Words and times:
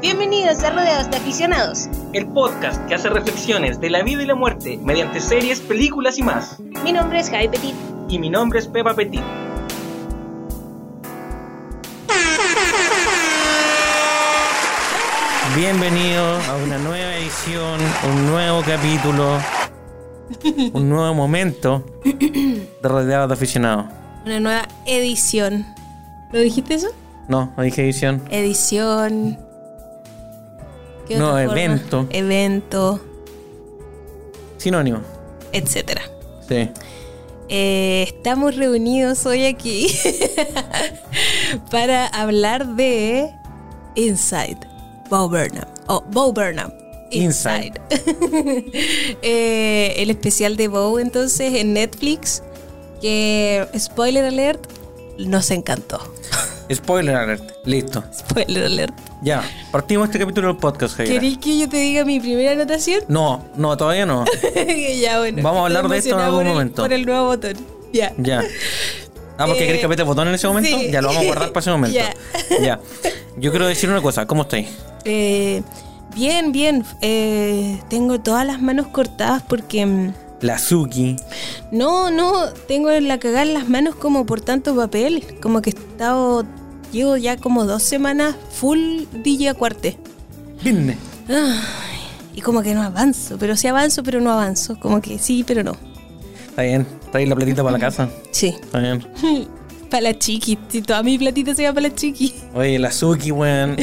Bienvenidos 0.00 0.62
a 0.62 0.70
Rodeados 0.72 1.10
de 1.10 1.16
Aficionados. 1.16 1.88
El 2.12 2.26
podcast 2.28 2.86
que 2.86 2.94
hace 2.94 3.08
reflexiones 3.08 3.80
de 3.80 3.88
la 3.88 4.02
vida 4.02 4.22
y 4.22 4.26
la 4.26 4.34
muerte 4.34 4.78
mediante 4.82 5.20
series, 5.20 5.60
películas 5.60 6.18
y 6.18 6.22
más. 6.22 6.58
Mi 6.84 6.92
nombre 6.92 7.18
es 7.18 7.30
Javi 7.30 7.48
Petit. 7.48 7.74
Y 8.10 8.18
mi 8.18 8.28
nombre 8.28 8.58
es 8.58 8.68
Pepa 8.68 8.94
Petit. 8.94 9.22
Bienvenido 15.56 16.22
a 16.22 16.56
una 16.62 16.76
nueva 16.76 17.16
edición, 17.16 17.80
un 18.10 18.26
nuevo 18.26 18.62
capítulo, 18.66 19.38
un 20.74 20.90
nuevo 20.90 21.14
momento 21.14 21.82
de 22.04 22.68
Rodeados 22.82 23.28
de 23.28 23.34
Aficionados. 23.34 23.86
Una 24.26 24.40
nueva 24.40 24.68
edición. 24.84 25.64
¿Lo 26.32 26.40
dijiste 26.40 26.74
eso? 26.74 26.88
No, 27.28 27.54
no 27.56 27.62
dije 27.62 27.82
edición. 27.82 28.22
Edición. 28.30 29.45
¿Qué 31.06 31.16
No, 31.16 31.26
forma? 31.32 31.42
evento. 31.44 32.06
Evento, 32.10 33.00
Sinónimo. 34.58 35.00
etcétera. 35.52 36.02
Sí. 36.48 36.68
Eh, 37.48 38.04
estamos 38.08 38.56
reunidos 38.56 39.24
hoy 39.26 39.44
aquí 39.46 39.86
para 41.70 42.06
hablar 42.08 42.66
de 42.74 43.30
Inside 43.94 44.58
Bo 45.08 45.28
Burnham. 45.28 45.64
O 45.86 46.00
Bo 46.10 46.32
Burnham. 46.32 46.72
Inside. 47.12 47.72
Eh, 49.22 49.94
el 49.98 50.10
especial 50.10 50.56
de 50.56 50.66
Bo 50.68 50.98
entonces 50.98 51.54
en 51.54 51.72
Netflix 51.72 52.42
que 53.00 53.66
spoiler 53.78 54.24
alert 54.24 54.66
nos 55.18 55.50
encantó. 55.52 56.00
Spoiler 56.72 57.14
alert. 57.16 57.52
Listo. 57.64 58.02
Spoiler 58.12 58.64
alert. 58.64 58.94
Ya. 59.22 59.42
Partimos 59.70 60.06
este 60.06 60.18
capítulo 60.18 60.48
del 60.48 60.56
podcast, 60.56 60.96
Javier. 60.96 61.14
¿Queréis 61.14 61.38
que 61.38 61.58
yo 61.58 61.68
te 61.68 61.76
diga 61.76 62.04
mi 62.04 62.18
primera 62.20 62.52
anotación? 62.52 63.02
No, 63.08 63.44
no, 63.56 63.76
todavía 63.76 64.04
no. 64.06 64.24
ya 65.00 65.18
bueno. 65.20 65.42
Vamos 65.42 65.60
a 65.60 65.64
hablar 65.66 65.88
de 65.88 65.98
esto 65.98 66.14
en 66.14 66.20
algún 66.20 66.38
por 66.40 66.46
el- 66.46 66.52
momento. 66.52 66.82
Por 66.82 66.92
el 66.92 67.06
nuevo 67.06 67.26
botón. 67.26 67.54
Ya. 67.92 68.12
Ya. 68.18 68.42
Ah, 69.38 69.46
porque 69.46 69.62
Eh, 69.62 69.66
querés 69.66 69.80
que 69.80 69.86
apriete 69.86 70.02
el 70.02 70.08
botón 70.08 70.28
en 70.28 70.34
ese 70.34 70.46
momento. 70.48 70.76
sí. 70.76 70.90
Ya 70.90 71.00
lo 71.00 71.08
vamos 71.08 71.22
a 71.22 71.26
guardar 71.26 71.48
para 71.52 71.60
ese 71.60 71.70
momento. 71.70 71.98
Ya. 72.50 72.58
Ya. 72.60 72.80
Yo 73.36 73.50
quiero 73.50 73.66
decir 73.66 73.88
una 73.90 74.02
cosa. 74.02 74.26
¿Cómo 74.26 74.42
estáis? 74.42 74.68
Eh, 75.04 75.62
bien, 76.16 76.50
bien. 76.52 76.84
Eh, 77.00 77.80
tengo 77.88 78.18
todas 78.20 78.44
las 78.46 78.60
manos 78.60 78.88
cortadas 78.88 79.42
porque... 79.48 80.10
La 80.40 80.58
Suki. 80.58 81.16
No, 81.72 82.10
no, 82.10 82.50
tengo 82.68 82.90
la 82.90 83.18
cagada 83.18 83.42
en 83.42 83.54
las 83.54 83.68
manos 83.68 83.94
como 83.94 84.26
por 84.26 84.40
tanto 84.40 84.76
papel. 84.76 85.24
Como 85.40 85.62
que 85.62 85.70
he 85.70 85.72
estado... 85.72 86.44
Llevo 86.92 87.16
ya 87.16 87.36
como 87.36 87.64
dos 87.64 87.82
semanas 87.82 88.36
full 88.52 89.04
DJ 89.12 89.54
Cuarte. 89.54 89.98
Vine. 90.62 90.96
Y 92.34 92.40
como 92.40 92.62
que 92.62 92.74
no 92.74 92.82
avanzo, 92.82 93.36
pero 93.38 93.56
sí 93.56 93.66
avanzo, 93.66 94.02
pero 94.02 94.20
no 94.20 94.30
avanzo. 94.30 94.78
Como 94.78 95.00
que 95.00 95.18
sí, 95.18 95.44
pero 95.46 95.64
no. 95.64 95.76
Está 96.48 96.62
bien. 96.62 96.86
Traes 97.10 97.28
la 97.28 97.34
platita 97.34 97.62
para 97.62 97.72
la 97.72 97.78
casa. 97.78 98.08
Sí. 98.30 98.48
Está 98.48 98.78
bien. 98.78 99.06
Para 99.90 100.00
la 100.00 100.18
chiqui. 100.18 100.58
Si 100.68 100.82
toda 100.82 101.02
mi 101.04 101.16
platita 101.16 101.54
se 101.54 101.64
va 101.64 101.72
para 101.72 101.88
la 101.88 101.94
chiqui. 101.94 102.34
Oye, 102.54 102.76
la 102.76 102.90
Suki, 102.90 103.30
weón. 103.30 103.76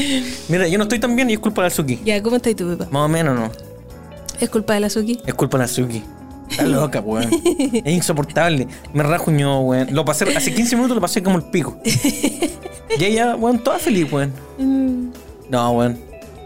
Mira, 0.50 0.68
yo 0.68 0.78
no 0.78 0.84
estoy 0.84 1.00
tan 1.00 1.16
bien 1.16 1.30
y 1.30 1.34
es 1.34 1.40
culpa 1.40 1.62
de 1.64 1.70
la 1.70 1.76
Suki. 1.76 2.02
Ya, 2.04 2.22
¿cómo 2.22 2.36
estás 2.36 2.58
tú, 2.58 2.68
Pepa? 2.68 2.90
Más 2.92 3.06
o 3.06 3.08
menos, 3.08 3.40
no. 3.40 3.50
¿Es 4.40 4.50
culpa 4.50 4.74
de 4.74 4.82
la 4.82 4.90
Suki? 4.90 5.22
Es 5.26 5.34
culpa 5.34 5.58
de 5.58 5.64
la 5.64 5.68
Suki. 5.70 6.04
Está 6.50 6.64
loca, 6.64 7.00
weón. 7.02 7.30
Es 7.86 7.94
insoportable. 7.94 8.68
Me 8.94 9.04
rajuñó, 9.04 9.62
weón. 9.62 9.88
Lo 9.92 10.06
pasé, 10.06 10.26
hace 10.36 10.54
15 10.54 10.76
minutos 10.76 10.96
lo 10.96 11.02
pasé 11.02 11.22
como 11.24 11.38
el 11.38 11.44
pico. 11.46 11.78
Y 13.00 13.06
ella, 13.06 13.36
weón, 13.36 13.64
toda 13.64 13.80
feliz, 13.80 14.12
weón. 14.12 14.32
Mm, 14.60 15.10
No, 15.50 15.72
weón. 15.72 15.98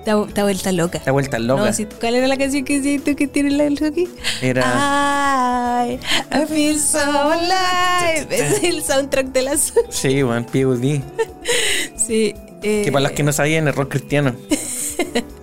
Está, 0.05 0.43
vuelta 0.43 0.71
loca. 0.71 0.97
Está 0.99 1.11
vuelta 1.11 1.37
loca. 1.37 1.65
No, 1.65 1.73
si- 1.73 1.83
¿Cuál 1.85 2.15
era 2.15 2.27
la 2.27 2.37
canción 2.37 2.63
que 2.63 3.01
tú 3.03 3.13
que 3.17 3.27
tiene 3.27 3.51
la 3.51 3.65
del 3.65 3.77
Suki? 3.77 4.07
Era. 4.41 5.85
I, 5.85 5.95
I 6.33 6.45
feel 6.47 6.79
so 6.79 6.99
alive. 6.99 8.27
Es 8.29 8.63
el 8.63 8.81
soundtrack 8.83 9.27
de 9.33 9.41
la 9.41 9.57
Suki. 9.57 9.81
Sí, 9.89 10.23
weón, 10.23 10.45
POD. 10.45 11.01
Sí. 11.97 12.33
eh, 12.63 12.83
Que 12.85 12.91
para 12.93 13.03
los 13.03 13.11
que 13.11 13.23
no 13.23 13.33
sabían, 13.33 13.67
error 13.67 13.89
cristiano. 13.89 14.33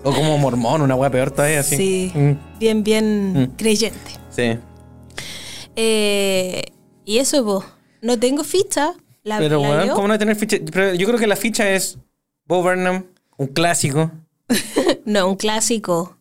o 0.03 0.13
como 0.15 0.39
mormón, 0.39 0.81
una 0.81 0.95
weá 0.95 1.11
peor 1.11 1.31
todavía, 1.31 1.61
así. 1.61 1.77
Sí. 1.77 2.13
Mm, 2.15 2.33
Bien, 2.59 2.83
bien 2.83 3.33
Mm. 3.35 3.47
creyente. 3.59 3.99
Sí. 4.35 4.59
Eh, 5.77 6.65
y 7.05 7.19
eso, 7.19 7.43
vos. 7.45 7.65
No 8.03 8.19
tengo 8.19 8.45
ficha. 8.45 8.95
La, 9.23 9.39
Pero, 9.39 9.63
la 9.63 9.85
leo. 9.87 9.95
¿cómo 9.95 10.09
no 10.09 10.19
tener 10.19 10.37
ficha? 10.37 10.59
Pero 10.73 10.95
yo 10.95 11.07
creo 11.07 11.19
que 11.19 11.27
la 11.27 11.37
ficha 11.37 11.71
es 11.71 11.99
Bo 12.45 12.63
Burnham, 12.63 13.07
un 13.37 13.47
clásico. 13.49 14.11
No, 15.07 15.29
un 15.29 15.37
clásico. 15.37 16.17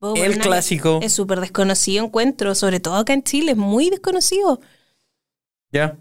Bo 0.00 0.14
el 0.14 0.22
Burnham 0.22 0.40
clásico. 0.40 1.00
Es 1.02 1.12
súper 1.12 1.40
desconocido, 1.40 2.04
encuentro. 2.04 2.54
Sobre 2.54 2.80
todo 2.80 2.94
acá 2.94 3.12
en 3.12 3.22
Chile. 3.22 3.52
Es 3.52 3.58
muy 3.58 3.90
desconocido. 3.90 4.60
Ya. 5.72 5.96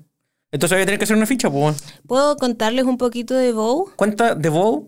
Entonces 0.51 0.75
voy 0.75 0.84
a 0.84 0.85
tener 0.85 0.99
que 0.99 1.05
hacer 1.05 1.17
una 1.17 1.25
ficha, 1.25 1.49
pues. 1.49 1.78
¿Puedo 2.07 2.38
contarles 2.38 2.85
un 2.85 2.97
poquito 2.97 3.34
de 3.34 3.51
Bow? 3.51 3.91
Cuenta 3.95 4.35
de 4.35 4.49
Bo. 4.49 4.88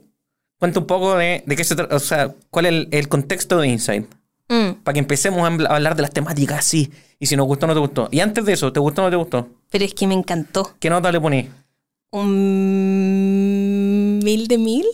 Cuenta 0.57 0.79
un 0.79 0.87
poco 0.87 1.15
de, 1.15 1.43
de 1.45 1.55
qué 1.55 1.63
se 1.63 1.75
trata. 1.75 1.95
O 1.95 1.99
sea, 1.99 2.33
cuál 2.49 2.65
es 2.65 2.71
el, 2.71 2.87
el 2.91 3.07
contexto 3.09 3.59
de 3.59 3.67
Inside. 3.67 4.07
Mm, 4.49 4.81
Para 4.83 4.93
que 4.93 4.99
empecemos 4.99 5.47
a 5.47 5.51
habl- 5.51 5.67
a 5.69 5.75
hablar 5.75 5.95
de 5.95 6.01
las 6.01 6.11
temáticas 6.11 6.59
así. 6.59 6.91
Y 7.19 7.27
si 7.27 7.35
nos 7.35 7.45
gustó 7.47 7.65
o 7.65 7.67
no 7.67 7.73
te 7.75 7.79
gustó. 7.79 8.09
Y 8.11 8.19
antes 8.19 8.43
de 8.45 8.53
eso, 8.53 8.73
¿te 8.73 8.79
gustó 8.79 9.03
o 9.03 9.05
no 9.05 9.11
te 9.11 9.17
gustó? 9.17 9.47
pero 9.69 9.85
es 9.85 9.93
que 9.93 10.07
me 10.07 10.15
encantó. 10.15 10.73
¿Qué 10.79 10.89
nota 10.89 11.11
le 11.11 11.21
poní? 11.21 11.47
¿Un 12.11 14.19
mil 14.23 14.47
de 14.47 14.57
mil? 14.57 14.85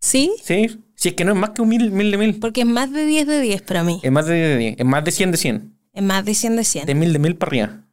¿Sí? 0.00 0.32
¿Sí? 0.42 0.80
Si 0.94 1.10
es 1.10 1.14
que 1.14 1.24
no 1.24 1.32
es 1.32 1.38
más 1.38 1.50
que 1.50 1.62
un 1.62 1.68
mil, 1.68 1.90
mil 1.90 2.10
de 2.10 2.18
mil. 2.18 2.38
Porque 2.38 2.62
es 2.62 2.66
más 2.66 2.92
de 2.92 3.04
10 3.04 3.26
de 3.26 3.40
10 3.40 3.62
para 3.62 3.82
mí. 3.84 4.00
Es 4.02 4.10
más 4.12 4.26
de 4.26 4.34
10 4.34 4.48
de 4.48 4.56
10. 4.56 4.74
Es 4.78 4.86
más 4.86 5.04
de 5.04 5.10
100 5.12 5.30
de 5.32 5.38
100. 5.38 5.78
Es 5.92 6.02
más 6.02 6.24
de 6.24 6.34
100 6.34 6.56
de 6.56 6.64
100. 6.64 6.86
De 6.86 6.94
mil 6.94 7.12
de 7.12 7.18
mil 7.18 7.36
para 7.36 7.50
arriba. 7.50 7.84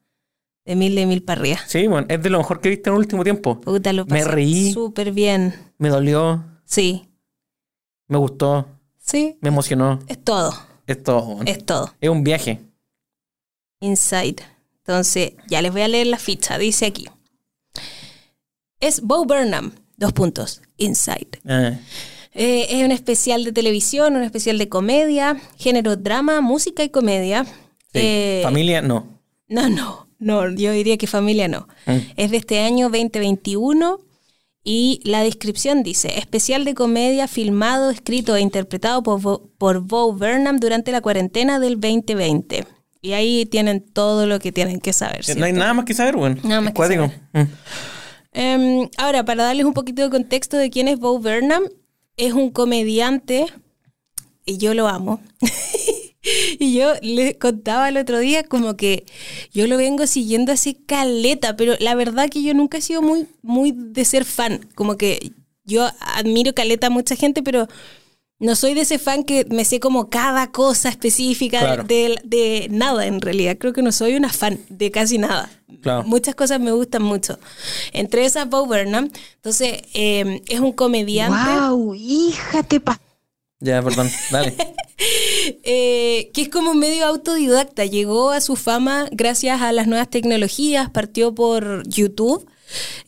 De 0.66 0.76
mil 0.76 0.96
de 0.96 1.06
mil 1.06 1.24
para 1.24 1.42
arriba. 1.42 1.60
Sí, 1.68 1.88
bueno, 1.88 2.08
es 2.10 2.22
de 2.22 2.30
lo 2.30 2.38
mejor 2.40 2.62
que 2.62 2.70
he 2.70 2.72
visto 2.72 2.90
en 2.90 2.96
el 2.96 3.00
último 3.00 3.24
tiempo. 3.24 3.62
Puta, 3.62 3.94
lo 3.94 4.06
Me 4.06 4.20
pasé 4.20 4.32
reí. 4.32 4.74
súper 4.74 5.12
bien. 5.12 5.54
Me 5.78 5.90
dolió, 5.90 6.44
Sí. 6.66 7.08
me 8.08 8.18
gustó, 8.18 8.68
Sí. 9.06 9.38
me 9.42 9.50
emocionó. 9.50 10.00
Es 10.08 10.24
todo. 10.24 10.54
Es 10.88 11.02
todo, 11.04 11.42
es, 11.44 11.58
Es 11.58 11.66
todo. 11.66 11.94
un 12.02 12.24
viaje. 12.24 12.60
Inside. 13.82 14.38
Entonces, 14.80 15.34
ya 15.48 15.62
les 15.62 15.72
voy 15.72 15.82
a 15.82 15.88
leer 15.88 16.08
la 16.08 16.18
ficha. 16.20 16.58
Dice 16.58 16.86
aquí. 16.88 17.06
Es 18.80 19.02
Bo 19.02 19.26
Burnham. 19.26 19.74
Dos 19.98 20.14
puntos. 20.14 20.62
Inside. 20.78 21.40
Ah, 21.48 21.74
Eh, 22.38 22.68
es 22.70 22.84
un 22.84 22.92
especial 22.92 23.46
de 23.46 23.54
televisión, 23.54 24.16
un 24.18 24.24
especial 24.24 24.58
de 24.58 24.68
comedia, 24.68 25.40
género 25.58 25.96
drama, 25.96 26.42
música 26.42 26.84
y 26.84 26.90
comedia. 26.90 27.46
sí. 27.46 28.00
Eh, 28.02 28.40
Familia, 28.44 28.82
no. 28.82 29.22
No, 29.48 29.70
no, 29.70 30.10
no, 30.20 30.50
yo 30.52 30.72
diría 30.72 30.98
que 30.98 31.08
familia 31.08 31.48
no. 31.48 31.68
Mm. 31.86 31.98
Es 32.18 32.32
de 32.32 32.38
este 32.38 32.60
año 32.60 32.90
2021 32.90 34.00
y 34.68 35.00
la 35.04 35.22
descripción 35.22 35.84
dice, 35.84 36.18
especial 36.18 36.66
de 36.66 36.74
comedia 36.74 37.28
filmado, 37.28 37.92
escrito 37.92 38.36
e 38.36 38.42
interpretado 38.42 39.04
por, 39.04 39.22
Bo- 39.22 39.50
por 39.60 39.80
Bo 39.82 40.12
Burnham 40.12 40.58
durante 40.60 40.92
la 40.92 41.02
cuarentena 41.02 41.60
del 41.60 41.80
2020. 41.80 42.66
Y 43.02 43.14
ahí 43.14 43.46
tienen 43.46 43.86
todo 43.86 44.26
lo 44.26 44.40
que 44.40 44.52
tienen 44.52 44.80
que 44.82 44.92
saber. 44.92 45.22
Eh, 45.28 45.36
No 45.36 45.46
hay 45.46 45.54
nada 45.54 45.76
más 45.76 45.86
que 45.86 45.94
saber, 45.94 46.16
bueno. 46.18 46.38
Nada 46.44 46.62
más 46.62 46.72
que 46.72 46.76
cuático. 46.78 47.12
Mm. 47.34 47.42
Em, 48.34 48.90
ahora, 48.98 49.24
para 49.24 49.44
darles 49.44 49.66
un 49.66 49.74
poquito 49.74 50.02
de 50.02 50.10
contexto 50.10 50.58
de 50.58 50.70
quién 50.72 50.88
es 50.88 50.98
Bo 51.00 51.20
Burnham, 51.20 51.64
es 52.18 52.34
un 52.34 52.50
comediante 52.50 53.46
y 54.46 54.58
yo 54.58 54.74
lo 54.74 54.88
amo. 54.88 55.22
y 56.60 56.78
yo 56.78 56.94
le 57.02 57.38
contaba 57.38 57.90
el 57.90 57.98
otro 57.98 58.20
día 58.20 58.44
como 58.44 58.76
que 58.78 59.06
yo 59.54 59.68
lo 59.68 59.78
vengo 59.78 60.08
siguiendo 60.08 60.52
así 60.52 60.74
caleta, 60.74 61.56
pero 61.56 61.76
la 61.80 61.96
verdad 61.96 62.30
que 62.30 62.44
yo 62.44 62.54
nunca 62.54 62.78
he 62.78 62.82
sido 62.82 63.02
muy, 63.02 63.28
muy 63.42 63.74
de 63.76 64.06
ser 64.06 64.26
fan. 64.26 64.68
Como 64.76 64.98
que 64.98 65.32
yo 65.64 65.88
admiro 66.00 66.54
caleta 66.54 66.88
a 66.88 66.92
mucha 66.92 67.16
gente, 67.16 67.42
pero 67.44 67.68
no 68.38 68.56
soy 68.56 68.74
de 68.74 68.82
ese 68.82 69.00
fan 69.00 69.24
que 69.24 69.46
me 69.50 69.64
sé 69.64 69.80
como 69.80 70.10
cada 70.10 70.52
cosa 70.52 70.90
específica 70.90 71.60
Claro. 71.62 71.84
de, 71.84 72.20
de 72.26 72.68
nada 72.70 73.06
en 73.06 73.22
realidad. 73.22 73.58
Creo 73.58 73.72
que 73.72 73.82
no 73.82 73.92
soy 73.94 74.16
una 74.16 74.30
fan 74.32 74.60
de 74.70 74.92
casi 74.92 75.18
nada. 75.18 75.50
Claro. 75.82 76.04
Muchas 76.04 76.36
cosas 76.36 76.60
me 76.60 76.72
gustan 76.72 77.02
mucho. 77.02 77.40
Entre 77.94 78.26
esas, 78.26 78.50
Bo 78.50 78.66
Burnham. 78.66 79.10
Entonces, 79.36 79.84
eh, 79.94 80.42
es 80.50 80.60
un 80.60 80.74
comediante 80.74 81.50
¡Wow! 81.70 81.96
¡Hija, 81.96 82.64
te 82.64 82.80
pa... 82.80 83.00
Ya, 83.66 83.82
perdón. 83.82 84.10
Dale. 84.32 84.54
eh, 85.64 86.30
que 86.34 86.44
es 86.44 86.50
como 86.50 86.74
medio 86.74 87.06
autodidacta. 87.06 87.86
Llegó 87.86 88.32
a 88.32 88.42
su 88.42 88.56
fama 88.56 89.08
gracias 89.12 89.62
a 89.62 89.72
las 89.72 89.88
nuevas 89.88 90.10
tecnologías, 90.10 90.90
partió 90.90 91.34
por 91.34 91.88
YouTube. 91.88 92.48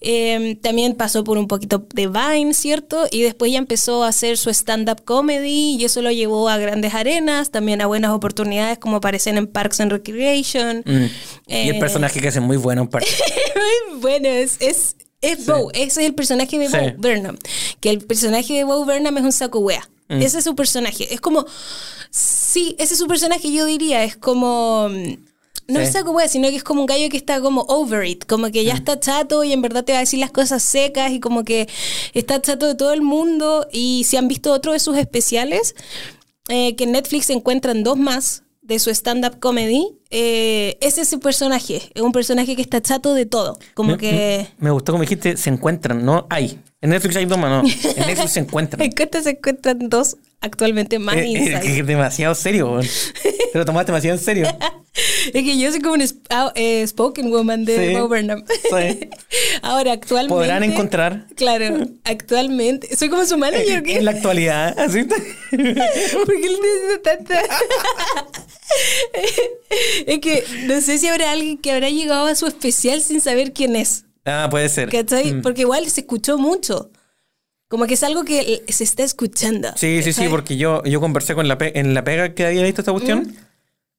Eh, 0.02 0.58
también 0.62 0.94
pasó 0.96 1.24
por 1.24 1.38
un 1.38 1.48
poquito 1.48 1.88
de 1.94 2.08
Vine, 2.08 2.54
¿cierto? 2.54 3.08
Y 3.12 3.24
después 3.24 3.52
ya 3.52 3.58
empezó 3.58 4.04
a 4.04 4.10
hacer 4.10 4.38
su 4.38 4.50
stand-up 4.52 5.04
comedy 5.04 5.76
y 5.80 5.84
eso 5.86 6.02
lo 6.02 6.12
llevó 6.12 6.48
a 6.48 6.58
grandes 6.58 6.94
arenas, 6.94 7.50
también 7.50 7.82
a 7.82 7.88
buenas 7.88 8.12
oportunidades 8.12 8.78
como 8.78 8.98
aparecen 8.98 9.38
en 9.38 9.48
Parks 9.48 9.80
and 9.82 9.92
Recreation. 9.92 10.84
Mm. 10.86 11.06
Y 11.48 11.70
el 11.70 11.76
Eh, 11.76 11.80
personaje 11.80 12.20
que 12.22 12.28
hace 12.28 12.40
muy 12.40 12.58
bueno, 12.58 12.84
en 12.84 12.88
parte. 12.88 13.10
Muy 13.92 14.00
bueno, 14.02 14.30
es, 14.30 14.58
es 14.60 14.96
es 15.22 15.46
Bo, 15.46 15.70
ese 15.74 16.02
es 16.02 16.08
el 16.08 16.16
personaje 16.16 16.58
de 16.60 16.68
Sí. 16.70 16.78
Bo 16.78 17.02
Burnham. 17.10 17.38
Que 17.80 17.90
el 17.90 18.00
personaje 18.00 18.54
de 18.54 18.64
Bo 18.64 18.86
Burnham 18.86 19.18
es 19.18 19.24
un 19.24 19.32
saco 19.32 19.60
wea. 19.60 19.88
Mm. 20.10 20.22
Ese 20.22 20.38
es 20.40 20.44
su 20.44 20.56
personaje. 20.56 21.14
Es 21.14 21.20
como. 21.22 21.46
Sí, 22.12 22.76
ese 22.80 22.94
es 22.94 23.00
su 23.00 23.08
personaje, 23.08 23.52
yo 23.52 23.66
diría. 23.66 24.04
Es 24.04 24.16
como. 24.18 24.90
mm, 24.90 25.26
No 25.70 25.82
Sí. 25.82 25.86
es 25.88 25.92
saco 25.92 26.12
wea, 26.12 26.30
sino 26.30 26.48
que 26.50 26.56
es 26.56 26.64
como 26.64 26.80
un 26.80 26.86
gallo 26.88 27.10
que 27.10 27.18
está 27.18 27.42
como 27.42 27.64
over 27.68 28.06
it. 28.08 28.24
Como 28.26 28.50
que 28.52 28.64
ya 28.64 28.74
Mm. 28.74 28.78
está 28.78 29.00
chato 29.02 29.44
y 29.44 29.52
en 29.52 29.62
verdad 29.62 29.84
te 29.84 29.92
va 29.92 29.98
a 29.98 30.02
decir 30.02 30.18
las 30.20 30.32
cosas 30.32 30.64
secas 30.64 31.12
y 31.12 31.20
como 31.20 31.44
que 31.44 31.68
está 32.14 32.42
chato 32.42 32.68
de 32.68 32.76
todo 32.76 32.94
el 32.94 33.02
mundo. 33.02 33.68
Y 33.74 34.06
si 34.06 34.16
han 34.16 34.30
visto 34.30 34.54
otro 34.54 34.72
de 34.72 34.80
sus 34.80 34.96
especiales, 34.98 35.76
eh, 36.48 36.78
que 36.78 36.86
en 36.86 36.94
Netflix 36.94 37.26
se 37.26 37.34
encuentran 37.34 37.84
dos 37.84 37.98
más 37.98 38.44
de 38.68 38.80
su 38.80 38.90
stand-up 38.92 39.40
comedy. 39.40 39.88
eh, 40.10 40.78
ese 40.82 41.02
es 41.02 41.08
su 41.10 41.20
personaje. 41.20 41.90
Es 41.94 42.02
un 42.02 42.12
personaje 42.12 42.56
que 42.56 42.62
está 42.62 42.82
chato 42.82 43.14
de 43.14 43.26
todo. 43.26 43.58
Como 43.74 43.94
Me- 43.94 43.98
que. 43.98 44.48
Me 44.60 44.72
gustó 44.72 44.92
como 44.92 45.02
dijiste, 45.04 45.38
se 45.38 45.50
encuentran, 45.50 46.06
¿no? 46.06 46.28
Hay. 46.30 46.60
En 46.82 46.92
Netflix 46.92 47.16
hay 47.16 47.26
dos 47.26 47.38
no. 47.40 47.60
En 47.62 48.08
Netflix 48.08 48.32
se 48.32 48.40
encuentran. 48.42 48.82
En 48.86 48.92
Costa 48.92 49.22
se 49.24 49.32
encuentran 49.32 49.80
dos 49.90 50.18
actualmente 50.42 51.00
más 51.00 51.16
Eh, 51.16 51.60
eh, 51.64 51.84
demasiado 51.84 52.36
serio. 52.36 52.80
Te 53.52 53.58
lo 53.58 53.66
tomaste 53.66 53.92
demasiado 53.92 54.18
en 54.18 54.24
serio. 54.24 54.48
Es 55.34 55.44
que 55.44 55.58
yo 55.60 55.72
soy 55.72 55.82
como 55.82 55.94
un 55.96 56.02
sp- 56.06 56.26
ah, 56.30 56.52
eh, 56.56 56.86
spoken 56.88 57.30
woman 57.32 57.66
de 57.66 57.88
Sí. 57.90 57.94
Bo 57.96 58.08
Burnham. 58.08 58.44
Sí. 58.48 59.10
Ahora, 59.62 59.92
actualmente. 59.94 60.34
Podrán 60.34 60.64
encontrar 60.64 61.28
Claro, 61.36 61.86
actualmente. 62.04 62.96
Soy 62.96 63.10
como 63.10 63.26
su 63.26 63.38
manager. 63.38 63.84
¿qué? 63.84 63.98
en 63.98 64.06
la 64.06 64.12
actualidad, 64.12 64.78
así. 64.80 65.04
¿Por 65.04 65.18
qué 66.28 66.50
le 66.50 66.60
necesito 66.60 67.02
tanta? 67.04 67.42
es 70.06 70.20
que 70.20 70.44
no 70.66 70.82
sé 70.82 70.98
si 70.98 71.08
habrá 71.08 71.32
alguien 71.32 71.58
que 71.58 71.72
habrá 71.72 71.90
llegado 71.90 72.26
a 72.28 72.36
su 72.36 72.48
especial 72.48 73.02
sin 73.02 73.22
saber 73.22 73.54
quién 73.54 73.76
es. 73.76 74.06
Ah, 74.26 74.48
puede 74.50 74.70
ser. 74.70 74.90
¿Cachai? 74.90 75.34
Mm. 75.34 75.42
Porque 75.42 75.62
igual 75.62 75.88
se 75.90 76.02
escuchó 76.02 76.38
mucho. 76.38 76.92
Como 77.70 77.86
que 77.86 77.96
es 77.96 78.04
algo 78.04 78.24
que 78.24 78.64
se 78.70 78.84
está 78.86 79.04
escuchando. 79.04 79.70
Sí, 79.76 80.02
sí, 80.02 80.14
sí, 80.14 80.28
porque 80.30 80.56
yo, 80.56 80.82
yo 80.86 81.02
conversé 81.02 81.36
con 81.36 81.48
la 81.50 81.58
pe- 81.58 81.78
en 81.78 81.94
la 81.94 82.04
pega 82.04 82.34
que 82.34 82.46
había 82.46 82.64
visto 82.64 82.82
esta 82.82 82.92
cuestión, 82.94 83.20
Mm. 83.24 83.47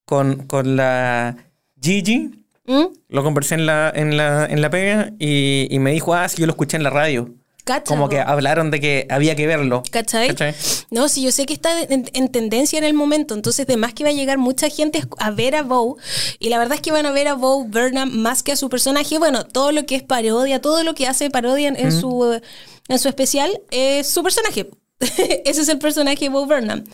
Con, 0.08 0.46
con 0.46 0.74
la 0.76 1.36
Gigi, 1.82 2.30
¿Mm? 2.66 2.84
lo 3.10 3.22
conversé 3.22 3.56
en 3.56 3.66
la, 3.66 3.92
en 3.94 4.16
la, 4.16 4.46
en 4.46 4.62
la 4.62 4.70
pega 4.70 5.12
y, 5.18 5.68
y 5.70 5.78
me 5.80 5.92
dijo, 5.92 6.14
ah, 6.14 6.26
sí, 6.30 6.38
yo 6.40 6.46
lo 6.46 6.52
escuché 6.52 6.78
en 6.78 6.82
la 6.82 6.88
radio. 6.88 7.34
Cacha, 7.64 7.84
Como 7.84 8.08
que 8.08 8.18
hablaron 8.18 8.70
de 8.70 8.80
que 8.80 9.06
había 9.10 9.36
que 9.36 9.46
verlo. 9.46 9.82
¿Cachai? 9.90 10.28
¿Cachai? 10.28 10.54
No, 10.90 11.10
sí, 11.10 11.22
yo 11.22 11.30
sé 11.30 11.44
que 11.44 11.52
está 11.52 11.82
en, 11.82 12.08
en 12.14 12.28
tendencia 12.32 12.78
en 12.78 12.84
el 12.84 12.94
momento, 12.94 13.34
entonces 13.34 13.66
de 13.66 13.76
más 13.76 13.92
que 13.92 14.02
va 14.04 14.08
a 14.08 14.14
llegar 14.14 14.38
mucha 14.38 14.70
gente 14.70 15.02
a 15.18 15.30
ver 15.30 15.54
a 15.54 15.62
Bo, 15.62 15.98
y 16.38 16.48
la 16.48 16.56
verdad 16.58 16.76
es 16.76 16.80
que 16.80 16.90
van 16.90 17.04
a 17.04 17.10
ver 17.12 17.28
a 17.28 17.34
Bo 17.34 17.64
Burnham 17.64 18.10
más 18.10 18.42
que 18.42 18.52
a 18.52 18.56
su 18.56 18.70
personaje, 18.70 19.18
bueno, 19.18 19.44
todo 19.44 19.72
lo 19.72 19.84
que 19.84 19.96
es 19.96 20.02
parodia, 20.02 20.62
todo 20.62 20.82
lo 20.84 20.94
que 20.94 21.06
hace 21.06 21.28
parodia 21.28 21.68
en, 21.68 21.92
su, 21.92 22.40
en 22.88 22.98
su 22.98 23.08
especial 23.08 23.50
es 23.70 24.08
su 24.08 24.22
personaje. 24.22 24.70
Ese 25.44 25.62
es 25.62 25.68
el 25.68 25.78
personaje 25.78 26.24
de 26.24 26.28
Bo 26.28 26.46
Burnham. 26.46 26.84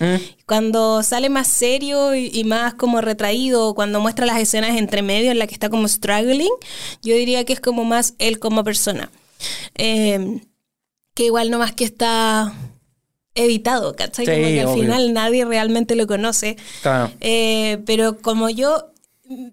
Cuando 0.47 1.03
sale 1.03 1.31
más 1.31 1.49
serio 1.49 2.15
y, 2.15 2.31
y 2.33 2.45
más 2.45 2.75
como 2.75 3.01
retraído, 3.01 3.75
cuando 3.75 4.01
muestra 4.01 4.27
las 4.27 4.39
escenas 4.39 4.77
entre 4.77 5.03
medio 5.03 5.31
en 5.31 5.39
la 5.39 5.47
que 5.47 5.55
está 5.55 5.71
como 5.71 5.89
struggling, 5.89 6.53
yo 7.03 7.15
diría 7.15 7.45
que 7.45 7.55
es 7.55 7.61
como 7.61 7.85
más 7.85 8.15
él 8.19 8.39
como 8.39 8.63
persona. 8.63 9.11
Eh, 9.77 10.41
que 11.15 11.25
igual 11.27 11.51
no 11.51 11.59
más 11.59 11.73
que 11.73 11.85
está 11.85 12.53
editado, 13.35 13.97
¿cachai? 13.97 14.27
Sí, 14.27 14.33
como 14.33 14.45
que 14.45 14.61
al 14.61 14.67
obvio. 14.67 14.83
final 14.83 15.13
nadie 15.13 15.45
realmente 15.45 15.97
lo 15.97 16.07
conoce. 16.07 16.57
Claro. 16.83 17.11
Eh, 17.21 17.79
pero 17.87 18.19
como 18.19 18.51
yo 18.51 18.93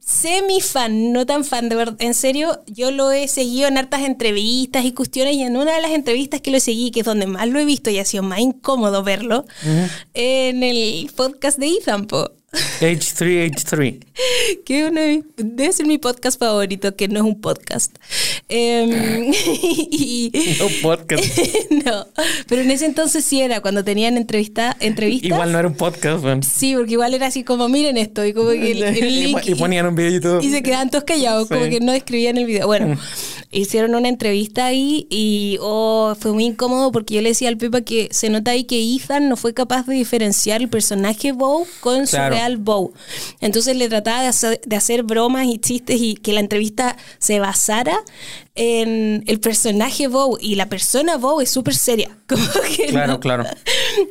semi 0.02 0.62
fan, 0.62 1.14
no 1.14 1.26
tan 1.26 1.46
fan, 1.46 1.70
de 1.70 1.76
verdad, 1.76 1.96
en 2.00 2.14
serio, 2.14 2.62
yo 2.68 2.92
lo 2.92 3.12
he 3.12 3.28
seguido 3.28 3.68
en 3.68 3.78
hartas 3.78 4.02
entrevistas 4.02 4.86
y 4.86 4.92
cuestiones 4.92 5.36
y 5.36 5.44
en 5.44 5.56
una 5.56 5.74
de 5.76 5.82
las 5.82 5.92
entrevistas 5.92 6.42
que 6.42 6.52
lo 6.52 6.60
seguí, 6.60 6.92
que 6.92 7.02
es 7.02 7.06
donde 7.06 7.28
más 7.28 7.48
lo 7.48 7.60
he 7.60 7.66
visto 7.66 7.90
y 7.90 8.00
ha 8.00 8.06
sido 8.06 8.24
más 8.24 8.40
incómodo 8.40 9.04
verlo, 9.04 9.46
en 10.14 10.64
el 10.64 11.10
podcast 11.16 11.58
de 11.58 11.68
Ethan, 11.68 12.06
po, 12.08 12.32
H3, 12.52 13.50
H3. 13.52 14.00
que 14.66 14.86
uno 14.88 15.00
de 15.00 15.24
debe 15.38 15.72
ser 15.72 15.86
mi 15.88 15.98
podcast 15.98 16.38
favorito, 16.38 16.96
que 16.96 17.08
no 17.08 17.20
es 17.20 17.26
un 17.26 17.40
podcast. 17.40 17.96
Em, 18.50 19.32
y, 19.92 20.32
No 20.60 20.68
podcast. 20.82 21.24
no, 21.86 22.08
pero 22.48 22.62
en 22.62 22.72
ese 22.72 22.86
entonces 22.86 23.24
sí 23.24 23.40
era, 23.42 23.62
cuando 23.62 23.84
tenían 23.86 24.18
entrevista, 24.18 24.76
entrevistas. 24.82 25.30
Igual 25.30 25.52
no 25.54 25.60
era 25.60 25.68
un 25.68 25.76
podcast, 25.76 26.24
weón. 26.24 26.44
Sí, 26.44 26.74
porque 26.76 26.92
igual 26.94 27.14
era 27.14 27.28
así 27.28 27.44
como, 27.46 27.70
miren 27.70 27.96
esto, 27.98 28.26
y 28.26 28.34
como 28.34 28.50
que 28.52 28.72
el, 28.72 28.84
el 28.84 28.98
Y 29.12 29.24
link. 29.24 29.42
po- 29.42 29.50
y 29.50 29.56
ponían 29.56 29.86
un 29.86 29.96
video 29.96 30.16
y 30.18 30.20
todo. 30.20 30.42
y 30.42 30.50
se 30.52 30.62
quedaban 30.62 30.90
todos 30.90 31.06
callados, 31.06 31.48
Sí. 31.48 31.54
como 31.54 31.70
que 31.70 31.80
no 31.80 31.94
escribían 31.94 32.38
el 32.38 32.46
video. 32.46 32.68
Bueno, 32.68 32.98
hicieron 33.52 33.96
una 33.96 34.10
entrevista 34.10 34.66
ahí 34.66 35.08
y 35.10 35.58
oh, 35.62 36.16
fue 36.20 36.34
muy 36.34 36.46
incómodo 36.46 36.92
porque 36.92 37.16
yo 37.16 37.22
le 37.22 37.30
decía 37.30 37.48
al 37.50 37.58
Pepa 37.58 37.82
que 37.82 38.10
se 38.12 38.30
nota 38.30 38.52
ahí 38.52 38.66
que 38.66 38.82
Ethan 38.96 39.30
no 39.30 39.38
fue 39.38 39.54
capaz 39.54 39.86
de 39.86 39.96
diferenciar 39.96 40.62
el 40.62 40.70
personaje 40.70 41.32
Bow 41.32 41.66
con 41.80 42.08
su 42.08 42.18
Bow. 42.58 42.94
Entonces 43.40 43.76
le 43.76 43.88
trataba 43.90 44.22
de 44.22 44.28
hacer, 44.28 44.62
de 44.66 44.76
hacer 44.76 45.04
bromas 45.04 45.46
y 45.48 45.58
chistes 45.60 46.00
y 46.02 46.16
que 46.16 46.34
la 46.34 46.40
entrevista 46.40 46.98
se 47.20 47.40
basara 47.40 47.98
en 48.56 49.24
el 49.28 49.40
personaje 49.40 50.08
Bow 50.08 50.38
y 50.40 50.56
la 50.56 50.68
persona 50.68 51.18
Bow 51.18 51.42
es 51.42 51.50
súper 51.52 51.76
seria. 51.76 52.18
Como 52.28 52.44
que 52.76 52.88
Claro, 52.88 53.14
no- 53.14 53.20
claro. 53.20 53.44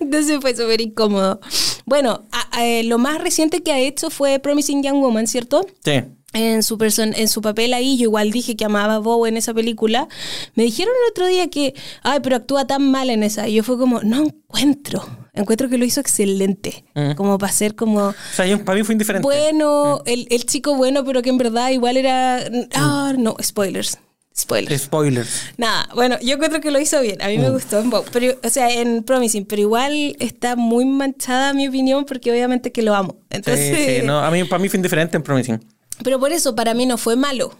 entonces 0.00 0.38
fue 0.40 0.56
súper 0.56 0.80
incómodo. 0.80 1.40
Bueno, 1.86 2.24
a- 2.32 2.58
a- 2.60 2.82
lo 2.84 2.98
más 2.98 3.20
reciente 3.20 3.62
que 3.62 3.72
ha 3.72 3.78
hecho 3.78 4.10
fue 4.10 4.38
Promising 4.38 4.82
Young 4.82 5.00
Woman, 5.00 5.26
¿cierto? 5.26 5.66
Sí. 5.84 6.02
En 6.32 6.62
su, 6.62 6.78
person- 6.78 7.12
en 7.16 7.26
su 7.26 7.42
papel 7.42 7.74
ahí, 7.74 7.96
yo 7.98 8.04
igual 8.04 8.30
dije 8.30 8.54
que 8.54 8.64
amaba 8.64 8.94
a 8.94 8.98
Bow 9.00 9.26
en 9.26 9.36
esa 9.36 9.52
película. 9.52 10.06
Me 10.54 10.62
dijeron 10.62 10.94
el 11.04 11.10
otro 11.10 11.26
día 11.26 11.48
que, 11.50 11.74
ay, 12.02 12.20
pero 12.22 12.36
actúa 12.36 12.66
tan 12.68 12.88
mal 12.90 13.10
en 13.10 13.24
esa. 13.24 13.48
Y 13.48 13.54
yo 13.54 13.64
fue 13.64 13.76
como, 13.78 14.00
no 14.02 14.22
encuentro. 14.22 15.04
Encuentro 15.32 15.68
que 15.68 15.76
lo 15.78 15.84
hizo 15.84 16.00
excelente. 16.00 16.84
Mm. 16.94 17.12
Como 17.16 17.36
para 17.38 17.52
ser 17.52 17.74
como, 17.74 18.08
O 18.08 18.14
sea, 18.32 18.46
yo- 18.46 18.64
para 18.64 18.78
mí 18.78 18.84
fue 18.84 18.92
indiferente. 18.94 19.24
bueno, 19.24 20.02
el, 20.06 20.28
el 20.30 20.46
chico 20.46 20.76
bueno, 20.76 21.04
pero 21.04 21.20
que 21.22 21.30
en 21.30 21.38
verdad 21.38 21.70
igual 21.70 21.96
era... 21.96 22.44
Ah, 22.74 23.12
no, 23.18 23.34
spoilers. 23.42 23.98
Spoilers. 24.38 24.82
Spoilers. 24.84 25.42
Nada, 25.56 25.88
bueno, 25.96 26.16
yo 26.22 26.34
encuentro 26.34 26.60
que 26.60 26.70
lo 26.70 26.80
hizo 26.80 27.00
bien. 27.00 27.20
A 27.20 27.26
mí 27.26 27.38
me 27.38 27.50
gustó 27.50 27.80
en 27.80 27.90
Bow, 27.90 28.04
pero, 28.12 28.38
o 28.44 28.48
sea, 28.48 28.70
en 28.72 29.02
Promising, 29.02 29.44
pero 29.44 29.60
igual 29.62 30.14
está 30.20 30.54
muy 30.54 30.84
manchada 30.84 31.52
mi 31.54 31.66
opinión 31.66 32.04
porque 32.04 32.30
obviamente 32.30 32.70
que 32.70 32.82
lo 32.82 32.94
amo. 32.94 33.16
Entonces, 33.30 33.76
sí, 33.76 33.96
sí. 34.00 34.06
No, 34.06 34.20
a 34.20 34.30
mí, 34.30 34.44
para 34.44 34.62
mí 34.62 34.68
fue 34.68 34.78
indiferente 34.78 35.16
en 35.16 35.24
Promising. 35.24 35.60
Pero 36.04 36.18
por 36.20 36.32
eso 36.32 36.54
para 36.54 36.74
mí 36.74 36.86
no 36.86 36.96
fue 36.98 37.16
malo. 37.16 37.52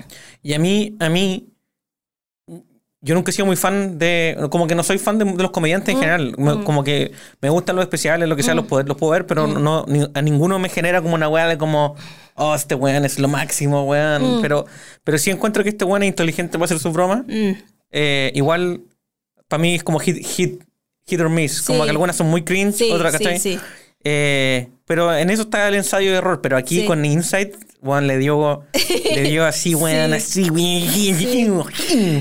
Y 0.42 0.54
a 0.54 0.58
mí, 0.58 0.96
a 1.00 1.08
mí, 1.08 1.48
yo 3.02 3.14
nunca 3.14 3.30
he 3.30 3.32
sido 3.32 3.46
muy 3.46 3.56
fan 3.56 3.98
de, 3.98 4.36
como 4.50 4.66
que 4.66 4.74
no 4.74 4.82
soy 4.82 4.98
fan 4.98 5.18
de, 5.18 5.24
de 5.24 5.42
los 5.42 5.50
comediantes 5.52 5.94
en 5.94 6.00
general. 6.00 6.34
Me- 6.36 6.62
Como 6.64 6.84
que 6.84 7.12
me 7.40 7.48
gustan 7.48 7.76
los 7.76 7.82
especiales, 7.82 8.28
lo 8.28 8.36
que 8.36 8.42
sea, 8.42 8.54
los, 8.54 8.66
puedo, 8.66 8.82
los 8.82 8.96
puedo 8.98 9.12
ver, 9.12 9.26
pero 9.26 9.46
no, 9.46 9.84
ni- 9.88 10.06
a 10.12 10.20
ninguno 10.22 10.58
me 10.58 10.68
genera 10.68 11.00
como 11.00 11.14
una 11.14 11.28
weá 11.28 11.46
de 11.48 11.56
como, 11.56 11.96
oh, 12.34 12.54
este 12.54 12.74
weón 12.74 13.04
es 13.06 13.18
lo 13.18 13.28
máximo, 13.28 13.84
weón. 13.84 14.40
Pero, 14.42 14.66
pero 15.02 15.16
sí 15.16 15.30
encuentro 15.30 15.62
que 15.62 15.70
este 15.70 15.84
weón 15.86 16.02
es 16.02 16.08
inteligente 16.08 16.52
para 16.58 16.66
hacer 16.66 16.78
sus 16.78 16.92
bromas. 16.92 17.22
Mm. 17.26 17.52
Eh, 17.90 18.32
igual, 18.34 18.82
para 19.48 19.62
mí 19.62 19.74
es 19.76 19.82
como 19.82 19.98
hit, 19.98 20.18
hit, 20.24 20.62
hit 21.06 21.20
or 21.20 21.30
miss. 21.30 21.62
Como 21.62 21.84
que 21.84 21.90
algunas 21.90 22.16
son 22.16 22.28
muy 22.28 22.44
cringe, 22.44 22.74
Sí, 22.74 22.90
otras, 22.92 23.16
sí. 23.40 23.58
Eh, 24.04 24.68
pero 24.86 25.14
en 25.16 25.30
eso 25.30 25.42
está 25.42 25.68
el 25.68 25.74
ensayo 25.74 26.10
de 26.10 26.16
error. 26.18 26.40
Pero 26.42 26.56
aquí 26.56 26.80
Sí. 26.80 26.86
con 26.86 27.04
Insight, 27.04 27.54
weón, 27.82 28.06
le 28.06 28.18
dio, 28.18 28.62
le 29.14 29.22
dio 29.22 29.44
así, 29.44 29.74
weón, 29.76 30.10
Sí. 30.20 30.42
así, 30.48 30.50
weón. 30.50 31.66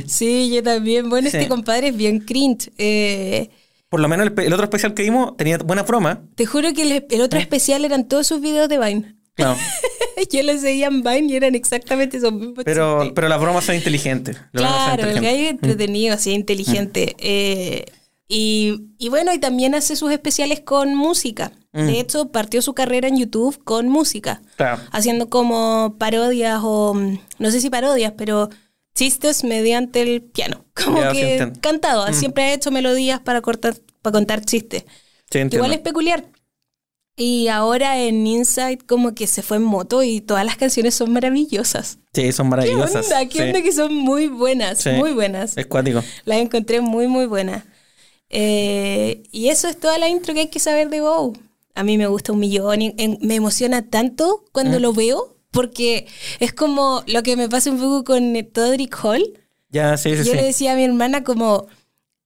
Sí, 0.08 0.52
yo 0.54 0.62
también. 0.64 1.10
Bueno, 1.10 1.28
este 1.28 1.44
Sí. 1.44 1.48
compadre 1.48 1.90
es 1.90 1.98
bien 1.98 2.20
cringe. 2.20 2.72
Eh, 2.78 3.50
Por 3.90 4.00
lo 4.02 4.08
menos 4.08 4.30
el, 4.38 4.54
otro 4.54 4.66
especial 4.66 4.94
que 4.94 5.02
vimos 5.04 5.36
tenía 5.38 5.58
buena 5.58 5.84
broma. 5.84 6.22
te 6.36 6.46
juro 6.46 6.74
que 6.74 6.82
el, 6.84 7.06
el 7.10 7.22
otro 7.22 7.40
especial 7.40 7.86
eran 7.86 8.08
todos 8.08 8.28
sus 8.28 8.40
videos 8.42 8.70
de 8.70 8.78
Vine. 8.78 9.16
Claro. 9.34 9.58
Yo 10.32 10.44
los 10.44 10.60
seguía 10.62 10.88
en 10.88 11.02
Vine 11.02 11.28
y 11.32 11.36
eran 11.38 11.56
exactamente 11.56 12.18
esos 12.18 12.34
mismos 12.34 12.64
Pero, 12.66 12.98
chistes. 13.00 13.14
pero 13.16 13.30
las 13.30 13.40
bromas 13.40 13.64
son 13.64 13.76
inteligentes. 13.76 14.36
Las 14.52 14.64
bromas 14.64 14.86
son 14.90 14.96
Claro, 14.98 15.10
el 15.12 15.16
gallo 15.16 15.28
es 15.28 15.32
inteligentes. 15.52 15.70
entretenido, 15.72 16.14
así, 16.14 16.32
inteligente. 16.34 17.16
Eh, 17.20 17.86
y, 18.30 18.86
y 19.00 19.10
bueno, 19.10 19.34
y 19.34 19.40
también 19.40 19.74
hace 19.76 19.96
sus 19.98 20.12
especiales 20.12 20.62
con 20.62 20.96
música. 20.96 21.52
De 21.74 22.00
hecho, 22.00 22.32
partió 22.32 22.62
su 22.64 22.74
carrera 22.74 23.08
en 23.08 23.18
YouTube 23.18 23.62
con 23.64 23.90
música. 23.90 24.42
Claro. 24.56 24.82
Haciendo 24.92 25.30
como 25.30 25.96
parodias 26.00 26.62
o, 26.64 26.94
mm, 26.96 27.20
no 27.40 27.52
sé 27.52 27.60
si 27.62 27.70
parodias, 27.70 28.14
pero 28.18 28.50
chistes 28.96 29.44
mediante 29.44 30.02
el 30.02 30.22
piano. 30.24 30.66
Como 30.74 31.00
que 31.12 31.52
cantado. 31.62 32.12
Siempre 32.14 32.44
ha 32.46 32.54
hecho 32.54 32.72
melodías 32.72 33.20
para, 33.20 33.42
cortar, 33.42 33.76
para 34.02 34.14
contar 34.14 34.44
chistes. 34.44 34.84
Sí, 35.30 35.40
entiendo. 35.40 35.58
Igual 35.58 35.74
es 35.74 35.80
peculiar. 35.80 36.26
Y 37.16 37.50
ahora 37.50 38.00
en 38.00 38.26
Inside 38.26 38.80
como 38.88 39.14
que 39.14 39.28
se 39.28 39.42
fue 39.42 39.58
en 39.58 39.64
moto 39.64 40.04
y 40.04 40.22
todas 40.22 40.46
las 40.46 40.56
canciones 40.56 40.96
son 40.96 41.12
maravillosas. 41.12 42.00
Sí, 42.14 42.32
son 42.32 42.48
¿Qué 42.48 42.50
maravillosas. 42.52 43.06
onda? 43.06 43.26
¿Qué 43.28 43.40
Sí. 43.40 43.42
onda 43.44 43.62
que 43.62 43.72
son 43.74 43.94
muy 43.94 44.28
buenas? 44.28 44.80
Sí. 44.80 44.92
Muy 44.92 45.12
buenas. 45.12 45.58
Es 45.58 45.66
cuático. 45.68 46.02
Las 46.26 46.38
encontré 46.40 46.80
muy, 46.82 47.08
muy 47.08 47.26
buenas. 47.26 47.64
Eh, 48.30 49.24
y 49.32 49.50
eso 49.50 49.68
es 49.68 49.80
toda 49.80 49.98
la 49.98 50.08
intro 50.10 50.34
que 50.34 50.42
hay 50.42 50.48
que 50.50 50.60
saber 50.60 50.90
de 50.90 51.02
Bow. 51.02 51.34
A 51.76 51.84
mí 51.84 51.98
me 51.98 52.08
gusta 52.08 52.32
un 52.34 52.40
millón 52.40 52.82
y 52.82 52.94
en- 52.98 53.18
me 53.22 53.36
emociona 53.36 53.82
tanto 53.90 54.44
cuando 54.52 54.80
lo 54.80 54.94
veo 54.94 55.36
porque 55.52 56.06
es 56.40 56.54
como 56.54 57.04
lo 57.08 57.24
que 57.24 57.36
me 57.36 57.50
pasa 57.50 57.72
un 57.72 57.80
poco 57.80 58.04
con 58.04 58.34
Todrick 58.54 58.96
Hall, 59.04 59.24
Ya, 59.72 59.98
sí, 59.98 60.12
sí, 60.12 60.18
yo 60.18 60.24
sí. 60.32 60.34
le 60.36 60.44
decía 60.44 60.74
a 60.74 60.76
mi 60.76 60.84
hermana 60.84 61.24
como, 61.24 61.68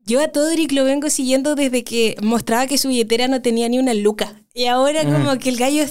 yo 0.05 0.21
a 0.21 0.27
Todrick 0.29 0.71
lo 0.73 0.83
vengo 0.83 1.09
siguiendo 1.09 1.55
desde 1.55 1.83
que 1.85 2.15
mostraba 2.21 2.67
que 2.67 2.77
su 2.77 2.89
billetera 2.89 3.27
no 3.29 3.41
tenía 3.41 3.69
ni 3.69 3.79
una 3.79 3.93
luca. 3.93 4.41
Y 4.53 4.65
ahora 4.65 5.03
Mm. 5.03 5.11
como 5.13 5.37
que 5.39 5.49
el 5.49 5.57
gallo 5.57 5.83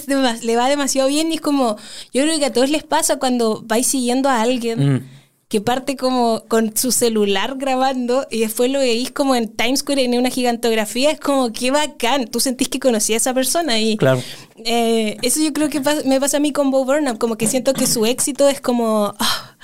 le 0.43 0.55
va 0.55 0.69
demasiado 0.69 1.09
bien 1.09 1.31
y 1.31 1.35
es 1.35 1.41
como, 1.41 1.75
yo 2.13 2.23
creo 2.23 2.37
que 2.37 2.45
a 2.45 2.53
todos 2.53 2.69
les 2.69 2.83
pasa 2.83 3.17
cuando 3.17 3.61
vais 3.65 3.87
siguiendo 3.87 4.29
a 4.29 4.41
alguien. 4.41 4.95
Mm. 4.95 5.09
Que 5.53 5.61
parte 5.61 5.95
como 5.95 6.45
con 6.47 6.75
su 6.75 6.91
celular 6.91 7.57
grabando 7.59 8.25
y 8.31 8.39
después 8.39 8.71
lo 8.71 8.79
veís 8.79 9.11
como 9.11 9.35
en 9.35 9.49
Times 9.55 9.81
Square 9.81 10.03
en 10.03 10.17
una 10.17 10.31
gigantografía, 10.31 11.11
es 11.11 11.19
como 11.19 11.53
qué 11.53 11.69
bacán. 11.69 12.25
Tú 12.27 12.39
sentís 12.39 12.69
que 12.69 12.79
conocías 12.79 13.17
a 13.27 13.29
esa 13.29 13.33
persona 13.35 13.79
y 13.79 13.95
Claro. 13.97 14.19
eh, 14.65 15.15
eso 15.21 15.41
yo 15.43 15.53
creo 15.53 15.69
que 15.69 15.79
pas- 15.79 16.05
me 16.05 16.19
pasa 16.19 16.37
a 16.37 16.39
mí 16.39 16.51
con 16.51 16.71
Bo 16.71 16.85
Burnham, 16.85 17.17
como 17.17 17.37
que 17.37 17.45
siento 17.45 17.73
que 17.73 17.85
su 17.85 18.03
éxito 18.07 18.49
es 18.49 18.61
como... 18.61 19.13
ah, 19.19 19.55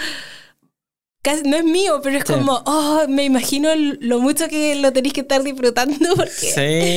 casi- 1.24 1.41
no 1.50 1.58
es 1.58 1.63
mío, 1.63 2.01
pero 2.03 2.17
es 2.19 2.24
Sí. 2.27 2.34
como, 2.34 2.62
oh, 2.67 3.05
me 3.10 3.24
imagino 3.24 3.69
lo 3.75 4.19
mucho 4.19 4.48
que 4.48 4.75
lo 4.75 4.93
tenéis 4.93 5.13
que 5.13 5.22
estar 5.22 5.41
disfrutando 5.41 5.98
porque 6.15 6.29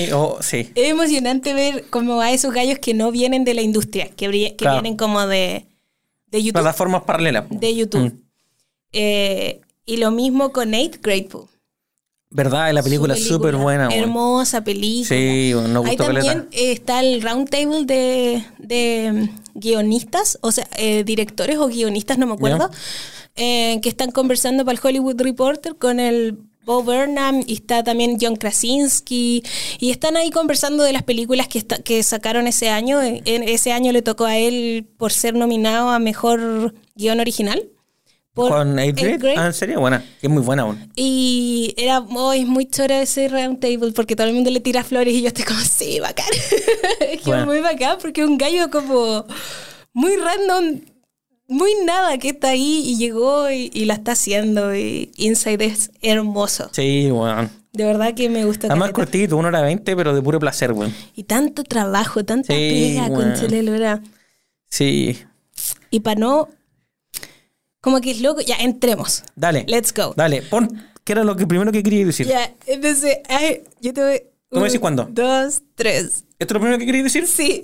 Sí, 0.06 0.12
oh, 0.12 0.36
sí. 0.42 0.68
es 0.74 0.90
emocionante 0.90 1.54
ver 1.54 1.86
como 1.88 2.20
a 2.20 2.30
esos 2.30 2.52
gallos 2.52 2.78
que 2.78 2.92
no 2.92 3.10
vienen 3.10 3.44
de 3.44 3.54
la 3.54 3.62
industria, 3.62 4.10
que, 4.14 4.28
que 4.30 4.54
Claro. 4.56 4.82
vienen 4.82 4.98
como 4.98 5.26
de, 5.26 5.66
de 6.26 6.42
YouTube. 6.42 6.60
Plataformas 6.60 7.04
paralelas. 7.04 7.44
De 7.48 7.74
YouTube. 7.74 8.12
Mm. 8.12 8.21
Eh, 8.92 9.60
y 9.86 9.96
lo 9.96 10.10
mismo 10.10 10.52
con 10.52 10.70
Grade. 10.70 11.28
po. 11.30 11.48
¿Verdad? 12.30 12.72
La 12.72 12.82
película 12.82 13.12
es 13.14 13.26
súper 13.26 13.56
buena. 13.56 13.88
Hermosa 13.94 14.64
película. 14.64 15.06
Sí, 15.08 15.52
nos 15.54 15.84
Ahí 15.84 15.96
gustó 15.96 16.04
también 16.04 16.26
caleta. 16.26 16.48
eh, 16.52 16.72
está 16.72 17.00
el 17.00 17.20
round 17.20 17.50
table 17.50 17.84
de, 17.84 18.42
de 18.58 19.12
mm, 19.12 19.58
guionistas, 19.58 20.38
o 20.40 20.50
sea, 20.50 20.66
eh, 20.78 21.04
directores 21.04 21.58
o 21.58 21.66
guionistas, 21.68 22.16
no 22.16 22.26
me 22.26 22.32
acuerdo, 22.32 22.70
eh, 23.36 23.80
que 23.82 23.88
están 23.90 24.12
conversando 24.12 24.64
para 24.64 24.78
el 24.78 24.80
Hollywood 24.86 25.20
Reporter 25.20 25.76
con 25.76 26.00
el 26.00 26.38
Bo 26.64 26.82
Burnham 26.82 27.42
y 27.46 27.54
está 27.54 27.84
también 27.84 28.16
John 28.18 28.36
Krasinski 28.36 29.42
y 29.78 29.90
están 29.90 30.16
ahí 30.16 30.30
conversando 30.30 30.84
de 30.84 30.92
las 30.94 31.02
películas 31.02 31.48
que, 31.48 31.58
está- 31.58 31.82
que 31.82 32.02
sacaron 32.02 32.46
ese 32.46 32.70
año. 32.70 33.02
En 33.02 33.42
ese 33.46 33.72
año 33.72 33.92
le 33.92 34.00
tocó 34.00 34.24
a 34.24 34.38
él 34.38 34.86
por 34.96 35.12
ser 35.12 35.34
nominado 35.34 35.90
a 35.90 35.98
Mejor 35.98 36.72
Guión 36.94 37.20
Original. 37.20 37.62
Por 38.34 38.50
Con 38.50 38.78
Eighth. 38.78 39.24
Ah, 39.36 39.46
en 39.46 39.52
serio, 39.52 39.80
buena. 39.80 40.02
Es 40.22 40.30
muy 40.30 40.42
buena 40.42 40.62
aún. 40.62 40.90
Y 40.96 41.74
era 41.76 42.00
muy, 42.00 42.44
muy 42.46 42.66
chora 42.66 43.02
ese 43.02 43.28
round 43.28 43.60
table 43.60 43.92
porque 43.92 44.16
todo 44.16 44.26
el 44.26 44.32
mundo 44.34 44.50
le 44.50 44.60
tira 44.60 44.82
flores 44.84 45.14
y 45.14 45.22
yo 45.22 45.28
estoy 45.28 45.44
como, 45.44 45.60
sí, 45.60 46.00
bacán. 46.00 46.26
es 47.00 47.20
que 47.20 47.26
Bueno. 47.26 47.42
es 47.42 47.46
muy 47.46 47.60
bacán 47.60 47.98
porque 48.00 48.22
es 48.22 48.26
un 48.26 48.38
gallo 48.38 48.70
como 48.70 49.26
muy 49.92 50.16
random, 50.16 50.80
muy 51.46 51.70
nada 51.84 52.16
que 52.16 52.30
está 52.30 52.48
ahí 52.50 52.82
y 52.86 52.96
llegó 52.96 53.50
y, 53.50 53.70
y 53.74 53.84
la 53.84 53.94
está 53.94 54.12
haciendo. 54.12 54.74
Y 54.74 55.10
Inside 55.16 55.64
es 55.66 55.90
hermoso. 56.00 56.70
Sí, 56.72 57.10
weón. 57.10 57.50
De 57.74 57.84
verdad 57.84 58.14
que 58.14 58.28
me 58.30 58.44
gusta. 58.46 58.66
Además 58.68 58.92
cortito, 58.92 59.36
una 59.36 59.48
hora 59.48 59.60
veinte, 59.62 59.94
pero 59.96 60.14
de 60.14 60.22
puro 60.22 60.38
placer, 60.38 60.72
weón. 60.72 60.94
Y 61.14 61.24
tanto 61.24 61.64
trabajo, 61.64 62.24
tanta 62.24 62.54
Sí, 62.54 62.92
pega 62.94 63.08
bueno. 63.08 63.32
con 63.34 63.40
Chelelora. 63.40 64.02
Sí. 64.70 65.18
Y 65.90 66.00
para 66.00 66.18
no. 66.20 66.48
Como 67.82 68.00
que 68.00 68.12
es 68.12 68.20
loco. 68.20 68.40
Ya, 68.40 68.54
entremos. 68.60 69.24
Dale. 69.34 69.64
Let's 69.66 69.92
go. 69.92 70.14
Dale, 70.16 70.40
pon. 70.42 70.82
¿Qué 71.02 71.12
era 71.14 71.24
lo 71.24 71.34
que 71.36 71.48
primero 71.48 71.72
que 71.72 71.82
quería 71.82 72.06
decir? 72.06 72.28
Ya, 72.28 72.54
entonces, 72.66 73.18
ay, 73.28 73.64
yo 73.80 73.92
te 73.92 74.00
voy. 74.00 74.22
¿Tú 74.50 74.60
me 74.60 74.66
decís 74.66 74.78
cuándo? 74.78 75.08
Dos, 75.10 75.62
tres. 75.74 76.22
¿Esto 76.38 76.44
es 76.44 76.52
lo 76.52 76.60
primero 76.60 76.78
que 76.78 76.86
quería 76.86 77.02
decir? 77.02 77.26
Sí. 77.26 77.60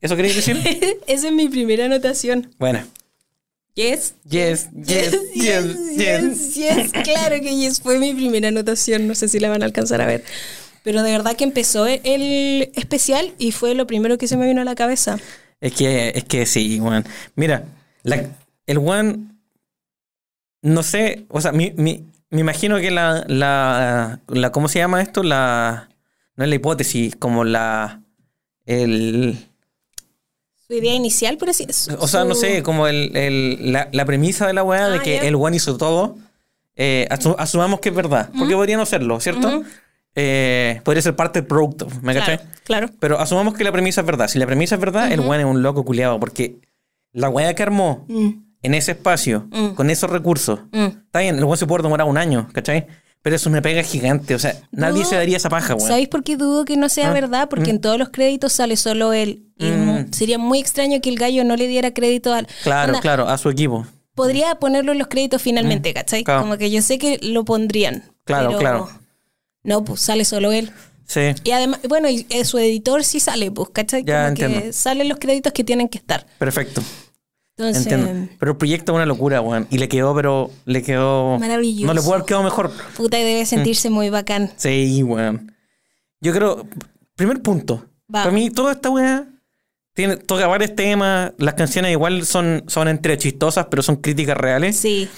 ¿Eso 0.00 0.16
queréis 0.16 0.34
decir? 0.36 0.56
Esa 1.06 1.26
es 1.28 1.32
mi 1.32 1.48
primera 1.48 1.84
anotación. 1.86 2.50
bueno. 2.58 2.80
Yes. 3.74 4.14
Yes, 4.28 4.68
yes, 4.84 5.16
yes, 5.34 5.64
yes. 5.96 6.54
yes. 6.54 6.92
Claro 6.92 7.40
que 7.40 7.56
yes 7.56 7.80
fue 7.80 7.98
mi 7.98 8.12
primera 8.12 8.48
anotación. 8.48 9.08
No 9.08 9.14
sé 9.14 9.28
si 9.28 9.40
la 9.40 9.48
van 9.48 9.62
a 9.62 9.64
alcanzar 9.64 10.00
a 10.00 10.06
ver. 10.06 10.24
Pero 10.84 11.02
de 11.02 11.12
verdad 11.12 11.36
que 11.36 11.44
empezó 11.44 11.86
el 11.86 12.70
especial 12.74 13.34
y 13.38 13.52
fue 13.52 13.74
lo 13.74 13.86
primero 13.86 14.18
que 14.18 14.26
se 14.28 14.36
me 14.36 14.46
vino 14.46 14.60
a 14.60 14.64
la 14.64 14.74
cabeza. 14.74 15.18
Es 15.60 15.72
que, 15.74 16.12
es 16.14 16.24
que 16.24 16.44
sí, 16.46 16.80
weón. 16.80 17.04
Mira, 17.36 17.64
la- 18.02 18.30
el 18.66 18.78
weón, 18.78 19.38
no 20.62 20.82
sé, 20.82 21.24
o 21.28 21.40
sea, 21.40 21.52
mi, 21.52 21.72
mi- 21.76 22.04
me 22.30 22.40
imagino 22.40 22.78
que 22.80 22.90
la, 22.90 23.24
la, 23.28 24.20
la, 24.28 24.50
¿cómo 24.52 24.68
se 24.68 24.78
llama 24.78 25.02
esto? 25.02 25.22
La, 25.22 25.88
no 26.36 26.44
es 26.44 26.48
la 26.50 26.56
hipótesis, 26.56 27.14
como 27.16 27.44
la, 27.44 28.00
el, 28.66 29.36
Su 30.66 30.72
idea 30.74 30.94
inicial, 30.94 31.36
por 31.36 31.50
así 31.50 31.66
su- 31.70 31.94
o 31.98 32.08
sea, 32.08 32.24
no 32.24 32.34
sé, 32.34 32.62
como 32.62 32.86
el, 32.88 33.16
el- 33.16 33.72
la, 33.72 33.88
la 33.92 34.04
premisa 34.04 34.46
de 34.46 34.52
la 34.54 34.62
weá 34.64 34.88
de 34.88 34.98
Ah, 34.98 35.02
que 35.02 35.18
el 35.28 35.36
weón 35.36 35.54
hizo 35.54 35.76
todo, 35.76 36.16
eh, 36.74 37.06
asu- 37.10 37.36
asumamos 37.38 37.80
que 37.80 37.90
es 37.90 37.94
verdad, 37.94 38.30
porque 38.38 38.54
podría 38.54 38.76
no 38.76 38.86
serlo, 38.86 39.20
¿cierto? 39.20 39.62
Eh, 40.14 40.80
podría 40.84 41.02
ser 41.02 41.16
parte 41.16 41.40
del 41.40 41.46
producto, 41.46 41.88
¿me 42.02 42.12
Claro, 42.12 42.20
cachai? 42.32 42.48
claro. 42.64 42.88
Pero 43.00 43.18
asumamos 43.18 43.54
que 43.54 43.64
la 43.64 43.72
premisa 43.72 44.02
es 44.02 44.06
verdad. 44.06 44.28
Si 44.28 44.38
la 44.38 44.46
premisa 44.46 44.74
es 44.74 44.80
verdad, 44.80 45.10
el 45.10 45.20
weón 45.20 45.40
es 45.40 45.46
un 45.46 45.62
loco 45.62 45.84
culiado. 45.84 46.20
Porque 46.20 46.60
la 47.12 47.28
weá 47.28 47.54
que 47.54 47.62
armó 47.62 48.04
Mm, 48.08 48.28
en 48.62 48.74
ese 48.74 48.92
espacio, 48.92 49.48
Mm. 49.50 49.68
con 49.74 49.88
esos 49.90 50.10
recursos, 50.10 50.60
mm. 50.70 50.84
está 51.06 51.20
bien, 51.20 51.36
el 51.38 51.44
weón 51.44 51.56
se 51.56 51.66
puede 51.66 51.82
demorar 51.82 52.06
un 52.06 52.18
año, 52.18 52.48
¿cachai? 52.52 52.86
Pero 53.22 53.36
es 53.36 53.46
una 53.46 53.62
pega 53.62 53.82
gigante. 53.84 54.34
O 54.34 54.38
sea, 54.38 54.54
nadie 54.72 55.00
No. 55.04 55.08
se 55.08 55.14
daría 55.16 55.36
esa 55.36 55.48
paja, 55.48 55.74
weón. 55.76 55.88
¿Sabéis 55.88 56.08
por 56.08 56.24
qué 56.24 56.36
dudo 56.36 56.64
que 56.64 56.76
no 56.76 56.88
sea 56.88 57.10
Ah, 57.10 57.12
verdad? 57.14 57.48
Porque 57.48 57.70
en 57.70 57.80
todos 57.80 57.96
los 57.98 58.08
créditos 58.10 58.52
sale 58.52 58.76
solo 58.76 59.12
él. 59.12 59.46
Y 59.58 59.70
sería 60.14 60.38
muy 60.38 60.58
extraño 60.58 61.00
que 61.00 61.08
el 61.08 61.16
gallo 61.16 61.44
no 61.44 61.54
le 61.56 61.68
diera 61.68 61.94
crédito 61.94 62.34
al. 62.34 62.48
Claro, 62.64 62.94
claro, 63.00 63.28
a 63.28 63.38
su 63.38 63.48
equipo. 63.48 63.86
Podría 64.16 64.56
ponerlo 64.56 64.90
en 64.92 64.98
los 64.98 65.06
créditos 65.06 65.40
finalmente, 65.40 65.94
¿cachai? 65.94 66.24
Claro. 66.24 66.42
Como 66.42 66.58
que 66.58 66.70
yo 66.70 66.82
sé 66.82 66.98
que 66.98 67.18
lo 67.22 67.44
pondrían. 67.44 68.02
Claro, 68.24 68.48
pero 68.48 68.58
claro. 68.58 68.90
No, 69.64 69.84
pues 69.84 70.00
sale 70.02 70.24
solo 70.24 70.52
él. 70.52 70.70
Sí. 71.06 71.20
Y 71.44 71.50
además, 71.50 71.80
bueno, 71.88 72.08
y 72.08 72.26
eh, 72.30 72.44
su 72.44 72.58
editor 72.58 73.04
sí 73.04 73.20
sale, 73.20 73.50
pues, 73.50 73.68
¿cachai? 73.72 74.02
Ya, 74.04 74.24
Como 74.24 74.34
que 74.36 74.44
entiendo. 74.44 74.72
salen 74.72 75.08
los 75.08 75.18
créditos 75.18 75.52
que 75.52 75.62
tienen 75.64 75.88
que 75.88 75.98
estar. 75.98 76.26
Perfecto. 76.38 76.82
Entonces, 77.58 77.86
Entiendo. 77.86 78.32
Pero 78.38 78.52
el 78.52 78.56
proyecto 78.56 78.92
es 78.92 78.96
una 78.96 79.06
locura, 79.06 79.40
weón. 79.42 79.66
Y 79.70 79.78
le 79.78 79.88
quedó, 79.88 80.14
pero 80.14 80.50
le 80.64 80.82
quedó. 80.82 81.38
Maravilloso. 81.38 81.86
No 81.86 81.94
le 81.94 82.00
pudo 82.00 82.14
haber 82.14 82.26
quedado 82.26 82.42
mejor. 82.44 82.72
puta, 82.96 83.18
y 83.18 83.22
Mm. 83.22 83.26
debe 83.26 83.46
sentirse 83.46 83.90
muy 83.90 84.08
bacán. 84.10 84.52
Sí, 84.56 85.02
weón. 85.02 85.54
Yo 86.20 86.32
creo. 86.32 86.66
Primer 87.14 87.42
punto. 87.42 87.84
Va. 88.12 88.22
Para 88.24 88.30
mí, 88.30 88.48
toda 88.50 88.72
esta 88.72 88.88
weá 88.88 89.26
tiene, 89.94 90.16
toca 90.16 90.46
varios 90.46 90.74
temas. 90.74 91.32
Las 91.36 91.54
canciones 91.54 91.92
igual 91.92 92.24
son, 92.24 92.64
son 92.68 92.88
entre 92.88 93.18
chistosas, 93.18 93.66
pero 93.70 93.82
son 93.82 93.96
críticas 93.96 94.36
reales. 94.36 94.76
Sí, 94.76 95.08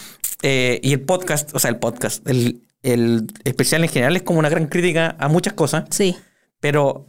Eh, 0.43 0.81
y 0.83 0.93
el 0.93 1.01
podcast, 1.01 1.55
o 1.55 1.59
sea, 1.59 1.71
el 1.71 1.79
podcast, 1.79 2.29
el, 2.29 2.61
el 2.85 3.27
especial 3.45 3.83
en 3.83 3.91
general 3.91 4.17
es 4.17 4.23
como 4.23 4.39
una 4.39 4.49
gran 4.49 4.67
crítica 4.67 5.17
a 5.19 5.29
muchas 5.29 5.53
cosas. 5.55 5.85
sí. 5.91 6.17
Pero 6.61 7.07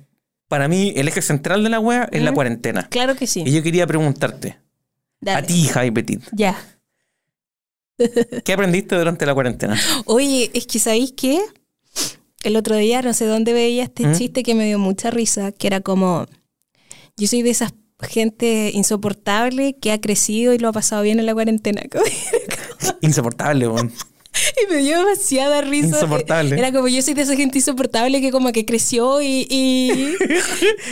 para 0.50 0.68
mí, 0.68 0.94
el 0.98 1.08
eje 1.08 1.22
central 1.22 1.64
de 1.64 1.70
la 1.70 1.80
weá 1.80 2.10
es 2.12 2.22
la 2.22 2.34
cuarentena. 2.34 2.88
Claro 2.90 3.16
que 3.16 3.26
sí. 3.26 3.44
Y 3.46 3.52
yo 3.54 3.64
quería 3.64 3.88
preguntarte, 3.88 4.58
Dale. 5.22 5.40
a 5.40 5.42
ti, 5.48 5.64
Javi 5.68 5.92
Petit, 5.92 6.22
Ya. 6.34 6.56
¿qué 8.44 8.54
aprendiste 8.54 8.96
durante 8.98 9.26
la 9.26 9.34
cuarentena? 9.34 9.80
Oye, 10.06 10.52
es 10.54 10.68
que 10.68 10.80
¿sabéis 10.80 11.14
qué? 11.16 11.40
El 12.44 12.58
otro 12.58 12.76
día 12.76 13.02
no 13.02 13.14
sé 13.14 13.26
dónde 13.26 13.54
veía 13.54 13.84
este 13.84 14.06
¿Mm? 14.08 14.14
chiste 14.16 14.44
que 14.44 14.54
me 14.56 14.66
dio 14.66 14.78
mucha 14.78 15.10
risa, 15.10 15.52
que 15.54 15.68
era 15.68 15.80
como, 15.80 16.28
yo 17.18 17.28
soy 17.28 17.42
de 17.42 17.52
esas 17.52 17.74
gente 18.02 18.72
insoportable 18.74 19.78
que 19.80 19.92
ha 19.94 20.02
crecido 20.02 20.54
y 20.54 20.58
lo 20.60 20.68
ha 20.68 20.74
pasado 20.74 21.02
bien 21.02 21.20
en 21.20 21.26
la 21.26 21.34
cuarentena. 21.34 21.82
Insoportable, 23.02 23.68
weón. 23.70 23.92
y 24.64 24.74
me 24.74 24.78
dio 24.82 24.98
demasiada 25.00 25.62
risa. 25.62 25.88
Insoportable. 25.88 26.58
Era 26.58 26.72
como 26.72 26.88
yo 26.88 27.02
soy 27.02 27.14
de 27.14 27.22
esa 27.22 27.36
gente 27.36 27.58
insoportable 27.60 28.22
que 28.22 28.32
como 28.32 28.52
que 28.52 28.66
creció 28.66 29.22
y... 29.22 29.48
Y, 29.50 30.16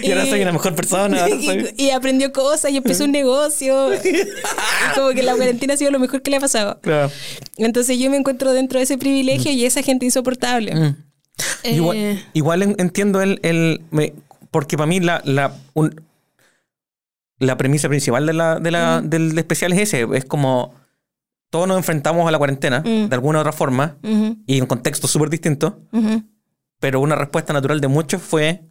Y 0.08 0.12
ahora 0.12 0.26
soy 0.26 0.42
una 0.42 0.52
mejor 0.52 0.76
persona. 0.76 1.28
soy- 1.28 1.74
y, 1.78 1.86
y 1.86 1.90
aprendió 1.92 2.32
cosas 2.32 2.72
y 2.72 2.78
empezó 2.78 3.06
un 3.06 3.12
negocio. 3.12 3.94
y 3.94 4.00
como 4.96 5.10
que 5.10 5.24
la 5.24 5.36
cuarentena 5.36 5.74
ha 5.74 5.78
sido 5.78 5.92
lo 5.92 6.00
mejor 6.00 6.22
que 6.22 6.32
le 6.32 6.38
ha 6.38 6.42
pasado. 6.42 6.80
Claro. 6.82 7.12
Entonces 7.58 7.98
yo 8.00 8.10
me 8.10 8.18
encuentro 8.18 8.54
dentro 8.54 8.80
de 8.80 8.84
ese 8.84 8.98
privilegio 8.98 9.52
y 9.52 9.66
esa 9.66 9.82
gente 9.82 10.06
insoportable. 10.06 10.74
Mm. 10.76 10.96
Eh, 11.64 11.76
Igual, 11.76 12.26
igual 12.34 12.64
en- 12.64 12.76
entiendo 12.78 13.22
el, 13.22 13.40
el 13.44 13.82
me- 13.92 14.14
porque 14.52 14.78
para 14.78 14.88
mí 14.88 15.00
la, 15.00 15.22
la, 15.26 15.56
un- 15.74 16.00
la 17.40 17.58
premisa 17.58 17.90
principal 17.90 18.26
de 18.26 18.34
la, 18.34 18.60
de 18.60 18.72
la- 18.72 19.02
del 19.02 19.38
especial 19.38 19.74
es 19.74 19.80
ese, 19.80 20.08
es 20.14 20.26
como 20.26 20.74
todos 21.54 21.68
nos 21.68 21.78
enfrentamos 21.78 22.28
a 22.28 22.32
la 22.32 22.40
cuarentena 22.40 22.80
Mm. 22.80 23.10
de 23.10 23.14
alguna 23.14 23.38
u 23.38 23.42
otra 23.42 23.52
forma 23.54 23.96
y 24.48 24.58
en 24.58 24.66
contextos 24.66 25.12
súper 25.12 25.30
distintos, 25.30 25.74
pero 26.80 27.00
una 27.00 27.16
respuesta 27.16 27.54
natural 27.54 27.80
de 27.80 27.88
muchos 27.88 28.24
fue 28.24 28.64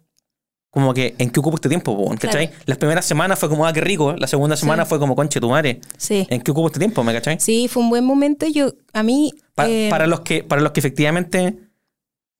como 0.69 0.93
que 0.93 1.15
¿en 1.17 1.29
qué 1.29 1.39
ocupo 1.39 1.55
este 1.55 1.69
tiempo? 1.69 1.95
po? 1.95 2.09
¿cachai? 2.19 2.47
Claro. 2.49 2.63
Las 2.65 2.77
primeras 2.77 3.05
semanas 3.05 3.39
fue 3.39 3.47
como, 3.47 3.65
ah, 3.65 3.71
qué 3.71 3.79
rico, 3.79 4.15
la 4.17 4.27
segunda 4.27 4.57
semana 4.57 4.83
Sí. 4.83 4.89
fue 4.89 4.99
como, 4.99 5.15
conche 5.15 5.39
tu 5.39 5.49
madre, 5.49 5.79
Sí. 5.97 6.27
¿en 6.29 6.41
qué 6.41 6.51
ocupo 6.51 6.67
este 6.67 6.79
tiempo? 6.79 7.05
¿Me 7.05 7.13
cachai? 7.13 7.39
Sí, 7.39 7.69
fue 7.69 7.81
un 7.83 7.89
buen 7.89 8.03
momento. 8.03 8.45
Yo, 8.47 8.73
a 8.91 9.01
mí... 9.01 9.31
Pa- 9.55 9.69
eh, 9.69 9.87
para, 9.89 10.05
los 10.05 10.19
que, 10.21 10.43
para 10.43 10.61
los 10.61 10.73
que 10.73 10.81
efectivamente 10.81 11.57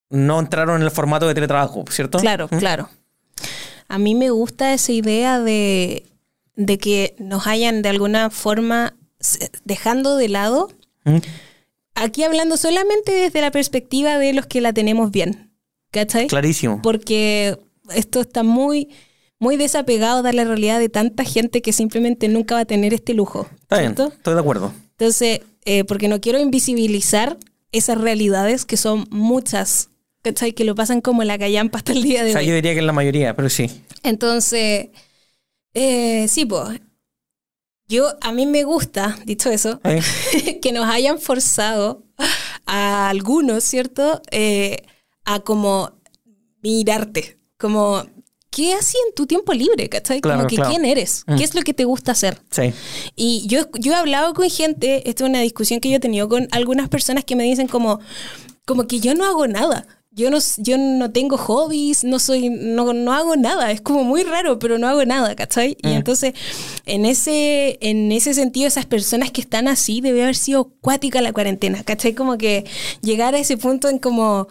no 0.09 0.39
entraron 0.41 0.75
en 0.75 0.81
el 0.81 0.91
formato 0.91 1.25
de 1.25 1.35
teletrabajo, 1.35 1.85
¿cierto? 1.89 2.17
Claro, 2.19 2.50
¿Mm? 2.51 2.57
claro. 2.57 2.89
a 3.88 3.97
mí 3.97 4.13
me 4.13 4.29
gusta 4.29 4.73
esa 4.73 4.91
idea 4.91 5.39
de, 5.39 6.05
de 6.57 6.77
que 6.79 7.15
nos 7.19 7.47
hayan 7.47 7.81
de 7.81 7.89
alguna 7.89 8.29
forma 8.29 8.95
dejando 9.65 10.17
de 10.17 10.29
lado, 10.29 10.69
¿Mm? 11.05 11.17
aquí 11.95 12.23
hablando 12.23 12.57
solamente 12.57 13.11
desde 13.11 13.41
la 13.41 13.51
perspectiva 13.51 14.17
de 14.17 14.33
los 14.33 14.45
que 14.45 14.61
la 14.61 14.73
tenemos 14.73 15.11
bien, 15.11 15.51
¿cachai? 15.91 16.27
Clarísimo. 16.27 16.81
Porque 16.81 17.57
esto 17.93 18.21
está 18.21 18.43
muy, 18.43 18.89
muy 19.39 19.57
desapegado 19.57 20.23
de 20.23 20.33
la 20.33 20.43
realidad 20.43 20.79
de 20.79 20.89
tanta 20.89 21.23
gente 21.23 21.61
que 21.61 21.73
simplemente 21.73 22.27
nunca 22.27 22.55
va 22.55 22.61
a 22.61 22.65
tener 22.65 22.93
este 22.93 23.13
lujo. 23.13 23.47
Está 23.61 23.79
bien, 23.79 23.91
estoy 23.91 24.33
de 24.33 24.39
acuerdo. 24.39 24.73
Entonces, 24.91 25.41
eh, 25.65 25.83
porque 25.85 26.07
no 26.07 26.21
quiero 26.21 26.39
invisibilizar 26.39 27.37
esas 27.71 27.97
realidades 27.99 28.65
que 28.65 28.77
son 28.77 29.07
muchas, 29.09 29.89
¿cachai? 30.21 30.53
Que 30.53 30.63
lo 30.63 30.75
pasan 30.75 31.01
como 31.01 31.23
la 31.23 31.37
callampa 31.39 31.79
hasta 31.79 31.91
el 31.93 32.03
día 32.03 32.21
O 32.21 32.25
de 32.25 32.31
sea, 32.31 32.41
hoy. 32.41 32.47
yo 32.47 32.55
diría 32.55 32.73
que 32.73 32.79
es 32.79 32.85
la 32.85 32.91
mayoría, 32.93 33.35
pero 33.35 33.49
sí. 33.49 33.69
Entonces, 34.03 34.89
eh, 35.73 36.27
sí, 36.27 36.45
pues, 36.45 36.79
yo, 37.93 38.17
a 38.21 38.31
mí 38.31 38.45
me 38.45 38.63
gusta, 38.63 39.17
dicho 39.25 39.51
eso, 39.51 39.79
¿Eh? 39.83 40.01
que 40.62 40.71
nos 40.71 40.85
hayan 40.85 41.19
forzado 41.19 42.03
a 42.65 43.09
algunos, 43.09 43.63
¿cierto? 43.63 44.21
Eh, 44.31 44.83
a 45.25 45.41
como 45.41 45.91
mirarte, 46.62 47.38
como, 47.57 48.03
¿qué 48.50 48.73
haces 48.73 48.95
en 49.07 49.13
tu 49.13 49.27
tiempo 49.27 49.53
libre, 49.53 49.89
cachai? 49.89 50.21
Claro, 50.21 50.39
como 50.39 50.50
que, 50.50 50.55
claro. 50.55 50.71
¿quién 50.71 50.85
eres? 50.85 51.23
Mm. 51.27 51.35
¿Qué 51.35 51.43
es 51.43 51.53
lo 51.53 51.62
que 51.62 51.73
te 51.73 51.85
gusta 51.85 52.13
hacer? 52.13 52.41
Sí. 52.50 52.73
Y 53.15 53.45
yo, 53.47 53.69
yo 53.79 53.93
he 53.93 53.95
hablado 53.95 54.33
con 54.33 54.50
gente, 54.50 55.07
esto 55.07 55.25
es 55.25 55.29
una 55.29 55.41
discusión 55.41 55.79
que 55.79 55.89
yo 55.89 55.97
he 55.97 56.01
tenido 56.01 56.27
con 56.27 56.47
algunas 56.51 56.89
personas 56.89 57.23
que 57.23 57.35
me 57.35 57.43
dicen 57.43 57.67
como, 57.67 58.00
como 58.65 58.88
que 58.88 59.00
yo 59.00 59.13
no 59.13 59.25
hago 59.25 59.47
nada. 59.47 59.88
Yo 60.15 60.29
no, 60.29 60.38
yo 60.58 60.77
no 60.77 61.12
tengo 61.12 61.38
hobbies, 61.38 62.03
no 62.03 62.20
soy, 62.20 62.50
no, 62.50 62.93
no 62.93 63.13
hago 63.13 63.36
nada. 63.36 63.72
Es 63.72 63.82
como 63.82 64.03
muy 64.03 64.24
raro, 64.24 64.60
pero 64.60 64.77
no 64.77 64.88
hago 64.88 65.03
nada, 65.05 65.36
¿cachai? 65.36 65.75
Y 65.82 65.88
Mm. 65.88 65.91
entonces, 65.93 66.34
en 66.86 67.05
ese, 67.05 67.79
en 67.82 68.12
ese 68.12 68.34
sentido, 68.36 68.67
esas 68.67 68.86
personas 68.86 69.32
que 69.32 69.41
están 69.41 69.67
así, 69.67 70.01
debe 70.01 70.22
haber 70.24 70.36
sido 70.36 70.65
cuática 70.82 71.20
la 71.22 71.34
cuarentena, 71.34 71.84
¿cachai? 71.84 72.13
Como 72.13 72.38
que 72.38 72.63
llegar 73.01 73.34
a 73.34 73.39
ese 73.39 73.58
punto 73.58 73.89
en 73.89 73.98
como, 73.98 74.48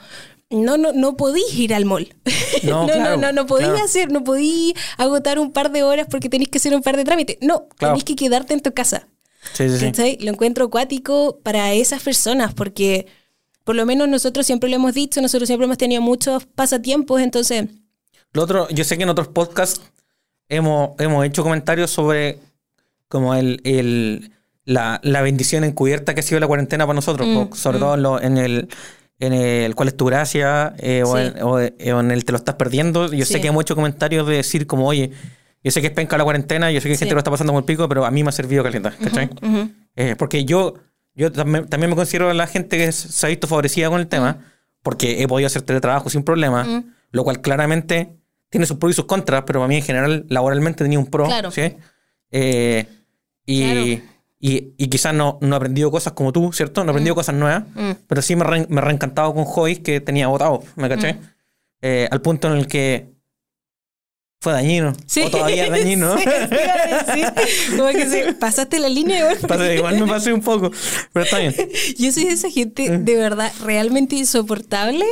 no, 0.51 0.77
no, 0.77 0.93
no 0.93 1.17
podís 1.17 1.55
ir 1.55 1.75
al 1.75 1.85
mall. 1.85 2.15
No, 2.65 2.87
no, 2.87 2.93
claro, 2.93 3.17
no, 3.17 3.23
no, 3.29 3.33
no 3.33 3.47
podís 3.47 3.69
claro. 3.69 3.85
hacer, 3.85 4.13
no 4.13 4.23
podís 4.23 4.75
agotar 4.97 5.39
un 5.41 5.51
par 5.53 5.73
de 5.73 5.83
horas 5.83 6.07
porque 6.11 6.29
tenéis 6.29 6.49
que 6.49 6.59
hacer 6.59 6.75
un 6.77 6.83
par 6.83 6.97
de 6.97 7.05
trámites. 7.05 7.39
No, 7.41 7.67
Claro. 7.77 7.95
tenéis 7.95 8.05
que 8.05 8.15
quedarte 8.17 8.55
en 8.55 8.61
tu 8.61 8.73
casa. 8.73 9.09
Sí, 9.53 9.69
sí, 9.69 9.91
sí. 9.95 10.19
Lo 10.21 10.31
encuentro 10.31 10.67
acuático 10.67 11.41
para 11.43 11.73
esas 11.73 12.03
personas 12.03 12.55
porque 12.55 13.07
por 13.65 13.75
lo 13.77 13.87
menos 13.87 14.09
nosotros 14.09 14.47
siempre 14.47 14.69
lo 14.71 14.77
hemos 14.77 14.95
dicho, 14.95 15.21
nosotros 15.21 15.47
siempre 15.49 15.65
hemos 15.67 15.79
tenido 15.79 16.03
muchos 16.03 16.47
pasatiempos, 16.47 17.21
entonces, 17.21 17.67
Lo 18.33 18.43
otro, 18.43 18.69
yo 18.71 18.83
sé 18.85 18.97
que 18.97 19.03
en 19.03 19.11
otros 19.11 19.29
podcasts 19.29 19.81
hemos, 20.49 20.91
hemos 20.99 21.25
hecho 21.27 21.43
comentarios 21.43 21.91
sobre 21.91 22.39
como 23.09 23.35
el, 23.35 23.61
el- 23.65 24.33
la, 24.65 25.01
la 25.03 25.23
bendición 25.23 25.65
encubierta 25.65 26.15
que 26.15 26.21
ha 26.21 26.23
sido 26.23 26.41
la 26.41 26.47
cuarentena 26.47 26.87
para 26.87 26.95
nosotros, 26.95 27.27
Mm, 27.29 27.53
sobre 27.55 27.79
mm. 27.79 27.81
todo 27.81 27.95
en, 27.95 28.03
lo- 28.03 28.23
en 28.23 28.39
el 28.39 28.69
en 29.19 29.33
el 29.35 29.75
cuál 29.77 29.89
es 29.89 29.97
tu 29.97 30.05
gracia 30.07 30.75
eh, 30.79 31.03
o, 31.05 31.17
Sí. 31.17 31.23
en, 31.23 31.43
o- 31.43 31.61
eh, 31.61 31.93
o 31.93 32.01
en 32.01 32.11
el 32.11 32.25
te 32.25 32.33
lo 32.33 32.39
estás 32.39 32.57
perdiendo. 32.57 33.13
Yo 33.13 33.25
sé 33.25 33.41
que 33.41 33.49
hemos 33.49 33.63
hecho 33.63 33.77
comentarios 33.77 34.27
de 34.27 34.37
decir 34.37 34.67
como, 34.67 34.87
oye, 34.89 35.13
yo 35.63 35.71
sé 35.71 35.81
que 35.81 35.87
es 35.89 35.93
penca 35.93 36.19
la 36.19 36.25
cuarentena, 36.25 36.73
yo 36.73 36.81
sé 36.81 36.89
que 36.89 36.93
hay 36.95 36.97
gente 36.99 37.05
Sí. 37.05 37.09
que 37.11 37.15
lo 37.15 37.21
está 37.21 37.31
pasando 37.31 37.57
el 37.57 37.65
pico, 37.65 37.89
pero 37.89 38.05
a 38.05 38.11
mí 38.11 38.23
me 38.25 38.31
ha 38.31 38.33
servido 38.33 38.65
caleta, 38.65 38.91
¿cachai? 39.01 39.31
ujú, 39.41 39.71
Eh, 39.95 40.17
porque 40.19 40.45
yo, 40.45 40.75
yo 41.15 41.31
también, 41.33 41.67
también 41.69 41.91
me 41.91 41.97
considero 41.97 42.33
la 42.33 42.47
gente 42.47 42.77
que 42.79 42.91
se 42.93 43.27
ha 43.27 43.29
visto 43.29 43.47
favorecida 43.47 43.89
con 43.91 44.01
el 44.01 44.07
tema, 44.09 44.39
porque 44.83 45.23
he 45.23 45.29
podido 45.29 45.47
hacer 45.47 45.63
teletrabajo 45.63 46.11
sin 46.11 46.23
problema, 46.25 46.65
Mm. 46.65 46.85
lo 47.13 47.25
cual 47.25 47.41
claramente 47.41 48.17
tiene 48.51 48.67
sus 48.67 48.77
pros 48.79 48.93
y 48.93 48.95
sus 48.95 49.05
contras, 49.07 49.45
pero 49.47 49.63
a 49.63 49.69
mí 49.69 49.77
en 49.77 49.83
general 49.83 50.27
laboralmente 50.29 50.85
tenía 50.85 50.99
un 50.99 51.07
pro. 51.07 51.25
Claro. 51.27 51.51
¿sí? 51.51 51.77
Eh, 52.31 52.87
y, 53.47 53.63
Claro. 53.65 53.81
y, 54.41 54.75
y 54.77 54.89
quizás 54.89 55.15
no, 55.15 55.39
no 55.41 55.55
he 55.55 55.57
aprendido 55.57 55.91
cosas 55.91 56.13
como 56.15 56.33
tú, 56.33 56.53
¿cierto? 56.53 56.83
No 56.85 56.91
he 56.91 56.93
aprendido 56.93 57.15
cosas 57.15 57.35
nuevas, 57.35 57.65
mm. 57.75 57.91
pero 58.07 58.23
sí 58.23 58.37
me, 58.37 58.43
he 58.45 58.49
re- 58.49 58.67
reencantado 58.69 59.35
con 59.35 59.45
hobbies 59.45 59.81
que 59.81 60.01
tenía 60.01 60.27
votados, 60.29 60.65
¿me 60.77 60.89
caché? 60.89 61.15
Mm. 61.15 61.19
Eh, 61.83 62.09
al 62.11 62.21
punto 62.23 62.49
en 62.53 62.59
el 62.59 62.67
que 62.67 63.12
fue 64.43 64.53
dañino, 64.53 64.93
Sí. 65.07 65.23
o 65.23 65.31
todavía 65.31 65.65
es 65.67 65.71
dañino. 65.79 66.19
Sí, 66.19 66.25
decir. 66.25 67.77
Como 67.77 67.89
que 67.91 68.07
se- 68.09 68.33
pasaste 68.35 68.81
la 68.81 68.89
línea 68.89 69.21
igual. 69.39 69.73
Igual 69.77 70.01
me 70.01 70.07
pasé 70.09 70.33
un 70.33 70.41
poco, 70.43 70.73
pero 71.13 71.25
está 71.25 71.39
bien. 71.39 71.55
Yo 71.97 72.11
soy 72.11 72.25
de 72.25 72.33
esa 72.33 72.51
gente 72.51 72.91
Mm. 72.91 73.05
de 73.05 73.15
verdad 73.17 73.53
realmente 73.63 74.17
insoportable 74.17 75.05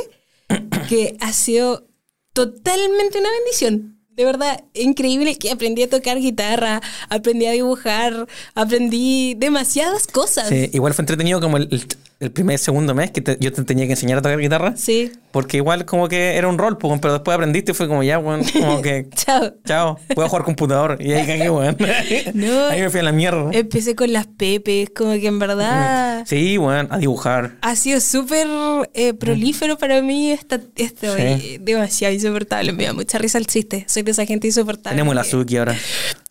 que 0.89 1.15
ha 1.21 1.31
sido 1.31 1.87
totalmente 2.33 3.19
una 3.19 3.29
bendición. 3.39 3.97
De 4.09 4.25
verdad, 4.25 4.65
increíble 4.73 5.37
que 5.37 5.49
aprendí 5.51 5.83
a 5.83 5.89
tocar 5.89 6.19
guitarra, 6.19 6.81
aprendí 7.07 7.45
a 7.45 7.51
dibujar, 7.51 8.27
aprendí 8.55 9.35
demasiadas 9.35 10.07
cosas. 10.07 10.49
Sí, 10.49 10.69
igual 10.73 10.93
fue 10.93 11.03
entretenido 11.03 11.39
como 11.39 11.55
el, 11.55 11.69
el- 11.71 11.87
el 12.21 12.31
primer, 12.31 12.57
segundo 12.59 12.93
mes 12.95 13.11
que 13.11 13.19
te- 13.21 13.37
yo 13.39 13.51
te 13.51 13.63
tenía 13.63 13.85
que 13.85 13.91
enseñar 13.93 14.19
a 14.19 14.21
tocar 14.21 14.37
guitarra. 14.39 14.73
Sí. 14.77 15.11
Porque 15.31 15.57
igual 15.57 15.85
como 15.85 16.07
que 16.09 16.35
era 16.35 16.47
un 16.47 16.57
rol, 16.57 16.77
pero 16.77 17.13
después 17.13 17.35
aprendiste 17.35 17.71
y 17.71 17.75
fue 17.75 17.87
como 17.87 18.03
ya, 18.03 18.17
bueno, 18.17 18.43
como 18.53 18.81
que 18.81 19.07
Chao. 19.15 19.53
chao, 19.65 19.99
puedo 20.13 20.27
jugar 20.29 20.43
computador. 20.45 20.97
Y 20.99 21.13
ahí 21.13 21.25
cagué, 21.25 21.49
weón. 21.49 21.77
No. 22.33 22.65
Ahí 22.69 22.81
me 22.81 22.89
fui 22.89 22.99
a 22.99 23.03
la 23.03 23.11
mierda. 23.11 23.49
Empecé 23.53 23.95
con 23.95 24.11
las 24.13 24.27
pepes, 24.27 24.89
como 24.95 25.11
que 25.13 25.27
en 25.27 25.39
verdad 25.39 26.23
Sí, 26.27 26.57
weón, 26.57 26.87
a 26.91 26.97
dibujar. 26.97 27.57
ha 27.61 27.75
sido 27.75 27.99
súper 28.01 28.47
eh, 28.93 29.13
prolífero 29.13 29.77
para 29.77 30.01
mí 30.01 30.31
esta, 30.31 30.59
esto. 30.75 31.15
Sí. 31.15 31.21
eh, 31.21 31.57
demasiado 31.61 32.13
insoportable. 32.13 32.73
Me 32.73 32.83
da 32.85 32.93
mucha 32.93 33.17
risa 33.17 33.37
el 33.37 33.47
chiste. 33.47 33.85
Soy 33.87 34.03
de 34.03 34.11
esa 34.11 34.25
gente 34.25 34.47
insoportable. 34.47 34.95
Tenemos 34.95 35.15
la 35.15 35.23
Suki 35.23 35.57
ahora. 35.57 35.75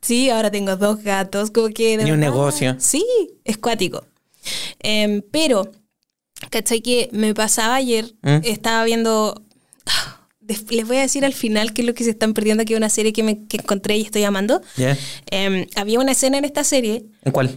Sí, 0.00 0.30
ahora 0.30 0.50
tengo 0.50 0.76
dos 0.76 1.02
gatos, 1.02 1.50
como 1.50 1.68
que... 1.68 1.98
de 1.98 2.06
Y 2.08 2.10
un 2.12 2.20
verdad, 2.20 2.32
negocio. 2.32 2.76
Sí, 2.78 3.04
es 3.44 3.58
cuático. 3.58 4.04
Em, 4.78 5.22
pero, 5.30 5.70
¿cachai? 6.50 6.80
Que 6.80 7.08
me 7.12 7.34
pasaba 7.34 7.74
ayer, 7.74 8.14
¿Mm? 8.22 8.38
estaba 8.44 8.84
viendo... 8.84 9.42
Les 10.70 10.84
voy 10.84 10.96
a 10.96 11.02
decir 11.02 11.24
al 11.24 11.32
final 11.32 11.72
qué 11.72 11.82
es 11.82 11.86
lo 11.86 11.94
que 11.94 12.02
se 12.02 12.10
están 12.10 12.34
perdiendo, 12.34 12.64
que 12.64 12.72
es 12.72 12.76
una 12.76 12.88
serie 12.88 13.12
que, 13.12 13.22
me, 13.22 13.46
que 13.46 13.58
encontré 13.58 13.96
y 13.98 14.02
estoy 14.02 14.24
amando. 14.24 14.60
Em, 15.30 15.66
había 15.76 16.00
una 16.00 16.10
escena 16.10 16.38
en 16.38 16.44
esta 16.44 16.64
serie, 16.64 17.04
¿En 17.24 17.30
cuál? 17.30 17.56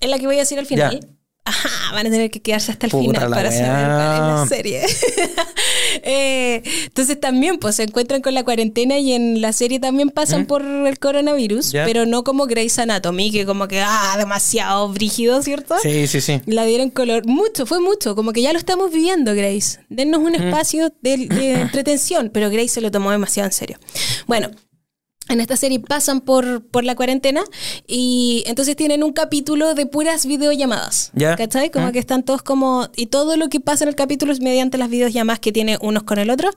en 0.00 0.10
la 0.10 0.18
que 0.18 0.26
voy 0.26 0.36
a 0.36 0.40
decir 0.40 0.58
al 0.58 0.66
final. 0.66 1.00
Ajá, 1.46 1.92
van 1.92 2.06
a 2.06 2.10
tener 2.10 2.30
que 2.30 2.42
quedarse 2.42 2.72
hasta 2.72 2.86
el 2.86 2.92
Puta 2.92 3.20
final 3.20 3.30
para 3.30 3.50
saber 3.50 3.70
cuál 3.70 4.14
es 4.14 4.20
la 4.20 4.46
serie. 4.46 4.82
Eh, 6.02 6.62
entonces 6.84 7.18
también 7.20 7.58
pues 7.58 7.76
se 7.76 7.84
encuentran 7.84 8.22
con 8.22 8.34
la 8.34 8.44
cuarentena 8.44 8.98
y 8.98 9.12
en 9.12 9.40
la 9.40 9.52
serie 9.52 9.80
también 9.80 10.10
pasan 10.10 10.46
por 10.46 10.62
el 10.64 10.98
coronavirus, 10.98 11.72
Ya. 11.72 11.84
pero 11.84 12.06
no 12.06 12.24
como 12.24 12.46
Grey's 12.46 12.78
Anatomy, 12.78 13.30
que 13.30 13.46
como 13.46 13.68
que, 13.68 13.80
ah, 13.80 14.14
demasiado 14.18 14.88
brígido, 14.88 15.42
¿cierto? 15.42 15.76
Sí, 15.82 16.06
sí, 16.06 16.20
sí. 16.20 16.40
La 16.46 16.64
dieron 16.64 16.90
color, 16.90 17.26
mucho, 17.26 17.66
fue 17.66 17.80
mucho, 17.80 18.14
como 18.14 18.32
que 18.32 18.42
ya 18.42 18.52
lo 18.52 18.58
estamos 18.58 18.90
viviendo, 18.92 19.34
Grace. 19.34 19.80
Dennos 19.88 20.20
un 20.20 20.34
espacio 20.34 20.92
de, 21.02 21.26
de 21.28 21.52
entretención, 21.60 22.30
pero 22.32 22.50
Grace 22.50 22.68
se 22.68 22.80
lo 22.80 22.90
tomó 22.90 23.10
demasiado 23.10 23.46
en 23.48 23.52
serio. 23.52 23.78
Bueno, 24.26 24.50
en 25.30 25.40
esta 25.40 25.56
serie 25.56 25.80
pasan 25.80 26.20
por, 26.20 26.62
por 26.66 26.84
la 26.84 26.94
cuarentena 26.94 27.42
y 27.86 28.42
entonces 28.46 28.76
tienen 28.76 29.02
un 29.02 29.12
capítulo 29.12 29.74
de 29.74 29.86
puras 29.86 30.26
videollamadas. 30.26 31.10
Ya. 31.14 31.36
¿Cachai? 31.36 31.70
Como 31.70 31.88
Mm. 31.88 31.92
que 31.92 31.98
están 31.98 32.22
todos 32.22 32.42
como... 32.42 32.88
Y 32.96 33.06
todo 33.06 33.36
lo 33.36 33.48
que 33.48 33.60
pasa 33.60 33.84
en 33.84 33.88
el 33.88 33.94
capítulo 33.94 34.32
es 34.32 34.40
mediante 34.40 34.78
las 34.78 34.90
videollamadas 34.90 35.40
que 35.40 35.52
tiene 35.52 35.78
unos 35.80 36.02
con 36.02 36.18
el 36.18 36.30
otro. 36.30 36.50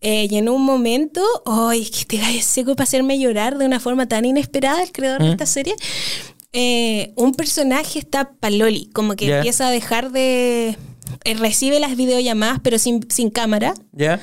Eh, 0.00 0.26
y 0.30 0.36
en 0.36 0.48
un 0.48 0.62
momento, 0.62 1.22
¡ay, 1.46 1.84
que 1.90 2.04
te 2.04 2.16
gallo 2.18 2.40
seco 2.42 2.74
para 2.76 2.84
hacerme 2.84 3.18
llorar 3.18 3.58
de 3.58 3.66
una 3.66 3.80
forma 3.80 4.06
tan 4.06 4.24
inesperada 4.24 4.82
el 4.82 4.92
creador 4.92 5.20
de 5.22 5.28
Mm. 5.28 5.32
esta 5.32 5.46
serie! 5.46 5.74
Eh, 6.52 7.12
un 7.16 7.34
personaje 7.34 7.98
está 7.98 8.30
paloli, 8.38 8.86
como 8.92 9.16
que 9.16 9.26
Ya. 9.26 9.36
empieza 9.38 9.66
a 9.66 9.70
dejar 9.70 10.12
de... 10.12 10.76
eh, 11.24 11.34
recibe 11.34 11.80
las 11.80 11.96
videollamadas 11.96 12.60
pero 12.62 12.78
sin, 12.78 13.04
sin 13.10 13.30
cámara. 13.30 13.74
¿Ya? 13.92 14.20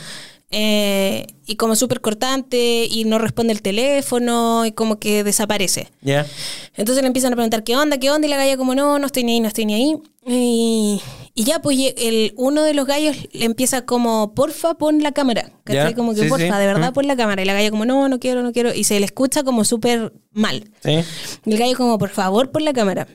Eh, 0.52 1.28
y 1.46 1.56
como 1.56 1.76
súper 1.76 2.02
cortante 2.02 2.86
y 2.90 3.06
no 3.06 3.18
responde 3.20 3.54
el 3.54 3.62
teléfono 3.62 4.66
y 4.66 4.72
como 4.74 5.00
que 5.00 5.24
desaparece. 5.24 5.90
¿Ya? 6.02 6.26
Entonces 6.76 7.02
le 7.04 7.08
empiezan 7.08 7.34
a 7.34 7.36
preguntar 7.36 7.64
qué 7.64 7.76
onda, 7.76 7.98
qué 7.98 8.12
onda 8.12 8.28
y 8.28 8.30
la 8.30 8.38
galla 8.38 8.58
como 8.58 8.76
no, 8.76 9.00
no 9.00 9.06
estoy 9.06 9.24
ni 9.24 9.34
ahí, 9.34 9.40
no 9.40 9.48
estoy 9.48 9.66
ni 9.66 9.74
ahí. 9.74 9.96
Y, 10.28 11.02
y 11.34 11.44
ya 11.46 11.60
pues 11.62 11.78
el, 11.98 12.34
uno 12.38 12.64
de 12.64 12.74
los 12.74 12.86
gallos 12.86 13.18
le 13.32 13.46
empieza 13.46 13.86
como 13.86 14.34
porfa 14.36 14.76
pon 14.76 15.02
la 15.02 15.12
cámara. 15.14 15.52
Ya, 15.66 15.94
Como 15.96 16.14
que 16.14 16.24
sí, 16.24 16.30
porfa, 16.30 16.46
sí. 16.46 16.60
de 16.60 16.68
verdad 16.68 16.92
Mm. 16.92 16.94
pon 16.94 17.08
la 17.08 17.16
cámara. 17.16 17.42
Y 17.42 17.46
la 17.46 17.54
galla 17.54 17.72
como 17.72 17.86
no, 17.86 18.08
no 18.10 18.20
quiero, 18.20 18.44
no 18.44 18.52
quiero. 18.52 18.74
Y 18.74 18.84
se 18.84 19.00
le 19.00 19.06
escucha 19.06 19.44
como 19.44 19.64
súper 19.66 20.14
mal. 20.32 20.70
¿Sí? 20.84 21.00
Y 21.46 21.54
el 21.54 21.58
gallo 21.58 21.76
como 21.78 21.98
por 21.98 22.10
favor 22.10 22.52
pon 22.52 22.66
la 22.66 22.74
cámara. 22.74 23.08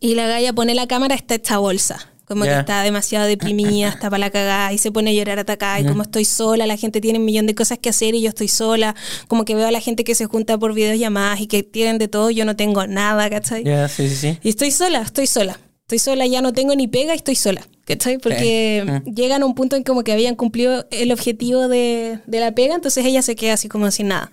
Y 0.00 0.14
la 0.14 0.26
galla 0.28 0.52
pone 0.52 0.74
la 0.74 0.86
cámara, 0.88 1.14
está 1.14 1.34
hecha 1.34 1.58
bolsa. 1.58 2.10
Como 2.28 2.44
que 2.44 2.50
está 2.58 2.82
demasiado 2.82 3.26
deprimida, 3.26 3.88
está 3.88 4.10
para 4.10 4.18
la 4.18 4.30
cagada 4.30 4.72
y 4.72 4.78
se 4.78 4.92
pone 4.92 5.10
a 5.10 5.14
llorar 5.14 5.38
atacada. 5.38 5.80
Y 5.80 5.86
como 5.86 6.02
estoy 6.02 6.26
sola, 6.26 6.66
la 6.66 6.76
gente 6.76 7.00
tiene 7.00 7.18
un 7.18 7.24
millón 7.24 7.46
de 7.46 7.54
cosas 7.54 7.78
que 7.78 7.88
hacer 7.88 8.14
y 8.14 8.20
yo 8.20 8.28
estoy 8.28 8.48
sola. 8.48 8.94
Como 9.28 9.44
que 9.46 9.54
veo 9.54 9.66
a 9.66 9.70
la 9.70 9.80
gente 9.80 10.04
que 10.04 10.14
se 10.14 10.26
junta 10.26 10.58
por 10.58 10.74
videollamadas 10.74 11.40
y 11.40 11.46
que 11.46 11.62
tienen 11.62 11.96
de 11.98 12.06
todo, 12.08 12.30
yo 12.30 12.44
no 12.44 12.54
tengo 12.54 12.86
nada, 12.86 13.30
¿cachai? 13.30 13.64
¿Ya? 13.64 13.88
Sí, 13.88 14.08
sí, 14.10 14.16
sí. 14.16 14.38
Y 14.42 14.50
estoy 14.50 14.70
sola, 14.70 15.00
estoy 15.00 15.26
sola. 15.26 15.58
Estoy 15.82 15.98
sola, 16.00 16.26
ya 16.26 16.42
no 16.42 16.52
tengo 16.52 16.76
ni 16.76 16.86
pega 16.86 17.14
y 17.14 17.16
estoy 17.16 17.34
sola. 17.34 17.66
¿Cachai? 17.86 18.18
Porque 18.18 18.84
Mm. 18.86 19.14
llegan 19.14 19.42
a 19.42 19.46
un 19.46 19.54
punto 19.54 19.74
en 19.76 19.82
como 19.82 20.04
que 20.04 20.12
habían 20.12 20.34
cumplido 20.34 20.86
el 20.90 21.10
objetivo 21.10 21.68
de, 21.68 22.18
de 22.26 22.40
la 22.40 22.52
pega, 22.52 22.74
entonces 22.74 23.06
ella 23.06 23.22
se 23.22 23.34
queda 23.36 23.54
así 23.54 23.68
como 23.68 23.90
sin 23.90 24.08
nada. 24.08 24.30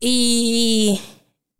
Y 0.00 1.00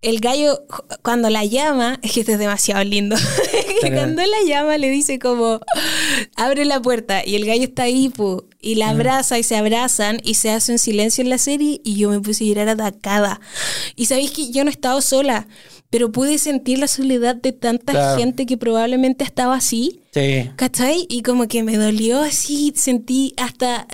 el 0.04 0.20
gallo, 0.20 0.62
cuando 1.02 1.30
la 1.30 1.44
llama, 1.44 1.98
es 2.02 2.12
que 2.12 2.20
esto 2.20 2.32
es 2.32 2.38
demasiado 2.38 2.84
lindo. 2.84 3.16
cuando 3.80 4.22
la 4.22 4.36
llama, 4.46 4.78
le 4.78 4.90
dice 4.90 5.18
como, 5.18 5.60
abre 6.36 6.64
la 6.64 6.80
puerta. 6.80 7.22
Y 7.26 7.34
el 7.36 7.44
gallo 7.46 7.64
está 7.64 7.84
ahí, 7.84 8.08
pu, 8.08 8.44
y 8.60 8.74
Mm. 8.74 8.78
la 8.78 8.90
abraza 8.90 9.38
y 9.38 9.42
se 9.42 9.56
abrazan 9.56 10.20
y 10.22 10.34
se 10.34 10.50
hace 10.50 10.72
un 10.72 10.78
silencio 10.78 11.22
en 11.22 11.30
la 11.30 11.38
serie. 11.38 11.80
Y 11.84 11.96
yo 11.96 12.10
me 12.10 12.20
puse 12.20 12.44
a 12.44 12.46
llorar 12.48 12.68
atacada. 12.68 13.40
Y 13.96 14.06
sabéis 14.06 14.30
que 14.30 14.50
yo 14.50 14.64
no 14.64 14.70
he 14.70 14.72
estado 14.72 15.00
sola, 15.00 15.46
pero 15.90 16.10
pude 16.12 16.38
sentir 16.38 16.78
la 16.78 16.88
soledad 16.88 17.36
de 17.36 17.52
tanta 17.52 17.92
Claro. 17.92 18.18
gente 18.18 18.46
que 18.46 18.56
probablemente 18.56 19.24
estaba 19.24 19.54
así. 19.56 20.00
Sí. 20.12 20.50
¿Cachai? 20.56 21.06
Y 21.08 21.22
como 21.22 21.46
que 21.48 21.62
me 21.62 21.76
dolió 21.76 22.20
así, 22.20 22.72
sentí 22.76 23.34
hasta. 23.36 23.86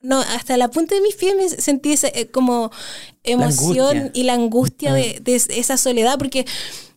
No, 0.00 0.20
hasta 0.20 0.56
la 0.58 0.68
punta 0.70 0.94
de 0.94 1.00
mis 1.00 1.14
pies 1.14 1.34
me 1.34 1.48
sentí 1.48 1.92
esa, 1.92 2.08
eh, 2.08 2.28
como 2.30 2.70
emoción 3.24 4.10
y 4.14 4.22
la 4.24 4.34
angustia 4.34 4.92
Mm. 4.92 4.94
de, 4.94 5.20
de 5.24 5.34
esa 5.58 5.76
soledad, 5.76 6.18
porque 6.18 6.44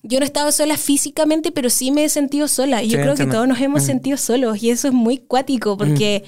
yo 0.04 0.20
no 0.20 0.26
estaba 0.26 0.52
sola 0.52 0.78
físicamente, 0.78 1.52
pero 1.52 1.70
sí 1.70 1.92
me 1.92 2.04
he 2.06 2.10
sentido 2.10 2.48
sola. 2.48 2.84
Y 2.84 2.90
yo 2.90 2.98
Sí, 2.98 3.04
creo 3.04 3.16
que 3.16 3.26
todos 3.26 3.48
nos 3.48 3.60
hemos 3.60 3.84
Mm. 3.84 3.86
sentido 3.86 4.18
solos, 4.18 4.62
y 4.62 4.70
eso 4.70 4.88
es 4.88 4.94
muy 4.94 5.18
cuático, 5.18 5.78
porque 5.78 6.24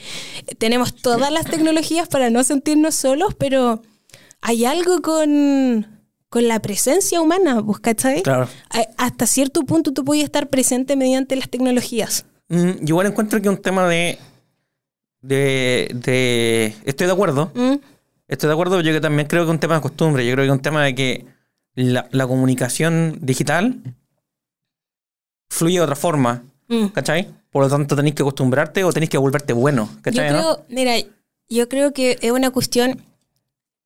tenemos 0.57 0.95
todas 0.95 1.31
las 1.31 1.45
tecnologías 1.45 2.07
para 2.07 2.29
no 2.29 2.43
sentirnos 2.43 2.95
solos, 2.95 3.35
pero 3.37 3.81
hay 4.41 4.65
algo 4.65 5.01
con, 5.01 5.85
con 6.29 6.47
la 6.47 6.61
presencia 6.61 7.21
humana, 7.21 7.59
¿vos 7.61 7.79
cachai? 7.79 8.21
Claro. 8.23 8.47
Hasta 8.97 9.25
cierto 9.27 9.63
punto 9.63 9.91
tú 9.93 10.03
podías 10.05 10.25
estar 10.25 10.49
presente 10.49 10.95
mediante 10.95 11.35
las 11.35 11.49
tecnologías. 11.49 12.25
Mm, 12.49 12.69
yo 12.81 12.93
igual 12.95 13.07
encuentro 13.07 13.41
que 13.41 13.49
un 13.49 13.57
tema 13.61 13.87
de, 13.87 14.17
de, 15.21 15.91
de... 15.93 16.73
Estoy 16.85 17.07
de 17.07 17.13
acuerdo. 17.13 17.51
Estoy 18.29 18.47
de 18.47 18.53
acuerdo, 18.53 18.79
yo 18.79 18.93
que 18.93 19.01
también 19.01 19.27
creo 19.27 19.43
que 19.43 19.49
es 19.49 19.53
un 19.53 19.59
tema 19.59 19.75
de 19.75 19.81
costumbre. 19.81 20.25
Yo 20.25 20.31
creo 20.33 20.43
que 20.43 20.47
es 20.49 20.53
un 20.53 20.61
tema 20.61 20.83
de 20.85 20.95
que 20.95 21.25
la, 21.75 22.07
la 22.11 22.25
comunicación 22.27 23.17
digital 23.21 23.75
fluye 25.49 25.75
de 25.77 25.81
otra 25.81 25.95
forma, 25.95 26.43
Mm. 26.71 26.89
¿cachai? 26.89 27.27
Por 27.49 27.63
lo 27.63 27.69
tanto, 27.69 27.95
tenéis 27.95 28.13
que 28.13 28.21
acostumbrarte 28.21 28.83
o 28.83 28.93
tenéis 28.93 29.09
que 29.09 29.17
volverte 29.17 29.53
bueno, 29.53 29.89
Yo 29.95 30.01
¿cachai? 30.03 30.31
no? 30.31 30.37
creo, 30.39 30.65
mira, 30.69 30.93
yo 31.49 31.67
creo 31.67 31.93
que 31.93 32.19
es 32.21 32.31
una 32.31 32.51
cuestión, 32.51 33.01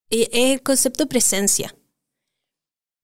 eh, 0.10 0.28
es 0.34 0.52
el 0.56 0.62
concepto 0.62 1.06
de 1.06 1.08
presencia. 1.08 1.74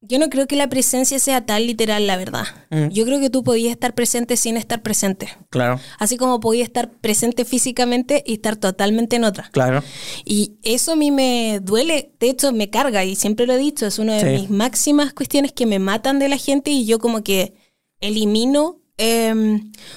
Yo 0.01 0.17
no 0.17 0.29
creo 0.29 0.47
que 0.47 0.55
la 0.55 0.69
presencia 0.69 1.19
sea 1.19 1.45
tan 1.45 1.67
literal, 1.67 2.07
la 2.07 2.15
verdad. 2.15 2.45
Mm. 2.69 2.87
Yo 2.87 3.03
creo 3.05 3.19
que 3.19 3.29
tú 3.29 3.43
podías 3.43 3.71
estar 3.71 3.93
presente 3.93 4.37
sin 4.37 4.55
estar 4.55 4.81
presente. 4.81 5.27
Claro, 5.49 5.77
Así 5.99 6.15
como 6.15 6.39
podías 6.39 6.67
estar 6.69 6.89
presente 6.89 7.43
físicamente 7.43 8.23
y 8.25 8.33
estar 8.35 8.55
totalmente 8.55 9.17
en 9.17 9.25
otra. 9.25 9.49
claro. 9.51 9.83
Y 10.23 10.53
eso 10.63 10.93
a 10.93 10.95
mí 10.95 11.11
me 11.11 11.59
duele, 11.61 12.13
de 12.19 12.29
hecho 12.29 12.53
me 12.53 12.69
carga 12.69 13.03
y 13.03 13.15
siempre 13.17 13.45
lo 13.45 13.53
he 13.53 13.57
dicho, 13.57 13.85
es 13.85 13.99
una 13.99 14.15
de 14.15 14.21
Sí. 14.37 14.41
mis 14.41 14.49
máximas 14.49 15.13
cuestiones 15.13 15.51
que 15.51 15.65
me 15.65 15.79
matan 15.79 16.17
de 16.19 16.29
la 16.29 16.37
gente 16.37 16.71
y 16.71 16.85
yo 16.85 16.97
como 16.99 17.21
que 17.21 17.55
elimino 17.99 18.78
eh, 18.99 19.33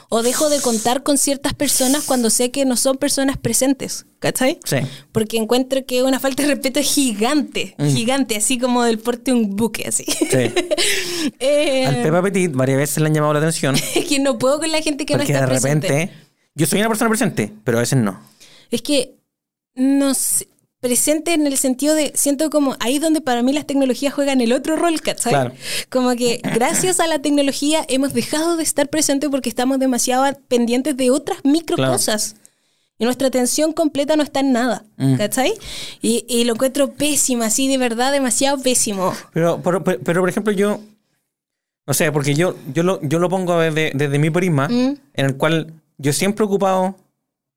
o 0.09 0.23
dejo 0.23 0.49
de 0.49 0.61
contar 0.61 1.03
con 1.03 1.19
ciertas 1.19 1.53
personas 1.55 2.05
cuando 2.05 2.31
sé 2.31 2.51
que 2.51 2.65
no 2.65 2.77
son 2.77 2.97
personas 2.97 3.37
presentes, 3.37 4.07
¿cachai? 4.21 4.59
Sí. 4.65 4.77
Porque 5.13 5.37
encuentro 5.37 5.85
que 5.85 6.03
una 6.05 6.19
falta 6.21 6.43
de 6.45 6.49
respeto 6.55 6.81
gigante, 6.83 7.75
Mm. 7.79 7.89
gigante, 7.89 8.37
así 8.37 8.59
como 8.59 8.85
del 8.85 8.99
porte 9.01 9.33
de 9.33 9.37
un 9.37 9.57
buque, 9.57 9.89
así. 9.89 10.05
Sí. 10.05 10.53
Eh, 11.39 11.87
Al 11.87 12.03
Peppa 12.03 12.23
Petit 12.23 12.53
varias 12.53 12.79
veces 12.79 12.99
le 12.99 13.07
han 13.07 13.15
llamado 13.15 13.33
la 13.35 13.39
atención 13.41 13.75
es 13.95 14.05
que 14.07 14.19
no 14.19 14.39
puedo 14.39 14.59
con 14.59 14.73
la 14.73 14.81
gente 14.83 15.05
que 15.07 15.15
porque 15.17 15.33
no 15.33 15.39
de 15.39 15.45
está 15.45 15.61
presente. 15.61 15.89
repente 15.89 16.15
yo 16.55 16.67
soy 16.67 16.81
una 16.81 16.89
persona 16.89 17.09
presente, 17.09 17.53
pero 17.65 17.79
a 17.79 17.81
veces 17.81 17.99
no. 17.99 18.21
Es 18.71 18.83
que 18.83 19.15
no 19.75 20.15
sé, 20.15 20.49
presente 20.83 21.33
en 21.33 21.47
el 21.47 21.57
sentido 21.57 21.95
de, 21.95 22.13
siento 22.17 22.51
como 22.51 22.77
ahí 22.81 22.97
es 22.97 23.01
donde 23.01 23.21
para 23.21 23.41
mí 23.43 23.53
las 23.53 23.67
tecnologías 23.67 24.13
juegan 24.13 24.41
el 24.41 24.53
otro 24.53 24.75
rol, 24.77 25.01
¿cachai? 25.01 25.33
Claro. 25.33 25.53
Como 25.89 26.15
que 26.17 26.41
gracias 26.43 26.99
a 27.01 27.07
la 27.07 27.21
tecnología 27.21 27.85
hemos 27.89 28.13
dejado 28.13 28.57
de 28.57 28.65
estar 28.65 28.89
presentes 28.89 29.31
porque 29.31 29.49
estamos 29.49 29.79
demasiado 29.79 30.25
pendientes 30.49 30.97
de 30.97 31.11
otras 31.11 31.39
micro 31.45 31.77
Claro. 31.77 31.93
cosas. 31.93 32.35
Y 32.99 33.05
nuestra 33.05 33.29
atención 33.29 33.73
completa 33.73 34.17
no 34.17 34.25
está 34.25 34.41
en 34.41 34.53
nada, 34.53 34.85
Mm. 34.97 35.15
¿cachai? 35.17 35.55
Y, 36.03 36.25
y 36.29 36.45
lo 36.45 36.55
encuentro 36.55 36.93
pésimo, 36.93 37.45
así 37.45 37.69
de 37.69 37.79
verdad, 37.79 38.11
demasiado 38.13 38.61
pésimo. 38.61 39.13
Pero, 39.33 39.61
pero, 39.63 39.83
pero, 39.85 40.01
pero, 40.03 40.21
por 40.21 40.29
ejemplo, 40.29 40.53
yo. 40.53 40.81
No 41.87 41.95
sé, 41.95 42.11
porque 42.13 42.35
yo, 42.35 42.55
yo, 42.75 42.83
lo, 42.83 43.01
yo 43.03 43.19
lo 43.21 43.29
pongo 43.29 43.59
desde, 43.59 43.93
desde 43.95 44.19
mi 44.19 44.31
prisma, 44.31 44.69
Mm. 44.69 44.97
en 45.15 45.27
el 45.27 45.37
cual 45.37 45.73
yo 45.99 46.13
siempre 46.13 46.45
he 46.45 46.47
ocupado 46.47 46.97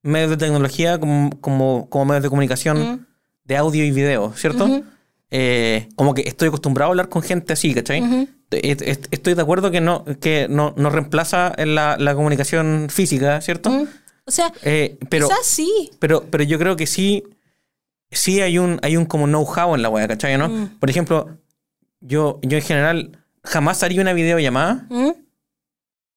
medios 0.03 0.29
de 0.31 0.37
tecnología 0.37 0.99
como, 0.99 1.31
como, 1.41 1.89
como 1.89 2.05
medios 2.05 2.23
de 2.23 2.29
comunicación 2.29 2.77
Mm. 2.77 3.05
De 3.45 3.57
audio 3.57 3.83
y 3.85 3.91
video, 3.91 4.33
¿cierto? 4.35 4.65
Ujú. 4.65 4.83
Eh, 5.31 5.87
como 5.95 6.13
que 6.13 6.21
estoy 6.21 6.47
acostumbrado 6.49 6.89
a 6.89 6.91
hablar 6.91 7.09
con 7.09 7.21
gente 7.21 7.53
así, 7.53 7.73
¿cachai? 7.73 8.27
Est- 8.51 8.81
est- 8.83 9.07
Estoy 9.11 9.33
de 9.33 9.41
acuerdo 9.41 9.71
que 9.71 9.81
no, 9.81 10.05
que 10.21 10.47
no, 10.49 10.73
no 10.77 10.89
reemplaza 10.89 11.53
la, 11.57 11.97
la 11.97 12.15
comunicación 12.15 12.87
física, 12.89 13.41
¿cierto? 13.41 13.69
Mm. 13.71 13.87
O 14.27 14.31
sea, 14.31 14.51
Eh, 14.63 14.97
pero, 15.09 15.27
quizás 15.27 15.45
sí. 15.45 15.91
pero, 15.99 16.23
pero 16.29 16.43
yo 16.43 16.57
creo 16.57 16.75
que 16.75 16.87
sí, 16.87 17.23
sí 18.11 18.41
hay 18.41 18.57
un, 18.57 18.79
hay 18.81 18.97
un 18.97 19.05
como 19.05 19.25
know-how 19.25 19.75
en 19.75 19.81
la 19.81 19.89
web, 19.89 20.07
¿cachai? 20.07 20.37
¿no? 20.37 20.47
Mm. 20.49 20.79
Por 20.79 20.89
ejemplo, 20.89 21.37
yo, 22.01 22.39
yo 22.43 22.57
en 22.57 22.63
general 22.63 23.19
jamás 23.43 23.83
haría 23.83 24.01
una 24.01 24.13
videollamada 24.13 24.87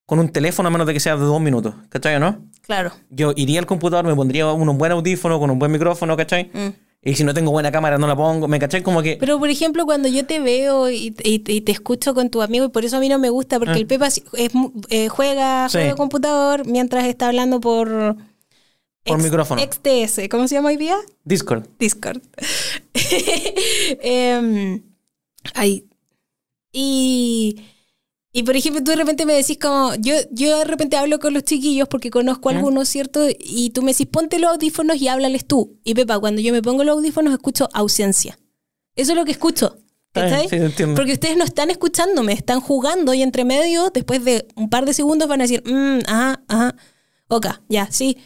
con 0.07 0.19
un 0.21 0.29
teléfono 0.31 0.69
a 0.69 0.71
menos 0.71 0.87
de 0.87 0.95
que 0.95 1.01
sea 1.01 1.17
de 1.17 1.23
dos 1.25 1.41
minutos, 1.41 1.75
¿cachai? 1.91 2.19
¿no? 2.21 2.47
Claro. 2.63 2.93
Yo 3.11 3.33
iría 3.37 3.61
al 3.61 3.67
computador, 3.67 4.07
me 4.07 4.15
pondría 4.15 4.51
un 4.53 4.79
buen 4.79 4.93
audífono 4.93 5.39
con 5.39 5.51
un 5.51 5.59
buen 5.59 5.71
micrófono, 5.73 6.17
¿cachai? 6.17 6.51
Mm. 6.53 6.69
Y 7.01 7.15
si 7.15 7.23
no 7.25 7.33
tengo 7.33 7.53
buena 7.53 7.71
cámara, 7.71 7.97
no 7.97 8.07
la 8.09 8.17
pongo, 8.17 8.49
¿me 8.49 8.59
cachai? 8.59 8.83
Como 8.83 9.03
que... 9.03 9.17
Pero, 9.21 9.39
por 9.39 9.49
ejemplo, 9.49 9.85
cuando 9.87 10.09
yo 10.09 10.27
te 10.27 10.41
veo 10.41 10.91
y, 10.91 11.15
y- 11.23 11.43
y 11.47 11.61
te 11.61 11.71
escucho 11.73 12.13
con 12.13 12.29
tu 12.29 12.43
amigo, 12.43 12.65
y 12.67 12.69
por 12.71 12.85
eso 12.85 12.97
a 12.97 13.01
mí 13.01 13.09
no 13.09 13.19
me 13.21 13.31
gusta, 13.31 13.59
porque 13.59 13.75
Ah. 13.75 13.79
el 13.79 13.87
Pepa 13.87 14.09
es 14.09 14.23
eh, 14.91 15.09
juega, 15.09 15.69
Sí. 15.69 15.79
juega 15.79 15.95
computador 15.95 16.67
mientras 16.67 17.05
está 17.07 17.29
hablando 17.29 17.61
por... 17.61 18.17
Por 19.05 19.23
micrófono. 19.23 19.63
XTS, 19.63 20.29
¿cómo 20.29 20.49
se 20.49 20.57
llama 20.57 20.69
hoy 20.71 20.77
día? 20.77 20.97
Discord. 21.25 21.67
Discord. 21.79 22.21
Em, 24.01 24.83
ay. 25.55 25.85
Y, 26.73 27.65
y 28.39 28.45
por 28.45 28.55
ejemplo, 28.55 28.85
tú 28.85 28.93
de 28.93 28.97
repente 28.97 29.27
me 29.27 29.35
decís 29.35 29.59
como, 29.61 29.97
yo, 29.97 30.15
yo 30.31 30.59
de 30.59 30.65
repente 30.65 30.97
hablo 30.97 31.19
con 31.19 31.35
los 31.35 31.43
chiquillos 31.43 31.89
porque 31.89 32.09
conozco 32.09 32.51
a 32.51 32.53
¿Mm? 32.53 32.57
algunos, 32.59 32.89
¿cierto? 32.89 33.27
Y 33.37 33.71
tú 33.71 33.83
me 33.83 33.91
decís, 33.91 34.07
ponte 34.07 34.39
los 34.39 34.53
audífonos 34.53 34.97
y 34.99 35.09
háblales 35.09 35.45
tú. 35.45 35.81
Y 35.83 35.95
Pepa, 35.95 36.21
cuando 36.21 36.41
yo 36.41 36.53
me 36.53 36.63
pongo 36.63 36.85
los 36.85 36.99
audífonos 36.99 37.33
escucho 37.33 37.69
ausencia. 37.73 38.39
Eso 38.95 39.11
es 39.11 39.19
lo 39.19 39.25
que 39.25 39.33
escucho. 39.33 39.79
¿cachai? 40.13 40.49
sí, 40.49 40.55
entiendo. 40.55 40.95
Porque 40.95 41.15
ustedes 41.15 41.37
no 41.37 41.43
están 41.43 41.71
escuchándome, 41.71 42.33
están 42.33 42.61
jugando 42.61 43.13
y 43.13 43.23
entre 43.23 43.45
medio, 43.45 43.91
después 43.91 44.25
de 44.25 44.47
un 44.55 44.71
par 44.71 44.87
de 44.87 44.95
segundos, 44.95 45.27
van 45.27 45.41
a 45.41 45.45
decir, 45.45 45.65
mm, 45.67 45.99
ajá, 46.07 46.41
ajá, 46.47 46.77
ok, 47.27 47.47
ya, 47.69 47.89
sí. 47.91 48.19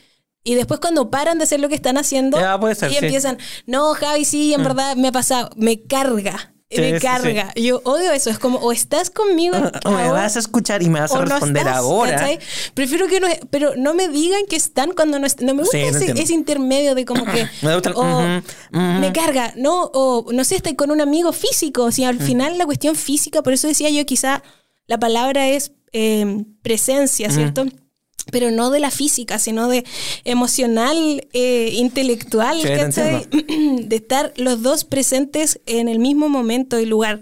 Y 0.44 0.56
después 0.56 0.78
cuando 0.78 1.08
paran 1.08 1.38
de 1.38 1.44
hacer 1.44 1.58
lo 1.58 1.70
que 1.70 1.74
están 1.74 1.96
haciendo 1.96 2.38
Ya, 2.38 2.60
puede 2.60 2.74
ser, 2.74 2.90
y 2.90 2.96
sí. 2.96 3.00
Mm. 3.00 3.04
empiezan, 3.04 3.38
no, 3.64 3.94
Javi, 3.94 4.26
sí, 4.26 4.52
en 4.52 4.62
verdad 4.62 4.94
me 4.94 5.08
ha 5.08 5.12
pasado, 5.12 5.48
me 5.56 5.82
carga, 5.82 6.52
Me 6.76 6.98
sí, 6.98 7.06
carga. 7.06 7.52
Yo 7.54 7.80
odio 7.84 8.12
eso, 8.12 8.30
es 8.30 8.38
como, 8.38 8.58
o 8.58 8.72
estás 8.72 9.10
conmigo 9.10 9.56
O 9.84 9.90
me 9.90 10.10
vas 10.10 10.36
a 10.36 10.38
escuchar 10.38 10.82
y 10.82 10.88
me 10.88 11.00
vas 11.00 11.12
a 11.12 11.14
o 11.14 11.24
no 11.24 11.26
responder 11.26 11.66
estás, 11.66 11.76
ahora. 11.78 12.12
¿cachai? 12.12 12.38
Prefiero 12.74 13.06
que 13.08 13.20
no, 13.20 13.28
pero 13.50 13.74
no 13.76 13.94
me 13.94 14.08
digan 14.08 14.42
que 14.48 14.56
están 14.56 14.92
cuando 14.92 15.18
no 15.18 15.26
están. 15.26 15.46
No 15.46 15.54
me 15.54 15.62
gusta 15.62 15.78
Sí, 15.78 16.12
ese, 16.16 16.32
intermedio 16.32 16.94
de 16.94 17.04
como 17.04 17.24
que. 17.24 17.48
Me 17.62 17.74
gusta 17.74 17.90
el 17.90 17.96
o. 17.96 18.42
Me 18.72 19.12
carga, 19.12 19.52
no, 19.56 19.90
o 19.92 20.32
no 20.32 20.44
sé, 20.44 20.56
estoy 20.56 20.74
con 20.74 20.90
un 20.90 21.00
amigo 21.00 21.32
físico. 21.32 21.84
O 21.84 21.92
sea, 21.92 22.08
al 22.08 22.20
final 22.20 22.58
la 22.58 22.64
cuestión 22.64 22.96
física, 22.96 23.42
por 23.42 23.52
eso 23.52 23.68
decía 23.68 23.90
yo, 23.90 24.04
quizá 24.06 24.42
la 24.86 24.98
palabra 24.98 25.48
es 25.48 25.72
eh, 25.92 26.44
presencia, 26.62 27.30
¿cierto? 27.30 27.66
Pero 28.32 28.50
no 28.50 28.70
de 28.70 28.80
la 28.80 28.90
física, 28.90 29.38
sino 29.38 29.68
de 29.68 29.84
emocional, 30.24 31.28
eh, 31.32 31.70
intelectual, 31.74 32.60
Sí, 32.60 32.68
¿cachai? 32.68 33.28
de 33.84 33.94
estar 33.96 34.32
los 34.36 34.62
dos 34.62 34.82
presentes 34.84 35.60
en 35.66 35.86
el 35.88 36.00
mismo 36.00 36.28
momento 36.28 36.80
y 36.80 36.86
lugar. 36.86 37.20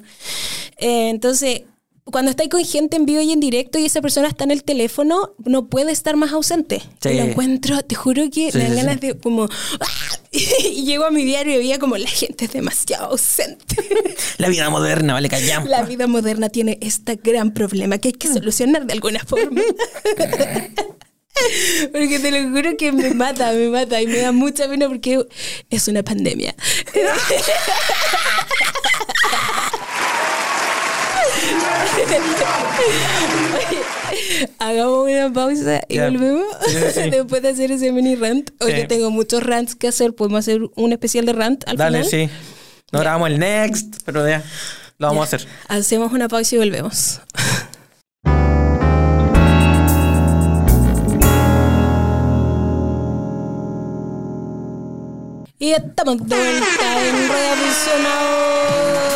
Eh, 0.78 1.10
entonces, 1.10 1.64
cuando 2.10 2.30
estáis 2.30 2.50
con 2.50 2.64
gente 2.64 2.96
en 2.96 3.06
vivo 3.06 3.20
y 3.20 3.32
en 3.32 3.40
directo 3.40 3.78
y 3.78 3.86
esa 3.86 4.00
persona 4.00 4.28
está 4.28 4.44
en 4.44 4.50
el 4.50 4.64
teléfono, 4.64 5.34
no 5.44 5.66
puede 5.68 5.92
estar 5.92 6.16
más 6.16 6.32
ausente. 6.32 6.82
Sí. 7.00 7.14
Lo 7.14 7.22
encuentro, 7.22 7.82
te 7.82 7.94
juro 7.94 8.24
que 8.30 8.50
Sí, 8.52 8.58
me 8.58 8.64
dan 8.64 8.72
sí, 8.72 8.76
ganas 8.76 9.00
de 9.00 9.18
como... 9.18 9.44
¡ah! 9.80 9.86
Y 10.32 10.84
llego 10.84 11.04
a 11.04 11.10
mi 11.10 11.24
diario 11.24 11.54
y 11.54 11.58
veía 11.58 11.78
como 11.78 11.96
la 11.96 12.08
gente 12.08 12.44
es 12.44 12.52
demasiado 12.52 13.06
ausente. 13.06 13.76
La 14.38 14.48
vida 14.48 14.70
moderna, 14.70 15.14
vale, 15.14 15.28
callamos. 15.28 15.68
La 15.68 15.82
vida 15.82 16.06
moderna 16.06 16.48
tiene 16.48 16.78
este 16.80 17.16
gran 17.16 17.52
problema 17.52 17.98
que 17.98 18.08
hay 18.08 18.14
que 18.14 18.28
solucionar 18.28 18.86
de 18.86 18.92
alguna 18.92 19.20
forma. 19.20 19.60
Porque 21.92 22.18
te 22.18 22.30
lo 22.30 22.50
juro 22.50 22.76
que 22.76 22.92
me 22.92 23.14
mata, 23.14 23.52
me 23.52 23.68
mata 23.70 24.00
y 24.00 24.06
me 24.06 24.18
da 24.18 24.30
mucha 24.30 24.68
pena 24.68 24.88
porque 24.88 25.24
es 25.70 25.88
una 25.88 26.02
pandemia. 26.02 26.54
Hagamos 34.58 35.08
una 35.10 35.32
pausa 35.32 35.80
y 35.88 35.98
volvemos 35.98 36.44
Sí, 36.66 36.76
sí, 36.94 37.00
después 37.10 37.42
de 37.42 37.48
hacer 37.50 37.72
ese 37.72 37.92
mini 37.92 38.16
rant. 38.16 38.50
Hoy 38.60 38.72
Sí. 38.72 38.78
yo 38.80 38.88
tengo 38.88 39.10
muchos 39.10 39.42
rants 39.42 39.74
que 39.74 39.88
hacer. 39.88 40.14
Podemos 40.14 40.40
hacer 40.40 40.60
un 40.74 40.92
especial 40.92 41.26
de 41.26 41.32
rant 41.32 41.64
al 41.68 41.76
Dale, 41.76 42.04
final. 42.04 42.28
sí. 42.28 42.34
No 42.92 43.00
grabamos 43.00 43.30
el 43.30 43.38
next, 43.38 43.96
pero 44.04 44.26
ya. 44.28 44.42
Lo 44.98 45.08
vamos 45.08 45.22
a 45.22 45.24
hacer. 45.36 45.46
Hacemos 45.68 46.12
una 46.12 46.28
pausa 46.28 46.56
y 46.56 46.58
volvemos. 46.58 47.20
Y 55.58 55.72
estamos 55.72 56.16
de 56.26 56.36
vuelta 56.36 57.06
en 57.06 57.28
Radio 57.28 59.09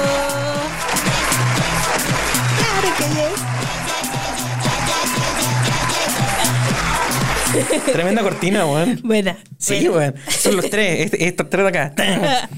Tremenda 7.92 8.22
cortina, 8.22 8.66
weón. 8.66 9.00
Buena. 9.04 9.36
Sí, 9.58 9.88
weón. 9.88 10.14
Son 10.28 10.56
los 10.56 10.68
tres. 10.70 11.00
Este- 11.06 11.26
estos 11.26 11.48
tres 11.50 11.64
de 11.64 11.68
acá. 11.68 11.92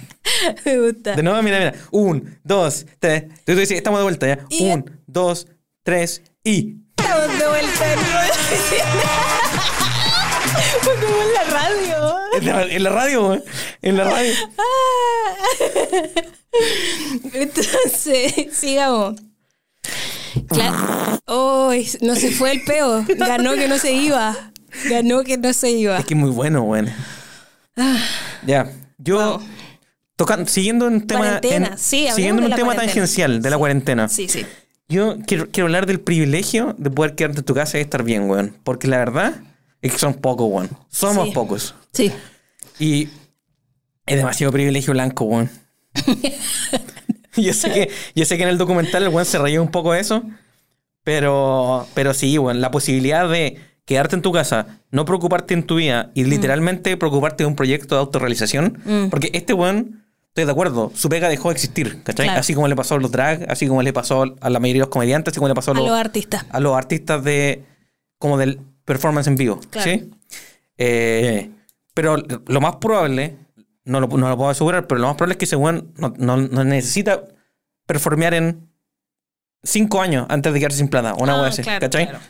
Me 0.65 0.79
gusta. 0.79 1.15
De 1.15 1.23
nuevo, 1.23 1.41
mira, 1.43 1.59
mira. 1.59 1.75
Un, 1.91 2.39
dos, 2.45 2.87
tres. 2.99 3.25
Tú, 3.45 3.53
tú 3.55 3.61
dices, 3.61 3.77
estamos 3.77 4.01
de 4.01 4.05
vuelta 4.05 4.27
ya. 4.27 4.39
Y- 4.51 4.65
Un, 4.71 4.91
dos, 5.07 5.47
tres 5.83 6.23
y. 6.43 6.77
Estamos 6.99 7.39
de 7.39 7.47
vuelta 7.49 7.93
en. 7.93 7.99
Fue 10.81 10.95
como 10.95 11.23
en 11.23 11.35
la 11.35 11.45
radio. 11.45 12.17
En 12.39 12.47
la, 12.47 12.63
en 12.63 12.83
la 12.83 12.91
radio, 12.91 13.29
weón. 13.29 13.45
En 13.83 13.97
la 13.97 14.05
radio. 14.05 14.33
Ah. 14.59 14.63
Entonces, 17.33 18.35
sigamos. 18.53 19.17
Claro. 20.49 21.19
Oh, 21.27 21.73
no 22.03 22.15
se 22.15 22.31
fue 22.31 22.53
el 22.53 22.63
peo. 22.65 23.05
Ganó 23.17 23.55
que 23.55 23.69
no 23.69 23.79
se 23.79 23.93
iba. 23.93 24.53
Ganó 24.89 25.23
que 25.25 25.37
no 25.39 25.53
se 25.53 25.71
iba. 25.71 25.99
Es 25.99 26.05
que 26.05 26.15
es 26.15 26.21
muy 26.21 26.31
bueno, 26.31 26.63
weón. 26.63 26.91
Ya. 28.47 28.71
Yo. 28.99 29.17
Wow. 29.39 29.47
Tocan, 30.17 30.47
siguiendo 30.49 30.87
un 30.87 31.07
tema. 31.07 31.41
En- 31.43 31.77
sí, 31.79 32.09
siguiendo 32.15 32.43
un 32.43 32.49
tema 32.51 32.65
cuarentena. 32.67 32.87
tangencial 32.93 33.43
de 33.43 33.51
la 33.51 33.59
cuarentena. 33.59 34.09
Sí, 34.09 34.29
sí. 34.29 34.47
Yo 34.89 35.17
quiero, 35.27 35.51
quiero 35.51 35.67
hablar 35.67 35.85
del 35.87 36.01
privilegio 36.01 36.75
de 36.79 36.91
poder 36.91 37.15
quedarte 37.15 37.41
en 37.41 37.45
tu 37.45 37.55
casa 37.55 37.77
y 37.79 37.83
estar 37.83 38.03
bien, 38.03 38.31
weón. 38.31 38.57
Porque 38.65 38.87
la 38.89 38.99
verdad 38.99 39.35
es 39.83 39.93
que 39.93 39.99
son 39.99 40.15
pocos, 40.15 40.49
weón. 40.51 40.71
Somos 40.89 41.29
Sí. 41.29 41.35
pocos. 41.35 41.75
Sí. 41.93 42.13
Y 42.79 43.09
es 44.07 44.17
demasiado 44.17 44.53
privilegio 44.53 44.93
blanco, 44.95 45.25
weón. 45.25 45.51
yo, 47.37 47.53
sé 47.53 47.71
que, 47.73 47.91
yo 48.15 48.25
sé 48.25 48.37
que 48.37 48.43
en 48.45 48.49
el 48.49 48.59
documental 48.59 49.03
el 49.03 49.09
weón 49.11 49.27
se 49.27 49.39
rayó 49.39 49.63
un 49.63 49.71
poco 49.71 49.93
de 49.93 50.01
eso. 50.01 50.23
Pero, 51.05 51.87
pero 51.95 52.15
sí, 52.15 52.39
weón. 52.39 52.61
La 52.61 52.71
posibilidad 52.71 53.29
de 53.29 53.61
quedarte 53.87 54.15
en 54.17 54.21
tu 54.23 54.33
casa, 54.33 54.81
no 54.91 55.05
preocuparte 55.07 55.55
en 55.55 55.63
tu 55.63 55.77
vida 55.77 56.11
y 56.15 56.25
literalmente 56.25 56.97
preocuparte 56.99 57.45
de 57.45 57.47
un 57.49 57.57
proyecto 57.57 57.95
de 57.95 58.01
autorrealización. 58.01 58.79
Mm. 58.85 59.09
Porque 59.09 59.31
este 59.33 59.55
weón, 59.55 60.05
estoy 60.29 60.45
de 60.45 60.51
acuerdo, 60.53 60.93
su 60.95 61.09
pega 61.09 61.29
dejó 61.31 61.49
de 61.49 61.55
existir, 61.55 62.03
¿cachai? 62.03 62.27
Claro. 62.27 62.41
Así 62.41 62.53
como 62.55 62.69
le 62.69 62.77
pasó 62.77 62.97
a 62.97 62.99
los 62.99 63.11
drag, 63.11 63.51
así 63.51 63.67
como 63.69 63.81
le 63.83 63.93
pasó 63.95 64.35
a 64.41 64.51
la 64.51 64.61
mayoría 64.61 64.81
de 64.83 64.87
los 64.87 64.93
comediantes, 64.93 65.33
así 65.33 65.39
como 65.39 65.49
le 65.49 65.55
pasó 65.55 65.71
a 65.71 65.75
A 65.75 65.79
los, 65.79 65.91
artistas. 65.91 66.45
a 66.51 66.61
los 66.61 66.77
artistas 66.77 67.25
de 67.25 67.65
como 68.19 68.37
del 68.37 68.61
performance 68.85 69.29
en 69.29 69.37
vivo. 69.37 69.61
Claro. 69.71 69.91
¿sí? 69.91 70.11
Eh, 70.79 71.51
pero 71.95 72.17
lo 72.47 72.61
más 72.61 72.77
probable, 72.77 73.37
no 73.85 74.01
lo, 74.01 74.09
no 74.09 74.29
lo 74.29 74.37
puedo 74.37 74.51
asegurar, 74.51 74.87
pero 74.87 75.01
lo 75.01 75.07
más 75.07 75.17
probable 75.17 75.35
es 75.35 75.39
que 75.39 75.45
ese 75.47 75.57
weón 75.57 75.93
no, 75.97 76.13
no- 76.19 76.37
no 76.37 76.65
necesita 76.65 77.23
performear 77.87 78.35
en 78.35 78.69
cinco 79.63 80.01
años 80.03 80.27
antes 80.29 80.53
de 80.53 80.59
quedarse 80.59 80.79
sin 80.79 80.89
plata. 80.89 81.15
Una 81.15 81.47
Ah, 81.47 81.51
claro, 81.51 81.81
¿cachai? 81.81 82.09
claro. 82.09 82.25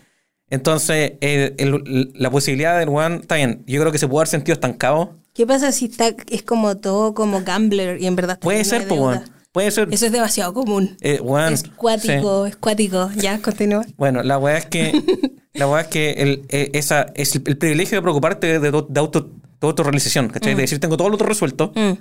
Entonces, 0.51 1.15
eh, 1.21 1.55
el- 1.59 2.13
la 2.15 2.31
posibilidad 2.31 2.79
del 2.79 2.89
weón, 2.89 3.15
está 3.23 3.35
bien. 3.37 3.65
Yo 3.67 3.81
creo 3.81 3.93
que 3.93 3.99
se 3.99 4.07
puede 4.07 4.21
haber 4.23 4.29
sentido 4.29 4.55
estancado. 4.55 5.17
¿Qué 5.35 5.47
pasa 5.47 5.73
si 5.73 5.87
está, 5.87 6.09
es 6.31 6.43
como 6.43 6.77
todo 6.77 7.15
como 7.15 7.43
gambler 7.43 8.01
y 8.01 8.07
en 8.07 8.17
verdad 8.17 8.35
está 8.35 8.45
Puede 8.45 8.65
ser, 8.65 8.87
pues. 8.89 9.21
Puede 9.53 9.71
ser. 9.71 9.89
Eso 9.91 10.07
es 10.07 10.13
demasiado 10.13 10.53
común. 10.55 10.97
eh, 11.01 11.19
weón, 11.21 11.53
es 11.55 11.65
cuático, 11.77 12.47
es 12.47 12.57
cuático. 12.57 13.11
Ya, 13.17 13.41
continúa. 13.41 13.85
Bueno, 13.97 14.23
la 14.23 14.39
weá 14.39 14.59
es 14.59 14.67
que. 14.67 14.93
la 15.55 15.67
weá 15.69 15.81
es 15.83 15.89
que 15.89 16.11
el, 16.13 16.45
eh, 16.51 16.71
esa, 16.75 17.07
es 17.15 17.35
el, 17.35 17.43
el 17.47 17.57
privilegio 17.59 17.97
de 17.99 18.03
preocuparte 18.03 18.59
de, 18.59 18.71
de 18.71 19.01
auto, 19.01 19.23
de 19.23 19.67
autorrealización, 19.67 20.29
¿cachai? 20.29 20.55
De 20.55 20.61
decir, 20.63 20.79
tengo 20.79 20.97
todo 20.97 21.09
lo 21.09 21.15
otro 21.15 21.27
resuelto, 21.27 21.73
Mm. 21.75 21.93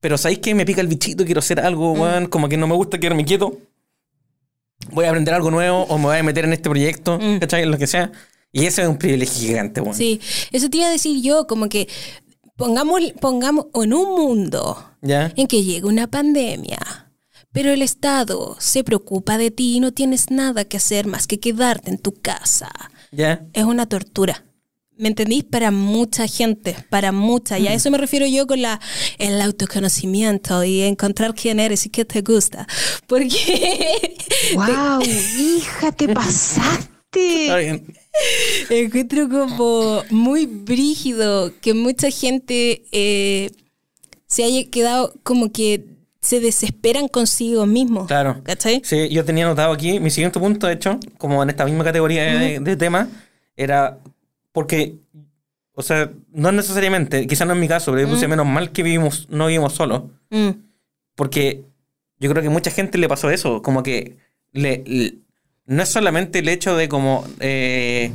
pero 0.00 0.16
¿sabéis 0.18 0.38
que 0.40 0.54
me 0.54 0.64
pica 0.64 0.80
el 0.80 0.88
bichito? 0.88 1.24
Quiero 1.24 1.38
hacer 1.40 1.60
algo, 1.60 1.92
weón, 1.92 2.26
como 2.26 2.48
que 2.48 2.56
no 2.56 2.66
me 2.66 2.74
gusta 2.74 2.98
quedarme 2.98 3.24
quieto. 3.26 3.58
Voy 4.92 5.04
a 5.06 5.08
aprender 5.08 5.32
algo 5.34 5.50
nuevo 5.50 5.82
o 5.84 5.98
me 5.98 6.04
voy 6.04 6.18
a 6.18 6.22
meter 6.22 6.44
en 6.44 6.52
este 6.52 6.68
proyecto, 6.68 7.18
Mm. 7.18 7.38
¿cachai? 7.38 7.64
Lo 7.66 7.78
que 7.78 7.86
sea. 7.86 8.12
Y 8.52 8.66
ese 8.66 8.82
es 8.82 8.88
un 8.88 8.98
privilegio 8.98 9.48
gigante, 9.48 9.80
weón. 9.80 9.94
Sí, 9.96 10.20
eso 10.52 10.68
te 10.70 10.76
iba 10.78 10.86
a 10.86 10.90
decir 10.90 11.20
yo, 11.22 11.46
como 11.46 11.68
que 11.68 11.88
pongamos, 12.56 13.00
pongamos 13.20 13.66
en 13.74 13.92
un 13.94 14.14
mundo 14.14 14.90
¿Ya? 15.02 15.32
en 15.36 15.46
que 15.48 15.62
llega 15.64 15.88
una 15.88 16.06
pandemia, 16.08 17.10
pero 17.52 17.72
el 17.72 17.82
Estado 17.82 18.56
se 18.60 18.84
preocupa 18.84 19.38
de 19.38 19.50
ti 19.50 19.76
y 19.76 19.80
no 19.80 19.92
tienes 19.92 20.30
nada 20.30 20.64
que 20.64 20.76
hacer 20.76 21.06
más 21.06 21.26
que 21.26 21.40
quedarte 21.40 21.90
en 21.90 21.98
tu 21.98 22.12
casa. 22.12 22.70
¿Ya? 23.10 23.44
Es 23.54 23.64
una 23.64 23.86
tortura. 23.86 24.44
¿Me 24.96 25.08
entendís? 25.08 25.42
Para 25.44 25.70
mucha 25.72 26.26
gente, 26.28 26.76
para 26.88 27.10
mucha. 27.10 27.58
Y 27.58 27.66
a 27.66 27.74
eso 27.74 27.90
me 27.90 27.98
refiero 27.98 28.26
yo 28.26 28.46
con 28.46 28.62
la, 28.62 28.80
el 29.18 29.40
autoconocimiento 29.40 30.62
y 30.62 30.82
encontrar 30.82 31.34
quién 31.34 31.58
eres 31.58 31.84
y 31.86 31.90
qué 31.90 32.04
te 32.04 32.20
gusta. 32.22 32.66
Porque 33.08 34.14
¡Wow! 34.54 35.02
¡Hija, 35.02 35.92
te 35.92 36.04
Está 36.06 36.20
pasaste! 36.20 36.90
bien. 37.58 37.94
encuentro 38.70 39.28
como 39.28 40.02
muy 40.10 40.46
brígido 40.46 41.52
que 41.60 41.74
mucha 41.74 42.10
gente 42.10 42.84
eh, 42.92 43.50
se 44.26 44.44
haya 44.44 44.68
quedado 44.70 45.12
como 45.22 45.50
que 45.52 45.84
se 46.20 46.40
desesperan 46.40 47.08
consigo 47.08 47.66
mismos. 47.66 48.06
Claro. 48.06 48.40
¿Cachai? 48.44 48.80
Sí, 48.84 49.08
yo 49.10 49.24
tenía 49.24 49.44
anotado 49.44 49.72
aquí, 49.72 50.00
mi 50.00 50.10
siguiente 50.10 50.40
punto, 50.40 50.66
de 50.66 50.74
hecho, 50.74 50.98
como 51.18 51.42
en 51.42 51.50
esta 51.50 51.64
misma 51.64 51.84
categoría 51.84 52.24
de, 52.24 52.60
de 52.60 52.76
tema, 52.76 53.08
era 53.56 53.98
porque, 54.54 54.94
o 55.74 55.82
sea, 55.82 56.10
no 56.32 56.52
necesariamente, 56.52 57.26
quizás 57.26 57.46
no 57.46 57.54
es 57.54 57.58
mi 57.60 57.66
caso, 57.66 57.92
pero 57.92 58.08
puse 58.08 58.28
menos 58.28 58.46
mal 58.46 58.70
que 58.70 58.84
vivimos, 58.84 59.26
no 59.28 59.48
vivimos 59.48 59.72
solos, 59.74 60.04
Mm, 60.30 60.50
porque 61.16 61.64
yo 62.20 62.30
creo 62.30 62.42
que 62.42 62.48
mucha 62.48 62.70
gente 62.70 62.96
le 62.98 63.08
pasó 63.08 63.28
eso, 63.30 63.60
como 63.62 63.82
que 63.82 64.16
le, 64.52 64.82
le- 64.86 65.14
no 65.66 65.82
es 65.82 65.88
solamente 65.88 66.38
el 66.38 66.48
hecho 66.48 66.76
de 66.76 66.88
como, 66.88 67.24
eh, 67.40 68.12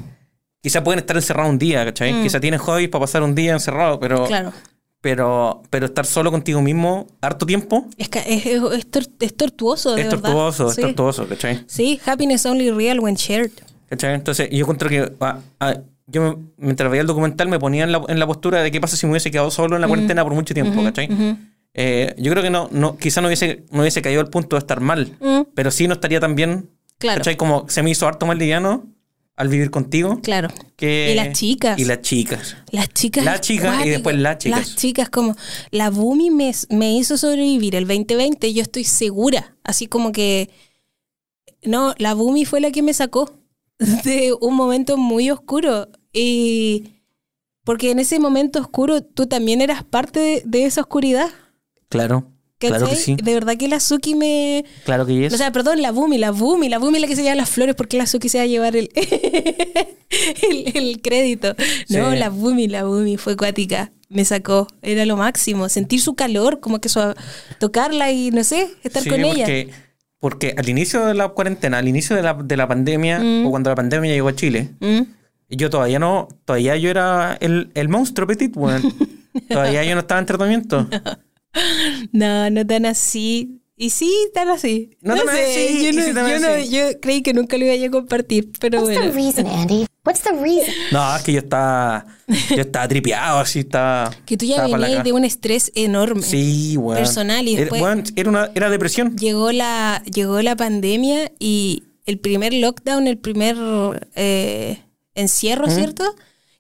quizás 0.62 0.82
pueden 0.84 1.00
estar 1.00 1.16
encerrados 1.18 1.52
un 1.52 1.60
día, 1.60 1.84
¿cachai? 1.86 2.14
Mm. 2.14 2.24
Quizás 2.24 2.40
tienes 2.42 2.62
hobbies 2.62 2.90
para 2.90 3.02
pasar 3.04 3.24
un 3.24 3.36
día 3.36 3.52
encerrado, 3.54 4.00
pero, 4.00 4.26
claro. 4.26 4.54
pero, 5.02 5.62
pero 5.70 5.88
estar 5.88 6.06
solo 6.06 6.32
contigo 6.32 6.62
mismo 6.62 7.08
harto 7.22 7.46
tiempo 7.46 7.86
Es, 7.98 8.08
ca- 8.10 8.22
es, 8.22 8.46
es, 8.46 8.86
es 9.20 9.36
tortuoso, 9.36 9.96
de 9.96 10.02
es 10.04 10.08
verdad. 10.08 10.22
tortuoso, 10.24 10.70
Sí. 10.70 10.82
es 10.82 10.88
tortuoso, 10.88 11.28
¿cachai? 11.28 11.64
Sí, 11.68 12.00
happiness 12.06 12.46
only 12.46 12.72
real 12.72 13.00
when 13.00 13.16
shared. 13.16 13.52
¿Cachai? 13.90 14.14
Entonces, 14.14 14.50
yo 14.52 14.60
encuentro 14.62 14.88
que 14.90 15.12
ah, 15.22 15.40
ah, 15.60 15.76
yo 16.12 16.22
me- 16.22 16.38
mientras 16.58 16.90
veía 16.92 17.02
el 17.02 17.08
documental 17.08 17.48
me 17.48 17.60
ponía 17.60 17.84
en 17.84 17.92
la, 17.92 18.02
en 18.08 18.20
la 18.20 18.28
postura 18.28 18.62
de 18.62 18.72
qué 18.72 18.80
pasa 18.82 18.98
si 18.98 19.06
me 19.06 19.12
hubiese 19.14 19.32
quedado 19.32 19.52
solo 19.52 19.76
en 19.76 19.82
la 19.82 19.88
cuarentena 19.88 20.24
por 20.24 20.34
mucho 20.34 20.54
tiempo, 20.54 20.82
¿cachai? 20.84 21.10
Eh, 21.74 22.16
yo 22.18 22.32
creo 22.32 22.44
que 22.44 22.50
no, 22.50 22.68
no 22.72 22.98
quizá 22.98 23.22
no 23.22 23.28
hubiese, 23.28 23.64
no 23.72 23.82
hubiese 23.82 24.02
caído 24.02 24.22
al 24.22 24.30
punto 24.30 24.56
de 24.56 24.60
estar 24.60 24.80
mal, 24.82 25.16
Mm, 25.20 25.42
pero 25.54 25.72
sí 25.72 25.88
no 25.88 25.94
estaría 25.94 26.20
tan 26.20 26.36
bien, 26.36 26.70
Claro. 26.98 27.20
¿cachai? 27.20 27.38
Como 27.38 27.66
se 27.70 27.84
me 27.84 27.92
hizo 27.92 28.08
harto 28.08 28.26
mal 28.26 28.38
liviano 28.38 28.88
al 29.38 29.48
vivir 29.48 29.72
contigo. 29.72 30.20
Claro. 30.22 30.50
Que, 30.76 31.12
Y 31.14 31.16
las 31.16 31.32
chicas. 31.38 31.80
Y 31.80 31.86
las 31.86 32.02
chicas. 32.02 32.58
Las 32.72 32.90
chicas. 32.90 33.24
La 33.24 33.40
chica 33.40 33.86
y 33.86 33.90
después 33.90 34.18
las 34.18 34.38
chicas. 34.40 34.60
Las 34.60 34.76
chicas, 34.76 35.10
como 35.10 35.36
la 35.72 35.90
Bumi 35.92 36.30
me, 36.30 36.52
me 36.70 36.94
hizo 36.98 37.18
sobrevivir 37.18 37.76
el 37.76 37.88
2020, 37.88 38.54
yo 38.54 38.62
estoy 38.62 38.84
segura. 38.84 39.56
Así 39.64 39.88
como 39.88 40.12
que. 40.12 40.50
No, 41.64 41.94
la 41.98 42.14
Bumi 42.16 42.46
fue 42.46 42.62
la 42.62 42.72
que 42.72 42.82
me 42.82 42.94
sacó 42.94 43.32
de 44.04 44.34
un 44.42 44.56
momento 44.56 44.98
muy 44.98 45.30
oscuro. 45.30 45.88
Y. 46.14 46.96
Porque 47.64 47.92
en 47.92 48.00
ese 48.00 48.20
momento 48.20 48.60
oscuro 48.60 49.02
tú 49.04 49.28
también 49.28 49.62
eras 49.62 49.84
parte 49.84 50.20
de, 50.20 50.42
de 50.46 50.66
esa 50.66 50.82
oscuridad. 50.82 51.30
Claro. 51.90 52.32
Claro 52.58 52.76
que 52.88 52.92
¿cachai? 52.92 52.98
sí. 52.98 53.16
De 53.16 53.34
verdad 53.34 53.56
que 53.58 53.68
la 53.68 53.80
Suki 53.80 54.16
me. 54.16 54.66
Claro 54.86 55.06
que 55.06 55.26
es. 55.28 55.34
O 55.34 55.38
sea, 55.38 55.52
perdón, 55.52 55.82
la 55.82 55.92
Bumi, 55.92 56.18
la 56.18 56.32
Bumi, 56.32 56.68
la 56.68 56.78
Bumi 56.80 56.96
es 56.98 57.02
la 57.02 57.08
que 57.08 57.16
se 57.16 57.24
lleva 57.24 57.36
las 57.36 57.50
flores 57.50 57.76
porque 57.76 57.98
la 57.98 58.06
Suki 58.06 58.28
se 58.28 58.38
va 58.40 58.44
a 58.44 58.48
llevar 58.48 58.76
el, 58.76 58.90
el, 58.96 60.72
el 60.76 61.02
crédito. 61.02 61.56
No, 61.90 62.12
Sí. 62.12 62.18
la 62.18 62.30
Bumi, 62.30 62.68
la 62.68 62.84
Bumi 62.84 63.18
fue 63.18 63.34
acuática. 63.34 63.92
Me 64.10 64.26
sacó, 64.26 64.68
era 64.82 65.06
lo 65.06 65.16
máximo. 65.18 65.70
Sentir 65.70 66.02
su 66.02 66.16
calor, 66.16 66.60
como 66.60 66.80
que 66.82 66.90
su, 66.90 67.00
tocarla 67.60 68.12
y 68.12 68.32
no 68.32 68.44
sé, 68.44 68.68
estar 68.84 69.04
Sí, 69.04 69.10
con 69.10 69.20
ella. 69.24 69.46
porque, 69.46 69.70
porque 70.20 70.56
al 70.58 70.68
inicio 70.68 71.06
de 71.06 71.14
la 71.14 71.30
cuarentena, 71.30 71.78
al 71.78 71.88
inicio 71.88 72.16
de 72.16 72.24
la, 72.24 72.34
de 72.34 72.58
la 72.58 72.68
pandemia, 72.68 73.20
Mm. 73.20 73.46
o 73.46 73.52
cuando 73.52 73.70
la 73.70 73.76
pandemia 73.76 74.12
llegó 74.12 74.30
a 74.30 74.36
Chile, 74.36 74.72
¿Mm? 74.80 75.02
Yo 75.50 75.70
todavía 75.70 76.00
no, 76.00 76.28
todavía 76.46 76.78
yo 76.78 76.90
era 76.90 77.38
el, 77.42 77.72
el 77.74 77.90
monstruo 77.90 78.28
petit, 78.28 78.56
weón. 78.56 78.82
todavía 79.50 79.84
yo 79.84 79.94
no 79.96 80.02
estaba 80.02 80.20
en 80.20 80.26
tratamiento. 80.26 80.88
No, 82.12 82.50
no 82.50 82.66
tan 82.66 82.86
así. 82.86 83.60
Y 83.76 83.92
sí, 83.92 84.14
están 84.28 84.50
así. 84.50 84.92
No, 85.02 85.16
yo, 85.16 85.24
no, 85.24 85.32
sí, 85.32 86.14
también 86.14 86.42
yo, 86.42 86.48
no- 86.50 86.56
sí. 86.64 86.70
yo 86.70 87.00
creí 87.02 87.22
que 87.22 87.34
nunca 87.34 87.58
lo 87.58 87.66
iba 87.66 87.88
a 87.88 87.90
compartir, 87.90 88.52
pero 88.60 88.82
What's 88.82 88.94
the 88.94 89.00
bueno. 89.10 89.16
reason, 89.16 89.48
Andy? 89.48 89.86
What's 90.06 90.22
the 90.22 90.32
reason? 90.34 90.74
No, 90.92 91.16
es 91.16 91.24
que 91.24 91.32
yo 91.34 91.40
estaba. 91.40 92.06
Yo 92.50 92.58
estaba 92.62 92.88
tripeado, 92.90 93.40
así, 93.40 93.60
estaba. 93.60 94.12
Que 94.26 94.36
tú 94.38 94.46
ya 94.46 94.68
venías 94.68 95.04
de 95.04 95.14
un 95.14 95.24
estrés 95.24 95.72
enorme. 95.76 96.22
Sí, 96.22 96.76
weón. 96.78 96.98
personal 96.98 97.48
y 97.48 97.56
después- 97.56 97.82
weón, 97.82 98.04
Era, 98.16 98.30
una, 98.30 98.52
era 98.54 98.70
depresión. 98.70 99.16
Llegó 99.18 99.52
la, 99.54 100.04
llegó 100.14 100.42
la 100.42 100.56
pandemia 100.58 101.32
y 101.40 101.84
el 102.06 102.20
primer 102.20 102.54
lockdown, 102.54 103.08
el 103.08 103.18
primer 103.18 103.56
eh, 104.16 104.82
encierro, 105.20 105.70
¿cierto? 105.70 106.04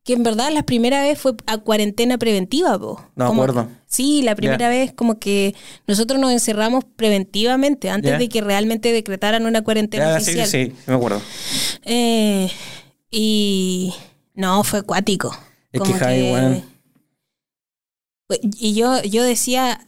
Que 0.03 0.13
en 0.13 0.23
verdad 0.23 0.51
la 0.51 0.63
primera 0.63 1.01
vez 1.03 1.19
fue 1.19 1.33
a 1.45 1.57
cuarentena 1.59 2.17
preventiva, 2.17 2.79
po. 2.79 3.03
No 3.15 3.27
Como- 3.27 3.43
acuerdo. 3.43 3.69
Sí, 3.85 4.21
la 4.21 4.35
primera 4.35 4.69
vez 4.69 4.93
como 4.93 5.19
que 5.19 5.55
nosotros 5.87 6.19
nos 6.19 6.31
encerramos 6.31 6.83
preventivamente 6.95 7.89
antes 7.89 8.17
de 8.17 8.29
que 8.29 8.41
realmente 8.41 8.91
decretaran 8.93 9.45
una 9.45 9.63
cuarentena 9.63 10.05
Ya, 10.13 10.19
sí, 10.19 10.25
sí, 10.33 10.39
oficial. 10.39 10.47
sí, 10.49 10.75
me 10.87 10.93
acuerdo. 10.95 11.21
Eh, 11.83 12.49
y 13.11 13.93
no, 14.35 14.63
fue 14.63 14.79
acuático. 14.79 15.35
Es 15.71 15.79
Como 15.81 15.93
que, 15.93 15.99
Javi, 15.99 16.21
weón. 16.31 16.63
Y 18.59 18.75
yo, 18.75 19.01
yo 19.03 19.23
decía, 19.23 19.87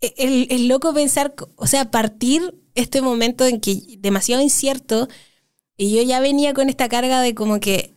e, 0.00 0.46
el 0.50 0.68
loco 0.68 0.92
pensar, 0.92 1.34
o 1.56 1.66
sea, 1.66 1.90
partir 1.90 2.54
este 2.74 3.00
momento 3.00 3.46
en 3.46 3.60
que 3.60 3.96
demasiado 3.98 4.42
incierto, 4.42 5.08
y 5.76 5.94
yo 5.96 6.02
ya 6.02 6.20
venía 6.20 6.54
con 6.54 6.68
esta 6.68 6.88
carga 6.88 7.20
de 7.20 7.34
como 7.34 7.60
que 7.60 7.94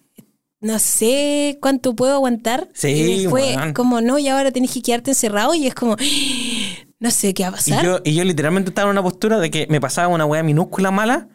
no 0.59 0.79
sé 0.79 1.57
cuánto 1.61 1.95
puedo 1.95 2.13
aguantar. 2.15 2.69
Sí, 2.73 2.89
y 2.89 3.27
fue 3.27 3.55
como, 3.75 4.01
no, 4.01 4.17
y 4.17 4.27
ahora 4.27 4.51
tenés 4.51 4.71
que 4.73 4.81
quedarte 4.81 5.11
encerrado, 5.11 5.53
y 5.53 5.67
es 5.67 5.75
como, 5.75 5.95
no 6.99 7.11
sé 7.11 7.33
qué 7.33 7.43
va 7.43 7.49
a 7.49 7.51
Y 7.51 7.55
pasar. 7.55 7.85
yo, 7.85 7.99
y 8.03 8.15
yo 8.15 8.23
literalmente 8.23 8.69
estaba 8.69 8.87
en 8.89 8.91
una 8.91 9.03
postura 9.03 9.39
de 9.39 9.51
que 9.51 9.67
me 9.69 9.79
pasaba 9.79 10.07
una 10.07 10.25
weá 10.25 10.43
minúscula 10.43 10.91
mala. 10.91 11.29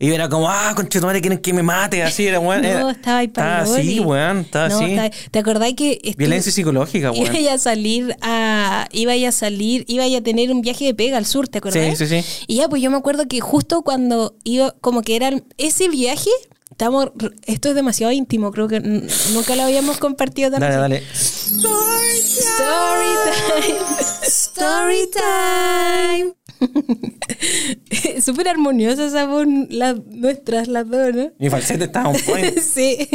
Y 0.00 0.12
era 0.12 0.28
como, 0.28 0.48
ah, 0.48 0.72
conchetumare, 0.76 1.20
quieren 1.20 1.40
que 1.40 1.52
me 1.52 1.62
mate. 1.64 2.04
Así 2.04 2.24
era, 2.26 2.38
weón. 2.38 2.62
No, 2.80 2.90
estaba 2.90 3.18
ahí 3.18 3.28
para 3.28 3.62
así, 3.62 3.98
weón. 3.98 4.38
Estaba 4.38 4.68
No, 4.68 4.76
así. 4.76 4.84
estaba- 4.92 5.10
¿Te 5.32 5.38
acordás 5.40 5.72
que 5.76 6.14
Violencia 6.16 6.52
psicológica, 6.52 7.10
weón. 7.10 7.34
Iba 7.34 7.52
a 7.54 7.58
salir 7.58 8.14
a. 8.20 8.86
Iba 8.92 9.28
a 9.28 9.32
salir. 9.32 9.84
Iba 9.88 10.04
a 10.04 10.20
tener 10.20 10.52
un 10.52 10.60
viaje 10.60 10.84
de 10.84 10.94
pega 10.94 11.18
al 11.18 11.26
sur, 11.26 11.48
¿te 11.48 11.58
acordás? 11.58 11.98
Sí, 11.98 12.06
sí, 12.06 12.22
sí. 12.22 12.44
Y 12.46 12.56
ya, 12.56 12.68
pues 12.68 12.80
yo 12.80 12.92
me 12.92 12.96
acuerdo 12.96 13.26
que 13.26 13.40
justo 13.40 13.82
cuando 13.82 14.36
iba. 14.44 14.72
Como 14.80 15.02
que 15.02 15.16
era 15.16 15.32
ese 15.56 15.88
viaje. 15.88 16.30
Estamos, 16.70 17.08
esto 17.46 17.70
es 17.70 17.74
demasiado 17.74 18.12
íntimo, 18.12 18.52
creo 18.52 18.68
que 18.68 18.78
nunca 18.78 19.56
lo 19.56 19.62
habíamos 19.64 19.98
compartido 19.98 20.48
tan 20.52 20.60
Dale, 20.60 20.74
así. 20.76 20.80
dale. 20.80 21.02
Story 21.12 22.20
time. 22.56 23.78
Story 24.22 25.10
time. 25.12 26.37
Súper 28.22 28.48
armoniosa 28.48 29.06
esa 29.06 29.26
voz, 29.26 29.46
nuestras, 29.46 30.68
las 30.68 30.88
dos, 30.88 31.14
¿no? 31.14 31.32
Mi 31.38 31.50
falsete 31.50 31.84
estaba 31.84 32.08
un 32.10 32.20
point. 32.20 32.58
sí. 32.74 33.08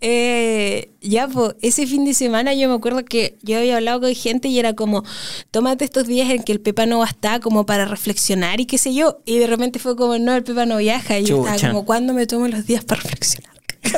Eh, 0.00 0.92
ya, 1.00 1.28
pues, 1.28 1.54
ese 1.62 1.86
fin 1.86 2.04
de 2.04 2.14
semana 2.14 2.54
yo 2.54 2.68
me 2.68 2.74
acuerdo 2.74 3.04
que 3.04 3.38
yo 3.42 3.58
había 3.58 3.76
hablado 3.76 4.00
con 4.00 4.14
gente 4.14 4.48
y 4.48 4.58
era 4.58 4.74
como, 4.74 5.04
tómate 5.50 5.84
estos 5.84 6.06
días 6.06 6.30
en 6.30 6.42
que 6.42 6.52
el 6.52 6.60
Pepa 6.60 6.86
no 6.86 6.98
va 6.98 7.06
a 7.06 7.10
estar 7.10 7.40
como 7.40 7.66
para 7.66 7.84
reflexionar 7.84 8.60
y 8.60 8.66
qué 8.66 8.78
sé 8.78 8.94
yo. 8.94 9.20
Y 9.24 9.38
de 9.38 9.46
repente 9.46 9.78
fue 9.78 9.96
como, 9.96 10.18
no, 10.18 10.34
el 10.34 10.44
Pepa 10.44 10.66
no 10.66 10.76
viaja. 10.78 11.18
Y 11.18 11.24
yo 11.24 11.38
Chucha. 11.38 11.54
estaba 11.54 11.72
como, 11.72 11.86
¿cuándo 11.86 12.14
me 12.14 12.26
tomo 12.26 12.48
los 12.48 12.66
días 12.66 12.84
para 12.84 13.00
reflexionar? 13.02 13.52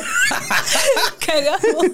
Cagamos. 1.25 1.85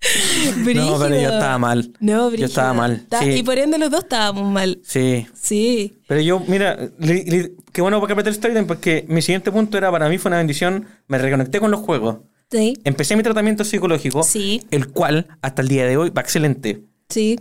No, 0.74 0.98
pero 0.98 1.14
yo 1.20 1.28
estaba 1.30 1.58
mal. 1.58 1.92
No, 2.00 2.32
Yo 2.34 2.46
estaba 2.46 2.72
mal. 2.72 3.06
Sí. 3.20 3.30
Y 3.30 3.42
por 3.42 3.58
ende 3.58 3.78
los 3.78 3.90
dos 3.90 4.04
estábamos 4.04 4.50
mal. 4.52 4.80
Sí. 4.84 5.26
Sí. 5.34 5.98
Pero 6.06 6.20
yo, 6.20 6.40
mira, 6.46 6.76
li- 6.98 7.24
li- 7.24 7.52
qué 7.72 7.82
bueno 7.82 8.00
para 8.00 8.14
meter 8.14 8.32
story 8.32 8.54
time 8.54 8.66
porque 8.66 9.04
mi 9.08 9.22
siguiente 9.22 9.50
punto 9.50 9.76
era 9.76 9.90
para 9.90 10.08
mí 10.08 10.18
fue 10.18 10.28
una 10.30 10.38
bendición. 10.38 10.86
Me 11.08 11.18
reconecté 11.18 11.58
con 11.60 11.70
los 11.70 11.80
juegos. 11.80 12.18
Sí. 12.50 12.78
Empecé 12.84 13.16
mi 13.16 13.22
tratamiento 13.22 13.64
psicológico, 13.64 14.22
Sí. 14.22 14.62
el 14.70 14.88
cual 14.88 15.26
hasta 15.42 15.62
el 15.62 15.68
día 15.68 15.84
de 15.86 15.96
hoy 15.96 16.10
va 16.10 16.20
excelente. 16.22 16.82
Sí. 17.08 17.38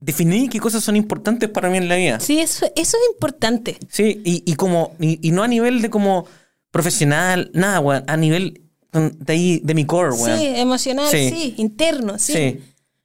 Definí 0.00 0.48
qué 0.48 0.60
cosas 0.60 0.84
son 0.84 0.94
importantes 0.94 1.48
para 1.48 1.68
mí 1.70 1.78
en 1.78 1.88
la 1.88 1.96
vida. 1.96 2.20
Sí, 2.20 2.38
eso, 2.38 2.66
eso 2.76 2.96
es 2.96 3.12
importante. 3.14 3.78
Sí, 3.88 4.22
y, 4.24 4.44
y 4.46 4.54
como, 4.54 4.94
y, 5.00 5.18
y 5.26 5.32
no 5.32 5.42
a 5.42 5.48
nivel 5.48 5.82
de 5.82 5.90
como 5.90 6.26
profesional, 6.70 7.50
nada, 7.54 8.04
a 8.06 8.16
nivel 8.16 8.62
de 8.92 9.32
ahí, 9.32 9.60
de 9.62 9.74
mi 9.74 9.84
core, 9.84 10.10
weón. 10.12 10.38
Sí, 10.38 10.46
emocional, 10.46 11.08
Sí. 11.10 11.30
sí, 11.30 11.54
interno, 11.58 12.18
sí. 12.18 12.32
Sí. 12.32 12.60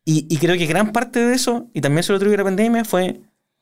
Y, 0.06 0.26
y 0.30 0.38
creo 0.38 0.58
que 0.58 0.66
gran 0.66 0.92
parte 0.92 1.20
de 1.20 1.36
eso, 1.36 1.68
y 1.74 1.82
también 1.82 2.04
se 2.04 2.12
lo 2.14 2.20
a 2.20 2.38
la 2.38 2.44
pandemia, 2.44 2.84
fue 2.86 3.22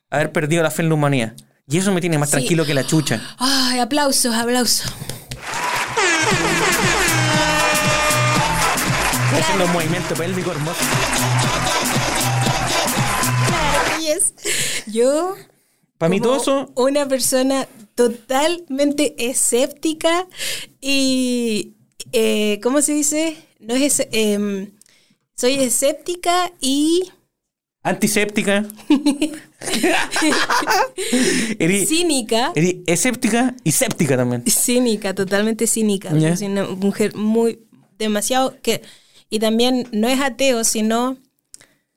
haber 0.09 0.31
perdido 0.31 0.63
la 0.63 0.71
fe 0.71 0.81
en 0.81 0.89
la 0.89 0.95
humanidad. 0.95 1.33
Y 1.67 1.77
eso 1.77 1.91
me 1.91 2.01
tiene 2.01 2.17
más 2.17 2.29
Sí. 2.29 2.33
tranquilo 2.37 2.65
que 2.65 2.73
la 2.73 2.85
chucha. 2.85 3.21
Ay, 3.37 3.79
aplausos, 3.79 4.33
aplausos. 4.35 4.91
Haciendo 9.33 9.65
un 9.65 9.71
movimiento 9.71 10.13
pélvico 10.15 10.51
hermoso. 10.51 10.79
Claro, 13.47 13.99
yes. 14.01 14.33
Yo, 14.87 15.35
Para 15.97 16.09
mí 16.09 16.19
todo 16.19 16.37
eso, 16.37 16.71
una 16.75 17.07
persona 17.07 17.67
totalmente 17.95 19.15
escéptica 19.29 20.27
y, 20.81 21.75
eh, 22.11 22.59
¿cómo 22.61 22.81
se 22.81 22.93
dice? 22.93 23.37
No 23.59 23.75
es, 23.75 24.07
em, 24.11 24.71
soy 25.35 25.55
escéptica 25.55 26.51
y 26.59 27.11
antiséptica. 27.83 28.65
Eri, 31.59 31.85
cínica. 31.85 32.51
eri 32.55 32.83
escéptica 32.87 33.55
y 33.63 33.71
séptica 33.71 34.17
también. 34.17 34.43
Cínica, 34.47 35.13
totalmente 35.13 35.67
cínica. 35.67 36.09
Soy 36.35 36.47
una 36.47 36.65
mujer 36.67 37.15
muy, 37.15 37.59
demasiado 37.97 38.59
que... 38.61 38.81
Y 39.29 39.39
también 39.39 39.87
no 39.93 40.09
es 40.09 40.19
ateo, 40.19 40.65
sino 40.65 41.17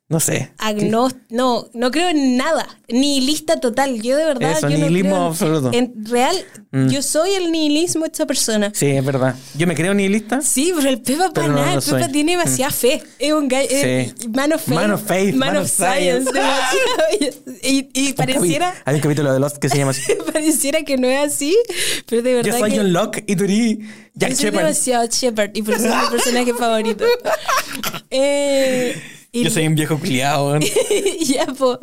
No 0.07 0.19
sé. 0.19 0.51
Agnos 0.59 1.15
no, 1.29 1.67
no 1.73 1.89
creo 1.89 2.09
en 2.09 2.37
nada, 2.37 2.67
nihilista 2.89 3.59
total. 3.59 4.03
Yo 4.03 4.15
de 4.15 4.25
verdad, 4.25 4.51
Eso, 4.51 4.69
yo 4.69 4.77
no 4.77 4.85
nihilismo 4.85 5.09
creo 5.09 5.21
en- 5.23 5.27
absoluto. 5.31 5.71
En 5.73 6.05
real, 6.05 6.35
Mm. 6.71 6.89
yo 6.89 7.01
soy 7.01 7.31
el 7.31 7.51
nihilismo 7.51 8.01
de 8.03 8.11
esta 8.11 8.27
persona. 8.27 8.71
Sí, 8.75 8.85
es 8.85 9.03
verdad. 9.03 9.33
Yo 9.57 9.65
me 9.65 9.73
creo 9.73 9.95
nihilista. 9.95 10.41
Sí, 10.41 10.71
pero 10.75 10.89
el 10.89 11.01
Pepa 11.01 11.31
para 11.31 11.47
no 11.47 11.55
nada, 11.55 11.73
el 11.73 11.81
Pepa 11.81 12.03
soy. 12.03 12.11
tiene 12.11 12.33
demasiada 12.33 12.71
fe. 12.71 13.01
Es 13.17 13.33
un 13.33 13.47
gallo, 13.47 13.67
Sí. 13.69 14.13
man 14.29 14.53
of 14.53 14.61
faith. 14.61 14.75
Man 14.75 14.91
of 14.91 15.01
faith, 15.07 15.33
man 15.35 15.39
man 15.53 15.57
of 15.57 15.63
of 15.63 15.71
science. 15.71 16.29
y, 17.63 18.13
pareciera, 18.13 18.75
Hay 18.85 18.95
un 18.95 19.01
capítulo 19.01 19.33
de 19.33 19.39
Lost 19.39 19.57
que 19.57 19.69
se 19.69 19.77
llama 19.79 19.91
así. 19.91 20.03
pareciera 20.33 20.83
que 20.83 20.97
no 20.97 21.07
es 21.07 21.33
así, 21.33 21.57
pero 22.07 22.21
de 22.21 22.33
verdad 22.35 22.51
Yo 22.51 22.59
soy 22.59 22.71
que... 22.71 22.77
John 22.77 22.93
Locke 22.93 23.23
y 23.25 23.35
tú 23.35 23.43
eres 23.45 23.77
Jack 24.13 24.29
yo 24.31 24.35
soy 24.35 24.45
Shepard. 24.45 24.63
demasiado 24.65 25.05
Shepard 25.07 25.49
y 25.55 25.61
por 25.63 25.73
eso 25.73 25.87
es 25.87 25.93
mi 25.95 26.09
personaje 26.11 26.53
favorito. 26.53 27.05
Eh, 28.11 28.95
Yo 29.43 29.49
soy 29.49 29.67
un 29.67 29.75
viejo 29.75 29.97
criado. 29.99 30.47
weón. 30.47 30.61
ya, 31.21 31.45
po. 31.47 31.77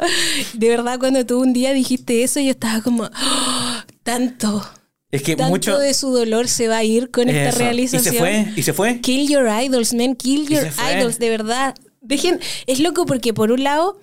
De 0.55 0.69
verdad, 0.69 0.99
cuando 0.99 1.25
tú 1.27 1.41
un 1.41 1.53
día 1.53 1.73
dijiste 1.73 2.23
eso, 2.23 2.41
yo 2.41 2.51
estaba 2.51 2.81
como, 2.83 3.05
"Oh, 3.05 3.75
tanto, 4.03 4.67
Es 5.11 5.23
que 5.23 5.37
tanto 5.37 5.51
mucho. 5.51 5.79
de 5.79 5.93
su 5.95 6.11
dolor 6.11 6.49
se 6.49 6.69
va 6.69 6.79
a 6.79 6.85
ir 6.85 7.11
con 7.11 7.29
esta 7.29 7.51
Eso. 7.51 7.59
realización. 7.59 8.15
Y 8.15 8.19
se 8.19 8.19
fue, 8.19 8.47
y 8.57 8.63
se 8.63 8.73
fue. 8.73 9.01
Kill 9.01 9.29
your 9.29 9.47
idols, 9.49 9.93
man, 9.95 10.15
kill 10.17 10.49
your 10.49 10.67
idols, 10.95 11.19
de 11.19 11.29
verdad. 11.31 11.75
Dejen, 12.01 12.41
es 12.67 12.81
loco 12.81 13.07
porque 13.07 13.33
por 13.35 13.53
un 13.53 13.63
lado, 13.63 14.01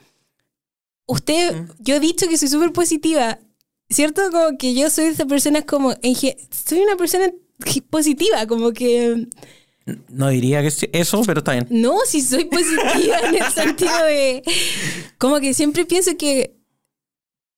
usted, 1.06 1.54
Mm. 1.56 1.68
yo 1.80 1.96
he 1.96 2.00
dicho 2.00 2.28
que 2.28 2.38
soy 2.38 2.48
súper 2.48 2.72
positiva, 2.72 3.40
¿cierto? 3.90 4.22
Como 4.32 4.58
que 4.58 4.74
yo 4.74 4.90
soy 4.90 5.06
de 5.06 5.12
esas 5.12 5.26
personas 5.28 5.66
como, 5.66 5.94
soy 5.94 6.80
una 6.80 6.96
persona 6.96 7.30
positiva, 7.90 8.46
como 8.48 8.72
que... 8.72 9.28
No 10.10 10.30
diría 10.30 10.62
que 10.62 10.68
es 10.68 10.88
eso, 10.92 11.22
pero 11.26 11.40
está 11.40 11.54
bien. 11.54 11.68
No, 11.70 11.98
si 12.06 12.22
soy 12.22 12.46
positiva 12.46 13.18
en 13.28 13.36
el 13.36 13.44
sentido 13.54 14.04
de. 14.06 14.44
Como 15.18 15.40
que 15.40 15.54
siempre 15.54 15.86
pienso 15.86 16.18
que 16.18 16.56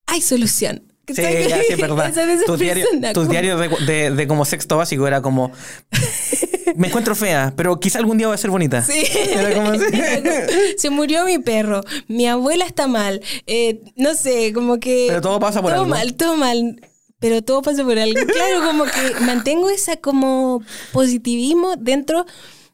hay 0.07 0.21
solución. 0.21 0.83
Sí, 1.07 1.21
ya, 1.21 1.61
sí, 1.63 1.75
verdad. 1.81 2.13
Tus 2.45 3.27
diarios 3.29 3.59
de, 3.59 3.69
de- 3.85 4.11
de 4.11 4.27
como 4.27 4.45
sexto 4.45 4.77
básico 4.77 5.07
era 5.07 5.21
como. 5.21 5.51
Me 6.75 6.87
encuentro 6.87 7.15
fea, 7.15 7.53
pero 7.57 7.77
quizá 7.81 7.99
algún 7.99 8.17
día 8.17 8.29
va 8.29 8.35
a 8.35 8.37
ser 8.37 8.49
bonita. 8.49 8.81
Sí. 8.81 9.03
Era 9.29 9.53
como 9.55 9.71
así. 9.71 9.83
Se 10.77 10.89
murió 10.89 11.25
mi 11.25 11.37
perro, 11.37 11.81
mi 12.07 12.27
abuela 12.27 12.65
está 12.65 12.87
mal, 12.87 13.21
eh, 13.45 13.81
no 13.97 14.15
sé, 14.15 14.53
como 14.53 14.79
que... 14.79 15.07
Pero 15.09 15.19
todo 15.19 15.37
pasa 15.37 15.61
por 15.61 15.71
todo 15.71 15.81
algo. 15.81 15.93
mal, 15.93 16.13
todo 16.13 16.37
mal, 16.37 16.79
pero 17.21 17.41
todo 17.41 17.61
pasa 17.61 17.85
por 17.85 17.97
algo. 17.97 18.19
Claro, 18.25 18.65
como 18.65 18.83
que 18.83 19.19
mantengo 19.25 19.69
esa 19.69 19.95
como 19.95 20.61
positivismo 20.91 21.75
dentro, 21.77 22.25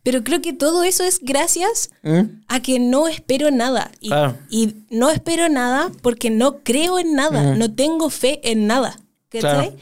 pero 0.02 0.24
creo 0.24 0.42
que 0.42 0.54
todo 0.54 0.84
eso 0.84 1.04
es 1.04 1.20
gracias 1.22 1.92
¿Mm? 2.02 2.22
a 2.48 2.60
que 2.62 2.80
no 2.80 3.08
espero 3.08 3.52
nada. 3.52 3.92
Y, 4.00 4.08
Claro. 4.08 4.36
y 4.50 4.74
no 4.90 5.12
espero 5.12 5.48
nada 5.50 5.92
porque 6.02 6.30
no 6.32 6.64
creo 6.64 6.98
en 6.98 7.14
nada, 7.14 7.56
no 7.56 7.72
tengo 7.76 8.10
fe 8.10 8.40
en 8.50 8.66
nada. 8.66 8.98
¿Cachai? 9.30 9.52
Claro. 9.70 9.76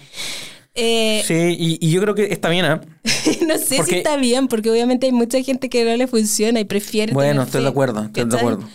Eh, 0.78 1.24
Sí, 1.26 1.34
y, 1.58 1.78
y 1.88 1.92
yo 1.92 2.02
creo 2.02 2.16
que 2.16 2.26
está 2.34 2.50
bien, 2.50 2.66
¿ah? 2.66 2.82
no 3.48 3.58
sé 3.58 3.78
Porque- 3.78 3.92
si 3.92 3.98
está 3.98 4.18
bien, 4.18 4.48
porque 4.50 4.70
obviamente 4.70 5.06
hay 5.06 5.12
mucha 5.14 5.42
gente 5.42 5.70
que 5.70 5.86
no 5.86 5.96
le 5.96 6.08
funciona 6.08 6.60
y 6.60 6.66
prefiere. 6.66 7.14
Bueno, 7.14 7.44
estoy 7.44 7.60
fe, 7.60 7.64
de 7.64 7.70
acuerdo, 7.70 8.04
estoy 8.04 8.26
de 8.26 8.38
acuerdo. 8.38 8.68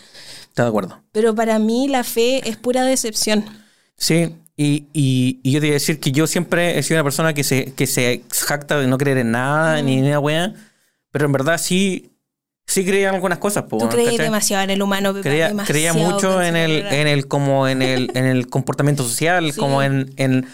Estoy 0.48 0.64
de 0.64 0.68
acuerdo. 0.68 1.02
Pero 1.12 1.34
para 1.34 1.58
mí 1.58 1.88
la 1.88 2.04
fe 2.04 2.48
es 2.48 2.56
pura 2.56 2.84
decepción. 2.84 3.44
Sí, 3.98 4.34
y, 4.62 4.86
y, 4.92 5.40
y 5.42 5.52
yo 5.52 5.60
te 5.60 5.66
iba 5.68 5.72
a 5.72 5.80
decir 5.80 6.00
que 6.00 6.12
yo 6.12 6.26
siempre 6.26 6.78
he 6.78 6.82
sido 6.82 6.98
una 6.98 7.04
persona 7.04 7.32
que 7.32 7.44
se, 7.44 7.72
que 7.72 7.86
se 7.86 8.22
jacta 8.30 8.78
de 8.78 8.86
no 8.86 8.98
creer 8.98 9.18
en 9.18 9.30
nada, 9.30 9.80
ni 9.80 9.98
en 9.98 10.04
nada 10.04 10.20
wea, 10.20 10.52
pero 11.10 11.24
en 11.26 11.32
verdad 11.32 11.56
sí, 11.58 12.10
sí 12.66 12.84
creía 12.84 13.08
en 13.08 13.14
algunas 13.14 13.38
cosas. 13.38 13.64
po, 13.64 13.78
Tú 13.78 13.88
crees 13.88 14.10
¿cachai? 14.10 14.26
demasiado 14.26 14.62
en 14.64 14.70
el 14.70 14.82
humano, 14.82 15.14
creía, 15.22 15.54
creía 15.66 15.94
mucho 15.94 16.42
en 16.42 16.56
el, 16.56 16.86
en 16.86 17.06
el 17.08 17.26
como 17.26 17.68
en 17.68 17.80
el, 17.80 18.10
en 18.14 18.26
el 18.26 18.48
comportamiento 18.48 19.02
social, 19.02 19.50
Sí. 19.52 19.58
como 19.58 19.82
en, 19.82 20.12
en, 20.16 20.46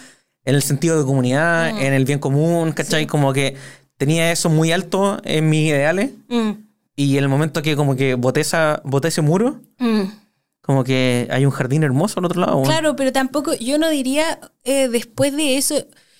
en 0.45 0.55
el 0.55 0.61
sentido 0.63 0.97
de 0.97 1.05
comunidad, 1.05 1.73
Mm. 1.73 1.77
en 1.79 1.93
el 1.93 2.05
bien 2.05 2.19
común, 2.19 2.71
¿cachai? 2.71 3.07
Como 3.07 3.33
que 3.33 3.55
tenía 3.97 4.31
eso 4.31 4.49
muy 4.49 4.71
alto 4.71 5.19
en 5.25 5.49
mis 5.49 5.67
ideales. 5.69 6.11
Mm, 6.29 6.51
Y 6.95 7.17
en 7.17 7.23
el 7.23 7.29
momento 7.29 7.61
que 7.61 7.75
como 7.75 7.95
que 7.97 8.15
boté, 8.15 8.39
esa, 8.41 8.81
boté 8.85 9.09
ese 9.09 9.21
muro, 9.21 9.59
mm. 9.79 10.03
Como 10.67 10.83
que 10.83 11.27
hay 11.31 11.45
un 11.45 11.51
jardín 11.51 11.81
hermoso 11.83 12.19
al 12.19 12.25
otro 12.25 12.39
lado. 12.41 12.57
weón. 12.57 12.67
Claro, 12.67 12.95
pero 12.95 13.11
tampoco, 13.11 13.55
yo 13.55 13.79
no 13.79 13.89
diría 13.89 14.39
eh, 14.65 14.87
después 14.89 15.35
de 15.35 15.57
eso. 15.57 15.75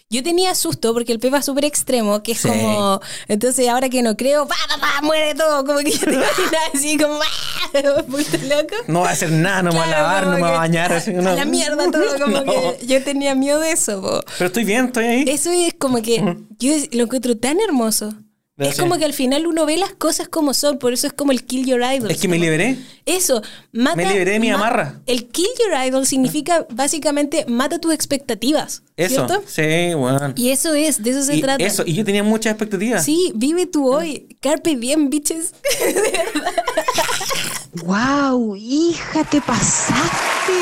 Yo 0.10 0.24
tenía 0.24 0.56
susto 0.56 0.94
porque 0.94 1.12
el 1.12 1.20
Pepa 1.20 1.40
es 1.40 1.46
súper 1.46 1.66
extremo, 1.66 2.24
que 2.24 2.32
es 2.32 2.38
Sí. 2.40 2.48
como. 2.48 3.02
Entonces, 3.28 3.68
ahora 3.68 3.90
que 3.90 4.02
no 4.02 4.16
creo, 4.16 4.48
¡pa, 4.48 4.56
pa, 4.70 4.78
pa! 4.80 5.02
muere 5.02 5.36
todo. 5.36 5.66
Como 5.66 5.80
que 5.80 5.92
yo 5.92 6.00
te 6.00 6.14
imaginaba 6.14 6.64
así, 6.74 6.98
como. 6.98 7.20
¡ah! 7.22 8.04
¿Fuiste 8.10 8.38
loco? 8.48 8.76
No 8.88 9.02
va 9.02 9.10
a 9.10 9.12
hacer 9.12 9.30
nada, 9.32 9.62
no 9.64 9.72
me 9.74 9.80
va 9.80 9.84
a 9.84 9.88
Claro, 9.88 10.02
lavar, 10.04 10.26
no 10.28 10.32
me 10.36 10.42
va 10.44 10.48
a 10.48 10.58
bañar. 10.60 10.94
así, 10.94 11.12
a 11.12 11.16
no. 11.16 11.36
la 11.36 11.44
mierda 11.44 11.92
todo, 11.92 12.04
como 12.24 12.38
No. 12.40 12.46
que 12.46 12.86
yo 12.88 13.04
tenía 13.04 13.36
miedo 13.36 13.60
de 13.60 13.72
eso. 13.74 14.02
po. 14.02 14.22
Pero 14.38 14.48
estoy 14.48 14.64
bien, 14.64 14.86
estoy 14.86 15.06
ahí. 15.08 15.26
Eso 15.28 15.52
es 15.52 15.74
como 15.78 16.02
que 16.02 16.38
yo 16.58 16.74
lo 16.94 17.04
encuentro 17.04 17.36
tan 17.38 17.60
hermoso. 17.60 18.14
Es 18.58 18.80
como 18.80 18.98
que 18.98 19.06
al 19.06 19.14
final 19.14 19.46
uno 19.46 19.68
ve 19.68 19.78
las 19.78 19.94
cosas 19.94 20.28
como 20.28 20.56
son, 20.56 20.80
por 20.80 20.92
eso 20.92 21.06
es 21.06 21.14
como 21.14 21.32
el 21.32 21.44
kill 21.44 21.68
your 21.68 21.82
idol. 21.82 22.10
Es 22.10 22.18
que 22.20 22.28
me 22.28 22.40
liberé. 22.40 22.76
Eso, 23.06 23.44
mata, 23.72 23.96
Me 23.96 24.08
liberé 24.08 24.32
de 24.32 24.40
mi 24.40 24.50
ma- 24.50 24.56
amarra. 24.56 25.00
El 25.06 25.28
kill 25.28 25.46
your 25.60 25.80
idol 25.86 26.08
significa 26.08 26.66
básicamente 26.72 27.46
mata 27.48 27.78
tus 27.80 27.94
expectativas. 27.94 28.82
Eso. 28.96 29.28
¿Cierto? 29.28 29.44
Sí, 29.46 29.94
bueno. 29.94 30.34
Y 30.36 30.50
eso 30.50 30.74
es, 30.74 31.04
de 31.04 31.12
eso 31.12 31.22
se 31.22 31.36
Y 31.36 31.42
trata. 31.42 31.64
eso, 31.64 31.84
y 31.86 31.94
yo 31.94 32.04
tenía 32.04 32.24
muchas 32.24 32.54
expectativas. 32.54 33.06
Sí, 33.06 33.32
vive 33.36 33.68
tu 33.68 33.94
hoy. 33.94 34.36
Carpe 34.42 34.76
diem, 34.76 35.12
bitches. 35.12 35.54
¡Wow! 37.84 38.56
¡Hija, 38.56 39.24
te 39.26 39.40
pasaste! 39.42 40.54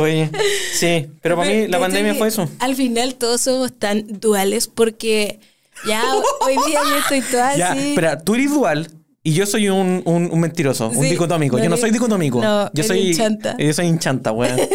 Oye, 0.00 0.30
sí, 0.72 1.06
pero 1.20 1.36
para 1.36 1.50
mí 1.50 1.66
la 1.66 1.78
¿Cachai 1.78 1.80
pandemia 1.80 2.14
fue 2.14 2.28
eso. 2.28 2.48
Al 2.60 2.74
final 2.76 3.16
todos 3.16 3.42
somos 3.42 3.72
tan 3.78 4.06
duales 4.20 4.68
porque 4.68 5.40
ya 5.86 6.04
hoy 6.40 6.56
día 6.66 6.80
yo 6.88 6.96
estoy 6.98 7.20
toda 7.22 7.56
Ya, 7.56 7.72
así. 7.72 7.90
espera, 7.90 8.18
tú 8.18 8.34
eres 8.34 8.50
dual 8.50 8.90
y 9.22 9.32
yo 9.34 9.44
soy 9.46 9.68
un, 9.68 10.02
un, 10.04 10.30
un 10.32 10.40
mentiroso, 10.40 10.88
un 10.88 11.08
dicotómico. 11.08 11.56
no 11.58 11.62
yo 11.64 11.70
no 11.70 11.76
soy 11.76 11.90
dicotómico. 11.90 12.40
no, 12.42 12.70
yo 12.72 12.82
soy 12.84 13.14
chanta. 13.14 13.56
Yo 13.58 13.72
soy 13.72 13.86
hinchanta, 13.86 14.32
weón. 14.32 14.58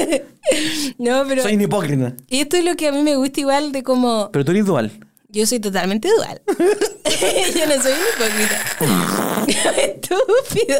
No, 1.00 1.24
pero 1.28 1.42
soy 1.42 1.56
un 1.56 1.62
hipócrita. 1.62 2.14
y 2.30 2.42
esto 2.42 2.56
es 2.58 2.64
lo 2.64 2.76
que 2.76 2.88
a 2.88 2.92
mí 2.92 3.02
me 3.02 3.16
gusta 3.16 3.40
igual 3.40 3.72
de 3.72 3.82
como 3.82 4.30
Pero 4.32 4.46
tú 4.46 4.52
eres 4.52 4.66
dual. 4.66 4.92
yo 5.30 5.46
soy 5.48 5.60
totalmente 5.60 6.08
dual. 6.16 6.40
yo 6.48 7.66
no 7.66 7.82
soy 7.82 7.94
un 7.94 8.06
hipócrita. 8.14 9.76
Estúpido. 9.82 10.78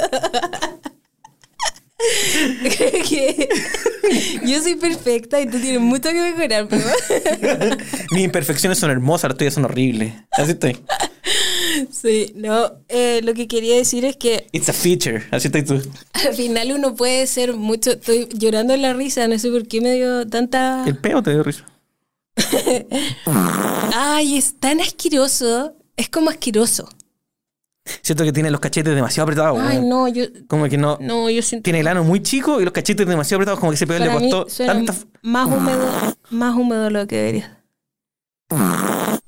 Que 3.08 3.50
yo 4.46 4.62
soy 4.62 4.76
perfecta 4.76 5.40
y 5.42 5.48
tú 5.48 5.60
tienes 5.60 5.80
mucho 5.80 6.10
que 6.10 6.22
mejorar, 6.22 6.68
pero 6.68 6.84
Mis 8.12 8.24
imperfecciones 8.24 8.78
son 8.78 8.92
hermosas, 8.92 9.30
las 9.30 9.38
tuyas 9.38 9.54
son 9.54 9.66
horribles. 9.66 10.14
Así 10.32 10.52
estoy. 10.52 10.78
sí, 11.92 12.34
no, 12.36 12.74
eh, 12.90 13.22
lo 13.24 13.34
que 13.34 13.48
quería 13.48 13.76
decir 13.76 14.06
es 14.06 14.18
que 14.18 14.48
It's 14.52 14.70
a 14.70 14.74
feature. 14.74 15.24
Así 15.32 15.48
estoy 15.48 15.64
tú. 15.64 15.82
al 16.14 16.36
final 16.36 16.72
uno 16.74 16.96
puede 16.96 17.26
ser 17.28 17.54
mucho, 17.54 17.92
estoy 17.92 18.28
llorando 18.34 18.74
en 18.74 18.82
la 18.82 18.94
risa, 18.94 19.28
no 19.28 19.40
sé 19.40 19.50
por 19.50 19.68
qué 19.68 19.82
me 19.82 19.94
dio 19.94 20.28
tanta... 20.28 20.84
El 20.86 20.98
peo 20.98 21.24
te 21.24 21.32
dio 21.32 21.44
risa. 21.44 21.66
Ay, 23.94 24.38
es 24.38 24.60
tan 24.60 24.82
asqueroso, 24.82 25.76
es 25.96 26.10
como 26.10 26.30
asqueroso. 26.30 26.90
Siento 28.02 28.24
que 28.24 28.32
tiene 28.34 28.50
los 28.52 28.60
cachetes 28.60 28.96
demasiado 28.96 29.26
apretados, 29.26 29.60
Ay, 29.62 29.78
weón. 29.78 29.90
no, 29.90 30.08
yo... 30.08 30.26
Como 30.48 30.68
que 30.68 30.78
no. 30.78 30.98
No, 31.02 31.30
yo 31.30 31.42
siento... 31.42 31.64
Tiene 31.64 31.82
el 31.82 31.88
ano 31.88 32.04
muy 32.04 32.22
chico 32.24 32.60
y 32.60 32.64
los 32.64 32.74
cachetes 32.74 33.06
demasiado 33.08 33.38
apretados, 33.40 33.60
como 33.60 33.72
que 33.72 33.76
ese 33.76 33.86
peo 33.88 34.00
le 34.00 34.10
costó 34.12 34.50
suena 34.50 34.74
tanta. 34.74 34.96
más 35.22 35.48
húmedo, 35.48 36.16
más 36.32 36.56
húmedo 36.56 36.90
lo 36.90 37.06
que 37.08 37.16
debería. 37.18 37.62
¡Ah! 38.52 39.20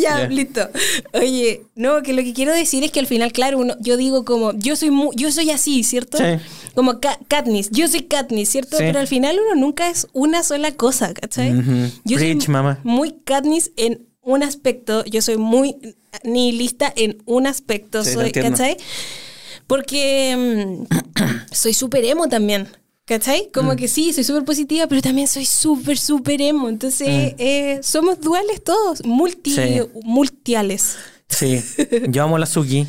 Ya, 0.00 0.20
Ya. 0.20 0.28
listo. 0.28 0.68
Oye, 1.14 1.62
no, 1.74 2.02
que 2.02 2.12
lo 2.12 2.22
que 2.22 2.34
quiero 2.34 2.52
decir 2.52 2.84
es 2.84 2.92
que 2.92 3.00
al 3.00 3.06
final, 3.06 3.32
claro, 3.32 3.58
uno, 3.58 3.74
yo 3.80 3.96
digo 3.96 4.24
como, 4.24 4.52
yo 4.52 4.76
soy 4.76 4.90
mu- 4.90 5.12
yo 5.16 5.32
soy 5.32 5.50
así, 5.50 5.82
¿cierto? 5.82 6.18
Sí. 6.18 6.24
Como 6.74 7.00
Ka- 7.00 7.18
Katniss, 7.26 7.70
yo 7.70 7.88
soy 7.88 8.02
Katniss, 8.02 8.50
¿cierto? 8.50 8.76
Sí. 8.76 8.84
Pero 8.86 8.98
al 9.00 9.06
final 9.06 9.38
uno 9.44 9.58
nunca 9.60 9.88
es 9.88 10.06
una 10.12 10.42
sola 10.42 10.72
cosa, 10.72 11.14
¿cachai? 11.14 11.52
Ujú. 11.56 11.90
Yo 12.04 12.18
soy 12.18 12.34
Preach, 12.34 12.48
mamá. 12.48 12.80
muy 12.84 13.12
Katniss 13.24 13.72
en 13.76 14.06
un 14.28 14.42
aspecto, 14.42 15.04
yo 15.04 15.22
soy 15.22 15.36
muy 15.38 15.76
nihilista 16.24 16.92
en 16.96 17.22
un 17.24 17.46
aspecto, 17.46 18.04
Sí, 18.04 18.12
soy. 18.12 18.30
¿cachai? 18.32 18.76
Porque 19.66 20.36
mm, 20.36 20.86
soy 21.52 21.74
súper 21.74 22.04
emo 22.04 22.28
también. 22.28 22.68
¿Cachai? 23.04 23.44
Mm. 23.48 23.52
Como 23.52 23.76
que 23.76 23.88
sí, 23.88 24.12
soy 24.12 24.24
súper 24.24 24.44
positiva, 24.44 24.86
pero 24.86 25.00
también 25.00 25.28
soy 25.28 25.46
súper, 25.46 25.98
súper 25.98 26.42
emo. 26.42 26.68
Entonces, 26.68 27.08
eh, 27.38 27.80
somos 27.82 28.20
duales 28.20 28.62
todos, 28.62 29.04
multi, 29.04 29.50
Mm. 29.50 29.54
Sí. 29.54 29.80
multiales. 30.04 30.96
Sí. 31.28 31.62
Yo 32.08 32.22
amo 32.24 32.36
a 32.36 32.38
la 32.38 32.46
Suki, 32.46 32.86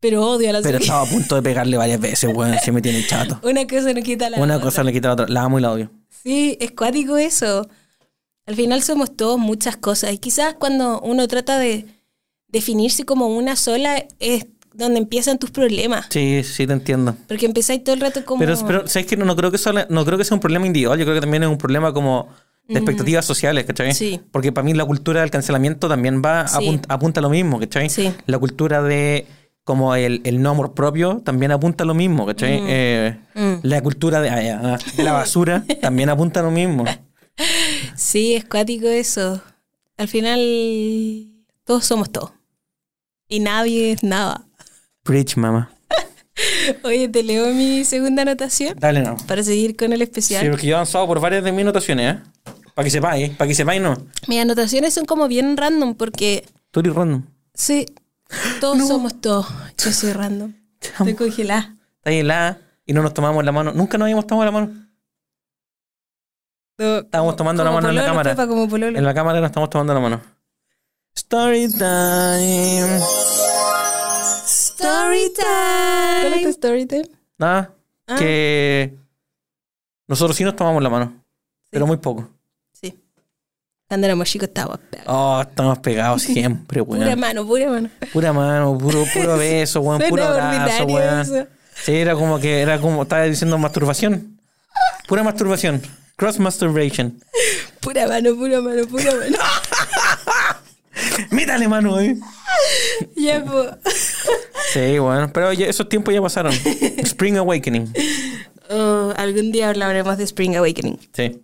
Pero 0.00 0.26
odio 0.26 0.50
a 0.50 0.52
la 0.54 0.62
pero 0.62 0.78
Suki. 0.78 0.84
estaba 0.84 1.02
a 1.02 1.06
punto 1.06 1.34
de 1.36 1.42
pegarle 1.42 1.76
varias 1.76 2.00
veces, 2.00 2.30
weón. 2.34 2.56
Se 2.64 2.72
me 2.72 2.80
tiene 2.80 3.04
chato. 3.06 3.40
Una 3.48 3.66
cosa 3.66 3.92
no 3.92 4.02
quita 4.02 4.30
la 4.30 4.38
Una 4.38 4.54
otra. 4.56 4.64
cosa 4.66 4.84
le 4.84 4.92
quita 4.92 5.08
la 5.08 5.14
otra. 5.14 5.26
La 5.28 5.42
amo 5.42 5.58
y 5.58 5.62
la 5.62 5.72
odio. 5.72 5.90
Sí, 6.22 6.56
es 6.60 6.70
cuático 6.72 7.16
eso. 7.16 7.68
Al 8.46 8.56
final 8.56 8.82
somos 8.82 9.16
todos 9.16 9.38
muchas 9.38 9.76
cosas. 9.76 10.12
Y 10.12 10.18
quizás 10.18 10.54
cuando 10.58 11.00
uno 11.00 11.26
trata 11.28 11.58
de 11.58 11.86
definirse 12.48 13.04
como 13.04 13.28
una 13.28 13.56
sola 13.56 14.04
es 14.18 14.46
donde 14.74 14.98
empiezan 14.98 15.38
tus 15.38 15.50
problemas. 15.50 16.06
Sí, 16.10 16.42
sí, 16.44 16.66
te 16.66 16.72
entiendo. 16.72 17.14
Porque 17.28 17.46
empezáis 17.46 17.82
todo 17.84 17.94
el 17.94 18.00
rato 18.00 18.24
como... 18.24 18.40
Pero, 18.40 18.54
pero 18.66 18.88
¿sabes 18.88 19.06
qué? 19.06 19.16
No, 19.16 19.24
no 19.24 19.36
creo 19.36 19.50
que 19.50 19.58
solo- 19.58 19.84
no 19.88 20.04
creo 20.04 20.16
que 20.18 20.24
sea 20.24 20.34
un 20.36 20.40
problema 20.40 20.66
individual. 20.66 20.98
Yo 20.98 21.04
creo 21.04 21.14
que 21.16 21.20
también 21.20 21.42
es 21.42 21.48
un 21.48 21.58
problema 21.58 21.92
como 21.92 22.28
de 22.68 22.76
expectativas 22.78 23.24
sociales, 23.24 23.64
¿cachai? 23.66 23.92
Sí. 23.94 24.20
Porque 24.30 24.52
para 24.52 24.64
mí 24.64 24.74
la 24.74 24.84
cultura 24.84 25.20
del 25.22 25.30
cancelamiento 25.30 25.88
también 25.88 26.22
va 26.24 26.46
Sí. 26.46 26.56
apunta, 26.56 26.94
apunta 26.94 27.20
a 27.20 27.22
lo 27.22 27.28
mismo, 27.30 27.58
¿cachai? 27.58 27.90
Sí. 27.90 28.12
La 28.26 28.38
cultura 28.38 28.80
de 28.82 29.26
como 29.64 29.94
el, 29.96 30.20
el 30.24 30.40
no 30.40 30.50
amor 30.50 30.72
propio 30.72 31.20
también 31.24 31.50
apunta 31.50 31.82
a 31.84 31.86
lo 31.86 31.94
mismo, 31.94 32.26
¿cachai? 32.26 32.60
Eh, 32.66 33.16
Mm. 33.34 33.54
La 33.62 33.80
cultura 33.80 34.20
de, 34.20 34.28
ah, 34.28 34.60
ah, 34.62 34.78
de 34.96 35.02
la 35.04 35.12
basura 35.12 35.64
también 35.80 36.08
apunta 36.10 36.40
a 36.40 36.42
lo 36.44 36.50
mismo. 36.50 36.84
Sí, 37.96 38.34
es 38.34 38.44
cuático 38.44 38.86
eso. 38.86 39.40
Al 39.96 40.08
final, 40.08 40.38
todos 41.64 41.84
somos 41.84 42.10
todos. 42.10 42.32
Y 43.28 43.40
nadie 43.40 43.92
es 43.92 44.02
nada. 44.02 44.46
Preach, 45.02 45.36
mamá. 45.36 45.70
Oye, 46.84 47.08
te 47.08 47.22
leo 47.22 47.52
mi 47.52 47.84
segunda 47.84 48.22
anotación 48.22 48.74
Dale, 48.78 49.02
no. 49.02 49.16
para 49.26 49.42
seguir 49.42 49.76
con 49.76 49.92
el 49.92 49.98
Sí, 49.98 50.04
especial. 50.04 50.50
porque 50.50 50.66
yo 50.66 50.72
he 50.72 50.74
avanzado 50.74 51.06
por 51.06 51.20
varias 51.20 51.44
de 51.44 51.52
mis 51.52 51.62
anotaciones, 51.62 52.16
¿eh? 52.16 52.20
Para 52.74 52.84
que 52.84 52.90
sepáis, 52.90 53.30
para 53.30 53.48
que 53.48 53.54
sepáis, 53.54 53.80
no. 53.82 53.94
Mis 54.26 54.40
anotaciones 54.40 54.94
son 54.94 55.04
como 55.04 55.28
bien 55.28 55.56
random 55.56 55.94
porque, 55.94 56.46
Tú 56.70 56.80
eres 56.80 56.94
random. 56.94 57.24
sí, 57.54 57.86
todos 58.60 58.86
somos 58.86 59.20
todos. 59.20 59.46
Yo 59.76 59.92
soy 59.92 60.12
random. 60.12 60.54
Estoy 60.80 61.14
congelada. 61.14 61.76
Está 62.04 62.10
la 62.24 62.58
y 62.86 62.92
no 62.92 63.02
nos 63.02 63.12
tomamos 63.12 63.44
la 63.44 63.52
mano. 63.52 63.72
Nunca 63.72 63.98
nos 63.98 64.06
habíamos 64.06 64.26
tomado 64.26 64.44
la 64.46 64.50
mano. 64.52 64.89
Estábamos 66.80 67.36
tomando 67.36 67.62
la 67.62 67.70
mano 67.70 67.90
en 67.90 67.94
la 67.94 68.04
cámara. 68.06 68.30
Pepa, 68.30 68.46
como 68.46 68.66
pololo. 68.68 68.96
En 68.96 69.04
la 69.04 69.12
cámara 69.12 69.38
nos 69.40 69.48
estamos 69.50 69.68
tomando 69.68 69.92
la 69.92 70.00
mano. 70.00 70.20
Story 71.14 71.68
time. 71.70 72.98
Story 74.46 75.32
time. 75.34 76.20
¿Cuál 76.22 76.32
es 76.34 76.42
tu 76.42 76.48
story 76.48 76.86
time? 76.86 77.08
Nada. 77.36 77.70
Ah. 78.06 78.16
Que 78.18 78.94
nosotros 80.08 80.34
sí 80.36 80.42
nos 80.44 80.56
tomamos 80.56 80.82
la 80.82 80.88
mano. 80.88 81.12
Pero 81.68 81.86
muy 81.86 81.98
poco. 81.98 82.28
Sí. 82.72 82.98
Cuando 83.86 84.06
éramos 84.06 84.28
chicos 84.28 84.48
estábamos 84.48 84.78
pegados. 84.90 85.12
Oh, 85.14 85.40
estamos 85.42 85.78
pegados 85.80 86.22
siempre, 86.22 86.82
Pura 86.84 87.04
weón. 87.04 87.20
mano, 87.20 87.46
pura 87.46 87.68
mano. 87.68 87.90
Pura 88.12 88.32
mano, 88.32 88.78
puro, 88.78 89.04
puro 89.12 89.36
beso, 89.38 89.80
weón. 89.82 90.00
Puro 90.08 90.24
abrazo, 90.24 90.86
weón. 90.86 91.20
eso. 91.20 91.46
Sí, 91.74 91.92
era 91.96 92.14
como 92.14 92.38
que, 92.40 92.60
era 92.62 92.80
como, 92.80 93.02
estaba 93.02 93.24
diciendo 93.24 93.58
masturbación. 93.58 94.40
Pura 95.06 95.22
masturbación. 95.22 95.82
Cross 96.20 96.38
masturbation. 96.38 97.18
Pura 97.80 98.06
mano, 98.06 98.36
pura 98.36 98.60
mano, 98.60 98.86
pura 98.86 99.10
mano. 99.16 99.38
Mírale, 101.30 101.66
mano, 101.66 101.98
eh. 101.98 102.14
ya. 103.16 103.42
Sí, 104.74 104.98
bueno, 104.98 105.32
pero 105.32 105.50
ya 105.54 105.66
esos 105.66 105.88
tiempos 105.88 106.12
ya 106.12 106.20
pasaron. 106.20 106.52
Spring 107.04 107.38
Awakening. 107.38 107.90
Oh, 108.68 109.14
algún 109.16 109.50
día 109.50 109.70
hablaremos 109.70 110.18
de 110.18 110.24
Spring 110.24 110.56
Awakening. 110.56 110.98
Sí. 111.14 111.40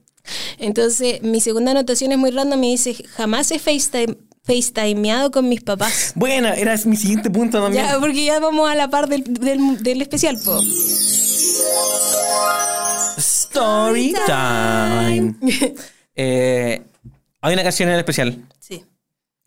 Entonces, 0.59 1.23
mi 1.23 1.41
segunda 1.41 1.71
anotación 1.71 2.13
es 2.13 2.19
muy 2.19 2.31
random. 2.31 2.61
Me 2.61 2.67
dice, 2.67 3.03
jamás 3.17 3.51
he 3.53 3.59
FaceTime, 3.59 4.19
FaceTimeado 4.45 5.31
con 5.31 5.49
mis 5.49 5.63
papás. 5.63 6.13
Buena, 6.17 6.53
era 6.53 6.77
mi 6.85 6.97
siguiente 6.97 7.31
punto 7.31 7.63
también. 7.63 7.83
Ya, 7.83 7.99
porque 7.99 8.27
ya 8.27 8.41
vamos 8.41 8.71
a 8.71 8.75
la 8.75 8.91
par 8.91 9.09
del, 9.09 9.25
del, 9.25 9.83
del 9.83 10.03
especial, 10.03 10.39
po. 10.45 10.61
Story 13.57 14.15
time. 14.27 15.35
Eh, 16.19 16.83
hay 17.43 17.53
una 17.53 17.63
canción 17.63 17.91
en 17.91 17.97
especial 17.97 18.43
Sí. 18.59 18.83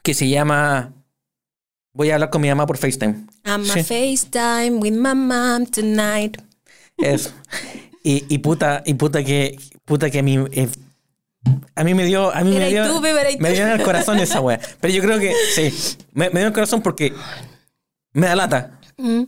que 0.04 0.14
se 0.14 0.30
llama 0.30 0.94
Voy 1.94 2.12
a 2.12 2.14
hablar 2.14 2.30
con 2.30 2.42
mi 2.44 2.48
mamá 2.48 2.68
por 2.68 2.78
FaceTime. 2.78 3.26
I'm 3.44 3.66
Sí. 3.66 3.80
a 3.80 3.84
FaceTime 3.84 4.78
with 4.78 4.92
my 4.94 5.16
mom 5.16 5.66
tonight. 5.66 6.38
Eso. 6.98 7.32
Y, 8.04 8.24
y 8.30 8.38
puta, 8.38 8.84
y 8.86 8.94
puta 8.94 9.24
que, 9.24 9.58
puta 9.84 10.12
que 10.12 10.20
a 10.20 10.22
mí, 10.22 10.38
eh, 10.52 10.70
a 11.74 11.84
mí 11.84 11.96
me 11.96 12.06
dio, 12.06 12.32
a 12.32 12.42
mí 12.44 12.56
me 12.56 12.70
dio, 12.70 12.86
tú, 12.88 13.02
me 13.02 13.52
dio 13.52 13.64
en 13.66 13.72
el 13.72 13.82
corazón 13.84 14.20
esa 14.20 14.40
wea. 14.40 14.60
Pero 14.80 14.94
yo 14.94 15.02
creo 15.02 15.18
que, 15.20 15.34
sí, 15.56 15.74
me, 16.14 16.26
me 16.30 16.40
dio 16.40 16.42
en 16.42 16.48
el 16.48 16.54
corazón 16.54 16.84
porque 16.84 17.14
me 18.14 18.28
da 18.28 18.36
lata. 18.36 18.80
Mm. 18.98 19.24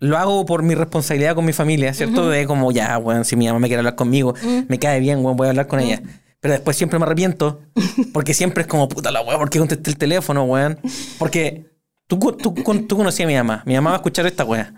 Lo 0.00 0.16
hago 0.16 0.46
por 0.46 0.62
mi 0.62 0.74
responsabilidad 0.74 1.34
con 1.34 1.44
mi 1.44 1.52
familia, 1.52 1.92
¿cierto? 1.92 2.28
De 2.28 2.46
como, 2.46 2.70
ya, 2.70 2.96
weón, 2.98 3.24
si 3.24 3.34
mi 3.36 3.46
mamá 3.46 3.58
me 3.58 3.66
quiere 3.66 3.80
hablar 3.80 3.96
conmigo, 3.96 4.34
me 4.68 4.78
cae 4.78 5.00
bien, 5.00 5.24
weón, 5.24 5.36
voy 5.36 5.46
a 5.46 5.50
hablar 5.50 5.66
con 5.66 5.80
ella. 5.80 6.00
Pero 6.40 6.52
después 6.52 6.76
siempre 6.76 6.98
me 7.00 7.04
arrepiento, 7.04 7.60
porque 8.12 8.32
siempre 8.32 8.62
es 8.62 8.68
como, 8.68 8.88
puta 8.88 9.10
la 9.10 9.22
weón, 9.22 9.40
¿por 9.40 9.50
qué 9.50 9.58
contesté 9.58 9.90
el 9.90 9.98
teléfono, 9.98 10.44
weón? 10.44 10.78
Porque 11.18 11.66
tú, 12.06 12.18
tú, 12.18 12.52
tú 12.52 12.96
conocías 12.96 13.26
a 13.26 13.28
mi 13.28 13.34
mamá, 13.34 13.62
mi 13.66 13.74
mamá 13.74 13.90
va 13.90 13.96
a 13.96 13.98
escuchar 13.98 14.24
esta 14.26 14.44
weá, 14.44 14.72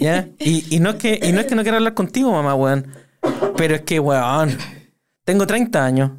¿ya? 0.00 0.28
Y, 0.40 0.74
y 0.74 0.80
no 0.80 0.90
es 0.90 0.96
que, 0.96 1.20
y 1.22 1.30
no 1.30 1.40
es 1.40 1.46
que 1.46 1.54
no 1.54 1.62
quiera 1.62 1.76
hablar 1.76 1.94
contigo, 1.94 2.32
mamá, 2.32 2.54
weón. 2.56 2.88
Pero 3.56 3.76
es 3.76 3.82
que, 3.82 4.00
weón, 4.00 4.58
tengo 5.24 5.46
30 5.46 5.84
años 5.84 6.10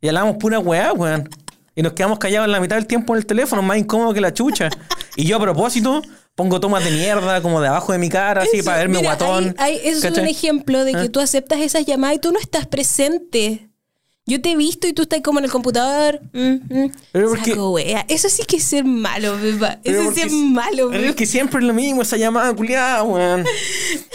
y 0.00 0.08
hablamos 0.08 0.36
pura 0.36 0.58
weá, 0.58 0.92
weón. 0.92 1.28
Y 1.74 1.82
nos 1.82 1.92
quedamos 1.92 2.18
callados 2.18 2.46
en 2.46 2.52
la 2.52 2.60
mitad 2.60 2.74
del 2.74 2.86
tiempo 2.86 3.14
en 3.14 3.18
el 3.18 3.26
teléfono, 3.26 3.62
más 3.62 3.78
incómodo 3.78 4.12
que 4.12 4.20
la 4.20 4.34
chucha. 4.34 4.68
Y 5.14 5.24
yo 5.26 5.36
a 5.36 5.40
propósito 5.40 6.02
pongo 6.38 6.60
tomas 6.60 6.84
de 6.84 6.92
mierda 6.92 7.42
como 7.42 7.60
de 7.60 7.66
abajo 7.66 7.90
de 7.90 7.98
mi 7.98 8.08
cara, 8.08 8.42
así 8.42 8.62
para 8.62 8.78
verme 8.78 8.98
mira, 8.98 9.16
guatón. 9.16 9.56
eso 9.58 10.06
es 10.06 10.18
un 10.18 10.26
ejemplo 10.26 10.84
de 10.84 10.92
que 10.92 11.06
¿Eh? 11.06 11.08
tú 11.08 11.18
aceptas 11.18 11.58
esas 11.58 11.84
llamadas 11.84 12.18
y 12.18 12.20
tú 12.20 12.30
no 12.30 12.38
estás 12.38 12.64
presente. 12.68 13.70
Yo 14.24 14.40
te 14.40 14.52
he 14.52 14.56
visto 14.56 14.86
y 14.86 14.92
tú 14.92 15.02
estás 15.02 15.20
como 15.20 15.40
en 15.40 15.46
el 15.46 15.50
computador. 15.50 16.20
mm, 16.32 16.52
mm. 16.70 16.92
Pero 17.10 17.30
porque- 17.30 17.50
Saco 17.50 17.72
wea. 17.72 18.06
Eso 18.08 18.28
sí 18.28 18.44
que 18.44 18.58
es 18.58 18.62
ser 18.62 18.84
malo. 18.84 19.36
Pero 19.42 19.80
Eso 19.82 20.14
sí 20.14 20.20
es 20.20 20.32
malo, 20.32 20.90
Pepa. 20.90 21.06
Es 21.06 21.16
que 21.16 21.26
siempre 21.26 21.58
es 21.58 21.66
lo 21.66 21.74
mismo, 21.74 22.02
esa 22.02 22.16
llamada 22.16 22.54
culiada, 22.54 23.02
weón. 23.02 23.44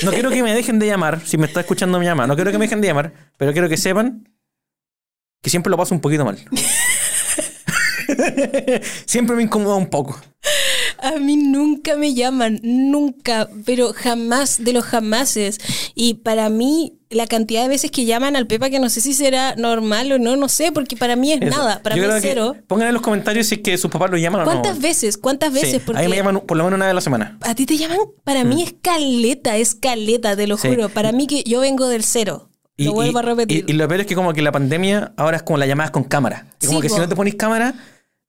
No 0.04 0.12
quiero 0.12 0.30
que 0.30 0.42
me 0.44 0.56
dejen 0.56 0.80
de 0.80 0.88
llamar, 0.88 1.20
si 1.26 1.38
me 1.38 1.48
está 1.48 1.60
escuchando 1.60 2.00
mi 2.00 2.06
mamá. 2.06 2.26
No 2.26 2.36
quiero 2.36 2.54
que 2.54 2.58
me 2.58 2.68
dejen 2.68 2.80
de 2.80 2.88
llamar, 2.88 3.12
pero 3.36 3.52
quiero 3.52 3.68
que 3.68 3.76
sepan 3.76 4.30
que 5.42 5.50
siempre 5.50 5.72
lo 5.72 5.76
paso 5.76 5.94
un 5.94 6.00
poquito 6.00 6.24
mal. 6.24 6.38
siempre 9.06 9.36
me 9.36 9.44
incomoda 9.44 9.76
un 9.76 9.90
poco. 9.90 10.22
A 11.04 11.20
mí 11.20 11.36
nunca 11.36 11.98
me 11.98 12.14
llaman, 12.14 12.60
nunca, 12.64 13.50
pero 13.66 13.92
jamás 13.94 14.64
de 14.64 14.72
los 14.74 14.86
jamases. 14.86 15.60
Y 15.96 16.16
para 16.16 16.50
mí, 16.50 16.98
la 17.10 17.28
cantidad 17.28 17.62
de 17.64 17.68
veces 17.68 17.92
que 17.92 18.06
llaman 18.06 18.36
al 18.38 18.48
Pepa, 18.48 18.70
que 18.70 18.80
no 18.80 18.90
sé 18.90 19.02
si 19.02 19.14
será 19.14 19.56
normal 19.56 20.12
o 20.14 20.18
no, 20.20 20.36
no 20.38 20.48
sé, 20.48 20.72
porque 20.72 20.96
para 20.96 21.16
mí 21.16 21.34
es 21.34 21.42
Eso. 21.42 21.58
nada, 21.58 21.82
para 21.84 21.96
Yo 21.98 22.08
mí 22.08 22.14
es 22.14 22.22
cero. 22.22 22.56
Pongan 22.68 22.88
en 22.88 22.94
los 22.94 23.02
comentarios 23.04 23.48
si 23.48 23.56
es 23.56 23.62
que 23.62 23.78
sus 23.78 23.92
papás 23.92 24.12
lo 24.12 24.18
llaman 24.18 24.42
o 24.42 24.46
no. 24.46 24.50
¿Cuántas 24.52 24.80
veces? 24.80 25.18
¿Cuántas 25.18 25.54
Sí, 25.54 25.60
veces? 25.62 25.82
A 25.94 26.02
mí 26.02 26.08
me 26.08 26.16
llaman 26.16 26.40
por 26.40 26.56
lo 26.58 26.64
menos 26.64 26.78
una 26.78 26.86
vez 26.86 26.92
a 26.92 26.96
la 26.96 27.02
semana. 27.02 27.38
A 27.42 27.54
ti 27.54 27.66
te 27.66 27.76
llaman, 27.78 27.98
para 28.24 28.44
mí 28.46 28.64
es 28.64 28.74
caleta, 28.82 29.58
es 29.58 29.76
caleta, 29.76 30.36
te 30.38 30.48
lo 30.48 30.56
Mm. 30.56 30.60
Sí. 30.60 30.68
juro. 30.70 30.90
Para 30.90 31.12
mí 31.12 31.28
que 31.28 31.44
yo 31.44 31.60
vengo 31.60 31.88
del 31.90 32.04
cero. 32.04 32.50
Y, 32.78 32.86
lo 32.86 32.94
vuelvo 32.94 33.20
y- 33.20 33.22
a 33.22 33.22
repetir. 33.24 33.66
Y, 33.68 33.72
y 33.72 33.76
lo 33.76 33.88
peor 33.88 34.00
es 34.02 34.08
que 34.08 34.16
como 34.16 34.34
que 34.34 34.42
la 34.42 34.52
pandemia 34.52 35.14
ahora 35.18 35.38
es 35.38 35.44
como 35.44 35.58
las 35.58 35.68
llamadas 35.68 35.92
con 35.92 36.04
cámara. 36.06 36.48
Y 36.62 36.66
como 36.68 36.80
Sí, 36.80 36.84
que 36.88 36.90
si 36.94 36.98
no 37.00 37.08
te 37.10 37.16
pones 37.16 37.36
cámara, 37.36 37.76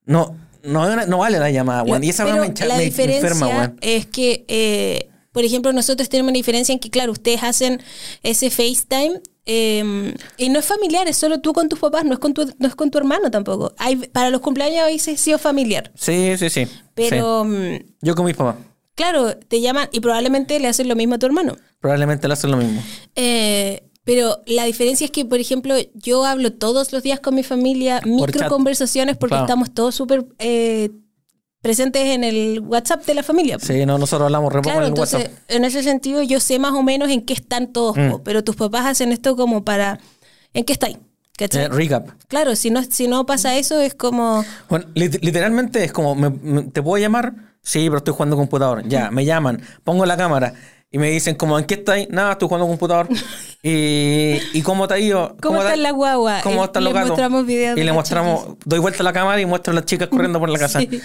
no, 0.05 0.35
no, 0.65 1.05
no 1.05 1.17
vale 1.19 1.39
la 1.39 1.49
llamada, 1.51 1.83
weón. 1.83 2.03
Y 2.03 2.09
esa 2.09 2.23
Pero 2.25 2.37
me, 2.41 2.53
la 2.67 2.77
me 2.77 2.83
diferencia 2.83 3.27
enferma, 3.29 3.47
weón. 3.47 3.77
es 3.81 4.05
que, 4.05 4.45
eh, 4.47 5.09
por 5.31 5.43
ejemplo, 5.43 5.71
nosotros 5.73 6.09
tenemos 6.09 6.29
una 6.31 6.37
diferencia 6.37 6.73
en 6.73 6.79
que, 6.79 6.89
claro, 6.89 7.11
ustedes 7.11 7.43
hacen 7.43 7.81
ese 8.23 8.49
FaceTime 8.49 9.21
eh, 9.47 10.13
y 10.37 10.49
no 10.49 10.59
es 10.59 10.65
familiar, 10.65 11.07
es 11.07 11.17
solo 11.17 11.39
tú 11.39 11.53
con 11.53 11.69
tus 11.69 11.77
papás, 11.79 12.03
no 12.05 12.13
es 12.13 12.19
con 12.19 12.33
tu, 12.33 12.45
no 12.57 12.67
es 12.67 12.75
con 12.75 12.89
tu 12.89 12.97
hermano 12.97 13.29
tampoco. 13.31 13.73
Hay, 13.77 13.95
para 13.97 14.29
los 14.29 14.41
cumpleaños 14.41 14.85
hoy 14.87 14.97
se 14.99 15.11
ha 15.11 15.17
sido 15.17 15.37
familiar, 15.37 15.91
Sí, 15.95 16.33
sí, 16.37 16.49
sí. 16.49 16.67
pero 16.93 17.43
Sí. 17.43 17.49
mm, 17.49 17.75
Yo 18.01 18.15
con 18.15 18.25
mis 18.25 18.35
papás. 18.35 18.55
claro, 18.95 19.37
te 19.37 19.61
llaman 19.61 19.87
y 19.91 19.99
probablemente 19.99 20.59
le 20.59 20.67
hacen 20.67 20.87
lo 20.87 20.95
mismo 20.95 21.15
a 21.15 21.19
tu 21.19 21.25
hermano. 21.27 21.57
Probablemente 21.79 22.27
le 22.27 22.33
hacen 22.33 22.49
lo 22.49 22.57
mismo. 22.57 22.81
Eh, 23.15 23.83
pero 24.05 24.39
la 24.45 24.63
diferencia 24.63 25.03
es 25.03 25.11
que, 25.11 25.25
por 25.25 25.39
ejemplo, 25.39 25.75
yo 25.95 26.23
hablo 26.25 26.53
todos 26.53 26.93
los 26.93 27.03
días 27.03 27.19
con 27.19 27.35
mi 27.35 27.43
familia, 27.43 27.99
micro 28.05 28.39
chat. 28.39 28.47
conversaciones, 28.49 29.17
porque 29.17 29.31
Claro. 29.31 29.45
estamos 29.45 29.73
todos 29.73 29.93
súper 29.95 30.25
eh, 30.39 30.89
presentes 31.61 32.03
en 32.05 32.23
el 32.23 32.59
WhatsApp 32.61 33.03
de 33.05 33.13
la 33.15 33.23
familia. 33.23 33.57
Sí, 33.59 33.85
no, 33.85 33.97
nosotros 33.97 34.25
hablamos 34.27 34.53
re 34.53 34.59
poco 34.59 34.69
Claro, 34.69 34.81
en 34.81 34.83
el 34.85 34.89
entonces, 34.89 35.19
WhatsApp. 35.23 35.33
en 35.49 35.65
ese 35.65 35.81
sentido, 35.83 36.21
yo 36.21 36.39
sé 36.39 36.59
más 36.59 36.73
o 36.73 36.83
menos 36.83 37.09
en 37.09 37.21
qué 37.25 37.33
están 37.33 37.73
todos, 37.73 37.97
Mm. 37.97 38.21
pero 38.23 38.43
tus 38.43 38.55
papás 38.55 38.85
hacen 38.85 39.11
esto 39.11 39.35
como 39.35 39.63
para. 39.65 39.99
¿En 40.53 40.63
qué 40.63 40.73
estáis? 40.73 40.97
¿Cachai? 41.37 41.63
Eh, 41.65 41.67
recap. 41.69 42.07
Claro, 42.29 42.55
si 42.55 42.69
no, 42.69 42.81
si 42.83 43.07
no 43.09 43.25
pasa 43.25 43.57
eso, 43.57 43.81
es 43.81 43.93
como. 43.95 44.45
Bueno, 44.69 44.85
lit- 44.93 45.19
literalmente 45.21 45.83
es 45.83 45.91
como, 45.91 46.15
me- 46.15 46.29
me- 46.29 46.63
¿te 46.63 46.81
puedo 46.81 47.01
llamar? 47.01 47.33
Sí, 47.61 47.85
pero 47.87 47.97
estoy 47.97 48.13
jugando 48.13 48.37
computador. 48.37 48.87
Ya, 48.87 49.09
me 49.11 49.25
llaman, 49.25 49.59
pongo 49.83 50.05
la 50.05 50.15
cámara 50.15 50.53
y 50.91 50.97
me 50.99 51.09
dicen 51.09 51.35
como, 51.35 51.57
¿en 51.59 51.65
qué 51.65 51.73
estáis? 51.73 52.07
Nada, 52.09 52.33
estoy 52.33 52.47
jugando 52.47 52.67
computador. 52.67 53.09
y, 53.67 54.39
¿y 54.53 54.61
cómo 54.61 54.87
te 54.87 54.93
ha 54.93 54.99
ido? 54.99 55.35
¿Cómo 55.41 55.59
está 55.61 55.75
la 55.75 55.89
guagua? 55.91 56.41
¿Cómo 56.43 56.63
están 56.63 56.83
los 56.83 56.93
gatos? 56.93 57.09
mostramos 57.09 57.45
videos 57.47 57.77
Y 57.79 57.83
le 57.83 57.91
mostramos, 57.93 58.57
doy 58.63 58.77
vuelta 58.77 59.01
a 59.01 59.03
la 59.03 59.11
cámara 59.13 59.41
y 59.41 59.45
muestro 59.47 59.71
a 59.71 59.75
las 59.75 59.85
chicas 59.85 60.07
corriendo 60.07 60.39
por 60.39 60.49
la 60.49 60.59
casa. 60.59 60.79
Sí. 60.79 61.01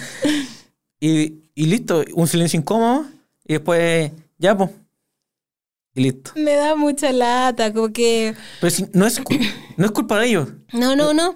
Y, 0.99 1.33
y 1.55 1.65
listo, 1.65 2.03
un 2.13 2.27
silencio 2.27 2.59
incómodo 2.59 3.05
y 3.47 3.53
después, 3.53 4.11
ya, 4.37 4.55
pues. 4.55 4.69
Y 5.95 6.03
listo. 6.03 6.31
Me 6.35 6.53
da 6.53 6.75
mucha 6.75 7.11
lata, 7.11 7.73
como 7.73 7.91
que. 7.91 8.35
Pero 8.59 8.69
si- 8.69 8.85
no, 8.93 9.07
es, 9.07 9.19
no 9.77 9.85
es 9.85 9.91
culpa 9.91 10.19
de 10.19 10.27
ellos. 10.27 10.49
No, 10.71 10.95
no, 10.95 11.13
no. 11.13 11.35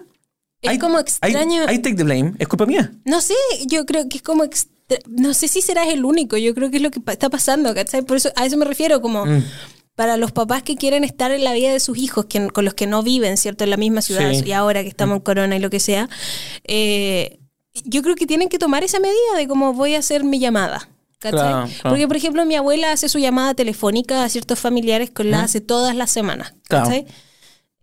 Es 0.61 0.79
como 0.79 0.99
extraño. 0.99 1.63
I 1.63 1.79
take 1.79 1.95
the 1.95 2.03
blame. 2.03 2.33
Es 2.39 2.47
culpa 2.47 2.65
mía. 2.67 2.91
No 3.03 3.19
sé, 3.21 3.33
yo 3.65 3.85
creo 3.87 4.07
que 4.07 4.17
es 4.17 4.23
como. 4.23 4.43
extra- 4.43 4.99
No 5.09 5.33
sé 5.33 5.47
si 5.47 5.61
serás 5.61 5.87
el 5.87 6.05
único, 6.05 6.37
yo 6.37 6.53
creo 6.53 6.69
que 6.69 6.77
es 6.77 6.83
lo 6.83 6.91
que 6.91 7.01
está 7.07 7.29
pasando, 7.29 7.73
¿cachai? 7.73 8.03
Por 8.03 8.17
eso, 8.17 8.29
a 8.35 8.45
eso 8.45 8.57
me 8.57 8.65
refiero, 8.65 9.01
como. 9.01 9.25
Mm. 9.25 9.43
Para 9.95 10.17
los 10.17 10.31
papás 10.31 10.61
que 10.63 10.75
quieren 10.75 11.03
estar 11.03 11.31
en 11.31 11.43
la 11.43 11.53
vida 11.53 11.71
de 11.71 11.79
sus 11.79 11.97
hijos, 11.97 12.25
que, 12.25 12.49
con 12.49 12.65
los 12.65 12.73
que 12.73 12.85
no 12.85 13.01
viven, 13.01 13.37
¿cierto? 13.37 13.63
En 13.63 13.69
la 13.69 13.77
misma 13.77 14.01
ciudad, 14.01 14.29
Sí. 14.33 14.43
y 14.45 14.51
ahora 14.51 14.83
que 14.83 14.89
estamos 14.89 15.17
en 15.17 15.21
corona 15.23 15.55
y 15.55 15.59
lo 15.59 15.69
que 15.69 15.79
sea, 15.79 16.09
eh, 16.65 17.39
yo 17.85 18.01
creo 18.01 18.15
que 18.15 18.27
tienen 18.27 18.49
que 18.49 18.59
tomar 18.59 18.83
esa 18.83 18.99
medida 18.99 19.37
de 19.37 19.47
cómo 19.47 19.73
voy 19.73 19.95
a 19.95 19.99
hacer 19.99 20.23
mi 20.23 20.39
llamada. 20.39 20.89
¿cachai? 21.19 21.39
Claro, 21.39 21.67
claro. 21.67 21.89
Porque, 21.89 22.07
por 22.07 22.17
ejemplo, 22.17 22.45
mi 22.45 22.55
abuela 22.55 22.91
hace 22.91 23.09
su 23.09 23.17
llamada 23.19 23.53
telefónica 23.53 24.23
a 24.23 24.29
ciertos 24.29 24.59
familiares 24.59 25.09
que 25.09 25.23
la 25.23 25.43
hace 25.43 25.59
todas 25.61 25.95
las 25.95 26.11
semanas. 26.11 26.53
Claro. 26.67 26.85
¿cachai? 26.85 27.05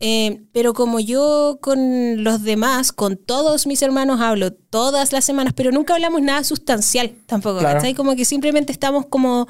Eh, 0.05 0.43
pero 0.53 0.75
como 0.75 1.01
yo 1.01 1.59
con 1.61 2.25
los 2.25 2.43
demás, 2.43 2.93
con 2.93 3.17
todos 3.17 3.67
mis 3.67 3.83
hermanos 3.83 4.21
hablo 4.21 4.53
todas 4.53 5.13
las 5.13 5.25
semanas, 5.25 5.55
pero 5.57 5.71
nunca 5.73 5.95
hablamos 5.95 6.23
nada 6.23 6.45
sustancial 6.45 7.15
tampoco. 7.27 7.61
¿cachai? 7.61 7.95
Como 7.95 8.15
que 8.17 8.25
simplemente 8.25 8.73
estamos 8.73 9.07
como... 9.07 9.49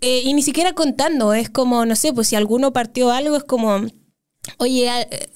eh, 0.00 0.22
y 0.24 0.32
ni 0.34 0.42
siquiera 0.42 0.72
contando, 0.72 1.34
es 1.34 1.50
como, 1.50 1.84
no 1.86 1.96
sé, 1.96 2.12
pues 2.12 2.28
si 2.28 2.36
alguno 2.36 2.72
partió 2.72 3.10
algo, 3.10 3.36
es 3.36 3.44
como, 3.44 3.82
oye, 4.58 4.88
eh, 5.10 5.28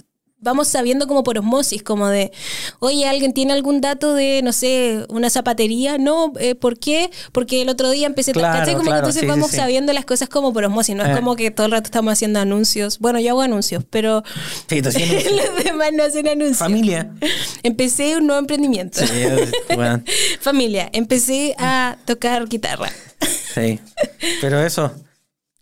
vamos 0.43 0.69
sabiendo 0.69 1.07
como 1.07 1.23
por 1.23 1.37
osmosis, 1.39 1.83
como 1.83 2.09
de, 2.09 2.33
oye, 2.79 3.07
¿alguien 3.07 3.35
tiene 3.35 3.53
algún 3.53 3.83
dato 3.83 4.15
de, 4.15 4.41
no 4.43 4.53
sé, 4.53 5.05
una 5.11 5.29
zapatería? 5.29 5.99
No, 5.99 6.33
eh, 6.41 6.55
¿por 6.55 6.79
qué? 6.79 7.11
Porque 7.33 7.61
el 7.61 7.69
otro 7.69 7.91
día 7.91 8.07
empecé, 8.07 8.33
Claro, 8.33 8.59
¿cachai? 8.59 8.75
Como 8.75 8.87
claro, 8.87 8.97
que 8.97 9.01
entonces 9.11 9.21
sí, 9.21 9.27
vamos 9.29 9.51
sí. 9.51 9.57
sabiendo 9.59 9.93
las 9.93 10.07
cosas 10.07 10.31
como 10.31 10.55
por 10.55 10.65
osmosis, 10.65 10.97
no 10.97 11.05
es 11.05 11.11
Eh. 11.11 11.15
como 11.15 11.37
que 11.37 11.51
todo 11.51 11.67
el 11.67 11.73
rato 11.73 11.85
estamos 11.89 12.13
haciendo 12.15 12.41
anuncios. 12.41 12.99
Bueno, 13.01 13.21
yo 13.21 13.31
hago 13.33 13.43
anuncios, 13.43 13.85
pero 13.91 14.25
Sí, 14.67 14.81
los 14.83 15.65
demás 15.65 15.91
no 15.93 16.05
hacen 16.05 16.27
anuncios. 16.27 16.57
Familia. 16.57 17.13
Empecé 17.63 18.17
un 18.17 18.27
nuevo 18.27 18.41
emprendimiento. 18.41 18.99
Sí, 19.07 19.13
bueno, 19.75 20.03
Familia, 20.41 20.89
empecé 20.95 21.55
a 21.59 21.99
tocar 22.07 22.49
guitarra. 22.49 22.91
Sí. 23.55 23.81
Pero 24.41 24.61
eso. 24.61 24.93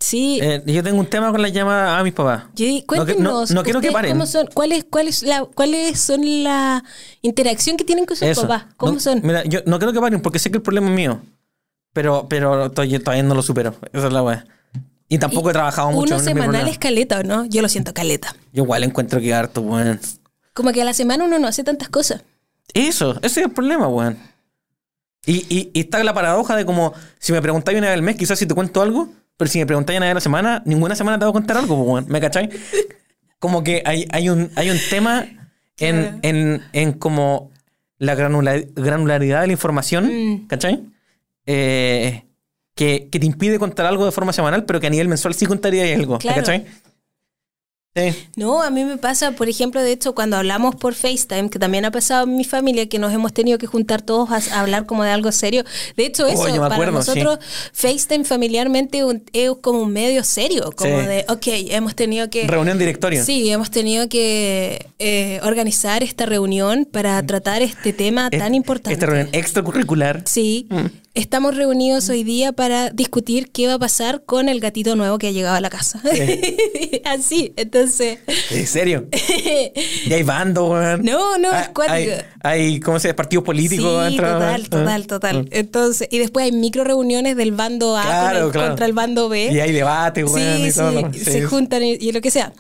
Sí, 0.01 0.39
eh, 0.41 0.63
yo 0.65 0.83
tengo 0.85 1.01
un 1.01 1.07
tema 1.07 1.33
con 1.33 1.43
la 1.43 1.49
llamada 1.49 1.99
a 1.99 2.05
mis 2.05 2.13
papás. 2.13 2.45
Que- 2.55 2.85
cuéntenos, 2.87 3.51
no- 3.51 3.55
no 3.57 3.63
quiero 3.65 3.81
que 3.81 3.91
paren. 3.91 4.13
¿cómo 4.13 4.27
son? 4.27 4.47
¿Cuál 4.55 4.71
es, 4.71 4.85
cuál 4.85 5.09
es 5.09 5.25
la, 5.25 5.45
¿Cuáles 5.45 5.99
son 5.99 6.21
la 6.45 6.85
interacción 7.21 7.77
que 7.77 7.85
tienen 7.85 8.07
con 8.07 8.17
sus 8.17 8.29
Eso. 8.29 8.43
papás? 8.43 8.67
¿Cómo 8.77 8.93
No, 8.93 9.01
son? 9.01 9.21
Mira, 9.25 9.43
yo 9.45 9.61
no 9.67 9.79
creo 9.81 9.93
que 9.93 10.01
paren 10.01 10.23
porque 10.23 10.39
sé 10.39 10.51
que 10.53 10.59
el 10.59 10.63
problema 10.63 10.87
es 10.89 10.95
mío. 10.95 11.21
Pero, 11.93 12.27
pero 12.29 12.71
todavía, 12.71 13.01
todavía 13.01 13.25
no 13.25 13.35
lo 13.35 13.43
supero. 13.43 13.75
Esa 13.93 14.07
es 14.07 14.13
la 14.13 14.23
weá. 14.23 14.47
Y 15.09 15.19
tampoco 15.19 15.51
he 15.51 15.53
trabajado 15.53 15.91
mucho. 15.91 16.15
Uno 16.15 16.23
semanal 16.23 16.69
es 16.69 16.79
caleta, 16.79 17.19
¿o 17.19 17.23
no? 17.25 17.45
Yo 17.47 17.61
lo 17.61 17.69
siento 17.69 17.93
caleta. 17.93 18.37
Yo 18.53 18.63
igual 18.63 18.85
encuentro 18.85 19.19
que 19.21 19.35
harto, 19.35 19.63
weón. 19.63 19.99
Como 20.53 20.71
que 20.71 20.83
a 20.83 20.85
la 20.85 20.93
semana 20.95 21.25
uno 21.25 21.39
no 21.41 21.49
hace 21.49 21.65
tantas 21.65 21.89
cosas. 21.89 22.23
Eso, 22.73 23.17
ese 23.23 23.41
es 23.41 23.47
el 23.47 23.51
problema, 23.51 23.89
weón. 23.89 24.17
Y, 25.29 25.45
y, 25.51 25.71
y 25.75 25.81
está 25.81 26.03
la 26.03 26.15
paradoja 26.15 26.57
de 26.57 26.65
como, 26.65 26.95
si 27.19 27.33
me 27.33 27.43
preguntáis 27.43 27.77
una 27.77 27.89
vez 27.89 27.95
al 27.95 28.03
mes, 28.03 28.17
quizás 28.17 28.39
si 28.39 28.47
te 28.47 28.55
cuento 28.55 28.81
algo, 28.81 29.11
pero 29.37 29.51
si 29.51 29.59
me 29.59 29.67
preguntáis 29.67 29.99
una 29.99 30.07
vez 30.07 30.13
a 30.13 30.15
la 30.15 30.21
semana, 30.21 30.63
ninguna 30.65 30.95
semana 30.95 31.19
te 31.19 31.25
voy 31.27 31.31
a 31.31 31.35
contar 31.35 31.57
algo. 31.59 32.01
¿Me 32.09 32.21
cachai? 32.21 32.49
Como 33.39 33.63
que 33.63 33.83
hay, 33.85 34.07
hay, 34.11 34.31
un, 34.31 34.51
hay 34.57 34.71
un 34.71 34.79
tema 34.91 35.27
en, 35.79 36.19
en, 36.23 36.63
en 36.73 36.93
como 36.95 37.51
la 37.99 38.15
granula- 38.17 38.67
granularidad 38.75 39.43
de 39.43 39.47
la 39.49 39.53
información, 39.53 40.07
Mm. 40.07 40.47
¿cachai? 40.47 40.83
Eh, 41.47 42.25
que, 42.75 43.09
que 43.11 43.19
te 43.19 43.27
impide 43.27 43.59
contar 43.59 43.87
algo 43.87 44.05
de 44.07 44.13
forma 44.13 44.33
semanal, 44.33 44.65
pero 44.65 44.81
que 44.81 44.87
a 44.87 44.91
nivel 44.91 45.09
mensual 45.09 45.35
sí 45.35 45.47
contaría 45.47 45.95
algo, 45.97 46.15
¿me 46.15 46.19
Claro. 46.21 46.37
¿cachai? 46.37 46.65
Sí. 47.99 48.19
No, 48.37 48.63
a 48.63 48.71
mí 48.71 48.85
me 48.85 48.97
pasa, 48.99 49.33
por 49.33 49.49
ejemplo, 49.49 49.83
de 49.83 49.93
hecho, 49.93 50.15
cuando 50.15 50.37
hablamos 50.37 50.77
por 50.77 50.95
FaceTime, 50.95 51.51
que 51.51 51.59
también 51.59 51.85
ha 51.85 51.91
pasado 51.91 52.25
en 52.25 52.37
mi 52.37 52.45
familia, 52.45 52.89
que 52.89 52.99
nos 52.99 53.13
hemos 53.13 53.33
tenido 53.33 53.59
que 53.59 53.67
juntar 53.67 54.03
todos 54.03 54.31
a, 54.31 54.61
hablar 54.61 54.87
como 54.87 55.05
de 55.05 55.11
algo 55.11 55.33
serio. 55.33 55.65
De 55.97 56.07
hecho, 56.07 56.27
eso, 56.27 56.43
Oh, 56.43 56.57
para 56.61 56.75
acuerdo, 56.75 56.93
nosotros, 56.93 57.39
FaceTime 57.73 58.25
familiarmente 58.25 59.05
un- 59.05 59.23
es 59.33 59.51
como 59.61 59.81
un 59.83 59.93
medio 59.93 60.23
serio, 60.25 60.73
como 60.77 61.01
Sí. 61.01 61.07
de, 61.07 61.25
ok, 61.29 61.47
hemos 61.71 61.95
tenido 61.95 62.31
que... 62.31 62.47
Reunión 62.47 62.79
directorio. 62.79 63.25
Sí, 63.25 63.51
hemos 63.51 63.71
tenido 63.71 64.09
que 64.09 64.87
eh, 64.99 65.41
organizar 65.43 66.03
esta 66.03 66.27
reunión 66.27 66.87
para 66.91 67.23
tratar 67.25 67.63
este 67.63 67.93
tema 67.93 68.29
Es- 68.31 68.39
tan 68.39 68.55
importante. 68.55 68.95
Esta 68.95 69.07
reunión 69.07 69.29
extracurricular. 69.33 70.23
Sí, 70.27 70.67
Mm. 70.71 70.87
Estamos 71.19 71.57
reunidos 71.57 72.09
hoy 72.09 72.23
día 72.23 72.53
para 72.53 72.91
discutir 72.91 73.51
qué 73.51 73.67
va 73.67 73.75
a 73.75 73.79
pasar 73.79 74.23
con 74.25 74.49
el 74.49 74.61
gatito 74.61 74.95
nuevo 74.97 75.19
que 75.19 75.27
ha 75.29 75.31
llegado 75.33 75.57
a 75.57 75.61
la 75.61 75.69
casa. 75.71 76.01
Así, 77.05 77.53
entonces... 77.57 78.19
¿En 78.51 78.67
serio? 78.67 79.09
Y 80.07 80.13
hay 80.13 80.23
bandos, 80.23 80.71
weón. 80.71 81.03
No, 81.03 81.37
no, 81.39 81.49
Ah, 81.53 81.63
es 81.63 81.69
cuático. 81.71 81.93
Hay, 81.95 82.11
hay, 82.43 82.81
¿cómo 82.81 82.99
se 82.99 83.09
llama? 83.09 83.17
Partidos 83.17 83.45
políticos. 83.45 84.05
Sí, 84.07 84.11
dentro, 84.17 84.33
total, 84.33 84.69
total, 84.69 84.89
Ah. 85.03 85.07
total. 85.07 85.49
Entonces, 85.53 86.09
y 86.11 86.19
después 86.19 86.45
hay 86.45 86.53
micro 86.53 86.85
reuniones 86.85 87.37
del 87.37 87.53
bando 87.53 87.97
A 87.97 88.03
Claro, 88.03 88.39
con 88.39 88.47
el- 88.47 88.53
claro. 88.53 88.69
contra 88.69 88.87
el 88.87 88.93
bando 88.93 89.29
B. 89.29 89.51
Y 89.53 89.61
hay 89.61 89.73
debate, 89.73 90.25
weón. 90.25 90.57
Sí, 90.59 90.69
y 90.69 90.73
todo 90.73 91.13
sí, 91.13 91.19
se 91.25 91.43
juntan 91.43 91.83
y, 91.83 91.95
y 92.01 92.13
lo 92.13 92.21
que 92.21 92.31
sea. 92.31 92.53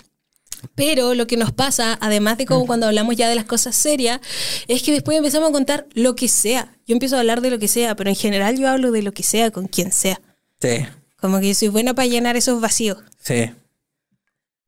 Pero 0.74 1.14
lo 1.14 1.26
que 1.26 1.36
nos 1.36 1.52
pasa, 1.52 1.98
además 2.00 2.38
de 2.38 2.44
Mm. 2.44 2.48
como 2.48 2.66
cuando 2.66 2.86
hablamos 2.86 3.16
ya 3.16 3.28
de 3.28 3.34
las 3.34 3.44
cosas 3.44 3.76
serias, 3.76 4.20
es 4.68 4.82
que 4.82 4.92
después 4.92 5.16
empezamos 5.18 5.48
a 5.50 5.52
contar 5.52 5.86
lo 5.94 6.14
que 6.14 6.28
sea. 6.28 6.76
Yo 6.86 6.94
empiezo 6.94 7.16
a 7.16 7.20
hablar 7.20 7.40
de 7.40 7.50
lo 7.50 7.58
que 7.58 7.68
sea, 7.68 7.94
pero 7.96 8.10
en 8.10 8.16
general 8.16 8.56
yo 8.58 8.68
hablo 8.68 8.90
de 8.92 9.02
lo 9.02 9.12
que 9.12 9.22
sea 9.22 9.50
con 9.50 9.66
quien 9.68 9.92
sea. 9.92 10.20
Sí, 10.60 10.86
Como 11.16 11.40
que 11.40 11.48
yo 11.48 11.54
soy 11.54 11.68
buena 11.68 11.94
para 11.94 12.06
llenar 12.06 12.36
esos 12.36 12.60
vacíos. 12.60 12.98
sí. 13.18 13.50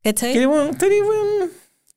¿Cachai? 0.03 0.33
Qué 0.33 0.45
bueno, 0.47 0.71
bueno. 0.79 1.51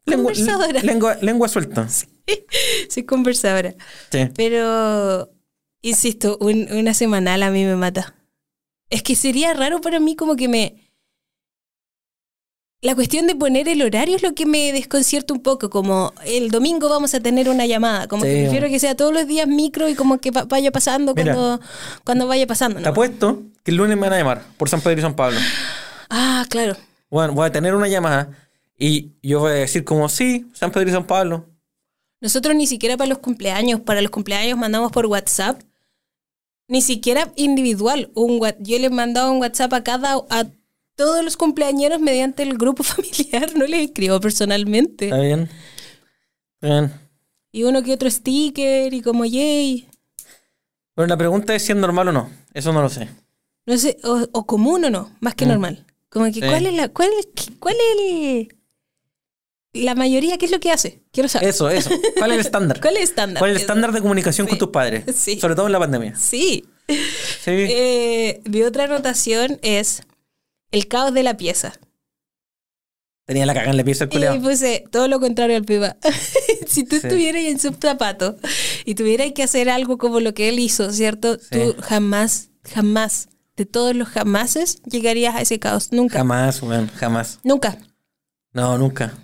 Lengua, 0.05 0.33
Conversadora. 0.35 0.83
lengua, 0.83 1.17
lengua 1.23 1.49
suelta. 1.49 1.89
Soy 2.91 3.05
conversadora. 3.05 3.75
Sí. 4.13 4.29
Pero, 4.37 5.31
insisto, 5.81 6.37
un- 6.43 6.71
una 6.71 6.93
semanal 6.93 7.43
a 7.43 7.51
mí 7.51 7.65
me 7.65 7.77
mata. 7.77 8.15
Es 8.91 9.03
que 9.03 9.17
sería 9.17 9.55
raro 9.55 9.81
para 9.81 10.01
mí 10.01 10.17
como 10.17 10.37
que 10.37 10.49
me... 10.49 10.84
La 12.85 12.95
cuestión 12.95 13.27
de 13.27 13.35
poner 13.35 13.67
el 13.67 13.81
horario 13.81 14.15
es 14.15 14.23
lo 14.23 14.35
que 14.35 14.45
me 14.45 14.71
desconcierta 14.71 15.33
un 15.33 15.41
poco, 15.41 15.71
como 15.71 16.13
el 16.27 16.51
domingo 16.51 16.91
vamos 16.91 17.15
a 17.15 17.21
tener 17.21 17.49
una 17.49 17.65
llamada, 17.65 18.09
como 18.09 18.25
Sí. 18.25 18.29
que 18.29 18.41
prefiero 18.43 18.69
que 18.69 18.79
sea 18.79 18.95
todos 18.95 19.11
los 19.15 19.27
días 19.27 19.49
micro 19.49 19.89
y 19.89 19.95
como 19.95 20.19
que 20.19 20.31
va- 20.31 20.45
vaya 20.45 20.71
pasando 20.71 21.15
Mira. 21.15 21.33
cuando, 21.35 21.61
cuando 22.05 22.27
vaya 22.27 22.47
pasando. 22.47 22.77
Te 22.77 22.83
¿no? 22.85 22.91
apuesto 22.91 23.43
que 23.63 23.71
el 23.71 23.79
lunes 23.79 23.97
me 23.97 24.03
van 24.03 24.13
a 24.13 24.19
llamar 24.19 24.43
por 24.59 24.69
San 24.69 24.83
Pedro 24.83 24.99
y 24.99 25.03
San 25.03 25.17
Pablo. 25.17 25.41
Ah, 26.11 26.45
claro. 26.51 26.77
Bueno, 27.09 27.33
voy 27.33 27.47
a 27.47 27.53
tener 27.53 27.75
una 27.75 27.89
llamada 27.89 28.29
y 28.79 29.13
yo 29.23 29.41
voy 29.41 29.53
a 29.53 29.55
decir 29.55 29.83
como, 29.85 30.11
sí, 30.11 30.45
San 30.53 30.71
Pedro 30.71 30.91
y 30.91 30.93
San 30.93 31.07
Pablo. 31.07 31.47
Nosotros 32.21 32.55
ni 32.55 32.67
siquiera 32.67 32.99
para 32.99 33.09
los 33.09 33.19
cumpleaños, 33.19 33.81
para 33.81 34.03
los 34.03 34.11
cumpleaños 34.11 34.59
mandamos 34.59 34.93
por 34.93 35.07
WhatsApp, 35.07 35.59
ni 36.69 36.83
siquiera 36.83 37.33
individual. 37.37 38.11
Un, 38.15 38.41
yo 38.61 38.79
les 38.79 38.91
mandaba 38.91 39.31
un 39.31 39.39
WhatsApp 39.41 39.73
a 39.73 39.83
cada, 39.83 40.17
a 40.29 40.45
todos 40.97 41.25
los 41.25 41.37
cumpleañeros 41.37 42.01
mediante 42.01 42.43
el 42.43 42.57
grupo 42.59 42.83
familiar, 42.85 43.55
no 43.57 43.65
les 43.67 43.87
escribo 43.89 44.21
personalmente. 44.21 45.07
¿Está 45.07 45.19
bien? 45.21 45.49
Está 46.61 46.67
bien. 46.81 46.93
Y 47.53 47.63
uno 47.65 47.83
que 47.83 47.93
otro 47.93 48.11
sticker 48.11 48.93
y 48.93 49.01
como 49.03 49.25
yay. 49.25 49.89
Bueno, 50.97 51.09
la 51.11 51.17
pregunta 51.17 51.55
es 51.55 51.65
si 51.65 51.73
es 51.73 51.79
normal 51.79 52.09
o 52.09 52.13
no. 52.13 52.31
Eso 52.53 52.73
no 52.73 52.83
lo 52.83 52.89
sé. 52.89 53.09
No 53.67 53.79
sé, 53.79 53.97
o, 54.05 54.27
o 54.33 54.47
común 54.47 54.85
o 54.85 54.91
no, 54.91 55.11
más 55.21 55.35
que 55.35 55.45
Mm. 55.47 55.49
normal. 55.49 55.87
Como 56.09 56.27
que 56.27 56.35
Sí. 56.35 56.41
cuál 56.41 56.67
es 56.67 56.75
la, 56.75 56.89
cuál, 56.89 57.11
es- 57.19 57.51
cuál 57.59 57.75
es 57.75 58.01
el- 58.01 58.49
la 59.85 59.95
mayoría, 59.97 60.39
qué 60.39 60.47
es 60.47 60.53
lo 60.53 60.61
que 60.61 60.71
hace. 60.71 61.01
Quiero 61.11 61.29
saber. 61.29 61.49
Eso, 61.49 61.69
eso. 61.69 61.91
¿Cuál 62.17 62.31
es 62.33 62.35
el 62.39 62.41
estándar? 62.47 62.81
¿Cuál 62.83 62.95
es 62.95 63.01
el 63.03 63.09
estándar? 63.09 63.41
¿Cuál 63.41 63.51
es 63.51 63.57
el 63.57 63.61
estándar 63.63 63.93
de 63.93 64.01
comunicación 64.01 64.47
con 64.47 64.59
tus 64.59 64.69
padres? 64.69 65.05
Sí. 65.17 65.41
Sobre 65.41 65.55
todo 65.57 65.67
en 65.67 65.73
la 65.73 65.81
pandemia. 65.81 66.15
Sí. 66.17 66.65
Sí. 66.89 66.95
Eh, 67.47 68.41
mi 68.45 68.63
otra 68.63 68.85
anotación 68.85 69.59
es 69.63 70.03
el 70.75 70.89
caos 70.89 71.15
de 71.15 71.23
la 71.23 71.37
pieza. 71.37 71.73
Tenía 73.27 73.47
la 73.47 73.55
cagada 73.55 73.71
en 73.71 73.77
la 73.79 73.85
pieza 73.85 74.05
el 74.05 74.11
Y 74.11 74.13
culiao. 74.13 74.41
puse 74.43 74.85
todo 74.91 75.09
lo 75.09 75.19
contrario 75.19 75.57
al 75.57 75.65
piba. 75.65 75.97
si 76.67 76.85
tú 76.85 76.97
Sí. 76.97 77.07
estuvieras 77.07 77.43
en 77.45 77.59
sus 77.59 77.73
zapatos 77.81 78.35
y 78.85 78.95
tuvieras 78.95 79.33
que 79.33 79.43
hacer 79.43 79.71
algo 79.71 79.97
como 79.97 80.21
lo 80.21 80.35
que 80.35 80.49
él 80.51 80.59
hizo, 80.59 80.93
¿cierto? 80.93 81.39
Sí. 81.39 81.47
Tú 81.53 81.77
jamás, 81.81 82.51
jamás, 82.65 83.29
de 83.57 83.65
todos 83.65 83.95
los 83.97 84.09
jamases, 84.09 84.83
llegarías 84.83 85.35
a 85.37 85.41
ese 85.41 85.59
caos. 85.59 85.91
Nunca. 85.93 86.19
Jamás, 86.19 86.61
weón, 86.63 86.89
jamás. 86.89 87.39
Nunca. 87.45 87.79
No, 88.53 88.77
nunca. 88.77 89.15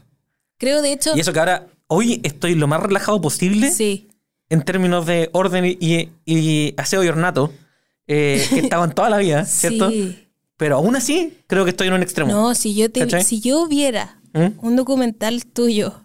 Creo, 0.56 0.80
de 0.82 0.92
hecho. 0.92 1.14
Y 1.16 1.20
eso 1.20 1.32
que 1.32 1.38
ahora, 1.40 1.66
hoy 1.88 2.20
estoy 2.22 2.54
lo 2.54 2.68
más 2.68 2.80
relajado 2.82 3.20
posible 3.20 3.70
Sí. 3.70 4.08
en 4.48 4.62
términos 4.62 5.04
de 5.04 5.28
orden 5.32 5.64
y, 5.66 5.76
y- 5.80 6.08
y 6.24 6.74
aseo 6.78 7.04
y 7.04 7.08
ornato, 7.08 7.52
eh, 8.06 8.44
que 8.50 8.60
estaban 8.60 8.94
toda 8.94 9.10
la 9.10 9.18
vida, 9.18 9.44
¿cierto? 9.46 9.90
Sí. 9.90 10.26
Pero 10.60 10.76
aún 10.76 10.94
así, 10.94 11.38
creo 11.46 11.64
que 11.64 11.70
estoy 11.70 11.88
en 11.88 11.94
un 11.94 12.02
extremo. 12.02 12.30
No, 12.30 12.54
si 12.54 12.74
yo 12.74 12.90
te, 12.90 13.00
¿Cachai? 13.00 13.24
si 13.24 13.40
yo 13.40 13.66
viera 13.66 14.20
¿Mm? 14.34 14.58
un 14.64 14.76
documental 14.76 15.46
tuyo 15.46 16.04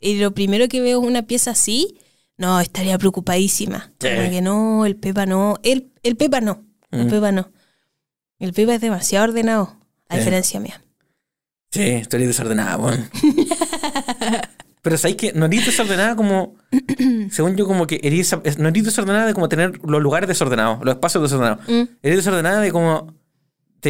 y 0.00 0.16
lo 0.18 0.32
primero 0.34 0.66
que 0.68 0.80
veo 0.80 1.00
es 1.00 1.06
una 1.08 1.22
pieza 1.22 1.52
así, 1.52 1.96
no, 2.36 2.58
estaría 2.58 2.98
preocupadísima. 2.98 3.92
Sí. 4.00 4.08
Como 4.16 4.30
que 4.30 4.40
no, 4.42 4.84
el 4.84 4.96
Pepa 4.96 5.26
no. 5.26 5.54
El, 5.62 5.92
el 6.02 6.16
Pepa 6.16 6.40
no. 6.40 6.64
El 6.90 7.06
Mm. 7.06 7.10
Pepa 7.10 7.30
no. 7.32 7.50
El 8.40 8.52
Pepa 8.52 8.74
es 8.74 8.80
demasiado 8.80 9.24
ordenado, 9.26 9.76
a 10.08 10.14
Sí. 10.14 10.18
diferencia 10.18 10.58
mía. 10.60 10.82
Sí, 11.70 11.82
estoy 11.82 12.26
desordenada, 12.26 12.76
weón. 12.76 13.08
Pero 14.82 14.98
sabéis 14.98 15.16
que 15.16 15.32
no 15.32 15.46
eres 15.46 15.64
desordenada 15.66 16.14
como. 16.16 16.56
según 17.30 17.56
yo, 17.56 17.66
como 17.66 17.86
que 17.86 18.00
eres, 18.02 18.34
es- 18.44 18.58
no 18.58 18.68
eres 18.68 18.84
desordenada 18.84 19.26
de 19.26 19.32
como 19.34 19.48
tener 19.48 19.78
los 19.84 20.02
lugares 20.02 20.28
desordenados, 20.28 20.84
los 20.84 20.94
espacios 20.96 21.22
desordenados. 21.22 21.60
Mm. 21.68 21.82
Eres 22.02 22.16
desordenada 22.18 22.60
de 22.60 22.70
como. 22.72 23.14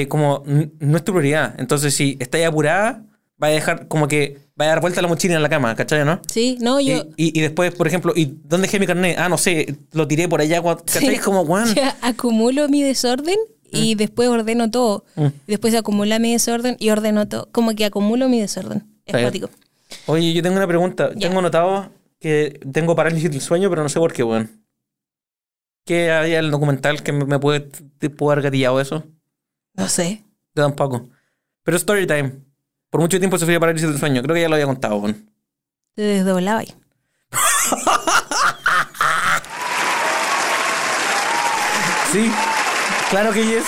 De 0.00 0.08
como. 0.08 0.42
no 0.46 0.96
es 0.96 1.04
tu 1.04 1.12
prioridad. 1.12 1.54
Entonces, 1.58 1.94
si 1.94 2.16
estáis 2.20 2.46
apurada, 2.46 3.04
va 3.42 3.48
a 3.48 3.50
dejar 3.50 3.88
como 3.88 4.08
que. 4.08 4.38
va 4.60 4.66
a 4.66 4.68
dar 4.68 4.80
vuelta 4.80 5.02
la 5.02 5.08
mochila 5.08 5.34
en 5.36 5.42
la 5.42 5.48
cama, 5.48 5.74
¿cachai, 5.74 6.04
no? 6.04 6.20
Sí, 6.28 6.56
no, 6.60 6.80
yo. 6.80 7.06
y- 7.16 7.36
y 7.38 7.40
después, 7.42 7.74
por 7.74 7.86
ejemplo, 7.86 8.12
¿y 8.14 8.36
dónde 8.44 8.66
dejé 8.66 8.78
mi 8.78 8.86
carnet? 8.86 9.16
Ah, 9.18 9.28
no 9.28 9.38
sé, 9.38 9.76
lo 9.92 10.06
tiré 10.06 10.28
por 10.28 10.40
allá. 10.40 10.62
¿Cachai? 10.62 11.00
Sí. 11.06 11.14
Es 11.14 11.20
como, 11.20 11.42
weón. 11.42 11.74
ya 11.74 11.96
acumulo 12.02 12.68
mi 12.68 12.82
desorden 12.82 13.36
y 13.70 13.96
después 13.96 14.28
ordeno 14.28 14.70
todo. 14.70 15.04
Mm. 15.16 15.26
Y 15.26 15.50
después 15.50 15.74
acumula 15.74 16.18
mi 16.20 16.32
desorden 16.32 16.76
y 16.78 16.90
ordeno 16.90 17.26
todo. 17.26 17.48
Como 17.50 17.74
que 17.74 17.84
acumulo 17.84 18.28
mi 18.28 18.40
desorden. 18.40 18.84
Es. 19.06 19.16
Oye, 20.06 20.32
yo 20.32 20.42
tengo 20.42 20.56
una 20.56 20.66
pregunta. 20.68 21.10
Ya. 21.16 21.28
Tengo 21.28 21.42
notado 21.42 21.90
que 22.20 22.60
tengo 22.72 22.94
parálisis 22.94 23.30
del 23.30 23.40
sueño, 23.40 23.68
pero 23.68 23.82
no 23.82 23.88
sé 23.88 23.98
por 23.98 24.12
qué, 24.12 24.22
weón. 24.22 24.64
¿Qué 25.84 26.10
hay 26.10 26.32
en 26.32 26.44
el 26.46 26.50
documental 26.50 27.02
que 27.02 27.12
me 27.12 27.24
me 27.26 27.38
puede, 27.38 27.60
te 27.98 28.08
puede 28.10 28.32
haber 28.34 28.44
gatillado 28.44 28.80
eso? 28.80 29.04
No 29.74 29.88
sé. 29.88 30.22
Yo 30.54 30.62
tampoco. 30.62 31.08
Pero 31.62 31.76
story 31.76 32.06
time. 32.06 32.32
Por 32.90 33.00
mucho 33.00 33.18
tiempo 33.18 33.38
sufrí 33.38 33.54
de 33.54 33.60
parálisis 33.60 33.88
del 33.88 33.98
sueño. 33.98 34.22
Creo 34.22 34.34
que 34.34 34.40
ya 34.42 34.48
lo 34.48 34.54
había 34.54 34.66
contado, 34.66 34.96
weón. 34.96 35.30
Te 35.94 36.02
desdoblaba 36.02 36.60
ahí. 36.60 36.74
Sí. 42.12 42.30
Claro 43.10 43.32
que 43.32 43.44
yes. 43.44 43.64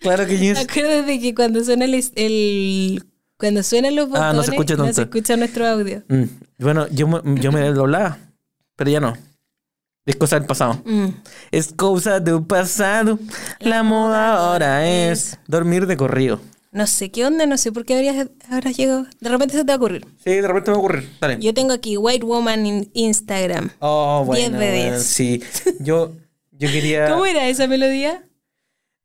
Claro 0.00 0.26
que 0.26 0.38
yes. 0.38 0.58
Acuérdate 0.58 1.20
que 1.20 1.34
cuando 1.34 1.62
suena 1.64 1.84
el, 1.84 1.94
el- 2.16 3.04
cuando 3.36 3.62
suenan 3.62 3.94
los 3.96 4.08
botones 4.08 4.30
Ah, 4.30 4.32
no 4.32 4.42
se 4.42 4.50
escucha 4.52 4.74
no 4.74 4.84
tanto. 4.84 4.94
se 4.96 5.02
escucha 5.02 5.36
nuestro 5.36 5.66
audio. 5.66 6.02
Mm. 6.08 6.24
Bueno, 6.58 6.86
yo, 6.88 7.06
me- 7.08 7.40
yo 7.40 7.52
me 7.52 7.62
doblaba, 7.72 8.18
pero 8.76 8.90
ya 8.90 9.00
no. 9.00 9.16
Es 10.06 10.16
cosa 10.16 10.38
del 10.38 10.46
pasado. 10.46 10.82
Mm. 10.84 11.06
Es 11.50 11.72
cosa 11.72 12.20
del 12.20 12.42
pasado. 12.44 13.18
La 13.60 13.82
moda 13.82 14.34
ahora 14.36 14.86
es 14.86 15.38
dormir 15.46 15.86
de 15.86 15.96
corrido. 15.96 16.40
No 16.72 16.86
sé 16.86 17.10
qué 17.10 17.24
onda, 17.24 17.46
no 17.46 17.56
sé 17.56 17.70
por 17.72 17.84
qué 17.84 17.94
habrías, 17.94 18.26
habrás 18.50 18.76
llegado. 18.76 19.06
De 19.20 19.30
repente 19.30 19.54
se 19.54 19.60
te 19.60 19.68
va 19.68 19.74
a 19.74 19.76
ocurrir. 19.76 20.04
Sí, 20.22 20.30
de 20.30 20.42
repente 20.46 20.70
me 20.70 20.76
va 20.76 20.82
a 20.82 20.84
ocurrir. 20.84 21.08
Dale. 21.20 21.38
Yo 21.40 21.54
tengo 21.54 21.72
aquí 21.72 21.96
White 21.96 22.26
Woman 22.26 22.66
en 22.66 22.90
Instagram. 22.94 23.70
Oh, 23.78 24.24
bueno. 24.26 24.58
10 24.58 24.60
de 24.60 24.72
10. 24.72 24.86
bueno, 24.88 25.00
Sí. 25.04 25.42
Yo, 25.80 26.12
yo 26.50 26.68
quería. 26.68 27.08
¿Cómo 27.10 27.24
era 27.26 27.48
esa 27.48 27.66
melodía? 27.68 28.24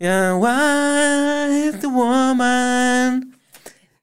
A 0.01 0.33
white 0.35 1.85
woman. 1.87 3.37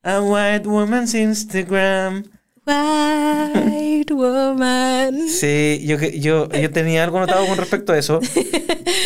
A 0.02 0.20
white 0.20 0.68
woman's 0.68 1.14
Instagram. 1.14 2.24
White 2.66 4.12
Woman. 4.14 5.28
Sí, 5.28 5.82
yo, 5.86 5.98
que- 5.98 6.18
yo, 6.20 6.48
yo 6.50 6.70
tenía 6.70 7.04
algo 7.04 7.20
notado 7.20 7.46
con 7.46 7.56
respecto 7.56 7.92
a 7.92 7.98
eso. 7.98 8.20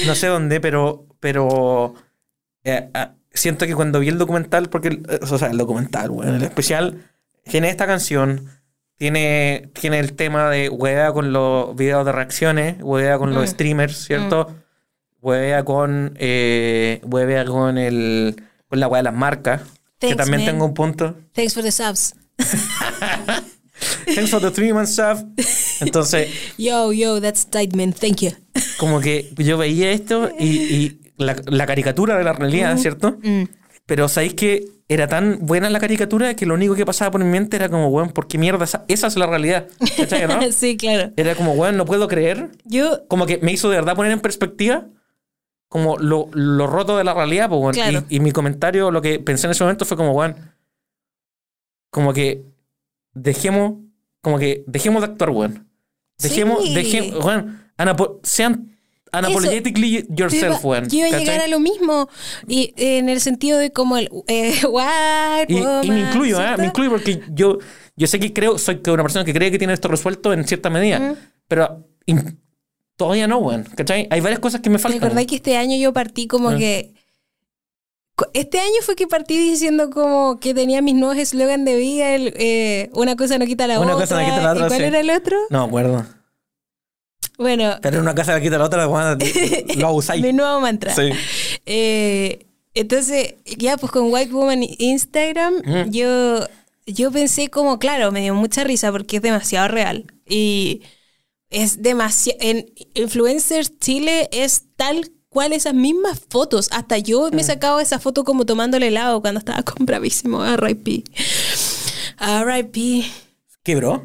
No 0.07 0.15
sé 0.15 0.29
dónde, 0.29 0.61
pero. 0.61 1.07
pero 1.21 1.95
eh, 2.65 2.89
ah, 2.95 3.15
siento 3.33 3.67
que 3.67 3.75
cuando 3.75 4.01
vi 4.01 4.09
el 4.09 4.17
documental, 4.19 4.71
porque. 4.71 4.89
eh, 5.09 5.19
o 5.21 5.27
sea, 5.39 5.49
el 5.49 5.59
documental, 5.59 6.09
bueno, 6.11 6.37
el 6.37 6.43
especial, 6.43 7.05
tiene 7.45 7.69
esta 7.69 7.87
canción. 7.87 8.49
Tiene, 8.97 9.71
tiene 9.75 9.99
el 9.99 10.13
tema 10.15 10.49
de 10.51 10.69
huevea 10.71 11.13
con 11.13 11.33
los 11.33 11.75
videos 11.77 12.05
de 12.07 12.13
reacciones, 12.13 12.77
huevea 12.81 13.19
con 13.19 13.35
los 13.35 13.45
Mm. 13.45 13.49
streamers, 13.53 13.97
¿cierto? 14.05 14.55
Huevea 15.21 15.65
con. 15.65 16.15
Eh, 16.19 17.01
huevea 17.05 17.45
con 17.45 17.77
el. 17.77 18.43
con 18.69 18.81
la 18.81 18.89
hueá 18.89 19.01
de 19.01 19.05
las 19.05 19.15
marcas. 19.15 19.63
que 19.99 20.09
Thanks, 20.09 20.17
también 20.17 20.45
man. 20.45 20.53
tengo 20.55 20.65
un 20.67 20.75
punto. 20.75 21.15
Thanks 21.33 21.53
for 21.55 21.63
the 21.63 21.73
subs. 21.73 22.15
Thanks 24.15 24.31
for 24.31 24.41
the 24.41 24.51
three 24.51 24.73
man 24.73 24.87
sub. 24.87 25.19
Entonces, 25.81 26.29
Yo, 26.59 26.93
yo, 26.93 27.21
that's 27.21 27.47
tight, 27.47 27.75
man. 27.75 27.93
Thank 27.93 28.23
you. 28.23 28.31
como 28.79 29.01
que 29.01 29.33
yo 29.37 29.57
veía 29.57 29.91
esto 29.93 30.31
y, 30.39 30.47
y 30.49 31.01
la, 31.17 31.37
la 31.47 31.67
caricatura 31.67 32.19
de 32.19 32.25
la 32.25 32.33
realidad, 32.33 32.77
¿cierto? 32.79 33.19
Mm. 33.23 33.45
Pero 33.87 34.09
sabéis 34.09 34.35
que 34.35 34.65
era 34.89 35.07
tan 35.07 35.39
buena 35.43 35.71
la 35.71 35.79
caricatura 35.79 36.35
que 36.35 36.47
lo 36.47 36.55
único 36.55 36.75
que 36.75 36.85
pasaba 36.85 37.11
por 37.13 37.23
mi 37.23 37.31
mente 37.31 37.57
era 37.57 37.69
como, 37.69 37.89
weón, 37.89 38.11
¿por 38.11 38.27
qué 38.27 38.39
mierda? 38.39 38.65
Esa, 38.65 38.85
esa 38.89 39.07
es 39.07 39.17
la 39.17 39.27
realidad. 39.27 39.67
¿Cachai, 39.97 40.27
no? 40.27 40.41
sí, 40.53 40.77
claro. 40.77 41.13
Era 41.17 41.35
como, 41.35 41.53
weón, 41.53 41.77
no 41.77 41.85
puedo 41.85 42.09
creer. 42.09 42.51
Yo, 42.65 43.07
Como 43.09 43.27
que 43.27 43.39
me 43.39 43.53
hizo 43.53 43.71
de 43.71 43.77
verdad 43.77 43.95
poner 43.95 44.13
en 44.13 44.21
perspectiva 44.21 44.87
como 45.69 45.97
lo, 45.97 46.29
lo 46.33 46.67
roto 46.67 46.97
de 46.97 47.05
la 47.05 47.15
realidad. 47.15 47.49
Pues, 47.49 47.61
weón. 47.61 47.75
Claro. 47.75 48.05
y, 48.09 48.17
y 48.17 48.21
mi 48.21 48.33
comentario, 48.33 48.91
lo 48.91 49.01
que 49.01 49.21
pensé 49.21 49.47
en 49.47 49.53
ese 49.53 49.63
momento 49.63 49.85
fue 49.85 49.97
como, 49.97 50.13
weón, 50.13 50.35
como 51.91 52.13
que 52.13 52.43
dejemos, 53.15 53.75
como 54.23 54.39
que 54.39 54.65
dejemos 54.67 55.03
de 55.03 55.09
actuar, 55.09 55.31
weón. 55.31 55.69
Dejemos, 56.19 56.65
Sí. 56.65 56.75
dejemos, 56.75 57.25
weón, 57.25 57.65
sean 58.23 58.77
unapologetically 59.13 60.07
yourself, 60.11 60.65
weón. 60.65 60.89
yo 60.89 60.99
iba 61.07 61.17
a 61.17 61.19
llegar 61.19 61.41
a 61.41 61.49
lo 61.49 61.59
mismo. 61.61 62.09
Y 62.47 62.73
eh, 62.77 62.99
en 62.99 63.09
el 63.09 63.21
sentido 63.21 63.59
de 63.59 63.73
como 63.73 63.97
el 63.97 64.09
eh, 64.29 64.55
white 64.71 65.53
Y, 65.53 65.57
y 65.57 65.61
me 65.61 65.67
woman, 65.67 65.99
incluyo, 65.99 66.41
¿eh? 66.41 66.57
Me 66.59 66.67
incluyo 66.67 66.91
porque 66.91 67.21
yo, 67.33 67.59
yo 67.97 68.07
sé 68.07 68.21
que 68.21 68.33
creo, 68.33 68.59
soy 68.59 68.81
una 68.87 69.03
persona 69.03 69.25
que 69.25 69.33
cree 69.33 69.51
que 69.51 69.59
tiene 69.59 69.73
esto 69.73 69.89
resuelto 69.89 70.33
en 70.33 70.45
cierta 70.47 70.71
medida. 70.71 71.17
Pero 71.49 71.85
in- 72.07 72.39
todavía 72.97 73.27
no, 73.27 73.39
weón. 73.39 73.65
¿Cachai? 73.75 74.07
Hay 74.11 74.21
varias 74.21 74.39
cosas 74.41 74.61
que 74.61 74.71
me 74.71 74.77
¿Te 74.77 74.83
faltan. 74.83 75.03
acordás 75.05 75.27
que 75.27 75.37
este 75.37 75.57
año 75.57 75.77
yo 75.77 75.93
partí 75.93 76.27
como 76.29 76.51
Ah. 76.51 76.57
que... 76.57 76.95
Este 78.35 78.59
año 78.61 78.77
fue 78.83 78.97
que 78.97 79.07
partí 79.07 79.37
diciendo 79.37 79.91
como 79.91 80.39
que 80.41 80.55
tenía 80.55 80.83
mis 80.83 80.95
nuevos 80.95 81.17
eslogan 81.19 81.65
de 81.65 81.77
vida, 81.77 82.15
el, 82.15 82.35
eh, 82.37 82.91
una 82.95 83.17
cosa 83.17 83.39
no 83.39 83.47
quita 83.47 83.67
la 83.67 83.81
Una 83.81 83.95
otra. 83.95 84.07
cosa 84.07 84.21
no 84.21 84.25
quita 84.29 84.43
la 84.43 84.53
otra, 84.53 84.65
¿Y 84.67 84.69
cuál 84.69 84.81
sí. 84.81 84.87
era 84.87 85.01
el 85.01 85.11
otro? 85.11 85.37
No 85.51 85.63
acuerdo. 85.65 86.07
Bueno, 87.39 87.79
Pero 87.81 88.01
una 88.01 88.15
casa 88.15 88.35
le 88.35 88.43
quita 88.43 88.59
la 88.59 88.65
otra, 88.67 88.85
lo 88.87 89.87
abusáis. 89.87 90.23
mi 90.23 90.33
nuevo 90.33 90.61
mantra. 90.61 90.95
Sí. 90.95 91.11
Eh, 91.65 92.47
entonces, 92.75 93.35
ya 93.59 93.77
pues 93.77 93.91
con 93.93 94.13
White 94.13 94.33
Woman 94.33 94.63
Instagram, 94.79 95.55
Mm. 95.65 95.91
yo, 95.91 96.47
yo 96.87 97.11
pensé 97.11 97.49
como, 97.49 97.79
claro, 97.79 98.13
me 98.13 98.21
dio 98.21 98.35
mucha 98.35 98.63
risa 98.65 98.93
porque 98.93 99.17
es 99.17 99.23
demasiado 99.23 99.69
real. 99.69 100.05
Y 100.29 100.83
es 101.49 101.83
demasiado... 101.83 102.39
En 102.43 102.67
Influencers 102.95 103.79
Chile 103.79 104.29
es 104.33 104.65
tal 104.77 105.11
cual 105.31 105.53
esas 105.55 105.73
mismas 105.75 106.21
fotos. 106.29 106.69
Hasta 106.73 106.99
yo 106.99 107.29
Mm. 107.31 107.35
me 107.37 107.41
he 107.41 107.45
sacado 107.45 107.81
esa 107.81 107.99
foto 107.99 108.25
como 108.25 108.45
tomándole 108.45 108.89
helado 108.89 109.21
cuando 109.23 109.39
estaba 109.39 109.63
con 109.63 109.87
bravísimo. 109.87 110.45
R.I.P. 110.45 111.05
R.I.P. 112.19 113.05
¿Quebró? 113.63 114.05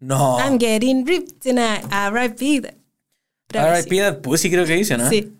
No. 0.00 0.38
I'm 0.38 0.58
getting 0.58 1.04
ripped 1.06 1.40
tonight. 1.42 1.84
R.I.P. 1.90 2.62
R.I.P. 3.54 4.00
that 4.00 4.20
pussy 4.20 4.50
creo 4.50 4.66
que 4.66 4.74
dice, 4.74 4.96
¿no? 4.98 5.08
Sí. 5.08 5.32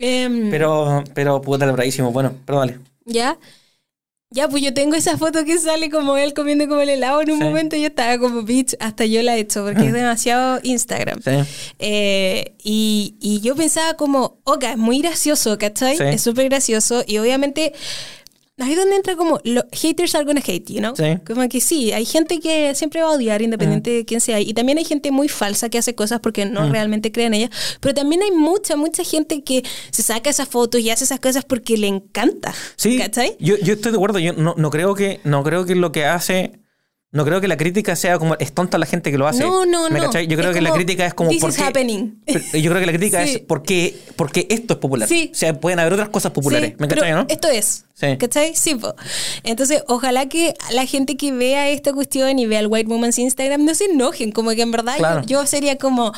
Eh. 0.00 0.48
Pero, 0.50 1.04
pero 1.14 1.40
puta, 1.40 1.70
bravísimo. 1.70 2.10
Bueno, 2.12 2.32
pero 2.44 2.58
dale. 2.58 2.80
¿Ya? 3.04 3.38
Ya, 4.30 4.46
pues 4.46 4.62
yo 4.62 4.74
tengo 4.74 4.94
esa 4.94 5.16
foto 5.16 5.42
que 5.46 5.56
sale 5.58 5.88
como 5.88 6.18
él 6.18 6.34
comiendo 6.34 6.68
como 6.68 6.82
el 6.82 6.90
helado 6.90 7.22
en 7.22 7.30
un 7.30 7.38
Sí. 7.38 7.44
momento 7.44 7.76
yo 7.76 7.86
estaba 7.86 8.18
como, 8.18 8.42
bitch, 8.42 8.76
hasta 8.78 9.06
yo 9.06 9.22
la 9.22 9.36
he 9.36 9.40
hecho 9.40 9.64
porque 9.64 9.86
es 9.86 9.92
demasiado 9.94 10.60
Instagram. 10.62 11.20
Sí. 11.22 11.30
Eh, 11.78 12.54
y, 12.62 13.14
y 13.20 13.40
yo 13.40 13.56
pensaba 13.56 13.94
como, 13.94 14.38
oca, 14.44 14.72
es 14.72 14.76
muy 14.76 15.00
gracioso, 15.00 15.56
¿cachai? 15.56 15.96
Sí. 15.96 16.02
Es 16.04 16.20
súper 16.20 16.50
gracioso 16.50 17.04
y 17.06 17.16
obviamente 17.16 17.72
ahí 18.58 18.72
es 18.72 18.76
donde 18.76 18.96
entra 18.96 19.16
como, 19.16 19.40
los 19.44 19.64
haters 19.72 20.14
are 20.14 20.24
gonna 20.24 20.40
hate, 20.44 20.64
you 20.72 20.78
know? 20.78 20.94
Sí. 20.96 21.18
Como 21.26 21.48
que 21.48 21.60
sí, 21.60 21.92
hay 21.92 22.04
gente 22.04 22.40
que 22.40 22.74
siempre 22.74 23.02
va 23.02 23.08
a 23.08 23.12
odiar 23.12 23.42
independiente 23.42 23.90
de 23.90 24.04
quién 24.04 24.20
sea 24.20 24.40
y 24.40 24.52
también 24.54 24.78
hay 24.78 24.84
gente 24.84 25.10
muy 25.10 25.28
falsa 25.28 25.68
que 25.68 25.78
hace 25.78 25.94
cosas 25.94 26.20
porque 26.20 26.44
no 26.46 26.68
realmente 26.70 27.12
cree 27.12 27.26
en 27.26 27.34
ellas, 27.34 27.50
pero 27.80 27.94
también 27.94 28.22
hay 28.22 28.30
mucha, 28.32 28.76
mucha 28.76 29.04
gente 29.04 29.42
que 29.42 29.62
se 29.90 30.02
saca 30.02 30.30
esas 30.30 30.48
fotos 30.48 30.80
y 30.80 30.90
hace 30.90 31.04
esas 31.04 31.20
cosas 31.20 31.44
porque 31.44 31.76
le 31.76 31.86
encanta, 31.86 32.54
Sí, 32.76 32.98
¿cachai? 32.98 33.36
yo, 33.40 33.56
yo 33.58 33.74
estoy 33.74 33.92
de 33.92 33.96
acuerdo. 33.98 34.18
Yo 34.18 34.32
no, 34.32 34.54
no 34.56 34.70
creo 34.70 34.94
que 34.94 35.20
no 35.24 35.42
creo 35.44 35.64
que 35.64 35.74
lo 35.74 35.92
que 35.92 36.04
hace. 36.04 36.58
No 37.10 37.24
creo 37.24 37.40
que 37.40 37.48
la 37.48 37.56
crítica 37.56 37.96
sea 37.96 38.18
como 38.18 38.34
es 38.38 38.52
tonta 38.52 38.76
la 38.76 38.84
gente 38.84 39.10
que 39.10 39.16
lo 39.16 39.26
hace. 39.26 39.42
No, 39.42 39.64
no, 39.64 39.88
¿Me 39.88 39.98
no. 39.98 40.04
cachai? 40.06 40.26
Yo 40.26 40.34
Es 40.34 40.40
creo 40.40 40.52
que 40.52 40.60
la 40.60 40.72
crítica 40.72 41.06
es 41.06 41.14
como 41.14 41.30
"This 41.30 41.40
por 41.40 41.48
is 41.50 41.58
happening". 41.58 42.20
Yo 42.26 42.70
creo 42.70 42.80
que 42.80 42.86
la 42.86 42.92
crítica 42.92 43.22
Sí. 43.26 43.34
es 43.36 43.38
por 43.40 43.62
qué, 43.62 43.96
por 44.14 44.30
qué 44.30 44.46
esto 44.50 44.74
es 44.74 44.78
popular. 44.80 45.08
Sí. 45.08 45.30
O 45.32 45.34
sea, 45.34 45.58
pueden 45.58 45.78
haber 45.80 45.94
otras 45.94 46.10
cosas 46.10 46.32
populares. 46.32 46.70
Sí, 46.72 46.76
¿Me 46.78 46.86
cachai, 46.86 47.12
no? 47.12 47.24
Esto 47.30 47.48
es. 47.48 47.86
Sí. 47.94 48.18
¿Cachai? 48.18 48.54
Sí, 48.54 48.74
po. 48.74 48.94
Entonces, 49.42 49.84
ojalá 49.88 50.28
que 50.28 50.52
la 50.70 50.84
gente 50.84 51.16
que 51.16 51.32
vea 51.32 51.70
esta 51.70 51.94
cuestión 51.94 52.38
y 52.38 52.44
vea 52.44 52.60
el 52.60 52.66
White 52.66 52.90
Woman's 52.90 53.18
Instagram 53.18 53.64
no 53.64 53.74
se 53.74 53.86
enojen. 53.86 54.30
Como 54.30 54.50
que 54.50 54.60
en 54.60 54.70
verdad 54.70 54.98
Claro. 54.98 55.22
yo, 55.22 55.40
yo 55.40 55.46
sería 55.46 55.78
como. 55.78 56.12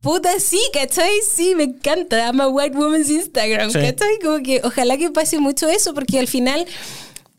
Puta, 0.00 0.38
sí, 0.38 0.60
¿cachai? 0.72 1.10
Sí, 1.28 1.56
me 1.56 1.64
encanta. 1.64 2.26
I'm 2.28 2.40
a 2.40 2.46
white 2.48 2.76
woman's 2.78 3.10
Instagram, 3.10 3.70
Sí. 3.70 3.80
¿cachai? 3.80 4.18
Como 4.22 4.40
que 4.40 4.60
ojalá 4.62 4.96
que 4.98 5.10
pase 5.10 5.40
mucho 5.40 5.68
eso, 5.68 5.94
porque 5.94 6.20
al 6.20 6.28
final, 6.28 6.64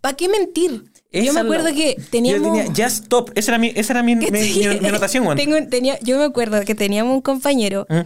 ¿para 0.01 0.18
qué 0.18 0.28
mentir? 0.28 0.84
Yo 1.12 1.34
me 1.34 1.39
acuerdo 1.39 1.70
la- 1.70 1.74
que 1.76 1.95
Yo 1.97 2.03
teníamos... 2.10 2.58
tenía 2.58 2.66
Just 2.68 3.03
Stop. 3.03 3.32
Esa 3.36 3.51
era 3.51 3.58
mi, 3.58 3.72
esa 3.76 3.93
era 3.93 4.03
mi, 4.03 4.16
mi, 4.18 4.30
mi- 4.32 4.80
mi 4.80 4.88
anotación, 4.88 5.26
weón. 5.26 5.38
Tengo- 5.38 5.68
tenía, 5.70 5.97
yo 6.01 6.18
me 6.18 6.26
acuerdo 6.26 6.60
que 6.66 6.76
teníamos 6.76 7.14
un 7.16 7.22
compañero 7.22 7.86
¿Mm? 7.89 8.01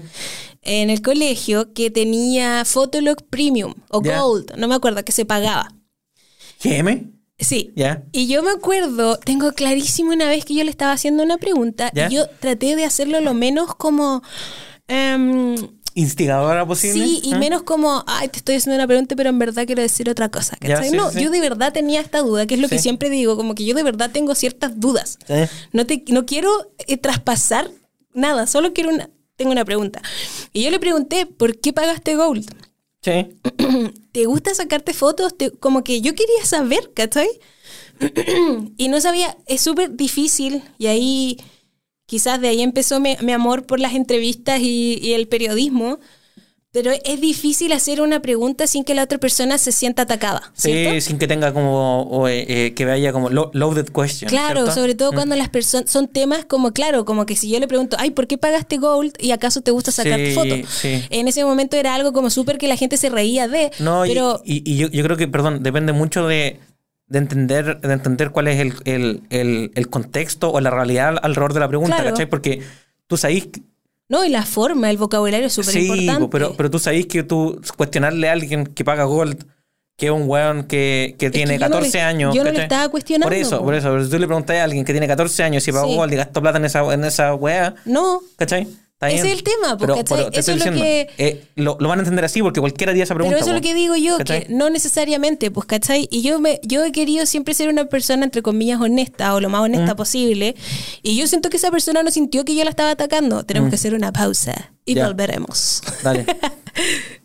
en 0.63 0.89
el 0.89 1.01
colegio 1.01 1.73
que 1.73 1.89
tenía 1.91 2.63
Photolog 2.65 3.23
Premium 3.29 3.73
o. 3.89 4.01
Gold, 4.01 4.55
no 4.57 4.67
me 4.67 4.75
acuerdo, 4.75 5.03
que 5.03 5.11
se 5.11 5.25
pagaba. 5.25 5.73
GM. 6.63 7.11
Sí. 7.39 7.71
Ya. 7.75 8.03
Y 8.11 8.27
yo 8.27 8.43
me 8.43 8.51
acuerdo, 8.51 9.17
tengo 9.17 9.51
clarísimo 9.53 10.11
una 10.11 10.27
vez 10.29 10.45
que 10.45 10.53
yo 10.53 10.63
le 10.63 10.69
estaba 10.69 10.91
haciendo 10.91 11.23
una 11.23 11.37
pregunta 11.39 11.91
y 11.95 12.13
yo 12.13 12.27
traté 12.39 12.75
de 12.75 12.85
hacerlo 12.85 13.19
lo 13.19 13.33
menos 13.33 13.73
como... 13.75 14.21
em, 14.87 15.55
Instigadora 15.93 16.65
posible. 16.65 17.05
Sí, 17.05 17.21
y 17.23 17.33
¿Ah? 17.33 17.37
menos 17.37 17.63
como, 17.63 18.03
ay, 18.07 18.29
te 18.29 18.37
estoy 18.37 18.55
haciendo 18.55 18.75
una 18.75 18.87
pregunta, 18.87 19.15
pero 19.15 19.29
en 19.29 19.39
verdad 19.39 19.65
quiero 19.65 19.81
decir 19.81 20.09
otra 20.09 20.29
cosa. 20.29 20.57
Ya, 20.61 20.75
¿cachai? 20.75 20.89
sí, 20.89 20.95
no, 20.95 21.11
sí, 21.11 21.21
yo 21.21 21.29
de 21.29 21.39
verdad 21.41 21.73
tenía 21.73 21.99
esta 22.01 22.19
duda, 22.19 22.45
que 22.45 22.55
es 22.55 22.61
lo 22.61 22.69
que 22.69 22.79
siempre 22.79 23.09
digo, 23.09 23.35
como 23.35 23.55
que 23.55 23.65
yo 23.65 23.75
de 23.75 23.83
verdad 23.83 24.09
tengo 24.11 24.33
ciertas 24.35 24.79
dudas. 24.79 25.17
No, 25.73 25.85
te, 25.85 26.03
no 26.07 26.25
quiero 26.25 26.49
eh, 26.87 26.97
traspasar 26.97 27.69
nada, 28.13 28.47
solo 28.47 28.73
quiero 28.73 28.89
una, 28.91 29.09
tengo 29.35 29.51
una 29.51 29.65
pregunta. 29.65 30.01
Y 30.53 30.63
yo 30.63 30.71
le 30.71 30.79
pregunté, 30.79 31.25
¿por 31.25 31.57
qué 31.59 31.73
pagaste 31.73 32.15
Gold? 32.15 32.49
Sí. 33.01 33.27
¿Te 34.11 34.25
gusta 34.25 34.53
sacarte 34.53 34.93
fotos? 34.93 35.35
Te- 35.37 35.51
como 35.51 35.83
que 35.83 36.01
yo 36.01 36.13
quería 36.15 36.45
saber, 36.45 36.91
¿cachai? 36.93 37.27
y 38.77 38.87
no 38.87 39.01
sabía, 39.01 39.37
es 39.45 39.61
súper 39.61 39.95
difícil 39.95 40.63
y 40.77 40.87
ahí 40.87 41.37
quizás 42.11 42.41
de 42.41 42.49
ahí 42.49 42.61
empezó 42.61 42.99
mi, 42.99 43.15
mi 43.21 43.31
amor 43.31 43.65
por 43.65 43.79
las 43.79 43.93
entrevistas 43.95 44.59
y, 44.59 44.99
y 45.01 45.13
el 45.13 45.29
periodismo, 45.29 45.97
pero 46.73 46.91
es 46.91 47.19
difícil 47.21 47.71
hacer 47.73 48.01
una 48.01 48.21
pregunta 48.21 48.67
sin 48.67 48.83
que 48.83 48.93
la 48.95 49.03
otra 49.03 49.17
persona 49.17 49.57
se 49.57 49.71
sienta 49.71 50.01
atacada, 50.03 50.51
¿cierto? 50.53 50.91
Sí, 50.93 51.01
sin 51.01 51.17
que 51.17 51.27
tenga 51.27 51.53
como. 51.53 52.03
o, 52.03 52.27
eh, 52.27 52.45
eh, 52.47 52.73
que 52.73 52.83
vaya 52.85 53.11
como 53.13 53.29
lo- 53.29 53.49
loaded 53.53 53.87
question. 53.89 54.29
Claro, 54.29 54.61
¿cierto? 54.63 54.75
sobre 54.75 54.95
todo 54.95 55.11
Mm. 55.11 55.15
cuando 55.15 55.35
las 55.37 55.49
personas 55.49 55.89
son 55.91 56.07
temas 56.09 56.43
como, 56.45 56.71
claro, 56.73 57.03
como 57.05 57.25
que 57.25 57.35
si 57.37 57.49
yo 57.49 57.59
le 57.59 57.67
pregunto, 57.67 57.95
ay, 57.99 58.11
¿por 58.11 58.27
qué 58.27 58.37
pagaste 58.37 58.77
Gold 58.77 59.13
y 59.19 59.31
acaso 59.31 59.61
te 59.61 59.71
gusta 59.71 59.91
sacar 59.91 60.19
Sí, 60.19 60.31
fotos? 60.33 60.59
sí. 60.69 61.03
En 61.09 61.27
ese 61.29 61.43
momento 61.45 61.75
era 61.77 61.93
algo 61.95 62.11
como 62.13 62.29
súper 62.29 62.57
que 62.57 62.67
la 62.67 62.75
gente 62.77 62.95
se 62.97 63.09
reía 63.09 63.47
de, 63.49 63.71
No, 63.79 64.05
y- 64.05 64.09
pero 64.09 64.41
y, 64.45 64.63
y 64.69 64.77
yo, 64.77 64.87
yo 64.89 65.03
creo 65.03 65.15
que, 65.17 65.27
perdón, 65.27 65.63
depende 65.63 65.91
mucho 65.93 66.25
de, 66.27 66.59
de 67.11 67.19
entender 67.19 67.79
de 67.81 67.93
entender 67.93 68.31
cuál 68.31 68.47
es 68.47 68.59
el, 68.59 68.73
el, 68.85 69.21
el, 69.29 69.71
el 69.75 69.89
contexto 69.89 70.51
o 70.51 70.59
la 70.61 70.69
realidad 70.69 71.15
alrededor 71.21 71.53
de 71.53 71.59
la 71.59 71.67
pregunta, 71.67 71.95
Claro. 71.97 72.11
¿cachai? 72.11 72.25
Porque 72.27 72.61
tú 73.07 73.17
sabís... 73.17 73.47
que- 73.47 73.61
no, 74.07 74.25
y 74.25 74.29
la 74.29 74.45
forma, 74.45 74.89
el 74.89 74.97
vocabulario 74.97 75.47
es 75.47 75.53
súper 75.53 75.73
Sí, 75.73 75.87
importante. 75.87 76.19
po, 76.21 76.29
pero, 76.29 76.53
pero 76.57 76.69
tú 76.69 76.79
sabís 76.79 77.05
que 77.07 77.23
tú 77.23 77.61
cuestionarle 77.77 78.27
a 78.29 78.33
alguien 78.33 78.65
que 78.65 78.83
paga 78.83 79.03
Gold, 79.05 79.45
que 79.97 80.07
es 80.07 80.11
un 80.11 80.23
weón 80.27 80.63
que, 80.63 81.15
que 81.19 81.29
tiene 81.29 81.53
que 81.53 81.59
yo 81.59 81.67
no 81.69 81.75
14 81.75 81.97
le- 81.97 82.03
años... 82.03 82.35
yo 82.35 82.41
no 82.43 82.49
le 82.49 82.51
¿cachai? 82.51 82.63
estaba 82.65 82.89
cuestionando, 82.89 83.27
Por 83.29 83.33
eso, 83.37 83.59
po. 83.59 83.65
por 83.65 83.75
eso. 83.75 84.03
Si 84.03 84.09
tú 84.09 84.17
le 84.19 84.27
preguntas 84.27 84.57
a 84.57 84.63
alguien 84.63 84.83
que 84.83 84.91
tiene 84.93 85.07
14 85.07 85.43
años 85.43 85.63
si 85.63 85.71
pagó 85.71 85.87
Sí. 85.87 85.95
Gold 85.95 86.13
y 86.13 86.15
gastó 86.17 86.41
plata 86.41 86.57
en 86.57 86.65
esa, 86.65 86.93
en 86.93 87.03
esa 87.05 87.35
wea, 87.35 87.75
No, 87.85 88.21
¿cachai? 88.37 88.67
Ese 89.09 89.27
es 89.27 89.33
el 89.33 89.43
tema, 89.43 89.71
po, 89.77 89.79
Pero, 89.79 89.95
¿cachai? 89.95 90.17
pero 90.17 90.31
te 90.31 90.39
Eso 90.39 90.51
es 90.51 90.57
lo 90.65 90.71
diciendo, 90.71 90.83
eh, 91.17 91.43
lo, 91.55 91.77
lo 91.79 91.89
van 91.89 91.99
a 91.99 92.01
entender 92.03 92.23
así 92.25 92.41
porque 92.41 92.59
cualquiera 92.59 92.91
haría 92.91 93.03
esa 93.03 93.15
pregunta. 93.15 93.35
pero 93.35 93.41
eso 93.45 93.55
es 93.55 93.61
lo 93.61 93.67
que 93.67 93.73
digo 93.73 93.95
yo, 93.95 94.17
¿Cachai? 94.17 94.45
que 94.47 94.53
no 94.53 94.69
necesariamente, 94.69 95.49
pues, 95.51 95.65
¿cachai? 95.65 96.07
Y 96.11 96.21
yo, 96.21 96.39
me, 96.39 96.59
yo 96.63 96.83
he 96.85 96.91
querido 96.91 97.25
siempre 97.25 97.53
ser 97.53 97.69
una 97.69 97.85
persona, 97.85 98.23
entre 98.25 98.41
comillas, 98.41 98.79
honesta 98.79 99.33
o 99.33 99.39
lo 99.39 99.49
más 99.49 99.61
Mm. 99.61 99.63
honesta 99.65 99.95
posible. 99.95 100.55
Y 101.01 101.17
yo 101.17 101.25
siento 101.27 101.49
que 101.49 101.57
esa 101.57 101.71
persona 101.71 102.03
no 102.03 102.11
sintió 102.11 102.45
que 102.45 102.55
yo 102.55 102.63
la 102.63 102.69
estaba 102.69 102.91
atacando. 102.91 103.43
Tenemos 103.43 103.69
que 103.69 103.75
hacer 103.75 103.93
una 103.95 104.11
pausa 104.11 104.71
y 104.85 104.95
Mm. 104.95 104.99
Volveremos. 105.05 105.81
Dale. 106.03 106.25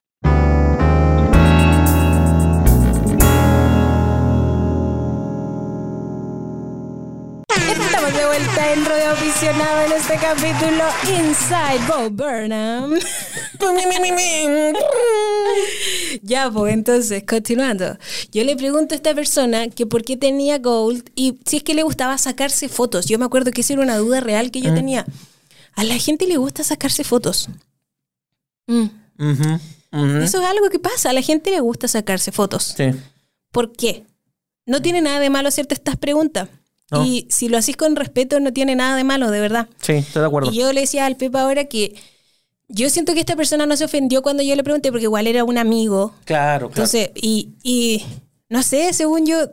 Estamos 7.97 8.15
de 8.15 8.27
vuelta 8.27 8.73
en 8.75 8.85
Radio 8.85 9.11
Aficionado 9.13 9.87
en 9.87 9.93
este 9.93 10.19
capítulo 10.19 10.85
Inside 11.05 11.81
Bo 11.89 12.11
Burnham. 12.11 12.93
ya, 16.23 16.51
pues 16.51 16.75
entonces, 16.75 17.25
continuando. 17.27 17.97
Yo 18.33 18.45
le 18.45 18.55
pregunto 18.55 18.95
a 18.95 18.97
esta 18.97 19.15
persona 19.15 19.69
que 19.69 19.87
por 19.87 20.05
qué 20.05 20.19
tenía 20.19 20.59
Gold 20.59 21.09
y 21.15 21.39
si 21.47 21.57
es 21.57 21.63
que 21.63 21.75
le 21.75 21.85
gustaba 21.85 22.19
sacarse 22.19 22.69
fotos. 22.69 23.07
Yo 23.07 23.19
me 23.19 23.25
acuerdo 23.25 23.51
que 23.51 23.63
esa 23.63 23.73
era 23.73 23.83
una 23.83 23.97
duda 23.97 24.21
real 24.21 24.51
que 24.51 24.61
yo 24.61 24.75
tenía. 24.75 25.07
A 25.73 25.83
la 25.83 25.97
gente 25.97 26.27
le 26.27 26.37
gusta 26.37 26.65
sacarse 26.65 27.03
fotos. 27.03 27.49
Mm. 28.67 28.89
Eso 30.23 30.43
es 30.43 30.47
algo 30.47 30.69
que 30.69 30.79
pasa. 30.79 31.09
A 31.09 31.15
la 31.15 31.23
gente 31.23 31.51
le 31.51 31.61
gusta 31.61 31.89
sacarse 31.89 32.31
fotos. 32.31 32.75
Sí. 32.77 32.91
¿Por 33.53 33.73
qué? 33.73 34.05
No 34.67 34.83
tiene 34.83 35.01
nada 35.01 35.19
de 35.19 35.31
malo 35.31 35.49
hacerte 35.49 35.73
estas 35.73 35.97
preguntas. 35.97 36.51
No. 36.91 37.05
Y 37.05 37.27
si 37.31 37.49
lo 37.49 37.59
haces 37.59 37.77
con 37.77 37.97
respeto, 37.97 38.39
no 38.41 38.53
tiene 38.53 38.77
nada 38.77 38.97
de 38.97 39.05
malo, 39.05 39.31
de 39.31 39.41
verdad. 39.41 39.69
Sí, 39.81 39.95
estoy 39.95 40.21
de 40.21 40.27
acuerdo. 40.27 40.51
Y 40.53 40.57
yo 40.57 40.73
le 40.73 40.83
decía 40.83 41.07
al 41.07 41.17
Pepa 41.17 41.43
ahora 41.43 41.65
que 41.65 41.95
yo 42.69 42.91
siento 42.91 43.15
que 43.15 43.21
esta 43.21 43.37
persona 43.37 43.67
no 43.67 43.77
se 43.77 43.85
ofendió 43.85 44.23
cuando 44.23 44.43
yo 44.43 44.55
le 44.55 44.65
pregunté, 44.65 44.91
porque 44.91 45.05
igual 45.05 45.27
era 45.27 45.45
un 45.45 45.59
amigo. 45.59 46.15
Claro, 46.25 46.69
claro. 46.69 46.69
Entonces, 46.69 47.11
y, 47.15 47.51
y 47.63 48.05
no 48.49 48.63
sé, 48.63 48.93
según 48.93 49.27
yo, 49.27 49.51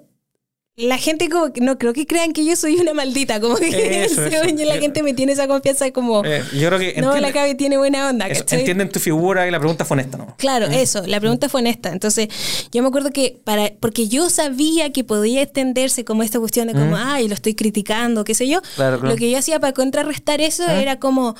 la 0.75 0.97
gente 0.97 1.29
como 1.29 1.53
que 1.53 1.61
no 1.61 1.77
creo 1.77 1.93
que 1.93 2.07
crean 2.07 2.33
que 2.33 2.43
yo 2.43 2.55
soy 2.55 2.75
una 2.77 2.95
maldita, 2.95 3.39
como 3.39 3.55
que 3.57 4.03
Eso, 4.05 4.25
eso. 4.25 4.45
yo 4.49 4.65
la 4.65 4.77
gente 4.77 5.03
me 5.03 5.13
tiene 5.13 5.33
esa 5.33 5.47
confianza 5.47 5.91
como, 5.91 6.25
Eh, 6.25 6.43
yo 6.53 6.67
creo 6.69 6.79
que 6.79 6.99
no, 6.99 7.15
la 7.19 7.31
Cabe 7.31 7.53
tiene 7.53 7.77
buena 7.77 8.09
onda, 8.09 8.27
entienden 8.27 8.89
tu 8.89 8.99
figura 8.99 9.47
y 9.47 9.51
la 9.51 9.59
pregunta 9.59 9.85
fue 9.85 9.95
honesta, 9.95 10.17
¿no? 10.17 10.35
Claro, 10.37 10.65
eso, 10.65 11.05
la 11.05 11.19
pregunta 11.19 11.47
fue 11.47 11.61
honesta. 11.61 11.91
Entonces, 11.91 12.27
yo 12.71 12.81
me 12.81 12.87
acuerdo 12.87 13.11
que 13.11 13.39
para, 13.43 13.71
porque 13.79 14.07
yo 14.07 14.29
sabía 14.31 14.91
que 14.91 15.03
podía 15.03 15.43
extenderse 15.43 16.03
como 16.03 16.23
esta 16.23 16.39
cuestión 16.39 16.67
de 16.67 16.73
como, 16.73 16.95
ay, 16.97 17.27
lo 17.27 17.35
estoy 17.35 17.53
criticando, 17.53 18.23
qué 18.23 18.33
sé 18.33 18.47
yo. 18.47 18.61
Claro, 18.75 18.99
claro. 18.99 19.13
Lo 19.13 19.15
que 19.15 19.29
yo 19.29 19.37
hacía 19.37 19.59
para 19.59 19.73
contrarrestar 19.73 20.41
eso 20.41 20.67
era 20.67 20.99
como, 20.99 21.35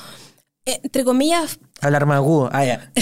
eh, 0.64 0.78
entre 0.84 1.02
comillas, 1.04 1.58
Hablar 1.80 2.06
más 2.06 2.16
agudo. 2.16 2.48
Ah, 2.52 2.64
ya. 2.64 2.90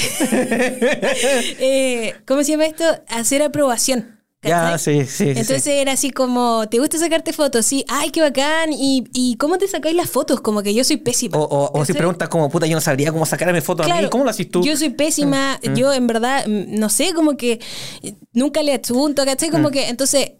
eh, 1.61 2.14
¿cómo 2.26 2.43
se 2.43 2.53
llama 2.53 2.66
esto? 2.66 2.85
Hacer 3.07 3.43
aprobación. 3.43 4.22
Ya, 4.45 4.76
sí, 4.76 5.07
sí, 5.07 5.28
Entonces 5.28 5.62
sí. 5.62 5.70
era 5.70 5.93
así 5.93 6.11
como, 6.11 6.68
¿te 6.68 6.78
gusta 6.80 6.99
sacarte 6.99 7.32
fotos? 7.32 7.64
Sí, 7.64 7.84
ay, 7.88 8.11
qué 8.11 8.20
bacán. 8.20 8.72
¿Y, 8.72 9.05
y 9.12 9.36
cómo 9.36 9.57
te 9.57 9.68
sacáis 9.68 9.95
las 9.95 10.11
fotos? 10.11 10.40
Como 10.40 10.62
que 10.62 10.74
yo 10.74 10.82
soy 10.82 10.97
pésima. 10.97 11.38
O, 11.38 11.43
o, 11.45 11.80
o 11.80 11.84
si 11.84 11.93
preguntas 11.93 12.28
como, 12.28 12.49
puta, 12.51 12.66
yo 12.66 12.74
no 12.74 12.80
sabría 12.80 13.12
cómo 13.12 13.24
sacarme 13.24 13.61
fotos 13.61 13.88
a 13.88 14.01
mí. 14.01 14.09
¿Cómo 14.11 14.24
lo 14.24 14.30
haces 14.30 14.51
tú? 14.51 14.59
Mm, 14.61 14.62
Yo 14.64 14.76
soy 14.76 14.90
pésima, 14.90 15.61
yo 15.74 15.93
en 15.93 16.07
verdad, 16.09 16.45
mm, 16.49 16.78
no 16.78 16.88
sé, 16.88 17.14
como 17.14 17.36
que 17.36 17.61
eh, 18.03 18.14
nunca 18.32 18.62
le 18.64 18.72
adjunto, 18.74 19.24
¿cachai? 19.24 19.51
Como 19.51 19.70
que, 19.70 19.88
entonces, 19.88 20.32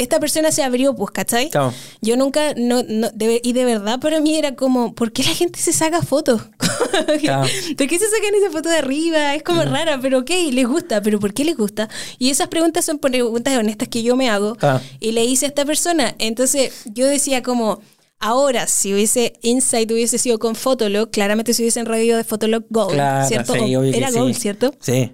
esta 0.00 0.18
persona 0.20 0.50
se 0.50 0.62
abrió, 0.62 0.94
pues, 0.94 1.10
¿cachai? 1.12 1.50
Claro. 1.50 1.72
Yo 2.00 2.16
nunca, 2.16 2.54
no, 2.56 2.82
no, 2.88 3.10
de- 3.10 3.40
y 3.44 3.52
de 3.52 3.64
verdad 3.64 4.00
para 4.00 4.20
mí 4.20 4.34
era 4.36 4.54
como, 4.54 4.94
¿por 4.94 5.12
qué 5.12 5.22
la 5.22 5.30
gente 5.34 5.60
se 5.60 5.72
saca 5.72 6.02
fotos? 6.02 6.42
Claro. 7.20 7.48
¿Por 7.76 7.86
qué 7.86 7.98
se 7.98 8.06
sacan 8.10 8.34
esa 8.36 8.50
foto 8.50 8.68
de 8.68 8.78
arriba? 8.78 9.34
Es 9.34 9.42
como 9.42 9.62
rara, 9.62 9.98
pero 10.00 10.20
ok, 10.20 10.30
les 10.52 10.66
gusta, 10.66 11.00
pero 11.02 11.20
¿por 11.20 11.32
qué 11.34 11.44
les 11.44 11.56
gusta? 11.56 11.88
Y 12.18 12.30
esas 12.30 12.48
preguntas 12.48 12.84
son 12.84 12.98
preguntas 12.98 13.56
honestas 13.56 13.88
que 13.88 14.02
yo 14.02 14.16
me 14.16 14.28
hago 14.30 14.56
y 14.98 15.12
le 15.12 15.24
hice 15.24 15.46
a 15.46 15.48
esta 15.48 15.64
persona. 15.64 16.14
Entonces 16.18 16.72
yo 16.86 17.06
decía 17.06 17.42
como, 17.42 17.80
ahora, 18.18 18.66
si 18.66 18.92
hubiese 18.94 19.34
Insight 19.42 19.90
hubiese 19.92 20.18
sido 20.18 20.38
con 20.38 20.54
Fotolog, 20.56 21.10
claramente 21.10 21.54
se 21.54 21.62
hubiesen 21.62 21.86
radio 21.86 22.16
de 22.16 22.24
Fotolog 22.24 22.64
Gold, 22.70 22.94
Claro, 22.94 23.28
¿cierto? 23.28 23.52
sí, 23.54 23.60
obvio 23.76 23.82
era 23.94 24.10
sí. 24.10 24.18
Gold, 24.18 24.34
¿cierto? 24.34 24.74
Sí. 24.80 25.12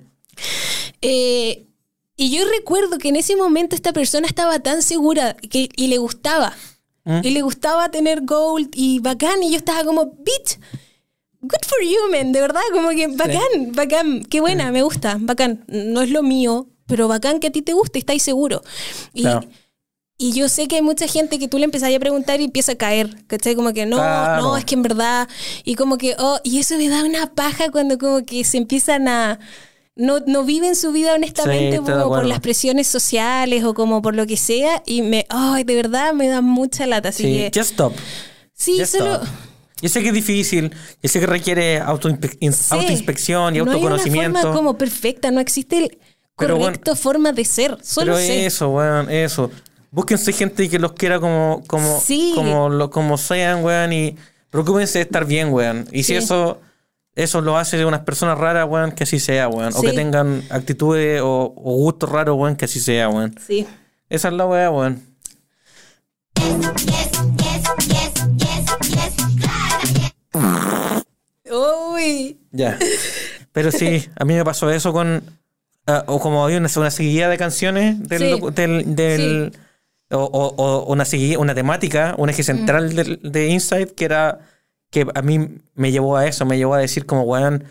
Eh, 1.03 1.66
y 2.17 2.31
yo 2.31 2.45
recuerdo 2.49 2.99
que 2.99 3.09
en 3.09 3.17
ese 3.17 3.37
momento 3.37 3.77
esta 3.77 3.93
persona 3.93 4.27
estaba 4.27 4.59
tan 4.61 4.83
segura 4.83 5.35
que, 5.35 5.69
y 5.77 5.89
le 5.89 5.99
gustaba. 5.99 6.55
¿Mm? 7.05 7.21
Y 7.23 7.31
le 7.31 7.43
gustaba 7.43 7.91
tener 7.91 8.23
gold 8.25 8.71
y 8.75 8.99
bacán. 9.01 9.43
Y 9.43 9.51
yo 9.51 9.57
estaba 9.59 9.85
como, 9.85 10.07
bitch, 10.07 10.59
good 11.41 11.64
for 11.67 11.79
you, 11.83 12.11
man. 12.11 12.33
De 12.33 12.41
verdad, 12.41 12.62
como 12.73 12.89
que 12.91 13.07
bacán, 13.09 13.73
bacán. 13.73 14.25
Qué 14.25 14.41
buena, 14.41 14.73
me 14.73 14.83
gusta, 14.83 15.17
bacán. 15.21 15.64
No 15.69 16.01
es 16.03 16.11
lo 16.11 16.23
mío, 16.23 16.67
pero 16.87 17.07
bacán 17.07 17.39
que 17.39 17.49
a 17.49 17.53
ti 17.53 17.62
te 17.62 17.75
guste, 17.75 17.99
estáis 17.99 18.23
seguro. 18.23 18.62
Y, 19.12 19.23
Claro. 19.23 19.47
y 20.19 20.33
yo 20.33 20.49
sé 20.49 20.67
que 20.67 20.77
hay 20.77 20.83
mucha 20.83 21.07
gente 21.07 21.39
que 21.39 21.47
tú 21.49 21.59
le 21.59 21.64
empezás 21.64 21.95
a 21.95 21.99
preguntar 22.01 22.41
y 22.41 22.45
empieza 22.45 22.73
a 22.73 22.77
caer, 22.77 23.25
¿cachai? 23.27 23.55
Como 23.55 23.73
que 23.73 23.87
no, 23.87 23.99
Claro. 23.99 24.43
no, 24.43 24.57
es 24.57 24.64
que 24.64 24.75
en 24.75 24.83
verdad. 24.83 25.29
Y 25.64 25.75
como 25.77 25.99
que, 25.99 26.17
oh, 26.19 26.41
y 26.43 26.59
eso 26.59 26.77
me 26.77 26.89
da 26.89 27.05
una 27.05 27.35
paja 27.35 27.71
cuando 27.71 27.99
como 27.99 28.25
que 28.25 28.43
se 28.45 28.57
empiezan 28.57 29.07
a. 29.07 29.39
No, 29.97 30.18
no 30.26 30.44
viven 30.44 30.76
su 30.76 30.92
vida 30.92 31.14
honestamente 31.14 31.78
Sí, 31.78 31.82
como 31.82 32.09
por 32.09 32.26
las 32.26 32.40
presiones 32.40 32.86
sociales 32.86 33.64
o 33.64 33.72
como 33.72 34.03
por 34.03 34.14
lo 34.14 34.26
que 34.26 34.36
sea. 34.36 34.82
Y 34.84 35.01
me, 35.03 35.24
ay, 35.30 35.64
de 35.64 35.74
verdad 35.74 36.12
me 36.12 36.28
da 36.28 36.42
mucha 36.42 36.86
lata. 36.86 37.09
Así 37.09 37.22
Sí, 37.24 37.32
que, 37.51 37.51
just 37.59 37.70
stop. 37.72 37.94
sí, 38.53 38.78
Just 38.78 38.97
solo. 38.99 39.14
stop. 39.14 39.28
Yo 39.82 39.88
sé 39.90 40.03
que 40.03 40.09
es 40.09 40.14
difícil, 40.14 40.70
yo 41.03 41.09
sé 41.09 41.20
que 41.20 41.26
requiere 41.26 41.82
autoinspe- 41.82 42.36
Sí. 42.53 42.74
autoinspección 42.74 43.57
y 43.57 43.59
No 43.59 43.64
autoconocimiento. 43.72 44.20
hay 44.20 44.30
una 44.30 44.40
forma 44.42 44.57
como 44.57 44.78
perfecta, 44.78 45.30
no 45.30 45.40
existe 45.40 45.78
el 45.78 45.99
Pero 46.36 46.59
correcto 46.59 46.94
forma 46.97 47.32
de 47.32 47.44
ser. 47.44 47.76
Solo 47.82 48.14
pero 48.14 48.26
sé. 48.26 48.47
eso, 48.47 48.68
weón, 48.70 49.11
eso. 49.11 49.51
Búsquense 49.90 50.32
gente 50.32 50.68
que 50.68 50.78
los 50.78 50.92
quiera 50.92 51.20
como, 51.20 51.62
como, 51.66 52.01
Sí. 52.01 52.32
como, 52.34 52.68
lo, 52.68 52.90
como 52.90 53.16
sean, 53.18 53.64
weón, 53.64 53.92
y 53.94 54.16
preocúpense 54.51 54.99
de 54.99 55.05
estar 55.05 55.24
bien, 55.26 55.51
weón. 55.53 55.86
Y 55.92 56.03
si 56.03 56.14
eso, 56.14 56.61
eso 57.17 57.41
lo 57.41 57.57
hace 57.59 57.77
de 57.77 57.85
unas 57.85 58.01
personas 58.03 58.39
raras, 58.39 58.67
weón, 58.69 58.93
que 58.93 59.03
así 59.05 59.19
sea, 59.19 59.49
weón. 59.49 59.73
O 59.75 59.81
que 59.83 59.93
tengan 59.93 60.43
actitudes 60.51 61.21
o, 61.23 61.53
o 61.57 61.73
gustos 61.77 62.09
raros, 62.11 62.37
weón, 62.39 62.55
que 62.57 62.67
así 62.67 62.79
sea, 62.79 63.09
weón. 63.09 63.35
Sí. 63.45 63.67
Esa 64.09 64.29
es 64.29 64.35
la 64.35 64.47
weá, 64.47 64.71
weón. 64.71 65.03
Uy. 71.51 72.39
Ya. 72.53 72.79
Pero 73.53 73.71
sí, 73.73 74.07
a 74.19 74.25
mí 74.25 74.35
me 74.35 74.45
pasó 74.45 74.71
eso 74.71 74.93
con. 74.93 75.23
ah, 75.87 76.05
o 76.07 76.21
como 76.21 76.45
había 76.45 76.59
una, 76.59 76.69
una 76.77 76.91
seguidilla 76.91 77.29
de 77.29 77.39
canciones 77.39 78.09
del. 78.09 78.39
Sí. 78.41 78.85
del, 78.87 79.53
o, 80.11 80.19
o- 80.23 80.55
o 80.57 80.93
una 80.93 81.05
seguidilla, 81.05 81.39
una 81.39 81.55
temática, 81.55 82.14
un 82.19 82.31
eje 82.31 82.43
central 82.43 82.95
del- 82.95 83.21
de 83.23 83.49
Insight 83.49 83.91
que 83.93 84.05
era. 84.05 84.41
Que 84.91 85.07
a 85.14 85.22
mí 85.22 85.49
me 85.74 85.93
llevó 85.93 86.16
a 86.16 86.26
eso, 86.26 86.45
me 86.47 86.57
llevó 86.59 86.74
a 86.74 86.78
decir 86.78 87.07
como, 87.07 87.22
weón. 87.22 87.64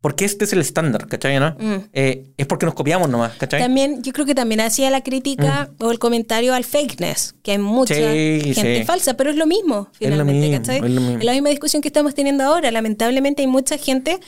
Porque 0.00 0.26
este 0.26 0.44
es 0.44 0.52
el 0.52 0.60
estándar, 0.60 1.06
¿cachai? 1.06 1.40
¿no? 1.40 1.56
Mm. 1.58 1.88
Eh, 1.94 2.34
es 2.36 2.46
porque 2.46 2.66
nos 2.66 2.74
copiamos 2.74 3.08
nomás, 3.08 3.32
¿cachai? 3.38 3.58
También, 3.62 4.02
yo 4.02 4.12
creo 4.12 4.26
que 4.26 4.34
también 4.34 4.60
hacía 4.60 4.90
la 4.90 5.02
crítica 5.02 5.70
o 5.78 5.90
el 5.90 5.98
comentario 5.98 6.52
al 6.52 6.64
fakeness, 6.64 7.34
que 7.42 7.52
hay 7.52 7.58
mucha 7.58 7.94
Mm. 7.94 8.12
Sí, 8.42 8.54
gente 8.54 8.78
sí. 8.80 8.84
falsa, 8.84 9.14
pero 9.14 9.30
es 9.30 9.36
lo 9.36 9.46
mismo, 9.46 9.88
Es 9.94 10.00
lo 10.02 10.08
finalmente, 10.10 10.40
mismo, 10.48 10.58
¿cachai? 10.58 10.76
es 10.76 10.90
lo 10.90 11.00
mismo. 11.00 11.18
la 11.22 11.32
misma 11.32 11.48
discusión 11.48 11.80
que 11.80 11.88
estamos 11.88 12.14
teniendo 12.14 12.44
ahora. 12.44 12.70
Lamentablemente 12.70 13.40
hay 13.40 13.48
mucha 13.48 13.78
gente 13.78 14.20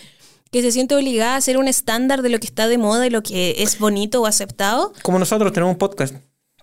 que 0.50 0.62
se 0.62 0.72
siente 0.72 0.94
obligada 0.94 1.34
a 1.34 1.36
hacer 1.36 1.58
un 1.58 1.68
estándar 1.68 2.22
de 2.22 2.30
lo 2.30 2.38
que 2.40 2.46
está 2.46 2.68
de 2.68 2.78
moda 2.78 3.06
y 3.06 3.10
lo 3.10 3.22
que 3.22 3.56
es 3.58 3.78
bonito 3.78 4.22
o 4.22 4.26
aceptado. 4.26 4.94
Como 5.02 5.18
nosotros 5.18 5.52
tenemos 5.52 5.74
un 5.74 5.78
podcast. 5.78 6.14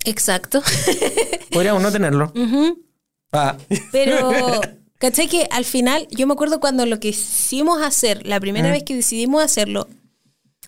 Exacto. 0.06 0.64
Podríamos 1.52 1.84
no 1.84 1.92
tenerlo. 1.92 2.34
Ah. 3.32 3.58
Pero, 3.92 4.32
¿cachai? 5.00 5.28
Que 5.28 5.48
al 5.52 5.66
final, 5.66 6.08
yo 6.12 6.28
me 6.28 6.34
acuerdo 6.34 6.60
cuando 6.60 6.86
lo 6.86 7.00
quisimos 7.00 7.82
hacer, 7.82 8.26
la 8.26 8.40
primera 8.40 8.70
vez 8.72 8.84
que 8.84 8.96
decidimos 8.96 9.44
hacerlo, 9.44 9.88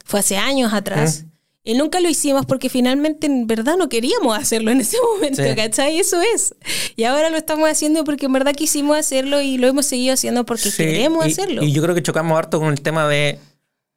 fue 0.03 0.19
hace 0.19 0.37
años 0.37 0.73
atrás. 0.73 1.25
Y 1.67 1.73
nunca 1.73 1.99
lo 1.99 2.07
hicimos 2.07 2.45
porque 2.45 2.69
finalmente 2.69 3.25
en 3.25 3.47
verdad 3.47 3.75
no 3.75 3.89
queríamos 3.89 4.37
hacerlo 4.37 4.69
en 4.69 4.81
ese 4.81 4.97
momento, 5.15 5.41
Sí. 5.41 5.55
¿cachai? 5.55 5.97
Eso 5.99 6.21
es. 6.21 6.53
Y 6.95 7.05
ahora 7.05 7.31
lo 7.31 7.37
estamos 7.37 7.67
haciendo 7.67 8.03
porque 8.03 8.27
en 8.27 8.33
verdad 8.33 8.53
quisimos 8.53 8.95
hacerlo 8.97 9.41
y 9.41 9.57
lo 9.57 9.67
hemos 9.67 9.87
seguido 9.87 10.13
haciendo 10.13 10.45
porque 10.45 10.69
Sí, 10.69 10.77
queremos 10.83 11.25
y- 11.27 11.31
hacerlo. 11.31 11.63
Y 11.63 11.71
yo 11.71 11.81
creo 11.81 11.95
que 11.95 12.03
chocamos 12.03 12.37
harto 12.37 12.59
con 12.59 12.69
el 12.71 12.81
tema 12.81 13.07
de 13.07 13.39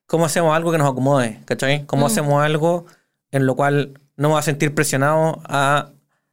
cómo 0.07 0.25
hacemos 0.25 0.57
algo 0.57 0.73
que 0.73 0.79
nos 0.79 0.91
acomode, 0.91 1.41
¿cachai? 1.45 1.85
Cómo 1.85 2.05
Mm. 2.05 2.07
hacemos 2.11 2.43
algo 2.43 2.87
en 3.33 3.45
lo 3.45 3.55
cual 3.55 4.01
no 4.17 4.29
me 4.29 4.33
voy 4.33 4.39
a 4.39 4.43
sentir 4.43 4.75
presionado 4.75 5.43
a, 5.45 5.91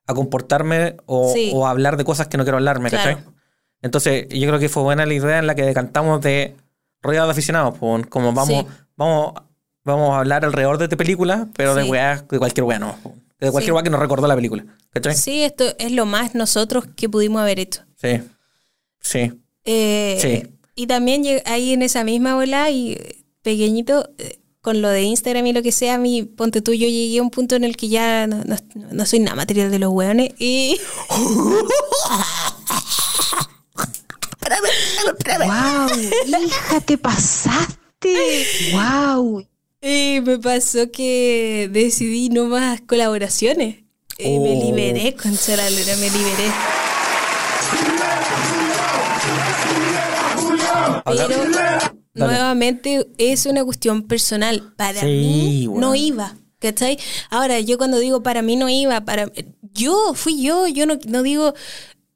a 0.08 0.14
comportarme 0.14 0.96
o, 1.06 1.34
Sí. 1.34 1.52
o 1.54 1.68
a 1.68 1.72
hablar 1.72 1.98
de 1.98 2.06
cosas 2.06 2.30
que 2.30 2.38
no 2.38 2.46
quiero 2.46 2.60
hablarme, 2.60 2.90
¿cachai? 2.90 3.16
Claro. 3.16 3.34
Entonces, 3.82 4.28
yo 4.30 4.48
creo 4.48 4.60
que 4.60 4.70
fue 4.70 4.84
buena 4.84 5.06
la 5.06 5.14
idea 5.14 5.40
en 5.40 5.48
la 5.48 5.56
que 5.56 5.64
decantamos 5.64 6.22
de 6.22 6.56
rodeado 7.02 7.28
de 7.28 7.32
aficionados, 7.34 7.78
pues, 7.80 8.06
como 8.08 8.34
vamos, 8.34 8.48
Sí. 8.66 8.68
vamos, 8.98 9.34
vamos 9.84 10.12
a 10.16 10.20
hablar 10.20 10.44
alrededor 10.46 10.78
de 10.78 10.86
esta 10.86 10.98
película, 10.98 11.48
pero 11.56 11.76
de 11.76 11.84
weá, 11.84 12.26
de 12.30 12.40
cualquier 12.40 12.64
weá 12.64 12.80
no. 12.80 12.96
po. 13.04 13.14
De 13.40 13.52
cualquier 13.52 13.72
Sí. 13.72 13.76
weá 13.76 13.84
que 13.84 13.90
nos 13.90 14.00
recordó 14.00 14.26
la 14.28 14.36
película, 14.36 14.66
¿cachai? 14.92 15.14
Sí, 15.16 15.44
esto 15.44 15.66
es 15.78 15.92
lo 15.92 16.06
más 16.06 16.34
nosotros 16.36 16.86
que 16.96 17.10
pudimos 17.10 17.42
haber 17.42 17.60
hecho. 17.60 17.82
Sí. 18.02 18.22
Sí. 19.02 19.32
Eh, 19.66 20.18
Sí. 20.22 20.52
Y 20.76 20.88
también 20.88 21.24
ahí 21.46 21.74
en 21.74 21.82
esa 21.84 22.04
misma 22.04 22.36
bola 22.36 22.70
y 22.72 22.94
eh, 22.94 23.24
pequeñito, 23.44 24.10
eh, 24.18 24.40
con 24.62 24.82
lo 24.82 24.90
de 24.90 25.04
Instagram 25.04 25.46
y 25.46 25.54
lo 25.54 25.62
que 25.62 25.72
sea, 25.72 25.98
mi 26.00 26.24
ponte 26.24 26.62
tú, 26.62 26.74
yo 26.74 26.88
llegué 26.88 27.20
a 27.20 27.22
un 27.22 27.30
punto 27.30 27.56
en 27.56 27.64
el 27.64 27.78
que 27.78 27.88
ya 27.88 28.26
no, 28.26 28.44
no- 28.46 28.58
no 28.92 29.06
soy 29.06 29.20
nada 29.20 29.36
material 29.36 29.70
de 29.70 29.78
los 29.80 29.92
hueones 29.94 30.32
y 30.40 30.80
¡Wow! 35.46 36.42
¡Hija, 36.42 36.82
te 36.82 36.98
pasaste! 36.98 38.46
¡Wow! 38.74 39.46
Eh, 39.82 40.22
me 40.22 40.40
pasó 40.40 40.92
que 40.92 41.70
decidí 41.72 42.30
no 42.30 42.46
más 42.46 42.82
colaboraciones. 42.82 43.84
Eh. 44.18 44.40
Me 44.40 44.58
oh. 44.58 44.66
liberé, 44.66 45.14
concha 45.14 45.56
la 45.58 45.64
me 45.64 46.10
liberé. 46.10 46.52
Pero 51.06 52.28
nuevamente 52.28 53.08
es 53.18 53.46
una 53.46 53.64
cuestión 53.64 54.08
personal. 54.08 54.74
Para 54.76 55.04
mí 55.04 55.68
no 55.72 55.96
iba. 55.96 56.36
¿Cachai? 56.60 56.98
Ahora, 57.30 57.60
yo 57.60 57.78
cuando 57.78 58.00
digo 58.00 58.24
para 58.24 58.42
mí 58.42 58.56
no 58.56 58.70
iba, 58.70 59.02
para 59.02 59.32
yo 59.74 60.14
fui 60.16 60.42
yo, 60.42 60.68
yo 60.68 60.86
no 60.86 61.22
digo, 61.22 61.54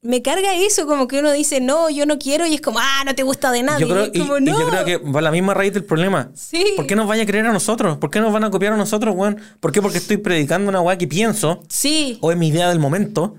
me 0.02 0.22
carga 0.22 0.56
eso, 0.56 0.88
como 0.88 1.08
que 1.10 1.20
uno 1.20 1.30
dice, 1.34 1.60
no, 1.60 1.90
yo 1.90 2.06
no 2.06 2.18
quiero, 2.20 2.46
y 2.48 2.54
es 2.56 2.62
como, 2.62 2.80
ah, 2.80 3.04
no 3.06 3.14
te 3.16 3.24
gusta 3.24 3.52
de 3.52 3.64
nadie. 3.64 3.86
Yo 3.86 3.94
creo, 3.94 4.06
Y 4.06 4.08
es 4.10 4.16
y- 4.16 4.20
como, 4.20 4.38
y 4.38 4.42
no. 4.42 4.58
yo 4.60 4.70
creo 4.70 4.86
que 4.86 4.98
va 4.98 5.20
la 5.20 5.30
misma 5.32 5.54
raíz 5.54 5.74
del 5.74 5.84
problema. 5.84 6.32
Sí. 6.36 6.64
¿Por 6.78 6.88
qué 6.88 6.96
nos 6.96 7.06
vaya 7.06 7.24
a 7.24 7.26
creer 7.26 7.46
a 7.48 7.52
nosotros? 7.52 7.98
¿Por 7.98 8.10
qué 8.10 8.22
nos 8.22 8.32
van 8.32 8.46
a 8.46 8.50
copiar 8.50 8.72
a 8.72 8.78
nosotros, 8.78 9.14
weón? 9.14 9.42
¿Por 9.60 9.74
qué? 9.74 9.82
Porque 9.82 9.98
estoy 9.98 10.16
predicando 10.16 10.70
una 10.70 10.80
weá 10.80 10.98
que 10.98 11.06
pienso 11.08 11.62
Sí. 11.68 12.18
o 12.22 12.32
es 12.32 12.38
mi 12.38 12.48
idea 12.48 12.70
del 12.70 12.80
momento. 12.80 13.36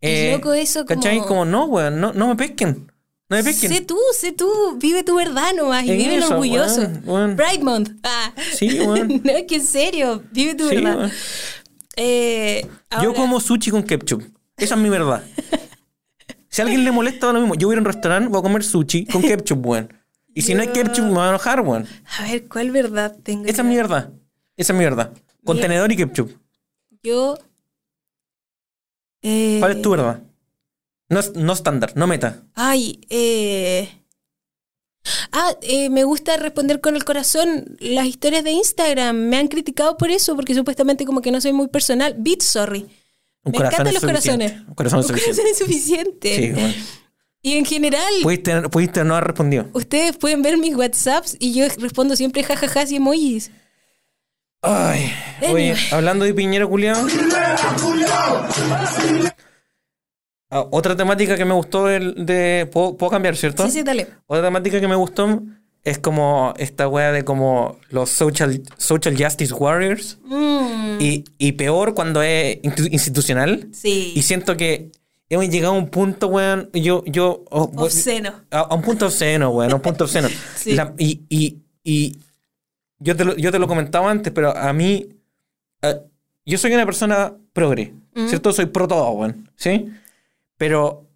Eh, 0.00 0.30
Es 0.32 0.36
loco 0.36 0.52
eso, 0.52 0.84
como- 0.84 1.00
¿Cachai? 1.00 1.18
Como 1.20 1.44
no, 1.44 1.66
weón, 1.66 2.00
no, 2.00 2.12
no 2.12 2.26
me 2.26 2.34
pesquen. 2.34 2.90
No 3.30 3.36
me 3.36 3.44
pesquen. 3.44 3.72
Sé 3.72 3.80
tú, 3.80 3.96
sé 4.18 4.32
tú, 4.32 4.50
vive 4.80 5.04
tu 5.04 5.14
verdad 5.14 5.52
nomás 5.56 5.84
y 5.84 5.92
En 5.92 5.98
vive 5.98 6.16
eso, 6.16 6.30
orgulloso. 6.30 6.80
weón, 6.80 7.02
weón. 7.06 7.36
Pride 7.36 7.62
Month. 7.62 7.90
Ah. 8.02 8.32
Sí, 8.58 8.80
weón. 8.80 9.08
no, 9.24 9.30
es 9.30 9.44
que 9.46 9.54
en 9.54 9.64
serio, 9.64 10.24
vive 10.32 10.56
tu 10.56 10.68
Sí, 10.68 10.74
verdad. 10.76 11.08
Eh, 11.94 12.66
Yo 12.90 12.98
ahora- 13.10 13.14
como 13.14 13.38
sushi 13.38 13.70
con 13.70 13.84
ketchup. 13.84 14.24
Esa 14.56 14.74
es 14.74 14.80
mi 14.80 14.88
verdad. 14.88 15.22
si 16.54 16.60
a 16.62 16.64
alguien 16.64 16.84
le 16.84 16.92
molesta, 16.92 17.26
da 17.26 17.32
lo 17.32 17.40
mismo. 17.40 17.54
Yo 17.56 17.66
voy 17.68 17.74
a 17.74 17.76
ir 17.76 17.78
a 17.78 17.82
un 17.82 17.92
restaurante, 17.92 18.28
voy 18.28 18.38
a 18.38 18.42
comer 18.42 18.62
sushi 18.62 19.06
con 19.06 19.22
ketchup, 19.28 19.66
weón. 19.66 19.92
Y 20.34 20.42
si 20.42 20.54
no 20.54 20.62
hay 20.62 20.68
ketchup, 20.68 21.04
me 21.04 21.14
va 21.14 21.26
a 21.26 21.28
enojar, 21.30 21.60
weón. 21.60 21.86
A 22.18 22.22
ver, 22.24 22.48
¿cuál 22.48 22.70
verdad 22.70 23.16
tengo? 23.22 23.44
Esa 23.46 23.62
es 23.62 23.68
mi 23.68 23.76
verdad. 23.76 24.10
Esa 24.56 24.72
es 24.72 24.78
mi 24.78 24.84
verdad. 24.84 25.12
Contenedor 25.44 25.90
y 25.92 25.96
ketchup. 25.96 26.30
Yo. 27.02 27.36
eh, 29.22 29.56
¿Cuál 29.60 29.72
es 29.76 29.82
tu 29.82 29.90
verdad? 29.90 30.22
No, 31.08 31.20
es- 31.20 31.34
no 31.34 31.52
estándar, 31.52 31.92
no 31.96 32.06
meta. 32.06 32.42
Ay, 32.54 33.00
eh. 33.10 34.00
Ah, 35.32 35.52
eh, 35.62 35.90
me 35.90 36.04
gusta 36.04 36.36
responder 36.38 36.80
con 36.80 36.96
el 36.96 37.04
corazón 37.04 37.76
las 37.78 38.06
historias 38.06 38.42
de 38.44 38.52
Instagram. 38.52 39.16
Me 39.16 39.36
han 39.36 39.48
criticado 39.48 39.96
por 39.98 40.10
eso, 40.10 40.34
porque 40.34 40.54
supuestamente 40.54 41.04
como 41.04 41.20
que 41.20 41.30
no 41.30 41.40
soy 41.40 41.52
muy 41.52 41.68
personal. 41.68 42.14
Beat, 42.18 42.40
sorry. 42.42 42.86
Un 43.44 43.52
me 43.52 43.58
corazón 43.58 43.86
encantan 43.86 43.86
es 43.88 43.92
los 43.94 44.02
suficiente. 44.10 44.44
corazones. 44.46 44.68
Un 44.68 44.74
corazón 44.74 44.98
Un 45.00 45.04
suficiente. 45.04 45.42
corazón 45.42 45.52
es 45.52 45.58
suficiente. 45.58 46.36
Sí. 46.36 46.84
Y 47.42 47.56
en 47.58 47.64
general, 47.66 48.12
Pudiste, 48.22 48.62
pudiste 48.70 49.04
no 49.04 49.14
haber 49.16 49.28
respondido. 49.28 49.68
ustedes 49.74 50.16
pueden 50.16 50.40
ver 50.42 50.56
mis 50.56 50.74
WhatsApps 50.74 51.36
y 51.38 51.52
yo 51.52 51.66
respondo 51.78 52.16
siempre 52.16 52.42
jajajas 52.42 52.90
y 52.90 52.96
emojis. 52.96 53.50
Ay, 54.62 55.12
oye, 55.52 55.74
hablando 55.92 56.24
de 56.24 56.32
Piñero 56.32 56.70
culiao. 56.70 57.06
Ah, 60.50 60.64
otra 60.70 60.94
temática 60.96 61.36
que 61.36 61.44
me 61.44 61.54
gustó 61.54 61.86
del- 61.86 62.24
de. 62.26 62.68
¿Puedo, 62.72 62.96
puedo 62.96 63.10
cambiar, 63.10 63.36
cierto? 63.36 63.64
Sí, 63.66 63.72
sí, 63.72 63.82
dale. 63.82 64.06
Otra 64.26 64.44
temática 64.44 64.80
que 64.80 64.88
me 64.88 64.94
gustó 64.94 65.42
es 65.84 65.98
como 65.98 66.54
esta 66.56 66.88
wea 66.88 67.12
de 67.12 67.24
como 67.24 67.78
los 67.90 68.08
social, 68.10 68.62
social 68.78 69.16
justice 69.22 69.52
warriors. 69.52 70.18
Mm, 70.24 70.98
Y, 71.00 71.24
y 71.38 71.52
peor 71.52 71.94
cuando 71.94 72.22
es 72.22 72.60
institu- 72.62 72.90
institucional. 72.92 73.68
sí. 73.72 74.12
Y 74.16 74.22
siento 74.22 74.56
que 74.56 74.90
hemos 75.28 75.48
llegado 75.48 75.74
a 75.74 75.76
un 75.78 75.88
punto, 75.88 76.28
weón. 76.28 76.70
Yo, 76.72 77.02
yo. 77.06 77.44
oh, 77.50 77.70
Obsceno. 77.76 78.32
A, 78.50 78.60
a 78.60 78.74
un 78.74 78.82
punto 78.82 79.06
obsceno, 79.06 79.50
weón. 79.50 79.72
A 79.72 79.74
un 79.74 79.82
punto 79.82 80.04
obsceno. 80.04 80.28
Sí. 80.56 80.72
La- 80.74 80.94
y, 80.98 81.20
y, 81.28 81.58
y 81.82 82.16
yo, 82.98 83.14
te 83.16 83.24
lo, 83.24 83.36
yo 83.36 83.52
te 83.52 83.58
lo 83.58 83.66
comentaba 83.68 84.10
antes, 84.10 84.32
pero 84.32 84.56
a 84.56 84.72
mí. 84.72 85.08
yo 86.46 86.56
soy 86.58 86.72
una 86.72 86.86
persona 86.86 87.34
progre, 87.52 87.92
¿cierto? 88.28 88.52
Soy 88.52 88.66
pro 88.66 88.88
todo, 88.88 89.10
weón. 89.10 89.50
¿Sí? 89.56 89.90
Pero 90.56 91.06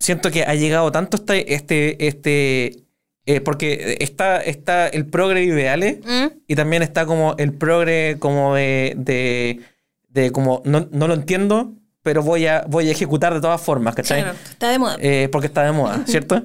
siento 0.00 0.30
que 0.32 0.42
ha 0.42 0.54
llegado 0.56 0.90
tanto 0.90 1.16
este. 1.16 1.54
este, 1.54 2.06
este 2.08 2.82
eh, 3.26 3.40
porque 3.40 3.96
está, 4.00 4.40
está 4.40 4.88
el 4.88 5.06
progre 5.06 5.44
ideales 5.44 5.98
Mm, 6.04 6.26
y 6.48 6.54
también 6.56 6.82
está 6.82 7.06
como 7.06 7.34
el 7.38 7.52
progre 7.52 8.16
como 8.18 8.54
de, 8.54 8.94
de, 8.96 9.60
de 10.08 10.30
como 10.32 10.60
no, 10.64 10.88
no 10.90 11.06
lo 11.08 11.14
entiendo, 11.14 11.72
pero 12.02 12.22
voy 12.22 12.46
a, 12.46 12.64
voy 12.68 12.88
a 12.88 12.92
ejecutar 12.92 13.32
de 13.34 13.40
todas 13.40 13.60
formas, 13.60 13.94
¿cachai? 13.94 14.22
claro, 14.22 14.36
está 14.50 14.70
de 14.70 14.78
moda. 14.78 14.96
Eh, 15.00 15.28
porque 15.30 15.46
está 15.46 15.62
de 15.64 15.72
moda, 15.72 16.02
¿cierto? 16.06 16.42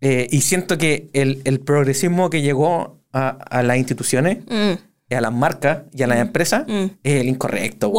Eh, 0.00 0.26
y 0.30 0.40
siento 0.40 0.76
que 0.78 1.08
el, 1.12 1.40
el 1.44 1.60
progresismo 1.60 2.28
que 2.30 2.42
llegó 2.42 3.00
a, 3.12 3.28
a 3.28 3.62
las 3.62 3.76
instituciones, 3.76 4.38
Mm, 4.48 5.14
a 5.14 5.20
las 5.20 5.32
marcas 5.32 5.82
y 5.92 6.02
a 6.02 6.06
las 6.08 6.18
empresas 6.18 6.64
mm. 6.66 6.84
es 7.04 7.20
el 7.20 7.28
incorrecto. 7.28 7.92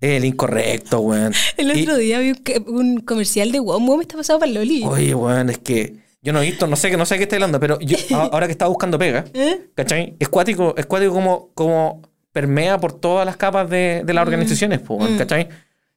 Es 0.00 0.10
el 0.16 0.24
incorrecto, 0.24 1.00
weón. 1.00 1.32
El 1.56 1.76
Y- 1.76 1.82
otro 1.82 1.96
día 1.96 2.18
vi 2.20 2.32
un 2.66 3.00
comercial 3.00 3.50
de 3.52 3.60
WOM. 3.60 3.84
WOM 3.86 4.00
está 4.00 4.16
pasado 4.16 4.38
para 4.38 4.50
Loli. 4.52 4.82
Oye, 4.84 5.14
weón, 5.14 5.50
es 5.50 5.58
que 5.58 5.96
yo 6.22 6.32
no 6.32 6.42
he 6.42 6.46
visto, 6.46 6.66
no 6.66 6.76
sé, 6.76 6.96
no 6.96 7.06
sé 7.06 7.16
qué 7.16 7.24
está 7.24 7.36
hablando, 7.36 7.60
pero 7.60 7.78
yo 7.80 7.96
ahora 8.16 8.46
que 8.46 8.52
estaba 8.52 8.68
buscando 8.68 8.98
pega, 8.98 9.24
¿Eh? 9.34 9.70
¿cachai? 9.74 10.16
Es 10.18 10.28
cuático, 10.28 10.74
es 10.76 10.86
cuático 10.86 11.12
como, 11.12 11.50
como 11.54 12.02
permea 12.32 12.78
por 12.78 12.92
todas 12.92 13.24
las 13.26 13.36
capas 13.36 13.68
de, 13.70 14.02
de 14.04 14.14
las 14.14 14.22
organizaciones, 14.26 14.80
po, 14.80 14.94
weón, 14.94 15.16
¿cachai? 15.18 15.48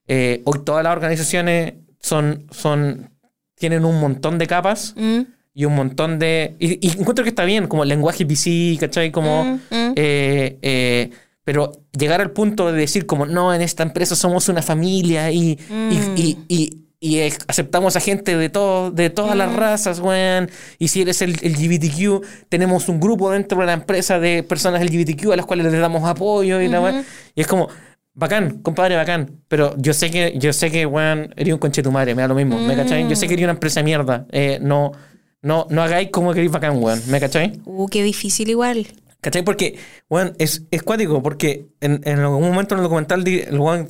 Eh, 0.08 0.42
hoy 0.44 0.60
todas 0.64 0.82
las 0.82 0.92
organizaciones 0.92 1.74
son, 2.00 2.46
son, 2.50 3.10
tienen 3.54 3.84
un 3.84 4.00
montón 4.00 4.38
de 4.38 4.46
capas 4.46 4.94
Mm, 4.96 5.20
y 5.54 5.64
un 5.66 5.74
montón 5.74 6.18
de... 6.18 6.56
Y, 6.58 6.84
y 6.86 6.90
encuentro 6.98 7.22
que 7.24 7.28
está 7.28 7.44
bien, 7.44 7.66
como 7.68 7.82
el 7.82 7.88
lenguaje 7.90 8.24
PC, 8.26 8.76
¿cachai? 8.80 9.10
Como... 9.12 9.44
Mm, 9.44 9.54
mm. 9.70 9.92
eh, 9.96 10.58
eh, 10.62 11.10
pero 11.44 11.72
llegar 11.98 12.20
al 12.20 12.30
punto 12.30 12.70
de 12.72 12.78
decir 12.78 13.04
como, 13.04 13.26
no, 13.26 13.52
en 13.52 13.60
esta 13.62 13.82
empresa 13.82 14.14
somos 14.16 14.48
una 14.48 14.62
familia 14.62 15.30
y, 15.32 15.58
y, 15.68 15.74
Mm. 15.74 16.14
y- 16.48 16.78
y- 17.02 17.20
aceptamos 17.48 17.96
a 17.96 18.00
gente 18.00 18.36
de, 18.36 18.48
todo, 18.48 18.90
de 18.90 19.10
todas 19.10 19.34
Mm. 19.34 19.38
las 19.38 19.54
razas, 19.56 19.98
weón. 20.00 20.48
Y 20.78 20.88
si 20.88 21.02
eres 21.02 21.20
el, 21.20 21.32
LGBTQ, 21.42 22.24
tenemos 22.48 22.88
un 22.88 23.00
grupo 23.00 23.30
dentro 23.30 23.58
de 23.60 23.66
la 23.66 23.72
empresa 23.74 24.18
de 24.20 24.42
personas 24.42 24.80
LGBTQ 24.82 25.32
a 25.32 25.36
las 25.36 25.44
cuales 25.46 25.66
les 25.70 25.80
damos 25.80 26.08
apoyo 26.08 26.60
y 26.60 26.68
la 26.68 26.80
weón. 26.80 27.04
Y 27.34 27.40
es 27.42 27.46
como... 27.46 27.68
Bacán, 28.14 28.58
compadre, 28.60 28.94
bacán. 28.96 29.40
Pero 29.48 29.74
yo 29.78 29.94
sé 29.94 30.10
que, 30.10 30.34
yo 30.36 30.52
sé 30.52 30.70
que, 30.70 30.84
weón, 30.84 31.32
eres 31.34 31.54
un 31.54 31.58
conchetumare, 31.58 32.14
me 32.14 32.20
da 32.20 32.28
lo 32.28 32.34
mismo. 32.34 32.58
¿Me 32.58 32.76
cachai? 32.76 33.08
Yo 33.08 33.16
sé 33.16 33.26
que 33.26 33.32
eres 33.32 33.44
una 33.44 33.54
empresa 33.54 33.80
de 33.80 33.84
mierda. 33.84 34.26
Eh, 34.30 34.58
no, 34.60 34.92
no, 35.40 35.66
no 35.70 35.82
hagáis 35.82 36.10
como 36.10 36.34
queréis 36.34 36.52
bacán, 36.52 36.76
weón. 36.82 37.00
¿Me 37.08 37.18
cachai? 37.20 37.58
Uh, 37.64 37.86
qué 37.88 38.02
difícil 38.02 38.50
igual. 38.50 38.86
¿Cachai? 39.22 39.42
Porque, 39.42 39.78
weón, 40.10 40.34
es, 40.38 40.62
es 40.70 40.82
cuático, 40.82 41.22
porque 41.22 41.64
en, 41.80 42.02
en 42.04 42.18
algún 42.18 42.42
momento 42.50 42.74
en 42.74 42.80
el 42.80 42.82
documental 42.84 43.26
el 43.26 43.58
weón 43.58 43.88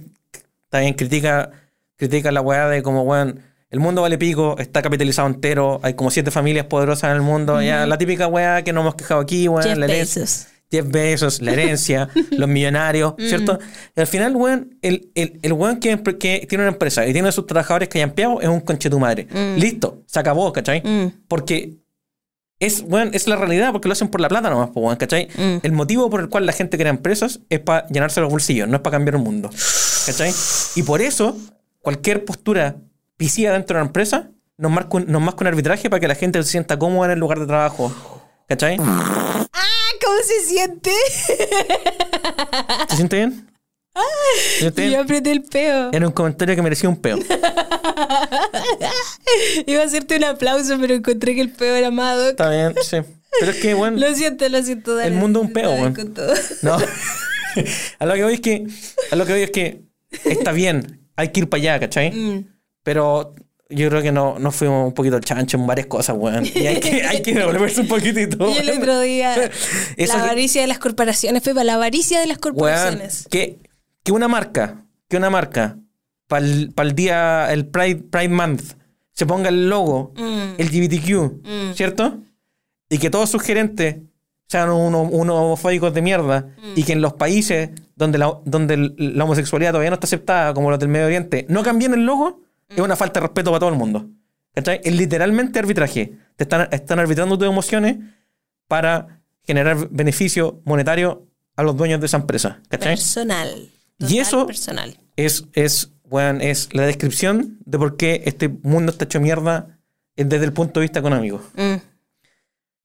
también 0.68 0.94
critica, 0.94 1.50
critica 2.02 2.32
la 2.32 2.40
weá 2.40 2.68
de 2.68 2.82
como, 2.82 3.02
weón, 3.02 3.42
el 3.70 3.78
mundo 3.78 4.02
vale 4.02 4.18
pico, 4.18 4.56
está 4.58 4.82
capitalizado 4.82 5.28
entero, 5.28 5.78
hay 5.84 5.94
como 5.94 6.10
siete 6.10 6.32
familias 6.32 6.66
poderosas 6.66 7.10
en 7.10 7.16
el 7.16 7.22
mundo, 7.22 7.62
ya 7.62 7.86
la 7.86 7.96
típica 7.96 8.26
weá 8.26 8.62
que 8.62 8.72
nos 8.72 8.82
hemos 8.82 8.96
quejado 8.96 9.20
aquí, 9.20 9.46
weón, 9.46 9.62
Jeff 9.62 9.78
la 9.78 9.86
herencia. 9.86 10.22
Bezos. 10.22 10.46
Jeff 10.68 10.90
Bezos, 10.90 11.42
la 11.42 11.52
herencia, 11.52 12.08
los 12.32 12.48
millonarios, 12.48 13.14
¿cierto? 13.18 13.60
Y 13.94 14.00
al 14.00 14.08
final, 14.08 14.34
weón, 14.34 14.78
el, 14.82 15.12
el, 15.14 15.38
el 15.42 15.52
weón 15.52 15.78
que, 15.78 15.96
que 16.02 16.44
tiene 16.48 16.64
una 16.64 16.72
empresa 16.72 17.06
y 17.06 17.12
tiene 17.12 17.28
a 17.28 17.32
sus 17.32 17.46
trabajadores 17.46 17.88
que 17.88 18.02
hayan 18.02 18.14
es 18.40 18.48
un 18.48 18.60
conche 18.62 18.90
tu 18.90 18.98
madre. 18.98 19.28
Listo, 19.56 20.02
se 20.06 20.18
acabó, 20.18 20.52
¿cachai? 20.52 20.82
Mm. 20.82 21.26
Porque 21.28 21.76
es, 22.58 22.82
weón, 22.84 23.10
es 23.12 23.28
la 23.28 23.36
realidad, 23.36 23.70
porque 23.70 23.86
lo 23.86 23.92
hacen 23.92 24.08
por 24.08 24.20
la 24.20 24.28
plata 24.28 24.50
nomás, 24.50 24.70
¿cachai? 24.98 25.28
Mm. 25.36 25.58
El 25.62 25.72
motivo 25.72 26.10
por 26.10 26.20
el 26.20 26.28
cual 26.28 26.46
la 26.46 26.52
gente 26.52 26.76
crea 26.78 26.90
empresas 26.90 27.40
es 27.48 27.60
para 27.60 27.86
llenarse 27.88 28.20
los 28.20 28.30
bolsillos, 28.30 28.66
no 28.66 28.76
es 28.76 28.82
para 28.82 28.96
cambiar 28.96 29.14
el 29.14 29.22
mundo, 29.22 29.50
¿cachai? 30.06 30.32
Y 30.74 30.82
por 30.82 31.00
eso, 31.00 31.36
cualquier 31.82 32.24
postura 32.24 32.76
piscida 33.16 33.52
dentro 33.52 33.76
de 33.76 33.82
una 33.82 33.88
empresa 33.88 34.30
nos 34.56 34.70
marca 34.72 34.96
un, 34.96 35.04
nos 35.10 35.20
marca 35.20 35.40
un 35.42 35.46
arbitraje 35.48 35.90
para 35.90 36.00
que 36.00 36.08
la 36.08 36.14
gente 36.14 36.42
se 36.42 36.48
sienta 36.50 36.78
cómoda 36.78 37.06
en 37.06 37.12
el 37.12 37.18
lugar 37.18 37.38
de 37.40 37.46
trabajo, 37.46 37.92
¿cachai? 38.48 38.76
Ah, 38.80 39.46
¿cómo 40.04 40.16
se 40.24 40.40
siente? 40.46 40.90
¿Se 42.88 42.96
siente 42.96 43.16
bien? 43.16 43.48
¿Se 44.54 44.58
siente 44.60 44.82
Yo 44.84 44.88
bien? 44.88 45.00
apreté 45.00 45.32
el 45.32 45.42
peo. 45.42 45.90
Era 45.92 46.06
un 46.06 46.12
comentario 46.12 46.54
que 46.56 46.62
merecía 46.62 46.88
un 46.88 46.96
peo. 46.96 47.18
Iba 49.66 49.82
a 49.82 49.86
hacerte 49.86 50.16
un 50.16 50.24
aplauso, 50.24 50.78
pero 50.80 50.94
encontré 50.94 51.34
que 51.34 51.40
el 51.42 51.50
peo 51.50 51.74
era 51.74 51.90
Madoc. 51.90 52.30
Está 52.30 52.50
bien, 52.50 52.74
sí. 52.82 52.98
Pero 53.40 53.52
es 53.52 53.58
que, 53.58 53.74
bueno, 53.74 53.98
Lo 53.98 54.14
siento, 54.14 54.48
lo 54.48 54.62
siento. 54.62 54.94
dale. 54.96 55.08
El 55.08 55.14
mundo 55.14 55.40
es 55.40 55.46
un 55.46 55.52
peo, 55.52 55.92
todo. 56.14 56.34
no. 56.62 56.76
a 57.98 58.06
lo 58.06 58.14
que 58.14 58.24
voy 58.24 58.34
es 58.34 58.40
que, 58.40 58.66
a 59.10 59.16
lo 59.16 59.26
que 59.26 59.32
voy 59.32 59.42
es 59.42 59.50
que 59.50 59.82
está 60.24 60.52
bien, 60.52 61.01
hay 61.16 61.28
que 61.28 61.40
ir 61.40 61.48
para 61.48 61.60
allá, 61.60 61.80
¿cachai? 61.80 62.10
Mm. 62.10 62.46
Pero 62.82 63.34
yo 63.70 63.88
creo 63.88 64.02
que 64.02 64.12
no, 64.12 64.38
nos 64.38 64.54
fuimos 64.54 64.86
un 64.86 64.92
poquito 64.92 65.18
chancho 65.20 65.56
en 65.56 65.66
varias 65.66 65.86
cosas, 65.86 66.16
weón. 66.18 66.44
Y 66.46 66.66
hay 66.66 66.78
que, 66.80 67.02
hay 67.06 67.22
que 67.22 67.34
devolverse 67.34 67.80
un 67.82 67.88
poquitito. 67.88 68.48
Y 68.54 68.58
el 68.58 68.70
otro 68.70 69.00
día, 69.00 69.36
la 69.96 70.04
que- 70.06 70.12
avaricia 70.12 70.60
de 70.62 70.66
las 70.68 70.78
corporaciones, 70.78 71.42
Pepa, 71.42 71.64
la 71.64 71.74
avaricia 71.74 72.20
de 72.20 72.26
las 72.26 72.38
Weón, 72.38 72.54
corporaciones. 72.54 73.26
que, 73.30 73.58
que 74.02 74.12
una 74.12 74.28
marca, 74.28 74.84
que 75.08 75.16
una 75.16 75.30
marca, 75.30 75.78
para 76.26 76.44
el 76.46 76.94
día, 76.94 77.52
el 77.52 77.66
Pride, 77.66 77.96
Pride 78.10 78.28
Month, 78.30 78.62
se 79.12 79.26
ponga 79.26 79.48
el 79.50 79.68
logo 79.68 80.12
Mm. 80.16 80.54
LGBTQ, 80.58 81.40
Mm. 81.44 81.74
¿cierto? 81.74 82.22
Y 82.88 82.98
que 82.98 83.10
todos 83.10 83.30
sus 83.30 83.42
gerentes 83.42 83.96
sean 84.52 84.70
unos, 84.70 85.08
unos 85.10 85.36
homofóbicos 85.36 85.92
de 85.94 86.02
mierda 86.02 86.46
Mm. 86.58 86.72
y 86.76 86.82
que 86.84 86.92
en 86.92 87.00
los 87.00 87.14
países 87.14 87.70
donde 87.96 88.18
la, 88.18 88.38
donde 88.44 88.92
la 88.96 89.24
homosexualidad 89.24 89.70
todavía 89.72 89.90
no 89.90 89.94
está 89.94 90.06
aceptada, 90.06 90.54
como 90.54 90.70
los 90.70 90.78
del 90.78 90.88
Medio 90.88 91.06
Oriente, 91.06 91.46
no 91.48 91.62
cambien 91.62 91.94
el 91.94 92.04
logo, 92.04 92.40
Mm. 92.68 92.74
es 92.74 92.80
una 92.80 92.96
falta 92.96 93.20
de 93.20 93.26
respeto 93.26 93.50
para 93.50 93.60
todo 93.60 93.70
el 93.70 93.76
mundo. 93.76 94.06
¿Cachai? 94.54 94.80
Es 94.84 94.94
literalmente 94.94 95.58
arbitraje. 95.58 96.12
Te 96.36 96.44
están, 96.44 96.68
están 96.72 96.98
arbitrando 96.98 97.38
tus 97.38 97.48
emociones 97.48 97.96
para 98.68 99.22
generar 99.44 99.88
beneficio 99.90 100.60
monetario 100.64 101.26
a 101.56 101.62
los 101.62 101.76
dueños 101.76 102.00
de 102.00 102.06
esa 102.06 102.18
empresa. 102.18 102.60
¿Cachai? 102.68 102.94
Personal. 102.96 103.68
Y 103.98 104.18
eso- 104.18 104.46
Personal. 104.46 104.98
es, 105.16 105.44
es, 105.54 105.92
weón, 106.04 106.40
es 106.40 106.68
la 106.74 106.82
descripción 106.86 107.58
de 107.64 107.78
por 107.78 107.96
qué 107.96 108.22
este 108.26 108.48
mundo 108.62 108.92
está 108.92 109.04
hecho 109.04 109.20
mierda 109.20 109.78
desde 110.16 110.44
el 110.44 110.52
punto 110.52 110.80
de 110.80 110.84
vista 110.84 110.98
económico. 111.00 111.40
Mm. 111.56 111.76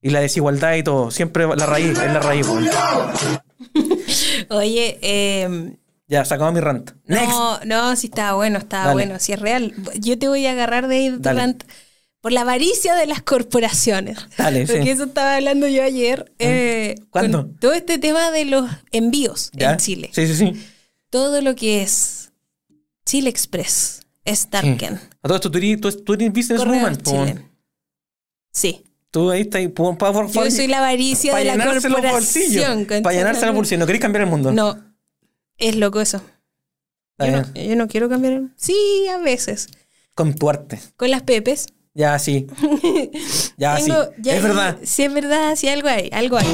Y 0.02 0.10
la 0.12 0.20
desigualdad 0.22 0.76
y 0.76 0.84
todo. 0.84 1.12
Siempre 1.12 1.48
la 1.48 1.66
raíz, 1.66 1.90
es 1.90 1.98
la 2.14 2.20
raíz, 2.20 2.48
weón. 2.48 2.68
Oye, 4.50 5.00
eh, 5.02 5.76
Ya, 6.08 6.22
acabó 6.22 6.52
mi 6.52 6.60
rant. 6.60 6.92
Next. 7.06 7.28
no, 7.30 7.60
no, 7.66 7.96
sí 7.96 8.08
estaba 8.08 8.34
bueno, 8.34 8.60
estaba 8.60 8.86
Dale. 8.88 8.94
bueno, 8.94 9.20
si 9.20 9.34
es 9.34 9.40
real. 9.40 9.74
Yo 10.00 10.18
te 10.18 10.28
voy 10.28 10.46
a 10.46 10.52
agarrar 10.52 10.88
de 10.88 10.96
ahí 10.96 11.10
de 11.10 11.34
rant 11.34 11.64
por 12.22 12.32
la 12.32 12.42
avaricia 12.42 12.96
de 12.96 13.08
las 13.08 13.22
corporaciones. 13.22 14.18
Dale, 14.38 14.66
sí. 14.68 14.74
Porque 14.74 14.92
eso 14.92 15.06
estaba 15.06 15.36
hablando 15.36 15.68
yo 15.68 15.84
ayer. 15.84 16.32
eh, 16.40 16.96
¿Cuándo? 17.10 17.44
con 17.44 17.56
todo 17.58 17.74
este 17.74 17.98
tema 17.98 18.32
de 18.32 18.46
los 18.46 18.70
envíos 18.92 19.50
¿Ya? 19.54 19.72
en 19.72 19.78
Chile. 19.78 20.10
Sí, 20.14 20.28
sí, 20.28 20.36
sí. 20.36 20.66
Todo 21.10 21.42
lo 21.42 21.56
que 21.56 21.82
es 21.82 22.32
Chile 23.06 23.30
Express, 23.30 24.02
Starken, 24.28 24.96
A 25.24 25.28
todo 25.28 25.36
esto, 25.36 25.50
tú 25.52 25.58
eres, 25.58 26.04
tú, 26.04 26.14
eres 26.14 26.32
businesswoman. 26.34 26.98
Sí. 28.52 28.84
Tú 29.18 29.32
ahí 29.32 29.42
estás. 29.42 29.64
Por, 29.74 29.98
Yo 30.32 30.52
soy 30.52 30.68
la 30.68 30.78
avaricia 30.78 31.34
de 31.36 31.44
la 31.44 31.54
llenarse 31.54 31.90
los 31.90 32.02
bolsillos. 32.04 32.64
corporación. 32.66 33.02
Para 33.04 33.16
llenarse 33.18 33.46
los 33.48 33.56
bolsillos. 33.56 33.80
No 33.80 33.86
queréis 33.88 34.02
cambiar 34.02 34.26
el 34.26 34.30
mundo. 34.30 34.52
No, 34.52 34.78
es 35.58 35.76
loco 35.76 36.02
eso. 36.02 36.22
Yo 37.18 37.32
no, 37.32 37.44
bien. 37.52 37.70
yo 37.70 37.76
no 37.76 37.88
quiero 37.88 38.10
cambiar. 38.10 38.34
el- 38.34 38.52
Sí, 38.58 39.08
a 39.12 39.18
veces. 39.18 39.70
Con 40.14 40.36
tu 40.36 40.52
arte. 40.52 40.80
Con 40.98 41.10
las 41.10 41.24
pepes. 41.24 41.66
Ya, 41.96 42.20
sí. 42.20 42.46
Ya, 43.58 43.78
Tengo- 43.78 44.04
sí. 44.06 44.12
ya- 44.22 44.36
es 44.36 44.44
verdad. 44.44 44.78
Sí, 44.84 45.02
es 45.02 45.12
verdad, 45.12 45.56
sí, 45.56 45.68
algo 45.68 45.88
hay, 45.90 46.12
algo 46.14 46.38
hay. 46.38 46.46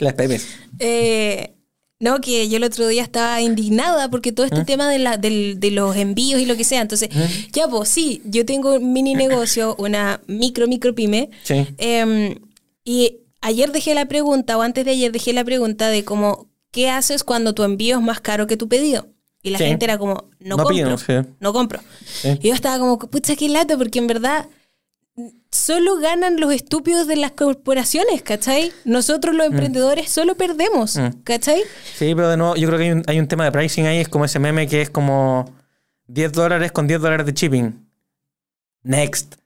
Las 0.00 0.14
pepes. 0.14 0.48
Eh, 0.80 1.54
no, 2.00 2.20
que 2.20 2.48
yo 2.48 2.56
el 2.58 2.64
otro 2.64 2.86
día 2.86 3.02
estaba 3.02 3.40
indignada 3.40 4.08
porque 4.08 4.30
todo 4.32 4.46
este 4.46 4.64
tema 4.64 4.88
de, 4.88 4.98
la, 5.00 5.16
del- 5.16 5.58
de 5.58 5.70
los 5.72 5.96
envíos 5.96 6.40
y 6.40 6.46
lo 6.46 6.56
que 6.56 6.64
sea. 6.64 6.80
Entonces, 6.80 7.08
ya, 7.52 7.66
pues 7.68 7.88
sí, 7.88 8.22
yo 8.24 8.44
tengo 8.46 8.74
un 8.76 8.92
mini 8.92 9.14
negocio, 9.14 9.74
una 9.78 10.20
micro, 10.26 10.66
micro 10.68 10.94
pyme. 10.94 11.30
Sí. 11.42 11.66
Em, 11.78 12.36
y 12.84 13.18
ayer 13.40 13.72
dejé 13.72 13.94
la 13.94 14.06
pregunta, 14.06 14.56
o 14.56 14.62
antes 14.62 14.84
de 14.84 14.92
ayer 14.92 15.10
dejé 15.12 15.32
la 15.32 15.44
pregunta 15.44 15.88
de 15.88 16.04
como, 16.04 16.46
¿qué 16.70 16.88
haces 16.90 17.24
cuando 17.24 17.52
tu 17.54 17.62
envío 17.64 17.96
es 17.96 18.02
más 18.02 18.20
caro 18.20 18.46
que 18.46 18.56
tu 18.56 18.68
pedido? 18.68 19.08
Y 19.42 19.50
la 19.50 19.58
Sí. 19.58 19.64
gente 19.64 19.84
era 19.84 19.98
como, 19.98 20.28
no, 20.40 20.56
No 20.56 20.64
compro, 20.64 20.74
pido, 20.74 20.98
sí. 20.98 21.12
no 21.40 21.52
compro. 21.52 21.80
Y 22.42 22.48
yo 22.48 22.54
estaba 22.54 22.78
como, 22.78 22.98
pucha, 22.98 23.34
qué 23.36 23.48
lata, 23.48 23.76
porque 23.76 23.98
en 23.98 24.06
verdad 24.06 24.46
solo 25.50 25.96
ganan 25.96 26.38
los 26.40 26.52
estúpidos 26.52 27.06
de 27.06 27.16
las 27.16 27.32
corporaciones, 27.32 28.22
¿cachai? 28.22 28.72
Nosotros 28.84 29.34
los 29.34 29.46
emprendedores 29.46 30.10
solo 30.10 30.36
perdemos, 30.36 30.96
Mm. 30.96 31.22
¿cachai? 31.24 31.62
Sí, 31.96 32.14
pero 32.14 32.28
de 32.28 32.36
nuevo, 32.36 32.56
yo 32.56 32.68
creo 32.68 32.78
que 32.78 32.84
hay 32.84 32.90
un, 32.92 33.02
hay 33.06 33.18
un 33.18 33.26
tema 33.28 33.44
de 33.44 33.52
pricing 33.52 33.86
ahí. 33.86 33.98
Es 33.98 34.08
como 34.08 34.24
ese 34.24 34.38
meme 34.38 34.66
que 34.66 34.82
es 34.82 34.90
como 34.90 35.46
10 36.06 36.32
dólares 36.32 36.72
con 36.72 36.86
10 36.86 37.00
dólares 37.00 37.26
de 37.26 37.32
shipping. 37.32 37.86
Next. 38.82 39.36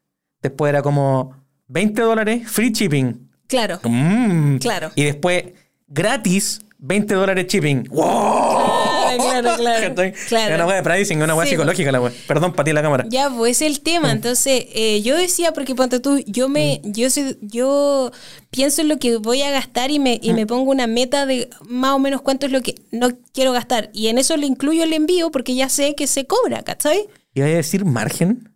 Después 0.41 0.71
era 0.71 0.83
como 0.83 1.37
20 1.69 2.03
dólares 2.03 2.43
free 2.51 2.71
shipping. 2.73 3.29
Claro. 3.47 3.81
Mm. 3.85 4.57
Claro. 4.59 4.91
Y 4.95 5.05
después 5.05 5.45
gratis 5.87 6.61
20 6.79 7.15
dólares 7.15 7.47
shipping. 7.47 7.85
¡Wow! 7.91 8.01
Claro, 8.05 8.72
claro, 9.17 9.57
claro. 9.57 10.03
Es 10.49 10.55
una 10.55 10.67
weá 10.67 10.77
de 10.77 10.83
pricing, 10.83 11.23
una 11.23 11.35
Sí. 11.45 11.51
psicológica 11.51 11.93
la 11.93 12.01
weá. 12.01 12.13
Perdón, 12.27 12.53
para 12.53 12.65
ti 12.65 12.73
la 12.73 12.83
cámara. 12.83 13.05
Ya, 13.09 13.31
pues 13.31 13.61
es 13.61 13.69
el 13.69 13.81
tema. 13.81 14.13
Entonces, 14.13 14.67
eh, 14.75 15.03
yo 15.03 15.17
decía, 15.17 15.53
porque 15.53 15.75
ponte 15.75 16.01
tú, 16.01 16.19
yo 16.27 16.49
me, 16.49 16.81
yo 16.85 17.11
soy, 17.11 17.37
yo 17.41 18.11
pienso 18.51 18.83
en 18.83 18.89
lo 18.89 18.99
que 18.99 19.17
voy 19.17 19.43
a 19.43 19.51
gastar 19.51 19.91
y 19.91 19.99
me, 19.99 20.19
y 20.23 20.33
me 20.33 20.47
pongo 20.47 20.71
una 20.71 20.87
meta 20.87 21.27
de 21.27 21.49
más 21.67 21.93
o 21.95 21.99
menos 21.99 22.23
cuánto 22.23 22.47
es 22.47 22.53
lo 22.53 22.61
que 22.63 22.77
no 22.91 23.11
quiero 23.33 23.53
gastar. 23.53 23.91
Y 23.93 24.09
en 24.09 24.19
eso 24.19 24.37
le 24.37 24.47
incluyo 24.47 24.85
el 24.85 24.93
envío 24.93 25.31
porque 25.31 25.55
ya 25.55 25.69
sé 25.69 25.95
que 25.95 26.07
se 26.07 26.27
cobra, 26.27 26.63
¿cachai? 26.63 27.07
¿Iba 27.35 27.47
a 27.47 27.51
decir 27.51 27.85
margen? 27.85 28.55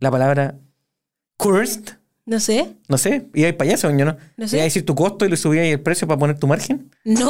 La 0.00 0.10
palabra 0.10 0.56
cursed. 1.36 1.98
No 2.26 2.40
sé. 2.40 2.76
No 2.88 2.96
sé. 2.96 3.26
¿Iba 3.34 3.46
a 3.46 3.48
ir 3.50 3.56
para 3.58 3.68
allá, 3.68 3.76
según 3.76 3.98
yo, 3.98 4.06
no? 4.06 4.16
No 4.38 4.48
sé. 4.48 4.56
¿Iba 4.56 4.62
a 4.62 4.64
decir 4.64 4.86
tu 4.86 4.94
costo 4.94 5.26
y 5.26 5.28
le 5.28 5.36
subía 5.36 5.60
ahí 5.60 5.70
el 5.72 5.80
precio 5.80 6.08
para 6.08 6.18
poner 6.18 6.38
tu 6.38 6.46
margen? 6.46 6.90
No, 7.04 7.20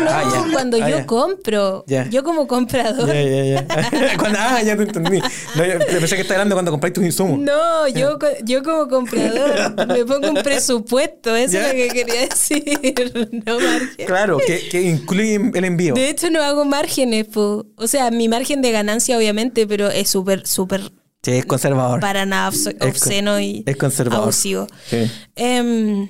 no, 0.00 0.10
Ah, 0.10 0.46
cuando 0.52 0.76
Ah, 0.80 0.88
yo 0.90 0.98
ya. 0.98 1.06
compro, 1.06 1.84
Ya. 1.88 2.08
yo 2.08 2.22
como 2.22 2.46
comprador. 2.46 3.08
Ya, 3.08 3.20
ya, 3.22 3.44
ya. 3.44 3.66
Cuando- 4.16 4.38
ah, 4.40 4.62
ya 4.62 4.76
te 4.76 4.84
entendí. 4.84 5.18
No, 5.56 5.64
yo 5.66 5.78
pensé 5.98 6.14
que 6.14 6.22
estaba 6.22 6.36
hablando 6.42 6.54
cuando 6.54 6.70
compráis 6.70 6.92
tus 6.94 7.04
insumos. 7.04 7.40
No, 7.40 7.88
yo, 7.88 8.16
yo 8.44 8.62
como 8.62 8.86
comprador 8.88 9.86
me 9.88 10.04
pongo 10.04 10.28
un 10.28 10.42
presupuesto, 10.42 11.34
eso 11.34 11.54
Ya. 11.54 11.72
es 11.72 11.74
lo 11.88 11.94
que 11.94 12.04
quería 12.04 12.20
decir, 12.28 13.28
no 13.46 13.58
margen. 13.58 14.06
Claro, 14.06 14.38
que, 14.38 14.68
que 14.68 14.82
incluye 14.82 15.34
el 15.52 15.64
envío. 15.64 15.94
De 15.94 16.10
hecho, 16.10 16.30
no 16.30 16.40
hago 16.40 16.64
márgenes, 16.64 17.26
po. 17.26 17.66
o 17.76 17.86
sea, 17.88 18.12
mi 18.12 18.28
margen 18.28 18.62
de 18.62 18.70
ganancia 18.70 19.16
obviamente, 19.18 19.66
pero 19.66 19.88
es 19.90 20.08
súper, 20.08 20.46
súper 20.46 20.92
Sí, 21.24 21.32
es 21.32 21.46
conservador. 21.46 22.00
para 22.00 22.26
nada 22.26 22.50
obsceno 22.80 23.40
y 23.40 23.62
es 23.66 23.76
conservador. 23.76 24.24
abusivo. 24.24 24.66
Sí. 24.90 25.10
Em, 25.36 26.08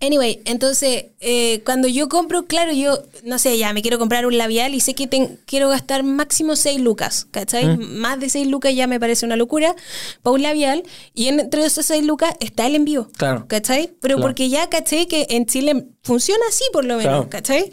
anyway, 0.00 0.40
entonces, 0.44 1.06
eh, 1.20 1.62
cuando 1.64 1.88
yo 1.88 2.08
compro, 2.10 2.44
claro, 2.46 2.72
yo, 2.72 3.02
no 3.24 3.38
sé, 3.38 3.56
ya 3.56 3.72
me 3.72 3.80
quiero 3.80 3.98
comprar 3.98 4.26
un 4.26 4.36
labial 4.36 4.74
y 4.74 4.80
sé 4.80 4.94
que 4.94 5.06
ten- 5.06 5.38
quiero 5.46 5.70
gastar 5.70 6.02
máximo 6.02 6.56
6 6.56 6.78
lucas, 6.80 7.26
¿cachai? 7.30 7.78
Más 7.78 8.20
de 8.20 8.28
6 8.28 8.46
lucas 8.48 8.74
ya 8.74 8.86
me 8.86 9.00
parece 9.00 9.24
una 9.24 9.36
locura 9.36 9.74
para 10.22 10.34
un 10.34 10.42
labial. 10.42 10.82
Y 11.14 11.28
entre 11.28 11.64
esos 11.64 11.86
6 11.86 12.04
lucas 12.04 12.34
está 12.40 12.66
el 12.66 12.74
envío. 12.74 13.08
Claro. 13.16 13.46
¿Cachai? 13.48 13.90
Pero 14.02 14.16
Claro. 14.16 14.28
porque 14.28 14.50
ya 14.50 14.68
caché 14.68 15.06
que 15.08 15.26
en 15.30 15.46
Chile 15.46 15.86
funciona 16.02 16.42
así 16.50 16.64
por 16.72 16.84
lo 16.84 16.96
menos, 16.98 17.12
Claro. 17.12 17.30
¿cachai? 17.30 17.72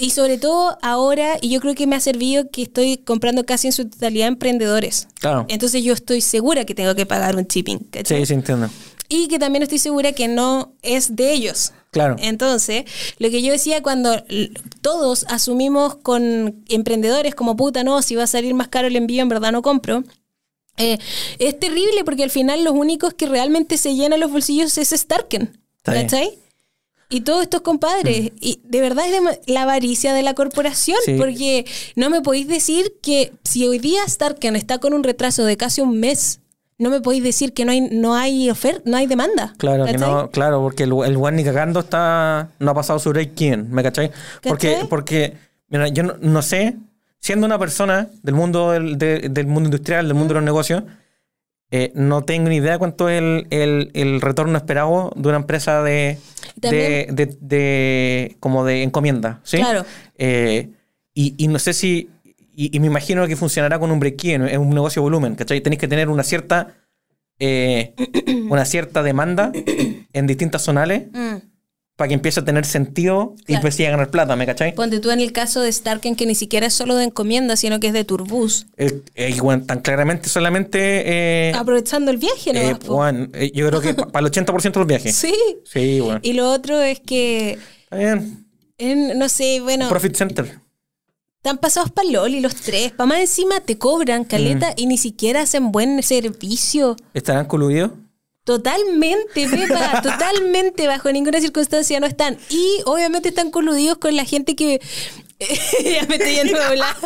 Y 0.00 0.10
sobre 0.10 0.38
todo 0.38 0.78
ahora, 0.80 1.38
y 1.40 1.50
yo 1.50 1.60
creo 1.60 1.74
que 1.74 1.88
me 1.88 1.96
ha 1.96 2.00
servido 2.00 2.48
que 2.50 2.62
estoy 2.62 2.98
comprando 2.98 3.44
casi 3.44 3.66
en 3.66 3.72
su 3.72 3.88
totalidad 3.90 4.28
emprendedores. 4.28 5.08
Claro. 5.18 5.44
Entonces 5.48 5.82
yo 5.82 5.92
estoy 5.92 6.20
segura 6.20 6.64
que 6.64 6.74
tengo 6.76 6.94
que 6.94 7.04
pagar 7.04 7.34
un 7.34 7.44
shipping, 7.44 7.78
¿cachai? 7.90 8.20
Sí, 8.20 8.26
sí, 8.26 8.34
entiendo. 8.34 8.70
Y 9.08 9.26
que 9.26 9.40
también 9.40 9.64
estoy 9.64 9.78
segura 9.78 10.12
que 10.12 10.28
no 10.28 10.72
es 10.82 11.16
de 11.16 11.32
ellos. 11.32 11.72
Claro. 11.90 12.14
Entonces, 12.20 12.84
lo 13.18 13.28
que 13.30 13.42
yo 13.42 13.50
decía 13.50 13.82
cuando 13.82 14.22
todos 14.82 15.24
asumimos 15.28 15.96
con 15.96 16.62
emprendedores 16.68 17.34
como 17.34 17.56
puta, 17.56 17.82
no, 17.82 18.00
si 18.02 18.14
va 18.14 18.24
a 18.24 18.28
salir 18.28 18.54
más 18.54 18.68
caro 18.68 18.86
el 18.86 18.94
envío, 18.94 19.22
en 19.22 19.28
verdad 19.28 19.50
no 19.50 19.62
compro. 19.62 20.04
eh, 20.76 20.98
es 21.40 21.58
terrible 21.58 22.04
porque 22.04 22.22
al 22.22 22.30
final 22.30 22.62
los 22.62 22.74
únicos 22.74 23.14
que 23.14 23.26
realmente 23.26 23.78
se 23.78 23.96
llenan 23.96 24.20
los 24.20 24.30
bolsillos 24.30 24.78
es 24.78 24.90
Starken. 24.90 25.58
¿Cachai? 25.82 26.38
Y 27.10 27.22
todos 27.22 27.42
estos 27.42 27.62
compadres. 27.62 28.32
Y 28.40 28.60
de 28.64 28.80
verdad 28.80 29.04
es 29.08 29.40
la 29.46 29.62
avaricia 29.62 30.12
de 30.12 30.22
la 30.22 30.34
corporación. 30.34 30.98
Sí. 31.04 31.14
Porque 31.18 31.64
no 31.96 32.10
me 32.10 32.20
podéis 32.20 32.48
decir 32.48 32.94
que 33.02 33.32
si 33.44 33.66
hoy 33.66 33.78
día 33.78 34.00
Starken 34.06 34.56
está 34.56 34.78
con 34.78 34.92
un 34.92 35.02
retraso 35.02 35.44
de 35.44 35.56
casi 35.56 35.80
un 35.80 35.98
mes, 35.98 36.40
no 36.76 36.90
me 36.90 37.00
podéis 37.00 37.24
decir 37.24 37.54
que 37.54 37.64
no 37.64 37.72
hay, 37.72 37.80
no 37.80 38.14
hay 38.14 38.50
oferta, 38.50 38.82
no 38.84 38.96
hay 38.96 39.06
demanda. 39.06 39.54
Claro, 39.58 39.84
que 39.86 39.98
no, 39.98 40.30
claro, 40.30 40.60
porque 40.60 40.84
el, 40.84 40.92
el 41.06 41.16
one 41.16 41.38
ni 41.38 41.44
cagando 41.44 41.80
está, 41.80 42.50
no 42.58 42.70
ha 42.70 42.74
pasado 42.74 42.98
su 42.98 43.10
break 43.10 43.32
quién, 43.34 43.70
¿me 43.72 43.82
cachai? 43.82 44.12
Porque, 44.42 44.72
¿Cachai? 44.74 44.88
porque 44.88 45.34
mira, 45.70 45.88
yo 45.88 46.02
no, 46.04 46.14
no 46.20 46.40
sé, 46.42 46.76
siendo 47.20 47.46
una 47.46 47.58
persona 47.58 48.08
del 48.22 48.34
mundo 48.36 48.70
del, 48.70 48.96
de- 48.96 49.28
del 49.28 49.46
mundo 49.48 49.66
industrial, 49.68 50.06
del 50.06 50.14
mundo 50.14 50.34
de 50.34 50.40
los 50.40 50.44
negocios, 50.44 50.84
eh, 51.70 51.92
no 51.94 52.22
tengo 52.22 52.48
ni 52.48 52.56
idea 52.56 52.78
cuánto 52.78 53.08
es 53.08 53.18
el, 53.18 53.46
el, 53.50 53.90
el 53.94 54.20
retorno 54.20 54.56
esperado 54.56 55.12
de 55.16 55.28
una 55.28 55.36
empresa 55.38 55.82
de, 55.82 56.18
de, 56.56 57.06
de, 57.10 57.36
de- 57.40 58.36
como 58.40 58.64
de 58.64 58.82
encomienda, 58.82 59.40
¿sí? 59.44 59.58
Claro. 59.58 59.84
Eh, 60.16 60.70
y, 61.14 61.34
y 61.36 61.48
no 61.48 61.58
sé 61.58 61.72
si, 61.74 62.08
y, 62.54 62.74
y 62.76 62.80
me 62.80 62.86
imagino 62.86 63.26
que 63.26 63.36
funcionará 63.36 63.78
con 63.78 63.90
un 63.90 64.00
break-even, 64.00 64.46
es 64.48 64.58
un 64.58 64.70
negocio 64.70 65.00
de 65.00 65.04
volumen, 65.04 65.34
¿cachai? 65.34 65.60
Tenéis 65.60 65.80
que 65.80 65.88
tener 65.88 66.08
una 66.08 66.22
cierta, 66.22 66.74
eh, 67.38 67.94
una 68.48 68.64
cierta 68.64 69.02
demanda 69.02 69.52
en 70.12 70.26
distintas 70.26 70.62
zonales 70.62 71.04
Mm. 71.12 71.36
Para 71.98 72.06
que 72.08 72.14
empiece 72.14 72.38
a 72.38 72.44
tener 72.44 72.64
sentido 72.64 73.34
y 73.48 73.56
pues 73.56 73.74
sí 73.74 73.84
a 73.84 73.90
ganar 73.90 74.08
plata, 74.10 74.36
¿me 74.36 74.46
cachai? 74.46 74.72
Ponte 74.72 75.00
tú 75.00 75.10
en 75.10 75.18
el 75.18 75.32
caso 75.32 75.60
de 75.62 75.72
Starken, 75.72 76.14
que 76.14 76.26
ni 76.26 76.36
siquiera 76.36 76.68
es 76.68 76.72
solo 76.74 76.94
de 76.94 77.02
encomienda, 77.02 77.56
sino 77.56 77.80
que 77.80 77.88
es 77.88 77.92
de 77.92 78.04
Turbus. 78.04 78.66
Eh, 78.76 79.02
eh, 79.16 79.34
bueno, 79.42 79.64
tan 79.66 79.80
claramente 79.80 80.28
solamente... 80.28 80.78
eh, 80.80 81.52
Aprovechando 81.56 82.12
el 82.12 82.18
viaje, 82.18 82.52
¿no? 82.52 82.60
eh, 82.60 82.76
bueno, 82.86 83.26
eh, 83.34 83.50
yo 83.52 83.66
creo 83.68 83.80
que 83.80 83.94
pa- 83.94 84.06
para 84.12 84.24
el 84.24 84.32
80% 84.32 84.72
de 84.74 84.78
los 84.78 84.86
viajes. 84.86 85.16
Sí. 85.16 85.34
Sí, 85.64 85.98
bueno. 85.98 86.20
Y 86.22 86.34
lo 86.34 86.48
otro 86.52 86.80
es 86.80 87.00
que, 87.00 87.58
Está 87.82 87.96
bien. 87.96 88.46
en- 88.78 89.18
no 89.18 89.28
sé, 89.28 89.58
bueno, 89.60 89.88
Profit 89.88 90.14
Center. 90.14 90.60
están 91.38 91.58
pasados 91.58 91.90
para 91.90 92.08
Loli 92.08 92.40
los 92.40 92.54
tres. 92.54 92.92
Pa' 92.92 93.06
más 93.06 93.18
encima 93.18 93.58
te 93.58 93.76
cobran 93.76 94.22
Mm. 94.22 94.26
caleta 94.26 94.72
y 94.76 94.86
ni 94.86 94.98
siquiera 94.98 95.40
hacen 95.42 95.72
buen 95.72 96.00
servicio. 96.04 96.94
¿Estarán 97.12 97.46
coludidos? 97.46 97.90
Totalmente, 98.48 99.46
Pepa, 99.46 100.00
totalmente, 100.02 100.86
bajo 100.86 101.12
ninguna 101.12 101.38
circunstancia 101.38 102.00
no 102.00 102.06
están. 102.06 102.38
Y 102.48 102.80
obviamente 102.86 103.28
están 103.28 103.50
coludidos 103.50 103.98
con 103.98 104.16
la 104.16 104.24
gente 104.24 104.56
que. 104.56 104.80
ya 105.84 106.06
me 106.06 106.14
estoy 106.14 106.34
yendo 106.34 106.58
a 106.58 106.68
hablar. 106.68 106.96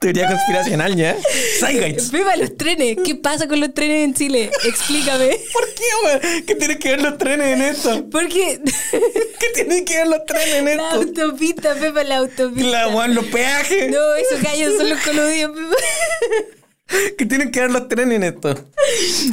Teoría 0.00 0.28
conspiracional 0.28 0.96
ya. 0.96 1.16
Zeitgeist. 1.60 2.12
Viva 2.12 2.36
los 2.36 2.54
trenes. 2.58 2.98
¿Qué 3.02 3.14
pasa 3.14 3.48
con 3.48 3.58
los 3.58 3.72
trenes 3.72 4.04
en 4.04 4.12
Chile? 4.12 4.50
Explícame. 4.64 5.34
¿Por 5.50 5.64
qué? 5.72 6.42
¿Qué 6.46 6.56
tienen 6.56 6.78
que 6.78 6.90
ver 6.90 7.00
los 7.00 7.16
trenes 7.16 7.46
en 7.46 7.62
esto? 7.62 8.10
Porque 8.10 8.60
¿Qué 8.90 9.46
tienen 9.54 9.86
que 9.86 9.96
ver 9.96 10.08
los 10.08 10.26
trenes 10.26 10.56
en 10.56 10.64
la 10.66 10.72
esto? 10.72 10.96
autopista, 10.96 11.74
Pepa, 11.74 12.04
la 12.04 12.18
autopista. 12.18 12.68
La 12.68 12.88
weón, 12.88 13.14
los 13.14 13.24
peajes. 13.24 13.90
No, 13.90 14.14
esos 14.16 14.42
gallos 14.42 14.76
son 14.76 14.90
los 14.90 15.00
coludios, 15.00 15.52
Pepa. 15.52 16.61
¿Qué 17.18 17.26
tienen 17.26 17.50
que 17.50 17.60
ver 17.60 17.70
los 17.70 17.88
trenes 17.88 18.16
en 18.16 18.22
esto? 18.24 18.54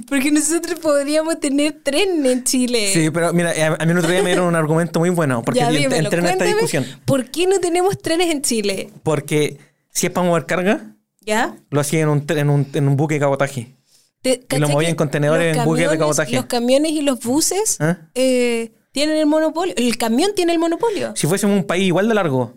Porque 0.08 0.32
nosotros 0.32 0.80
podríamos 0.80 1.40
tener 1.40 1.80
tren 1.84 2.26
en 2.26 2.44
Chile. 2.44 2.92
Sí, 2.94 3.10
pero 3.12 3.34
mira, 3.34 3.52
a 3.52 3.82
a 3.82 3.86
mí 3.86 3.92
el 3.92 3.98
otro 3.98 4.10
día 4.12 4.22
me 4.22 4.30
dieron 4.30 4.48
un 4.48 4.56
argumento 4.56 5.00
muy 5.00 5.10
bueno. 5.10 5.42
Porque 5.46 5.60
Ya, 5.60 5.70
dímelo, 5.70 5.96
entré 5.96 6.20
en 6.20 6.26
esta 6.28 6.46
discusión. 6.46 6.86
¿Por 7.06 7.30
qué 7.32 7.48
no 7.48 7.60
tenemos 7.60 7.98
trenes 8.02 8.30
en 8.30 8.42
Chile? 8.42 8.92
Porque 9.04 9.58
si 9.92 10.08
es 10.08 10.12
para 10.12 10.28
mover 10.28 10.46
carga, 10.46 10.96
¿Ya? 11.22 11.56
lo 11.70 11.80
hacía 11.82 12.02
en 12.02 12.10
un, 12.10 12.26
en 12.28 12.50
un, 12.50 12.68
en 12.74 12.88
un 12.88 12.96
buque 12.98 13.16
de 13.16 13.20
cabotaje. 13.20 13.76
Te- 14.22 14.40
¿cachai 14.42 14.68
movían 14.68 14.88
que 14.88 14.90
en 14.92 14.96
contenedores 14.96 15.56
en 15.58 15.64
buques 15.64 15.90
de 15.90 15.98
cabotaje. 15.98 16.36
Los 16.36 16.46
camiones 16.46 16.92
y 16.92 17.02
los 17.02 17.20
buses 17.22 17.78
¿Ah? 17.80 17.98
eh, 18.16 18.72
tienen 18.92 19.16
el 19.18 19.26
monopolio. 19.26 19.74
El 19.78 19.98
camión 19.98 20.32
tiene 20.36 20.52
el 20.52 20.60
monopolio. 20.60 21.14
Si 21.16 21.26
fuésemos 21.28 21.56
un 21.58 21.64
país 21.66 21.86
igual 21.88 22.08
de 22.10 22.16
largo, 22.16 22.54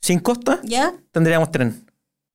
sin 0.00 0.20
costa, 0.20 0.60
¿Ya? 0.62 0.92
tendríamos 1.10 1.50
tren. 1.50 1.84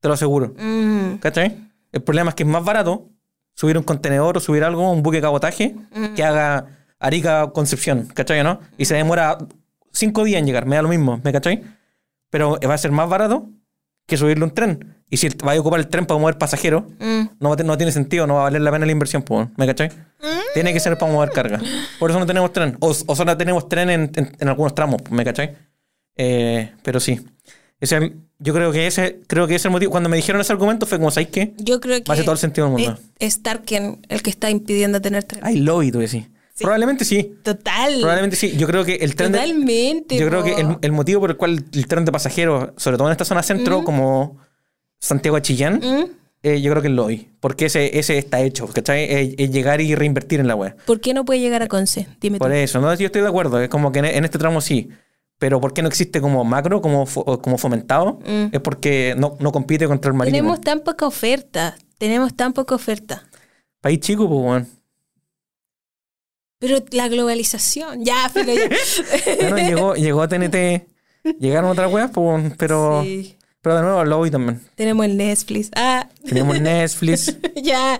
Te 0.01 0.07
lo 0.09 0.13
aseguro. 0.15 0.53
Mm, 0.57 1.15
¿Cachai? 1.19 1.64
El 1.95 2.03
problema 2.03 2.29
es 2.29 2.35
que 2.35 2.43
es 2.43 2.49
más 2.49 2.63
barato 2.63 3.07
subir 3.53 3.77
un 3.77 3.83
contenedor 3.83 4.35
o 4.37 4.39
subir 4.41 4.63
algo, 4.65 4.91
un 4.91 5.01
buque 5.01 5.17
de 5.17 5.21
cabotaje, 5.21 5.75
que 6.15 6.23
haga 6.25 6.65
Arica 6.99 7.51
Concepción, 7.53 8.07
¿cachai? 8.13 8.43
¿no? 8.43 8.59
Y 8.77 8.83
se 8.85 8.95
demora 8.95 9.37
cinco 9.93 10.25
días 10.25 10.39
en 10.39 10.45
llegar, 10.45 10.65
me 10.65 10.75
da 10.75 10.81
lo 10.81 10.89
mismo, 10.89 11.21
¿me 11.23 11.31
cachai? 11.31 11.63
Pero 12.29 12.59
va 12.67 12.73
a 12.73 12.77
ser 12.77 12.91
más 12.91 13.07
barato 13.07 13.49
que 14.07 14.17
subirle 14.17 14.43
un 14.43 14.51
tren. 14.51 14.93
Y 15.09 15.17
si 15.17 15.29
va 15.29 15.53
a 15.53 15.59
ocupar 15.59 15.79
el 15.79 15.87
tren 15.87 16.05
para 16.05 16.19
mover 16.19 16.37
pasajeros, 16.37 16.83
mm. 16.99 17.21
no, 17.39 17.55
no 17.55 17.77
tiene 17.77 17.91
sentido, 17.93 18.27
no 18.27 18.33
va 18.35 18.41
a 18.41 18.43
valer 18.43 18.61
la 18.61 18.71
pena 18.71 18.85
la 18.85 18.91
inversión, 18.91 19.23
¿me 19.55 19.65
cachai? 19.65 19.89
Tiene 20.53 20.73
que 20.73 20.79
ser 20.81 20.97
para 20.97 21.11
mover 21.13 21.29
carga. 21.29 21.61
Por 21.97 22.09
eso 22.11 22.19
no 22.19 22.25
tenemos 22.25 22.51
tren. 22.51 22.75
O, 22.81 22.89
o 22.89 23.15
solo 23.15 23.37
tenemos 23.37 23.69
tren 23.69 23.89
en, 23.89 24.11
en- 24.15 24.35
en 24.37 24.47
algunos 24.49 24.75
tramos, 24.75 25.01
¿me 25.11 25.23
cachai? 25.23 25.55
Eh, 26.17 26.71
pero 26.83 26.99
sí. 26.99 27.25
Es 27.81 27.91
el- 27.91 28.15
yo 28.39 28.53
creo 28.53 28.71
que 28.71 28.87
ese 28.87 29.19
creo 29.27 29.47
que 29.47 29.55
ese 29.55 29.61
es 29.63 29.65
el 29.65 29.71
motivo. 29.71 29.91
Cuando 29.91 30.09
me 30.09 30.15
dijeron 30.17 30.39
ese 30.41 30.53
argumento 30.53 30.85
fue 30.85 30.97
como, 30.97 31.11
¿sabes 31.11 31.29
qué? 31.29 31.53
Yo 31.57 31.79
creo 31.81 32.01
que 32.03 32.11
Hace 32.11 32.23
todo 32.23 32.33
el 32.33 32.37
sentido 32.37 32.67
del 32.67 32.73
mundo. 32.77 32.99
es, 33.19 33.35
es 33.37 33.43
Tarkin 33.43 34.05
el 34.09 34.21
que 34.21 34.29
está 34.29 34.49
impidiendo 34.49 35.01
tener 35.01 35.23
tren. 35.23 35.41
Ay, 35.43 35.57
lobby, 35.59 35.91
tú 35.91 35.99
decís. 35.99 36.25
Probablemente 36.57 37.03
sí. 37.03 37.33
Total. 37.43 37.95
Probablemente 37.99 38.37
sí. 38.37 38.55
Yo 38.57 38.65
creo 38.65 38.85
que 38.85 38.95
el 38.95 39.15
tren. 39.15 39.33
de- 39.33 39.39
Totalmente. 39.39 40.17
yo 40.17 40.27
creo 40.27 40.43
que 40.43 40.53
el, 40.53 40.77
el 40.81 40.91
motivo 40.93 41.19
por 41.21 41.31
el 41.31 41.35
cual 41.37 41.65
el 41.73 41.87
tren 41.87 42.05
de 42.05 42.11
pasajeros, 42.13 42.69
sobre 42.77 42.97
todo 42.97 43.07
en 43.09 43.11
esta 43.11 43.25
zona 43.25 43.43
centro, 43.43 43.83
como 43.83 44.37
Santiago 44.99 45.35
a 45.35 45.41
Chillán, 45.41 45.81
¿Mm? 45.83 46.05
eh, 46.43 46.61
yo 46.61 46.71
creo 46.71 46.81
que 46.81 46.87
el 46.87 46.95
lobby. 46.95 47.27
Porque 47.41 47.65
ese, 47.65 47.99
ese 47.99 48.17
está 48.17 48.39
hecho, 48.41 48.67
¿cachai? 48.67 49.03
Es, 49.03 49.35
es 49.37 49.51
llegar 49.51 49.81
y 49.81 49.95
reinvertir 49.95 50.39
en 50.39 50.47
la 50.47 50.55
web. 50.55 50.77
¿Por 50.85 51.01
qué 51.01 51.13
no 51.13 51.25
puede 51.25 51.41
llegar 51.41 51.61
a 51.61 51.67
Conce? 51.67 52.07
Dime 52.21 52.39
Por 52.39 52.47
tú. 52.51 52.55
eso, 52.55 52.79
no, 52.79 52.93
yo 52.95 53.07
estoy 53.07 53.21
de 53.21 53.27
acuerdo. 53.27 53.59
Es 53.59 53.67
como 53.67 53.91
que 53.91 53.99
en, 53.99 54.05
en 54.05 54.23
este 54.23 54.37
tramo 54.37 54.61
sí. 54.61 54.87
Pero 55.37 55.59
¿por 55.59 55.73
qué 55.73 55.81
no 55.81 55.87
existe 55.89 56.21
como 56.21 56.43
macro, 56.45 56.81
como, 56.81 57.05
como 57.05 57.57
fomentado? 57.57 58.19
Es 58.51 58.61
porque 58.61 59.15
no, 59.17 59.35
no 59.39 59.51
compite 59.51 59.85
contra 59.87 60.09
el 60.11 60.17
marítimo. 60.17 60.37
Mm. 60.37 60.41
Tenemos 60.43 60.61
tan 60.61 60.79
poca 60.81 61.05
oferta. 61.07 61.75
Tenemos 61.97 62.35
tan 62.35 62.53
poca 62.53 62.75
oferta. 62.75 63.23
País 63.81 63.99
chico, 63.99 64.27
pues, 64.29 64.39
weón. 64.41 64.67
Pero 66.59 66.77
la 66.91 67.07
globalización. 67.09 68.03
Ya, 68.05 68.29
pero 68.33 68.53
ya. 68.53 68.69
Bueno, 69.41 69.57
llegó, 69.57 69.95
llegó 69.95 70.27
TNT. 70.27 70.87
Llegaron 71.39 71.71
otras 71.71 71.91
weas, 71.91 72.11
pues, 72.11 72.53
pero, 72.57 73.01
Sí. 73.03 73.35
pero 73.61 73.75
de 73.75 73.81
nuevo 73.81 74.01
el 74.01 74.09
lobby 74.09 74.31
también. 74.31 74.61
Tenemos 74.75 75.05
el 75.05 75.17
Netflix. 75.17 75.69
Ah, 75.75 76.07
Tenemos 76.25 76.59
Netflix, 76.61 77.35
ya. 77.61 77.99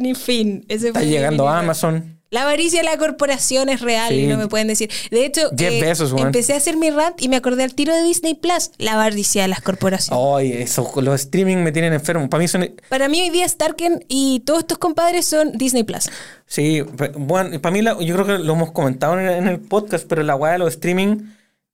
Ni 0.00 0.14
fin. 0.14 0.64
Ese 0.68 0.88
está 0.88 1.00
fue 1.00 1.08
llegando 1.08 1.48
Amazon. 1.48 2.13
La 2.30 2.42
avaricia 2.42 2.80
de 2.80 2.84
la 2.84 2.96
corporación 2.98 3.68
es 3.68 3.80
real 3.80 4.08
Sí. 4.08 4.20
y 4.22 4.26
no 4.26 4.36
me 4.36 4.48
pueden 4.48 4.66
decir. 4.66 4.90
De 5.10 5.24
hecho, 5.24 5.42
eh, 5.56 5.80
Bezos, 5.80 6.12
empecé 6.16 6.54
a 6.54 6.56
hacer 6.56 6.76
mi 6.76 6.90
rant 6.90 7.22
y 7.22 7.28
me 7.28 7.36
acordé 7.36 7.62
al 7.62 7.74
tiro 7.74 7.94
de 7.94 8.02
Disney 8.02 8.34
Plus. 8.34 8.72
La 8.78 8.94
avaricia 8.94 9.42
de 9.42 9.48
las 9.48 9.60
corporaciones. 9.60 10.20
Ay, 10.36 10.52
eso, 10.52 10.90
los 11.00 11.20
streaming 11.20 11.58
me 11.58 11.70
tienen 11.70 11.92
enfermo. 11.92 12.28
Para 12.28 12.40
mí 12.40 12.48
son. 12.48 12.74
Para 12.88 13.08
mí 13.08 13.20
hoy 13.22 13.30
día 13.30 13.48
Starken 13.48 14.04
y 14.08 14.40
todos 14.40 14.60
estos 14.60 14.78
compadres 14.78 15.26
son 15.26 15.52
Disney 15.52 15.84
Plus. 15.84 16.10
Sí, 16.46 16.80
bueno, 17.16 17.60
para 17.60 17.72
mí, 17.72 17.82
la- 17.82 17.96
yo 18.02 18.14
creo 18.14 18.26
que 18.26 18.38
lo 18.44 18.54
hemos 18.54 18.72
comentado 18.72 19.18
en 19.20 19.26
el, 19.26 19.32
en 19.34 19.48
el 19.48 19.60
podcast, 19.60 20.04
pero 20.08 20.22
la 20.24 20.34
wea 20.34 20.52
de 20.54 20.58
los 20.58 20.70
streaming, 20.74 21.18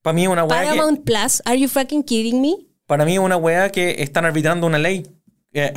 para 0.03 0.13
mí 0.13 0.23
es 0.23 0.29
una 0.29 0.43
wea 0.43 0.61
que. 0.61 0.67
Paramount 0.67 1.03
Plus, 1.03 1.41
are 1.45 1.59
you 1.59 1.67
fucking 1.69 2.03
kidding 2.03 2.39
me? 2.39 2.55
Para 2.85 3.03
mí 3.05 3.13
es 3.13 3.19
una 3.19 3.37
wea 3.37 3.71
que 3.71 3.95
están 4.03 4.25
arbitrando 4.25 4.67
una 4.67 4.77
ley. 4.77 5.07
Eh, 5.53 5.73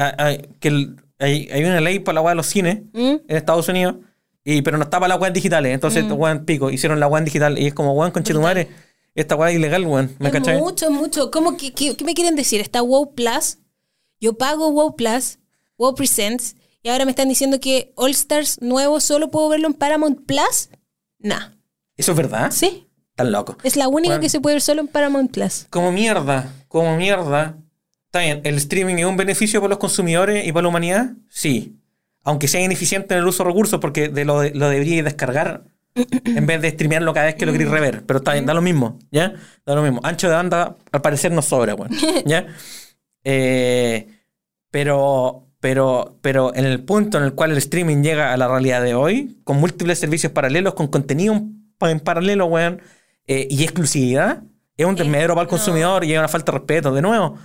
que 0.60 0.68
el- 0.68 0.96
hay, 1.18 1.48
hay 1.51 1.64
una 1.64 1.80
ley 1.80 2.01
para 2.01 2.16
la 2.16 2.20
wea 2.20 2.30
de 2.32 2.36
los 2.36 2.46
cines 2.46 2.80
¿Mm? 2.92 3.16
en 3.28 3.36
Estados 3.36 3.68
Unidos, 3.68 3.96
y, 4.45 4.62
pero 4.62 4.77
no 4.77 4.85
está 4.85 4.99
para 5.01 5.09
las 5.15 5.21
weas 5.21 5.33
digitales. 5.35 5.73
Entonces, 5.73 6.05
weón, 6.11 6.45
pico, 6.45 6.71
hicieron 6.71 7.01
la 7.01 7.07
en 7.07 7.25
digital. 7.25 7.59
Y 7.59 7.66
es 7.66 7.75
como, 7.75 7.93
weón, 7.95 8.11
con 8.12 8.23
madre 8.41 8.69
esta 9.15 9.37
wea 9.37 9.51
es 9.51 9.57
ilegal, 9.57 9.87
weón. 9.87 10.15
¿Me 10.19 10.29
Es 10.29 10.33
cachai? 10.33 10.59
mucho, 10.59 10.91
mucho. 10.91 11.31
¿Cómo 11.31 11.57
qué, 11.57 11.73
qué 11.73 11.97
me 12.05 12.15
quieren 12.15 12.35
decir? 12.37 12.61
Está 12.61 12.83
WoW 12.83 13.15
Plus. 13.15 13.59
Yo 14.21 14.37
pago 14.37 14.71
WoW 14.73 14.97
Plus, 14.97 15.39
WoW 15.79 15.95
Presents, 15.95 16.57
y 16.83 16.89
ahora 16.89 17.05
me 17.05 17.11
están 17.12 17.29
diciendo 17.29 17.61
que 17.61 17.93
All 17.97 18.11
Stars 18.11 18.61
nuevo 18.61 19.01
solo 19.01 19.31
puedo 19.31 19.49
verlo 19.49 19.66
en 19.69 19.75
Paramount 19.75 20.27
Plus. 20.27 20.69
Nah. 21.19 21.51
¿Eso 21.97 22.12
es 22.12 22.16
verdad? 22.16 22.51
Sí. 22.51 22.89
Tan 23.15 23.31
loco. 23.31 23.57
Es 23.62 23.77
la 23.77 23.87
única 23.89 24.15
Bueno. 24.15 24.21
que 24.23 24.29
se 24.29 24.41
puede 24.41 24.57
ver 24.57 24.62
solo 24.62 24.81
en 24.81 24.89
Paramount 24.89 25.31
Plus. 25.31 25.66
Como 25.71 25.93
mierda, 25.93 26.53
como 26.69 26.97
mierda. 26.97 27.57
Está 28.07 28.21
bien, 28.21 28.41
¿el 28.45 28.57
streaming 28.57 28.97
es 28.97 29.05
un 29.07 29.16
beneficio 29.16 29.61
para 29.61 29.71
los 29.71 29.79
consumidores 29.79 30.47
y 30.47 30.53
para 30.53 30.62
la 30.65 30.69
humanidad? 30.71 31.12
Sí. 31.29 31.77
Aunque 32.24 32.48
sea 32.48 32.60
ineficiente 32.60 33.14
en 33.14 33.20
el 33.20 33.26
uso 33.26 33.44
de 33.44 33.51
recursos, 33.51 33.80
porque 33.80 34.09
de 34.09 34.24
lo, 34.24 34.42
lo 34.42 34.68
deberíais 34.68 35.05
descargar 35.05 35.64
en 35.94 36.46
vez 36.46 36.60
de 36.60 36.70
streamearlo 36.70 37.14
cada 37.14 37.26
vez 37.26 37.34
que 37.36 37.46
lo 37.46 37.52
queréis 37.52 37.70
rever. 37.70 38.05
Pero 38.05 38.18
está 38.18 38.32
bien, 38.32 38.46
da 38.46 38.55
lo 38.55 38.62
mismo, 38.62 38.98
¿ya? 39.10 39.34
Da 39.64 39.74
lo 39.74 39.82
mismo. 39.82 40.01
Ancho 40.02 40.28
de 40.28 40.34
banda, 40.34 40.76
al 40.90 41.02
parecer, 41.02 41.32
no 41.32 41.42
sobra, 41.42 41.74
weón. 41.74 41.90
¿Ya? 42.26 42.46
Eh, 43.22 44.09
pero, 44.70 45.46
pero, 45.60 46.18
pero 46.20 46.55
en 46.55 46.64
el 46.64 46.82
punto 46.82 47.18
en 47.18 47.24
el 47.24 47.34
cual 47.34 47.52
el 47.52 47.59
streaming 47.59 48.02
llega 48.02 48.32
a 48.32 48.36
la 48.36 48.48
realidad 48.48 48.82
de 48.82 48.94
hoy, 48.94 49.38
con 49.44 49.59
múltiples 49.59 49.98
servicios 49.98 50.32
paralelos, 50.32 50.74
con 50.74 50.88
contenido 50.88 51.40
en 51.80 52.01
paralelo, 52.01 52.46
weón, 52.46 52.80
eh, 53.26 53.46
y 53.51 53.62
exclusividad, 53.62 54.42
es 54.76 54.86
un 54.86 54.96
desmedro 54.96 55.34
para 55.34 55.42
el 55.42 55.48
consumidor 55.48 56.05
y 56.05 56.12
es 56.12 56.18
una 56.18 56.28
falta 56.28 56.52
de 56.52 56.59
respeto. 56.59 56.92
De 56.92 57.01
nuevo, 57.01 57.38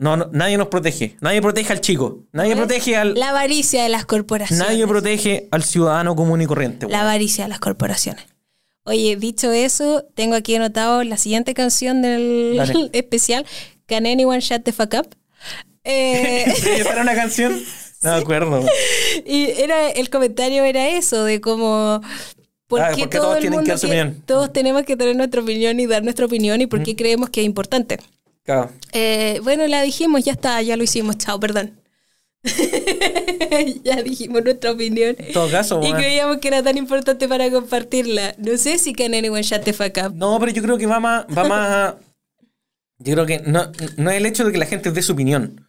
no, 0.00 0.16
no- 0.16 0.28
nadie 0.32 0.56
nos 0.58 0.68
protege. 0.68 1.16
Nadie 1.20 1.40
protege 1.40 1.72
al 1.72 1.80
chico. 1.80 2.20
Nadie 2.32 2.56
protege 2.56 2.96
al. 2.96 3.14
La 3.14 3.28
avaricia 3.30 3.82
de 3.84 3.88
las 3.88 4.04
corporaciones. 4.06 4.66
Nadie 4.66 4.86
protege 4.86 5.48
al 5.52 5.62
ciudadano 5.62 6.16
común 6.16 6.40
y 6.42 6.46
corriente. 6.46 6.86
La 6.86 6.92
weón. 6.98 7.00
avaricia 7.02 7.44
de 7.44 7.48
las 7.50 7.60
corporaciones. 7.60 8.24
Oye, 8.84 9.14
dicho 9.16 9.52
eso, 9.52 10.04
tengo 10.14 10.34
aquí 10.34 10.54
anotado 10.56 11.04
la 11.04 11.16
siguiente 11.18 11.54
canción 11.54 12.02
del 12.02 12.54
Dale. 12.56 12.90
especial, 12.94 13.46
Can 13.86 14.06
Anyone 14.06 14.40
Shut 14.40 14.62
the 14.64 14.72
Fuck 14.72 14.94
Up? 14.98 15.08
Eh, 15.84 16.44
¿Esa 16.78 16.92
era 16.92 17.02
una 17.02 17.14
canción? 17.14 17.60
No 18.02 18.12
me 18.12 18.16
acuerdo. 18.16 18.64
y 19.26 19.50
era 19.58 19.90
el 19.90 20.08
comentario 20.08 20.64
era 20.64 20.88
eso, 20.88 21.22
de. 21.24 21.38
¿Por 21.38 22.80
Ah, 22.80 22.92
qué 22.94 23.00
porque 23.02 23.16
todo 23.18 23.22
todos 23.24 23.36
el 23.36 23.40
tienen 23.42 23.60
que 23.60 23.72
mundo 23.72 23.86
opinión. 23.86 24.22
todos 24.24 24.52
tenemos 24.54 24.84
que 24.84 24.96
tener 24.96 25.16
nuestra 25.16 25.42
opinión 25.42 25.78
y 25.80 25.86
dar 25.86 26.02
nuestra 26.02 26.24
opinión 26.24 26.62
y 26.62 26.66
por 26.66 26.82
qué 26.82 26.96
creemos 26.96 27.28
que 27.28 27.40
es 27.42 27.46
importante? 27.46 27.98
Claro. 28.44 28.70
Eh, 28.92 29.40
bueno, 29.42 29.66
la 29.66 29.82
dijimos, 29.82 30.24
ya 30.24 30.32
está, 30.32 30.60
ya 30.62 30.76
lo 30.76 30.82
hicimos, 30.84 31.18
chao, 31.18 31.38
perdón. 31.38 31.78
ya 33.84 34.02
dijimos 34.02 34.42
nuestra 34.44 34.72
opinión. 34.72 35.14
En 35.18 35.32
todo 35.32 35.50
caso, 35.50 35.80
Y 35.82 35.92
creíamos 35.92 36.38
que 36.38 36.48
era 36.48 36.62
tan 36.62 36.76
importante 36.78 37.28
para 37.28 37.50
compartirla. 37.50 38.34
No 38.38 38.56
sé 38.56 38.78
si 38.78 38.92
Can 38.94 39.14
Anyone 39.14 39.42
Shut 39.42 39.62
the 39.64 39.72
Fuck 39.72 39.98
Up. 40.06 40.14
No, 40.14 40.38
pero 40.40 40.52
yo 40.52 40.62
creo 40.62 40.78
que 40.78 40.86
va 40.86 41.00
más. 41.00 41.26
Va 41.36 41.44
más 41.44 41.70
a- 41.70 41.98
yo 42.98 43.14
creo 43.14 43.26
que 43.26 43.38
no, 43.40 43.70
no 43.96 44.10
es 44.10 44.16
el 44.18 44.26
hecho 44.26 44.44
de 44.44 44.52
que 44.52 44.58
la 44.58 44.66
gente 44.66 44.90
dé 44.90 45.02
su 45.02 45.12
opinión. 45.12 45.66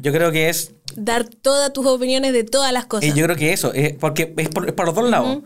Yo 0.00 0.12
creo 0.12 0.30
que 0.30 0.48
es. 0.48 0.72
Dar 0.96 1.24
todas 1.28 1.72
tus 1.72 1.84
opiniones 1.86 2.32
de 2.32 2.44
todas 2.44 2.72
las 2.72 2.86
cosas. 2.86 3.08
eh, 3.10 3.12
yo 3.14 3.24
creo 3.24 3.36
que 3.36 3.52
eso. 3.52 3.72
es 3.74 3.92
porque 3.94 4.32
es 4.36 4.48
por, 4.48 4.66
es 4.68 4.72
por 4.72 4.86
los 4.86 4.94
dos 4.94 5.08
lados. 5.10 5.38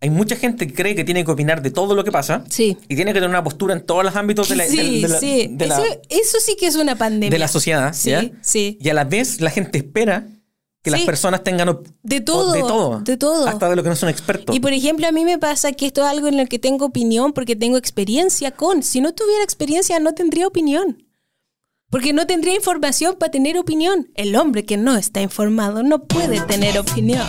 Hay 0.00 0.10
mucha 0.10 0.36
gente 0.36 0.66
que 0.66 0.74
cree 0.74 0.94
que 0.94 1.04
tiene 1.04 1.24
que 1.24 1.30
opinar 1.30 1.62
de 1.62 1.70
todo 1.70 1.94
lo 1.94 2.04
que 2.04 2.12
pasa. 2.12 2.44
Sí. 2.48 2.76
Y 2.88 2.96
tiene 2.96 3.10
que 3.12 3.14
tener 3.14 3.28
una 3.28 3.42
postura 3.44 3.74
en 3.74 3.84
todos 3.86 4.04
los 4.04 4.14
ámbitos 4.16 4.48
de 4.48 4.56
la, 4.56 4.66
sí, 4.66 5.02
de 5.02 5.08
la- 5.08 5.18
sí. 5.20 5.48
de 5.50 5.66
la- 5.66 5.76
eso, 5.78 6.00
eso 6.08 6.38
sí 6.40 6.56
que 6.56 6.66
es 6.66 6.76
una 6.76 6.96
pandemia. 6.96 7.30
de 7.30 7.38
la 7.38 7.48
sociedad. 7.48 7.92
Sí, 7.94 8.10
¿ya? 8.10 8.30
sí. 8.40 8.78
Y 8.80 8.88
a 8.88 8.94
la 8.94 9.04
vez 9.04 9.40
la 9.40 9.50
gente 9.50 9.78
espera 9.78 10.26
que 10.82 10.90
las 10.92 11.02
personas 11.02 11.42
tengan 11.42 11.80
De 12.02 12.20
todo, 12.20 12.52
de 12.52 12.60
todo. 12.60 13.00
de 13.00 13.16
todo. 13.16 13.46
Hasta 13.48 13.68
de 13.68 13.76
lo 13.76 13.82
que 13.82 13.88
no 13.88 13.96
son 13.96 14.08
expertos. 14.08 14.54
Y 14.54 14.60
por 14.60 14.72
ejemplo, 14.72 15.06
a 15.08 15.12
mí 15.12 15.24
me 15.24 15.38
pasa 15.38 15.72
que 15.72 15.86
esto 15.86 16.02
es 16.02 16.08
algo 16.08 16.28
en 16.28 16.36
lo 16.36 16.46
que 16.46 16.58
tengo 16.58 16.84
opinión 16.86 17.32
porque 17.32 17.56
tengo 17.56 17.76
experiencia 17.76 18.52
con. 18.52 18.82
Si 18.82 19.00
no 19.00 19.12
tuviera 19.12 19.42
experiencia, 19.44 19.98
no 19.98 20.14
tendría 20.14 20.46
opinión. 20.46 21.04
Porque 21.90 22.12
no 22.12 22.26
tendría 22.26 22.54
información 22.54 23.16
para 23.18 23.30
tener 23.30 23.56
opinión. 23.58 24.08
El 24.14 24.36
hombre 24.36 24.64
que 24.64 24.76
no 24.76 24.96
está 24.96 25.20
informado 25.22 25.82
no 25.82 26.04
puede 26.04 26.40
tener 26.42 26.78
opinión. 26.78 27.26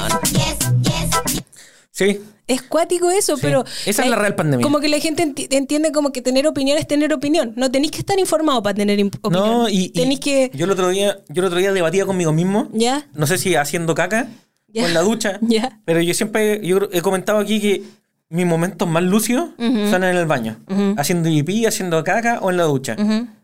Sí. 1.92 2.22
Es 2.48 2.64
cuático 2.64 3.12
eso, 3.12 3.36
Sí. 3.36 3.42
pero. 3.44 3.64
Esa 3.86 4.04
es 4.04 4.10
la 4.10 4.16
real 4.16 4.34
pandemia. 4.36 4.64
Como 4.64 4.80
que 4.80 4.88
la 4.90 5.00
gente 5.00 5.24
enti- 5.24 5.48
entiende 5.52 5.92
como 5.92 6.12
que 6.12 6.22
tener 6.22 6.48
opinión 6.48 6.78
es 6.80 6.88
tener 6.88 7.14
opinión. 7.14 7.54
No 7.56 7.70
tenéis 7.70 7.92
que 7.92 8.00
estar 8.00 8.18
informado 8.18 8.64
para 8.64 8.74
tener 8.74 9.00
opinión. 9.04 9.32
No, 9.32 9.70
y, 9.70 9.90
Tenéis 9.90 10.20
que. 10.20 10.50
yo 10.56 10.66
el 10.66 10.72
otro 10.72 10.90
día, 10.90 11.20
yo 11.30 11.42
el 11.42 11.46
otro 11.46 11.60
día 11.60 11.72
debatía 11.72 12.06
conmigo 12.08 12.32
mismo. 12.34 12.68
¿Ya? 12.74 13.08
No 13.14 13.28
sé 13.28 13.38
si 13.38 13.54
haciendo 13.56 13.94
caca 13.94 14.28
Ya. 14.68 14.84
o 14.84 14.88
en 14.88 14.94
la 14.96 15.02
ducha. 15.02 15.40
Ya. 15.42 15.80
Pero 15.86 16.02
yo 16.02 16.14
siempre 16.16 16.60
yo 16.66 16.80
he 16.92 17.02
comentado 17.02 17.38
aquí 17.40 17.62
que 17.62 17.84
mis 18.30 18.46
momentos 18.46 18.88
más 18.88 19.04
lucios 19.04 19.50
son 19.58 20.04
en 20.04 20.16
el 20.16 20.26
baño. 20.26 20.58
Haciendo 20.98 21.30
pipí, 21.30 21.66
haciendo 21.66 22.04
caca 22.04 22.40
o 22.42 22.52
en 22.52 22.58
la 22.58 22.64
ducha. 22.64 22.96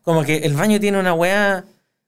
Como 0.03 0.23
que 0.23 0.37
el 0.37 0.53
baño 0.53 0.79
tiene 0.79 0.99
una 0.99 1.13
weá 1.13 1.65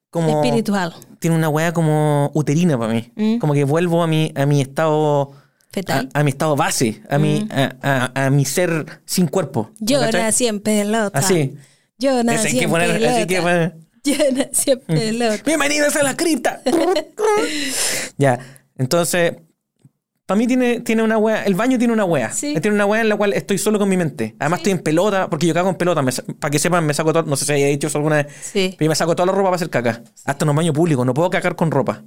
como... 0.09 0.43
Espiritual. 0.43 0.93
Tiene 1.19 1.35
una 1.35 1.49
weá 1.49 1.73
como 1.73 2.31
uterina 2.35 2.77
para 2.77 2.93
mí. 2.93 3.11
Mm. 3.15 3.39
Como 3.39 3.53
que 3.53 3.63
vuelvo 3.63 4.03
a 4.03 4.07
mi, 4.07 4.31
a 4.35 4.45
mi 4.45 4.61
estado... 4.61 5.31
Fetal. 5.71 6.09
A, 6.13 6.19
a 6.19 6.23
mi 6.23 6.29
estado 6.29 6.55
base. 6.55 7.01
A, 7.09 7.17
mi, 7.17 7.47
a, 7.51 7.75
a- 8.15 8.25
a 8.25 8.29
mi 8.29 8.45
ser 8.45 8.85
sin 9.05 9.27
cuerpo. 9.27 9.71
Yo 9.79 9.99
¿cachai? 9.99 10.21
nací 10.21 10.47
en 10.47 10.59
pelota. 10.61 11.17
Así. 11.19 11.55
Yo 11.97 12.23
nací 12.23 12.47
hay 12.47 12.57
que 12.59 12.63
en 12.65 12.71
poner- 12.71 12.93
pelota. 12.93 13.15
así 13.15 13.27
que 13.27 13.41
poner- 13.41 13.73
Yo 14.03 14.13
nací 14.33 14.71
en 14.71 14.79
pelota. 14.79 15.43
Bienvenidos 15.45 15.95
a 15.97 16.03
la 16.03 16.15
cripta. 16.15 16.61
ya, 18.17 18.39
entonces, 18.77 19.33
para 20.27 20.37
mí 20.37 20.45
tiene, 20.45 20.81
tiene 20.81 21.01
una 21.03 21.17
wea, 21.17 21.43
el 21.45 21.55
baño 21.55 21.77
tiene 21.79 21.93
una 21.93 22.03
wea. 22.05 22.31
Sí. 22.33 22.53
Tiene 22.61 22.75
una 22.75 22.85
wea 22.85 23.01
en 23.01 23.09
la 23.09 23.15
cual 23.15 23.31
estoy 23.33 23.57
solo 23.57 23.79
con 23.79 23.87
mi 23.89 23.95
mente. 23.97 24.35
Además 24.39 24.59
estoy 24.59 24.73
en 24.73 24.79
pelota, 24.79 25.29
porque 25.29 25.47
yo 25.47 25.53
cago 25.53 25.69
en 25.69 25.75
pelota. 25.75 26.03
Para 26.39 26.51
que 26.51 26.59
sepan, 26.59 26.85
me 26.85 26.93
saco 26.93 27.13
todo, 27.13 27.23
no 27.23 27.35
sé 27.37 27.45
si 27.45 27.53
haya 27.53 27.67
dicho 27.67 27.87
eso 27.87 27.97
alguna 27.97 28.17
vez, 28.17 28.27
Sí. 28.41 28.75
pero 28.77 28.89
me 28.89 28.95
saco 28.95 29.15
toda 29.15 29.25
la 29.25 29.31
ropa 29.31 29.45
para 29.45 29.55
hacer 29.55 29.69
caca. 29.69 30.03
Hasta 30.25 30.43
en 30.43 30.47
los 30.47 30.55
baños 30.55 30.75
públicos, 30.75 31.05
no 31.05 31.13
puedo 31.13 31.29
cagar 31.29 31.55
con 31.55 31.71
ropa. 31.71 32.03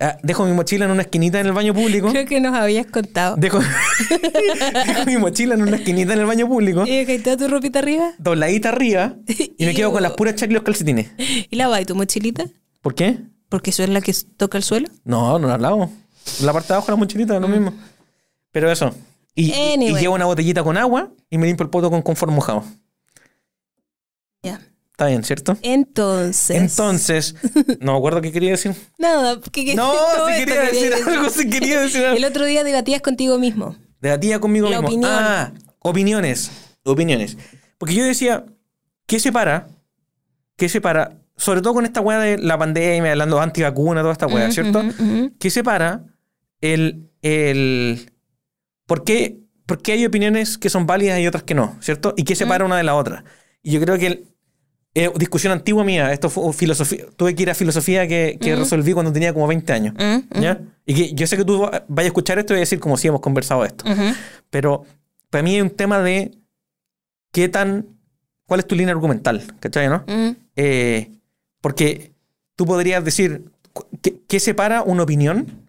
Ah, 0.00 0.16
dejo 0.24 0.44
mi 0.44 0.52
mochila 0.52 0.86
en 0.86 0.90
una 0.90 1.02
esquinita 1.02 1.38
en 1.38 1.46
el 1.46 1.52
baño 1.52 1.72
público. 1.72 2.10
Creo 2.10 2.26
que 2.26 2.40
nos 2.40 2.52
habías 2.54 2.86
contado. 2.86 3.36
Dejo, 3.36 3.60
dejo 4.86 5.06
mi 5.06 5.16
mochila 5.18 5.54
en 5.54 5.62
una 5.62 5.76
esquinita 5.76 6.14
en 6.14 6.18
el 6.18 6.26
baño 6.26 6.48
público. 6.48 6.84
¿Y 6.84 7.04
dejaste 7.04 7.36
tu 7.36 7.46
ropita 7.46 7.78
arriba? 7.78 8.12
Dobladita 8.18 8.70
arriba. 8.70 9.14
Y 9.58 9.64
me 9.64 9.74
quedo 9.74 9.92
con 9.92 10.02
las 10.02 10.12
puras 10.12 10.34
chacas 10.34 10.50
y 10.50 10.54
los 10.54 10.64
calcetines. 10.64 11.12
¿Y 11.48 11.54
la 11.54 11.80
y 11.80 11.84
tu 11.84 11.94
mochilita? 11.94 12.46
¿Por 12.80 12.96
qué? 12.96 13.18
Porque 13.48 13.70
eso 13.70 13.84
es 13.84 13.90
la 13.90 14.00
que 14.00 14.12
toca 14.36 14.58
el 14.58 14.64
suelo. 14.64 14.88
No, 15.04 15.38
no 15.38 15.46
la 15.46 15.58
lavo. 15.58 15.92
La 16.42 16.52
parte 16.52 16.68
de 16.68 16.74
abajo, 16.74 16.90
la 16.90 16.96
mochilita, 16.96 17.38
lo 17.40 17.48
mismo. 17.48 17.72
Pero 18.50 18.70
eso. 18.70 18.94
Y, 19.34 19.46
y- 19.46 19.54
y 19.54 19.72
Anyway. 19.74 20.02
llevo 20.02 20.14
una 20.14 20.26
botellita 20.26 20.62
con 20.62 20.76
agua 20.76 21.10
y 21.30 21.38
me 21.38 21.46
limpio 21.46 21.64
el 21.64 21.70
poto 21.70 21.90
con 21.90 22.02
confort 22.02 22.32
mojado. 22.32 22.64
Ya. 24.42 24.60
Está 24.90 25.06
bien, 25.06 25.24
¿cierto? 25.24 25.56
Entonces. 25.62 26.56
Entonces, 26.56 27.34
no 27.80 27.92
me 27.92 27.98
acuerdo 27.98 28.20
qué 28.20 28.30
quería 28.32 28.50
decir. 28.50 28.74
Nada, 28.98 29.40
que, 29.52 29.64
que- 29.64 29.74
No, 29.74 29.90
todo 29.92 30.26
si 30.28 30.32
esto 30.34 30.46
quería 30.46 30.60
decir 30.62 30.94
algo, 30.94 31.30
si 31.30 31.50
quería 31.50 31.80
decir 31.80 32.04
algo. 32.04 32.16
El 32.18 32.24
otro 32.24 32.44
día 32.44 32.64
debatías 32.64 33.00
contigo 33.02 33.38
mismo. 33.38 33.76
Debatía 34.00 34.40
conmigo 34.40 34.68
La 34.68 34.80
mismo. 34.80 34.88
opinión. 34.88 35.10
Ah, 35.12 35.52
opiniones. 35.78 36.50
Opiniones. 36.84 37.36
Porque 37.78 37.94
yo 37.94 38.04
decía, 38.04 38.44
¿qué 39.06 39.18
separa? 39.20 39.68
¿Qué 40.56 40.68
separa? 40.68 41.18
Sobre 41.36 41.62
todo 41.62 41.74
con 41.74 41.84
esta 41.86 42.00
weá 42.00 42.18
de 42.18 42.38
la 42.38 42.58
pandemia, 42.58 43.12
hablando 43.12 43.36
de 43.36 43.42
antivacuna, 43.42 44.00
toda 44.02 44.12
esta 44.12 44.26
weá, 44.26 44.50
¿cierto? 44.50 44.80
ujú, 44.80 45.02
ujú. 45.02 45.32
¿Qué 45.38 45.50
separa 45.50 46.04
el. 46.62 47.10
el 47.20 48.10
¿por, 48.86 49.04
qué, 49.04 49.38
por 49.66 49.82
qué 49.82 49.92
hay 49.92 50.06
opiniones 50.06 50.56
que 50.56 50.70
son 50.70 50.86
válidas 50.86 51.20
y 51.20 51.26
otras 51.26 51.42
que 51.42 51.54
no? 51.54 51.76
¿Cierto? 51.80 52.14
¿Y 52.16 52.24
qué 52.24 52.34
separa 52.34 52.64
una 52.64 52.78
de 52.78 52.82
la 52.84 52.94
otra? 52.94 53.24
Y 53.62 53.72
yo 53.72 53.80
creo 53.80 53.98
que. 53.98 54.06
el- 54.06 54.24
eh, 54.94 55.10
discusión 55.16 55.54
antigua 55.54 55.84
mía, 55.84 56.12
esto 56.12 56.28
fue 56.28 56.52
filosofía. 56.52 57.06
Tuve 57.16 57.34
que 57.34 57.42
ir 57.44 57.48
a 57.50 57.54
filosofía 57.54 58.06
que, 58.06 58.36
que 58.38 58.54
resolví 58.54 58.92
cuando 58.92 59.10
tenía 59.10 59.32
como 59.32 59.46
20 59.46 59.72
años. 59.72 59.94
Mm, 59.98 60.38
¿Ya? 60.42 60.60
Y 60.84 60.92
que 60.94 61.14
yo 61.14 61.26
sé 61.26 61.38
que 61.38 61.46
tú 61.46 61.60
vayas 61.62 61.88
a 61.88 62.02
escuchar 62.08 62.38
esto 62.38 62.54
y 62.54 62.58
decir 62.58 62.78
como 62.78 62.98
si 62.98 63.08
hemos 63.08 63.22
conversado 63.22 63.64
esto. 63.64 63.86
Pero 64.50 64.84
para 65.30 65.42
mí 65.42 65.56
es 65.56 65.62
un 65.62 65.70
tema 65.70 66.00
de 66.00 66.32
qué 67.32 67.48
tan. 67.48 67.86
¿Cuál 68.44 68.60
es 68.60 68.66
tu 68.66 68.74
línea 68.74 68.92
argumental? 68.92 69.42
¿Cachai, 69.60 69.88
no? 69.88 70.04
Mm. 70.06 70.36
Eh, 70.56 71.10
porque 71.62 72.12
tú 72.54 72.66
podrías 72.66 73.02
decir, 73.02 73.46
¿qué, 74.02 74.18
qué 74.28 74.40
separa 74.40 74.82
una 74.82 75.04
opinión 75.04 75.61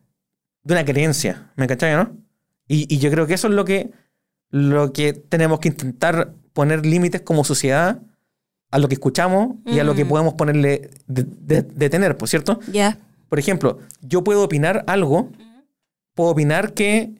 de 0.64 0.73
una 0.73 0.85
creencia? 0.85 1.52
¿Me 1.56 1.68
cachai, 1.68 1.95
no? 1.95 2.15
Y, 2.68 2.94
y 2.94 2.99
yo 2.99 3.11
creo 3.11 3.27
que 3.27 3.34
eso 3.34 3.48
es 3.48 3.53
lo 3.53 3.65
que, 3.65 3.91
lo 4.49 4.94
que 4.94 5.14
tenemos 5.14 5.60
que 5.60 5.69
intentar 5.69 6.34
poner 6.53 6.85
límites 6.85 7.22
como 7.22 7.44
sociedad 7.44 8.02
a 8.72 8.80
lo 8.80 8.88
que 8.88 8.95
escuchamos 8.95 9.57
y 9.65 9.80
a 9.80 9.84
lo 9.84 9.94
que 9.95 10.06
Mm. 10.06 10.10
podemos 10.10 10.34
ponerle 10.35 10.90
de, 11.07 11.23
de- 11.23 11.61
detener, 11.64 12.18
¿por 12.18 12.27
cierto? 12.30 12.60
Ya. 12.72 12.98
Por 13.30 13.40
ejemplo, 13.40 13.80
yo 14.02 14.23
puedo 14.23 14.44
opinar 14.44 14.84
algo, 14.88 15.31
puedo 16.15 16.30
opinar 16.31 16.73
que... 16.73 17.14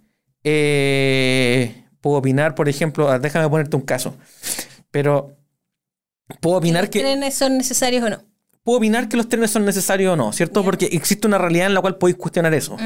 eh, 0.44 1.84
puedo 2.02 2.18
opinar, 2.18 2.54
por 2.56 2.68
ejemplo, 2.70 3.10
ah, 3.10 3.18
déjame 3.20 3.50
ponerte 3.50 3.76
un 3.76 3.82
caso, 3.84 4.16
pero 4.92 5.36
puedo 6.42 6.58
opinar 6.58 6.84
¿Los 6.84 6.90
que 6.90 7.00
trenes 7.00 7.34
son 7.34 7.58
necesarios 7.58 8.04
o 8.04 8.10
no? 8.10 8.18
puedo 8.64 8.78
opinar 8.78 9.08
que 9.10 9.18
los 9.18 9.28
trenes 9.30 9.52
son 9.52 9.64
necesarios 9.66 10.14
o 10.14 10.16
no, 10.16 10.32
¿cierto? 10.34 10.64
Porque 10.64 10.86
existe 10.92 11.28
una 11.28 11.38
realidad 11.38 11.68
en 11.68 11.74
la 11.74 11.82
cual 11.82 11.98
podéis 11.98 12.18
cuestionar 12.18 12.54
eso. 12.54 12.78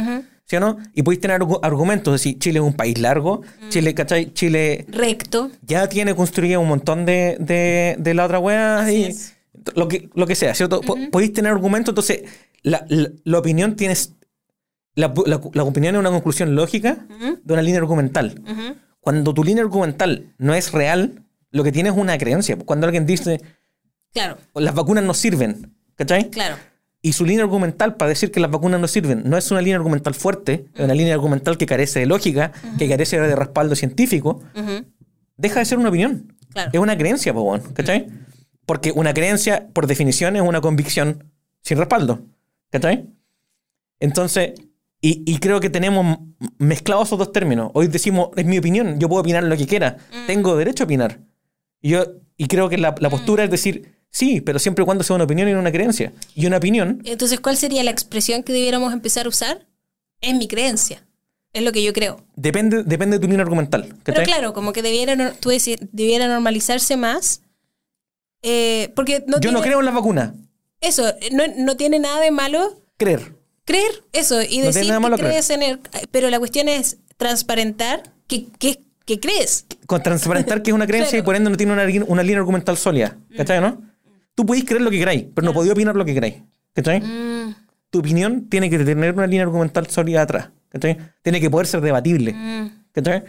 ¿Sí 0.48 0.56
o 0.56 0.60
no? 0.60 0.78
Y 0.94 1.04
podéis 1.04 1.22
tener 1.22 1.40
argu- 1.42 1.60
argumentos, 1.62 2.16
es 2.16 2.22
decir, 2.24 2.40
Chile 2.40 2.60
es 2.60 2.66
un 2.66 2.74
país 2.74 2.98
largo, 3.00 3.42
Chile, 3.70 3.94
¿cachai? 3.94 4.34
Chile 4.34 4.86
Recto. 4.90 5.52
ya 5.62 5.88
tiene 5.90 6.16
construido 6.16 6.62
un 6.62 6.68
montón 6.70 7.06
de, 7.06 7.38
de, 7.40 7.96
de 8.00 8.14
la 8.14 8.26
otra 8.26 8.40
weá 8.40 8.80
Así 8.80 8.96
y 8.96 9.04
es. 9.04 9.36
lo 9.76 9.88
que, 9.88 10.10
lo 10.16 10.26
que 10.26 10.36
sea, 10.36 10.56
¿cierto? 10.56 10.82
Po- 10.82 10.98
Podéis 11.12 11.34
tener 11.34 11.52
argumentos, 11.52 11.92
entonces 11.92 12.24
la, 12.64 12.86
la- 12.90 13.10
la 13.24 13.38
opinión 13.40 13.76
tienes... 13.76 14.14
La, 14.96 15.14
la- 15.28 15.40
la 15.54 15.64
opinión 15.64 15.94
es 15.96 16.00
una 16.00 16.10
conclusión 16.10 16.56
lógica 16.56 17.06
de 17.44 17.54
una 17.54 17.62
línea 17.62 17.80
argumental. 17.80 18.42
Cuando 19.00 19.34
tu 19.34 19.44
línea 19.44 19.64
argumental 19.64 20.34
no 20.40 20.56
es 20.56 20.72
real, 20.72 21.24
lo 21.52 21.64
que 21.64 21.72
tienes 21.72 21.94
es 21.94 22.00
una 22.00 22.18
creencia. 22.18 22.58
Cuando 22.58 22.88
alguien 22.88 23.06
dice, 23.06 23.40
Claro, 24.12 24.38
las 24.56 24.74
vacunas 24.74 25.04
no 25.04 25.14
sirven, 25.14 25.76
¿cachai? 25.96 26.30
claro. 26.32 26.56
Y 27.08 27.14
su 27.14 27.24
línea 27.24 27.46
argumental 27.46 27.96
para 27.96 28.10
decir 28.10 28.32
que 28.32 28.42
las 28.42 28.52
vacunas 28.52 28.82
no 28.82 28.88
sirven 28.90 29.24
no 29.24 29.38
es 29.38 29.50
una 29.50 29.62
línea 29.62 29.78
argumental 29.78 30.14
fuerte, 30.14 30.66
es 30.76 30.82
una 30.84 30.94
línea 30.94 31.14
argumental 31.14 31.58
que 31.58 31.66
carece 31.66 32.02
de 32.02 32.06
lógica, 32.06 32.52
que 32.78 32.90
carece 32.90 33.18
de 33.18 33.34
respaldo 33.34 33.78
científico, 33.78 34.42
deja 35.38 35.60
de 35.60 35.66
ser 35.66 35.78
una 35.78 35.88
opinión. 35.88 36.36
Claro. 36.52 36.70
Es 36.74 36.80
una 36.82 36.98
creencia, 36.98 37.34
po, 37.34 37.58
¿cachai? 37.74 38.08
Porque 38.66 38.92
una 38.92 39.14
creencia, 39.14 39.70
por 39.72 39.88
definición, 39.88 40.36
es 40.36 40.42
una 40.42 40.60
convicción 40.60 41.32
sin 41.62 41.78
respaldo, 41.78 42.26
¿cachai? 42.72 43.06
Entonces, 44.02 44.60
y, 45.00 45.24
y 45.26 45.38
creo 45.38 45.62
que 45.62 45.70
tenemos 45.70 46.20
mezclados 46.58 47.08
esos 47.08 47.20
dos 47.20 47.32
términos. 47.32 47.72
Hoy 47.74 47.88
decimos, 47.88 48.32
es 48.36 48.46
mi 48.46 48.58
opinión, 48.58 49.00
yo 49.00 49.08
puedo 49.08 49.22
opinar 49.22 49.46
lo 49.46 49.56
que 49.56 49.66
quiera, 49.66 49.96
tengo 50.26 50.58
derecho 50.58 50.84
a 50.84 50.88
opinar. 50.88 51.22
Y 51.82 51.92
yo, 51.92 52.04
y 52.36 52.48
creo 52.48 52.68
que 52.68 52.78
la, 52.78 52.94
la 53.00 53.10
postura 53.10 53.46
es 53.46 53.50
decir, 53.50 53.97
sí, 54.10 54.42
pero 54.42 54.60
siempre 54.60 54.84
y 54.84 54.86
cuando 54.86 55.04
sea 55.04 55.16
una 55.16 55.26
opinión 55.26 55.48
y 55.50 55.54
no 55.54 55.60
una 55.60 55.72
creencia. 55.72 56.14
Y 56.36 56.46
una 56.46 56.58
opinión 56.58 57.02
Entonces, 57.06 57.40
¿cuál 57.40 57.58
sería 57.58 57.84
la 57.84 57.92
expresión 57.92 58.44
que 58.44 58.54
debiéramos 58.54 58.94
empezar 58.94 59.26
a 59.26 59.30
usar? 59.30 59.68
Es 60.22 60.34
mi 60.36 60.48
creencia. 60.48 61.04
Es 61.54 61.64
lo 61.64 61.72
que 61.72 61.82
yo 61.84 61.94
creo. 61.94 62.24
depende, 62.36 62.84
depende 62.84 63.18
de 63.18 63.22
tu 63.22 63.28
línea 63.28 63.42
argumental. 63.44 63.96
Pero 64.04 64.22
claro, 64.24 64.54
como 64.54 64.74
que 64.74 64.82
debiera, 64.82 65.34
tú 65.40 65.50
decís, 65.50 65.78
debiera 65.92 66.28
normalizarse 66.28 66.98
más. 66.98 67.42
eh, 68.44 68.92
porque 68.96 69.24
no 69.28 69.38
yo 69.38 69.40
tiene, 69.42 69.58
no 69.58 69.62
creo 69.64 69.80
en 69.80 69.86
las 69.86 69.96
vacunas. 69.96 70.34
Eso, 70.82 71.04
no, 71.32 71.44
no 71.58 71.76
tiene 71.78 71.98
nada 72.00 72.20
de 72.22 72.30
malo 72.32 72.82
Creer. 72.98 73.34
creer 73.66 74.04
eso 74.14 74.42
y 74.44 74.60
No 74.60 74.66
decir 74.66 74.82
tiene 74.84 74.88
nada 74.90 75.00
malo 75.00 75.16
que 75.16 75.24
creer. 75.24 75.34
crees 75.44 75.50
en 75.50 75.64
el... 75.64 75.80
Pero 76.12 76.30
la 76.30 76.38
cuestión 76.38 76.68
es 76.70 76.98
transparentar 77.18 78.04
que, 78.28 78.46
que, 78.60 78.80
que 79.06 79.20
crees. 79.20 79.66
Con 79.88 80.04
transparentar 80.04 80.62
que 80.62 80.70
es 80.72 80.76
una 80.76 80.86
creencia 80.86 81.12
Claro. 81.12 81.24
y 81.24 81.26
por 81.26 81.36
ende 81.36 81.50
no 81.50 81.58
tiene 81.58 81.74
una, 81.74 81.86
una 82.06 82.22
línea 82.24 82.40
argumental 82.40 82.78
sólida. 82.78 83.18
¿Cachai, 83.36 83.60
no? 83.62 83.82
Tú 84.38 84.46
podéis 84.46 84.66
creer 84.66 84.84
lo 84.84 84.92
que 84.92 85.00
queráis, 85.00 85.26
pero 85.34 85.46
no 85.46 85.52
podéis 85.54 85.72
opinar 85.74 85.96
lo 85.96 86.06
que 86.06 86.14
queráis. 86.14 86.36
¿Cachai? 86.74 87.02
Mm, 87.02 87.56
Tu 87.90 87.98
opinión 88.00 88.48
tiene 88.50 88.70
que 88.70 88.78
tener 88.78 89.14
una 89.16 89.26
línea 89.26 89.42
argumental 89.44 89.88
sólida 89.88 90.22
atrás. 90.22 90.50
¿Cachai? 90.70 90.96
Tiene 91.24 91.42
que 91.42 91.50
poder 91.50 91.66
ser 91.66 91.82
debatible. 91.82 92.34
mm. 92.34 92.68
¿Cachai? 92.92 93.24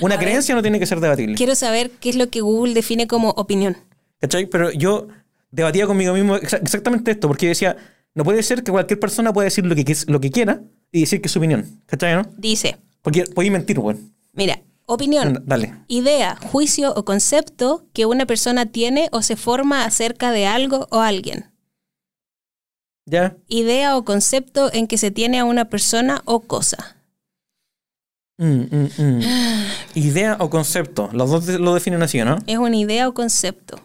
Una 0.00 0.18
creencia 0.18 0.54
no 0.54 0.62
tiene 0.62 0.78
que 0.78 0.86
ser 0.86 1.00
debatible. 1.00 1.34
Quiero 1.34 1.56
saber 1.56 1.90
qué 1.98 2.10
es 2.10 2.16
lo 2.16 2.28
que 2.30 2.40
Google 2.42 2.74
define 2.74 3.08
como 3.08 3.30
opinión. 3.30 3.76
¿Cachai? 4.20 4.46
Pero 4.46 4.70
yo 4.70 5.08
debatía 5.50 5.86
conmigo 5.88 6.14
mismo 6.14 6.36
exa- 6.36 6.60
exactamente 6.62 7.10
esto, 7.10 7.26
porque 7.26 7.46
yo 7.46 7.50
decía, 7.50 7.76
no 8.14 8.22
puede 8.22 8.42
ser 8.44 8.62
que 8.62 8.70
cualquier 8.70 9.00
persona 9.00 9.32
pueda 9.32 9.46
decir 9.46 9.66
lo 9.66 9.74
que, 9.74 9.96
lo 10.06 10.20
que 10.20 10.30
quiera 10.30 10.60
y 10.92 11.00
decir 11.00 11.20
que 11.20 11.26
es 11.26 11.32
su 11.32 11.38
opinión. 11.40 11.82
¿Cachai, 11.86 12.14
no? 12.14 12.22
Dice, 12.36 12.76
Porque 13.00 13.24
podéis 13.24 13.52
mentir, 13.52 13.78
weón. 13.80 14.12
mira, 14.32 14.60
opinión. 14.86 15.42
Dale. 15.46 15.74
Idea, 15.88 16.36
juicio 16.50 16.92
o 16.94 17.04
concepto 17.04 17.86
que 17.92 18.06
una 18.06 18.26
persona 18.26 18.66
tiene 18.66 19.08
o 19.12 19.22
se 19.22 19.36
forma 19.36 19.84
acerca 19.84 20.30
de 20.32 20.46
algo 20.46 20.86
o 20.90 21.00
alguien. 21.00 21.50
¿Ya? 23.06 23.36
Idea 23.48 23.96
o 23.96 24.04
concepto 24.04 24.72
en 24.72 24.86
que 24.86 24.96
se 24.98 25.10
tiene 25.10 25.40
a 25.40 25.44
una 25.44 25.64
persona 25.66 26.22
o 26.24 26.40
cosa. 26.40 26.96
Mm, 28.38 28.62
mm, 28.70 28.88
mm. 28.98 29.20
Idea 29.94 30.36
o 30.40 30.50
concepto. 30.50 31.10
Los 31.12 31.30
dos 31.30 31.46
lo 31.48 31.74
definen 31.74 32.02
así, 32.02 32.18
¿no? 32.22 32.38
Es 32.46 32.58
una 32.58 32.76
idea 32.76 33.08
o 33.08 33.14
concepto. 33.14 33.80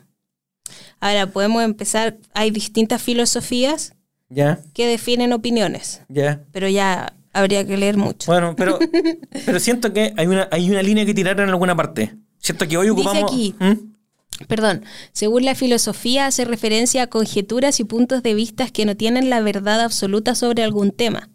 Ahora 0.99 1.27
podemos 1.27 1.63
empezar, 1.63 2.17
hay 2.33 2.49
distintas 2.51 3.01
filosofías 3.01 3.93
Ya, 4.29 4.59
que 4.73 4.87
definen 4.87 5.31
opiniones, 5.31 6.01
ya. 6.09 6.41
pero 6.51 6.67
ya 6.67 7.13
Habría 7.37 7.65
que 7.65 7.77
leer 7.77 7.97
mucho. 7.97 8.31
Bueno, 8.31 8.55
pero, 8.55 8.79
pero 9.45 9.59
siento 9.59 9.93
que 9.93 10.13
hay 10.17 10.27
una, 10.27 10.47
hay 10.51 10.69
una 10.69 10.81
línea 10.81 11.05
que 11.05 11.13
tirar 11.13 11.39
en 11.39 11.49
alguna 11.49 11.75
parte. 11.75 12.15
Siento 12.39 12.67
que 12.67 12.77
hoy 12.77 12.87
Dice 12.87 12.93
ocupamos. 13.01 13.31
aquí. 13.31 13.55
¿Mm? 13.59 14.45
Perdón, 14.47 14.83
según 15.13 15.45
la 15.45 15.55
filosofía 15.55 16.27
hace 16.27 16.45
referencia 16.45 17.03
a 17.03 17.07
conjeturas 17.07 17.79
y 17.79 17.83
puntos 17.83 18.21
de 18.23 18.33
vista 18.35 18.69
que 18.69 18.85
no 18.85 18.95
tienen 18.95 19.29
la 19.29 19.41
verdad 19.41 19.81
absoluta 19.81 20.35
sobre 20.35 20.63
algún 20.63 20.91
tema. 20.91 21.29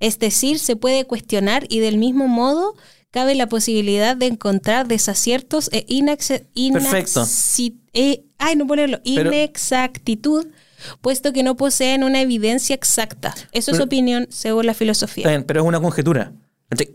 Es 0.00 0.18
decir, 0.18 0.58
se 0.58 0.76
puede 0.76 1.04
cuestionar 1.04 1.66
y 1.68 1.80
del 1.80 1.98
mismo 1.98 2.28
modo 2.28 2.74
cabe 3.10 3.34
la 3.34 3.46
posibilidad 3.48 4.16
de 4.16 4.26
encontrar 4.26 4.88
desaciertos 4.88 5.68
e 5.72 5.86
inaxe- 5.86 6.46
Perfecto. 6.72 7.24
eh, 7.94 8.24
ay, 8.38 8.56
no 8.56 8.66
ponerlo, 8.66 9.00
Pero- 9.04 9.32
inexactitud, 9.32 10.46
puesto 11.00 11.32
que 11.32 11.42
no 11.42 11.56
poseen 11.56 12.04
una 12.04 12.20
evidencia 12.20 12.74
exacta. 12.74 13.34
Eso 13.52 13.72
es 13.72 13.80
opinión 13.80 14.26
según 14.30 14.66
la 14.66 14.72
Está 14.72 14.78
filosofía. 14.80 15.28
bien, 15.28 15.44
pero 15.44 15.60
es 15.60 15.66
una 15.66 15.80
conjetura. 15.80 16.32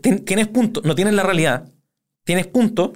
Tienes 0.02 0.48
puntos, 0.48 0.84
no 0.84 0.94
tienes 0.94 1.14
la 1.14 1.22
realidad. 1.22 1.68
Tienes 2.24 2.46
puntos 2.46 2.90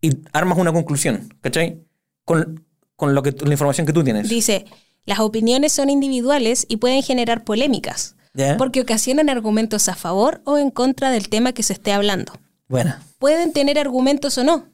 y 0.00 0.10
armas 0.32 0.58
una 0.58 0.72
conclusión, 0.72 1.32
¿cachai? 1.40 1.84
Con, 2.24 2.64
con 2.96 3.14
lo 3.14 3.22
que, 3.22 3.32
la 3.32 3.52
información 3.52 3.86
que 3.86 3.92
tú 3.92 4.02
tienes. 4.02 4.28
Dice, 4.28 4.64
las 5.04 5.20
opiniones 5.20 5.72
son 5.72 5.88
individuales 5.90 6.66
y 6.68 6.78
pueden 6.78 7.02
generar 7.02 7.44
polémicas. 7.44 8.16
Porque 8.58 8.82
ocasionan 8.82 9.30
argumentos 9.30 9.88
a 9.88 9.94
favor 9.94 10.42
o 10.44 10.58
en 10.58 10.70
contra 10.70 11.10
del 11.10 11.30
tema 11.30 11.52
que 11.52 11.62
se 11.62 11.72
esté 11.72 11.92
hablando. 11.92 12.34
Bueno, 12.68 12.94
Pueden 13.18 13.52
tener 13.52 13.78
argumentos 13.78 14.36
o 14.36 14.44
no, 14.44 14.66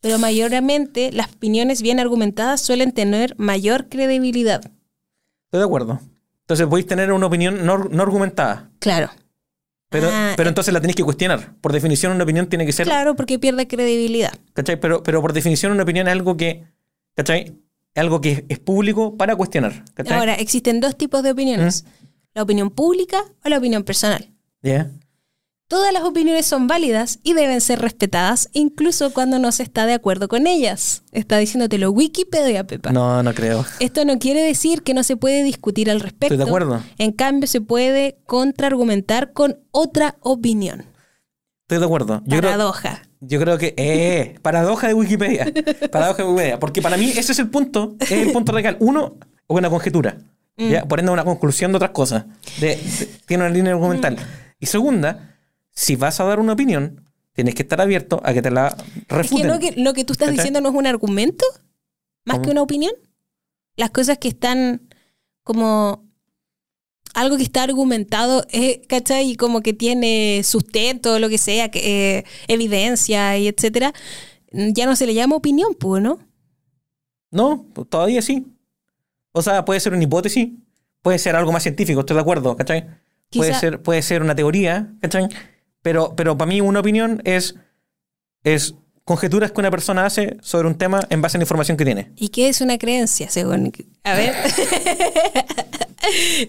pero 0.00 0.18
mayormente 0.18 1.10
las 1.12 1.32
opiniones 1.32 1.80
bien 1.80 1.98
argumentadas 1.98 2.60
suelen 2.60 2.92
tener 2.92 3.34
mayor 3.38 3.88
credibilidad. 3.88 4.70
Estoy 5.50 5.58
de 5.60 5.64
acuerdo. 5.66 6.00
Entonces 6.42 6.66
podéis 6.68 6.86
tener 6.86 7.12
una 7.12 7.26
opinión 7.26 7.64
no, 7.66 7.78
no 7.78 8.02
argumentada, 8.02 8.70
Claro. 8.78 9.10
pero, 9.88 10.08
Ah, 10.10 10.32
pero 10.36 10.48
entonces 10.48 10.72
la 10.72 10.80
tenéis 10.80 10.96
que 10.96 11.04
cuestionar. 11.04 11.54
Por 11.60 11.72
definición, 11.72 12.12
una 12.12 12.22
opinión 12.24 12.46
tiene 12.48 12.64
que 12.66 12.72
ser. 12.72 12.86
Claro, 12.86 13.14
porque 13.16 13.38
pierde 13.38 13.66
credibilidad. 13.68 14.32
¿cachai? 14.52 14.78
Pero, 14.80 15.02
pero 15.02 15.20
por 15.20 15.32
definición, 15.32 15.72
una 15.72 15.82
opinión 15.82 16.06
es 16.08 16.12
algo 16.12 16.36
que. 16.36 16.64
¿cachai? 17.16 17.56
Algo 17.96 18.20
que 18.20 18.44
es 18.48 18.58
público 18.60 19.16
para 19.16 19.34
cuestionar. 19.36 19.84
¿cachai? 19.94 20.16
Ahora, 20.18 20.34
existen 20.34 20.80
dos 20.80 20.96
tipos 20.96 21.22
de 21.22 21.32
opiniones. 21.32 21.84
La 22.34 22.42
opinión 22.42 22.70
pública 22.70 23.24
o 23.44 23.48
la 23.48 23.58
opinión 23.58 23.82
personal. 23.82 24.28
¿Ya? 24.62 24.90
Todas 25.70 25.92
las 25.92 26.02
opiniones 26.02 26.46
son 26.46 26.66
válidas 26.66 27.20
y 27.22 27.32
deben 27.34 27.60
ser 27.60 27.78
respetadas, 27.80 28.48
incluso 28.54 29.12
cuando 29.12 29.38
no 29.38 29.52
se 29.52 29.62
está 29.62 29.86
de 29.86 29.92
acuerdo 29.92 30.26
con 30.26 30.48
ellas. 30.48 31.04
Está 31.12 31.38
diciéndotelo 31.38 31.92
Wikipedia, 31.92 32.66
Pepa. 32.66 32.90
No, 32.90 33.22
no 33.22 33.32
creo. 33.34 33.64
Esto 33.78 34.04
no 34.04 34.18
quiere 34.18 34.42
decir 34.42 34.82
que 34.82 34.94
no 34.94 35.04
se 35.04 35.16
puede 35.16 35.44
discutir 35.44 35.88
al 35.88 36.00
respecto. 36.00 36.34
Estoy 36.34 36.38
de 36.38 36.42
acuerdo. 36.50 36.82
En 36.98 37.12
cambio, 37.12 37.46
se 37.46 37.60
puede 37.60 38.18
contraargumentar 38.26 39.32
con 39.32 39.60
otra 39.70 40.16
opinión. 40.22 40.86
Estoy 41.68 41.78
de 41.78 41.84
acuerdo. 41.84 42.20
Yo 42.26 42.38
creo, 42.38 42.50
Paradoja. 42.50 43.02
yo 43.20 43.38
creo 43.40 43.56
que. 43.56 43.74
Eh, 43.76 44.40
paradoja 44.42 44.88
de 44.88 44.94
Wikipedia. 44.94 45.46
Paradoja 45.92 46.24
de 46.24 46.28
Wikipedia. 46.28 46.58
Porque 46.58 46.82
para 46.82 46.96
mí 46.96 47.10
ese 47.16 47.30
es 47.30 47.38
el 47.38 47.48
punto. 47.48 47.94
Es 48.00 48.10
el 48.10 48.32
punto 48.32 48.50
radical. 48.50 48.76
Uno, 48.80 49.18
una 49.46 49.70
conjetura. 49.70 50.18
Mm. 50.56 50.68
¿ya? 50.68 50.84
Por 50.84 50.98
ende, 50.98 51.12
una 51.12 51.22
conclusión 51.24 51.70
de 51.70 51.76
otras 51.76 51.92
cosas. 51.92 52.24
De- 52.58 52.74
de- 52.74 53.08
tiene 53.24 53.44
una 53.44 53.52
línea 53.54 53.72
argumental. 53.72 54.14
Mm. 54.16 54.18
Y 54.58 54.66
segunda, 54.66 55.36
si 55.72 55.96
vas 55.96 56.20
a 56.20 56.24
dar 56.24 56.40
una 56.40 56.52
opinión, 56.52 57.08
tienes 57.32 57.54
que 57.54 57.62
estar 57.62 57.80
abierto 57.80 58.20
a 58.24 58.32
que 58.32 58.42
te 58.42 58.50
la 58.50 58.68
Es 58.68 58.74
que 59.08 59.14
refuten. 59.14 59.48
lo, 59.48 59.58
que 59.58 59.72
lo 59.72 59.92
que 59.94 60.04
tú 60.04 60.12
estás 60.12 60.26
¿Cachai? 60.28 60.36
diciendo 60.38 60.60
no 60.60 60.68
es 60.68 60.74
un 60.74 60.86
argumento, 60.86 61.44
más 62.24 62.36
¿Cómo? 62.36 62.44
que 62.44 62.50
una 62.50 62.62
opinión. 62.62 62.92
Las 63.76 63.90
cosas 63.90 64.18
que 64.18 64.28
están 64.28 64.88
como 65.42 66.04
algo 67.14 67.36
que 67.36 67.42
está 67.42 67.62
argumentado, 67.62 68.44
eh, 68.50 68.82
¿cachai? 68.88 69.30
Y 69.30 69.36
como 69.36 69.62
que 69.62 69.72
tiene 69.72 70.42
sustento, 70.44 71.18
lo 71.18 71.28
que 71.28 71.38
sea, 71.38 71.70
que, 71.70 72.18
eh, 72.18 72.24
evidencia 72.46 73.36
y 73.38 73.48
etcétera, 73.48 73.92
ya 74.52 74.86
no 74.86 74.94
se 74.96 75.06
le 75.06 75.14
llama 75.14 75.36
opinión, 75.36 75.74
pues, 75.74 76.02
¿no? 76.02 76.18
No, 77.30 77.66
pues, 77.72 77.88
todavía 77.88 78.22
sí. 78.22 78.46
O 79.32 79.42
sea, 79.42 79.64
puede 79.64 79.80
ser 79.80 79.92
una 79.94 80.02
hipótesis, 80.02 80.50
puede 81.02 81.18
ser 81.18 81.36
algo 81.36 81.52
más 81.52 81.62
científico, 81.62 82.00
estoy 82.00 82.14
de 82.14 82.20
acuerdo, 82.20 82.56
¿cachai? 82.56 82.86
Puede 83.32 83.54
ser, 83.54 83.80
puede 83.82 84.02
ser 84.02 84.22
una 84.22 84.34
teoría, 84.34 84.92
¿cachai? 85.00 85.28
Pero, 85.82 86.14
pero 86.16 86.36
para 86.36 86.48
mí 86.48 86.60
una 86.60 86.80
opinión 86.80 87.22
es, 87.24 87.54
es 88.44 88.74
conjeturas 89.04 89.50
que 89.52 89.60
una 89.60 89.70
persona 89.70 90.04
hace 90.06 90.36
sobre 90.42 90.68
un 90.68 90.76
tema 90.76 91.00
en 91.10 91.20
base 91.22 91.36
a 91.36 91.38
la 91.38 91.44
información 91.44 91.76
que 91.76 91.84
tiene. 91.84 92.12
¿Y 92.16 92.28
qué 92.28 92.48
es 92.48 92.60
una 92.60 92.78
creencia, 92.78 93.28
según? 93.30 93.72
A 94.04 94.14
ver. 94.14 94.34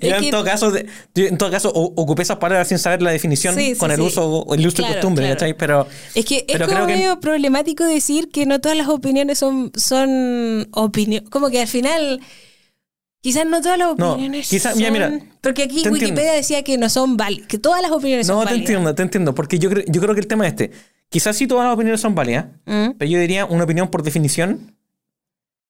Yo 0.01 0.15
en 0.15 0.21
que- 0.23 0.31
todo 0.31 0.43
caso, 0.45 0.71
yo 1.13 1.25
en 1.25 1.37
todo 1.37 1.51
caso 1.51 1.69
ocupé 1.73 2.21
esas 2.23 2.37
palabras 2.37 2.69
sin 2.69 2.79
saber 2.79 3.01
la 3.01 3.11
definición 3.11 3.53
Sí, 3.53 3.73
sí, 3.73 3.75
con 3.79 3.91
el 3.91 3.97
sí. 3.97 4.03
uso 4.03 4.25
o 4.27 4.55
el 4.55 4.65
uso 4.65 4.77
Claro, 4.77 4.91
y 4.93 4.95
costumbre, 4.95 5.23
claro. 5.25 5.35
¿cachai? 5.35 5.53
Pero, 5.57 5.87
Es 6.15 6.25
que 6.25 6.37
es 6.37 6.43
pero 6.47 6.65
como 6.67 6.77
creo 6.77 6.87
que 6.87 6.93
medio 6.95 7.19
problemático 7.19 7.83
decir 7.83 8.29
que 8.29 8.45
no 8.45 8.61
todas 8.61 8.77
las 8.77 8.87
opiniones 8.87 9.37
son, 9.39 9.71
son 9.75 10.69
opiniones. 10.71 11.29
Como 11.29 11.49
que 11.49 11.59
al 11.61 11.67
final, 11.67 12.21
quizás 13.22 13.45
no 13.45 13.61
todas 13.61 13.77
las 13.77 13.98
No, 13.98 14.11
opiniones 14.14 14.49
quizá- 14.49 14.72
son... 14.72 14.80
mira, 14.80 14.91
mira, 14.91 15.19
porque 15.41 15.64
aquí 15.64 15.81
te 15.81 15.89
entiendo. 15.89 15.99
Wikipedia 16.06 16.34
decía 16.34 16.64
que 16.64 16.77
no 16.77 16.89
son 16.89 17.15
válidas, 17.18 17.48
que 17.48 17.57
todas 17.57 17.81
las 17.81 17.91
opiniones 17.91 18.27
no 18.27 18.34
son 18.34 18.41
te 18.41 18.45
válidas. 18.45 18.69
entiendo, 18.69 18.95
te 18.95 19.02
entiendo, 19.03 19.35
porque 19.35 19.57
yo, 19.60 19.69
creo- 19.69 19.85
yo 19.88 20.02
creo 20.02 20.14
que 20.14 20.22
el 20.22 20.27
tema 20.27 20.45
es 20.48 20.53
este. 20.53 20.72
Quizás 21.10 21.35
sí 21.38 21.45
todas 21.48 21.65
las 21.65 21.73
opiniones 21.73 22.02
son 22.02 22.15
válidas, 22.15 22.45
Mm, 22.65 22.91
Pero 22.98 23.11
yo 23.11 23.19
diría 23.19 23.45
una 23.45 23.64
opinión 23.65 23.89
por 23.89 24.02
definición 24.03 24.76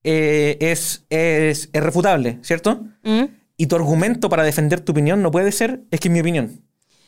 eh, 0.03 0.57
es, 0.59 1.05
es, 1.09 1.69
es 1.73 1.83
refutable, 1.83 2.39
¿cierto? 2.41 2.81
mm. 3.03 3.23
Y 3.57 3.67
tu 3.67 3.75
argumento 3.75 4.27
para 4.29 4.43
defender 4.43 4.79
tu 4.81 4.91
opinión 4.91 5.21
no 5.21 5.29
puede 5.29 5.51
ser, 5.51 5.81
es 5.91 5.99
que 5.99 6.07
es 6.07 6.11
mi 6.11 6.19
opinión. 6.19 6.61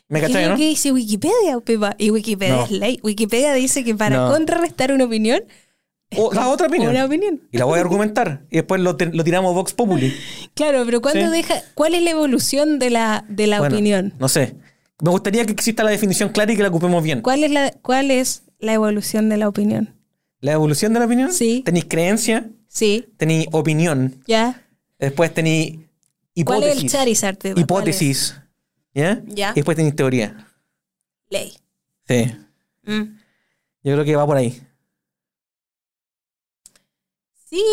¿Me 0.09 0.19
¿Qué 0.19 0.25
es 0.27 0.31
cachai, 0.31 0.45
lo 0.45 0.51
no? 0.51 0.57
que 0.57 0.67
dice 0.67 0.91
Wikipedia, 0.91 1.59
Pepa? 1.65 1.95
Y 1.97 2.11
Wikipedia 2.11 2.55
No. 2.57 2.65
es 2.65 2.71
ley. 2.71 2.99
Wikipedia 3.01 3.53
dice 3.53 3.83
que 3.83 3.95
para 3.95 4.17
No. 4.17 4.31
contrarrestar 4.31 4.91
una 4.93 5.05
opinión, 5.05 5.41
O 6.17 6.33
la 6.33 6.47
otra 6.49 6.67
opinión. 6.67 6.91
una 6.91 7.05
opinión. 7.05 7.41
Y 7.51 7.57
la 7.57 7.65
voy 7.65 7.77
a 7.77 7.81
argumentar. 7.81 8.45
Y 8.49 8.57
después 8.57 8.81
lo, 8.81 8.95
tiramos 8.95 9.53
Vox 9.53 9.73
Populi. 9.73 10.13
Claro, 10.53 10.83
pero 10.85 11.01
¿cuándo 11.01 11.25
Sí. 11.25 11.31
deja, 11.31 11.55
¿cuál 11.73 11.95
es 11.95 12.03
la 12.03 12.11
evolución 12.11 12.77
de 12.79 12.89
la, 12.91 13.25
de 13.27 13.47
la 13.47 13.59
Bueno, 13.59 13.75
opinión? 13.75 14.13
No 14.19 14.27
sé. 14.29 14.55
Me 15.01 15.09
gustaría 15.09 15.45
que 15.45 15.51
exista 15.51 15.83
la 15.83 15.89
definición 15.89 16.29
clara 16.29 16.51
y 16.53 16.55
que 16.55 16.61
la 16.61 16.69
ocupemos 16.69 17.03
bien. 17.03 17.21
¿Cuál 17.21 17.43
es 17.43 17.51
la, 17.51 17.71
¿Cuál 17.81 18.11
es 18.11 18.43
la 18.59 18.73
evolución 18.73 19.29
de 19.29 19.37
la 19.37 19.47
opinión? 19.47 19.95
La 20.39 20.51
evolución 20.53 20.93
de 20.93 20.99
la 20.99 21.05
opinión. 21.07 21.33
Sí. 21.33 21.61
Tenéis 21.65 21.85
creencia, 21.85 22.49
Sí, 22.67 23.05
tenéis 23.17 23.47
opinión, 23.51 24.21
ya. 24.27 24.63
después 24.99 25.33
tenéis 25.33 25.75
¿Cuál 26.45 26.59
hipótesis. 26.59 26.77
es 26.77 26.83
el 26.83 26.89
Charizard? 26.89 27.37
¿Cuál 27.39 27.53
es? 27.53 27.59
Hipótesis. 27.61 28.35
¿Ya? 28.93 29.21
Ya. 29.27 29.51
Y 29.51 29.55
después 29.55 29.75
tenéis 29.77 29.95
teoría. 29.95 30.47
Ley. 31.29 31.53
Sí. 32.07 32.31
Mm. 32.83 33.17
Yo 33.83 33.93
creo 33.93 34.05
que 34.05 34.15
va 34.15 34.25
por 34.25 34.37
ahí. 34.37 34.61
Sí, 37.53 37.63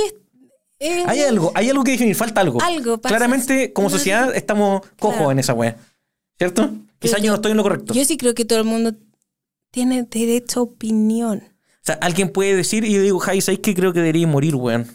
es- 0.78 1.06
Hay 1.06 1.20
algo, 1.20 1.52
hay 1.54 1.70
algo 1.70 1.82
que 1.84 1.92
definir, 1.92 2.14
falta 2.14 2.40
algo. 2.42 2.60
Algo 2.62 2.98
pasa. 2.98 3.14
Claramente, 3.14 3.72
como 3.72 3.88
sociedad, 3.90 4.34
estamos 4.36 4.82
cojos 4.98 5.16
Claro. 5.16 5.30
en 5.32 5.38
esa 5.38 5.54
wea. 5.54 5.76
¿Cierto? 6.38 6.70
Quizás 6.98 7.18
yo, 7.20 7.24
yo- 7.26 7.30
no 7.32 7.36
estoy 7.36 7.50
en 7.52 7.56
lo 7.56 7.62
correcto. 7.62 7.94
Yo 7.94 8.04
sí 8.04 8.16
creo 8.16 8.34
que 8.34 8.44
todo 8.44 8.58
el 8.58 8.64
mundo 8.66 8.92
tiene 9.70 10.02
derecho 10.02 10.60
a 10.60 10.62
opinión. 10.64 11.42
o 11.46 11.82
sea, 11.82 11.94
alguien 12.02 12.30
puede 12.30 12.54
decir 12.56 12.84
y 12.84 12.92
yo 12.92 13.00
digo, 13.02 13.18
Jai, 13.20 13.40
¿sabes 13.40 13.60
que 13.60 13.74
creo 13.74 13.92
que 13.94 14.00
debería 14.00 14.26
morir, 14.26 14.54
weón? 14.54 14.86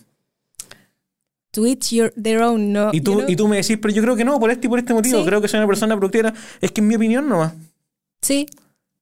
To 1.51 1.65
each 1.65 1.91
your, 1.91 2.13
their 2.21 2.41
own, 2.41 2.73
¿no? 2.73 2.89
Y 2.93 3.01
tú, 3.01 3.13
You 3.13 3.17
know? 3.21 3.29
y 3.29 3.35
tú 3.35 3.47
me 3.47 3.55
decís, 3.57 3.77
pero 3.81 3.93
yo 3.93 4.01
creo 4.03 4.15
que 4.15 4.25
no, 4.25 4.39
por 4.39 4.51
este 4.51 4.67
y 4.67 4.69
por 4.69 4.77
este 4.79 4.93
motivo. 4.93 5.19
Sí. 5.19 5.25
Creo 5.25 5.41
que 5.41 5.47
soy 5.47 5.59
una 5.59 5.67
persona 5.67 5.95
productiva. 5.95 6.33
Es 6.61 6.71
que 6.71 6.81
en 6.81 6.87
mi 6.87 6.95
opinión 6.95 7.27
no 7.29 7.51
Sí, 8.21 8.45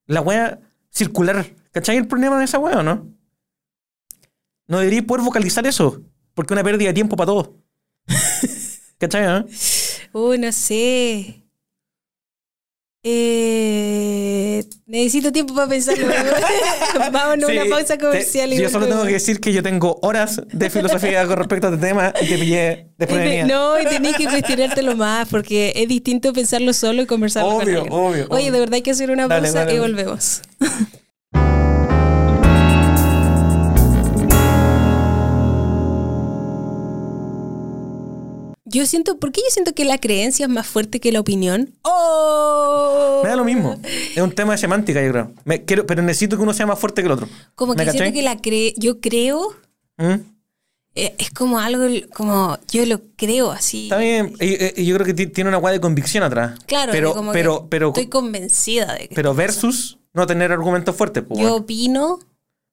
La 0.05 0.21
wea 0.21 0.59
circular. 0.91 1.45
¿Cachai 1.71 1.97
el 1.97 2.07
problema 2.07 2.37
de 2.37 2.45
esa 2.45 2.59
wea 2.59 2.79
o 2.79 2.83
no? 2.83 3.07
No 4.67 4.79
debería 4.79 5.03
poder 5.03 5.23
vocalizar 5.23 5.65
eso. 5.67 6.01
Porque 6.33 6.53
es 6.53 6.55
una 6.55 6.63
pérdida 6.63 6.87
de 6.89 6.93
tiempo 6.93 7.15
para 7.15 7.27
todos. 7.27 7.49
¿Cachai, 8.97 9.25
no? 9.25 9.45
Uy, 10.13 10.37
no 10.39 10.51
sé. 10.51 11.39
Eh, 13.05 14.63
necesito 14.85 15.31
tiempo 15.33 15.53
para 15.53 15.67
pensarlo. 15.67 16.07
Vámonos 17.11 17.49
a 17.49 17.51
una 17.51 17.65
pausa 17.65 17.97
te- 17.97 18.05
comercial. 18.05 18.53
y 18.53 18.61
yo 18.61 18.69
solo 18.69 18.87
tengo 18.87 19.03
que 19.05 19.11
decir 19.13 19.41
que 19.41 19.51
yo 19.51 19.61
tengo 19.61 19.99
horas 20.01 20.41
de 20.47 20.69
filosofía 20.69 21.27
con 21.27 21.37
respecto 21.37 21.67
a 21.67 21.73
este 21.73 21.85
tema 21.85 22.13
y 22.21 22.27
te 22.27 22.37
pillé 22.37 22.87
desprevenida. 22.97 23.45
No, 23.45 23.77
y 23.81 23.85
tenés 23.85 24.15
que 24.15 24.25
cuestionártelo 24.25 24.95
más 24.95 25.27
porque 25.27 25.73
es 25.75 25.87
distinto 25.89 26.31
pensarlo 26.31 26.71
solo 26.73 27.01
y 27.01 27.05
conversarlo 27.05 27.51
con 27.51 27.63
Obvio, 27.63 27.77
alguien. 27.81 27.93
obvio, 27.93 28.27
Oye, 28.29 28.43
obvio. 28.43 28.51
de 28.53 28.59
verdad 28.59 28.73
hay 28.75 28.81
que 28.83 28.91
hacer 28.91 29.11
una 29.11 29.27
pausa 29.27 29.51
dale, 29.65 29.75
y 29.75 29.79
volvemos. 29.79 30.41
Yo 38.73 38.85
siento, 38.85 39.17
¿por 39.19 39.31
qué 39.31 39.41
yo 39.41 39.51
siento 39.51 39.73
que 39.73 39.85
la 39.85 39.99
creencia 39.99 40.45
es 40.45 40.51
más 40.51 40.65
fuerte 40.67 40.99
que 40.99 41.11
la 41.11 41.19
opinión? 41.19 41.73
¡Oh! 41.83 43.21
Me 43.23 43.29
da 43.29 43.35
lo 43.35 43.45
mismo. 43.45 43.79
Es 44.15 44.21
un 44.21 44.31
tema 44.31 44.53
de 44.53 44.57
semántica, 44.57 45.01
yo 45.03 45.11
creo. 45.11 45.31
Me- 45.45 45.63
quiero, 45.63 45.85
pero 45.85 46.01
necesito 46.01 46.35
que 46.37 46.43
uno 46.43 46.53
sea 46.53 46.65
más 46.65 46.79
fuerte 46.79 47.01
que 47.01 47.05
el 47.05 47.11
otro. 47.11 47.27
Como 47.55 47.75
¿Me 47.75 47.85
que 47.85 47.91
siento 47.91 48.11
que 48.11 48.21
la 48.23 48.41
cre 48.41 48.73
yo 48.77 48.99
creo 48.99 49.53
¿Mm? 49.97 50.13
eh, 50.95 51.15
es 51.17 51.29
como 51.31 51.59
algo, 51.59 51.85
como 52.15 52.57
yo 52.71 52.85
lo 52.85 52.99
creo 53.15 53.51
así. 53.51 53.83
Está 53.83 53.97
bien, 53.97 54.33
y- 54.39 54.81
y 54.81 54.85
yo 54.85 54.95
creo 54.95 55.05
que 55.05 55.13
ti- 55.13 55.27
tiene 55.27 55.49
una 55.49 55.57
guay 55.57 55.75
de 55.75 55.81
convicción 55.81 56.23
atrás. 56.23 56.59
Claro, 56.65 56.91
pero, 56.91 57.13
como 57.13 57.31
que 57.31 57.37
pero, 57.39 57.67
pero, 57.69 57.87
estoy 57.89 58.07
convencida 58.07 58.93
de 58.93 59.07
que. 59.09 59.15
pero 59.15 59.33
versus 59.35 59.99
no 60.13 60.25
tener 60.27 60.51
argumentos 60.51 60.95
fuertes. 60.95 61.23
pues, 61.27 61.39
yo 61.39 61.55
opino. 61.55 62.19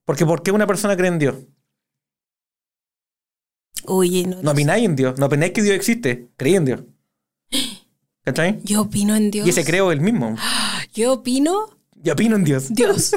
Porque 0.07 0.27
¿por 0.27 0.43
qué 0.43 0.51
una 0.51 0.67
persona 0.67 0.97
cree 0.97 1.09
en 1.09 1.19
Dios? 1.19 1.35
Oye, 3.87 4.27
no. 4.27 4.43
No 4.43 4.51
opináis 4.53 4.85
en 4.85 4.97
Dios, 4.97 5.19
no 5.19 5.27
opináis 5.27 5.53
que 5.53 5.63
Dios 5.63 5.75
existe, 5.77 6.29
creí 6.37 6.55
en 6.57 6.65
Dios. 6.65 6.81
¿Cachai? 8.25 8.61
Yo 8.65 8.83
opino 8.83 9.17
en 9.17 9.31
Dios. 9.31 9.47
Y 9.47 9.51
ese 9.51 9.65
creo 9.65 9.93
el 9.93 10.01
mismo. 10.01 10.37
Yo 10.95 11.13
opino 11.15 11.69
Yo 12.03 12.13
opino 12.15 12.37
en 12.37 12.45
Dios. 12.45 12.69
Dios. 12.71 13.13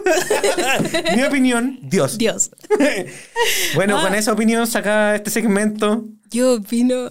Mi 1.16 1.24
opinión, 1.24 1.80
Dios. 1.84 2.18
Dios. 2.18 2.52
Bueno, 3.76 3.98
Ah. 3.98 4.04
con 4.04 4.16
esa 4.16 4.32
opinión 4.32 4.66
saca 4.68 5.16
este 5.16 5.30
segmento. 5.30 6.06
Yo 6.30 6.56
opino. 6.56 7.10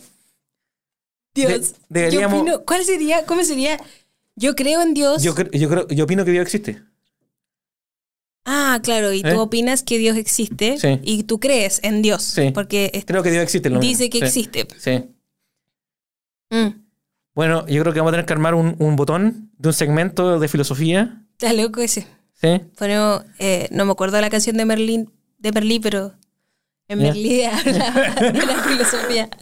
Dios. 1.34 1.72
De- 1.88 2.00
deberíamos- 2.00 2.36
Yo 2.38 2.42
opino, 2.42 2.64
¿Cuál 2.64 2.84
sería? 2.84 3.24
¿Cómo 3.26 3.44
sería? 3.44 3.78
Yo 4.36 4.54
creo 4.54 4.80
en 4.82 4.94
Dios. 4.94 5.22
Yo, 5.22 5.34
creo, 5.34 5.86
yo 5.88 6.04
opino 6.04 6.24
que 6.24 6.30
Dios 6.30 6.42
existe. 6.42 6.82
Ah, 8.44 8.80
claro, 8.82 9.12
y 9.12 9.20
¿Eh? 9.20 9.32
tú 9.32 9.40
opinas 9.40 9.82
que 9.82 9.98
Dios 9.98 10.16
existe 10.16 10.76
Sí. 10.78 10.98
y 11.02 11.22
tú 11.24 11.38
crees 11.38 11.78
en 11.84 12.02
Dios. 12.02 12.22
Sí. 12.22 12.50
Porque 12.52 13.04
Creo 13.06 13.22
que 13.22 13.30
Dios 13.30 13.42
existe. 13.42 13.70
lo 13.70 13.78
dice 13.80 14.10
que 14.10 14.18
Sí. 14.18 14.24
existe. 14.24 14.66
Sí. 14.78 15.04
Mm. 16.50 16.82
Bueno, 17.34 17.66
yo 17.66 17.80
creo 17.82 17.92
que 17.94 18.00
vamos 18.00 18.10
a 18.10 18.14
tener 18.14 18.26
que 18.26 18.32
armar 18.32 18.54
un, 18.54 18.76
un 18.78 18.96
botón 18.96 19.50
de 19.58 19.68
un 19.68 19.72
segmento 19.72 20.38
de 20.38 20.48
filosofía. 20.48 21.22
Está 21.32 21.52
loco 21.52 21.80
ese. 21.80 22.06
¿Sí? 22.34 22.60
Eh, 23.38 23.68
no 23.70 23.84
me 23.84 23.92
acuerdo 23.92 24.20
la 24.20 24.28
canción 24.28 24.56
de 24.56 24.64
Merlín, 24.64 25.10
de 25.38 25.52
Merlí, 25.52 25.78
pero 25.78 26.12
en 26.88 26.98
Ya. 26.98 27.04
Merlí 27.06 27.42
habla 27.44 28.14
de 28.32 28.32
la 28.46 28.62
filosofía. 28.64 29.28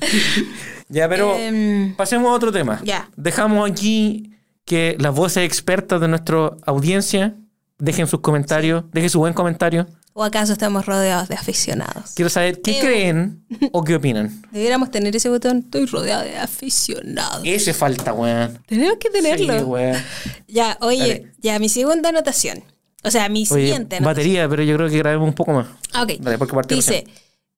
Ya, 0.92 1.08
pero 1.08 1.36
Em, 1.38 1.94
pasemos 1.94 2.28
a 2.30 2.34
otro 2.34 2.50
tema. 2.50 2.80
Ya. 2.84 3.08
Dejamos 3.16 3.70
aquí 3.70 4.32
que 4.64 4.96
las 4.98 5.14
voces 5.14 5.44
expertas 5.44 6.00
de 6.00 6.08
nuestra 6.08 6.50
audiencia 6.66 7.36
dejen 7.80 8.06
sus 8.06 8.20
comentarios, 8.20 8.84
dejen 8.92 9.10
su 9.10 9.18
buen 9.18 9.34
comentario. 9.34 9.86
¿O 10.12 10.24
acaso 10.24 10.52
estamos 10.52 10.86
rodeados 10.86 11.28
de 11.28 11.34
aficionados? 11.36 12.12
Quiero 12.14 12.28
saber 12.28 12.60
qué 12.60 12.78
Eh, 12.78 12.80
creen 12.80 13.44
o 13.72 13.84
qué 13.84 13.94
opinan. 13.94 14.42
Deberíamos 14.52 14.90
tener 14.90 15.14
ese 15.14 15.28
botón. 15.28 15.58
Estoy 15.58 15.86
rodeado 15.86 16.24
de 16.24 16.36
aficionados. 16.36 17.42
Ese 17.44 17.72
falta, 17.72 18.12
weón. 18.12 18.58
Tenemos 18.66 18.96
que 18.98 19.08
tenerlo. 19.10 19.58
Sí, 19.58 19.64
weón. 19.64 19.96
ya, 20.48 20.76
oye, 20.80 20.98
Dale. 20.98 21.32
ya, 21.40 21.58
mi 21.58 21.68
segunda 21.68 22.08
anotación. 22.10 22.64
O 23.02 23.10
sea, 23.10 23.28
mi 23.28 23.40
Oye, 23.40 23.46
siguiente 23.46 23.96
anotación. 23.96 24.04
batería, 24.04 24.48
pero 24.48 24.62
yo 24.62 24.76
creo 24.76 24.90
que 24.90 24.98
grabemos 24.98 25.28
un 25.28 25.34
poco 25.34 25.52
más. 25.52 25.68
Ah, 25.92 26.02
ok. 26.02 26.12
Dale, 26.20 26.36
porque 26.38 26.54
parte 26.54 26.74
Dice, 26.74 27.06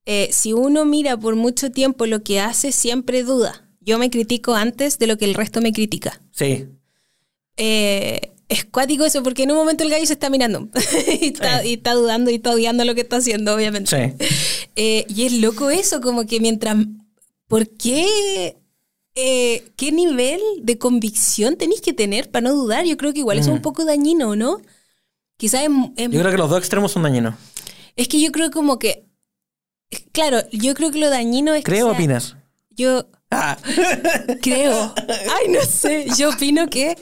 eh, 0.07 0.29
si 0.31 0.53
uno 0.53 0.85
mira 0.85 1.17
por 1.17 1.35
mucho 1.37 1.73
tiempo 1.73 2.07
lo 2.07 2.23
que 2.23 2.41
hace, 2.41 2.71
siempre 2.71 3.25
duda. 3.25 3.67
Yo 3.81 3.99
me 3.99 4.11
critico 4.11 4.55
antes 4.55 4.99
de 5.01 5.07
lo 5.09 5.17
que 5.19 5.25
el 5.25 5.35
resto 5.35 5.61
me 5.61 5.73
critica. 5.73 6.21
Sí. 6.31 6.69
Eh, 7.57 8.33
es 8.53 8.65
cuático 8.65 9.05
eso, 9.05 9.23
porque 9.23 9.43
en 9.45 9.51
un 9.53 9.57
momento 9.59 9.83
el 9.85 9.91
gallo 9.91 10.07
se 10.07 10.13
está 10.13 10.29
mirando 10.31 10.69
y, 11.21 11.27
está, 11.29 11.61
Sí. 11.63 11.69
y 11.71 11.73
está 11.75 11.95
dudando 11.95 12.31
y 12.31 12.35
está 12.35 12.51
odiando 12.53 12.85
lo 12.85 12.95
que 12.95 13.01
está 13.03 13.17
haciendo, 13.17 13.55
obviamente. 13.55 14.15
Sí. 14.19 14.27
Eh, 14.77 15.05
y 15.09 15.27
es 15.27 15.35
loco 15.35 15.69
eso, 15.69 16.01
como 16.01 16.25
que 16.25 16.41
mientras... 16.41 16.77
¿Por 17.47 17.69
qué? 17.77 18.57
eh, 19.15 19.65
¿Qué 19.77 19.93
nivel 19.93 20.41
de 20.63 20.79
convicción 20.79 21.57
tenéis 21.59 21.83
que 21.83 21.93
tener 21.93 22.31
para 22.31 22.45
no 22.49 22.55
dudar? 22.55 22.87
Yo 22.87 22.97
creo 22.97 23.13
que 23.13 23.19
igual 23.19 23.39
eso 23.39 23.51
es 23.51 23.57
un 23.57 23.61
poco 23.61 23.85
dañino, 23.85 24.35
¿no? 24.35 24.63
Quizás 25.37 25.69
Mm. 25.69 25.93
Yo 25.99 26.21
creo 26.21 26.31
que 26.31 26.39
los 26.39 26.49
dos 26.49 26.59
extremos 26.59 26.91
son 26.93 27.03
dañinos. 27.03 27.35
es 27.97 28.09
que 28.09 28.19
yo 28.19 28.33
creo 28.33 28.51
como 28.51 28.79
que... 28.79 29.05
Claro, 30.13 30.39
yo 30.53 30.73
creo 30.73 30.91
que 30.91 30.99
lo 31.01 31.11
dañino 31.11 31.53
es 31.53 31.65
que 31.65 31.71
¿Creo 31.71 31.89
o 31.89 31.93
opinas? 31.93 32.37
Yo 32.71 33.07
Ah, 33.31 33.59
creo. 34.41 34.95
Ay, 35.09 35.49
no 35.51 35.61
sé. 35.67 36.07
Yo 36.19 36.31
opino 36.31 36.69
que. 36.71 36.97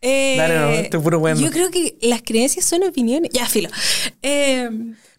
Eh, 0.00 0.36
Dale, 0.38 0.54
no, 0.58 0.70
estoy 0.70 1.00
puro 1.00 1.18
weando. 1.18 1.42
Yo 1.44 1.50
creo 1.50 1.70
que 1.70 1.96
las 2.02 2.22
creencias 2.22 2.64
son 2.64 2.82
opiniones. 2.84 3.30
Ya, 3.32 3.46
filo. 3.46 3.68
Eh, 4.22 4.68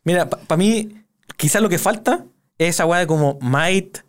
Mira, 0.03 0.29
para 0.29 0.57
mí, 0.57 0.89
quizás 1.35 1.61
lo 1.61 1.69
que 1.69 1.77
falta 1.77 2.25
es 2.57 2.69
esa 2.69 2.85
weá 2.85 2.99
de 3.01 3.07
como 3.07 3.37
might, 3.41 3.99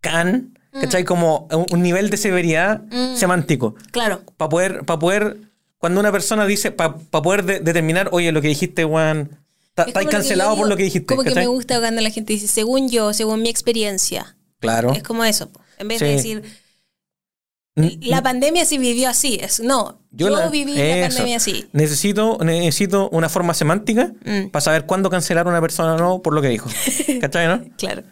can, 0.00 0.54
Mm. 0.72 0.80
¿cachai? 0.82 1.04
Como 1.04 1.48
un, 1.50 1.66
un 1.70 1.82
nivel 1.82 2.10
de 2.10 2.16
severidad 2.18 2.82
semántico. 3.14 3.74
claro. 3.90 4.20
Para 4.36 4.48
poder, 4.50 4.84
para 4.84 4.98
poder, 4.98 5.36
cuando 5.78 5.98
una 6.00 6.12
persona 6.12 6.44
dice, 6.46 6.70
para 6.72 6.98
poder 6.98 7.44
de- 7.44 7.60
determinar, 7.60 8.08
oye, 8.12 8.30
lo 8.32 8.42
que 8.42 8.48
dijiste, 8.48 8.84
weón, 8.84 9.38
está 9.70 9.84
Es 9.84 9.92
como 9.92 10.02
lo 10.04 10.10
que 10.10 10.16
cancelado 10.16 10.56
por 10.56 10.68
lo 10.68 10.76
que 10.76 10.82
dijiste. 10.82 11.06
Como 11.16 11.22
que 11.22 11.34
me 11.34 11.46
gusta 11.46 11.78
cuando 11.80 12.02
la 12.02 12.10
gente 12.10 12.34
dice, 12.34 12.48
según 12.48 12.90
yo, 12.90 13.14
según 13.14 13.40
mi 13.42 13.48
experiencia. 13.48 14.36
Claro. 14.60 14.92
Es 14.92 15.02
como 15.02 15.24
eso. 15.24 15.50
En 15.78 15.88
vez 15.88 16.00
de 16.00 16.08
decir, 16.08 16.42
la 18.02 18.22
pandemia 18.22 18.64
sí 18.64 18.78
vivió 18.78 19.08
así. 19.08 19.38
Es, 19.40 19.60
no, 19.60 20.00
yo, 20.10 20.30
la- 20.30 20.48
viví 20.48 20.74
la 20.74 21.08
pandemia 21.08 21.36
así. 21.36 21.66
Necesito, 21.72 22.38
necesito 22.42 23.08
una 23.10 23.28
forma 23.28 23.54
semántica 23.54 24.12
Mm. 24.24 24.48
para 24.50 24.60
saber 24.60 24.86
cuándo 24.86 25.10
cancelar 25.10 25.46
a 25.46 25.50
una 25.50 25.60
persona 25.60 25.94
o 25.94 25.98
no 25.98 26.22
por 26.22 26.34
lo 26.34 26.42
que 26.42 26.48
dijo. 26.48 26.68
¿Cachai, 27.20 27.46
no? 27.48 27.64
Claro. 27.76 28.02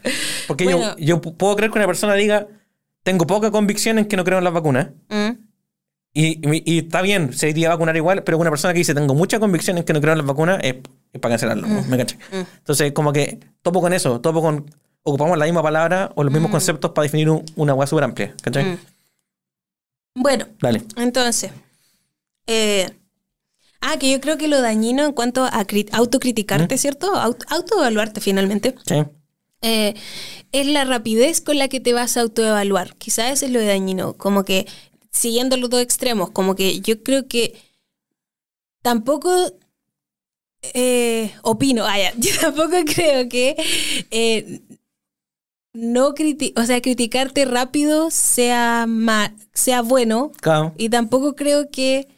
Porque 0.47 0.64
Bueno. 0.64 0.97
yo, 0.97 1.05
yo 1.05 1.20
pu- 1.20 1.36
puedo 1.36 1.56
creer 1.56 1.70
que 1.72 1.78
una 1.78 1.86
persona 1.86 2.14
diga, 2.14 2.47
tengo 3.02 3.26
poca 3.26 3.51
convicción 3.51 3.98
en 3.98 4.06
que 4.06 4.16
no 4.16 4.24
creo 4.24 4.38
en 4.38 4.44
las 4.44 4.52
vacunas. 4.52 4.88
Mm. 5.09 5.30
Y, 6.12 6.26
y- 6.51 6.62
y 6.64 6.78
está 6.78 7.02
bien, 7.02 7.32
se 7.34 7.51
iría 7.51 7.68
a 7.68 7.70
vacunar 7.72 7.94
igual, 7.97 8.22
pero 8.24 8.38
una 8.38 8.48
persona 8.51 8.72
que 8.72 8.78
dice, 8.78 8.94
tengo 8.94 9.14
mucha 9.14 9.38
convicción 9.38 9.76
en 9.78 9.84
que 9.84 9.93
no 9.93 10.01
creo 10.01 10.12
en 10.12 10.18
las 10.18 10.26
vacunas, 10.26 10.59
es, 10.62 10.76
es 11.12 11.20
para 11.20 11.32
cancelarlo. 11.32 11.68
Mm. 11.68 11.88
¿Me 11.90 11.98
cachai? 11.98 12.18
Entonces, 12.59 12.93
como 12.93 13.12
que 13.12 13.38
topo 13.62 13.80
con 13.80 13.93
eso, 13.93 14.20
topo 14.20 14.40
con... 14.40 14.70
Ocupamos 15.09 15.38
la 15.38 15.44
misma 15.44 15.62
palabra 15.62 16.10
o 16.16 16.24
los 16.24 16.32
Mm. 16.32 16.34
mismos 16.34 16.51
conceptos 16.51 16.90
para 16.90 17.05
definir 17.05 17.30
un- 17.30 17.44
una 17.55 17.74
hueá 17.74 17.86
súper 17.86 18.02
amplia. 18.05 18.34
¿Cachai? 18.43 18.76
Bueno, 20.18 20.47
Dale. 20.60 20.82
Entonces, 20.97 21.51
eh, 22.47 22.90
ah, 23.82 23.98
que 23.98 24.10
yo 24.10 24.20
creo 24.20 24.38
que 24.38 24.48
lo 24.48 24.60
dañino 24.62 25.05
en 25.05 25.12
cuanto 25.12 25.44
a 25.44 25.66
cri- 25.66 25.88
autocriticarte, 25.93 26.78
¿cierto? 26.78 27.12
Aut- 27.14 27.44
autoevaluarte 27.48 28.20
finalmente, 28.22 28.74
Sí. 28.86 28.94
eh, 29.60 29.94
es 30.52 30.66
la 30.66 30.84
rapidez 30.86 31.40
con 31.43 31.59
la 31.59 31.68
que 31.68 31.80
te 31.80 31.93
vas 31.93 32.16
a 32.16 32.22
autoevaluar. 32.22 32.97
Quizás 32.97 33.30
eso 33.32 33.44
es 33.47 33.52
lo 33.52 33.62
dañino, 33.62 34.16
como 34.16 34.44
que 34.44 34.66
siguiendo 35.12 35.56
los 35.59 35.68
dos 35.70 35.82
extremos, 35.82 36.30
como 36.30 36.55
que 36.55 36.80
yo 36.80 37.02
creo 37.02 37.28
que 37.28 37.55
tampoco 38.82 39.30
eh, 40.74 41.32
opino, 41.43 41.84
ah, 41.86 41.98
ya, 41.98 42.12
yo 42.18 42.30
tampoco 42.40 42.76
creo 42.86 43.28
que 43.28 43.55
eh, 44.10 44.62
no 45.77 46.15
criti 46.15 46.53
o 46.57 46.65
sea, 46.65 46.81
criticarte 46.81 47.44
rápido 47.44 48.11
sea, 48.11 48.86
ma- 48.89 49.35
sea 49.53 49.82
bueno, 49.82 50.32
Claro. 50.40 50.73
y 50.78 50.89
tampoco 50.89 51.35
creo 51.36 51.70
que 51.70 52.09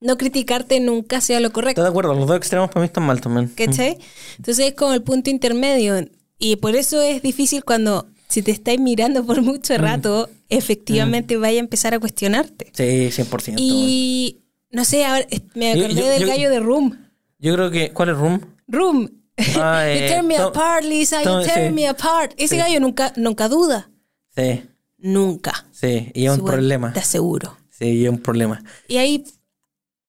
no 0.00 0.16
criticarte 0.18 0.80
nunca 0.80 1.20
sea 1.20 1.40
lo 1.40 1.52
correcto. 1.52 1.80
Estoy 1.80 1.84
de 1.84 1.90
acuerdo, 1.90 2.14
los 2.14 2.26
dos 2.26 2.36
extremos 2.36 2.68
para 2.70 2.80
mí 2.80 2.86
están 2.86 3.04
mal 3.04 3.20
también. 3.20 3.48
¿Cachai? 3.56 3.98
Entonces 4.38 4.66
es 4.68 4.74
como 4.74 4.92
el 4.92 5.02
punto 5.02 5.30
intermedio. 5.30 6.06
Y 6.38 6.56
por 6.56 6.76
eso 6.76 7.00
es 7.00 7.22
difícil 7.22 7.64
cuando, 7.64 8.06
si 8.28 8.42
te 8.42 8.50
estáis 8.50 8.78
mirando 8.80 9.24
por 9.24 9.40
mucho 9.42 9.76
rato, 9.78 10.28
efectivamente 10.48 11.36
vaya 11.38 11.58
a 11.58 11.60
empezar 11.60 11.94
a 11.94 11.98
cuestionarte. 11.98 12.70
Sí, 12.72 13.10
100%. 13.10 13.54
Y 13.58 14.42
no 14.70 14.84
sé, 14.84 15.04
ahora 15.06 15.26
me 15.54 15.74
Yo- 15.76 15.84
acordé 15.86 16.00
yo- 16.02 16.08
del 16.08 16.22
yo- 16.22 16.28
gallo 16.28 16.50
de 16.50 16.60
Room. 16.60 16.98
Yo 17.38 17.54
creo 17.54 17.70
que... 17.70 17.90
¿Cuál 17.92 18.10
es 18.10 18.16
Room? 18.18 18.40
Room. 18.68 19.10
Ah, 19.56 19.84
you 19.92 19.98
tear 20.08 20.22
me 20.22 20.36
apart, 20.38 20.84
Lisa, 20.84 21.22
you 21.22 21.42
tear 21.44 21.68
sí. 21.68 21.72
me 21.74 21.86
apart. 21.88 22.32
Ese 22.36 22.54
Sí. 22.54 22.56
gallo 22.56 22.80
nunca, 22.80 23.12
nunca 23.16 23.48
duda. 23.48 23.90
Sí, 24.34 24.64
Nunca. 24.98 25.66
sí, 25.72 26.10
y 26.14 26.26
es 26.26 26.32
un 26.38 26.44
problema. 26.44 26.92
Te 26.92 27.00
aseguro. 27.00 27.56
Sí, 27.70 27.84
y 27.86 28.04
es 28.06 28.10
un 28.10 28.18
problema. 28.18 28.62
Y 28.88 28.96
ahí 28.96 29.24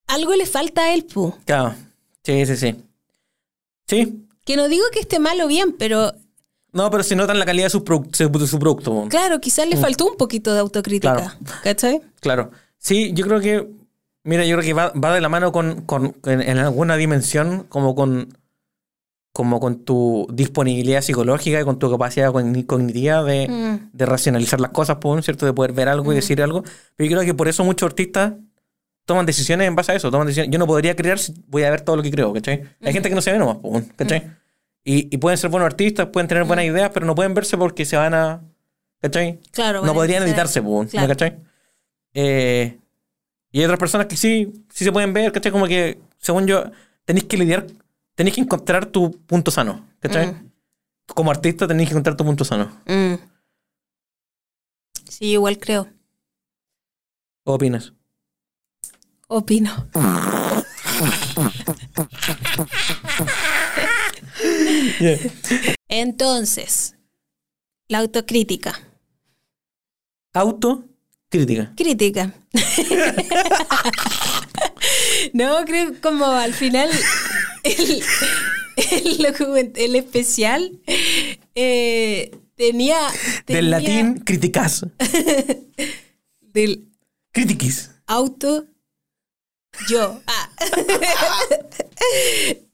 algo 0.06 0.34
le 0.34 0.46
falta 0.46 0.82
a 0.84 0.94
él, 0.94 1.04
pu. 1.04 1.34
Claro. 1.44 1.74
Sí, 2.24 2.46
sí, 2.46 2.56
sí. 2.56 2.76
Sí. 3.86 4.26
Que 4.44 4.56
no 4.56 4.68
digo 4.68 4.84
que 4.92 5.00
esté 5.00 5.18
mal 5.18 5.40
o 5.40 5.46
bien, 5.46 5.72
pero 5.78 6.14
No, 6.72 6.90
pero 6.90 7.02
se 7.02 7.16
nota 7.16 7.32
en 7.32 7.38
la 7.38 7.46
calidad 7.46 7.66
de 7.66 7.70
su, 7.70 7.84
produ- 7.84 8.10
de 8.38 8.46
su 8.46 8.58
producto. 8.58 9.06
claro, 9.08 9.40
quizás 9.40 9.66
le 9.68 9.76
faltó 9.76 10.06
un 10.06 10.16
poquito 10.16 10.52
de 10.54 10.60
autocrítica. 10.60 11.14
Claro. 11.16 11.34
¿Cachai? 11.64 12.00
Claro. 12.20 12.50
Sí, 12.78 13.12
yo 13.14 13.26
creo 13.26 13.40
que. 13.40 13.66
Mira, 14.24 14.44
yo 14.44 14.56
creo 14.56 14.66
que 14.66 14.74
va, 14.74 14.90
va 14.90 15.14
de 15.14 15.20
la 15.22 15.28
mano 15.30 15.52
con, 15.52 15.82
con- 15.82 16.14
en, 16.24 16.42
en 16.42 16.58
alguna 16.58 16.96
dimensión, 16.96 17.64
como 17.68 17.94
con. 17.94 18.36
Como 19.38 19.60
con 19.60 19.84
tu 19.84 20.26
disponibilidad 20.32 21.00
psicológica 21.00 21.60
y 21.60 21.64
con 21.64 21.78
tu 21.78 21.88
capacidad 21.88 22.32
cogni- 22.32 22.66
cognitiva 22.66 23.22
de, 23.22 23.46
Mm. 23.48 23.90
de 23.96 24.04
racionalizar 24.04 24.60
las 24.60 24.72
cosas, 24.72 24.96
po, 24.96 25.22
¿cierto? 25.22 25.46
De 25.46 25.52
poder 25.52 25.70
ver 25.72 25.88
algo 25.88 26.10
y 26.12 26.16
decir 26.16 26.42
algo. 26.42 26.64
Pero 26.96 27.08
yo 27.08 27.16
creo 27.16 27.24
que 27.24 27.34
por 27.34 27.46
eso 27.46 27.62
muchos 27.62 27.86
artistas 27.86 28.32
toman 29.04 29.26
decisiones 29.26 29.68
en 29.68 29.76
base 29.76 29.92
a 29.92 29.94
eso. 29.94 30.10
Toman 30.10 30.26
decisiones. 30.26 30.50
Yo 30.52 30.58
no 30.58 30.66
podría 30.66 30.96
crear 30.96 31.20
si 31.20 31.32
voy 31.46 31.62
a 31.62 31.70
ver 31.70 31.82
todo 31.82 31.94
lo 31.94 32.02
que 32.02 32.10
creo, 32.10 32.32
¿cachai? 32.32 32.64
Hay 32.82 32.92
gente 32.92 33.08
que 33.08 33.14
no 33.14 33.20
se 33.22 33.30
ve 33.30 33.38
nomás, 33.38 33.58
po, 33.58 33.80
¿cachai? 33.94 34.28
Y, 34.82 35.14
y 35.14 35.18
pueden 35.18 35.38
ser 35.38 35.50
buenos 35.50 35.66
artistas, 35.66 36.08
pueden 36.08 36.26
tener 36.26 36.42
buenas 36.42 36.64
ideas, 36.64 36.90
pero 36.92 37.06
no 37.06 37.14
pueden 37.14 37.32
verse 37.32 37.56
porque 37.56 37.84
se 37.84 37.96
van 37.96 38.14
a. 38.14 38.42
¿cachai? 39.00 39.38
Claro. 39.52 39.84
no 39.86 39.94
podrían 39.94 40.24
editarse, 40.24 40.60
¿me 40.60 40.86
Claro. 40.88 41.06
cachai? 41.08 41.36
Eh, 42.12 42.76
y 43.52 43.58
hay 43.60 43.64
otras 43.66 43.78
personas 43.78 44.08
que 44.08 44.16
sí, 44.16 44.52
sí 44.72 44.84
se 44.84 44.90
pueden 44.90 45.12
ver, 45.12 45.30
¿cachai? 45.30 45.52
Como 45.52 45.68
que, 45.68 46.00
según 46.18 46.46
yo, 46.48 46.64
tenéis 47.04 47.26
que 47.26 47.36
lidiar, 47.36 47.66
tenéis 48.18 48.34
que 48.34 48.40
encontrar 48.40 48.86
tu 48.86 49.12
punto 49.26 49.52
sano, 49.52 49.86
¿cachai? 50.00 50.26
Mm. 50.26 50.50
como 51.14 51.30
artista 51.30 51.68
tenés 51.68 51.86
que 51.86 51.92
encontrar 51.92 52.16
tu 52.16 52.24
punto 52.24 52.44
sano. 52.44 52.68
Mm. 52.84 53.14
Sí, 55.08 55.26
igual 55.26 55.56
creo. 55.56 55.86
¿O 57.44 57.54
opinas? 57.54 57.92
Opino. 59.28 59.88
Entonces, 65.88 66.96
la 67.86 67.98
autocrítica. 67.98 68.80
Autocrítica. 70.32 71.72
Crítica. 71.76 72.34
no, 75.32 75.64
creo 75.64 75.92
como 76.00 76.26
al 76.26 76.54
final 76.54 76.90
el, 77.64 78.02
el, 79.76 79.96
especial 79.96 80.78
eh, 81.54 82.30
tenía, 82.56 82.96
tenía 83.44 83.60
Del 83.60 83.70
latín, 83.70 84.14
criticas. 84.24 84.86
del 86.40 86.88
Critiquis. 87.32 87.90
auto 88.06 88.66
yo. 89.88 90.20
Ah. 90.26 90.50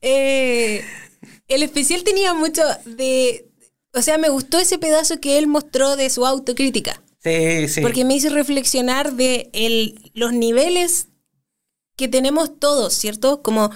Eh, 0.01 0.85
el 1.49 1.63
especial 1.63 2.05
tenía 2.05 2.35
mucho 2.35 2.63
de... 2.85 3.47
O 3.95 4.03
sea, 4.03 4.19
me 4.19 4.29
gustó 4.29 4.59
ese 4.59 4.79
pedazo 4.79 5.21
que 5.21 5.39
él 5.39 5.47
mostró 5.47 5.97
de 5.97 6.11
su 6.11 6.27
autocrítica. 6.27 7.03
Sí, 7.23 7.69
sí. 7.69 7.81
Porque 7.81 8.05
me 8.05 8.15
hizo 8.15 8.29
reflexionar 8.29 9.15
de 9.15 9.49
el- 9.53 10.11
los 10.15 10.33
niveles 10.33 11.09
que 11.97 12.09
tenemos 12.09 12.59
todos, 12.59 12.95
¿cierto? 12.95 13.43
Como 13.43 13.71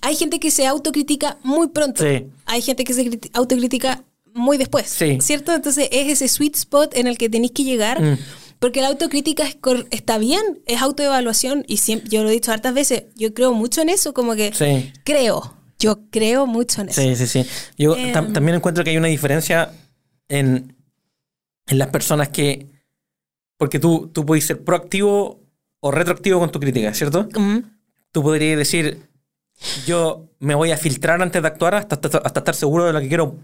hay 0.00 0.16
gente 0.16 0.40
que 0.40 0.50
se 0.50 0.66
autocritica 0.66 1.38
muy 1.42 1.68
pronto. 1.68 2.02
Sí. 2.02 2.26
Hay 2.46 2.62
gente 2.62 2.84
que 2.84 2.92
se 2.94 3.04
criti- 3.04 3.30
autocritica 3.34 4.04
muy 4.34 4.56
después. 4.56 4.88
Sí. 4.88 5.18
¿Cierto? 5.20 5.52
Entonces 5.54 5.88
es 5.92 6.08
ese 6.08 6.28
sweet 6.28 6.56
spot 6.56 6.96
en 6.96 7.06
el 7.06 7.18
que 7.18 7.28
tenéis 7.28 7.52
que 7.52 7.64
llegar. 7.64 8.00
Mm. 8.02 8.18
Porque 8.58 8.80
la 8.80 8.88
autocrítica 8.88 9.42
es 9.44 9.56
está 9.90 10.18
bien, 10.18 10.62
es 10.66 10.80
autoevaluación. 10.80 11.64
Y 11.66 11.78
siempre, 11.78 12.08
yo 12.10 12.22
lo 12.22 12.28
he 12.30 12.32
dicho 12.32 12.52
hartas 12.52 12.72
veces, 12.74 13.04
yo 13.16 13.34
creo 13.34 13.52
mucho 13.52 13.80
en 13.82 13.88
eso, 13.88 14.14
como 14.14 14.34
que 14.34 14.52
Sí. 14.54 14.92
creo. 15.04 15.56
Yo 15.78 15.98
creo 16.10 16.46
mucho 16.46 16.80
en 16.80 16.90
eso. 16.90 17.00
Sí, 17.02 17.16
sí, 17.16 17.26
sí. 17.26 17.44
Yo 17.76 17.96
Em. 17.96 18.12
tam- 18.12 18.32
también 18.32 18.54
encuentro 18.56 18.84
que 18.84 18.90
hay 18.90 18.96
una 18.96 19.08
diferencia 19.08 19.72
en, 20.28 20.76
en 21.66 21.78
las 21.78 21.88
personas 21.88 22.28
que. 22.28 22.68
Porque 23.56 23.78
tú, 23.80 24.10
tú 24.12 24.24
puedes 24.24 24.46
ser 24.46 24.62
proactivo 24.64 25.41
o 25.84 25.90
retroactivo 25.90 26.38
con 26.38 26.50
tu 26.50 26.60
crítica, 26.60 26.94
¿cierto? 26.94 27.28
Tú 28.12 28.22
podrías 28.22 28.56
decir, 28.56 29.02
yo 29.84 30.28
me 30.38 30.54
voy 30.54 30.70
a 30.70 30.76
filtrar 30.76 31.20
antes 31.20 31.42
de 31.42 31.48
actuar 31.48 31.74
hasta, 31.74 31.96
hasta, 31.96 32.18
hasta 32.18 32.40
estar 32.40 32.54
seguro 32.54 32.84
de 32.84 32.92
lo 32.92 33.00
que 33.00 33.08
quiero 33.08 33.38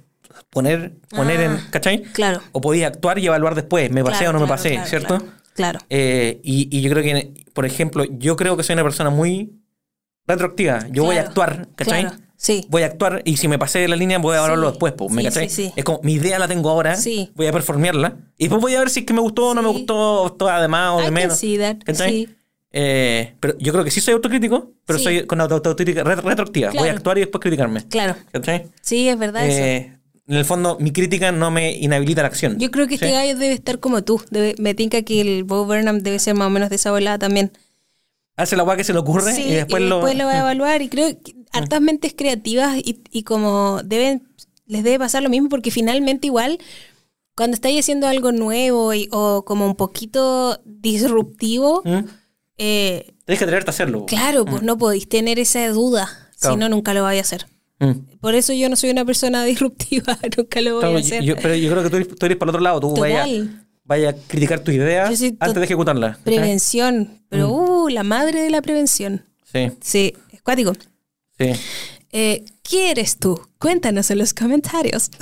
poner, 0.48 0.94
poner 1.10 1.40
en. 1.40 1.56
¿Cachai? 1.70 2.05
claro. 2.05 2.40
O 2.52 2.60
podía 2.60 2.86
actuar 2.86 3.19
y 3.19 3.27
evaluar 3.27 3.56
después, 3.56 3.90
me 3.90 4.05
pasé 4.05 4.24
Claro, 4.24 4.31
o 4.31 4.32
no 4.35 4.40
me 4.40 4.48
pasé, 4.48 4.70
claro, 4.74 4.89
¿cierto? 4.89 5.19
Claro. 5.55 5.81
Eh, 5.90 6.40
y, 6.44 6.69
y 6.77 6.81
yo 6.81 6.90
creo 6.90 7.02
que, 7.02 7.44
por 7.52 7.66
ejemplo, 7.66 8.05
yo 8.05 8.36
creo 8.36 8.56
que 8.56 8.62
soy 8.62 8.74
una 8.74 8.85
persona 8.85 9.10
muy 9.10 9.60
retroactiva. 10.24 10.86
Yo 10.90 11.02
voy 11.02 11.16
a 11.16 11.23
actuar, 11.23 11.69
¿cachai? 11.74 12.06
Claro, 12.47 12.60
sí. 12.62 12.66
Voy 12.70 12.82
a 12.82 12.86
actuar 12.86 13.23
y 13.24 13.36
si 13.36 13.48
me 13.48 13.59
pasé 13.59 13.81
de 13.81 13.89
la 13.89 13.97
línea 13.97 14.19
voy 14.19 14.35
a 14.35 14.39
evaluarlo 14.39 14.69
Sí, 14.69 14.73
después, 14.73 14.93
po, 14.94 15.09
¿me 15.09 15.31
sí, 15.31 15.48
sí. 15.48 15.73
Es 15.77 15.85
como, 15.85 16.01
mi 16.02 16.15
idea 16.15 16.39
la 16.39 16.48
tengo 16.48 16.70
ahora, 16.70 16.97
voy 17.35 17.47
a 17.47 17.52
performearla 17.52 18.16
y 18.36 18.44
después 18.44 18.60
voy 18.62 18.74
a 18.74 18.78
ver 18.81 18.90
si 18.90 19.01
es 19.01 19.06
que 19.06 19.12
me 19.12 19.20
gustó 19.20 19.48
o 19.48 19.55
no 19.55 19.62
me 19.62 19.69
gustó, 19.69 20.23
o 20.23 20.32
todo 20.32 20.48
además 20.48 20.93
o 20.94 20.98
I 21.01 21.01
de 21.01 21.05
can 21.06 21.15
menos. 21.15 21.43
Eh, 22.70 23.35
pero 23.40 23.56
yo 23.59 23.73
creo 23.73 23.82
que 23.85 23.90
sí 23.90 24.01
soy 24.01 24.15
autocrítico, 24.15 24.73
pero 24.85 24.98
soy 24.98 25.24
con 25.27 25.40
auto- 25.40 25.55
autocrítica 25.55 26.05
ret- 26.05 26.23
retroactiva. 26.23 26.69
Voy 26.70 26.78
a 26.78 26.82
Claro. 26.82 26.97
actuar 26.98 27.16
y 27.19 27.20
después 27.23 27.40
criticarme. 27.40 27.82
Claro. 27.89 28.15
¿Cachai? 28.31 28.66
Sí, 28.82 29.09
es 29.09 29.19
verdad 29.19 29.47
eso. 29.47 29.59
Eh, 29.59 29.93
en 30.28 30.35
el 30.36 30.44
fondo, 30.44 30.77
mi 30.78 30.93
crítica 30.93 31.32
no 31.32 31.51
me 31.51 31.73
inhabilita 31.73 32.20
la 32.20 32.28
acción. 32.28 32.59
Yo 32.59 32.70
creo 32.70 32.86
que 32.86 32.94
este 32.97 33.10
gallo 33.10 33.39
debe 33.39 33.55
estar 33.55 33.78
como 33.81 34.05
tú. 34.05 34.23
Debe- 34.31 34.55
me 34.59 34.74
tinca 34.74 35.01
que 35.01 35.23
el 35.23 35.44
Bo 35.44 35.65
Burnham 35.65 36.01
debe 36.01 36.19
ser 36.19 36.35
más 36.35 36.48
o 36.48 36.51
menos 36.51 36.69
de 36.69 36.77
esa 36.77 36.90
volada 36.90 37.19
también. 37.19 37.52
Hace 38.36 38.55
la 38.55 38.62
weá 38.65 38.77
que 38.77 38.85
se 38.85 38.93
le 38.93 38.98
ocurre 38.98 39.32
Sí, 39.35 39.44
y 39.48 39.55
después, 39.55 39.82
lo. 39.82 40.01
va 40.02 40.09
a 40.10 40.12
evaluar. 40.40 40.82
Y 40.82 40.89
creo 40.90 41.09
que 41.23 41.32
hartas 41.52 41.80
mentes 41.80 42.14
creativas 42.16 42.76
y, 42.78 43.00
y 43.10 43.22
como 43.22 43.80
deben, 43.84 44.28
les 44.66 44.84
debe 44.84 44.98
pasar 44.98 45.22
lo 45.22 45.28
mismo 45.30 45.48
porque 45.48 45.70
finalmente 45.70 46.26
igual 46.26 46.58
cuando 47.36 47.54
estáis 47.54 47.78
haciendo 47.80 48.06
algo 48.08 48.32
nuevo 48.32 48.92
y- 48.94 49.08
o 49.12 49.44
como 49.44 49.64
un 49.66 49.76
poquito 49.76 50.60
disruptivo, 50.64 51.82
¿Mm? 51.84 51.98
eh, 52.58 53.14
Tienes 53.24 53.38
que 53.38 53.44
atreverte 53.44 53.70
a 53.70 53.72
hacerlo. 53.72 54.06
claro, 54.06 54.44
pues 54.44 54.62
no 54.62 54.76
podéis 54.78 55.08
tener 55.08 55.38
esa 55.38 55.66
duda. 55.68 56.08
Claro. 56.40 56.54
Si 56.54 56.58
no, 56.60 56.68
nunca 56.68 56.94
lo 56.94 57.02
vais 57.02 57.18
a 57.18 57.22
hacer. 57.22 57.46
Mm. 57.80 58.18
Por 58.20 58.34
eso 58.34 58.52
yo 58.52 58.68
no 58.68 58.76
soy 58.76 58.90
una 58.90 59.04
persona 59.04 59.44
disruptiva, 59.52 60.18
nunca 60.36 60.60
lo 60.60 60.72
voy 60.74 60.80
Claro, 60.80 60.96
a 60.96 61.00
hacer. 61.00 61.22
yo- 61.22 61.36
pero 61.36 61.54
yo 61.54 61.70
creo 61.70 61.82
que 61.84 61.90
tú 61.90 61.96
eres, 61.96 62.08
tú 62.16 62.26
eres 62.26 62.38
para 62.38 62.50
el 62.50 62.54
otro 62.56 62.62
lado. 62.62 62.80
Tú 62.80 62.94
vayas 62.96 63.28
vaya 63.84 64.10
a 64.10 64.14
criticar 64.14 64.60
tus 64.60 64.74
ideas 64.74 65.08
antes 65.40 65.54
de 65.54 65.64
ejecutarlas. 65.64 66.18
¿cachai? 66.18 66.34
Prevención. 66.34 67.22
Pero, 67.30 67.50
uh, 67.50 67.88
la 67.88 68.02
madre 68.02 68.42
de 68.42 68.50
la 68.50 68.60
prevención. 68.60 69.24
Sí, 69.50 69.70
Sí, 69.80 70.12
es 70.30 70.42
cuático. 70.42 70.72
Sí. 71.39 71.52
Eh, 72.10 72.44
¿Qué 72.62 72.90
eres 72.90 73.19
tú? 73.19 73.40
Cuéntanos 73.59 74.10
en 74.10 74.19
los 74.19 74.32
comentarios. 74.35 75.10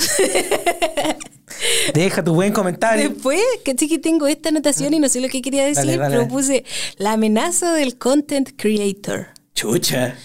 Deja 1.95 2.23
tu 2.23 2.35
buen 2.35 2.53
comentario. 2.53 3.09
Después, 3.11 3.41
caché 3.65 3.89
que 3.89 3.99
tengo 3.99 4.27
esta 4.27 4.51
anotación 4.51 4.93
y 4.95 5.01
no 5.01 5.09
sé 5.09 5.21
lo 5.21 5.29
que 5.29 5.43
quería 5.43 5.65
decir, 5.65 5.85
Dale, 5.87 5.97
dale. 5.97 6.17
pero 6.17 6.29
puse 6.29 6.65
la 6.99 7.13
amenaza 7.13 7.73
del 7.73 7.97
content 7.99 8.51
creator. 8.57 9.29
Chucha. 9.55 10.17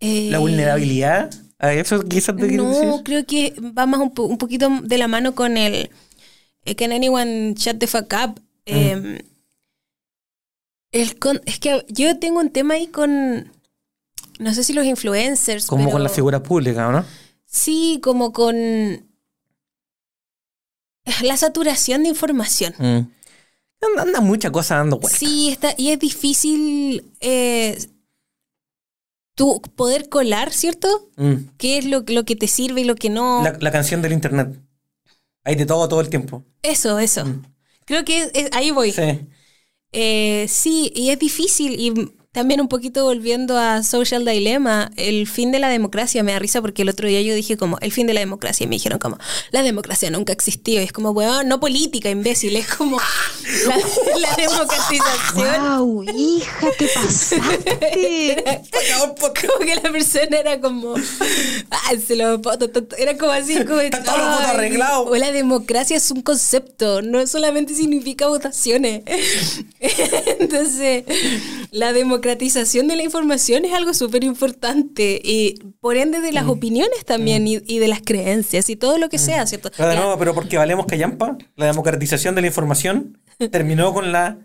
Eh, 0.00 0.28
La 0.30 0.38
vulnerabilidad. 0.38 1.30
¿A 1.58 1.74
eso 1.74 2.00
quizás 2.02 2.36
te 2.36 2.52
No, 2.52 2.68
decir? 2.70 3.02
creo 3.04 3.26
que 3.26 3.54
va 3.76 3.84
más 3.86 4.00
un, 4.00 4.14
po- 4.14 4.24
un 4.24 4.38
poquito 4.38 4.70
de 4.82 4.98
la 4.98 5.08
mano 5.08 5.34
con 5.34 5.56
el 5.58 5.90
eh, 6.64 6.74
Can 6.74 6.92
anyone 6.92 7.54
shut 7.54 7.78
the 7.78 7.86
fuck 7.86 8.12
up? 8.24 8.40
Mm. 8.66 8.66
Eh, 8.66 9.24
el 10.92 11.18
con- 11.18 11.42
es 11.44 11.58
que 11.58 11.84
yo 11.88 12.18
tengo 12.18 12.40
un 12.40 12.50
tema 12.50 12.74
ahí 12.74 12.86
con, 12.86 13.52
no 14.40 14.52
sé 14.54 14.64
si 14.64 14.72
los 14.72 14.84
influencers, 14.86 15.66
Como 15.66 15.84
pero- 15.84 15.92
con 15.92 16.02
las 16.02 16.12
figuras 16.12 16.40
públicas, 16.40 16.88
¿o 16.88 16.92
¿no? 16.92 17.04
Sí, 17.46 18.00
como 18.02 18.32
con 18.32 18.56
la 21.22 21.36
saturación 21.36 22.02
de 22.02 22.10
información. 22.10 22.74
Mm. 22.78 23.10
Anda, 23.98 24.20
mucha 24.20 24.50
cosa 24.52 24.76
dando 24.76 24.98
vueltas. 24.98 25.18
Sí, 25.18 25.48
está, 25.50 25.74
y 25.76 25.90
es 25.90 25.98
difícil 25.98 27.12
eh, 27.20 27.78
tú 29.34 29.60
poder 29.74 30.08
colar, 30.08 30.52
¿cierto? 30.52 31.10
Mm. 31.16 31.34
¿Qué 31.56 31.78
es 31.78 31.86
lo, 31.86 32.04
lo 32.06 32.24
que 32.24 32.36
te 32.36 32.46
sirve 32.46 32.82
y 32.82 32.84
lo 32.84 32.94
que 32.94 33.08
no? 33.08 33.42
La, 33.42 33.56
la 33.58 33.70
canción 33.72 34.02
del 34.02 34.12
internet. 34.12 34.54
Hay 35.44 35.54
de 35.56 35.64
todo 35.66 35.88
todo 35.88 36.00
el 36.02 36.10
tiempo. 36.10 36.44
Eso, 36.62 36.98
eso. 36.98 37.24
Creo 37.86 38.04
que 38.04 38.24
es- 38.24 38.30
es- 38.34 38.50
ahí 38.52 38.70
voy. 38.70 38.90
Mm. 38.90 38.94
Sí. 38.94 39.26
Eh, 39.92 40.46
sí, 40.48 40.92
y 40.94 41.10
es 41.10 41.18
difícil. 41.18 41.80
Y 41.80 42.12
también 42.32 42.60
un 42.60 42.68
poquito 42.68 43.04
volviendo 43.04 43.58
a 43.58 43.82
Social 43.82 44.24
Dilemma, 44.24 44.92
el 44.96 45.26
fin 45.26 45.50
de 45.50 45.58
la 45.58 45.68
democracia 45.68 46.22
me 46.22 46.30
da 46.30 46.38
risa 46.38 46.60
porque 46.60 46.82
el 46.82 46.88
otro 46.88 47.08
día 47.08 47.20
yo 47.22 47.34
dije 47.34 47.56
como, 47.56 47.76
el 47.80 47.90
fin 47.90 48.06
de 48.06 48.14
la 48.14 48.20
democracia. 48.20 48.64
Y 48.64 48.66
me 48.68 48.76
dijeron 48.76 49.00
como, 49.00 49.18
la 49.50 49.62
democracia 49.62 50.10
nunca 50.10 50.32
existió. 50.32 50.80
Y 50.80 50.84
es 50.84 50.92
como, 50.92 51.10
weón, 51.10 51.48
no 51.48 51.58
política, 51.58 52.08
imbécil. 52.08 52.54
Es 52.54 52.68
como 52.68 52.98
la, 53.66 53.76
la 54.20 54.36
democratización. 54.36 55.78
¡Wow! 55.78 56.04
¡Hija, 56.04 56.68
te 56.78 56.88
pasaste! 56.88 57.40
Como 59.20 59.58
que 59.64 59.74
la 59.76 59.92
persona 59.92 60.38
era 60.38 60.60
como, 60.60 60.94
ah, 61.70 61.92
se 62.04 62.16
lo 62.16 62.40
era 62.98 63.16
como 63.16 63.32
así, 63.32 63.64
como, 63.64 63.80
Está 63.80 64.02
todo 64.02 64.14
arreglado. 64.16 65.04
O 65.04 65.16
la 65.16 65.32
democracia 65.32 65.96
es 65.96 66.10
un 66.10 66.22
concepto, 66.22 67.02
no 67.02 67.26
solamente 67.26 67.74
significa 67.74 68.28
votaciones. 68.28 69.02
Entonces, 70.38 71.04
la 71.70 71.92
democratización 72.20 72.86
de 72.88 72.96
la 72.96 73.02
información 73.02 73.64
es 73.64 73.72
algo 73.72 73.94
súper 73.94 74.24
importante 74.24 75.20
y 75.24 75.54
por 75.80 75.96
ende 75.96 76.20
de 76.20 76.32
las 76.32 76.44
Mm. 76.44 76.50
opiniones 76.50 77.04
también 77.04 77.46
y, 77.48 77.58
y 77.66 77.78
de 77.78 77.88
las 77.88 78.00
creencias 78.02 78.68
y 78.70 78.76
todo 78.76 78.98
lo 78.98 79.08
que 79.08 79.18
sea, 79.18 79.46
¿cierto? 79.46 79.70
Pero 79.76 79.94
nuevo, 79.94 80.18
pero 80.18 80.34
porque 80.34 80.56
valemos 80.58 80.86
callampa, 80.86 81.36
la 81.56 81.66
democratización 81.66 82.34
de 82.34 82.40
la 82.42 82.46
información 82.48 83.18
terminó 83.50 83.92
con 83.94 84.12
la. 84.12 84.38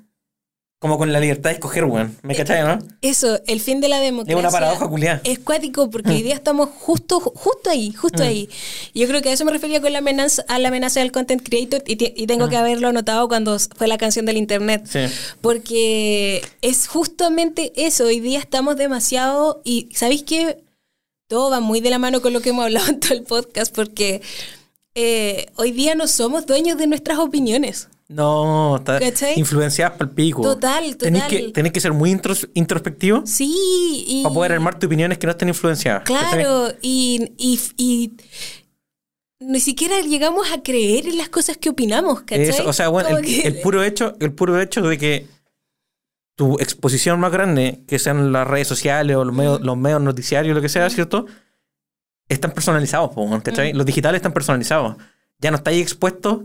Como 0.86 1.00
con 1.00 1.12
la 1.12 1.20
libertad 1.20 1.50
de 1.50 1.56
escoger, 1.56 1.84
weón. 1.86 2.16
¿Me 2.22 2.36
cachai, 2.36 2.62
no? 2.62 2.78
Eso, 3.02 3.40
el 3.48 3.60
fin 3.60 3.82
de 3.82 3.90
la 3.90 4.00
democracia. 4.00 4.36
Es 4.36 4.40
una 4.40 4.52
paradoja 4.52 4.88
culiá. 4.88 5.20
Es 5.24 5.40
cuático 5.40 5.90
porque 5.90 6.12
hoy 6.12 6.22
día 6.22 6.36
estamos 6.36 6.70
justo, 6.78 7.20
justo 7.20 7.72
ahí, 7.72 7.92
justo 7.92 8.22
ahí. 8.22 8.48
Y 8.94 9.00
yo 9.00 9.08
creo 9.08 9.24
que 9.24 9.30
a 9.30 9.34
eso 9.34 9.46
me 9.46 9.52
refería 9.52 9.82
con 9.82 9.92
la 9.92 9.98
amenaza, 9.98 10.46
a 10.48 10.60
la 10.60 10.68
amenaza 10.68 11.00
del 11.00 11.12
content 11.12 11.42
creator 11.42 11.82
y, 11.88 11.94
y 11.94 12.28
tengo 12.28 12.50
que 12.50 12.58
haberlo 12.58 12.88
anotado 12.88 13.28
cuando 13.28 13.58
fue 13.58 13.88
la 13.88 13.98
canción 13.98 14.28
del 14.28 14.38
internet. 14.38 14.86
Sí. 14.88 15.00
Porque 15.42 16.44
es 16.62 16.88
justamente 16.88 17.74
eso. 17.76 18.06
Hoy 18.06 18.20
día 18.20 18.38
estamos 18.38 18.78
demasiado. 18.78 19.62
Y 19.64 19.90
¿sabéis 19.92 20.22
qué? 20.22 20.64
Todo 21.28 21.50
va 21.50 21.62
muy 21.62 21.82
de 21.82 21.90
la 21.90 21.98
mano 21.98 22.22
con 22.22 22.32
lo 22.32 22.42
que 22.42 22.50
hemos 22.50 22.64
hablado 22.64 22.88
en 22.90 23.00
todo 23.00 23.16
el 23.16 23.24
podcast 23.24 23.74
porque 23.74 24.22
eh, 24.94 25.48
hoy 25.56 25.72
día 25.72 25.96
no 25.96 26.06
somos 26.06 26.46
dueños 26.46 26.78
de 26.78 26.86
nuestras 26.86 27.18
opiniones. 27.18 27.88
No, 28.08 28.76
está 28.78 29.00
influenciadas 29.36 29.98
por 29.98 30.08
el 30.08 30.14
pico. 30.14 30.42
Total, 30.44 30.96
Tenés 30.98 31.24
total. 31.24 31.38
que, 31.46 31.52
tenés 31.52 31.72
que 31.72 31.80
ser 31.80 31.92
muy 31.92 32.12
intros- 32.12 32.48
introspectivo 32.54 33.24
Sí, 33.26 34.06
y. 34.08 34.24
para 34.24 34.36
poder 34.36 34.52
armar 34.54 34.78
tus 34.78 34.86
opiniones 34.88 35.18
que 35.18 35.26
no 35.26 35.32
estén 35.32 35.48
influenciadas. 35.50 36.04
Claro, 36.04 36.68
y, 36.84 37.32
y, 37.38 37.60
y 37.78 38.14
ni 39.40 39.60
siquiera 39.60 40.02
llegamos 40.02 40.52
a 40.52 40.62
creer 40.62 41.08
en 41.08 41.18
las 41.18 41.30
cosas 41.30 41.58
que 41.58 41.70
opinamos, 41.70 42.22
¿cachai? 42.22 42.44
Eso, 42.50 42.68
o 42.70 42.74
sea, 42.74 42.90
bueno, 42.90 43.18
el, 43.18 43.26
que- 43.26 43.42
el 43.42 43.60
puro 43.62 43.84
hecho, 43.84 44.16
el 44.20 44.32
puro 44.34 44.60
hecho 44.62 44.82
de 44.84 44.98
que 45.00 45.28
tu 46.36 46.60
exposición 46.60 47.20
más 47.20 47.32
grande, 47.32 47.84
que 47.88 47.98
sean 47.98 48.32
las 48.32 48.48
redes 48.48 48.68
sociales 48.68 49.16
o 49.16 49.24
los 49.26 49.34
medios, 49.36 49.62
los 49.62 49.78
medios 49.78 50.02
noticiarios, 50.02 50.54
lo 50.56 50.62
que 50.62 50.70
sea, 50.70 50.90
¿cierto? 50.90 51.26
Están 52.30 52.52
personalizados, 52.52 53.12
¿cachai? 53.44 53.74
Los 53.74 53.86
digitales 53.86 54.20
están 54.20 54.34
personalizados. 54.34 54.98
Ya 55.40 55.50
no 55.52 55.58
estáis 55.58 55.82
expuestos 55.82 56.40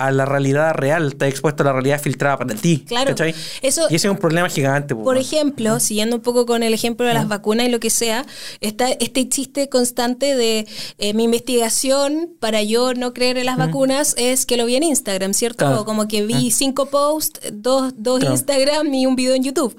a 0.00 0.10
la 0.10 0.24
realidad 0.24 0.72
real, 0.74 1.08
estás 1.08 1.28
expuesto 1.28 1.62
a 1.62 1.66
la 1.66 1.72
realidad 1.72 2.00
filtrada 2.00 2.38
para 2.38 2.54
ti. 2.54 2.84
Claro. 2.86 3.10
¿cachai? 3.10 3.34
Eso, 3.62 3.86
Y 3.90 3.96
ese 3.96 4.08
es 4.08 4.10
un 4.10 4.18
problema 4.18 4.48
gigante. 4.48 4.94
po, 4.94 5.04
Por 5.04 5.18
ejemplo, 5.18 5.78
siguiendo 5.80 6.16
un 6.16 6.22
poco 6.22 6.46
con 6.46 6.62
el 6.62 6.72
ejemplo 6.72 7.06
de 7.06 7.14
las 7.14 7.28
vacunas 7.28 7.66
y 7.66 7.70
lo 7.70 7.80
que 7.80 7.90
sea, 7.90 8.24
está 8.60 8.90
este 8.90 9.28
chiste 9.28 9.68
constante 9.68 10.34
de 10.36 10.66
eh, 10.98 11.14
mi 11.14 11.24
investigación 11.24 12.30
para 12.40 12.62
yo 12.62 12.94
no 12.94 13.12
creer 13.12 13.38
en 13.38 13.46
las 13.46 13.58
vacunas 13.58 14.14
es 14.16 14.46
que 14.46 14.56
lo 14.56 14.64
vi 14.66 14.76
en 14.76 14.82
Instagram, 14.84 15.34
¿cierto? 15.34 15.66
Claro. 15.66 15.84
Como 15.84 16.08
que 16.08 16.24
vi 16.24 16.50
cinco 16.50 16.86
posts, 16.86 17.40
dos, 17.52 17.92
dos 17.96 18.20
Claro. 18.20 18.34
Instagram 18.34 18.94
y 18.94 19.06
un 19.06 19.16
video 19.16 19.34
en 19.34 19.44
YouTube. 19.44 19.76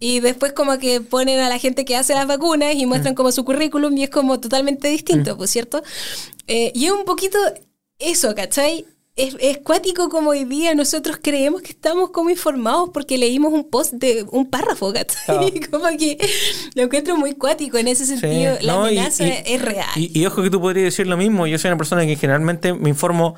Y 0.00 0.20
después 0.20 0.52
como 0.52 0.78
que 0.78 1.00
ponen 1.00 1.40
a 1.40 1.48
la 1.48 1.58
gente 1.58 1.84
que 1.84 1.96
hace 1.96 2.14
las 2.14 2.26
vacunas 2.26 2.74
y 2.74 2.86
muestran 2.86 3.14
como 3.14 3.32
su 3.32 3.44
currículum 3.44 3.96
y 3.96 4.04
es 4.04 4.10
como 4.10 4.40
totalmente 4.40 4.88
distinto, 4.88 5.36
pues, 5.36 5.50
¿cierto? 5.50 5.82
Eh, 6.46 6.72
y 6.74 6.86
es 6.86 6.92
un 6.92 7.04
poquito 7.04 7.38
eso, 7.98 8.34
¿cachai? 8.34 8.84
Es, 9.16 9.36
es 9.38 9.58
cuático 9.58 10.08
como 10.08 10.30
hoy 10.30 10.44
día 10.44 10.74
nosotros 10.74 11.18
creemos 11.22 11.62
que 11.62 11.70
estamos 11.70 12.10
como 12.10 12.30
informados 12.30 12.90
porque 12.92 13.16
leímos 13.16 13.52
un 13.52 13.70
post 13.70 13.92
de 13.92 14.26
un 14.32 14.50
párrafo, 14.50 14.92
¿cachai? 14.92 15.52
Claro. 15.52 15.70
Como 15.70 15.96
que 15.96 16.18
lo 16.74 16.82
encuentro 16.82 17.16
muy 17.16 17.34
cuático 17.34 17.78
en 17.78 17.86
ese 17.86 18.06
Sí, 18.06 18.18
sentido. 18.18 18.56
La 18.62 18.72
no, 18.72 18.84
amenaza 18.86 19.24
y- 19.24 19.42
es 19.46 19.62
real. 19.62 19.86
Y, 19.94 20.18
y 20.18 20.26
ojo 20.26 20.42
que 20.42 20.50
tú 20.50 20.60
podrías 20.60 20.86
decir 20.86 21.06
lo 21.06 21.16
mismo. 21.16 21.46
Yo 21.46 21.58
soy 21.58 21.68
una 21.68 21.78
persona 21.78 22.04
que 22.04 22.16
generalmente 22.16 22.72
me 22.74 22.88
informo. 22.88 23.36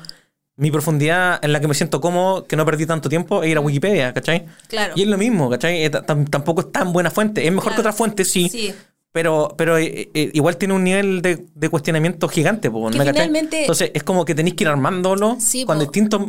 Mi 0.59 0.71
profundidad 0.71 1.37
en 1.43 1.53
la 1.53 1.59
que 1.59 1.67
me 1.67 1.75
siento 1.75 2.01
cómodo, 2.01 2.45
que 2.47 2.55
no 2.55 2.65
perdí 2.65 2.87
tanto 2.87 3.09
tiempo, 3.09 3.43
es 3.43 3.51
ir 3.51 3.57
a 3.57 3.59
Wikipedia, 3.61 4.11
¿cachai? 4.15 4.47
Claro. 4.67 4.93
Y 4.95 5.03
es 5.03 5.07
lo 5.07 5.15
mismo, 5.19 5.51
¿cachai? 5.51 5.83
Eh, 5.83 5.91
ta- 5.91 6.03
tam- 6.03 6.27
tampoco 6.27 6.61
es 6.61 6.71
tan 6.71 6.91
buena 6.91 7.11
fuente. 7.11 7.45
Es 7.45 7.51
mejor 7.51 7.65
que 7.65 7.75
Claro. 7.75 7.81
otras 7.81 7.95
fuentes, 7.95 8.31
sí. 8.31 8.49
Sí. 8.49 8.73
Pero, 9.11 9.55
pero 9.57 9.77
eh, 9.77 10.09
eh, 10.13 10.29
igual 10.33 10.57
tiene 10.57 10.73
un 10.75 10.83
nivel 10.83 11.21
de, 11.21 11.45
de 11.55 11.69
cuestionamiento 11.69 12.27
gigante, 12.27 12.69
po, 12.69 12.89
finalmente- 12.91 13.61
Entonces 13.61 13.91
es 13.93 14.03
como 14.03 14.25
que 14.25 14.35
tenéis 14.35 14.55
que 14.55 14.63
ir 14.65 14.67
armándolo 14.67 15.37
Sí, 15.39 15.65
con 15.65 15.77
po. 15.77 15.83
distintas 15.83 16.21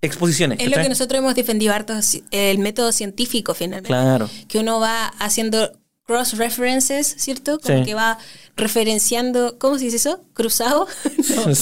exposiciones. 0.00 0.58
Es 0.60 0.68
lo 0.68 0.82
que 0.82 0.88
nosotros 0.88 1.18
hemos 1.20 1.34
defendido 1.36 1.72
harto, 1.72 1.92
el 2.32 2.58
método 2.58 2.90
científico 2.90 3.54
finalmente. 3.54 3.88
Claro. 3.88 4.28
Que 4.48 4.58
uno 4.58 4.80
va 4.80 5.06
haciendo 5.18 5.70
cross-references, 6.04 7.14
¿cierto? 7.18 7.60
Como 7.60 7.78
Sí. 7.78 7.84
que 7.84 7.94
va 7.94 8.18
referenciando, 8.56 9.56
¿cómo 9.58 9.78
se 9.78 9.84
dice 9.84 9.96
eso? 9.96 10.20
¿Cruzado? 10.32 10.86
no. 11.36 11.52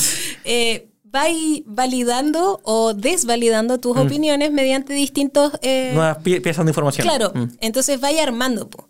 Eh, 0.45 0.87
va 1.15 1.25
validando 1.67 2.61
o 2.63 2.95
desvalidando 2.95 3.79
tus 3.79 3.97
opiniones 3.97 4.53
mediante 4.53 4.93
distintos... 4.95 5.53
eh, 5.63 5.91
Mm. 5.93 5.95
Nuevas 5.97 6.19
pie- 6.19 6.41
piezas 6.41 6.65
de 6.65 6.71
información. 6.71 7.07
Claro, 7.07 7.33
Mm. 7.35 7.45
entonces 7.61 8.01
vaya 8.01 8.23
armando. 8.23 8.71
po. 8.71 8.89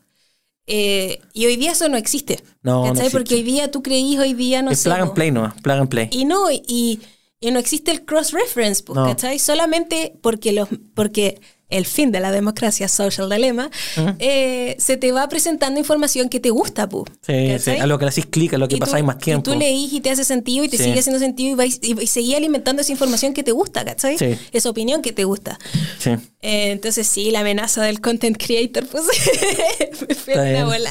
Eh, 0.72 1.20
y 1.32 1.46
hoy 1.46 1.56
día 1.56 1.72
eso 1.72 1.88
no 1.88 1.96
existe. 1.96 2.40
No, 2.62 2.84
no 2.84 2.92
existe. 2.92 3.10
Porque 3.10 3.34
hoy 3.34 3.42
día 3.42 3.70
tú 3.72 3.82
creís, 3.82 4.18
hoy 4.20 4.34
día 4.34 4.62
no 4.62 4.70
es 4.70 4.78
sé. 4.78 4.88
plug 4.88 5.00
and 5.00 5.14
play, 5.14 5.30
¿no? 5.32 5.52
Plug 5.62 5.76
and 5.78 5.88
play. 5.88 6.08
Y 6.12 6.24
no, 6.26 6.48
y, 6.50 7.00
y 7.40 7.50
no 7.50 7.58
existe 7.58 7.90
el 7.90 8.04
cross-reference, 8.04 8.84
No. 8.94 9.04
¿cachai? 9.04 9.40
Solamente 9.40 10.14
porque, 10.22 10.52
los, 10.52 10.68
porque 10.94 11.40
el 11.70 11.86
fin 11.86 12.10
de 12.12 12.20
la 12.20 12.30
democracia, 12.32 12.88
social 12.88 13.30
dilemma, 13.30 13.70
eh, 14.18 14.76
se 14.78 14.96
te 14.96 15.12
va 15.12 15.28
presentando 15.28 15.78
información 15.80 16.28
que 16.28 16.40
te 16.40 16.50
gusta, 16.50 16.88
pues. 16.88 17.04
Sí, 17.26 17.58
sí, 17.58 17.70
a 17.78 17.86
lo 17.86 17.98
que 17.98 18.04
le 18.04 18.08
hacís 18.10 18.26
clic, 18.26 18.52
a 18.54 18.58
lo 18.58 18.68
que 18.68 18.74
tú- 18.76 18.80
pasáis 18.80 19.04
más 19.04 19.18
tiempo. 19.18 19.50
Y 19.50 19.54
tú 19.54 19.58
leís 19.58 19.92
y 19.92 20.00
te 20.00 20.10
hace 20.10 20.24
sentido 20.24 20.64
y 20.64 20.68
te 20.68 20.76
Sí. 20.76 20.84
sigue 20.84 20.98
haciendo 21.00 21.18
sentido 21.20 21.52
y, 21.52 21.54
vais, 21.54 21.78
y, 21.82 22.00
y 22.00 22.06
seguís 22.06 22.34
alimentando 22.36 22.82
esa 22.82 22.92
información 22.92 23.32
que 23.32 23.42
te 23.42 23.52
gusta, 23.52 23.84
¿cachai? 23.84 24.18
Sí. 24.18 24.36
Esa 24.52 24.68
opinión 24.70 25.00
que 25.02 25.12
te 25.12 25.24
gusta. 25.24 25.58
Sí. 25.98 26.10
Eh, 26.42 26.70
entonces 26.72 27.06
sí, 27.06 27.30
la 27.30 27.40
amenaza 27.40 27.82
del 27.82 28.00
content 28.00 28.36
creator, 28.36 28.86
pues 28.86 29.04
me 30.26 30.34
una 30.34 30.42
bien. 30.44 30.64
bola. 30.66 30.90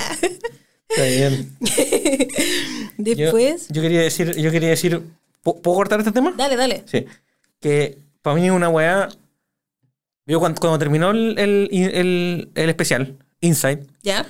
Está 0.89 1.03
bien. 1.05 1.57
Después, 2.97 3.67
Yo, 3.69 3.81
quería 3.81 4.01
decir, 4.01 4.35
yo 4.35 4.51
quería 4.51 4.69
decir, 4.69 5.01
¿pu- 5.43 5.59
¿puedo 5.61 5.75
cortar 5.77 5.99
este 5.99 6.11
tema? 6.11 6.33
dale, 6.37 6.55
dale. 6.55 6.83
Sí. 6.85 7.05
Que 7.59 7.97
para 8.21 8.35
mí 8.35 8.45
es 8.45 8.51
una 8.51 8.69
weá. 8.69 9.09
Yo 10.29 10.39
cuando, 10.39 10.61
cuando 10.61 10.79
terminó 10.79 11.11
el, 11.11 11.37
el, 11.39 11.69
el- 11.71 12.51
el 12.55 12.69
especial, 12.69 13.17
Inside, 13.41 13.87
¿Ya? 14.03 14.25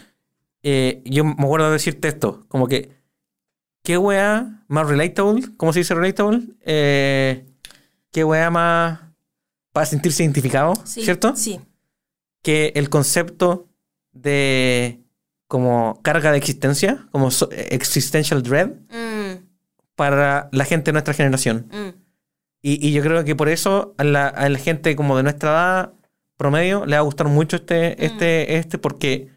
eh, 0.63 1.01
yo 1.05 1.23
me 1.25 1.33
acuerdo 1.33 1.67
de 1.67 1.73
decirte 1.73 2.07
esto, 2.07 2.45
como 2.47 2.67
que, 2.67 2.91
¿qué 3.83 3.97
weá 3.97 4.63
más 4.67 4.87
relatable? 4.87 5.43
¿Cómo 5.57 5.73
se 5.73 5.79
dice 5.79 5.93
relatable? 5.95 6.41
Eh, 6.61 7.45
¿Qué 8.11 8.23
weá 8.23 8.49
más 8.49 9.01
para 9.73 9.85
sentirse 9.85 10.23
identificado? 10.23 10.73
Sí, 10.85 11.03
¿Cierto? 11.03 11.35
Sí. 11.35 11.59
Que 12.41 12.71
el 12.75 12.89
concepto 12.89 13.67
de 14.13 15.01
como 15.47 15.99
carga 16.03 16.31
de 16.31 16.37
existencia, 16.37 17.07
como 17.11 17.29
existential 17.51 18.41
dread, 18.43 18.69
Mm, 18.89 19.43
para 19.95 20.47
la 20.53 20.63
gente 20.65 20.85
de 20.89 20.93
nuestra 20.93 21.13
generación. 21.13 21.67
mm. 21.71 22.08
Y, 22.61 22.85
y 22.85 22.91
yo 22.91 23.01
creo 23.01 23.23
que 23.23 23.35
por 23.35 23.49
eso 23.49 23.93
a 23.97 24.03
la, 24.03 24.27
a 24.27 24.49
la 24.49 24.57
gente 24.59 24.95
como 24.95 25.15
de 25.17 25.23
nuestra 25.23 25.49
edad 25.51 25.93
promedio 26.37 26.85
le 26.85 26.93
va 26.95 26.99
a 26.99 27.03
gustar 27.03 27.27
mucho 27.27 27.57
este, 27.57 28.03
este, 28.05 28.57
este, 28.57 28.77
porque, 28.77 29.27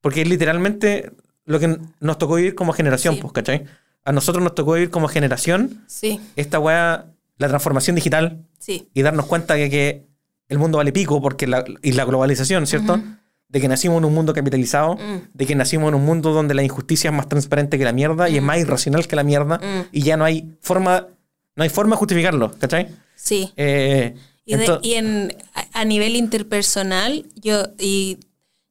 porque 0.00 0.22
es 0.22 0.28
literalmente 0.28 1.12
lo 1.44 1.58
que 1.60 1.78
nos 2.00 2.18
tocó 2.18 2.34
vivir 2.36 2.54
como 2.54 2.72
generación, 2.72 3.14
Sí. 3.14 3.20
pues, 3.20 3.32
¿cachai? 3.32 3.64
A 4.04 4.12
nosotros 4.12 4.42
nos 4.42 4.54
tocó 4.54 4.72
vivir 4.74 4.90
como 4.90 5.08
generación 5.08 5.84
Sí, 5.86 6.20
esta 6.36 6.58
weá, 6.58 7.06
la 7.38 7.48
transformación 7.48 7.96
digital 7.96 8.44
sí. 8.58 8.88
y 8.94 9.02
darnos 9.02 9.26
cuenta 9.26 9.54
de 9.54 9.68
que 9.70 10.06
el 10.48 10.58
mundo 10.58 10.78
vale 10.78 10.92
pico 10.92 11.20
porque 11.20 11.46
la, 11.46 11.64
y 11.82 11.92
la 11.92 12.04
globalización, 12.04 12.66
¿cierto? 12.68 13.00
De 13.48 13.60
que 13.60 13.68
nacimos 13.68 13.98
en 13.98 14.04
un 14.04 14.14
mundo 14.14 14.32
capitalizado, 14.32 14.94
Mm. 14.96 15.28
de 15.34 15.46
que 15.46 15.54
nacimos 15.56 15.88
en 15.88 15.94
un 15.96 16.04
mundo 16.04 16.32
donde 16.32 16.54
la 16.54 16.62
injusticia 16.62 17.10
es 17.10 17.16
más 17.16 17.28
transparente 17.28 17.78
que 17.78 17.84
la 17.84 17.92
mierda 17.92 18.28
y 18.28 18.36
es 18.36 18.42
más 18.42 18.58
irracional 18.58 19.06
que 19.08 19.16
la 19.16 19.22
mierda 19.24 19.58
Mm. 19.58 19.86
y 19.92 20.02
ya 20.02 20.16
no 20.16 20.24
hay 20.24 20.56
forma, 20.60 21.08
no 21.56 21.62
hay 21.64 21.68
forma 21.70 21.96
de 21.96 21.98
justificarlo, 21.98 22.52
¿cachai? 22.58 22.88
Sí. 23.16 23.50
Eh, 23.56 24.14
Y, 24.44 24.54
de- 24.56 24.64
ento- 24.66 24.80
y 24.82 24.94
en, 24.94 25.34
a, 25.54 25.80
a 25.80 25.84
nivel 25.84 26.14
interpersonal, 26.16 27.26
yo, 27.36 27.64
y 27.78 28.18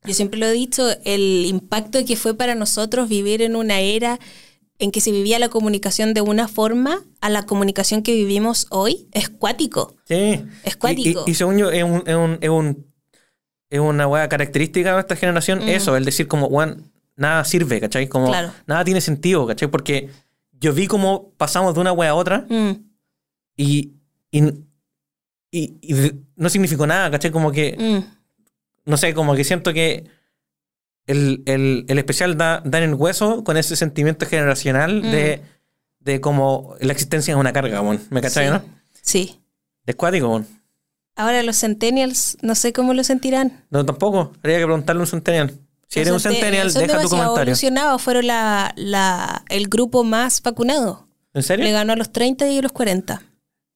yo 0.04 0.14
siempre 0.14 0.40
lo 0.40 0.46
he 0.46 0.52
dicho, 0.54 0.88
el 1.04 1.46
impacto 1.46 2.06
que 2.06 2.16
fue 2.16 2.34
para 2.36 2.56
nosotros 2.56 3.10
vivir 3.10 3.42
en 3.42 3.56
una 3.56 3.80
era 3.80 4.20
en 4.78 4.92
que 4.92 5.02
se 5.02 5.12
vivía 5.12 5.40
la 5.40 5.50
comunicación 5.50 6.14
de 6.14 6.22
una 6.22 6.48
forma 6.48 7.02
a 7.22 7.30
la 7.30 7.46
comunicación 7.46 8.04
que 8.04 8.14
vivimos 8.14 8.68
hoy 8.70 9.08
es 9.14 9.30
cuático. 9.30 9.96
sí. 10.06 10.44
es 10.64 10.76
cuático. 10.76 11.24
Y, 11.26 11.30
y- 11.30 11.32
y 11.32 11.36
según 11.36 11.58
yo, 11.58 11.72
es, 11.72 11.84
un, 11.84 12.04
es, 12.06 12.16
un- 12.16 12.38
es, 12.42 12.50
un- 12.50 12.86
es 13.70 13.80
una 13.80 14.08
weá 14.08 14.30
característica 14.30 14.94
de 14.94 15.00
esta 15.02 15.16
generación, 15.16 15.62
eso, 15.68 15.96
el 15.98 16.06
decir 16.06 16.28
como, 16.28 16.48
weón, 16.48 16.92
nada 17.18 17.44
sirve, 17.46 17.80
¿cachai? 17.82 18.08
Como, 18.08 18.28
Claro. 18.28 18.52
nada 18.68 18.84
tiene 18.86 19.02
sentido, 19.02 19.48
¿cachai? 19.48 19.70
Porque 19.70 20.10
yo 20.60 20.74
vi 20.74 20.88
cómo 20.88 21.32
pasamos 21.38 21.74
de 21.74 21.80
una 21.82 21.92
weá 21.92 22.12
a 22.12 22.16
otra 22.16 22.46
Mm, 22.50 22.72
y, 23.58 23.94
y, 24.32 24.44
y- 25.52 26.12
no 26.36 26.50
significó 26.50 26.86
nada, 26.88 27.10
¿cachai? 27.12 27.32
Como 27.32 27.52
que, 27.52 27.76
mm, 27.78 28.90
no 28.90 28.98
sé, 28.98 29.14
como 29.14 29.36
que 29.36 29.44
siento 29.44 29.74
que 29.74 30.10
el, 31.08 31.44
el- 31.46 31.86
el 31.88 31.98
especial 31.98 32.38
da, 32.38 32.62
da 32.66 32.80
en 32.80 32.90
el 32.90 32.96
hueso 32.96 33.44
con 33.44 33.58
ese 33.58 33.76
sentimiento 33.76 34.26
generacional 34.26 35.02
Mm. 35.04 35.12
de, 35.12 35.42
de 36.00 36.22
como 36.22 36.76
la 36.82 36.92
existencia 36.94 37.34
es 37.34 37.40
una 37.40 37.54
carga, 37.54 37.82
weón. 37.82 38.02
¿Me 38.10 38.22
cachai, 38.22 38.48
sí. 38.48 38.52
no? 38.54 38.64
Sí. 39.02 39.42
Es 39.86 39.96
cuático, 39.96 40.28
weón. 40.30 40.48
Ahora 41.16 41.42
los 41.44 41.58
centennials, 41.60 42.38
no 42.42 42.56
sé 42.56 42.74
cómo 42.74 42.94
lo 42.94 43.04
sentirán. 43.04 43.66
No, 43.70 43.86
tampoco. 43.86 44.34
Habría 44.40 44.58
que 44.58 44.66
preguntarle 44.66 45.00
a 45.02 45.04
un 45.04 45.08
centennial. 45.08 45.54
Si 45.88 46.00
eres 46.00 46.10
un 46.12 46.16
Los 46.16 46.24
cente- 46.24 46.36
centennial, 46.40 46.72
son 46.72 46.82
deja 46.82 47.02
tu 47.02 47.10
comentario. 47.10 47.42
evolucionados, 47.44 48.02
fueron 48.02 48.28
la, 48.28 48.74
la, 48.76 49.44
el 49.50 49.68
grupo 49.68 50.04
más 50.04 50.42
vacunado. 50.42 51.08
¿En 51.34 51.44
serio? 51.44 51.64
Le 51.66 51.72
ganó 51.72 51.94
a 51.94 51.96
los 51.96 52.12
30 52.12 52.50
y 52.50 52.58
a 52.58 52.62
los 52.62 52.72
40. 52.72 53.22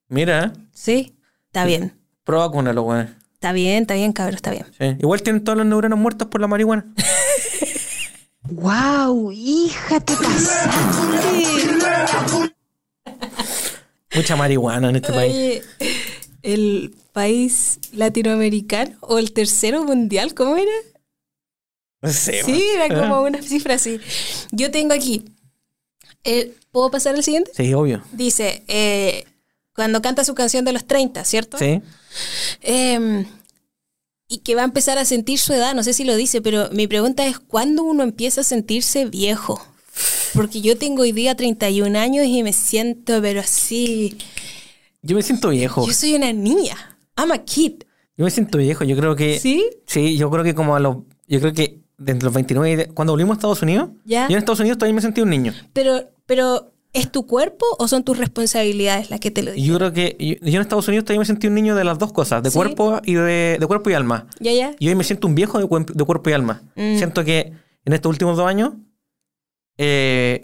Mira, 0.08 0.54
Sí, 0.74 1.16
está 1.48 1.66
bien. 1.66 1.94
pro 2.24 2.40
vacúnalo, 2.40 2.82
weón. 2.84 3.16
Está 3.34 3.52
bien, 3.54 3.84
está 3.84 3.94
bien, 3.94 4.12
cabrón, 4.12 4.36
está 4.36 4.52
bien. 4.52 4.66
Sí. 4.78 4.96
Igual 5.00 5.22
tienen 5.22 5.44
todos 5.44 5.58
los 5.58 5.66
neuronas 5.68 5.98
muertos 6.00 6.28
por 6.28 6.42
la 6.42 6.48
marihuana. 6.48 6.86
¡Wow! 8.50 9.32
¡Hija, 9.32 10.00
te 10.00 10.16
pasaste! 10.16 10.70
Mucha 14.16 14.36
marihuana 14.36 14.90
en 14.90 14.96
este 14.98 15.14
país. 15.14 15.62
El 16.42 16.96
país 17.14 17.80
latinoamericano 17.94 18.98
o 19.02 19.20
el 19.20 19.32
tercero 19.34 19.84
mundial, 19.84 20.34
¿cómo 20.34 20.58
era? 20.58 20.72
No 22.02 22.12
sé, 22.14 22.44
Sí, 22.44 22.64
era 22.76 22.88
como 23.00 23.22
una 23.28 23.42
cifra 23.42 23.76
así. 23.76 24.00
Yo 24.52 24.72
tengo 24.72 24.94
aquí. 24.94 25.26
eh, 26.24 26.54
¿Puedo 26.72 26.92
pasar 26.92 27.16
al 27.16 27.24
siguiente? 27.24 27.52
Sí, 27.56 27.74
obvio. 27.74 28.04
Dice, 28.14 28.64
eh, 28.68 29.26
cuando 29.74 30.02
canta 30.02 30.24
su 30.24 30.36
canción 30.36 30.64
de 30.66 30.74
los 30.74 30.86
30, 30.86 31.24
¿cierto? 31.26 31.58
Sí. 31.58 31.82
Eh, 32.62 33.26
y 34.28 34.38
que 34.40 34.54
va 34.56 34.62
a 34.62 34.66
empezar 34.66 34.98
a 35.00 35.06
sentir 35.06 35.40
su 35.40 35.54
edad, 35.54 35.74
no 35.74 35.82
sé 35.84 35.94
si 35.94 36.04
lo 36.04 36.16
dice, 36.16 36.42
pero 36.42 36.70
mi 36.72 36.86
pregunta 36.88 37.26
es, 37.26 37.40
¿cuándo 37.40 37.84
uno 37.84 38.04
empieza 38.04 38.42
a 38.42 38.44
sentirse 38.44 39.06
viejo? 39.06 39.60
Porque 40.36 40.62
yo 40.62 40.78
tengo 40.78 41.02
hoy 41.02 41.12
día 41.12 41.36
31 41.36 41.98
años 41.98 42.26
y 42.28 42.44
me 42.44 42.54
siento, 42.54 43.20
pero 43.22 43.40
así. 43.42 44.18
Yo 45.02 45.16
me 45.16 45.24
siento 45.24 45.50
viejo. 45.50 45.86
Yo 45.88 45.94
soy 45.94 46.14
una 46.14 46.32
niña. 46.32 46.98
I'm 47.18 47.32
a 47.32 47.40
kid. 47.40 47.82
Yo 48.16 48.26
me 48.26 48.30
siento 48.32 48.60
viejo. 48.60 48.84
Yo 48.84 48.96
creo 48.96 49.16
que. 49.16 49.40
¿Sí? 49.40 49.66
Sí, 49.88 50.16
yo 50.18 50.30
creo 50.30 50.44
que 50.44 50.54
como 50.54 50.76
a 50.76 50.80
los. 50.80 50.98
Yo 51.28 51.40
creo 51.40 51.54
que 51.54 51.80
desde 52.00 52.22
los 52.24 52.34
29. 52.34 52.72
y 52.72 52.76
de- 52.76 52.88
Cuando 52.88 53.14
volvimos 53.14 53.36
a 53.36 53.38
Estados 53.38 53.62
Unidos. 53.62 53.90
Ya. 54.06 54.28
Yo 54.28 54.34
en 54.34 54.40
Estados 54.40 54.60
Unidos 54.60 54.78
todavía 54.78 54.96
me 54.96 55.02
sentí 55.02 55.22
un 55.22 55.30
niño. 55.30 55.54
Pero, 55.74 56.02
pero, 56.26 56.72
¿es 56.94 57.12
tu 57.12 57.28
cuerpo 57.28 57.66
o 57.78 57.88
son 57.88 58.04
tus 58.04 58.18
responsabilidades 58.18 59.10
las 59.12 59.20
que 59.20 59.30
te 59.32 59.44
lo 59.44 59.52
dicen? 59.52 59.70
yo 59.70 59.78
creo 59.78 59.94
que. 59.94 60.16
Yo, 60.20 60.50
yo 60.50 60.56
en 60.56 60.62
Estados 60.62 60.88
Unidos 60.88 61.06
todavía 61.06 61.20
me 61.20 61.26
sentí 61.26 61.48
un 61.48 61.54
niño 61.56 61.76
de 61.76 61.84
las 61.84 62.00
dos 62.00 62.12
cosas: 62.14 62.42
de 62.42 62.50
¿Sí? 62.52 62.56
cuerpo 62.58 63.00
y 63.04 63.14
de, 63.14 63.58
de 63.60 63.68
cuerpo 63.68 63.90
y 63.90 63.94
alma. 63.94 64.28
¿Ya, 64.40 64.52
ya? 64.54 64.72
Y 64.80 64.88
hoy 64.88 64.96
me 64.96 65.04
siento 65.04 65.28
un 65.28 65.36
viejo 65.36 65.60
de, 65.60 65.86
de 65.94 66.04
cuerpo 66.06 66.30
y 66.30 66.34
alma. 66.34 66.64
Mm. 66.76 66.98
Siento 66.98 67.24
que 67.24 67.54
en 67.86 67.94
estos 67.94 68.10
últimos 68.10 68.38
dos 68.38 68.48
años. 68.48 68.72
eh, 69.78 70.44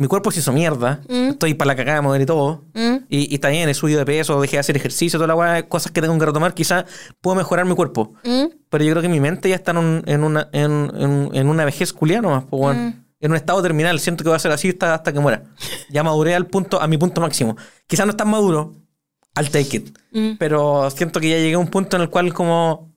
mi 0.00 0.06
cuerpo 0.06 0.30
se 0.30 0.38
hizo 0.38 0.52
mierda. 0.52 1.00
Mm. 1.08 1.30
Estoy 1.30 1.54
para 1.54 1.68
la 1.68 1.76
cagada 1.76 1.96
de 1.98 2.02
mover 2.02 2.20
y 2.20 2.26
todo. 2.26 2.62
¿Mm? 2.72 2.96
Y, 3.08 3.34
y 3.34 3.38
también 3.38 3.68
he 3.68 3.74
subido 3.74 3.98
de 3.98 4.04
peso, 4.06 4.40
dejé 4.40 4.54
de 4.56 4.60
hacer 4.60 4.76
ejercicio, 4.76 5.18
toda 5.18 5.26
la 5.26 5.34
weá, 5.34 5.68
cosas 5.68 5.90
que 5.90 6.00
tengo 6.00 6.16
que 6.16 6.24
retomar. 6.26 6.54
Quizás 6.54 6.84
puedo 7.20 7.34
mejorar 7.36 7.66
mi 7.66 7.74
cuerpo. 7.74 8.12
Pero 8.70 8.84
yo 8.84 8.90
creo 8.92 9.02
que 9.02 9.08
mi 9.08 9.20
mente 9.20 9.48
ya 9.48 9.54
está 9.56 9.70
en, 9.72 9.78
un- 9.78 10.02
en 10.06 10.22
una, 10.24 10.48
en, 10.52 10.90
en- 10.96 11.30
en 11.34 11.48
una 11.48 11.64
vejez 11.64 11.92
culiana 11.92 12.28
nomás, 12.28 12.44
po, 12.44 12.56
weón. 12.58 12.86
Mm. 12.86 13.04
En 13.20 13.30
un 13.32 13.36
estado 13.36 13.60
terminal. 13.62 13.98
Siento 13.98 14.22
que 14.22 14.30
va 14.30 14.36
a 14.36 14.38
ser 14.38 14.52
así 14.52 14.68
hasta, 14.68 14.94
hasta 14.94 15.12
que 15.12 15.18
muera. 15.20 15.42
Ya 15.90 16.02
maduré 16.04 16.34
al 16.34 16.46
punto, 16.46 16.80
a 16.80 16.86
mi 16.86 16.98
punto 16.98 17.20
máximo. 17.20 17.56
Quizás 17.86 18.06
no 18.06 18.10
es 18.10 18.16
tan 18.16 18.28
maduro. 18.30 18.74
I'll 19.36 19.50
take 19.50 19.76
it. 19.76 19.98
Mm. 20.12 20.36
Pero 20.38 20.88
siento 20.90 21.18
que 21.20 21.28
ya 21.30 21.36
llegué 21.38 21.54
a 21.54 21.58
un 21.58 21.68
punto 21.68 21.96
en 21.96 22.02
el 22.02 22.10
cual 22.10 22.32
como... 22.32 22.94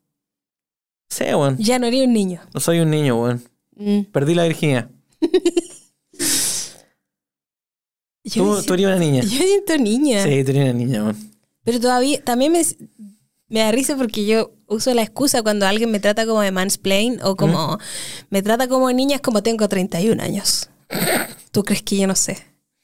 Sé, 1.09 1.33
weón. 1.35 1.57
Ya 1.57 1.79
no 1.79 1.87
eres 1.87 2.05
un 2.05 2.13
niño. 2.13 2.41
No 2.53 2.59
soy 2.59 2.79
un 2.79 2.89
niño, 2.91 3.19
weón. 3.21 3.41
Mm. 3.75 4.01
Perdí 4.11 4.35
la 4.35 4.43
virginidad. 4.43 4.89
Yo, 8.23 8.61
Tú, 8.63 8.73
eres 8.75 8.85
una 8.85 8.97
niña. 8.99 9.21
yo 9.23 9.29
siento 9.29 9.77
niña. 9.77 10.23
Sí, 10.23 10.43
tú 10.43 10.51
eres 10.51 10.63
una 10.63 10.73
niña, 10.73 11.03
weón. 11.03 11.17
Pero 11.63 11.79
todavía, 11.79 12.23
también 12.23 12.51
me, 12.51 12.61
me 13.51 13.59
da 13.59 13.71
risa 13.71 13.95
porque 13.95 14.25
yo 14.25 14.53
uso 14.67 14.93
la 14.93 15.03
excusa 15.03 15.43
cuando 15.43 15.67
alguien 15.67 15.91
me 15.91 15.99
trata 15.99 16.25
como 16.25 16.41
de 16.41 16.51
mansplain 16.51 17.19
o 17.23 17.35
como 17.35 17.77
me 18.29 18.41
trata 18.41 18.67
como 18.67 18.91
niña, 18.91 19.17
es 19.17 19.21
como 19.21 19.43
tengo 19.43 19.67
31 19.69 20.21
años. 20.23 20.69
¿Tú 21.51 21.63
crees 21.63 21.83
que 21.83 21.97
yo 21.97 22.07
no 22.07 22.15
sé? 22.15 22.37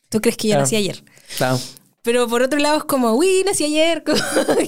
¿Tú 0.10 0.22
crees 0.22 0.38
que 0.38 0.48
yo 0.50 0.52
Claro. 0.54 0.64
nací 0.64 0.76
ayer? 0.76 1.04
Claro. 1.38 1.60
Pero 2.04 2.28
por 2.30 2.42
otro 2.42 2.60
lado 2.60 2.78
es 2.78 2.84
como, 2.86 3.14
uy, 3.14 3.44
nací 3.46 3.66
ayer, 3.66 4.04
como 4.06 4.20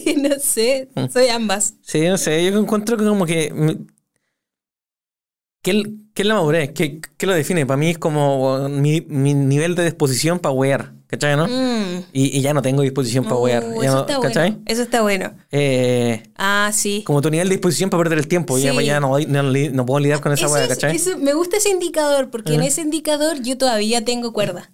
que 0.04 0.16
no 0.18 0.36
sé, 0.40 0.90
soy 1.14 1.28
ambas. 1.30 1.76
Sí, 1.82 2.02
no 2.08 2.18
sé, 2.18 2.44
yo 2.44 2.58
encuentro 2.60 2.98
que 2.98 3.06
como 3.06 3.26
que... 3.26 3.52
mm, 3.54 3.88
¿Qué, 5.62 5.84
qué 6.14 6.22
es 6.22 6.28
la 6.28 6.36
madurez? 6.36 6.72
¿Qué, 6.74 7.02
qué 7.18 7.26
lo 7.26 7.34
define? 7.34 7.66
Para 7.66 7.78
mí 7.78 7.90
es 7.90 7.98
como 7.98 8.70
mi, 8.70 9.02
mi 9.02 9.34
nivel 9.34 9.76
de 9.76 9.84
disposición 9.84 10.40
para 10.40 10.54
wear, 10.54 10.94
¿cachai, 11.10 11.36
no? 11.36 11.48
Mm. 11.48 12.04
Y, 12.14 12.38
y 12.38 12.42
ya 12.42 12.54
no 12.54 12.62
tengo 12.62 12.82
disposición 12.84 13.24
para 13.26 13.36
wear. 13.38 13.64
Uh, 13.64 13.82
ya 13.82 13.88
eso 13.90 13.96
no- 13.96 14.02
está 14.02 14.18
bueno. 14.20 14.62
Eso 14.66 14.82
está 14.84 15.02
bueno. 15.02 15.34
Eh, 15.52 16.24
Ah, 16.38 16.70
sí. 16.74 17.04
como 17.06 17.22
tu 17.22 17.30
nivel 17.30 17.50
de 17.50 17.56
disposición 17.56 17.90
para 17.90 18.04
perder 18.04 18.20
el 18.20 18.28
tiempo. 18.28 18.58
Ya, 18.58 18.72
Sí. 18.74 18.86
ya 18.86 19.00
no, 19.00 19.18
no, 19.20 19.86
puedo 19.86 20.00
lidiar 20.00 20.22
con 20.22 20.32
esa 20.32 20.46
es- 20.46 20.68
¿cachai? 20.70 20.96
eso- 20.96 21.18
me 21.18 21.34
gusta 21.34 21.58
ese 21.58 21.70
indicador 21.70 22.30
porque 22.30 22.54
en 22.54 22.60
Ajá. 22.62 22.68
ese 22.70 22.82
indicador 22.82 23.42
yo 23.42 23.58
todavía 23.58 24.06
tengo 24.06 24.32
cuerda. 24.34 24.72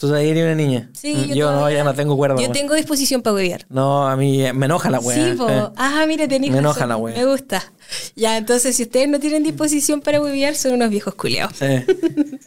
Tú 0.00 0.06
todavía 0.06 0.30
eres 0.30 0.44
una 0.44 0.54
niña. 0.54 0.90
Sí, 0.94 1.12
Mm, 1.12 1.28
yo, 1.30 1.34
yo 1.34 1.50
no, 1.50 1.68
ya 1.72 1.82
no 1.82 1.92
tengo 1.92 2.16
cuerda. 2.16 2.40
Yo 2.40 2.52
tengo 2.52 2.74
disposición 2.74 3.20
para 3.20 3.34
beber. 3.34 3.66
No, 3.68 4.06
a 4.06 4.14
mí 4.14 4.44
me 4.54 4.66
enoja 4.66 4.90
la 4.90 5.00
weá. 5.00 5.32
Sí, 5.32 5.36
po. 5.36 5.48
eh. 5.48 5.64
Ah, 5.76 6.04
mira, 6.06 6.28
tenéis 6.28 6.52
Me 6.52 6.58
enoja 6.60 6.74
razón. 6.86 6.88
la 6.88 6.96
wea. 6.98 7.16
Me 7.16 7.24
gusta. 7.26 7.64
Ya, 8.16 8.36
entonces, 8.36 8.76
si 8.76 8.82
ustedes 8.84 9.08
no 9.08 9.20
tienen 9.20 9.42
disposición 9.44 10.00
para 10.00 10.20
huevear, 10.20 10.54
son 10.56 10.72
unos 10.72 10.90
viejos 10.90 11.14
culiados. 11.14 11.56
Sí. 11.58 11.66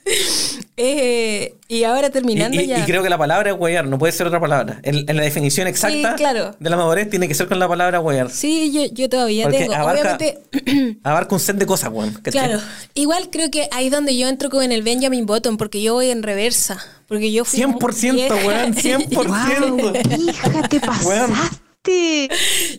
Eh, 0.84 1.54
y 1.68 1.84
ahora 1.84 2.10
terminando 2.10 2.60
y- 2.60 2.66
ya. 2.66 2.80
y 2.80 2.84
creo 2.84 3.04
que 3.04 3.10
la 3.10 3.18
palabra 3.18 3.52
es 3.52 3.86
no 3.86 4.00
puede 4.00 4.12
ser 4.12 4.26
otra 4.26 4.40
palabra. 4.40 4.80
En, 4.82 5.08
en 5.08 5.16
la 5.16 5.22
definición 5.22 5.68
exacta 5.68 6.16
claro. 6.16 6.56
de 6.60 6.70
la 6.72 6.76
madurez 6.76 7.08
tiene 7.08 7.28
que 7.28 7.36
ser 7.36 7.48
con 7.48 7.60
la 7.60 7.68
palabra 7.68 8.00
wear. 8.00 8.32
Sí, 8.32 8.72
yo, 8.74 8.86
yo 8.92 9.08
todavía 9.08 9.44
Porque 9.44 9.60
tengo. 9.60 9.74
abarca- 9.76 10.16
Obviamente, 10.18 10.98
Abarca 11.04 11.36
un 11.36 11.40
set 11.40 11.58
de 11.58 11.68
cosas, 11.68 11.92
weón. 11.94 12.14
claro. 12.24 12.60
Igual 12.96 13.30
creo 13.32 13.52
que 13.52 13.68
ahí 13.72 13.88
es 13.88 13.92
donde 13.92 14.18
yo 14.18 14.28
entro 14.28 14.50
con 14.50 14.72
el 14.72 14.82
Benjamin 14.82 15.28
Button, 15.28 15.58
porque 15.58 15.84
yo 15.84 15.94
voy 15.94 16.10
en 16.10 16.24
reversa. 16.24 16.84
Porque 17.08 17.32
yo 17.32 17.46
fui 17.46 17.60
100%, 17.60 18.14
vieja. 18.14 18.36
weón, 18.36 18.74
100%. 18.74 20.20
Hija, 20.30 20.68
te 20.68 20.80
pasaste. 20.80 21.34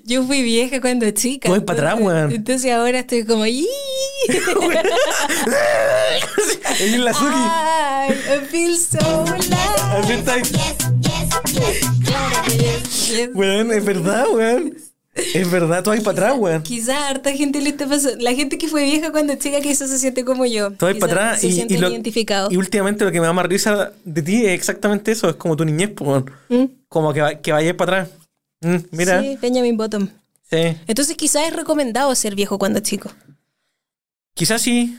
Yo 0.04 0.22
fui 0.24 0.42
vieja 0.42 0.80
cuando 0.80 1.10
chica. 1.10 1.48
Voy 1.48 1.60
para 1.60 1.78
atrás, 1.78 1.94
entonces- 1.98 2.14
weón. 2.22 2.32
Entonces 2.32 2.72
ahora 2.72 2.98
estoy 3.00 3.24
como. 3.24 3.44
Es 3.44 3.66
la 6.98 7.12
Suki. 7.12 7.26
Ay, 7.34 8.10
I 8.12 8.46
feel 8.46 8.76
so 8.76 8.98
alive. 9.26 9.56
Así 9.98 10.12
está 10.12 10.34
ahí. 10.34 10.42
Yes. 13.10 13.30
Weón, 13.34 13.72
es 13.72 13.84
verdad, 13.84 14.26
weón. 14.32 14.76
Es 15.14 15.50
verdad, 15.50 15.82
tú 15.82 15.90
ahí 15.90 16.00
para 16.00 16.12
atrás, 16.28 16.34
weón. 16.38 16.62
Quizás 16.62 16.96
harta 16.96 17.32
gente 17.32 17.60
le 17.60 17.70
está 17.70 17.86
pasando. 17.86 18.22
La 18.22 18.32
gente 18.34 18.56
que 18.56 18.68
fue 18.68 18.84
vieja 18.84 19.10
cuando 19.12 19.34
chica 19.34 19.60
quizás 19.60 19.90
se 19.90 19.98
siente 19.98 20.24
como 20.24 20.46
yo. 20.46 20.70
Tú 20.70 20.86
Quizás 20.86 20.96
para 20.98 21.12
atrás 21.12 21.40
se 21.40 21.48
y, 21.48 21.66
y, 21.68 21.76
lo- 21.76 21.90
identificados. 21.90 22.52
y 22.52 22.56
últimamente 22.56 23.04
lo 23.04 23.12
que 23.12 23.20
me 23.20 23.26
da 23.26 23.32
más 23.32 23.46
risa 23.46 23.92
de 24.04 24.22
ti 24.22 24.46
es 24.46 24.52
exactamente 24.52 25.12
eso. 25.12 25.28
Es 25.28 25.36
como 25.36 25.56
tu 25.56 25.64
niñez, 25.64 25.90
pues, 25.94 26.08
weón. 26.08 26.30
¿Mm? 26.48 26.64
Como 26.88 27.12
que, 27.12 27.20
va- 27.20 27.34
que 27.34 27.52
vayas 27.52 27.74
para 27.74 28.02
atrás. 28.02 28.18
Mm, 28.62 28.76
mira. 28.92 29.20
Sí, 29.22 29.38
Benjamin 29.40 29.76
Bottom. 29.76 30.08
Sí. 30.50 30.76
Entonces 30.86 31.16
quizás 31.16 31.48
es 31.48 31.54
recomendado 31.56 32.14
ser 32.14 32.34
viejo 32.34 32.58
cuando 32.58 32.80
chico. 32.80 33.10
Quizás 34.34 34.62
sí. 34.62 34.98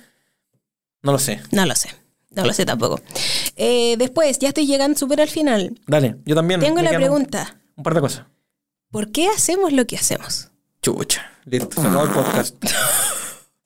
No 1.01 1.11
lo 1.11 1.19
sé. 1.19 1.41
No 1.51 1.65
lo 1.65 1.75
sé. 1.75 1.89
No 2.31 2.45
lo 2.45 2.53
sé 2.53 2.65
tampoco. 2.65 2.99
Eh, 3.55 3.95
después, 3.97 4.39
ya 4.39 4.47
estoy 4.47 4.65
llegando 4.65 4.97
súper 4.97 5.21
al 5.21 5.29
final. 5.29 5.79
Dale, 5.85 6.15
yo 6.25 6.33
también. 6.35 6.59
Tengo 6.59 6.77
me 6.77 6.83
la 6.83 6.91
pregunta. 6.97 7.57
Un 7.75 7.83
par 7.83 7.93
de 7.93 8.01
cosas. 8.01 8.25
¿Por 8.89 9.11
qué 9.11 9.27
hacemos 9.27 9.71
lo 9.73 9.85
que 9.85 9.95
hacemos? 9.97 10.49
Chucha. 10.81 11.31
Listo, 11.45 11.81
se 11.81 11.87
acabó 11.87 12.05
el 12.05 12.11
podcast. 12.11 12.55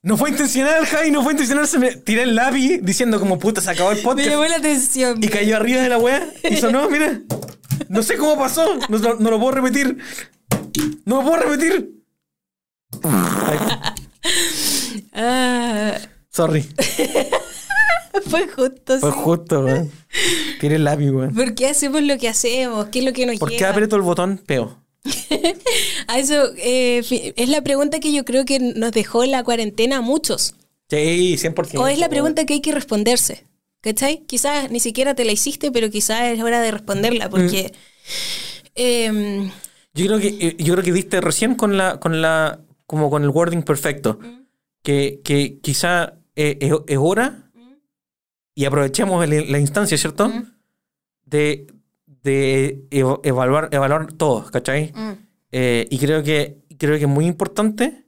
No 0.01 0.15
fue 0.17 0.29
intencional, 0.29 0.85
Javi, 0.85 1.11
no 1.11 1.23
fue 1.23 1.33
intencional. 1.33 1.67
Se 1.67 1.79
me 1.79 1.95
tiré 1.95 2.23
el 2.23 2.35
lápiz 2.35 2.79
diciendo 2.81 3.19
como 3.19 3.39
puta, 3.39 3.61
se 3.61 3.71
acabó 3.71 3.91
el 3.91 3.97
Me 4.03 4.03
podcast. 4.03 4.29
llamó 4.29 4.45
la 4.45 4.55
atención. 4.57 5.21
Y 5.23 5.27
cayó 5.27 5.55
arriba 5.57 5.81
de 5.81 5.89
la 5.89 5.97
wea 5.97 6.27
y 6.49 6.57
sonó, 6.57 6.89
mira. 6.89 7.21
No 7.89 8.03
sé 8.03 8.17
cómo 8.17 8.37
pasó. 8.37 8.77
No, 8.89 8.97
no- 8.97 9.15
no 9.15 9.29
lo 9.31 9.39
puedo 9.39 9.51
repetir. 9.51 9.97
No 11.05 11.17
lo 11.21 11.29
puedo 11.29 11.43
repetir. 11.43 11.91
Ah, 15.13 15.97
sorry. 16.29 16.63
fue 18.29 18.47
justo. 18.47 18.99
Fue 18.99 19.11
sí. 19.11 19.17
justo, 19.23 19.59
weón. 19.61 19.91
Tiré 20.59 20.75
el 20.75 20.83
lápiz, 20.83 21.09
weón. 21.09 21.33
¿Por 21.33 21.55
qué 21.55 21.67
hacemos 21.67 22.01
lo 22.03 22.17
que 22.17 22.29
hacemos? 22.29 22.87
¿Qué 22.87 22.99
es 22.99 23.05
lo 23.05 23.13
que 23.13 23.25
nos 23.25 23.37
¿Por 23.37 23.49
qué 23.49 23.65
aprieto 23.65 23.95
el 23.95 24.01
botón 24.01 24.37
peo? 24.45 24.77
A 26.07 26.19
eso 26.19 26.51
eh, 26.57 27.33
es 27.35 27.49
la 27.49 27.61
pregunta 27.61 27.99
que 27.99 28.11
yo 28.11 28.25
creo 28.25 28.45
que 28.45 28.59
nos 28.59 28.91
dejó 28.91 29.25
la 29.25 29.43
cuarentena 29.43 29.97
a 29.97 30.01
muchos. 30.01 30.55
Sí, 30.89 31.35
100%. 31.37 31.79
O 31.79 31.87
es 31.87 31.99
la 31.99 32.09
pregunta 32.09 32.45
que 32.45 32.55
hay 32.55 32.61
que 32.61 32.71
responderse. 32.71 33.43
¿Cachai? 33.81 34.25
Quizás 34.25 34.71
ni 34.71 34.79
siquiera 34.79 35.13
te 35.15 35.23
la 35.25 35.31
hiciste, 35.31 35.71
pero 35.71 35.89
quizás 35.89 36.21
es 36.23 36.41
hora 36.41 36.61
de 36.61 36.71
responderla 36.71 37.29
porque... 37.29 37.73
em, 38.75 39.49
Yo 39.93 40.05
creo 40.07 40.19
que 40.19 40.27
eh, 40.39 40.55
yo 40.59 40.73
creo 40.73 40.83
que 40.83 40.91
diste 40.93 41.21
recién 41.21 41.55
con 41.55 41.77
la 41.77 41.99
con 41.99 42.21
la 42.21 42.59
como 42.85 43.09
con 43.09 43.23
el 43.23 43.29
wording 43.29 43.63
perfecto 43.63 44.19
que, 44.83 45.21
que 45.23 45.59
quizá 45.59 46.13
eh, 46.35 46.57
es, 46.61 46.73
es 46.87 46.97
hora 46.99 47.51
y 48.55 48.65
aprovechemos 48.65 49.23
el- 49.23 49.51
la 49.51 49.59
instancia, 49.59 49.97
¿cierto? 49.97 50.29
De, 51.25 51.67
de 52.23 52.87
ev- 52.91 53.19
evaluar 53.23 53.69
evaluar 53.71 54.13
todo, 54.13 54.45
¿cachai? 54.51 54.91
mm, 54.95 55.13
Eh, 55.51 55.87
y 55.89 55.97
creo 55.99 56.23
que 56.23 56.63
creo 56.77 56.97
que 56.97 57.03
es 57.05 57.09
muy 57.09 57.25
importante 57.25 58.05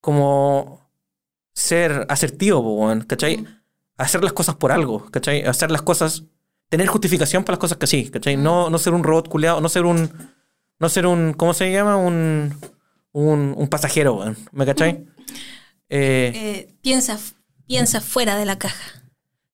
como 0.00 0.90
ser 1.54 2.06
asertivo, 2.08 2.92
¿cachai? 3.06 3.46
Hacer 3.96 4.24
las 4.24 4.32
cosas 4.32 4.56
por 4.56 4.72
algo, 4.72 5.06
¿cachai? 5.10 5.44
Hacer 5.44 5.70
las 5.70 5.82
cosas, 5.82 6.24
tener 6.68 6.86
justificación 6.88 7.44
para 7.44 7.54
las 7.54 7.60
cosas 7.60 7.78
que 7.78 7.86
sí, 7.86 8.10
¿cachai? 8.10 8.36
No, 8.36 8.70
no 8.70 8.78
ser 8.78 8.92
un 8.94 9.04
robot 9.04 9.28
culeado, 9.28 9.60
no 9.60 9.68
ser 9.68 9.84
un, 9.84 10.10
no 10.80 10.88
ser 10.88 11.06
un, 11.06 11.32
¿cómo 11.34 11.54
se 11.54 11.70
llama? 11.70 11.96
Un, 11.96 12.54
un, 13.12 13.54
un 13.56 13.68
pasajero, 13.68 14.14
weón, 14.14 14.36
¿me 14.52 14.66
cachai? 14.66 15.06
Eh, 15.88 16.32
eh, 16.34 16.74
piensa, 16.82 17.18
piensa 17.66 18.00
fuera 18.00 18.36
de 18.36 18.46
la 18.46 18.58
caja. 18.58 19.02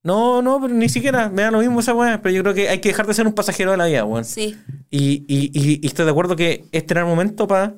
no, 0.03 0.41
no, 0.41 0.61
pero 0.61 0.73
ni 0.73 0.89
siquiera, 0.89 1.29
me 1.29 1.43
da 1.43 1.51
lo 1.51 1.59
mismo 1.59 1.81
esa 1.81 1.93
weá, 1.93 2.23
pero 2.23 2.35
yo 2.35 2.43
creo 2.43 2.55
que 2.55 2.69
hay 2.71 2.81
que 2.81 2.89
dejar 2.89 3.07
de 3.07 3.15
ser 3.15 3.27
un 3.27 3.35
pasajero 3.35 3.73
de 3.73 3.77
la 3.77 3.87
vida, 3.87 4.05
weón. 4.05 4.25
Sí. 4.25 4.57
Y, 4.91 5.25
y, 5.29 5.51
y, 5.53 5.81
y 5.83 5.87
estoy 5.87 6.07
de 6.07 6.11
acuerdo 6.13 6.37
que 6.37 6.65
es 6.73 6.87
tener 6.87 7.05
momento 7.05 7.47
para 7.47 7.75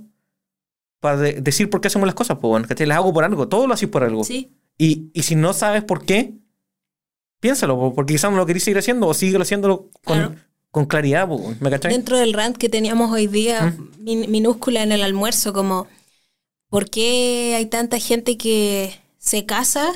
para 1.00 1.16
decir 1.16 1.68
por 1.68 1.80
qué 1.80 1.88
hacemos 1.88 2.06
las 2.06 2.14
cosas, 2.14 2.38
pues 2.40 2.64
¿cachai? 2.68 2.86
Las 2.86 2.98
hago 2.98 3.12
por 3.12 3.24
algo, 3.24 3.48
todo 3.48 3.66
lo 3.66 3.74
haces 3.74 3.88
por 3.88 4.04
algo. 4.04 4.22
Sí. 4.22 4.56
Y, 4.78 5.10
y 5.12 5.24
si 5.24 5.34
no 5.34 5.52
sabes 5.52 5.82
por 5.82 6.04
qué, 6.04 6.34
piénsalo, 7.42 7.76
po, 7.76 7.92
porque 7.94 8.14
quizás 8.14 8.30
no 8.30 8.36
lo 8.38 8.46
querés 8.46 8.62
seguir 8.62 8.78
haciendo 8.78 9.08
o 9.08 9.14
síguelo 9.14 9.42
haciéndolo 9.42 9.90
con, 10.04 10.16
Claro. 10.18 10.34
con 10.70 10.86
claridad, 10.86 11.28
¿me 11.60 11.70
cachai? 11.70 11.92
Dentro 11.92 12.16
del 12.16 12.32
rant 12.32 12.56
que 12.56 12.68
teníamos 12.68 13.10
hoy 13.10 13.26
día, 13.26 13.76
min- 13.98 14.30
minúscula 14.30 14.82
en 14.82 14.92
el 14.92 15.02
almuerzo, 15.02 15.52
como 15.52 15.88
¿por 16.70 16.88
qué 16.88 17.54
hay 17.56 17.66
tanta 17.66 17.98
gente 17.98 18.38
que 18.38 18.98
se 19.18 19.44
casa 19.44 19.90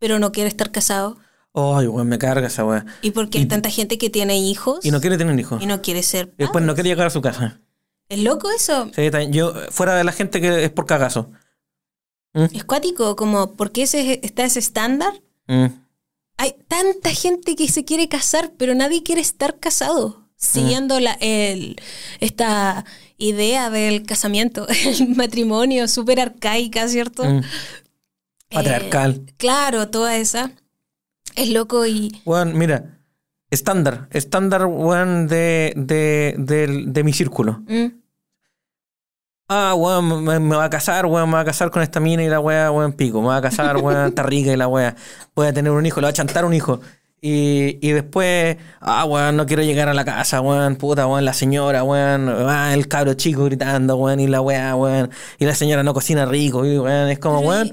pero 0.00 0.18
no 0.18 0.32
quiere 0.32 0.48
estar 0.48 0.72
casado? 0.72 1.18
Ay, 1.54 1.86
weón, 1.88 2.08
me 2.08 2.18
carga 2.18 2.46
esa 2.46 2.64
weá. 2.64 2.86
¿Y 3.02 3.10
por 3.10 3.28
qué 3.30 3.38
hay 3.38 3.46
tanta 3.46 3.68
gente 3.68 3.98
que 3.98 4.10
tiene 4.10 4.38
hijos 4.38 4.84
Y 4.84 4.90
no 4.90 5.00
quiere 5.00 5.18
tener 5.18 5.38
hijos. 5.38 5.62
y 5.62 5.66
no 5.66 5.82
quiere 5.82 6.02
ser 6.02 6.32
Y 6.38 6.42
después 6.44 6.64
no 6.64 6.74
quiere 6.74 6.88
llegar 6.88 7.06
a 7.08 7.10
su 7.10 7.20
casa. 7.20 7.60
¿Es 8.08 8.20
loco 8.20 8.48
eso? 8.50 8.90
Sí, 8.94 9.10
yo, 9.30 9.52
fuera 9.70 9.94
de 9.96 10.04
la 10.04 10.12
gente 10.12 10.40
que 10.40 10.64
es 10.64 10.70
por 10.70 10.86
cagazo. 10.86 11.30
¿Mm? 12.32 12.44
Es 12.54 12.64
cuático, 12.64 13.14
como, 13.16 13.54
¿por 13.56 13.72
qué 13.72 13.82
ese, 13.82 14.20
está 14.22 14.44
ese 14.44 14.58
estándar? 14.60 15.12
Mm. 15.46 15.66
Hay 16.38 16.54
tanta 16.68 17.10
gente 17.10 17.54
que 17.56 17.68
se 17.68 17.84
quiere 17.84 18.08
casar, 18.08 18.52
pero 18.56 18.74
nadie 18.74 19.02
quiere 19.02 19.20
estar 19.20 19.58
casado. 19.58 20.24
Siguiendo 20.36 21.00
la, 21.00 21.14
el, 21.20 21.76
esta 22.20 22.84
idea 23.16 23.70
del 23.70 24.04
casamiento, 24.04 24.66
el 24.84 25.08
matrimonio 25.16 25.88
súper 25.88 26.20
arcaica, 26.20 26.86
¿cierto? 26.88 27.24
Mm. 27.24 27.38
Eh, 27.38 27.42
Patriarcal. 28.54 29.22
claro, 29.36 29.88
toda 29.90 30.16
esa. 30.16 30.52
Es 31.34 31.50
loco 31.50 31.84
y. 31.86 32.22
Weón, 32.24 32.56
mira. 32.56 33.00
Estándar. 33.50 34.08
Estándar, 34.12 34.66
weón, 34.66 35.26
de, 35.26 35.72
de, 35.76 36.34
del- 36.38 36.92
de 36.92 37.02
mi 37.04 37.12
círculo. 37.12 37.62
mm, 37.66 37.86
Ah, 39.50 39.74
weón, 39.74 40.24
me, 40.24 40.38
me 40.38 40.56
va 40.56 40.64
a 40.64 40.70
casar, 40.70 41.06
weón, 41.06 41.30
me 41.30 41.36
va 41.36 41.40
a 41.40 41.44
casar 41.46 41.70
con 41.70 41.82
esta 41.82 42.00
mina 42.00 42.22
y 42.22 42.28
la 42.28 42.38
weá, 42.38 42.70
weón, 42.70 42.92
pico. 42.92 43.22
Me 43.22 43.28
va 43.28 43.38
a 43.38 43.40
casar, 43.40 43.78
weón, 43.78 44.06
está 44.08 44.22
rica 44.22 44.52
y 44.52 44.56
la 44.56 44.68
weá. 44.68 44.94
Voy 45.34 45.46
a 45.46 45.54
tener 45.54 45.72
un 45.72 45.86
hijo, 45.86 46.00
le 46.00 46.04
va 46.04 46.10
a 46.10 46.12
chantar 46.12 46.44
un 46.44 46.52
hijo. 46.52 46.80
Y, 47.22 47.78
y 47.80 47.92
después, 47.92 48.58
ah, 48.80 49.06
weón, 49.06 49.36
no 49.36 49.46
quiero 49.46 49.62
llegar 49.62 49.88
a 49.88 49.94
la 49.94 50.04
casa, 50.04 50.42
weón, 50.42 50.76
puta, 50.76 51.06
weón, 51.06 51.24
la 51.24 51.32
señora, 51.32 51.82
weón, 51.82 52.28
ah, 52.28 52.74
el 52.74 52.88
cabro 52.88 53.14
chico 53.14 53.44
gritando, 53.44 53.96
weón, 53.96 54.20
y 54.20 54.26
la 54.26 54.42
weá, 54.42 54.76
weón, 54.76 55.10
y 55.38 55.46
la 55.46 55.54
señora 55.54 55.82
no 55.82 55.94
cocina 55.94 56.26
rico, 56.26 56.66
y 56.66 56.78
weón, 56.78 57.08
es 57.08 57.18
como, 57.18 57.40
weón, 57.40 57.72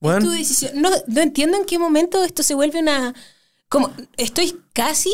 weón, 0.00 0.24
tu 0.24 0.30
decisión. 0.30 0.72
No, 0.74 0.90
no 1.06 1.20
entiendo 1.20 1.56
en 1.56 1.64
qué 1.64 1.78
momento 1.78 2.22
esto 2.24 2.42
se 2.42 2.54
vuelve 2.54 2.80
una. 2.80 3.14
Como, 3.68 3.92
estoy 4.16 4.60
casi 4.72 5.12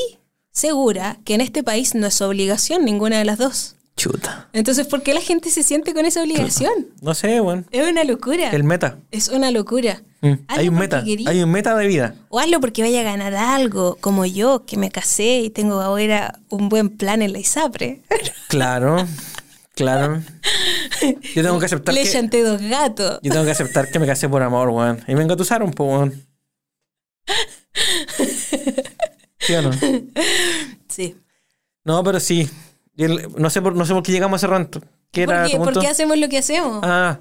segura 0.50 1.18
que 1.24 1.34
en 1.34 1.42
este 1.42 1.62
país 1.62 1.94
no 1.94 2.06
es 2.06 2.20
obligación 2.22 2.84
ninguna 2.84 3.18
de 3.18 3.26
las 3.26 3.38
dos. 3.38 3.76
Chuta. 3.98 4.48
Entonces, 4.54 4.86
¿por 4.86 5.02
qué 5.02 5.12
la 5.12 5.20
gente 5.20 5.50
se 5.50 5.62
siente 5.62 5.92
con 5.92 6.06
esa 6.06 6.22
obligación? 6.22 6.72
No 7.02 7.14
sé, 7.14 7.40
weón, 7.42 7.66
Es 7.70 7.86
una 7.86 8.04
locura. 8.04 8.50
el 8.50 8.64
meta. 8.64 8.96
Es 9.10 9.28
una 9.28 9.50
locura. 9.50 10.02
Mm, 10.22 10.32
Hay 10.48 10.68
un 10.68 10.74
meta, 10.76 11.04
hay 11.26 11.42
un 11.42 11.50
meta 11.50 11.76
de 11.76 11.86
vida. 11.86 12.14
O 12.30 12.38
hazlo 12.40 12.60
porque 12.60 12.82
vaya 12.82 13.00
a 13.00 13.04
ganar 13.04 13.34
algo, 13.34 13.96
como 14.00 14.24
yo, 14.24 14.64
que 14.66 14.76
me 14.76 14.90
casé 14.90 15.40
y 15.40 15.50
tengo 15.50 15.80
ahora 15.80 16.40
un 16.48 16.68
buen 16.70 16.88
plan 16.96 17.20
en 17.22 17.32
la 17.34 17.38
ISAPRE. 17.40 18.02
Claro, 18.48 19.06
claro. 19.74 20.22
Yo 21.34 21.42
tengo 21.42 21.58
que 21.58 21.66
aceptar 21.66 21.94
Le 21.94 22.04
que... 22.04 22.42
dos 22.42 22.62
gatos. 22.62 23.20
Yo 23.22 23.30
tengo 23.30 23.44
que 23.44 23.50
aceptar 23.50 23.90
que 23.90 23.98
me 23.98 24.06
casé 24.06 24.26
por 24.28 24.42
amor, 24.42 24.70
weón. 24.70 25.04
Y 25.06 25.14
me 25.14 25.22
engatusaron, 25.22 25.70
pues, 25.72 25.88
weón. 25.90 26.26
¿Sí 29.38 29.54
o 29.54 29.62
no? 29.62 29.70
Sí. 30.88 31.16
No, 31.84 32.02
pero 32.02 32.20
sí. 32.20 32.48
El- 32.98 33.28
no, 33.38 33.48
sé 33.48 33.62
por, 33.62 33.74
no 33.74 33.86
sé 33.86 33.94
por 33.94 34.02
qué 34.02 34.12
llegamos 34.12 34.34
a 34.34 34.44
ese 34.44 34.52
ranto. 34.52 34.80
¿Qué 35.10 35.24
¿Por 35.24 35.34
era 35.34 35.46
qué, 35.48 35.56
por 35.56 35.78
qué 35.80 35.88
hacemos 35.88 36.18
lo 36.18 36.28
que 36.28 36.38
hacemos? 36.38 36.80
Ah, 36.82 37.20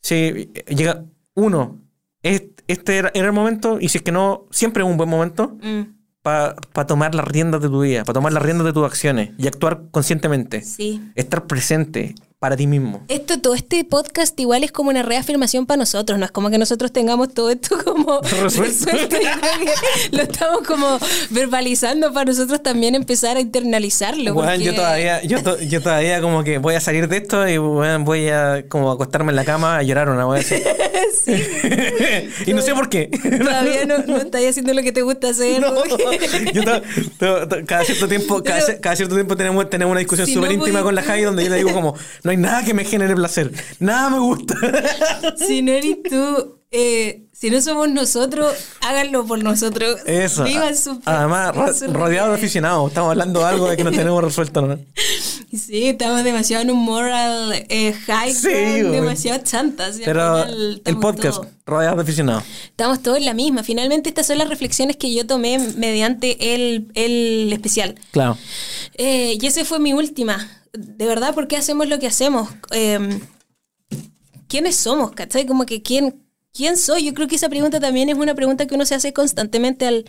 sí. 0.00 0.50
Llega... 0.68 1.04
Uno. 1.34 1.80
es- 2.22 2.42
Este 2.68 2.98
era, 2.98 3.10
era 3.14 3.26
el 3.26 3.32
momento, 3.32 3.78
y 3.80 3.88
si 3.88 3.98
es 3.98 4.04
que 4.04 4.12
no, 4.12 4.46
siempre 4.50 4.82
es 4.82 4.88
un 4.88 4.96
buen 4.98 5.08
momento 5.08 5.56
Mm, 5.62 5.82
para 6.22 6.54
tomar 6.86 7.14
las 7.14 7.26
riendas 7.26 7.60
de 7.62 7.68
tu 7.68 7.80
vida, 7.80 8.04
para 8.04 8.14
tomar 8.14 8.32
las 8.32 8.42
riendas 8.42 8.64
de 8.66 8.72
tus 8.72 8.84
acciones 8.84 9.30
y 9.38 9.46
actuar 9.48 9.84
conscientemente. 9.90 10.60
sí. 10.62 11.00
Estar 11.14 11.46
presente 11.46 12.14
para 12.42 12.56
ti 12.56 12.66
mismo. 12.66 13.04
Esto, 13.06 13.38
todo 13.40 13.54
este 13.54 13.84
podcast 13.84 14.38
igual 14.40 14.64
es 14.64 14.72
como 14.72 14.90
una 14.90 15.04
reafirmación 15.04 15.64
para 15.64 15.78
nosotros, 15.78 16.18
no 16.18 16.24
es 16.24 16.32
como 16.32 16.50
que 16.50 16.58
nosotros 16.58 16.90
tengamos 16.90 17.32
todo 17.32 17.50
esto 17.50 17.78
como 17.84 18.20
Resuelto. 18.42 18.62
resuelto. 18.90 19.16
Lo 20.10 20.22
estamos 20.22 20.62
como 20.66 20.98
verbalizando 21.30 22.12
para 22.12 22.24
nosotros 22.32 22.60
también 22.60 22.96
empezar 22.96 23.36
a 23.36 23.40
internalizarlo. 23.40 24.34
Porque- 24.34 24.58
yo 24.64 24.74
todavía, 24.74 25.22
yo, 25.22 25.40
to- 25.40 25.60
yo 25.60 25.80
todavía 25.80 26.20
como 26.20 26.42
que 26.42 26.58
voy 26.58 26.74
a 26.74 26.80
salir 26.80 27.06
de 27.06 27.18
esto 27.18 27.48
y 27.48 27.58
voy 27.58 28.28
a 28.30 28.64
como 28.68 28.90
acostarme 28.90 29.30
en 29.30 29.36
la 29.36 29.44
cama 29.44 29.76
a 29.78 29.82
llorar 29.84 30.08
una 30.08 30.26
vez. 30.26 30.52
y 32.46 32.54
no 32.54 32.60
sé 32.62 32.74
por 32.74 32.88
qué. 32.88 33.06
Todavía 33.38 33.84
no, 33.86 33.98
no 33.98 34.16
estás 34.16 34.42
haciendo 34.44 34.74
lo 34.74 34.82
que 34.82 34.90
te 34.90 35.02
gusta 35.02 35.28
hacer. 35.28 35.60
No. 35.60 35.74
porque- 35.74 36.50
Yo 36.52 36.64
to- 36.64 36.82
to- 37.20 37.48
to- 37.48 37.56
cada 37.66 37.84
cierto 37.84 38.08
tiempo, 38.08 38.42
cada, 38.42 38.66
Pero- 38.66 38.80
cada 38.80 38.96
cierto 38.96 39.14
tiempo 39.14 39.36
tenemos, 39.36 39.70
tenemos 39.70 39.92
una 39.92 40.00
discusión 40.00 40.26
Si 40.26 40.34
súper 40.34 40.50
íntima 40.50 40.82
con 40.82 40.96
la 40.96 41.02
Javi 41.04 41.22
donde 41.22 41.44
yo 41.44 41.50
le 41.50 41.56
digo 41.58 41.72
como, 41.72 41.94
no 42.24 42.31
hay 42.32 42.38
nada 42.38 42.64
que 42.64 42.74
me 42.74 42.84
genere 42.84 43.14
placer. 43.14 43.52
Nada 43.78 44.10
me 44.10 44.18
gusta. 44.18 44.54
si 45.36 45.62
no 45.62 45.72
eres 45.72 46.02
tú, 46.02 46.61
eh, 46.72 47.26
si 47.32 47.50
no 47.50 47.60
somos 47.60 47.88
nosotros, 47.90 48.52
háganlo 48.80 49.26
por 49.26 49.42
nosotros. 49.42 49.98
Eso. 50.06 50.44
Vivan 50.44 50.76
su 50.76 51.00
Además, 51.04 51.54
ro- 51.54 51.74
su 51.74 51.92
rodeado 51.92 52.30
de 52.30 52.34
aficionados. 52.36 52.88
Estamos 52.88 53.10
hablando 53.10 53.40
de 53.40 53.46
algo 53.46 53.68
de 53.68 53.76
que 53.76 53.84
no 53.84 53.90
tenemos 53.90 54.22
resuelto. 54.24 54.62
¿no? 54.62 54.78
Sí, 55.52 55.88
estamos 55.88 56.24
demasiado 56.24 56.62
en 56.62 56.70
un 56.70 56.78
moral 56.78 57.52
eh, 57.68 57.92
high, 58.06 58.32
Sí, 58.32 58.48
demasiado 58.48 59.42
chantas. 59.44 60.00
Pero 60.02 60.44
el 60.46 60.80
podcast, 60.98 61.36
todos- 61.40 61.48
rodeado 61.66 61.96
de 61.96 62.02
aficionados. 62.04 62.42
Estamos 62.70 63.02
todos 63.02 63.18
en 63.18 63.26
la 63.26 63.34
misma. 63.34 63.62
Finalmente, 63.62 64.08
estas 64.08 64.26
son 64.28 64.38
las 64.38 64.48
reflexiones 64.48 64.96
que 64.96 65.12
yo 65.12 65.26
tomé 65.26 65.58
mediante 65.76 66.54
el, 66.54 66.90
el 66.94 67.52
especial. 67.52 67.96
Claro. 68.12 68.38
Eh, 68.94 69.36
y 69.38 69.46
esa 69.46 69.62
fue 69.66 69.78
mi 69.78 69.92
última. 69.92 70.48
De 70.72 71.06
verdad, 71.06 71.34
¿por 71.34 71.48
qué 71.48 71.58
hacemos 71.58 71.86
lo 71.86 71.98
que 71.98 72.06
hacemos? 72.06 72.48
Eh, 72.70 73.20
¿Quiénes 74.48 74.76
somos? 74.76 75.12
¿Cachai? 75.12 75.46
Como 75.46 75.66
que 75.66 75.82
¿quién, 75.82 76.21
¿quién 76.52 76.76
soy? 76.76 77.04
Yo 77.04 77.14
creo 77.14 77.28
que 77.28 77.36
esa 77.36 77.48
pregunta 77.48 77.80
también 77.80 78.08
es 78.08 78.16
una 78.16 78.34
pregunta 78.34 78.66
que 78.66 78.74
uno 78.74 78.84
se 78.86 78.94
hace 78.94 79.12
constantemente 79.12 79.86
al, 79.86 80.04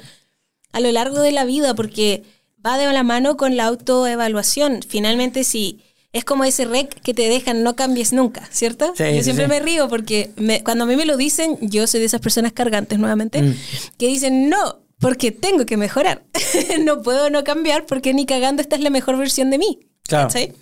a 0.71 0.79
lo 0.79 0.91
largo 0.91 1.19
de 1.21 1.31
la 1.31 1.45
vida, 1.45 1.73
porque 1.75 2.23
va 2.65 2.77
de 2.77 2.91
la 2.91 3.03
mano 3.03 3.37
con 3.37 3.55
la 3.57 3.65
autoevaluación. 3.65 4.81
Finalmente, 4.87 5.43
si 5.43 5.79
es 6.13 6.23
como 6.23 6.43
ese 6.43 6.65
rec 6.65 7.01
que 7.01 7.13
te 7.13 7.27
dejan, 7.27 7.63
no 7.63 7.75
cambies 7.75 8.13
nunca, 8.13 8.47
¿cierto? 8.51 8.93
Sí, 8.95 9.03
yo 9.03 9.17
sí, 9.17 9.23
siempre 9.23 9.45
sí. 9.45 9.49
me 9.49 9.59
río 9.59 9.87
porque 9.89 10.29
me- 10.35 10.63
cuando 10.63 10.83
a 10.83 10.87
mí 10.87 10.95
me 10.95 11.05
lo 11.05 11.17
dicen, 11.17 11.57
yo 11.61 11.87
soy 11.87 11.99
de 12.01 12.05
esas 12.05 12.21
personas 12.21 12.53
cargantes 12.53 12.99
nuevamente, 12.99 13.41
Mm. 13.41 13.55
que 13.97 14.07
dicen 14.07 14.49
no. 14.49 14.79
Porque 14.99 15.31
tengo 15.31 15.65
que 15.65 15.75
mejorar. 15.75 16.23
no 16.85 17.01
puedo 17.01 17.29
no 17.29 17.43
cambiar 17.43 17.85
porque 17.85 18.13
ni 18.13 18.25
cagando 18.25 18.61
esta 18.61 18.75
es 18.77 18.81
la 18.81 18.89
mejor 18.89 19.17
versión 19.17 19.49
de 19.49 19.57
mí. 19.57 19.79
Claro. 20.03 20.27
¿Cachai? 20.29 20.53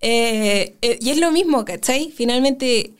Eh, 0.00 0.76
eh, 0.80 0.98
y 1.02 1.10
es 1.10 1.18
lo 1.18 1.30
mismo, 1.32 1.64
¿cachai? 1.64 2.10
Finalmente, 2.16 2.92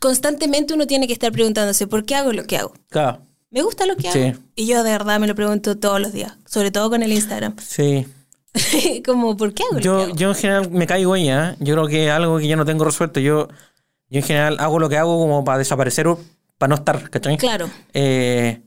constantemente 0.00 0.74
uno 0.74 0.86
tiene 0.86 1.06
que 1.06 1.12
estar 1.12 1.32
preguntándose, 1.32 1.86
¿por 1.86 2.04
qué 2.04 2.14
hago 2.14 2.32
lo 2.32 2.44
que 2.44 2.56
hago? 2.58 2.72
Claro. 2.88 3.20
¿Me 3.50 3.62
gusta 3.62 3.86
lo 3.86 3.96
que 3.96 4.10
Sí. 4.12 4.18
hago? 4.20 4.38
Y 4.54 4.66
yo 4.66 4.82
de 4.84 4.90
verdad 4.90 5.18
me 5.20 5.26
lo 5.26 5.34
pregunto 5.34 5.76
todos 5.78 6.00
los 6.00 6.12
días, 6.12 6.34
sobre 6.46 6.70
todo 6.70 6.90
con 6.90 7.02
el 7.02 7.12
Instagram. 7.12 7.56
Sí. 7.58 8.06
Como, 9.06 9.36
¿por 9.36 9.52
qué 9.54 9.62
hago 9.64 9.74
lo 9.74 9.78
que 9.78 9.84
Yo, 9.84 10.00
hago? 10.02 10.14
yo 10.16 10.28
en 10.30 10.34
general 10.34 10.70
me 10.70 10.86
caigo 10.86 11.16
en 11.16 11.24
ya. 11.26 11.56
Yo 11.60 11.74
creo 11.74 11.86
que 11.86 12.06
es 12.06 12.10
algo 12.12 12.38
que 12.38 12.48
yo 12.48 12.56
no 12.56 12.64
tengo 12.64 12.84
resuelto. 12.84 13.20
Yo, 13.20 13.48
yo 14.10 14.20
en 14.20 14.22
general 14.22 14.56
hago 14.60 14.78
lo 14.78 14.88
que 14.88 14.96
hago 14.98 15.18
como 15.18 15.44
para 15.44 15.58
desaparecer 15.58 16.06
o 16.08 16.18
para 16.58 16.68
no 16.70 16.74
estar, 16.76 17.08
¿cachai? 17.10 17.36
Claro. 17.36 17.70
Eh, 17.94 18.60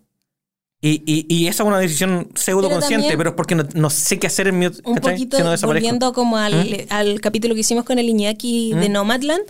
y, 0.84 1.03
y, 1.06 1.26
y 1.36 1.48
esa 1.48 1.62
es 1.64 1.68
una 1.68 1.78
decisión 1.78 2.30
pseudo 2.34 2.68
consciente, 2.70 3.16
pero 3.18 3.32
es 3.32 3.36
porque 3.36 3.53
no, 3.53 3.64
no 3.76 3.90
sé 3.91 4.18
qué 4.18 4.28
hacer 4.28 4.48
en 4.48 4.58
mi. 4.60 4.66
un 4.68 4.74
¿cachai? 4.95 5.14
poquito 5.14 5.38
Si 5.38 5.44
no 5.44 5.52
desaparezco. 5.52 5.68
volviendo 5.68 6.14
como 6.14 6.38
al, 6.38 6.53
¿Mm? 6.56 6.76
al 6.94 7.22
capítulo 7.22 7.53
que 7.53 7.62
hicimos 7.62 7.84
con 7.84 7.99
el 7.99 8.10
Iñaki 8.10 8.74
de 8.74 8.90
Nomadland, 8.90 9.44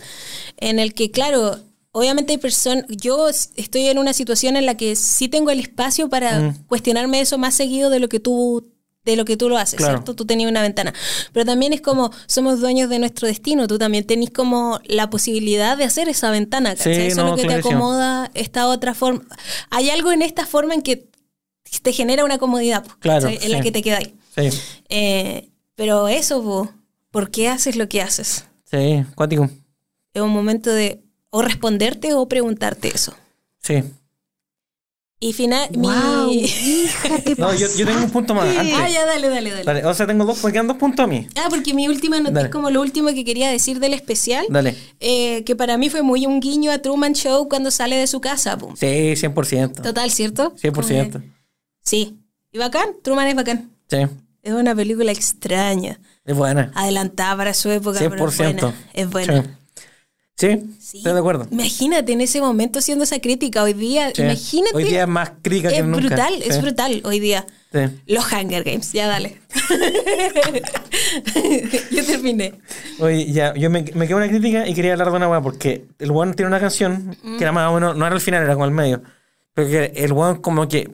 en 0.58 0.78
el 0.78 0.92
que, 0.92 1.10
claro, 1.10 1.58
obviamente 1.92 2.32
hay 2.32 2.38
personas, 2.38 2.84
yo 2.88 3.28
estoy 3.28 3.86
en 3.86 3.98
una 3.98 4.12
situación 4.12 4.56
en 4.56 4.66
la 4.66 4.76
que 4.76 4.96
sí 4.96 5.28
tengo 5.28 5.50
el 5.50 5.60
espacio 5.60 6.08
para 6.08 6.40
Mm. 6.40 6.64
cuestionarme 6.66 7.20
eso 7.20 7.38
más 7.38 7.54
seguido 7.54 7.90
de 7.90 8.00
lo 8.00 8.08
que 8.08 8.20
tú 8.20 8.68
de 9.04 9.16
lo 9.16 9.24
que 9.24 9.36
tú 9.36 9.48
lo 9.48 9.58
haces, 9.58 9.78
Claro. 9.78 9.94
¿cierto? 9.94 10.14
Tú 10.14 10.26
tenías 10.26 10.48
una 10.48 10.62
ventana. 10.62 10.94
Pero 11.32 11.44
también 11.44 11.72
es 11.72 11.80
como, 11.80 12.12
somos 12.26 12.60
dueños 12.60 12.88
de 12.88 13.00
nuestro 13.00 13.26
destino, 13.26 13.66
tú 13.66 13.76
también 13.76 14.04
tenés 14.06 14.30
como 14.30 14.78
la 14.84 15.10
posibilidad 15.10 15.76
de 15.76 15.82
hacer 15.82 16.08
esa 16.08 16.30
ventana. 16.30 16.76
Sí, 16.76 16.88
Eso 16.90 17.00
es 17.00 17.16
lo 17.16 17.34
que 17.34 17.44
te 17.48 17.54
acomoda 17.54 18.30
esta 18.34 18.68
otra 18.68 18.94
forma. 18.94 19.24
Hay 19.70 19.90
algo 19.90 20.12
en 20.12 20.22
esta 20.22 20.46
forma 20.46 20.74
en 20.74 20.82
que 20.82 21.08
te 21.82 21.92
genera 21.92 22.24
una 22.24 22.38
comodidad, 22.38 22.86
Claro, 23.00 23.28
en 23.28 23.50
la 23.50 23.60
que 23.60 23.72
te 23.72 23.82
quedáis. 23.82 24.10
Sí, 24.36 24.50
Eh, 24.88 25.48
pero 25.74 26.06
eso, 26.06 26.40
po, 26.40 26.70
¿por 27.10 27.32
qué 27.32 27.48
haces 27.48 27.74
lo 27.74 27.88
que 27.88 28.02
haces? 28.02 28.44
sí, 28.70 29.04
cuático. 29.16 29.50
Es 30.14 30.22
un 30.22 30.30
momento 30.30 30.70
de 30.70 31.02
o 31.34 31.42
responderte 31.42 32.14
o 32.14 32.28
preguntarte 32.28 32.88
eso. 32.94 33.14
Sí. 33.62 33.82
Y 35.20 35.32
final, 35.34 35.68
mi- 35.70 35.86
Wow, 35.86 36.30
hija, 36.32 37.18
te 37.22 37.36
No, 37.36 37.54
yo, 37.54 37.68
yo 37.76 37.86
tengo 37.86 38.02
un 38.04 38.10
punto 38.10 38.34
más. 38.34 38.44
Antes. 38.56 38.74
Ah, 38.76 38.88
ya, 38.88 39.06
dale, 39.06 39.28
dale, 39.28 39.50
dale. 39.50 39.62
Dale, 39.64 39.84
o 39.86 39.94
sea, 39.94 40.04
tengo 40.06 40.24
dos, 40.24 40.42
me 40.42 40.50
quedan 40.50 40.66
dos 40.66 40.78
puntos 40.78 41.04
a 41.04 41.06
mí. 41.06 41.28
Ah, 41.36 41.46
porque 41.48 41.74
mi 41.74 41.86
última 41.86 42.18
nota 42.18 42.32
Dale. 42.32 42.46
es 42.48 42.52
como 42.52 42.70
lo 42.70 42.80
último 42.80 43.08
que 43.14 43.24
quería 43.24 43.48
decir 43.48 43.78
del 43.78 43.94
especial. 43.94 44.44
Dale. 44.48 44.76
eh, 44.98 45.44
que 45.44 45.54
para 45.54 45.78
mí 45.78 45.90
fue 45.90 46.02
muy 46.02 46.26
un 46.26 46.40
guiño 46.40 46.72
a 46.72 46.78
Truman 46.78 47.12
Show 47.14 47.48
cuando 47.48 47.70
sale 47.70 47.96
de 47.96 48.08
su 48.08 48.20
casa. 48.20 48.58
po. 48.58 48.74
Sí, 48.76 48.86
100%. 49.16 49.80
Total, 49.82 50.10
¿cierto? 50.10 50.54
100%. 50.56 50.72
Como 50.72 51.22
que- 51.24 51.30
Sí. 51.84 52.18
Y 52.50 52.58
bacán, 52.58 52.88
Truman 53.02 53.28
es 53.28 53.36
bacán. 53.36 53.70
Sí, 53.88 53.98
Es 54.42 54.52
una 54.52 54.74
película 54.74 55.12
extraña. 55.12 56.00
es 56.24 56.34
buena. 56.36 56.72
Adelantada 56.74 57.36
para 57.36 57.54
su 57.54 57.70
época. 57.70 58.00
pero 58.00 58.28
es 58.28 58.34
100%. 58.40 58.60
buena. 58.60 58.74
Es 58.92 59.08
buena. 59.08 59.42
Sí. 59.44 59.48
Sí, 60.36 60.48
Sí. 60.80 60.98
estoy 60.98 61.12
de 61.12 61.18
acuerdo. 61.18 61.46
Imagínate 61.50 62.12
en 62.12 62.20
ese 62.20 62.40
momento 62.40 62.78
haciendo 62.80 63.04
esa 63.04 63.20
crítica. 63.20 63.62
Hoy 63.62 63.74
día, 63.74 64.10
Sí. 64.14 64.22
imagínate. 64.22 64.76
Hoy 64.76 64.84
día 64.84 65.02
es 65.02 65.08
más 65.08 65.32
crítica 65.42 65.68
que 65.68 65.78
es 65.78 65.84
nunca. 65.84 65.98
brutal, 66.06 66.34
Sí. 66.42 66.48
es 66.48 66.62
brutal 66.62 67.00
hoy 67.04 67.20
día. 67.20 67.46
Los 68.06 68.30
Hunger 68.32 68.64
Games, 68.64 68.92
ya 68.92 69.06
dale. 69.08 69.40
Yo 71.90 72.04
terminé. 72.04 72.54
Oye, 72.98 73.32
ya, 73.32 73.54
yo 73.54 73.70
me, 73.70 73.82
me 73.94 74.06
quedé 74.06 74.14
una 74.14 74.28
crítica 74.28 74.66
y 74.68 74.74
quería 74.74 74.92
hablar 74.92 75.10
de 75.10 75.16
una 75.16 75.28
weá 75.28 75.40
porque 75.40 75.86
el 75.98 76.10
weón 76.10 76.34
tiene 76.34 76.48
una 76.48 76.60
canción 76.60 77.16
que 77.38 77.42
era 77.42 77.52
más 77.52 77.70
o 77.70 77.74
menos, 77.74 77.96
no 77.96 78.04
era 78.06 78.14
al 78.14 78.20
final, 78.20 78.42
era 78.42 78.52
como 78.54 78.64
al 78.64 78.70
medio. 78.72 79.02
Pero 79.54 79.68
que 79.68 79.92
el 79.96 80.12
weón 80.12 80.40
como 80.42 80.68
que 80.68 80.90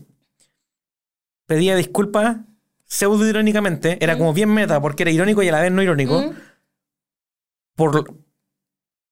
pedía 1.47 1.74
disculpas 1.77 2.39
pseudo 2.86 3.27
irónicamente, 3.28 3.98
era 4.01 4.16
como 4.16 4.32
bien 4.32 4.48
meta 4.51 4.81
porque 4.81 5.02
era 5.02 5.10
irónico 5.10 5.43
y 5.43 5.48
a 5.48 5.52
la 5.52 5.60
vez 5.60 5.73
no 5.73 5.82
irónico, 5.82 6.20
Mm. 6.23 6.31
por 7.77 8.15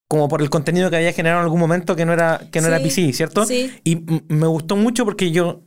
como 0.08 0.28
por 0.28 0.40
el 0.42 0.50
contenido 0.50 0.88
que 0.90 0.96
había 0.96 1.12
generado 1.12 1.40
en 1.40 1.44
algún 1.44 1.60
momento 1.60 1.96
que 1.96 2.04
no 2.06 2.12
era, 2.12 2.40
que 2.52 2.60
no 2.60 2.68
era 2.68 2.78
Sí, 2.78 2.84
PC, 2.84 3.12
¿cierto? 3.12 3.44
sí. 3.44 3.70
Y 3.84 3.96
me 4.28 4.46
gustó 4.46 4.76
mucho 4.76 5.04
porque 5.04 5.30
yo, 5.32 5.62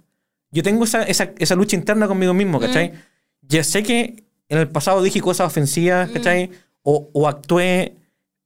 yo 0.52 0.64
tengo 0.64 0.84
esa, 0.86 1.04
esa, 1.04 1.32
esa 1.38 1.56
lucha 1.56 1.76
interna 1.76 2.08
conmigo 2.08 2.34
mismo, 2.34 2.60
¿cachai? 2.60 2.94
Ya 3.42 3.64
sé 3.64 3.84
que 3.84 4.24
en 4.48 4.58
el 4.58 4.68
pasado 4.70 5.02
dije 5.04 5.20
cosas 5.22 5.48
ofensivas, 5.48 6.10
¿cachai? 6.12 6.50
O, 6.84 7.10
o 7.14 7.28
actué 7.28 7.96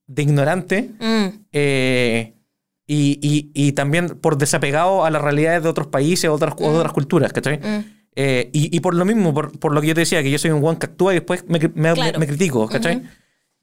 de 0.07 0.21
ignorante 0.23 0.89
Mm. 0.99 1.27
eh, 1.53 2.33
y, 2.85 3.19
y- 3.21 3.51
y 3.53 3.71
también 3.73 4.09
por 4.09 4.37
desapegado 4.37 5.05
a 5.05 5.09
las 5.11 5.21
realidades 5.21 5.63
de 5.63 5.69
otros 5.69 5.87
países 5.87 6.29
o 6.29 6.33
otras, 6.33 6.55
de 6.57 6.65
otras 6.65 6.91
culturas, 6.91 7.31
¿cachai? 7.31 7.57
Mm. 7.59 7.85
Eh, 8.15 8.49
y, 8.51 8.75
y 8.75 8.79
por 8.81 8.93
lo 8.95 9.05
mismo, 9.05 9.33
por, 9.33 9.57
por 9.57 9.73
lo 9.73 9.79
que 9.81 9.87
yo 9.87 9.93
te 9.95 10.01
decía, 10.01 10.21
que 10.21 10.29
yo 10.29 10.37
soy 10.37 10.51
un 10.51 10.59
guan 10.59 10.75
que 10.77 10.87
actúa 10.87 11.13
y 11.13 11.17
después 11.17 11.45
me, 11.47 11.59
me- 11.75 11.93
Claro. 11.93 12.19
me 12.19 12.27
critico, 12.27 12.67
¿cachai? 12.67 13.01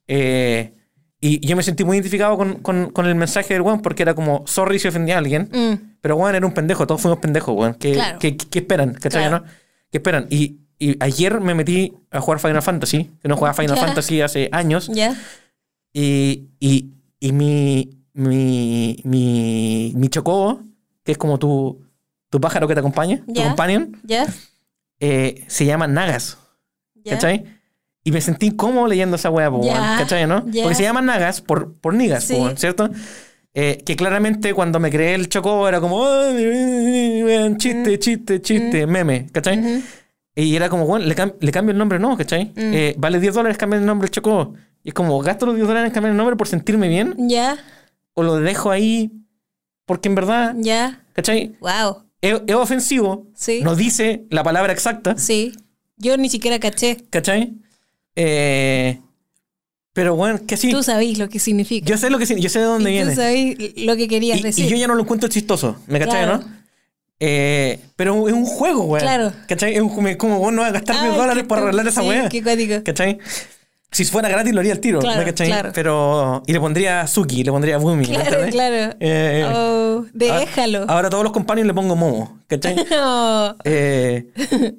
Eh, 0.09 0.73
y 1.21 1.47
yo 1.47 1.55
me 1.57 1.63
sentí 1.63 1.85
muy 1.85 1.97
identificado 1.99 2.37
con, 2.37 2.55
con- 2.61 2.91
con 2.91 3.07
el 3.07 3.15
mensaje 3.15 3.53
del 3.55 3.63
guan 3.63 3.83
porque 3.83 4.03
era 4.03 4.15
como, 4.15 4.43
sorry 4.47 4.79
si 4.79 4.89
ofendí 4.89 5.13
a 5.13 5.19
alguien, 5.19 5.49
Mm. 5.53 5.97
pero 6.01 6.17
Juan 6.17 6.35
era 6.35 6.47
un 6.47 6.53
pendejo, 6.55 6.87
todos 6.87 7.01
fuimos 7.03 7.19
pendejos, 7.19 7.55
weón. 7.57 7.75
¿Qué, 7.75 7.93
Claro. 7.93 8.19
qué- 8.19 8.37
qué 8.37 8.59
esperan? 8.61 8.95
¿Cachai, 8.95 9.29
Claro. 9.29 9.45
no? 9.45 9.53
¿Qué 9.91 9.99
esperan? 9.99 10.27
Y, 10.31 10.61
y 10.79 10.97
ayer 11.01 11.41
me 11.41 11.55
metí 11.55 11.93
a 12.11 12.21
jugar 12.21 12.41
Final 12.41 12.63
Fantasy, 12.63 13.11
que 13.21 13.29
no 13.29 13.37
jugaba 13.37 13.53
Final. 13.55 13.77
Fantasy 14.03 14.21
hace 14.23 14.49
años, 14.53 14.89
¿Ya? 14.95 15.15
y, 15.93 16.49
y, 16.59 16.95
y 17.21 17.33
mi, 17.33 17.91
mi, 18.15 18.97
mi, 19.05 19.93
mi 19.95 20.09
chocobo, 20.09 20.63
que 21.05 21.13
es 21.13 21.19
como 21.19 21.39
tu, 21.39 21.83
tu 22.31 22.41
pájaro 22.41 22.67
que 22.67 22.75
te 22.75 22.81
acompaña, 22.81 23.23
tu 23.27 23.43
companion, 23.43 24.01
eh, 25.01 25.45
se 25.49 25.65
llama 25.67 25.87
Nagas. 25.87 26.39
¿cachai? 27.05 27.45
Y 28.11 28.12
me 28.12 28.20
sentí 28.20 28.47
incómodo 28.49 28.89
leyendo 28.89 29.15
esa 29.15 29.31
po, 29.31 29.39
Ya, 29.41 29.49
weón, 29.51 29.99
¿cachai, 29.99 30.27
no? 30.27 30.45
ya. 30.51 30.65
Porque 30.65 30.74
se 30.74 30.82
llaman 30.82 31.07
Nagas 31.07 31.41
por, 31.41 31.74
por 31.74 31.95
Nigas, 31.95 32.24
Sí. 32.24 32.37
¿cierto? 32.57 32.91
Eh, 33.55 33.82
que 33.87 33.95
claramente 33.95 34.53
cuando 34.53 34.81
me 34.81 34.91
creé 34.91 35.15
el 35.15 35.28
chocobo 35.28 35.69
era 35.69 35.81
como 35.81 36.05
"Ay, 36.07 37.23
weón, 37.24 37.57
chiste, 37.57 37.99
chiste, 38.01 38.41
chiste, 38.43 38.87
meme, 38.87 39.27
¿cachai? 39.32 39.59
Ujú. 39.59 39.82
Y 40.35 40.57
era 40.57 40.69
como, 40.69 40.87
bueno, 40.87 41.07
le, 41.07 41.15
cam- 41.15 41.35
le 41.41 41.53
cambio 41.53 41.73
el 41.73 41.78
nombre, 41.78 41.99
no, 41.99 42.16
¿cachai? 42.16 42.47
Mm. 42.57 42.73
Eh, 42.74 42.95
vale 42.99 43.20
10 43.20 43.35
dólares 43.35 43.59
cambiar 43.59 43.81
el 43.81 43.87
nombre 43.87 44.07
del 44.07 44.12
chocobo. 44.12 44.55
Y 44.82 44.89
es 44.89 44.95
como, 44.95 45.19
gasto 45.20 45.47
los 45.47 45.55
10 45.57 45.66
dólares 45.69 45.89
en 45.89 45.95
cambiar 45.95 46.12
el 46.12 46.16
nombre 46.16 46.37
por 46.37 46.49
sentirme 46.49 46.89
bien, 46.89 47.15
¿Ya? 47.28 47.59
o 48.15 48.23
lo 48.23 48.37
dejo 48.37 48.70
ahí 48.70 49.11
porque 49.85 50.09
en 50.09 50.15
verdad, 50.15 50.55
¿Ya? 50.59 51.05
¿cachai? 51.12 51.57
Wow. 51.61 52.05
Es, 52.23 52.41
es 52.47 52.55
ofensivo, 52.55 53.27
Sí. 53.35 53.61
no 53.62 53.74
dice 53.77 54.24
la 54.31 54.43
palabra 54.43 54.73
exacta, 54.73 55.16
Sí. 55.16 55.53
Yo 55.97 56.16
ni 56.16 56.31
siquiera 56.31 56.59
caché. 56.59 56.97
¿cachai? 57.11 57.55
Eh, 58.16 59.01
pero 59.93 60.15
bueno, 60.15 60.41
que 60.47 60.57
sí. 60.57 60.70
Tú 60.70 60.82
sabís 60.82 61.19
lo 61.19 61.28
que 61.28 61.39
significa. 61.39 61.87
Yo 61.87 61.97
sé 61.99 62.11
lo 62.11 62.19
que 62.19 62.27
yo 62.27 62.49
sé 62.49 62.59
de 62.61 62.65
dónde 62.65 62.91
Y 62.91 62.93
viene. 62.95 63.11
Tú 63.11 63.16
sabís 63.20 63.57
lo 63.85 63.97
que 63.97 64.09
querías 64.09 64.39
Y, 64.39 64.43
decir. 64.43 64.65
y 64.66 64.69
yo 64.69 64.77
ya 64.77 64.87
no 64.87 64.95
lo 64.95 65.03
encuentro 65.03 65.28
chistoso, 65.28 65.77
¿me 65.87 65.99
cachai, 65.99 66.24
Claro. 66.24 66.39
no? 66.39 66.61
Eh, 67.23 67.78
pero 67.97 68.28
es 68.28 68.35
un 68.35 68.47
juego, 68.47 68.85
weón. 68.85 69.03
Claro. 69.03 69.32
¿Cachai? 69.47 69.74
Es 69.74 69.82
un, 69.82 70.15
como, 70.16 70.39
vos 70.39 70.53
no 70.53 70.62
vas 70.62 70.70
a 70.70 70.73
gastar 70.74 71.03
10 71.03 71.16
dólares 71.16 71.45
para 71.47 71.62
arreglar 71.62 71.87
esa 71.87 72.01
Sí, 72.03 72.09
weá. 72.09 72.82
¿Cachai? 72.82 73.19
Si 73.93 74.05
fuera 74.05 74.29
gratis 74.29 74.55
lo 74.55 74.61
haría 74.61 74.73
al 74.73 74.79
tiro, 74.81 75.01
Claro, 75.01 75.35
claro. 75.35 75.71
Pero. 75.75 76.43
Y 76.47 76.53
le 76.53 76.61
pondría 76.61 77.07
Suki, 77.09 77.43
le 77.43 77.51
pondría 77.51 77.77
Bumi. 77.79 78.07
Claro, 78.07 78.47
claro. 78.51 78.95
Eh, 79.01 79.45
Oh, 79.53 80.05
ahora- 80.05 80.09
déjalo. 80.12 80.85
Ahora 80.89 81.09
a 81.09 81.11
todos 81.11 81.25
los 81.25 81.33
compañeros 81.33 81.67
le 81.67 81.75
pongo 81.75 81.97
Momo, 81.97 82.39
¿cachai? 82.47 82.77
No. 82.91 83.57
Eh, 83.65 84.29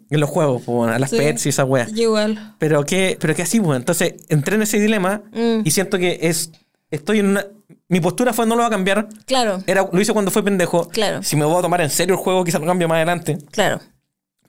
en 0.10 0.20
los 0.20 0.30
juegos, 0.30 0.62
pues, 0.66 0.76
bueno, 0.76 0.94
a 0.94 1.00
las 1.00 1.10
Sí. 1.10 1.18
pets 1.18 1.46
y 1.46 1.50
esa 1.50 1.66
wea. 1.66 1.88
Yo 1.90 2.04
igual. 2.04 2.56
Pero 2.58 2.84
que, 2.86 3.18
pero 3.20 3.36
que 3.36 3.42
así, 3.42 3.60
pues. 3.60 3.78
Entonces 3.78 4.14
entré 4.30 4.56
en 4.56 4.62
ese 4.62 4.80
dilema 4.80 5.24
Mm. 5.34 5.62
y 5.66 5.72
siento 5.72 5.98
que 5.98 6.20
es. 6.22 6.52
Estoy 6.90 7.20
en 7.20 7.28
una. 7.28 7.46
Mi 7.90 8.00
postura 8.00 8.32
fue 8.32 8.46
no 8.46 8.56
lo 8.56 8.62
va 8.62 8.68
a 8.68 8.72
cambiar. 8.72 9.10
Claro, 9.26 9.62
Era, 9.68 9.86
lo 9.92 10.00
hice 10.02 10.14
cuando 10.14 10.32
fue 10.32 10.42
pendejo. 10.44 10.88
Claro. 10.88 11.22
Si 11.22 11.36
me 11.36 11.44
voy 11.44 11.58
a 11.58 11.62
tomar 11.62 11.82
en 11.82 11.90
serio 11.90 12.16
el 12.16 12.22
juego, 12.22 12.46
quizás 12.46 12.62
lo 12.62 12.68
cambio 12.68 12.88
más 12.88 12.96
adelante. 12.96 13.38
claro, 13.52 13.82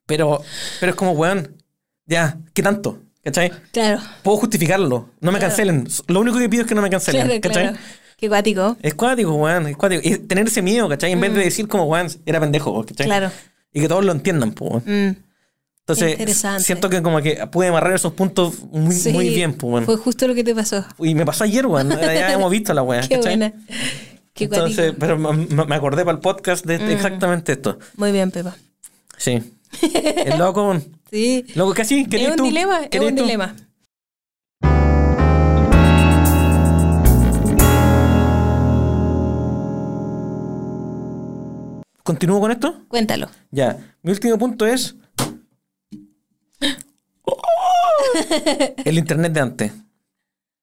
Pero, 0.07 0.41
pero 0.79 0.91
es 0.91 0.97
como, 0.97 1.13
weón, 1.13 1.57
ya, 2.07 2.39
¿qué 2.55 2.63
tanto? 2.63 2.99
¿Cachai? 3.25 3.53
claro. 3.73 4.01
Puedo 4.23 4.39
justificarlo. 4.39 5.11
No 5.21 5.31
me 5.33 5.39
Claro. 5.39 5.51
cancelen. 5.51 5.89
Lo 6.09 6.21
único 6.21 6.39
que 6.39 6.49
pido 6.49 6.63
es 6.63 6.69
que 6.69 6.75
no 6.75 6.83
me 6.83 6.91
cancelen. 6.91 7.27
Claro, 7.27 7.41
¿Cachai? 7.41 7.63
claro. 7.69 7.79
Qué 8.17 8.29
cuático. 8.29 8.77
Es 8.83 8.95
cuático, 8.95 9.33
weón. 9.35 9.67
Es 9.69 9.77
cuático. 9.77 10.01
Y 10.05 10.19
tener 10.19 10.47
ese 10.47 10.63
miedo, 10.63 10.89
¿cachai? 10.89 11.13
En 11.13 11.21
vez 11.21 11.33
de 11.35 11.41
decir 11.45 11.69
como, 11.69 11.85
weón, 11.85 12.09
era 12.27 12.41
pendejo, 12.41 12.85
¿cachai? 12.85 13.07
Mm. 13.07 13.09
Claro. 13.09 13.31
Y 13.73 13.81
que 13.81 13.89
todos 13.89 14.05
lo 14.05 14.13
entiendan, 14.13 14.53
pues. 14.53 14.85
Mm, 14.87 15.11
Entonces, 15.81 16.13
Interesante. 16.13 16.63
siento 16.63 16.89
que 16.89 17.03
como 17.03 17.21
que 17.21 17.45
pude 17.51 17.67
amarrar 17.69 17.93
esos 17.95 18.13
puntos 18.13 18.61
muy, 18.71 18.95
sí. 18.95 19.13
muy 19.13 19.29
bien, 19.31 19.55
pues, 19.55 19.73
weón. 19.73 19.85
Fue 19.85 19.97
justo 19.97 20.29
lo 20.29 20.35
que 20.35 20.45
te 20.45 20.55
pasó. 20.55 20.85
Y 21.01 21.15
me 21.17 21.25
pasó 21.27 21.45
ayer, 21.45 21.67
weón. 21.67 21.89
Ya 22.01 22.33
hemos 22.33 22.51
visto 22.51 22.73
la 22.75 22.83
weá, 22.83 23.01
Qué 23.01 23.17
¿cachai? 23.17 23.37
buena. 23.37 23.53
Qué 24.35 24.45
Entonces, 24.45 24.93
cuático. 24.95 24.97
pero 25.01 25.19
me, 25.67 25.75
acordé 25.75 26.05
para 26.05 26.15
el 26.17 26.21
podcast 26.21 26.65
de 26.65 26.77
este- 26.77 26.93
exactamente 26.93 27.53
esto. 27.53 27.79
Muy 27.97 28.13
bien, 28.13 28.31
Pepa. 28.31 28.55
Sí. 29.17 29.43
Es 29.83 30.39
loco. 30.39 30.77
Sí. 31.11 31.45
Loco, 31.55 31.75
casi. 31.75 32.01
Es 32.03 32.09
¿Querías 32.09 32.33
un 32.33 32.37
tú? 32.37 32.45
dilema, 32.45 32.83
es 32.83 32.89
¿Querías 32.89 33.11
un 33.13 33.17
tú? 33.17 33.23
dilema. 33.25 33.55
¿Continúo 42.03 42.41
con 42.41 42.51
esto? 42.51 42.83
Cuéntalo. 42.89 43.29
Ya. 43.51 43.79
Mi 44.03 44.13
último 44.13 44.39
punto 44.39 44.67
es. 44.67 44.97
El 48.85 48.99
internet 48.99 49.33
de 49.33 49.41
antes. 49.41 49.73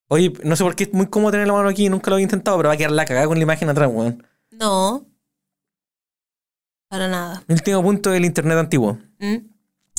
Oye, 0.09 0.33
no 0.43 0.55
sé 0.55 0.63
por 0.63 0.75
qué 0.75 0.83
es 0.85 0.93
muy 0.93 1.07
cómodo 1.07 1.31
tener 1.31 1.47
la 1.47 1.53
mano 1.53 1.69
aquí, 1.69 1.87
nunca 1.87 2.09
lo 2.09 2.15
había 2.15 2.23
intentado, 2.23 2.57
pero 2.57 2.69
va 2.69 2.73
a 2.73 2.77
quedar 2.77 2.91
la 2.91 3.05
cagada 3.05 3.27
con 3.27 3.37
la 3.37 3.43
imagen 3.43 3.69
atrás, 3.69 3.89
weón. 3.91 4.25
No. 4.51 5.05
Para 6.89 7.07
nada. 7.07 7.43
Mi 7.47 7.53
último 7.53 7.81
punto 7.81 8.11
es 8.11 8.17
el 8.17 8.25
internet 8.25 8.57
antiguo. 8.57 8.99
¿Mm? 9.19 9.35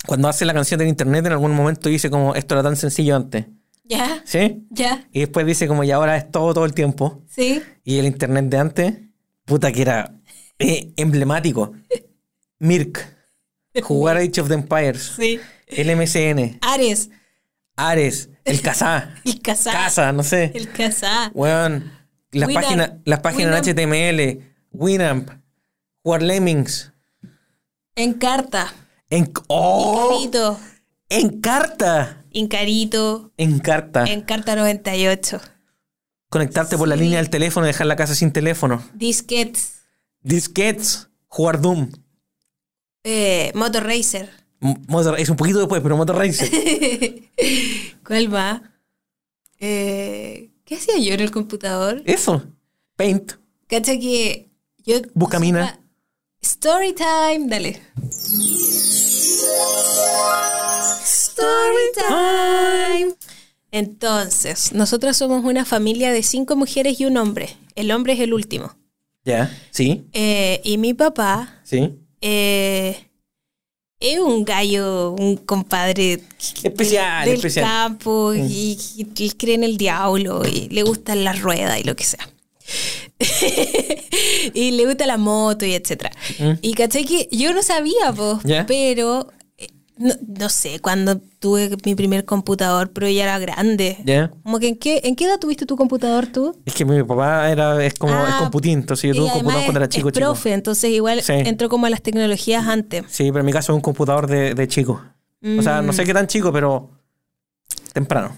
Cuando 0.06 0.28
hace 0.28 0.44
la 0.44 0.52
canción 0.52 0.78
del 0.78 0.88
internet, 0.88 1.24
en 1.26 1.32
algún 1.32 1.52
momento 1.52 1.88
dice 1.88 2.10
como 2.10 2.34
esto 2.34 2.54
era 2.54 2.62
tan 2.62 2.76
sencillo 2.76 3.16
antes. 3.16 3.46
¿Ya? 3.84 4.22
¿Sí? 4.24 4.66
¿Ya? 4.70 5.06
Y 5.12 5.20
después 5.20 5.46
dice 5.46 5.66
como 5.66 5.84
y 5.84 5.90
ahora 5.90 6.16
es 6.16 6.30
todo 6.30 6.52
todo 6.52 6.64
el 6.64 6.74
tiempo. 6.74 7.22
¿Sí? 7.28 7.62
Y 7.84 7.98
el 7.98 8.06
internet 8.06 8.46
de 8.46 8.58
antes, 8.58 8.94
puta 9.44 9.72
que 9.72 9.82
era 9.82 10.14
eh, 10.58 10.92
emblemático. 10.96 11.72
Mirk. 12.58 13.06
Jugar 13.82 14.16
Age 14.16 14.40
of 14.40 14.48
the 14.48 14.54
Empires. 14.54 15.12
Sí. 15.16 15.40
El 15.66 15.96
MCN. 15.96 16.58
Ares. 16.60 17.10
Ares. 17.76 18.30
El 18.44 18.60
Kazaa. 18.62 19.14
El 19.24 19.40
Casá. 19.40 19.72
Casa, 19.72 20.12
no 20.12 20.22
sé. 20.22 20.50
El 20.54 20.70
Casá. 20.70 21.30
Weón. 21.34 21.92
Las 22.32 22.48
Winamp. 22.48 22.64
páginas, 22.64 22.92
las 23.04 23.20
páginas 23.20 23.66
en 23.66 23.76
HTML. 23.76 24.44
Winamp. 24.72 25.30
Jugar 26.02 26.22
Lemmings. 26.22 26.92
En 27.94 28.14
carta. 28.14 28.72
En, 29.10 29.32
¡Oh! 29.48 30.20
Incarito. 30.22 30.60
En 31.08 31.40
carta. 31.40 32.24
Incarito. 32.30 33.32
En 33.36 33.58
carta. 33.58 34.04
En 34.04 34.22
carta 34.22 34.56
98. 34.56 35.40
Conectarte 36.30 36.78
por 36.78 36.88
la 36.88 36.96
línea 36.96 37.18
del 37.18 37.28
teléfono 37.28 37.66
y 37.66 37.68
dejar 37.68 37.86
la 37.86 37.96
casa 37.96 38.14
sin 38.14 38.32
teléfono. 38.32 38.82
Disquets. 38.94 39.80
Disquets. 40.22 41.08
Jugar 41.26 41.60
Doom. 41.60 41.90
Eh, 43.04 43.52
Motor 43.54 43.84
Racer. 43.84 44.30
Motor, 44.60 45.18
es 45.18 45.28
un 45.28 45.36
poquito 45.36 45.58
después, 45.58 45.82
pero 45.82 45.96
Motor 45.96 46.16
Racer. 46.16 46.48
¿Cuál 48.06 48.32
va? 48.32 48.62
Eh, 49.58 50.50
¿Qué 50.64 50.76
hacía 50.76 50.98
yo 50.98 51.14
en 51.14 51.20
el 51.20 51.30
computador? 51.30 52.02
Eso. 52.06 52.44
Paint. 52.96 53.32
Cacha 53.66 53.98
que 53.98 54.50
yo. 54.78 54.96
Buscamina. 55.14 55.79
Story 56.50 56.94
time, 56.94 57.48
dale. 57.48 57.80
Story 61.04 61.90
time. 61.96 63.14
Entonces, 63.72 64.72
nosotras 64.72 65.16
somos 65.16 65.44
una 65.44 65.64
familia 65.64 66.12
de 66.12 66.22
cinco 66.22 66.56
mujeres 66.56 66.98
y 67.00 67.04
un 67.04 67.16
hombre. 67.18 67.56
El 67.74 67.90
hombre 67.92 68.14
es 68.14 68.20
el 68.20 68.32
último. 68.34 68.74
Ya. 69.24 69.54
Sí. 69.70 70.06
Eh, 70.12 70.60
y 70.64 70.78
mi 70.78 70.94
papá 70.94 71.60
Sí. 71.62 71.94
eh, 72.20 73.06
es 74.00 74.18
un 74.18 74.44
gallo, 74.44 75.10
un 75.12 75.36
compadre 75.36 76.22
Especial, 76.62 77.26
del 77.26 77.36
especial. 77.36 77.64
campo 77.66 78.32
y, 78.34 78.78
y- 78.96 79.06
y 79.14 79.30
cree 79.32 79.54
en 79.56 79.64
el 79.64 79.76
diablo 79.76 80.42
y 80.46 80.68
le 80.70 80.82
gustan 80.82 81.22
las 81.22 81.40
ruedas 81.42 81.78
y 81.78 81.84
lo 81.84 81.94
que 81.94 82.04
sea. 82.04 82.28
y 84.54 84.70
le 84.72 84.86
gusta 84.86 85.06
la 85.06 85.16
moto 85.18 85.64
y 85.66 85.74
etcétera. 85.74 86.10
Y 86.62 86.72
caché 86.74 87.04
que 87.04 87.28
yo 87.30 87.52
no 87.52 87.62
sabía, 87.62 88.12
Mm. 88.12 88.40
Ya. 88.46 88.66
pero 88.66 89.28
eh, 89.58 89.68
no, 89.98 90.14
no 90.38 90.48
sé, 90.48 90.80
cuando 90.80 91.18
tuve 91.38 91.70
mi 91.84 91.94
primer 91.94 92.24
computador, 92.24 92.90
pero 92.92 93.08
ya 93.08 93.24
era 93.24 93.38
grande. 93.38 93.98
¿Ya? 94.04 94.30
Como 94.42 94.58
que 94.58 94.68
en 94.68 94.76
qué, 94.76 95.00
¿en 95.04 95.16
qué 95.16 95.24
edad 95.24 95.38
tuviste 95.38 95.66
tu 95.66 95.76
computador 95.76 96.26
tú? 96.26 96.56
Es 96.64 96.74
que 96.74 96.84
mi 96.84 97.02
papá 97.02 97.50
era, 97.50 97.84
es 97.84 97.94
como, 97.94 98.12
es 98.12 98.34
Ah, 98.34 98.38
computín, 98.40 98.80
entonces 98.80 99.08
yo 99.08 99.14
tuve 99.14 99.24
un 99.26 99.30
computador 99.32 99.64
cuando 99.64 99.80
era 99.80 99.88
chico, 99.88 100.08
es 100.08 100.14
chico. 100.14 100.26
profe, 100.26 100.52
entonces 100.52 100.90
igual 100.90 101.22
Sí. 101.22 101.32
entró 101.34 101.68
como 101.68 101.86
a 101.86 101.90
las 101.90 102.02
tecnologías 102.02 102.66
antes. 102.66 103.04
Sí, 103.08 103.24
pero 103.30 103.40
en 103.40 103.46
mi 103.46 103.52
caso 103.52 103.72
es 103.72 103.76
un 103.76 103.82
computador 103.82 104.26
de, 104.26 104.54
de 104.54 104.68
chico. 104.68 105.02
O 105.58 105.62
sea, 105.62 105.80
Mm. 105.82 105.86
no 105.86 105.92
sé 105.92 106.04
qué 106.04 106.12
tan 106.14 106.26
chico, 106.26 106.52
pero 106.52 106.90
temprano. 107.92 108.36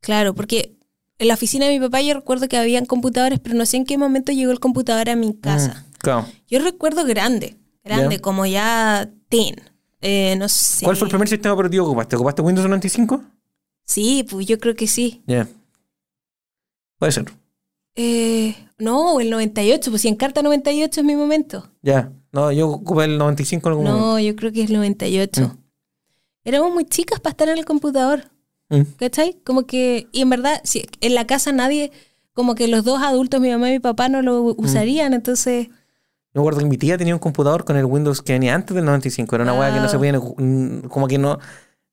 Claro, 0.00 0.34
porque 0.34 0.74
en 1.22 1.28
la 1.28 1.34
oficina 1.34 1.66
de 1.66 1.78
mi 1.78 1.84
papá 1.84 2.00
yo 2.02 2.14
recuerdo 2.14 2.48
que 2.48 2.56
habían 2.56 2.84
computadores, 2.84 3.38
pero 3.38 3.54
no 3.54 3.64
sé 3.64 3.76
en 3.76 3.84
qué 3.84 3.96
momento 3.96 4.32
llegó 4.32 4.50
el 4.50 4.58
computador 4.58 5.08
a 5.08 5.14
mi 5.14 5.34
casa. 5.34 5.86
Mm, 5.86 5.92
claro. 5.98 6.26
Yo 6.48 6.58
recuerdo 6.58 7.04
grande, 7.04 7.56
grande, 7.84 8.18
como 8.18 8.44
ya 8.44 9.08
teen. 9.28 9.54
Eh, 10.00 10.34
no 10.36 10.48
sé. 10.48 10.84
¿Cuál 10.84 10.96
fue 10.96 11.06
el 11.06 11.10
primer 11.10 11.28
sistema 11.28 11.54
operativo 11.54 11.84
que 11.84 11.90
ocupaste? 11.90 12.16
¿Ocupaste 12.16 12.42
Windows 12.42 12.66
95? 12.66 13.22
Sí, 13.84 14.26
pues 14.28 14.46
yo 14.46 14.58
creo 14.58 14.74
que 14.74 14.88
sí. 14.88 15.22
Ya. 15.28 15.46
Puede 16.98 17.12
ser. 17.12 17.32
Eh, 17.94 18.56
no, 18.78 19.20
el 19.20 19.30
98, 19.30 19.90
pues 19.90 20.02
si 20.02 20.08
en 20.08 20.16
carta 20.16 20.42
98 20.42 21.00
es 21.00 21.06
mi 21.06 21.14
momento. 21.14 21.70
Ya. 21.82 22.10
No, 22.32 22.50
yo 22.50 22.68
ocupé 22.68 23.04
el 23.04 23.16
95 23.16 23.68
en 23.68 23.70
algún 23.70 23.84
momento. 23.84 24.06
No, 24.06 24.18
yo 24.18 24.34
creo 24.34 24.50
que 24.50 24.64
es 24.64 24.70
el 24.70 24.76
98. 24.76 25.56
Éramos 26.42 26.72
muy 26.72 26.84
chicas 26.84 27.20
para 27.20 27.30
estar 27.30 27.48
en 27.48 27.58
el 27.58 27.64
computador, 27.64 28.24
Mm. 28.72 28.82
¿cachai? 28.96 29.36
Como 29.44 29.66
que, 29.66 30.08
y 30.12 30.22
en 30.22 30.30
verdad, 30.30 30.60
si 30.64 30.84
en 31.00 31.14
la 31.14 31.26
casa 31.26 31.52
nadie, 31.52 31.92
como 32.32 32.54
que 32.54 32.66
los 32.68 32.84
dos 32.84 33.02
adultos, 33.02 33.40
mi 33.40 33.50
mamá 33.50 33.68
y 33.68 33.72
mi 33.74 33.78
papá, 33.80 34.08
no 34.08 34.22
lo 34.22 34.42
usarían, 34.56 35.12
entonces... 35.12 35.68
Yo 35.68 36.40
me 36.40 36.40
acuerdo 36.40 36.60
que 36.60 36.66
mi 36.66 36.78
tía 36.78 36.96
tenía 36.96 37.14
un 37.14 37.18
computador 37.20 37.64
con 37.66 37.76
el 37.76 37.84
Windows 37.84 38.22
que 38.22 38.32
venía 38.32 38.54
antes 38.54 38.74
del 38.74 38.86
95. 38.86 39.34
Era 39.34 39.44
una 39.44 39.52
weá 39.52 39.74
que 39.74 39.80
no 39.80 39.88
se 39.90 39.98
podía... 39.98 40.18
mm, 40.18 40.88
Como 40.88 41.06
que 41.06 41.18
no... 41.18 41.38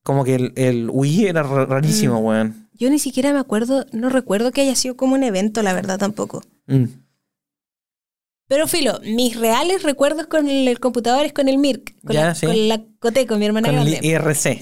Como 0.01 0.23
que 0.23 0.35
el, 0.35 0.53
el 0.55 0.89
Wii 0.89 1.25
era 1.27 1.43
ra- 1.43 1.65
rarísimo, 1.65 2.19
weón. 2.19 2.69
Yo 2.73 2.89
ni 2.89 2.99
siquiera 2.99 3.33
me 3.33 3.39
acuerdo, 3.39 3.85
no 3.91 4.07
recuerdo 4.07 4.51
que 4.53 4.61
haya 4.61 4.75
sido 4.75 4.95
como 4.95 5.15
un 5.15 5.23
evento, 5.23 5.61
la 5.61 5.73
verdad 5.73 5.97
tampoco. 5.99 6.41
Mm. 6.67 6.85
Pero 8.49 8.67
filo, 8.67 8.99
mis 9.03 9.37
reales 9.37 9.83
recuerdos 9.83 10.25
con 10.27 10.49
el, 10.49 10.67
el 10.67 10.79
computador 10.81 11.25
es 11.25 11.31
con 11.33 11.47
el 11.47 11.57
Mirk, 11.59 11.95
con, 12.05 12.13
Ya, 12.15 12.25
la, 12.25 12.35
sí. 12.35 12.45
con 12.47 12.67
la 12.67 12.81
Cote, 12.99 13.25
con 13.27 13.39
mi 13.39 13.45
hermana 13.45 13.69
Con 13.69 13.77
el 13.77 13.89
grande. 13.91 14.05
IRC. 14.07 14.61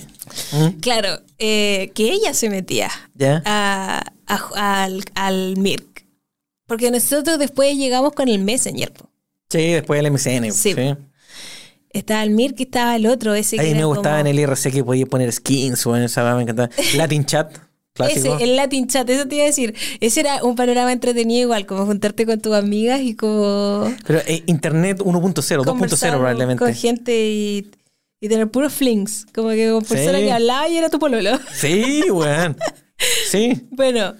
Mm. 0.52 0.80
Claro, 0.82 1.22
eh, 1.40 1.92
que 1.96 2.12
ella 2.12 2.34
se 2.36 2.50
metía 2.50 2.92
Ya. 3.16 3.42
a- 3.46 4.04
a- 4.28 4.84
al, 4.84 5.04
al 5.16 5.56
Mirk. 5.58 6.06
Porque 6.68 6.92
nosotros 6.92 7.40
después 7.40 7.76
llegamos 7.78 8.12
con 8.14 8.28
el 8.28 8.40
Messenger. 8.40 8.92
po. 8.92 9.10
Sí, 9.50 9.60
después 9.72 10.00
el 10.02 10.08
MSN. 10.12 10.52
Sí. 10.52 10.74
sí. 10.74 10.96
Estaba 11.92 12.22
el 12.24 12.32
Mirk 12.32 12.56
y 12.60 12.64
estaba 12.64 12.98
el 12.98 13.08
otro, 13.08 13.34
ese 13.34 13.56
que 13.56 13.62
Ahí 13.62 13.74
me 13.74 13.86
gustaba 13.86 14.18
como- 14.18 14.20
en 14.20 14.28
el 14.28 14.40
IRC 14.40 14.70
que 14.72 14.84
podía 14.84 15.06
poner 15.06 15.32
skins, 15.32 15.86
weón. 15.86 16.04
Esa 16.04 16.24
weá 16.26 16.36
me 16.36 16.42
encantaba. 16.44 16.70
Latin 16.96 17.26
Chat. 17.26 17.58
Clásico. 17.98 18.36
Ese, 18.36 18.44
el 18.44 18.56
Latin 18.56 18.88
Chat, 18.88 19.10
eso 19.10 19.28
te 19.28 19.36
iba 19.36 19.44
a 19.44 19.48
decir. 19.48 19.76
Ese 20.00 20.20
era 20.22 20.44
un 20.44 20.56
panorama 20.56 20.92
entretenido 20.94 21.42
igual, 21.42 21.66
como 21.66 21.86
juntarte 21.86 22.26
con 22.26 22.40
tus 22.40 22.54
amigas 22.56 23.02
y 23.02 23.16
como... 23.16 23.92
Pero 24.06 24.20
eh, 24.28 24.44
Internet 24.46 25.00
1.0, 25.00 25.34
2.0 25.34 25.66
conversar 25.66 26.12
probablemente. 26.12 26.64
con 26.64 26.74
gente 26.74 27.30
y, 27.30 27.70
y 28.22 28.30
tener 28.30 28.50
puros 28.50 28.72
flings, 28.74 29.26
como 29.34 29.50
que 29.50 29.70
con 29.72 29.84
persona 29.84 30.20
Sí. 30.20 30.24
que 30.26 30.32
hablaba 30.32 30.70
y 30.70 30.78
era 30.78 30.90
tu 30.90 31.00
pololo. 31.00 31.40
Sí, 31.54 32.04
weón. 32.10 32.56
Sí. 33.30 33.68
Bueno, 33.72 34.16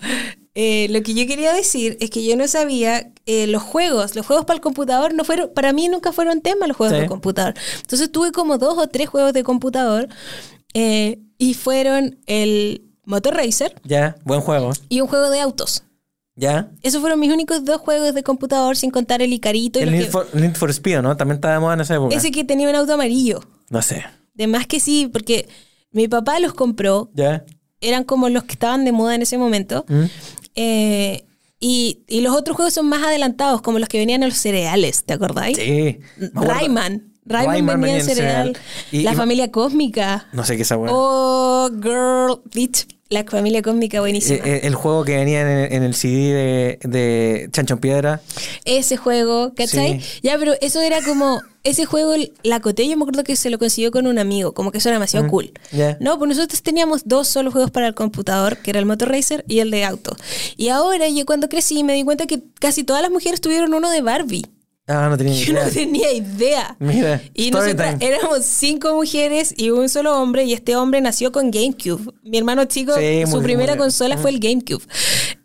eh, 0.60 0.88
lo 0.90 1.02
que 1.04 1.14
yo 1.14 1.28
quería 1.28 1.54
decir 1.54 1.98
es 2.00 2.10
que 2.10 2.26
yo 2.26 2.36
no 2.36 2.48
sabía 2.48 3.12
eh, 3.28 3.46
los 3.48 3.62
juegos, 3.62 4.16
los 4.16 4.26
juegos 4.26 4.46
para 4.46 4.56
el 4.56 4.62
computador 4.62 5.14
no 5.14 5.24
fueron, 5.24 5.52
para 5.54 5.72
mí 5.72 5.88
nunca 5.88 6.12
fueron 6.12 6.42
tema 6.42 6.66
los 6.68 6.76
juegos 6.78 6.96
Sí. 6.96 7.02
de 7.02 7.08
computador. 7.08 7.54
Entonces 7.82 8.12
tuve 8.12 8.32
como 8.32 8.58
dos 8.58 8.76
o 8.78 8.88
tres 8.88 9.08
juegos 9.10 9.34
de 9.34 9.44
computador 9.44 10.08
eh, 10.74 11.20
y 11.38 11.54
fueron 11.54 12.18
el 12.26 12.87
Motor 13.08 13.36
Racer 13.36 13.74
Ya, 13.84 14.16
buen 14.24 14.42
juego. 14.42 14.74
y 14.90 15.02
un 15.02 15.08
juego 15.08 15.30
de 15.32 15.40
autos. 15.42 15.84
Ya. 16.36 16.70
Esos 16.84 17.02
fueron 17.02 17.20
mis 17.20 17.32
únicos 17.34 17.66
dos 17.66 17.82
juegos 17.82 18.14
de 18.14 18.22
computador 18.22 18.78
sin 18.78 18.92
contar 18.92 19.24
el 19.24 19.34
Icarito 19.34 19.80
y 19.80 19.84
El 19.84 19.92
Need 19.92 20.06
que- 20.06 20.12
for, 20.12 20.28
Need 20.36 20.56
for 20.56 20.70
Speed, 20.70 21.02
¿no? 21.02 21.18
También 21.18 21.38
estaba 21.38 21.56
de 21.56 21.60
moda 21.60 21.74
en 21.74 21.82
esa 21.82 21.96
época. 21.96 22.16
ese 22.16 22.30
que 22.32 22.44
tenía 22.44 22.70
un 22.70 22.76
auto 22.76 22.94
amarillo. 22.94 23.40
No 23.70 23.82
sé. 23.82 24.04
De 24.36 24.46
más 24.46 24.68
que 24.68 24.80
sí, 24.80 25.10
porque 25.12 25.48
mi 25.92 26.08
papá 26.08 26.40
los 26.40 26.54
compró, 26.54 27.10
Ya. 27.16 27.44
eran 27.82 28.04
como 28.04 28.30
los 28.30 28.44
que 28.44 28.52
estaban 28.54 28.86
de 28.86 28.92
moda 28.92 29.16
en 29.16 29.24
ese 29.24 29.38
momento. 29.40 29.84
¿Mm? 29.88 30.04
Eh, 30.56 31.26
y, 31.60 32.04
y 32.08 32.22
los 32.22 32.36
otros 32.36 32.56
juegos 32.56 32.74
son 32.76 32.88
más 32.88 33.04
adelantados, 33.04 33.62
como 33.64 33.80
los 33.80 33.90
que 33.90 33.98
venían 33.98 34.22
en 34.22 34.30
los 34.30 34.38
cereales, 34.38 35.06
¿te 35.06 35.14
acordáis? 35.14 35.58
Sí. 35.58 36.00
Rayman. 36.34 37.14
Rayman, 37.26 37.56
Rayman 37.56 37.82
venía 37.82 37.98
en 37.98 38.06
cereal. 38.06 38.48
cereal. 38.54 38.58
Y- 38.92 39.02
la 39.02 39.14
y- 39.14 39.16
familia 39.16 39.52
cósmica. 39.52 40.28
No 40.34 40.46
sé 40.46 40.56
qué 40.56 40.62
es 40.62 40.68
esa 40.68 40.78
weá. 40.78 40.92
Oh, 40.94 41.70
girl, 41.82 42.42
bitch. 42.54 42.88
La 43.10 43.24
familia 43.24 43.62
cósmica 43.62 44.02
buenísima. 44.02 44.38
Eh, 44.38 44.56
eh, 44.56 44.60
el 44.64 44.76
juego 44.76 45.06
que 45.06 45.16
venía 45.16 45.42
en 45.42 45.48
el, 45.48 45.74
en 45.74 45.84
el 45.84 45.94
CD 45.94 46.34
de, 46.34 46.80
de 46.84 47.50
Chancho 47.52 47.76
en 47.76 47.80
Piedra. 47.80 48.22
ese 48.66 48.98
juego, 48.98 49.54
¿cachai? 49.56 50.02
Sí. 50.02 50.20
Ya, 50.24 50.38
pero 50.38 50.54
eso 50.62 50.82
era 50.82 51.02
como, 51.02 51.42
ese 51.64 51.86
juego, 51.86 52.14
la 52.44 52.60
Coté, 52.60 52.88
yo 52.88 52.98
me 52.98 53.04
acuerdo 53.04 53.24
que 53.24 53.36
se 53.36 53.50
lo 53.50 53.60
consiguió 53.60 53.92
con 53.92 54.08
un 54.08 54.20
amigo, 54.20 54.54
como 54.54 54.72
que 54.72 54.80
eso 54.80 54.90
era 54.90 54.98
demasiado 54.98 55.28
cool. 55.28 55.52
ya. 55.72 55.98
No, 56.00 56.18
pues 56.18 56.30
nosotros 56.30 56.62
teníamos 56.62 57.04
dos 57.06 57.28
solo 57.28 57.52
juegos 57.52 57.72
para 57.72 57.88
el 57.88 57.94
computador, 57.94 58.58
que 58.58 58.72
era 58.72 58.80
el 58.80 58.86
Motor 58.86 59.10
Racer 59.10 59.44
y 59.48 59.60
el 59.60 59.72
de 59.72 59.86
auto. 59.86 60.16
Y 60.56 60.70
ahora 60.70 61.08
yo 61.10 61.26
cuando 61.26 61.50
crecí 61.50 61.84
me 61.84 61.94
di 61.94 62.04
cuenta 62.04 62.26
que 62.28 62.42
casi 62.60 62.84
todas 62.84 63.02
las 63.02 63.12
mujeres 63.12 63.42
tuvieron 63.42 63.74
uno 63.74 63.90
de 63.90 64.02
Barbie. 64.02 64.46
Ah, 64.88 65.08
no 65.10 65.18
tenía 65.18 65.34
Yo 65.44 65.52
idea. 65.52 65.66
no 65.66 65.72
tenía 65.72 66.12
idea. 66.14 66.76
Mira, 66.80 67.22
Y 67.34 67.52
nosotras 67.52 68.00
time. 68.00 68.06
éramos 68.16 68.46
cinco 68.46 68.94
mujeres 68.96 69.54
y 69.58 69.70
un 69.72 69.90
solo 69.90 70.18
hombre, 70.20 70.46
y 70.46 70.54
este 70.54 70.76
hombre 70.78 71.02
nació 71.02 71.32
con 71.34 71.52
GameCube. 71.52 72.14
Mi 72.24 72.38
hermano 72.38 72.64
chico, 72.66 72.94
Sí, 72.98 73.24
su 73.26 73.36
muy- 73.38 73.44
primera 73.44 73.74
muy- 73.74 73.80
consola 73.80 74.18
fue 74.18 74.32
el 74.32 74.40
GameCube. 74.40 74.84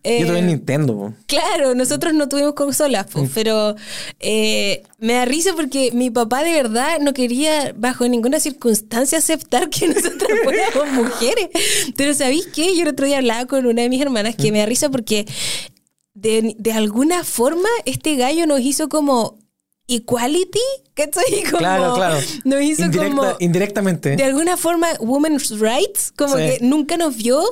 Eh, 0.05 0.21
Yo 0.21 0.27
tuve 0.29 0.39
en 0.41 0.47
Nintendo. 0.47 0.97
po. 0.97 1.15
Claro, 1.27 1.75
nosotros 1.75 2.13
no 2.15 2.29
tuvimos 2.29 2.55
consolas, 2.55 3.07
Mm. 3.07 3.11
pues, 3.13 3.31
pero 3.35 3.75
eh, 4.21 4.83
me 4.99 5.15
da 5.15 5.25
risa 5.25 5.51
porque 5.55 5.91
mi 5.93 6.11
papá 6.11 6.43
de 6.45 6.53
verdad 6.53 6.99
no 7.01 7.13
quería 7.13 7.73
bajo 7.77 8.07
ninguna 8.09 8.39
circunstancia 8.41 9.19
aceptar 9.19 9.71
que 9.71 9.89
nosotras 9.89 10.31
fuéramos 10.45 10.89
mujeres. 11.05 11.49
Pero 11.97 12.15
¿sabéis 12.15 12.47
qué? 12.55 12.75
Yo 12.77 12.83
el 12.83 12.89
otro 12.89 13.07
día 13.07 13.19
hablaba 13.19 13.47
con 13.47 13.67
una 13.67 13.83
de 13.83 13.89
mis 13.89 14.01
hermanas 14.01 14.35
Mm. 14.39 14.43
que 14.43 14.53
me 14.53 14.59
da 14.59 14.67
risa 14.67 14.89
porque 14.89 15.27
de, 16.15 16.55
de 16.59 16.73
alguna 16.73 17.25
forma 17.25 17.69
este 17.85 18.17
gallo 18.17 18.47
nos 18.47 18.61
hizo 18.61 18.89
como 18.89 19.39
equality, 19.89 20.61
¿cachai? 20.95 21.43
Como, 21.45 21.59
Claro, 21.59 21.95
claro. 21.95 22.17
Nos 22.45 22.63
hizo 22.63 22.83
Indirecta- 22.85 23.09
como 23.17 23.37
indirectamente. 23.41 24.17
de 24.17 24.25
alguna 24.25 24.57
forma 24.57 24.89
women's 25.01 25.59
rights, 25.59 26.13
como 26.17 26.37
Sí. 26.37 26.43
que 26.43 26.59
nunca 26.63 26.97
nos 26.97 27.17
vio 27.17 27.43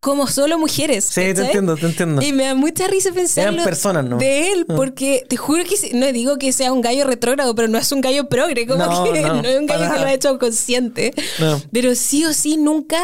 como 0.00 0.26
solo 0.26 0.58
mujeres. 0.58 1.04
Sí, 1.04 1.34
te 1.34 1.42
entiendo, 1.42 1.76
te 1.76 1.84
entiendo. 1.86 2.22
Y 2.22 2.32
me 2.32 2.44
da 2.46 2.54
mucha 2.54 2.86
risa 2.88 3.12
pensarlo 3.12 3.52
Eran 3.52 3.64
personas, 3.64 4.04
¿no? 4.04 4.16
de 4.16 4.50
él, 4.52 4.64
Ah. 4.68 4.74
porque 4.74 5.24
te 5.28 5.36
juro 5.36 5.62
que 5.64 5.76
no 5.94 6.10
digo 6.12 6.38
que 6.38 6.52
sea 6.52 6.72
un 6.72 6.80
gallo 6.80 7.04
retrógrado, 7.06 7.54
pero 7.54 7.68
no 7.68 7.76
es 7.76 7.92
un 7.92 8.00
gallo 8.00 8.28
progre, 8.28 8.66
como 8.66 8.82
No, 8.84 9.04
que 9.04 9.20
no, 9.20 9.34
no, 9.42 9.48
es 9.48 9.58
un 9.60 9.66
gallo 9.66 9.92
que 9.92 10.00
lo 10.00 10.06
ha 10.06 10.12
hecho 10.14 10.38
consciente. 10.38 11.12
No. 11.38 11.60
Pero 11.70 11.94
sí 11.94 12.24
o 12.24 12.32
sí 12.32 12.56
nunca, 12.56 12.98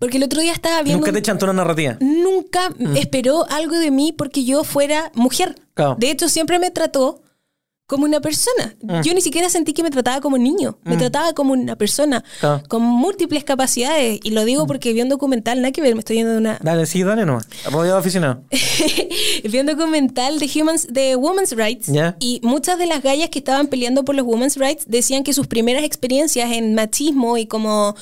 porque 0.00 0.16
el 0.16 0.24
otro 0.24 0.40
día 0.40 0.52
estaba 0.52 0.82
viendo... 0.82 0.98
Nunca 1.06 1.12
te 1.12 1.22
chantó 1.22 1.46
una 1.46 1.52
narrativa. 1.52 1.96
nunca 2.00 2.70
esperó 2.96 3.46
algo 3.48 3.76
de 3.78 3.90
mí 3.92 4.12
porque 4.12 4.44
yo 4.44 4.64
fuera 4.64 5.12
mujer. 5.14 5.54
Claro. 5.74 5.94
De 5.98 6.10
hecho, 6.10 6.28
siempre 6.28 6.58
me 6.58 6.70
trató 6.72 7.22
como 7.92 8.06
una 8.06 8.20
persona. 8.22 8.74
Yo 9.04 9.12
ni 9.12 9.20
siquiera 9.20 9.50
sentí 9.50 9.74
que 9.74 9.82
me 9.82 9.90
trataba 9.90 10.22
como 10.22 10.38
niño. 10.38 10.78
Me 10.82 10.96
trataba 10.96 11.34
como 11.34 11.52
una 11.52 11.76
persona 11.76 12.24
Claro. 12.40 12.62
con 12.66 12.80
múltiples 12.80 13.44
capacidades. 13.44 14.18
Y 14.24 14.30
lo 14.30 14.46
digo 14.46 14.66
porque 14.66 14.94
vi 14.94 15.02
un 15.02 15.10
documental, 15.10 15.60
nada 15.60 15.72
que 15.72 15.82
ver, 15.82 15.94
me 15.94 15.98
estoy 15.98 16.16
yendo 16.16 16.32
de 16.32 16.38
una... 16.38 16.58
Dale, 16.62 16.86
sí, 16.86 17.02
dale 17.02 17.26
nomás. 17.26 17.46
De 17.70 17.90
aficionado. 17.92 18.44
vi 19.44 19.58
un 19.58 19.66
documental 19.66 20.38
de 20.38 20.50
humans 20.54 20.86
de 20.90 21.16
women's 21.16 21.52
rights 21.54 21.88
Ya. 21.88 22.16
y 22.18 22.40
muchas 22.42 22.78
de 22.78 22.86
las 22.86 23.02
gallas 23.02 23.28
que 23.28 23.40
estaban 23.40 23.66
peleando 23.66 24.04
por 24.06 24.14
los 24.14 24.24
women's 24.24 24.56
rights 24.56 24.84
decían 24.88 25.22
que 25.22 25.34
sus 25.34 25.46
primeras 25.48 25.84
experiencias 25.84 26.50
en 26.52 26.74
machismo 26.74 27.36
y 27.36 27.44
como 27.44 27.94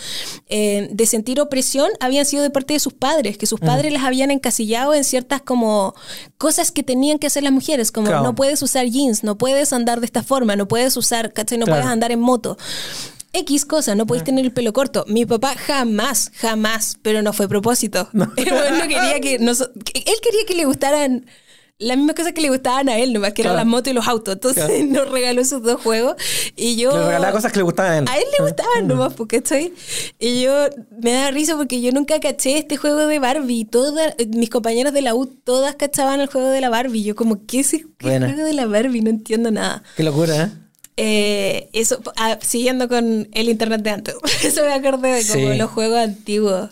eh, 0.49 0.89
de 0.93 1.07
sentir 1.07 1.41
opresión 1.41 1.89
habían 1.99 2.25
sido 2.27 2.45
de 2.45 2.51
parte 2.51 2.75
de 2.75 2.79
sus 2.81 2.93
padres, 2.93 3.37
que 3.39 3.47
Mm. 3.47 3.49
sus 3.49 3.59
padres 3.61 3.93
las 3.93 4.05
habían 4.05 4.31
encasillado 4.31 4.95
en 4.95 5.03
ciertas 5.03 5.43
como 5.43 5.95
cosas 6.39 6.71
que 6.71 6.85
tenían 6.85 7.19
que 7.19 7.27
hacer 7.27 7.43
las 7.43 7.53
mujeres, 7.53 7.91
como 7.91 8.07
Claro. 8.07 8.23
no 8.23 8.35
puedes 8.37 8.63
usar 8.63 8.87
jeans, 8.87 9.25
no 9.25 9.37
puedes 9.37 9.73
andar 9.73 9.80
de 9.85 10.05
esta 10.07 10.23
forma, 10.23 10.55
no 10.57 10.69
puedes 10.69 10.97
usar, 10.97 11.33
¿cachai? 11.33 11.57
No 11.59 11.65
Claro. 11.65 11.81
puedes 11.81 11.93
andar 11.93 12.13
en 12.13 12.21
moto. 12.21 12.59
X 13.33 13.65
cosa, 13.65 13.95
no 13.95 14.07
podéis 14.07 14.25
tener 14.25 14.45
el 14.45 14.53
pelo 14.53 14.73
corto. 14.73 15.05
Mi 15.07 15.25
papá 15.25 15.55
jamás, 15.57 16.33
jamás, 16.37 16.97
pero 17.01 17.23
no 17.23 17.33
fue 17.33 17.49
propósito. 17.49 18.09
No 18.13 18.33
quería 18.35 19.21
que, 19.21 19.39
nos- 19.39 19.71
que- 19.85 20.01
él 20.01 20.15
quería 20.23 20.45
que 20.47 20.55
le 20.55 20.65
gustaran 20.65 21.27
las 21.81 21.97
mismas 21.97 22.15
cosas 22.15 22.33
que 22.33 22.41
le 22.41 22.49
gustaban 22.51 22.89
a 22.89 22.97
él, 22.99 23.13
nomás 23.13 23.33
que 23.33 23.43
eran 23.43 23.55
Claro. 23.55 23.65
las 23.65 23.71
motos 23.71 23.91
y 23.91 23.95
los 23.95 24.07
autos. 24.07 24.35
Entonces 24.35 24.65
Claro. 24.65 24.85
nos 24.89 25.11
regaló 25.11 25.41
esos 25.41 25.63
dos 25.63 25.81
juegos. 25.83 26.15
Y 26.55 26.77
yo. 26.77 26.93
Le 26.97 27.07
regalaba 27.07 27.33
cosas 27.33 27.51
que 27.53 27.59
le 27.59 27.63
gustaban 27.65 27.93
a 27.93 27.99
él. 27.99 28.05
A 28.09 28.17
él 28.19 28.25
le 28.39 28.45
gustaban 28.45 28.87
nomás, 28.87 29.15
porque 29.15 29.37
estoy. 29.37 29.75
Y 30.19 30.43
yo 30.43 30.53
me 31.03 31.13
da 31.13 31.31
risa 31.31 31.57
porque 31.57 31.81
yo 31.81 31.91
nunca 31.93 32.21
caché 32.21 32.59
este 32.59 32.77
juego 32.77 33.07
de 33.07 33.19
Barbie. 33.19 33.65
Todas, 33.65 34.15
mis 34.29 34.51
compañeras 34.51 34.93
de 34.93 35.03
la 35.03 35.15
U, 35.15 35.27
todas 35.27 35.75
cachaban 35.75 36.21
el 36.21 36.29
juego 36.29 36.49
de 36.49 36.61
la 36.61 36.69
Barbie. 36.69 37.03
Yo, 37.03 37.15
como, 37.17 37.45
¿qué 37.47 37.61
es 37.61 37.73
el 37.75 37.87
juego 38.01 38.45
de 38.45 38.53
la 38.53 38.67
Barbie? 38.67 39.01
No 39.01 39.11
entiendo 39.11 39.51
nada. 39.51 39.83
Qué 39.97 40.03
locura, 40.05 40.45
¿eh? 40.45 40.51
Eh, 41.03 41.71
eso, 41.73 41.99
ah, 42.17 42.37
siguiendo 42.43 42.87
con 42.89 43.29
el 43.33 43.49
internet 43.49 43.81
de 43.81 43.91
antes. 43.91 44.15
Eso 44.45 44.63
me 44.63 44.73
acordé 44.75 45.13
de 45.15 45.27
como 45.27 45.51
Sí. 45.53 45.57
los 45.57 45.71
juegos 45.71 45.99
antiguos. 45.99 46.69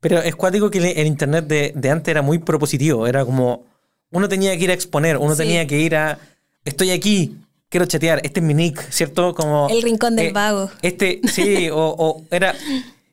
Pero 0.00 0.18
es 0.20 0.36
cuático 0.36 0.70
que 0.70 0.78
el, 0.78 0.84
el 0.86 1.06
internet 1.06 1.46
de, 1.46 1.72
de 1.74 1.90
antes 1.90 2.10
era 2.10 2.20
muy 2.20 2.38
propositivo. 2.38 3.06
Era 3.06 3.24
como. 3.24 3.64
Uno 4.12 4.28
tenía 4.28 4.56
que 4.56 4.64
ir 4.64 4.70
a 4.70 4.74
exponer, 4.74 5.16
uno 5.16 5.34
Sí. 5.34 5.38
tenía 5.44 5.66
que 5.66 5.78
ir 5.80 5.94
a. 5.96 6.18
Estoy 6.64 6.90
aquí, 6.90 7.36
quiero 7.68 7.86
chatear, 7.86 8.20
este 8.24 8.40
es 8.40 8.46
mi 8.46 8.54
nick, 8.54 8.80
¿cierto? 8.90 9.34
Como. 9.34 9.68
El 9.70 9.82
rincón 9.82 10.16
del 10.16 10.26
eh, 10.26 10.32
vago. 10.32 10.70
Este, 10.82 11.20
sí, 11.32 11.68
o, 11.72 11.78
o 11.98 12.24
era. 12.30 12.54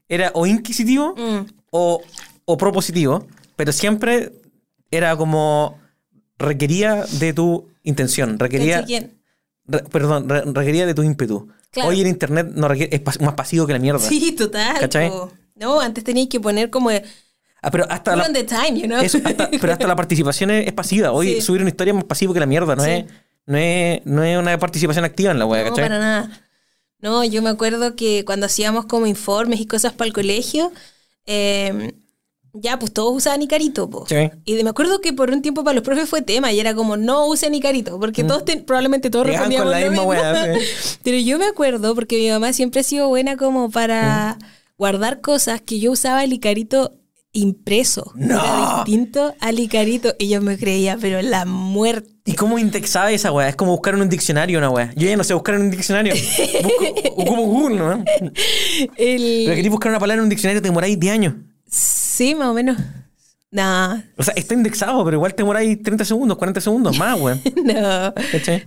Era 0.09 0.31
o 0.35 0.45
inquisitivo 0.47 1.13
Mm. 1.17 1.45
o, 1.71 2.01
o 2.45 2.57
propositivo, 2.57 3.27
pero 3.55 3.71
siempre 3.71 4.31
era 4.91 5.15
como. 5.17 5.77
Requería 6.39 7.03
de 7.19 7.33
tu 7.33 7.67
intención, 7.83 8.37
requería. 8.37 8.85
Re- 9.65 9.83
perdón, 9.91 10.29
re- 10.29 10.43
requería 10.45 10.85
de 10.85 10.93
tu 10.93 11.01
ímpetu. 11.03 11.47
Claro. 11.71 11.89
Hoy 11.89 11.99
el 12.01 12.07
internet 12.07 12.47
no 12.53 12.67
requiere- 12.67 12.95
es 12.95 13.03
pas- 13.03 13.19
más 13.21 13.33
pasivo 13.33 13.65
que 13.65 13.73
la 13.73 13.79
mierda. 13.79 13.99
Sí, 13.99 14.31
total. 14.33 14.79
¿Cachai? 14.79 15.11
No, 15.55 15.81
antes 15.81 16.03
tenías 16.03 16.27
que 16.27 16.39
poner 16.39 16.69
como 16.69 16.91
Ah, 17.61 17.71
pero 17.71 17.85
hasta 17.89 18.15
la, 18.15 18.23
on 18.25 18.33
the 18.33 18.43
time, 18.43 18.79
you 18.79 18.85
know? 18.87 18.99
Eso, 19.01 19.17
hasta- 19.23 19.49
pero 19.49 19.73
hasta 19.73 19.87
la 19.87 19.95
participación 19.95 20.51
es, 20.51 20.67
es 20.67 20.73
pasiva. 20.73 21.11
Hoy 21.11 21.35
Sí. 21.35 21.41
subir 21.41 21.61
una 21.61 21.69
historia 21.71 21.91
es 21.91 21.95
más 21.95 22.03
pasivo 22.05 22.33
que 22.33 22.39
la 22.39 22.45
mierda. 22.45 22.75
No, 22.75 22.83
Sí. 22.83 22.89
es, 22.91 23.05
no, 23.45 23.57
es, 23.57 24.05
no 24.05 24.23
es 24.23 24.37
una 24.37 24.57
participación 24.59 25.05
activa 25.05 25.31
en 25.31 25.39
la 25.39 25.45
web, 25.45 25.63
No, 25.65 25.69
¿cachai? 25.71 25.85
para 25.85 25.99
nada. 25.99 26.41
No, 26.99 27.23
yo 27.23 27.41
me 27.41 27.49
acuerdo 27.49 27.95
que 27.95 28.23
cuando 28.25 28.45
hacíamos 28.47 28.85
como 28.85 29.05
informes 29.07 29.59
y 29.59 29.65
cosas 29.67 29.93
para 29.93 30.07
el 30.07 30.13
colegio, 30.13 30.71
eh, 31.25 31.93
ya, 32.53 32.79
pues 32.79 32.91
todos 32.91 33.15
usaban 33.15 33.41
Icarito, 33.41 33.87
po. 33.89 34.05
Sí. 34.07 34.31
Y 34.45 34.63
me 34.63 34.69
acuerdo 34.71 34.99
que 34.99 35.13
por 35.13 35.29
un 35.29 35.41
tiempo 35.43 35.63
para 35.63 35.75
los 35.75 35.83
profes 35.83 36.09
fue 36.09 36.21
tema 36.23 36.51
y 36.51 36.59
era 36.59 36.73
como, 36.73 36.97
no 36.97 37.27
usen 37.27 37.53
Icarito, 37.53 37.99
porque 37.99 38.23
todos 38.23 38.45
ten- 38.45 38.65
probablemente 38.65 39.09
todos 39.11 39.27
Llegaban 39.27 39.51
respondíamos 39.51 39.73
con 39.73 39.81
la 39.81 39.89
misma 39.89 40.03
wea, 40.53 40.55
sí. 40.59 40.99
Pero 41.03 41.17
yo 41.17 41.37
me 41.37 41.45
acuerdo, 41.45 41.93
porque 41.93 42.17
mi 42.17 42.29
mamá 42.31 42.53
siempre 42.53 42.81
ha 42.81 42.83
sido 42.83 43.07
buena 43.09 43.37
como 43.37 43.69
para 43.69 44.37
guardar 44.77 45.21
cosas, 45.21 45.61
que 45.61 45.79
yo 45.79 45.91
usaba 45.91 46.23
el 46.23 46.33
Icarito 46.33 46.96
impreso. 47.37 48.11
No. 48.15 48.35
Era 48.35 48.75
distinto 48.85 49.33
al 49.39 49.59
Icarito. 49.59 50.15
Y 50.19 50.29
yo 50.29 50.41
me 50.41 50.57
creía, 50.57 50.97
pero 50.99 51.21
la 51.21 51.45
muerte. 51.45 52.09
¿Y 52.25 52.33
cómo 52.33 52.59
indexaba 52.59 53.11
esa 53.11 53.31
weá? 53.31 53.47
Es 53.49 53.55
como 53.55 53.71
buscar 53.71 53.93
en 53.93 54.01
un 54.01 54.09
diccionario 54.09 54.57
una 54.59 54.69
weá. 54.69 54.91
Yo 54.95 55.07
ya 55.07 55.15
no 55.15 55.23
sé 55.23 55.33
buscar 55.33 55.55
en 55.55 55.61
un 55.61 55.71
diccionario. 55.71 56.13
Busco, 56.63 57.11
ocupo 57.21 57.41
Google, 57.43 57.75
¿no? 57.77 58.03
El... 58.97 59.43
Pero 59.45 59.55
querés 59.55 59.71
buscar 59.71 59.91
una 59.91 59.99
palabra 59.99 60.19
en 60.19 60.23
un 60.23 60.29
diccionario, 60.29 60.61
te 60.61 60.67
demoráis 60.67 60.99
10 60.99 61.13
años. 61.13 61.33
Sí, 61.69 62.35
más 62.35 62.47
o 62.49 62.53
menos. 62.53 62.77
No, 63.49 64.03
O 64.17 64.23
sea, 64.23 64.33
está 64.35 64.55
indexado, 64.55 65.05
pero 65.05 65.15
igual 65.15 65.33
te 65.33 65.37
demoráis 65.41 65.81
30 65.81 66.03
segundos, 66.03 66.37
40 66.37 66.59
segundos 66.59 66.97
más, 66.97 67.17
weón. 67.19 67.41
no. 67.63 68.13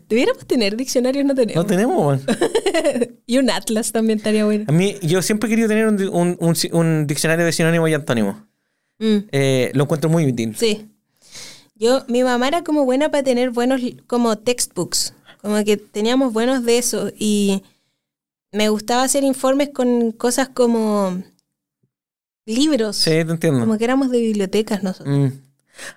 Debiéramos 0.08 0.46
tener 0.46 0.74
diccionarios, 0.74 1.22
no 1.26 1.34
tenemos. 1.34 1.62
No 1.62 1.66
tenemos, 1.66 1.98
weón. 1.98 2.22
y 3.26 3.36
un 3.36 3.50
atlas 3.50 3.92
también 3.92 4.18
estaría 4.18 4.46
bueno. 4.46 4.64
A 4.68 4.72
mí, 4.72 4.96
yo 5.02 5.20
siempre 5.20 5.48
he 5.48 5.50
querido 5.50 5.68
tener 5.68 5.86
un, 5.86 5.96
di- 5.98 6.04
un- 6.06 6.36
un- 6.40 6.56
un 6.72 7.06
diccionario 7.06 7.44
de 7.44 7.52
sinónimos 7.52 7.90
y 7.90 7.94
antónimos. 7.94 8.36
Mm, 9.00 9.16
Eh, 9.32 9.70
lo 9.74 9.84
encuentro 9.84 10.08
muy 10.08 10.26
útil. 10.26 10.54
sí. 10.56 10.86
Yo, 11.74 12.04
mi 12.08 12.22
mamá 12.22 12.46
era 12.46 12.62
como 12.62 12.84
buena 12.84 13.10
para 13.10 13.22
tener 13.22 13.48
buenos 13.50 13.80
como 14.06 14.36
textbooks. 14.36 15.14
Como 15.40 15.64
que 15.64 15.78
teníamos 15.78 16.30
buenos 16.34 16.62
de 16.66 16.76
eso. 16.76 17.10
Y 17.18 17.62
me 18.52 18.68
gustaba 18.68 19.02
hacer 19.02 19.24
informes 19.24 19.70
con 19.72 20.12
cosas 20.12 20.50
como 20.50 21.22
libros. 22.44 22.96
Sí, 22.96 23.10
te 23.10 23.20
entiendo. 23.22 23.60
Como 23.60 23.78
que 23.78 23.84
éramos 23.84 24.10
de 24.10 24.20
bibliotecas 24.20 24.82
nosotros. 24.82 25.16
Mm. 25.16 25.26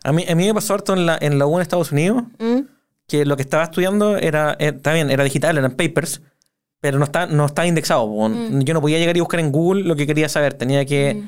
A, 0.03 0.11
mí, 0.13 0.25
a 0.29 0.35
mí 0.35 0.45
me 0.47 0.53
pasó 0.53 0.73
harto 0.75 0.93
en 0.93 1.05
la, 1.05 1.17
en 1.19 1.37
la 1.37 1.45
U 1.47 1.55
en 1.57 1.61
Estados 1.61 1.91
Unidos 1.91 2.23
Mm. 2.39 2.59
que 3.07 3.25
lo 3.25 3.35
que 3.35 3.41
estaba 3.43 3.63
estudiando 3.65 4.15
era, 4.17 4.53
eh, 4.59 4.71
está 4.75 4.93
bien, 4.93 5.11
era 5.11 5.23
digital, 5.25 5.57
eran 5.57 5.71
papers, 5.75 6.21
pero 6.79 6.97
no 6.97 7.03
está, 7.05 7.25
no 7.25 7.45
estaba 7.45 7.67
indexado. 7.67 8.07
Mm. 8.07 8.61
Yo 8.61 8.73
no 8.73 8.79
podía 8.81 8.99
llegar 8.99 9.17
y 9.17 9.19
buscar 9.19 9.39
en 9.41 9.51
Google 9.51 9.83
lo 9.83 9.95
que 9.97 10.07
quería 10.07 10.29
saber. 10.29 10.53
Tenía 10.53 10.85
que 10.85 11.23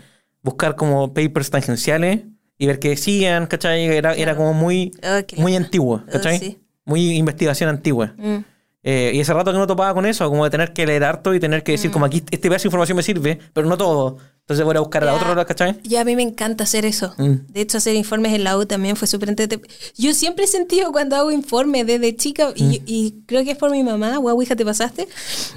buscar 0.46 0.76
como 0.76 1.14
papers 1.14 1.50
tangenciales 1.50 2.22
y 2.58 2.68
ver 2.68 2.80
qué 2.80 2.90
decían, 2.90 3.48
¿cachai? 3.48 3.86
Era, 3.88 4.14
era 4.14 4.36
como 4.38 4.54
muy, 4.54 4.92
Oh, 5.04 5.42
muy 5.42 5.56
antiguo, 5.56 6.04
Oh, 6.08 6.12
¿cachai? 6.12 6.40
sí. 6.40 6.60
Muy 6.86 7.18
investigación 7.18 7.70
antigua. 7.70 8.14
Mm. 8.18 8.38
Eh, 8.88 9.14
y 9.16 9.20
ese 9.20 9.34
rato 9.34 9.52
que 9.52 9.58
no 9.58 9.66
topaba 9.66 9.96
con 9.96 10.06
eso, 10.06 10.30
como 10.30 10.44
de 10.44 10.52
tener 10.52 10.72
que 10.72 10.86
leer 10.86 11.04
harto 11.04 11.34
y 11.34 11.40
tener 11.40 11.64
que 11.64 11.72
decir, 11.72 11.90
como 11.90 12.06
aquí 12.06 12.18
este 12.30 12.48
pedazo 12.50 12.64
de 12.64 12.68
información 12.68 12.96
me 12.96 13.02
sirve, 13.02 13.40
pero 13.52 13.68
no 13.68 13.78
todo. 13.80 14.18
Entonces 14.42 14.64
voy 14.64 14.78
a 14.78 14.80
buscar 14.80 15.02
a 15.02 15.08
la 15.08 15.16
otra 15.16 15.32
hora, 15.32 15.44
¿cachai? 15.44 15.80
Ya 15.84 16.02
a 16.02 16.04
mí 16.04 16.16
me 16.16 16.22
encanta 16.22 16.66
hacer 16.66 16.86
eso. 16.86 17.16
Mm. 17.18 17.52
De 17.52 17.62
hecho, 17.62 17.80
hacer 17.80 17.96
informes 17.96 18.32
en 18.34 18.44
la 18.44 18.56
U 18.60 18.68
también 18.68 18.96
fue 18.96 19.08
súper 19.08 19.30
entretenido. 19.30 19.68
Yo 19.98 20.14
siempre 20.14 20.46
he 20.46 20.48
sentido 20.48 20.92
cuando 20.92 21.16
hago 21.16 21.32
informes 21.32 21.88
desde 21.88 22.16
chica, 22.16 22.54
y, 22.56 22.64
Mm. 22.64 22.84
y 22.86 23.16
creo 23.26 23.44
que 23.44 23.52
es 23.52 23.58
por 23.58 23.72
mi 23.72 23.82
mamá, 23.84 24.18
guau, 24.18 24.40
hija, 24.44 24.56
¿te 24.56 24.64
pasaste? 24.64 25.08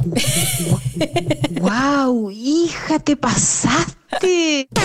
¡Wow! 1.60 2.30
¡Hija, 2.30 2.98
te 2.98 3.14
pasaste! 3.14 4.68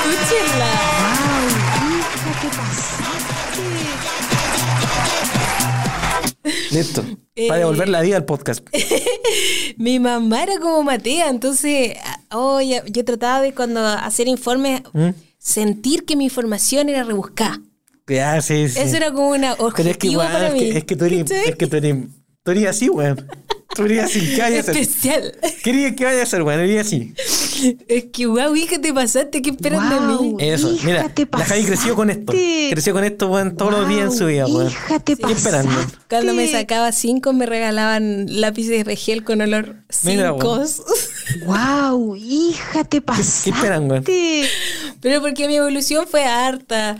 Escúchenla. 0.00 0.72
¡Wow! 0.96 1.48
¡Hija, 1.98 2.40
te 2.40 2.48
pasaste! 2.56 3.09
Listo. 6.70 7.04
Eh. 7.34 7.48
Para 7.48 7.60
devolver 7.60 7.88
la 7.88 8.00
vida 8.00 8.16
al 8.16 8.24
podcast. 8.24 8.66
Mi 9.76 9.98
mamá 9.98 10.42
era 10.42 10.58
como 10.58 10.82
Matea, 10.82 11.28
entonces, 11.28 11.96
ah, 12.04 12.18
oh, 12.36 12.60
yo 12.60 13.04
trataba 13.04 13.40
de 13.40 13.54
cuando 13.54 13.80
hacer 13.86 14.28
informes, 14.28 14.82
¿Mm? 14.92 15.10
sentir 15.38 16.04
que 16.04 16.16
mi 16.16 16.24
información 16.24 16.88
era 16.88 17.02
rebuscada. 17.04 17.60
Sí, 18.42 18.68
sí. 18.68 18.78
Eso 18.80 18.96
era 18.96 19.12
como 19.12 19.30
una 19.30 19.54
Pero 19.54 19.68
es 19.68 19.74
que 19.74 19.82
objetivo 19.82 20.12
igual, 20.14 20.32
para 20.32 20.48
es 20.48 20.54
mí. 20.54 20.58
que, 20.60 20.78
es 20.78 20.84
que 20.84 20.96
tú 20.96 21.04
eres, 21.04 21.22
¿Cachai? 21.22 21.48
es 21.48 21.56
que 21.56 21.66
tú 21.68 21.76
eres, 21.76 21.96
tú 22.42 22.50
eres 22.50 22.66
así, 22.66 22.88
weón. 22.88 23.24
Tú 23.86 24.00
así, 24.00 24.34
¿qué 24.34 24.42
vayas 24.42 24.68
a 24.68 24.70
hacer? 24.70 24.82
Especial. 24.82 25.34
¿Qué 25.40 25.56
querías 25.62 25.96
que 25.96 26.04
vaya 26.04 26.20
a 26.20 26.22
hacer, 26.22 26.42
weón? 26.42 26.60
Eres 26.60 26.86
así. 26.86 27.14
Es 27.88 28.04
que, 28.12 28.26
guau, 28.26 28.54
hija, 28.56 28.80
te 28.80 28.92
pasaste, 28.92 29.42
¿qué 29.42 29.50
esperan 29.50 29.90
de 29.90 30.00
mí? 30.00 30.36
Eso, 30.38 30.72
Hija, 30.72 30.86
mira, 30.86 31.08
te 31.14 31.28
la 31.30 31.44
Javi 31.44 31.64
creció 31.64 31.94
con 31.94 32.10
esto. 32.10 32.32
Creció 32.32 32.92
con 32.92 33.04
esto, 33.04 33.28
weón, 33.28 33.56
todos 33.56 33.72
los 33.72 33.88
días 33.88 34.12
en 34.12 34.12
su 34.12 34.26
vida, 34.26 34.46
weón. 34.46 34.68
Hija, 34.68 34.98
te 35.00 35.16
¿Qué 35.16 35.32
esperando? 35.32 35.72
Cuando 36.08 36.34
me 36.34 36.50
sacaba 36.50 36.92
cinco, 36.92 37.32
me 37.32 37.46
regalaban 37.46 38.26
lápices 38.40 38.84
de 38.84 38.96
gel 38.96 39.24
con 39.24 39.40
olor 39.40 39.76
Mira, 40.04 40.32
cinco. 40.32 40.64
¡Wow! 41.44 42.16
¡Hija, 42.16 42.84
te 42.84 43.00
pasaste! 43.00 43.50
esperan, 43.50 43.88
güey? 43.88 44.02
Pero 45.00 45.20
porque 45.20 45.46
mi 45.46 45.56
evolución 45.56 46.06
fue 46.10 46.24
harta. 46.24 46.98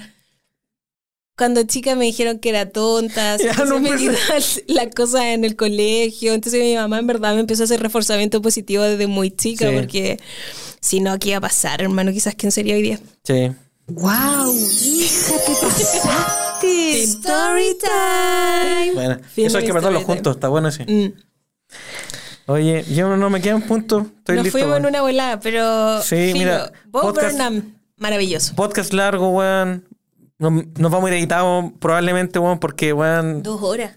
Cuando 1.41 1.63
chica 1.63 1.95
me 1.97 2.05
dijeron 2.05 2.39
que 2.39 2.51
era 2.51 2.69
tonta, 2.69 3.39
no 3.67 3.81
me 3.81 3.91
las 3.97 4.89
cosas 4.95 5.23
en 5.23 5.47
el 5.47 5.57
colegio. 5.57 6.35
Entonces 6.35 6.63
mi 6.63 6.75
mamá 6.75 6.99
en 6.99 7.07
verdad 7.07 7.33
me 7.33 7.41
empezó 7.41 7.63
a 7.63 7.65
hacer 7.65 7.81
reforzamiento 7.81 8.43
positivo 8.43 8.83
desde 8.83 9.07
muy 9.07 9.31
chica 9.31 9.71
Sí. 9.71 9.75
porque 9.75 10.21
si 10.83 11.01
no, 11.01 11.19
¿qué 11.19 11.31
iba 11.31 11.39
a 11.39 11.41
pasar, 11.41 11.81
hermano? 11.81 12.13
Quizás 12.13 12.35
quién 12.35 12.53
sería 12.53 12.75
hoy 12.75 12.83
día. 12.83 13.01
Sí. 13.25 13.53
¡Wow! 13.87 14.55
¡Hija, 14.55 15.33
te 15.47 15.53
pasaste! 15.63 17.03
Story 17.05 17.77
time. 17.81 18.93
Bueno, 18.93 19.19
Fin 19.33 19.47
eso 19.47 19.57
hay 19.57 19.65
que 19.65 19.73
time. 20.01 20.05
juntos, 20.05 20.37
está 20.37 20.49
bueno 20.49 20.69
así. 20.69 20.83
Mm. 20.85 21.15
Oye, 22.49 22.85
yo 22.93 23.17
no 23.17 23.31
me 23.31 23.41
quedan 23.41 23.63
puntos. 23.63 24.05
Estoy 24.19 24.37
Nos 24.37 24.45
listo. 24.45 24.59
fuimos 24.59 24.77
en 24.79 24.85
una 24.87 25.01
volada, 25.01 25.41
pero. 25.41 26.03
Sí, 26.03 26.17
filo. 26.33 26.35
mira, 26.35 26.73
Bo 26.91 27.01
podcast- 27.03 27.31
Burnham, 27.33 27.75
maravilloso. 27.97 28.55
Podcast 28.57 28.93
largo, 28.93 29.31
weón. 29.31 29.87
Nos, 30.41 30.53
nos 30.79 30.91
vamos 30.91 31.09
a 31.09 31.13
ir 31.13 31.19
editados 31.19 31.67
probablemente, 31.79 32.39
weón, 32.41 32.59
porque, 32.59 32.93
weón, 32.93 33.43
Dos 33.45 33.63
horas. 33.63 33.93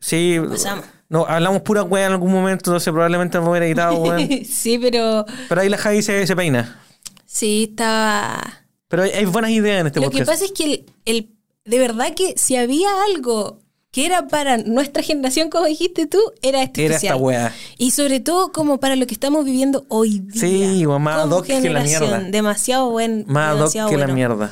sí. 0.00 0.36
pasamos. 0.46 0.84
No, 1.08 1.24
hablamos 1.26 1.62
pura 1.62 1.82
weón 1.84 2.06
en 2.08 2.12
algún 2.12 2.32
momento, 2.32 2.70
entonces 2.70 2.92
probablemente 2.92 3.38
nos 3.38 3.44
vamos 3.44 3.54
a 3.54 3.58
ir 3.58 3.62
editados, 3.64 3.98
weón. 3.98 4.28
sí, 4.44 4.78
pero. 4.78 5.24
Pero 5.48 5.60
ahí 5.60 5.68
la 5.70 5.78
Javi 5.78 6.02
se, 6.02 6.26
se 6.26 6.36
peina. 6.36 6.80
Sí, 7.24 7.68
estaba. 7.70 8.42
Pero 8.88 9.04
hay, 9.04 9.10
hay 9.10 9.24
buenas 9.24 9.50
ideas 9.50 9.80
en 9.80 9.86
este 9.86 10.00
Lo 10.00 10.10
que 10.10 10.18
podcast. 10.18 10.30
pasa 10.32 10.44
es 10.44 10.52
que 10.52 10.64
el, 10.64 10.86
el- 11.06 11.30
de 11.64 11.78
verdad 11.78 12.12
que 12.14 12.34
si 12.36 12.56
había 12.56 12.88
algo 13.08 13.60
que 13.90 14.04
era 14.06 14.26
para 14.26 14.56
nuestra 14.58 15.02
generación, 15.02 15.48
como 15.50 15.66
dijiste 15.66 16.06
tú, 16.06 16.18
era 16.42 16.62
este 16.62 16.84
Era 16.84 16.96
especial. 16.96 17.14
esta 17.16 17.24
weá. 17.24 17.54
Y 17.78 17.92
sobre 17.92 18.18
todo 18.20 18.50
como 18.52 18.80
para 18.80 18.96
lo 18.96 19.06
que 19.06 19.14
estamos 19.14 19.44
viviendo 19.44 19.86
hoy 19.88 20.18
día. 20.18 20.40
Sí, 20.40 20.84
más 20.86 21.20
ad 21.20 21.30
hoc 21.30 21.46
que 21.46 21.70
la 21.70 21.82
mierda. 21.82 22.18
Demasiado 22.20 22.90
buen. 22.90 23.24
Más 23.28 23.56
ad 23.56 23.84
hoc 23.84 23.90
que 23.90 23.96
la 23.96 24.08
mierda. 24.08 24.50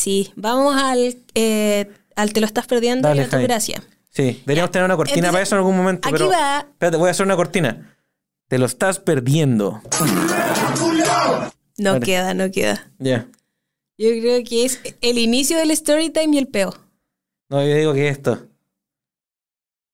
Sí, 0.00 0.32
vamos 0.34 0.76
al, 0.80 1.22
eh, 1.34 1.90
al 2.16 2.32
Te 2.32 2.40
lo 2.40 2.46
estás 2.46 2.66
perdiendo 2.66 3.06
Dale, 3.06 3.20
y 3.20 3.24
a 3.24 3.26
tu 3.26 3.32
Javi. 3.32 3.44
gracia. 3.44 3.82
Sí, 4.10 4.42
deberíamos 4.46 4.70
tener 4.70 4.86
una 4.86 4.96
cortina 4.96 5.16
Entonces, 5.28 5.32
para 5.32 5.42
eso 5.42 5.54
en 5.56 5.58
algún 5.58 5.76
momento. 5.76 6.08
aquí 6.08 6.14
pero, 6.14 6.30
va. 6.30 6.60
Espérate, 6.60 6.96
voy 6.96 7.08
a 7.08 7.10
hacer 7.10 7.26
una 7.26 7.36
cortina. 7.36 7.96
Te 8.48 8.58
lo 8.58 8.64
estás 8.64 8.98
perdiendo. 8.98 9.82
No 11.76 11.92
Vale. 11.92 12.06
queda, 12.06 12.32
no 12.32 12.50
queda. 12.50 12.90
Ya. 12.98 13.28
Yo 13.98 14.08
creo 14.08 14.42
que 14.42 14.64
es 14.64 14.80
el 15.02 15.18
inicio 15.18 15.58
del 15.58 15.70
story 15.72 16.08
time 16.08 16.34
y 16.34 16.38
el 16.38 16.48
peo. 16.48 16.74
No, 17.50 17.62
yo 17.62 17.74
digo 17.74 17.92
que 17.92 18.08
esto. 18.08 18.46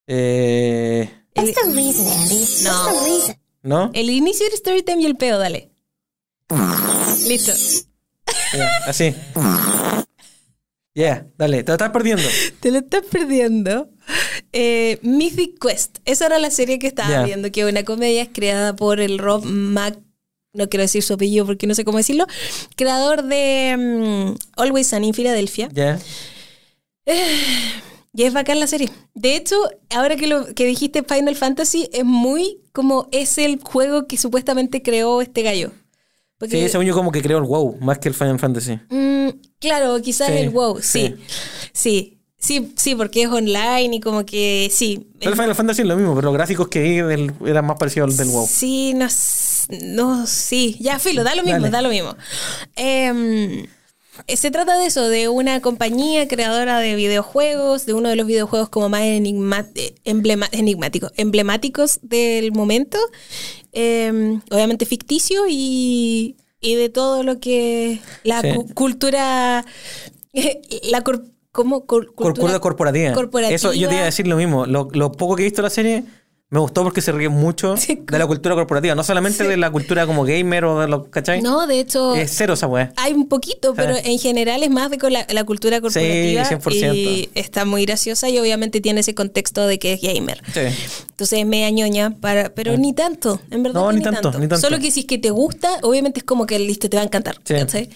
Eh, 0.07 1.11
the 1.35 1.43
reason? 1.75 3.37
¿No? 3.63 3.91
El 3.93 4.11
inicio 4.11 4.47
del 4.47 4.55
story 4.55 4.83
time 4.85 5.03
y 5.03 5.07
el 5.07 5.17
pedo, 5.17 5.41
dale. 5.41 5.71
Listo. 7.27 7.53
Ya, 8.57 8.71
así. 8.87 9.15
Ya, 10.97 11.27
dale, 11.37 11.63
te 11.63 11.73
lo 11.73 11.75
estás 11.75 11.91
perdiendo. 11.91 12.23
Te 12.61 12.71
lo 12.71 12.79
estás 12.79 13.03
perdiendo. 13.11 13.91
Eh, 14.53 14.99
Mythic 15.03 15.59
Quest. 15.61 15.99
Esa 16.07 16.25
era 16.25 16.39
la 16.39 16.51
serie 16.51 16.79
que 16.79 16.87
estaba 16.87 17.25
viendo, 17.25 17.53
que 17.53 17.61
es 17.61 17.71
una 17.71 17.85
comedia 17.85 18.33
creada 18.33 18.75
por 18.75 19.01
el 19.01 19.19
Rob 19.19 19.45
Mac. 19.45 19.99
No 20.55 20.71
quiero 20.71 20.85
decir 20.85 21.03
su 21.03 21.13
apellido 21.13 21.45
porque 21.45 21.67
no 21.67 21.75
sé 21.75 21.85
cómo 21.85 21.99
decirlo. 21.99 22.25
Creador 22.77 23.25
de 23.25 23.77
mm, 23.77 24.59
Always 24.59 24.87
Sunny 24.87 25.09
en 25.09 25.15
Filadelfia. 25.15 25.69
Ya. 25.71 26.01
Y 28.19 28.23
es 28.23 28.33
bacán 28.33 28.59
la 28.59 28.67
serie. 28.67 28.89
De 29.13 29.37
hecho, 29.37 29.57
ahora 29.91 30.17
que 30.17 30.27
lo 30.27 30.47
que 30.55 30.65
dijiste 30.65 31.03
Final 31.03 31.37
Fantasy, 31.37 31.91
es 31.93 32.03
muy 32.03 32.63
como 32.73 33.09
es 33.13 33.37
el 33.37 33.61
juego 33.63 34.07
que 34.07 34.17
supuestamente 34.17 34.81
creó 34.81 35.21
este 35.21 35.43
gallo. 35.43 35.73
Porque, 36.39 36.63
Sí, 36.63 36.69
según 36.71 36.87
yo 36.87 36.95
como 36.95 37.13
que 37.13 37.21
creo 37.21 37.37
el 37.37 37.45
WoW, 37.45 37.77
más 37.83 37.99
que 37.99 38.09
el 38.09 38.15
Final 38.15 38.39
Fantasy. 38.39 38.81
Mm, 38.89 39.29
claro, 39.61 40.01
quizás 40.03 40.29
Sí, 40.29 40.35
el 40.39 40.51
WoW, 40.51 40.81
sí. 40.83 41.15
Sí, 41.73 42.19
sí, 42.39 42.73
sí, 42.77 42.95
porque 42.95 43.23
es 43.23 43.29
online 43.29 43.97
y 43.97 44.01
como 44.01 44.25
que 44.25 44.71
sí. 44.73 45.07
Pero 45.19 45.33
el 45.33 45.37
Final 45.37 45.55
Fantasy 45.55 45.83
es 45.83 45.89
lo 45.89 45.97
mismo, 45.97 46.15
pero 46.15 46.27
los 46.27 46.35
gráficos 46.35 46.69
que 46.69 46.81
vi 46.81 46.95
del- 47.03 47.33
eran 47.47 47.67
más 47.67 47.77
parecidos 47.79 48.11
al 48.11 48.17
del 48.17 48.29
WoW. 48.29 48.47
Sí, 48.47 48.95
no, 48.95 49.07
no, 49.83 50.27
sí. 50.27 50.77
Ya, 50.81 50.99
filo, 50.99 51.25
da 51.25 51.35
lo 51.35 51.43
mismo, 51.43 51.59
Dale. 51.61 51.71
da 51.71 51.83
lo 51.83 51.89
mismo. 51.91 52.17
Em, 52.77 53.67
eh, 54.27 54.37
se 54.37 54.51
trata 54.51 54.79
de 54.79 54.87
eso, 54.87 55.09
de 55.09 55.29
una 55.29 55.61
compañía 55.61 56.27
creadora 56.29 56.79
de 56.79 56.95
videojuegos, 56.95 57.85
de 57.85 57.93
uno 57.93 58.09
de 58.09 58.17
los 58.17 58.27
videojuegos 58.27 58.69
como 58.71 58.89
más 58.89 59.03
enigma- 59.03 59.69
enigmáticos, 60.53 61.13
emblemáticos 61.17 61.99
del 62.03 62.53
momento. 62.53 62.99
Em, 63.73 64.41
obviamente 64.51 64.87
ficticio 64.87 65.45
y, 65.49 66.37
y 66.67 66.75
de 66.75 66.89
todo 66.89 67.23
lo 67.23 67.39
que 67.39 68.01
la 68.25 68.41
Sí. 68.43 68.49
cu- 68.55 68.75
cultura, 68.75 69.65
la 70.91 71.03
cor- 71.03 71.25
¿cómo? 71.53 71.87
Cor- 71.87 72.13
Cultura 72.15 72.59
corporativa. 72.61 73.13
corporativa. 73.13 73.55
Eso 73.55 73.73
yo 73.73 73.89
te 73.89 73.95
iba 73.95 74.03
a 74.03 74.07
decir 74.07 74.27
lo 74.27 74.37
mismo. 74.37 74.67
Lo, 74.67 74.89
lo 74.93 75.13
poco 75.13 75.37
que 75.37 75.43
he 75.43 75.45
visto 75.45 75.63
de 75.63 75.67
la 75.67 75.71
serie 75.71 76.05
me 76.49 76.61
gustó 76.61 76.85
porque 76.85 77.01
se 77.01 77.11
ríe 77.11 77.29
mucho 77.29 77.77
Sí, 77.77 78.03
de 78.07 78.19
la 78.19 78.27
cultura 78.27 78.55
corporativa. 78.55 78.95
No 78.95 79.03
solamente 79.03 79.43
de 79.47 79.57
la 79.57 79.71
cultura 79.71 80.07
como 80.07 80.25
gamer 80.25 80.65
o 80.65 80.81
de 80.81 80.87
los, 80.87 81.09
¿cachai? 81.09 81.43
No, 81.43 81.67
de 81.67 81.81
hecho... 81.81 82.15
Es 82.15 82.33
cero 82.35 82.55
esa 82.55 82.69
weá. 82.69 82.93
Hay 82.97 83.15
un 83.15 83.29
poquito, 83.29 83.75
pero 83.75 83.97
en 83.97 84.19
general 84.19 84.63
es 84.63 84.71
más 84.71 84.91
de 84.91 84.99
con 84.99 85.13
la, 85.13 85.27
la 85.29 85.45
cultura 85.45 85.81
corporativa. 85.81 86.45
100%. 86.45 86.95
Y 86.95 87.31
está 87.35 87.65
muy 87.65 87.85
graciosa 87.85 88.29
y 88.29 88.39
obviamente 88.39 88.81
tiene 88.81 89.01
ese 89.01 89.15
contexto 89.15 89.67
de 89.67 89.81
que 89.81 89.95
es 89.95 90.01
gamer. 90.01 90.41
Sí. 90.55 90.61
Entonces 91.11 91.41
es 91.41 91.47
media 91.47 91.71
ñoña, 91.71 92.11
para, 92.21 92.55
pero 92.55 92.77
ni 92.77 92.93
tanto, 92.93 93.41
en 93.51 93.65
verdad. 93.65 93.81
No, 93.81 93.93
ni 93.93 94.03
tanto, 94.03 94.31
ni 94.33 94.47
tanto. 94.47 94.59
Solo 94.59 94.79
que 94.79 94.93
si 94.93 95.01
es 95.01 95.07
que 95.07 95.19
te 95.19 95.31
gusta, 95.31 95.79
obviamente 95.83 96.21
es 96.21 96.25
como 96.25 96.47
que 96.47 96.59
listo, 96.61 96.89
te 96.89 96.97
va 96.97 97.03
a 97.03 97.07
encantar. 97.07 97.37
Sí. 97.45 97.55
¿cachai? 97.55 97.91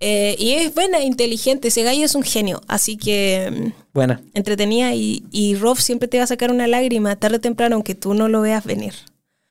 Eh, 0.00 0.36
y 0.38 0.52
es 0.52 0.74
buena, 0.74 1.00
inteligente. 1.02 1.68
Ese 1.68 1.82
gallo 1.82 2.04
es 2.04 2.14
un 2.14 2.22
genio. 2.22 2.60
Así 2.68 2.96
que 2.96 3.50
mm, 3.50 3.72
Buena. 3.92 4.20
entretenida. 4.34 4.94
Y, 4.94 5.24
y 5.30 5.54
Rob 5.56 5.78
siempre 5.78 6.08
te 6.08 6.18
va 6.18 6.24
a 6.24 6.28
sacar 6.28 6.50
una 6.52 6.66
lágrima 6.66 7.16
tarde 7.16 7.36
o 7.36 7.40
temprano, 7.40 7.74
aunque 7.76 7.94
tú 7.94 8.14
no 8.14 8.28
lo 8.28 8.40
veas 8.40 8.64
venir. 8.64 8.94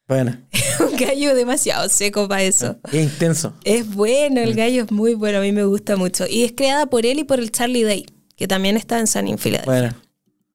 Buena. 0.07 0.41
un 0.80 0.95
gallo 0.98 1.36
demasiado 1.36 1.90
seco 1.90 2.28
para 2.30 2.44
eso. 2.44 2.78
Es 2.94 3.03
intenso. 3.03 3.53
Es 3.65 3.94
bueno, 3.94 4.40
Mm. 4.41 4.44
el 4.44 4.53
gallo 4.56 4.84
es 4.86 4.91
muy 4.91 5.15
bueno, 5.15 5.40
a 5.40 5.41
mí 5.41 5.52
me 5.52 5.65
gusta 5.65 5.98
mucho. 5.98 6.26
Y 6.30 6.44
es 6.44 6.53
creada 6.53 6.86
por 6.86 7.06
él 7.06 7.19
y 7.19 7.24
por 7.26 7.40
el 7.40 7.52
Charlie 7.52 7.84
Day, 7.84 8.06
que 8.38 8.48
también 8.48 8.78
está 8.78 8.99
en 8.99 9.07
San 9.07 9.26
Philadelphia. 9.38 9.65
Buena. 9.65 10.02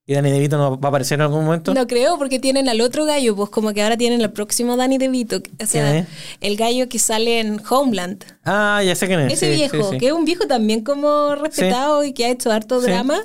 ¿Y 0.04 0.14
Danny 0.14 0.32
DeVito 0.32 0.58
no 0.58 0.80
va 0.80 0.88
a 0.88 0.88
aparecer 0.88 1.14
en 1.16 1.22
algún 1.22 1.44
momento? 1.44 1.72
No 1.74 1.86
creo, 1.86 2.18
porque 2.18 2.40
tienen 2.40 2.68
al 2.68 2.80
otro 2.80 3.04
gallo, 3.04 3.36
pues 3.36 3.50
como 3.50 3.72
que 3.72 3.82
ahora 3.84 3.96
tienen 3.96 4.20
el 4.20 4.32
próximo 4.32 4.76
Danny 4.76 4.98
DeVito. 4.98 5.40
O 5.62 5.66
sea, 5.66 6.08
el 6.40 6.56
gallo 6.56 6.88
que 6.88 6.98
sale 6.98 7.38
en 7.38 7.60
Homeland. 7.70 8.24
Ah, 8.44 8.82
ya 8.84 8.96
sé 8.96 9.06
quién 9.06 9.20
es. 9.20 9.34
Ese 9.34 9.50
Sí, 9.52 9.54
viejo, 9.56 9.76
sí, 9.76 9.82
sí. 9.92 9.98
que 9.98 10.06
es 10.08 10.12
un 10.12 10.24
viejo 10.24 10.48
también 10.48 10.82
como 10.82 11.36
respetado 11.36 12.02
y 12.02 12.12
que 12.14 12.24
ha 12.24 12.30
hecho 12.30 12.50
harto 12.50 12.80
drama, 12.80 13.20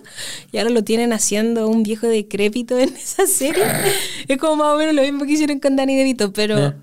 y 0.52 0.60
ahora 0.60 0.70
lo 0.70 0.84
tienen 0.84 1.14
haciendo 1.14 1.68
un 1.68 1.82
viejo 1.82 2.06
decrépito 2.08 2.78
en 2.78 2.90
esa 2.96 3.26
serie. 3.26 3.66
es 4.28 4.38
como 4.38 4.58
más 4.58 4.76
o 4.76 4.78
menos 4.78 4.94
lo 4.94 5.02
mismo 5.02 5.26
que 5.26 5.32
hicieron 5.32 5.60
con 5.60 5.76
Danny 5.76 5.96
DeVito, 5.98 6.32
pero 6.32 6.76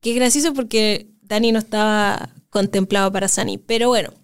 que 0.00 0.10
es 0.10 0.16
gracioso 0.16 0.54
porque 0.54 1.08
Danny 1.22 1.50
no 1.50 1.58
estaba 1.58 2.28
contemplado 2.50 3.10
para 3.10 3.26
Sunny. 3.26 3.58
Pero 3.58 3.88
bueno, 3.88 4.10
¿Y 4.10 4.16
esa 4.16 4.21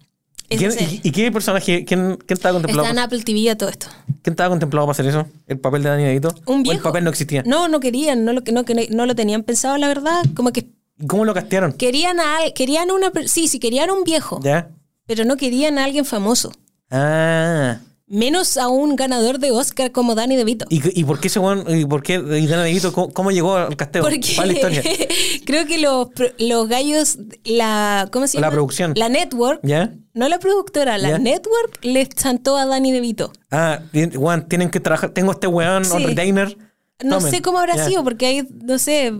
quién, 0.57 0.71
y, 0.79 1.07
y 1.07 1.11
qué 1.11 1.31
personaje? 1.31 1.85
¿Quién, 1.85 2.17
quién 2.17 2.35
estaba 2.37 2.53
contemplado? 2.53 2.87
Está 2.87 2.91
en 2.91 2.99
Apple 2.99 3.23
TV 3.23 3.49
a 3.49 3.57
todo 3.57 3.69
esto. 3.69 3.87
¿Quién 4.21 4.33
estaba 4.33 4.49
contemplado 4.49 4.85
para 4.87 4.91
hacer 4.93 5.05
eso? 5.07 5.27
¿El 5.47 5.59
papel 5.59 5.83
de 5.83 5.89
Danny 5.89 6.03
DeVito? 6.03 6.33
Un 6.45 6.61
¿O 6.61 6.63
viejo. 6.63 6.77
el 6.77 6.83
papel 6.83 7.03
no 7.03 7.09
existía? 7.09 7.43
No, 7.45 7.67
no 7.67 7.79
querían, 7.79 8.25
no 8.25 8.33
lo, 8.33 8.41
no, 8.51 8.63
no, 8.89 9.05
lo 9.05 9.15
tenían 9.15 9.43
pensado, 9.43 9.77
la 9.77 9.87
verdad. 9.87 10.23
Como 10.35 10.51
que 10.51 10.67
¿Y 10.97 11.07
cómo 11.07 11.23
lo 11.25 11.33
castearon? 11.33 11.73
querían 11.73 12.19
a 12.19 12.37
querían 12.53 12.91
una 12.91 13.11
sí, 13.25 13.47
sí, 13.47 13.59
querían 13.59 13.89
un 13.91 14.03
viejo, 14.03 14.39
¿Ya? 14.43 14.69
pero 15.05 15.23
no 15.25 15.37
querían 15.37 15.77
a 15.77 15.85
alguien 15.85 16.03
famoso. 16.05 16.51
Ah. 16.91 17.79
Menos 18.11 18.57
a 18.57 18.69
un 18.69 18.95
ganador 18.95 19.37
de 19.37 19.51
Oscar 19.51 19.91
como 19.91 20.15
Danny 20.15 20.35
DeVito. 20.35 20.65
¿Y, 20.69 20.99
y 20.99 21.03
por 21.03 21.19
qué 21.19 21.27
ese 21.27 21.39
weón- 21.39 21.63
y 21.79 21.85
por 21.85 22.01
qué 22.01 22.17
Danny 22.19 22.47
DeVito, 22.47 22.91
cómo, 22.91 23.13
cómo 23.13 23.29
llegó 23.31 23.55
al 23.55 23.75
casteo? 23.77 24.01
Porque 24.01 24.19
¿Cuál 24.35 24.49
es 24.51 24.63
la 24.63 24.71
historia? 24.71 25.07
creo 25.45 25.65
que 25.67 25.77
los, 25.77 26.07
los 26.39 26.67
gallos, 26.67 27.19
la, 27.43 28.09
¿cómo 28.11 28.25
se 28.25 28.37
La 28.39 28.47
llama? 28.47 28.53
producción. 28.55 28.93
La 28.95 29.09
network, 29.09 29.59
¿Ya? 29.61 29.93
no 30.15 30.27
la 30.27 30.39
productora, 30.39 30.97
la 30.97 31.09
Ya. 31.09 31.17
network 31.19 31.77
le 31.83 32.07
chantó 32.07 32.57
a 32.57 32.65
Danny 32.65 32.91
DeVito. 32.91 33.31
Ah, 33.51 33.79
weón, 34.15 34.47
tienen 34.49 34.71
que 34.71 34.79
trabajar. 34.79 35.11
Tengo 35.11 35.31
este 35.33 35.45
weón, 35.45 35.85
Sí. 35.85 35.97
retainer. 36.03 36.57
No 37.03 37.17
Tomen. 37.19 37.31
sé 37.31 37.41
cómo 37.43 37.59
habrá 37.59 37.75
Ya. 37.75 37.85
sido, 37.87 38.03
porque 38.03 38.25
hay, 38.25 38.47
no 38.63 38.79
sé, 38.79 39.13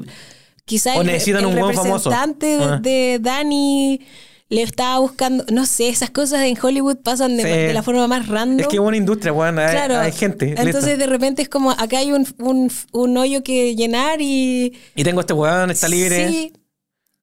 quizás 0.65 0.97
el, 0.97 1.05
necesitan 1.05 1.41
el 1.41 1.45
un 1.47 1.59
buen 1.59 1.75
famoso. 1.75 2.09
representante 2.09 2.45
de, 2.57 2.63
Ah. 2.63 2.79
de 2.81 3.19
Dani 3.21 4.01
le 4.49 4.63
estaba 4.63 4.97
buscando, 4.99 5.45
no 5.51 5.65
sé, 5.67 5.89
esas 5.89 6.09
cosas 6.09 6.41
en 6.41 6.57
Hollywood 6.59 6.97
pasan 7.03 7.37
de, 7.37 7.43
Sí. 7.43 7.49
de 7.49 7.73
la 7.73 7.83
forma 7.83 8.07
más 8.07 8.27
random. 8.27 8.59
Es 8.61 8.67
que 8.67 8.77
es 8.77 8.81
una 8.81 8.97
industria, 8.97 9.31
weón. 9.31 9.59
Hay, 9.59 9.71
Claro. 9.71 9.99
hay 9.99 10.11
gente. 10.11 10.47
listo. 10.47 10.61
Entonces 10.63 10.97
de 10.97 11.05
repente 11.05 11.41
es 11.43 11.49
como, 11.49 11.71
acá 11.71 11.99
hay 11.99 12.11
un, 12.11 12.25
un, 12.39 12.71
un 12.91 13.17
hoyo 13.17 13.43
que 13.43 13.75
llenar 13.75 14.21
y... 14.21 14.73
Y 14.95 15.03
tengo 15.03 15.21
este 15.21 15.33
weón, 15.33 15.69
está 15.69 15.87
libre. 15.87 16.27
Sí. 16.29 16.53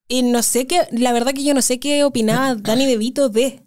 Y 0.08 0.22
no 0.22 0.42
sé 0.44 0.68
qué, 0.68 0.82
la 0.92 1.12
verdad 1.12 1.32
que 1.32 1.42
yo 1.42 1.52
no 1.52 1.62
sé 1.62 1.80
qué 1.80 2.04
opinaba 2.04 2.54
Danny 2.54 2.86
DeVito 2.86 3.28
de. 3.28 3.62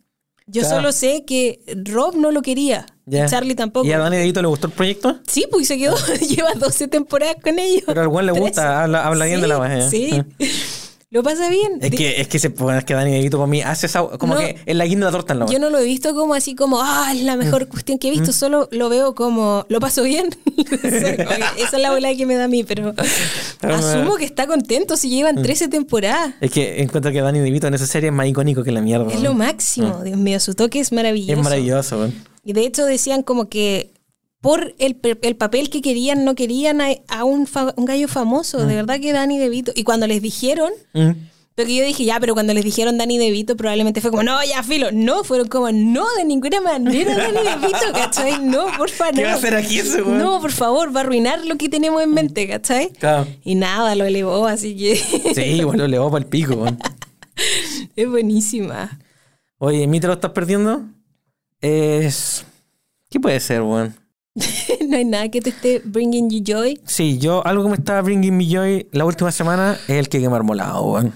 Yo 0.47 0.61
Claro. 0.61 0.77
solo 0.77 0.91
sé 0.93 1.25
que 1.27 1.59
Rob 1.85 2.15
no 2.15 2.31
lo 2.31 2.41
quería. 2.41 2.85
Ya. 3.05 3.25
Charlie 3.27 3.55
tampoco. 3.55 3.85
¿Y 3.85 3.91
a 3.91 3.99
Danny 3.99 4.15
DeVito 4.17 4.41
le 4.41 4.47
gustó 4.47 4.67
el 4.67 4.73
proyecto? 4.73 5.19
Sí, 5.27 5.45
pues 5.51 5.67
se 5.67 5.77
quedó, 5.77 5.95
lleva 6.29 6.53
12 6.53 6.87
temporadas 6.87 7.35
con 7.43 7.59
ellos. 7.59 7.83
Pero 7.85 8.01
al 8.01 8.07
weón 8.07 8.25
le 8.25 8.31
gusta, 8.31 8.83
habla, 8.83 9.05
habla 9.05 9.25
bien 9.25 9.41
de 9.41 9.47
la. 9.47 9.77
¿eh? 9.79 9.89
Sí, 9.89 10.23
lo 11.11 11.23
pasa 11.23 11.49
bien. 11.49 11.79
Es 11.81 11.89
que, 11.91 12.21
es 12.21 12.27
que, 12.27 12.37
se, 12.37 12.47
es 12.77 12.83
que 12.85 12.93
Danny 12.93 13.11
DeVito 13.11 13.37
para 13.37 13.47
mí 13.49 13.61
hace 13.61 13.87
esa. 13.87 14.03
Como 14.03 14.35
No. 14.35 14.39
que 14.39 14.57
es 14.65 14.75
la 14.75 14.85
guinda 14.85 15.07
de 15.07 15.11
la 15.11 15.17
torta 15.17 15.33
en 15.33 15.39
la 15.39 15.45
Yo 15.47 15.57
no 15.57 15.69
lo 15.71 15.79
he 15.79 15.83
visto 15.83 16.13
como 16.13 16.35
así 16.35 16.53
como, 16.55 16.81
ah, 16.81 17.11
es 17.15 17.23
la 17.23 17.35
mejor 17.35 17.65
Mm. 17.65 17.69
cuestión 17.69 17.97
que 17.97 18.09
he 18.09 18.11
visto, 18.11 18.31
solo 18.31 18.67
lo 18.71 18.89
veo 18.89 19.15
como, 19.15 19.65
lo 19.69 19.79
paso 19.79 20.03
bien. 20.03 20.29
Esa 20.83 21.77
es 21.77 21.81
la 21.81 21.91
bola 21.91 22.13
que 22.15 22.25
me 22.25 22.35
da 22.35 22.43
a 22.43 22.47
mí, 22.47 22.63
pero 22.63 22.93
asumo 23.61 24.15
que 24.17 24.25
está 24.25 24.45
contento 24.47 24.97
si 24.97 25.07
Mm. 25.07 25.11
llevan 25.11 25.41
13 25.41 25.67
temporadas. 25.67 26.33
Es 26.41 26.51
que 26.51 26.81
encuentro 26.81 27.11
que 27.11 27.21
Danny 27.21 27.39
DeVito 27.39 27.67
en 27.67 27.73
esa 27.73 27.87
serie 27.87 28.09
es 28.09 28.15
más 28.15 28.27
icónico 28.27 28.63
que 28.63 28.71
la 28.71 28.81
mierda. 28.81 29.11
Es 29.11 29.21
lo 29.21 29.33
máximo, 29.33 30.03
Dios 30.03 30.17
mío, 30.17 30.39
su 30.39 30.53
toque 30.53 30.79
es 30.79 30.91
maravilloso. 30.91 31.35
Mm. 31.35 31.39
Es 31.39 31.43
maravilloso. 31.43 32.11
Y 32.45 32.53
de 32.53 32.61
hecho 32.65 32.85
decían 32.85 33.23
como 33.23 33.49
que 33.49 33.91
por 34.41 34.73
el, 34.79 34.97
el 35.21 35.35
papel 35.35 35.69
que 35.69 35.81
querían, 35.81 36.23
no 36.25 36.33
querían 36.35 36.79
a, 36.81 36.87
a 37.09 37.23
un, 37.23 37.45
fa- 37.47 37.73
un 37.75 37.85
gallo 37.85 38.07
famoso. 38.07 38.65
De 38.65 38.75
verdad 38.75 38.99
que 38.99 39.11
Danny 39.13 39.37
DeVito. 39.37 39.71
Y 39.75 39.83
cuando 39.83 40.07
les 40.07 40.21
dijeron, 40.21 40.71
Mm. 40.93 41.11
porque 41.55 41.75
yo 41.75 41.83
dije, 41.83 42.05
ya, 42.05 42.21
pero 42.21 42.33
cuando 42.35 42.53
les 42.53 42.63
dijeron 42.63 42.97
Danny 42.97 43.17
DeVito, 43.17 43.57
probablemente 43.57 43.99
fue 43.99 44.11
como, 44.11 44.23
no, 44.23 44.41
ya, 44.45 44.63
filo. 44.63 44.93
No, 44.93 45.25
fueron 45.25 45.49
como, 45.49 45.69
no, 45.73 46.05
de 46.17 46.23
ninguna 46.23 46.61
manera 46.61 47.15
Danny 47.17 47.37
DeVito, 47.61 47.91
¿cachai? 47.93 48.41
No, 48.41 48.67
por 48.77 48.89
favor. 48.89 49.13
¿Qué 49.15 49.21
no. 49.23 49.27
va 49.27 49.33
a 49.33 49.35
hacer 49.35 49.55
aquí 49.55 49.81
weón? 49.81 50.17
No, 50.19 50.39
por 50.39 50.51
favor, 50.53 50.95
va 50.95 51.01
a 51.01 51.03
arruinar 51.03 51.45
lo 51.45 51.57
que 51.57 51.67
tenemos 51.67 52.01
en 52.01 52.13
mente, 52.13 52.47
¿cachai? 52.47 52.91
Claro. 52.93 53.27
Y 53.43 53.55
nada, 53.55 53.93
lo 53.95 54.05
elevó, 54.05 54.47
así 54.47 54.73
que 54.77 54.95
Sí, 55.35 55.63
bueno, 55.65 55.85
le 55.85 55.99
va 55.99 56.09
para 56.09 56.23
el 56.23 56.29
pico, 56.29 56.65
es 57.95 58.09
buenísima. 58.09 58.99
Oye, 59.57 59.85
¿mí 59.87 59.99
te 59.99 60.07
lo 60.07 60.13
estás 60.13 60.31
perdiendo? 60.31 60.83
Es. 61.59 62.45
¿Qué 63.09 63.19
puede 63.19 63.39
ser, 63.41 63.61
weón? 63.63 63.95
no 64.87 64.97
hay 64.97 65.05
nada 65.05 65.29
que 65.29 65.41
te 65.41 65.49
esté 65.49 65.81
bringing 65.83 66.29
you 66.29 66.43
joy. 66.45 66.79
Sí, 66.85 67.17
yo, 67.17 67.45
algo 67.45 67.63
que 67.63 67.69
me 67.69 67.75
estaba 67.75 68.01
bringing 68.01 68.35
me 68.35 68.45
joy 68.45 68.87
la 68.91 69.05
última 69.05 69.31
semana 69.31 69.77
es 69.87 69.97
el 69.97 70.09
que 70.09 70.27
marmolado, 70.29 70.83
weón. 70.83 71.13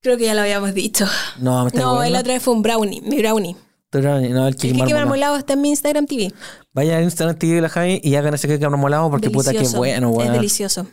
Creo 0.00 0.16
que 0.16 0.26
ya 0.26 0.34
lo 0.34 0.42
habíamos 0.42 0.74
dicho. 0.74 1.06
No, 1.40 1.62
me 1.64 1.68
está 1.68 1.80
No, 1.80 2.02
el 2.02 2.14
otra 2.14 2.34
vez 2.34 2.42
fue 2.42 2.54
un 2.54 2.62
brownie, 2.62 3.00
mi 3.02 3.18
brownie. 3.18 3.56
No, 3.92 4.46
el 4.48 4.56
que 4.56 4.70
El 4.70 4.84
que 4.84 4.94
marmolado. 4.94 5.36
está 5.36 5.54
en 5.54 5.62
mi 5.62 5.70
Instagram 5.70 6.06
TV. 6.06 6.32
Vaya 6.72 6.98
a 6.98 7.02
Instagram 7.02 7.36
TV 7.36 7.54
de 7.54 7.60
la 7.62 7.68
Javi 7.70 8.00
y 8.04 8.14
hagan 8.16 8.34
ese 8.34 8.46
que 8.46 8.58
marmolado 8.68 9.10
porque 9.10 9.30
puta 9.30 9.52
que 9.52 9.66
bueno, 9.76 10.10
Es 10.10 10.16
weón. 10.16 10.26
Es 10.28 10.32
delicioso. 10.34 10.86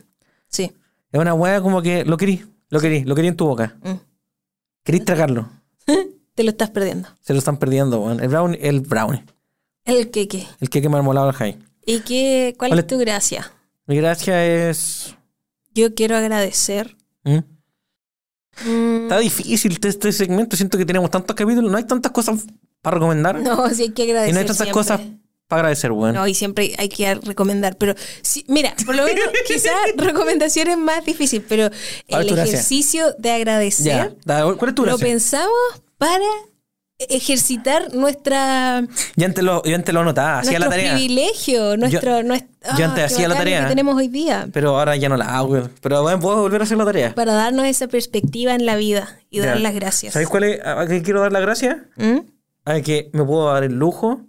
Sí. 0.48 0.72
una 1.12 1.34
weá 1.34 1.60
como 1.60 1.82
que 1.82 2.04
lo 2.04 2.16
querí, 2.16 2.44
lo 2.70 2.80
querí, 2.80 3.04
lo 3.04 3.14
querí 3.14 3.28
en 3.28 3.36
tu 3.36 3.46
boca. 3.46 3.76
Mm. 3.82 3.92
Querís 4.82 5.04
tragarlo. 5.04 5.48
Te 6.34 6.42
lo 6.42 6.50
estás 6.50 6.70
perdiendo. 6.70 7.08
Se 7.20 7.32
lo 7.34 7.38
están 7.38 7.58
perdiendo, 7.58 8.00
weón. 8.00 8.20
El 8.20 8.28
brownie, 8.28 8.58
el 8.62 8.80
brownie. 8.80 9.24
El 9.86 10.10
queque. 10.10 10.46
El 10.60 10.68
queque 10.68 10.88
marmolado 10.88 11.28
al 11.28 11.34
high. 11.34 11.58
¿Y 11.86 12.00
qué, 12.00 12.54
cuál 12.58 12.70
¿Cuál 12.70 12.80
es 12.80 12.84
es- 12.84 12.88
tu 12.88 12.98
gracia? 12.98 13.52
Mi 13.86 13.96
gracia 13.96 14.44
es. 14.68 15.14
Yo 15.74 15.94
quiero 15.94 16.16
agradecer. 16.16 16.96
¿Mm? 17.24 17.38
Mm, 18.68 19.02
Está 19.04 19.18
difícil 19.18 19.72
este, 19.72 19.88
este 19.88 20.12
segmento. 20.12 20.56
Siento 20.56 20.78
que 20.78 20.84
tenemos 20.86 21.10
tantos 21.10 21.36
capítulos. 21.36 21.70
No 21.70 21.76
hay 21.76 21.84
tantas 21.84 22.10
cosas 22.12 22.44
para 22.82 22.94
recomendar. 22.96 23.38
no, 23.40 23.68
sí 23.70 23.82
hay 23.84 23.90
que 23.90 24.02
agradecer. 24.04 24.30
y 24.30 24.32
no 24.32 24.38
hay 24.40 24.46
tantas 24.46 24.56
siempre. 24.66 24.72
cosas 24.72 25.00
para 25.46 25.60
agradecer, 25.60 25.92
weón. 25.92 26.14
No, 26.14 26.26
y 26.26 26.34
siempre 26.34 26.74
hay 26.78 26.88
que 26.88 27.14
recomendar. 27.16 27.76
Pero 27.76 27.94
sí, 28.22 28.44
mira, 28.48 28.74
por 28.84 28.96
lo 28.96 29.04
menos 29.04 29.24
quizás 29.46 29.72
recomendación 29.96 30.68
es 30.68 30.78
más 30.78 31.04
difícil, 31.04 31.44
pero 31.48 31.70
¿Cuál 32.08 32.22
es 32.24 32.28
el 32.30 32.36
gracia? 32.36 32.54
ejercicio 32.54 33.14
de 33.18 33.30
agradecer 33.30 34.14
ya. 34.24 34.44
¿Cuál 34.56 34.68
es 34.70 34.74
tu 34.74 34.82
lo 34.84 34.96
gracia? 34.96 35.06
pensamos 35.06 35.52
para 35.98 36.24
ejercitar 36.98 37.94
nuestra 37.94 38.82
Ya 39.16 39.26
antes 39.26 39.44
lo, 39.44 39.62
yo 39.64 39.74
antes 39.74 39.94
lo 39.94 40.04
notaba. 40.04 40.38
Hacía 40.40 40.58
la 40.58 40.68
tarea. 40.68 40.94
privilegio, 40.94 41.76
nuestro, 41.76 42.22
nuestro 42.22 42.48
yo 42.78 42.84
antes 42.84 43.06
qué 43.06 43.14
hacía 43.14 43.28
la 43.28 43.36
tarea. 43.36 43.62
que 43.64 43.68
tenemos 43.68 43.96
hoy 43.96 44.08
día 44.08 44.48
Pero 44.52 44.78
ahora 44.78 44.96
ya 44.96 45.08
no 45.08 45.16
la 45.16 45.36
hago. 45.36 45.68
Pero 45.80 46.02
bueno, 46.02 46.20
puedo 46.20 46.40
volver 46.40 46.62
a 46.62 46.64
hacer 46.64 46.78
la 46.78 46.84
tarea. 46.84 47.14
para 47.14 47.34
darnos 47.34 47.66
esa 47.66 47.86
perspectiva 47.86 48.54
en 48.54 48.66
la 48.66 48.76
vida 48.76 49.18
y 49.30 49.40
dar 49.40 49.60
las 49.60 49.74
gracias. 49.74 50.14
¿Sabes 50.14 50.28
cuál 50.28 50.44
es? 50.44 50.64
¿A 50.64 50.86
qué 50.86 51.02
quiero 51.02 51.20
dar 51.20 51.32
las 51.32 51.42
gracias? 51.42 51.76
¿Mm? 51.96 52.18
A 52.64 52.80
que 52.80 53.10
me 53.12 53.24
puedo 53.24 53.52
dar 53.52 53.62
el 53.64 53.74
lujo 53.74 54.22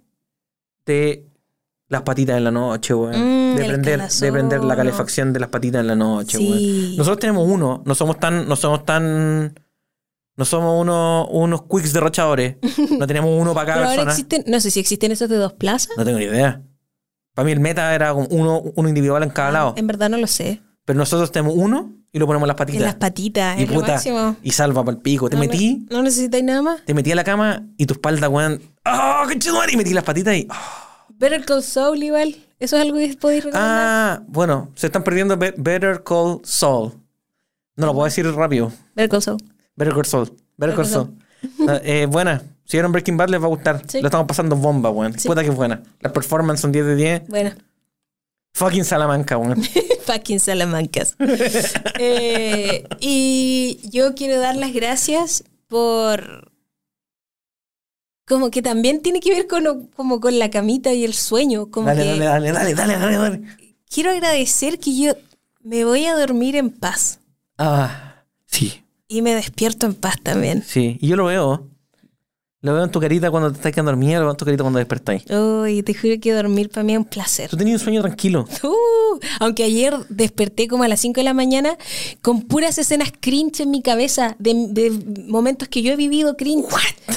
de 0.86 1.24
las 1.88 2.02
patitas 2.02 2.36
en 2.36 2.44
la 2.44 2.50
noche, 2.50 2.94
weón. 2.94 3.14
Mm, 3.52 3.56
de, 3.56 3.64
prender, 3.64 4.08
de 4.08 4.32
prender 4.32 4.62
la 4.62 4.76
calefacción 4.76 5.32
de 5.32 5.40
las 5.40 5.48
patitas 5.48 5.80
en 5.80 5.86
la 5.86 5.96
noche, 5.96 6.36
Sí. 6.38 6.94
Nosotros 6.98 7.18
tenemos 7.18 7.48
uno, 7.48 7.82
no 7.84 7.94
somos 7.94 8.18
tan, 8.20 8.46
no 8.46 8.56
somos 8.56 8.84
tan, 8.84 9.58
no 10.38 10.44
somos 10.46 10.80
uno, 10.80 11.26
unos 11.30 11.62
quicks 11.70 11.92
derrochadores. 11.92 12.56
No 12.98 13.06
tenemos 13.06 13.30
uno 13.38 13.52
para 13.52 13.66
cada 13.66 13.76
Pero 13.80 13.88
ahora 13.90 14.04
persona. 14.04 14.12
existen, 14.12 14.44
no 14.50 14.60
sé 14.60 14.70
si 14.70 14.80
existen 14.80 15.12
esos 15.12 15.28
de 15.28 15.36
dos 15.36 15.52
plazas. 15.52 15.90
No 15.98 16.04
tengo 16.04 16.18
ni 16.18 16.24
idea. 16.24 16.62
Para 17.34 17.44
mí 17.46 17.52
el 17.52 17.60
meta 17.60 17.94
era 17.94 18.12
como 18.14 18.26
uno, 18.30 18.62
uno 18.74 18.88
individual 18.88 19.22
en 19.22 19.30
cada 19.30 19.50
lado. 19.50 19.74
En 19.76 19.86
verdad 19.86 20.08
no 20.08 20.16
lo 20.16 20.26
sé. 20.26 20.60
Pero 20.84 20.98
nosotros 20.98 21.30
tenemos 21.30 21.54
uno 21.56 21.92
y 22.12 22.18
lo 22.18 22.26
ponemos 22.26 22.46
en 22.46 22.48
las 22.48 22.56
patitas. 22.56 22.80
En 22.80 22.86
las 22.86 22.94
patitas, 22.94 23.58
y 23.60 23.64
es 23.64 23.70
puta, 23.70 24.00
y 24.42 24.50
salva 24.52 24.82
para 24.82 24.96
el 24.96 25.02
pico. 25.02 25.28
Te 25.28 25.36
No 25.36 25.40
metí, 25.40 25.86
¿No 25.90 26.02
necesitáis 26.02 26.42
nada 26.44 26.62
más? 26.62 26.84
te 26.86 26.94
metí 26.94 27.12
a 27.12 27.14
la 27.14 27.24
cama 27.24 27.66
y 27.76 27.84
tu 27.84 27.92
espalda, 27.94 28.28
weón. 28.30 28.62
¡Ah, 28.84 29.26
qué 29.28 29.38
chido! 29.38 29.56
Y 29.70 29.76
metí 29.76 29.92
las 29.92 30.04
patitas 30.04 30.34
y. 30.34 30.46
ah. 30.50 30.84
Better 31.10 31.44
Call 31.44 31.62
Saul 31.62 32.02
igual. 32.02 32.36
¿Eso 32.60 32.76
es 32.76 32.82
algo 32.82 32.96
que 32.98 33.16
podéis 33.20 33.44
recomendar? 33.44 33.70
Ah, 33.78 34.22
bueno, 34.28 34.70
se 34.76 34.86
están 34.86 35.02
perdiendo 35.04 35.36
Be- 35.36 35.54
Better 35.56 36.02
Call 36.04 36.40
Saul. 36.44 36.92
No 37.76 37.86
lo 37.86 37.92
puedo 37.92 38.04
decir 38.06 38.24
rápido. 38.34 38.72
Better 38.94 39.08
Call 39.10 39.22
Saul. 39.22 39.38
Better 39.78 39.94
Call 39.94 40.04
Saul. 40.04 40.32
Better 40.56 40.74
Call 40.74 40.86
Saul. 40.86 41.14
Ah, 41.68 41.80
eh, 41.84 42.06
buena. 42.06 42.42
Si 42.64 42.76
vieron 42.76 42.90
Breaking 42.92 43.16
Bad 43.16 43.28
les 43.30 43.40
va 43.40 43.46
a 43.46 43.48
gustar. 43.48 43.82
Sí. 43.86 44.00
Lo 44.00 44.08
estamos 44.08 44.26
pasando 44.26 44.56
bomba, 44.56 44.90
weón. 44.90 45.18
Sí. 45.18 45.28
Puta 45.28 45.42
que 45.44 45.50
buena. 45.50 45.82
Las 46.00 46.12
performances 46.12 46.60
son 46.60 46.72
10 46.72 46.84
de 46.84 46.96
10. 46.96 47.28
Bueno, 47.28 47.52
Fucking 48.52 48.84
Salamanca, 48.84 49.38
weón. 49.38 49.62
fucking 50.04 50.40
Salamancas. 50.40 51.14
Eh, 52.00 52.84
y 53.00 53.78
yo 53.90 54.14
quiero 54.14 54.40
dar 54.40 54.56
las 54.56 54.72
gracias 54.72 55.44
por... 55.68 56.50
Como 58.26 58.50
que 58.50 58.60
también 58.60 59.00
tiene 59.00 59.20
que 59.20 59.30
ver 59.30 59.46
con, 59.46 59.86
como 59.94 60.20
con 60.20 60.38
la 60.38 60.50
camita 60.50 60.92
y 60.92 61.04
el 61.04 61.14
sueño. 61.14 61.70
Como 61.70 61.86
Dale, 61.86 62.02
que 62.02 62.08
dale, 62.08 62.24
dale, 62.24 62.52
dale, 62.52 62.74
dale, 62.74 62.98
dale, 62.98 63.16
dale. 63.16 63.42
quiero 63.88 64.10
agradecer 64.10 64.78
que 64.78 64.96
yo 64.96 65.14
me 65.62 65.84
voy 65.84 66.06
a 66.06 66.16
dormir 66.16 66.56
en 66.56 66.70
paz. 66.70 67.20
Ah, 67.56 68.24
sí, 68.46 68.82
Y 69.08 69.22
me 69.22 69.34
despierto 69.34 69.86
en 69.86 69.94
paz 69.94 70.16
también. 70.22 70.62
sí. 70.62 70.98
Y 71.00 71.08
yo 71.08 71.16
lo 71.16 71.24
veo. 71.24 71.66
Lo 72.60 72.74
veo 72.74 72.82
en 72.82 72.90
tu 72.90 72.98
carita 72.98 73.30
cuando 73.30 73.52
te 73.52 73.56
estás 73.58 73.70
quedando 73.70 73.92
dormida, 73.92 74.18
lo 74.18 74.24
veo 74.24 74.30
en 74.32 74.36
tu 74.36 74.44
carita 74.44 74.64
cuando 74.64 74.80
despertáis. 74.80 75.22
Uy, 75.30 75.84
te 75.84 75.94
juro 75.94 76.14
que 76.20 76.32
dormir 76.32 76.70
para 76.70 76.82
mí 76.82 76.92
es 76.92 76.98
un 76.98 77.04
placer. 77.04 77.48
Tú 77.48 77.56
tenías 77.56 77.80
un 77.80 77.84
sueño 77.84 78.02
tranquilo. 78.02 78.46
Uh, 78.64 79.18
aunque 79.38 79.62
ayer 79.62 79.94
desperté 80.08 80.66
como 80.66 80.82
a 80.82 80.88
las 80.88 80.98
5 80.98 81.20
de 81.20 81.24
la 81.24 81.34
mañana 81.34 81.76
con 82.20 82.42
puras 82.42 82.76
escenas 82.78 83.12
cringe 83.20 83.60
en 83.60 83.70
mi 83.70 83.80
cabeza 83.80 84.34
de, 84.40 84.54
de 84.70 84.90
momentos 85.28 85.68
que 85.68 85.82
yo 85.82 85.92
he 85.92 85.96
vivido 85.96 86.36
cringe. 86.36 86.66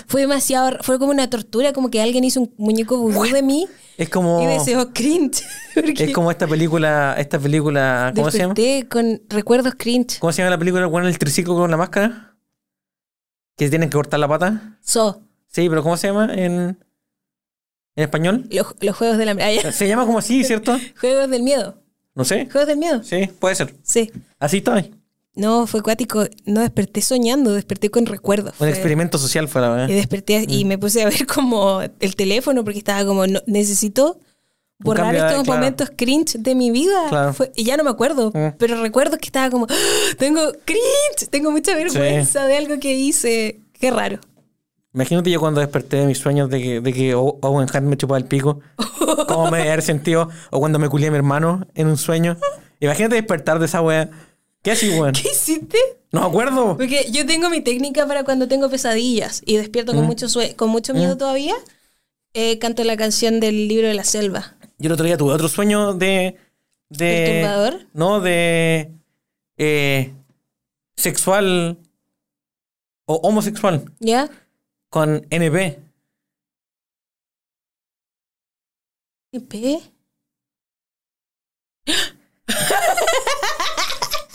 Fue 0.06 0.22
demasiado, 0.22 0.78
fue 0.84 1.00
como 1.00 1.12
una 1.12 1.28
tortura, 1.28 1.74
como 1.74 1.90
que 1.90 2.02
alguien 2.04 2.24
hizo 2.24 2.42
un 2.42 2.54
muñeco 2.58 2.98
vudú 3.00 3.24
de 3.24 3.42
mí 3.42 3.66
Es 3.98 4.10
como. 4.10 4.44
y 4.44 4.46
deseó 4.46 4.94
cringe. 4.94 5.42
Porque 5.74 6.04
Es 6.04 6.14
como 6.14 6.30
esta 6.30 6.46
película, 6.46 7.16
esta 7.18 7.40
película, 7.40 8.12
¿cómo 8.16 8.30
se 8.30 8.38
llama? 8.38 8.54
desperté 8.54 8.88
con 8.88 9.22
recuerdos 9.28 9.74
cringe. 9.76 10.20
¿Cómo 10.20 10.32
se 10.32 10.44
llama 10.44 10.52
la 10.52 10.60
película 10.60 10.88
con 10.88 11.04
el 11.04 11.18
triciclo 11.18 11.56
con 11.56 11.72
la 11.72 11.78
máscara? 11.78 12.36
Que 13.58 13.70
tienen 13.70 13.90
que 13.90 13.96
cortar 13.96 14.20
la 14.20 14.28
pata. 14.28 14.78
So, 14.84 15.24
Sí, 15.52 15.70
pero 15.70 15.84
¿cómo 15.84 15.98
se 15.98 16.08
llama 16.08 16.26
en, 16.34 16.78
en 17.96 18.04
español? 18.04 18.48
los, 18.50 18.68
los 18.80 18.96
juegos 18.96 19.18
del 19.18 19.30
hambre. 19.30 19.60
Ah. 19.64 19.72
Se 19.72 19.88
llama 19.88 20.06
como 20.06 20.20
así, 20.20 20.44
¿cierto? 20.46 20.78
Juegos 21.00 21.30
del 21.30 21.44
miedo. 21.44 21.76
No 22.16 22.26
sé. 22.26 22.48
Juegos 22.52 22.68
del 22.68 22.78
miedo. 22.78 23.04
Sí, 23.04 23.30
puede 23.40 23.56
ser. 23.56 23.74
Sí. 23.84 24.12
Así 24.40 24.58
está. 24.58 24.74
Un 24.74 25.02
No, 25.36 25.68
fue 25.68 25.82
cuático. 25.82 26.26
No 26.46 26.62
desperté 26.62 27.02
soñando, 27.02 27.54
desperté 27.54 27.90
con 27.90 28.06
recuerdos. 28.06 28.54
Fue- 28.56 28.70
experimento 28.70 29.18
social 29.18 29.48
fue 29.48 29.62
la 29.62 29.68
Y 29.68 29.72
verdad. 29.72 29.88
desperté 29.88 30.40
Mm. 30.42 30.50
y 30.50 30.66
me 30.66 30.78
puse 30.78 31.02
a 31.04 31.06
ver 31.10 31.26
como 31.28 31.82
el 31.82 32.16
teléfono 32.16 32.64
porque 32.64 32.80
estaba 32.80 33.06
como, 33.06 33.28
no- 33.28 33.42
necesito 33.46 34.20
borrar 34.80 35.14
de- 35.14 35.20
estos 35.20 35.44
claro. 35.44 35.60
momentos 35.60 35.92
cringe 35.96 36.38
de 36.40 36.56
mi 36.56 36.72
vida. 36.72 37.08
Claro. 37.10 37.34
Fue- 37.34 37.52
y 37.56 37.64
ya 37.66 37.78
no 37.78 37.84
me 37.84 37.92
acuerdo, 37.92 38.32
Mm. 38.34 38.56
pero 38.58 38.82
recuerdo 38.82 39.18
que 39.18 39.26
estaba 39.26 39.50
como, 39.50 39.68
¡Ah! 39.70 39.76
tengo 40.18 40.42
cringe, 40.66 41.30
tengo 41.30 41.52
mucha 41.52 41.76
vergüenza 41.76 42.46
de 42.46 42.58
algo 42.58 42.80
que 42.80 42.94
hice. 42.96 43.60
Qué 43.80 43.90
raro. 43.92 44.20
Imagínate 44.94 45.32
yo 45.32 45.40
cuando 45.40 45.62
desperté 45.62 45.98
de 45.98 46.06
mis 46.06 46.18
sueños 46.18 46.50
de 46.50 46.62
que, 46.62 46.82
de 46.82 46.94
que 46.94 47.16
Owen 47.16 47.68
Hart 47.72 47.84
me 47.86 47.96
chupaba 47.98 48.18
el 48.18 48.26
pico. 48.26 48.60
¿Cómo 49.28 49.50
me 49.50 49.60
debe 49.60 49.70
haber 49.72 49.84
sentido? 49.84 50.30
O 50.50 50.60
cuando 50.60 50.80
me 50.80 50.90
culé 50.90 51.08
a 51.08 51.12
mi 51.12 51.18
hermano 51.18 51.66
en 51.76 51.88
un 51.88 51.98
sueño. 51.98 52.38
Imagínate 52.80 53.16
despertar 53.16 53.60
de 53.60 53.66
esa 53.68 53.82
wea. 53.82 54.10
¿Qué 54.62 54.72
así, 54.72 54.90
weón? 54.90 55.14
¿Qué 55.14 55.30
hiciste? 55.32 55.78
No 56.12 56.22
me 56.22 56.26
acuerdo. 56.28 56.76
Porque 56.78 57.10
yo 57.12 57.26
tengo 57.26 57.50
mi 57.50 57.62
técnica 57.62 58.06
para 58.06 58.24
cuando 58.26 58.48
tengo 58.48 58.70
pesadillas 58.70 59.42
y 59.46 59.56
despierto 59.58 59.94
Mm. 59.94 59.96
con 59.96 60.06
mucho 60.06 60.28
sue- 60.28 60.56
con 60.56 60.70
mucho 60.70 60.94
miedo 60.94 61.18
todavía. 61.18 61.56
eh, 62.34 62.60
canto 62.60 62.84
la 62.86 62.96
canción 62.96 63.40
del 63.42 63.68
libro 63.68 63.88
de 63.90 63.94
la 63.94 64.04
selva. 64.06 64.56
Yo 64.78 64.88
el 64.88 64.94
otro 64.94 65.06
día 65.06 65.18
tuve 65.18 65.34
otro 65.34 65.48
sueño 65.50 65.94
de. 65.94 66.38
de 66.90 67.42
¿Perturbador? 67.42 67.88
No, 67.94 68.20
de. 68.22 68.92
eh, 69.58 70.14
sexual. 70.96 71.78
O 73.06 73.16
homosexual. 73.16 73.86
¿Ya? 74.00 74.30
Con 74.92 75.26
NP. 75.30 75.80
¿P? 79.50 79.82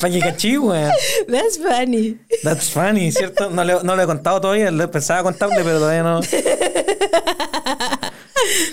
Pa' 0.01 0.09
que 0.11 0.19
cachí, 0.21 0.57
weón. 0.57 0.91
That's 1.29 1.59
funny. 1.59 2.19
That's 2.43 2.71
funny, 2.71 3.13
¿cierto? 3.13 3.51
No 3.51 3.63
le, 3.65 3.83
no 3.83 3.97
lo 3.97 4.03
he 4.03 4.07
contado 4.07 4.41
todavía. 4.41 4.71
le- 4.71 4.89
Pensaba 4.89 5.23
contarle, 5.23 5.63
pero 5.63 5.79
todavía 5.79 6.03
no. 6.03 6.21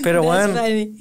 Pero 0.03 0.21
That's 0.21 0.47
bueno. 0.47 0.61
funny. 0.61 0.95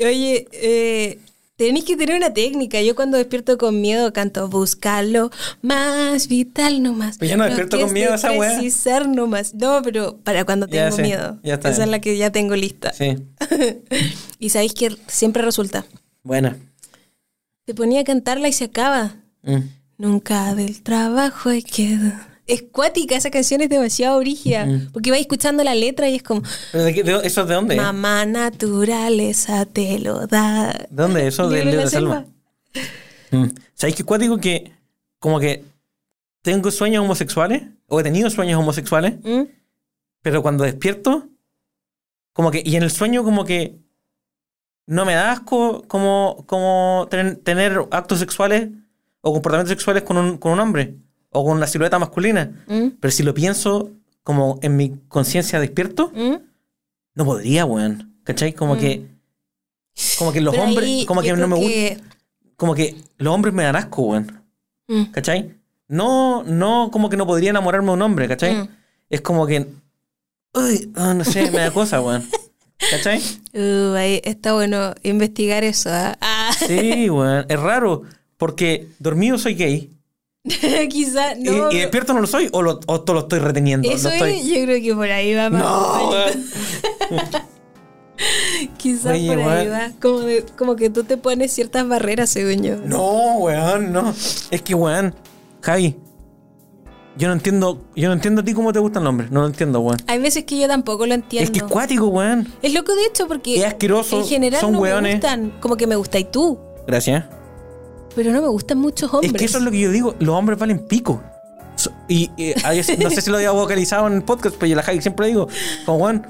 Oye, 0.00 0.48
eh, 0.52 1.18
tenéis 1.56 1.84
que 1.84 1.96
tener 1.96 2.16
una 2.16 2.32
técnica. 2.32 2.80
Yo 2.82 2.94
cuando 2.94 3.16
despierto 3.16 3.58
con 3.58 3.80
miedo 3.80 4.12
canto 4.12 4.48
Búscalo 4.48 5.30
más 5.62 6.28
vital 6.28 6.82
nomás. 6.82 7.18
Pero 7.18 7.30
ya 7.30 7.36
no 7.36 7.44
despierto 7.44 7.80
con 7.80 7.92
miedo 7.92 8.14
esa 8.14 8.32
weá. 8.32 8.58
Precisar 8.58 9.08
nomás. 9.08 9.54
No, 9.54 9.82
pero 9.82 10.18
para 10.18 10.44
cuando 10.44 10.66
Ya 10.66 10.90
tengo 10.90 11.02
miedo. 11.02 11.38
ya 11.42 11.54
está 11.54 11.70
Esa 11.70 11.78
bien. 11.78 11.88
es 11.88 11.90
la 11.90 12.00
que 12.00 12.16
ya 12.16 12.30
tengo 12.30 12.54
lista. 12.56 12.92
Sí. 12.92 13.16
y 14.38 14.50
sabéis 14.50 14.74
que 14.74 14.96
siempre 15.08 15.42
resulta. 15.42 15.84
Buena. 16.22 16.56
Te 17.64 17.74
ponía 17.74 18.00
a 18.00 18.04
cantarla 18.04 18.48
y 18.48 18.52
se 18.52 18.64
acaba. 18.64 19.16
Mm. 19.42 19.58
Nunca 19.98 20.54
del 20.54 20.82
trabajo 20.82 21.48
hay 21.48 21.62
que... 21.62 21.98
Es 22.46 22.62
cuática, 22.70 23.16
esa 23.16 23.30
canción 23.30 23.60
es 23.60 23.68
demasiado 23.68 24.18
brígida. 24.20 24.66
Mm. 24.66 24.90
Porque 24.92 25.10
vais 25.10 25.22
escuchando 25.22 25.64
la 25.64 25.74
letra 25.74 26.08
y 26.08 26.16
es 26.16 26.22
como... 26.22 26.42
¿Pero 26.72 26.84
de 26.84 26.94
qué- 26.94 27.02
de- 27.02 27.26
¿Eso 27.26 27.42
es 27.42 27.48
de 27.48 27.54
dónde? 27.54 27.76
Mamá 27.76 28.24
naturaleza 28.26 29.66
te 29.66 29.98
lo 29.98 30.26
da. 30.26 30.72
¿De 30.72 31.02
dónde? 31.02 31.26
Eso 31.26 31.50
libro 31.50 31.70
de 31.70 31.76
de 31.78 31.86
Selva. 31.88 32.24
Mm. 33.32 33.46
¿Sabéis 33.74 33.96
qué 33.96 34.04
cuático 34.04 34.38
que 34.38 34.72
como 35.18 35.40
que 35.40 35.64
tengo 36.42 36.70
sueños 36.70 37.02
homosexuales? 37.04 37.62
O 37.88 37.98
he 38.00 38.02
tenido 38.02 38.30
sueños 38.30 38.58
homosexuales, 38.60 39.14
¿Mm? 39.24 39.42
pero 40.22 40.42
cuando 40.42 40.64
despierto, 40.64 41.28
como 42.32 42.50
que, 42.50 42.62
y 42.64 42.76
en 42.76 42.82
el 42.82 42.90
sueño 42.90 43.22
como 43.24 43.44
que 43.44 43.76
no 44.86 45.04
me 45.04 45.14
da 45.14 45.32
asco 45.32 45.82
como, 45.88 46.44
como 46.46 47.06
ten- 47.10 47.42
tener 47.42 47.80
actos 47.90 48.18
sexuales 48.20 48.68
o 49.20 49.32
comportamientos 49.32 49.70
sexuales 49.70 50.02
con 50.04 50.16
un, 50.16 50.38
con 50.38 50.52
un 50.52 50.60
hombre 50.60 50.96
o 51.36 51.44
con 51.44 51.56
una 51.56 51.66
silueta 51.66 51.98
masculina. 51.98 52.64
¿Mm? 52.66 52.88
Pero 53.00 53.10
si 53.12 53.22
lo 53.22 53.34
pienso 53.34 53.90
como 54.22 54.58
en 54.62 54.76
mi 54.76 54.90
conciencia 55.08 55.60
despierto, 55.60 56.10
¿Mm? 56.14 56.34
no 57.14 57.24
podría, 57.24 57.64
weón. 57.64 58.14
¿Cachai? 58.24 58.52
Como 58.54 58.76
que. 58.76 59.06
Como 60.18 60.32
que 60.32 60.40
los 60.40 60.52
Pero 60.54 60.64
hombres. 60.66 61.06
Como 61.06 61.22
que 61.22 61.32
no 61.32 61.46
me 61.48 61.60
que- 61.60 62.00
Como 62.56 62.74
que 62.74 62.96
los 63.18 63.32
hombres 63.34 63.54
me 63.54 63.62
dan 63.64 63.76
asco, 63.76 64.02
weón. 64.02 64.42
Mm. 64.88 65.04
¿Cachai? 65.12 65.54
No, 65.88 66.42
no, 66.42 66.90
como 66.92 67.08
que 67.08 67.16
no 67.16 67.26
podría 67.26 67.50
enamorarme 67.50 67.88
de 67.88 67.92
un 67.94 68.02
hombre, 68.02 68.26
¿cachai? 68.28 68.54
Mm. 68.56 68.68
Es 69.10 69.20
como 69.20 69.46
que. 69.46 69.66
Uy, 70.54 70.90
no 70.94 71.24
sé, 71.24 71.50
me 71.50 71.58
da 71.58 71.70
cosa, 71.70 72.00
weón. 72.00 72.24
¿Cachai? 72.90 73.22
Uh, 73.54 73.94
ahí 73.94 74.20
está 74.24 74.52
bueno 74.54 74.94
investigar 75.02 75.64
eso. 75.64 75.88
Ah, 75.92 76.50
Sí, 76.66 77.08
weón. 77.08 77.46
Es 77.48 77.60
raro. 77.60 78.02
Porque 78.36 78.88
dormido 78.98 79.38
soy 79.38 79.54
gay. 79.54 79.95
quizá 80.88 81.34
y- 81.36 81.42
no. 81.44 81.70
y, 81.72 81.78
despierto 81.78 82.14
no 82.14 82.20
lo 82.20 82.26
soy 82.26 82.48
o, 82.52 82.62
lo, 82.62 82.80
o 82.86 83.00
todo 83.00 83.14
lo 83.14 83.20
estoy 83.20 83.38
reteniendo. 83.40 83.88
Eso 83.90 84.08
Lo 84.08 84.14
estoy- 84.14 84.32
es, 84.40 84.46
yo 84.46 84.54
creo 84.64 84.82
que 84.82 84.94
por 84.94 85.10
ahí 85.10 85.34
va 85.34 85.50
más. 85.50 85.62
No, 85.62 86.10
weón. 86.10 86.46
Quizás 88.78 89.12
Oye, 89.12 89.28
por 89.28 89.38
ahí 89.40 89.68
weón. 89.68 89.72
va. 89.72 89.92
Como, 90.00 90.20
de- 90.20 90.44
como 90.56 90.76
que 90.76 90.88
tú 90.90 91.04
te 91.04 91.16
pones 91.16 91.52
ciertas 91.52 91.86
barreras, 91.86 92.30
según 92.30 92.62
yo. 92.62 92.76
No, 92.76 93.36
weón, 93.38 93.92
no. 93.92 94.10
Es 94.50 94.62
que, 94.62 94.74
weón, 94.74 95.14
Javi, 95.60 95.96
yo 97.18 97.28
no 97.28 97.34
entiendo, 97.34 97.82
yo 97.94 98.08
no 98.08 98.14
entiendo 98.14 98.40
a 98.40 98.44
ti 98.44 98.54
cómo 98.54 98.72
te 98.72 98.78
gustan 98.78 99.04
los 99.04 99.10
hombres. 99.10 99.30
No 99.30 99.40
lo 99.42 99.46
entiendo, 99.48 99.80
weón. 99.80 99.98
Hay 100.06 100.18
veces 100.20 100.44
que 100.44 100.58
yo 100.58 100.66
tampoco 100.68 101.06
lo 101.06 101.14
entiendo. 101.14 101.44
Es 101.44 101.50
que 101.50 101.58
es 101.64 101.70
cuático, 101.70 102.06
weón. 102.06 102.50
Es 102.62 102.72
loco 102.72 102.94
de 102.94 103.04
hecho 103.06 103.26
porque 103.28 103.58
Es 103.58 103.64
asqueroso, 103.64 104.20
en 104.20 104.26
general 104.26 104.60
son 104.60 104.72
no 104.72 104.78
hueones. 104.80 105.02
me 105.02 105.14
gustan, 105.18 105.52
como 105.60 105.76
que 105.76 105.86
me 105.86 105.96
gusta 105.96 106.18
y 106.18 106.24
tú, 106.24 106.58
Gracias. 106.86 107.24
Pero 108.16 108.32
no 108.32 108.42
me 108.42 108.48
gustan 108.48 108.78
muchos 108.78 109.12
hombres. 109.14 109.32
Es 109.32 109.38
que 109.38 109.44
eso 109.44 109.58
es 109.58 109.64
lo 109.64 109.70
que 109.70 109.78
yo 109.78 109.90
digo, 109.92 110.16
los 110.18 110.34
hombres 110.34 110.58
valen 110.58 110.80
pico. 110.80 111.22
So- 111.76 111.92
Y, 112.08 112.30
y 112.36 112.52
a 112.64 112.70
veces- 112.70 112.98
no 112.98 113.10
sé 113.10 113.20
si 113.20 113.30
lo 113.30 113.36
había 113.36 113.52
vocalizado 113.52 114.08
en 114.08 114.14
el 114.14 114.22
podcast, 114.24 114.56
pero 114.58 114.66
yo 114.70 114.74
la 114.76 114.82
Javi 114.82 115.00
siempre 115.02 115.28
digo, 115.28 115.46
como 115.84 115.98
weón, 115.98 116.26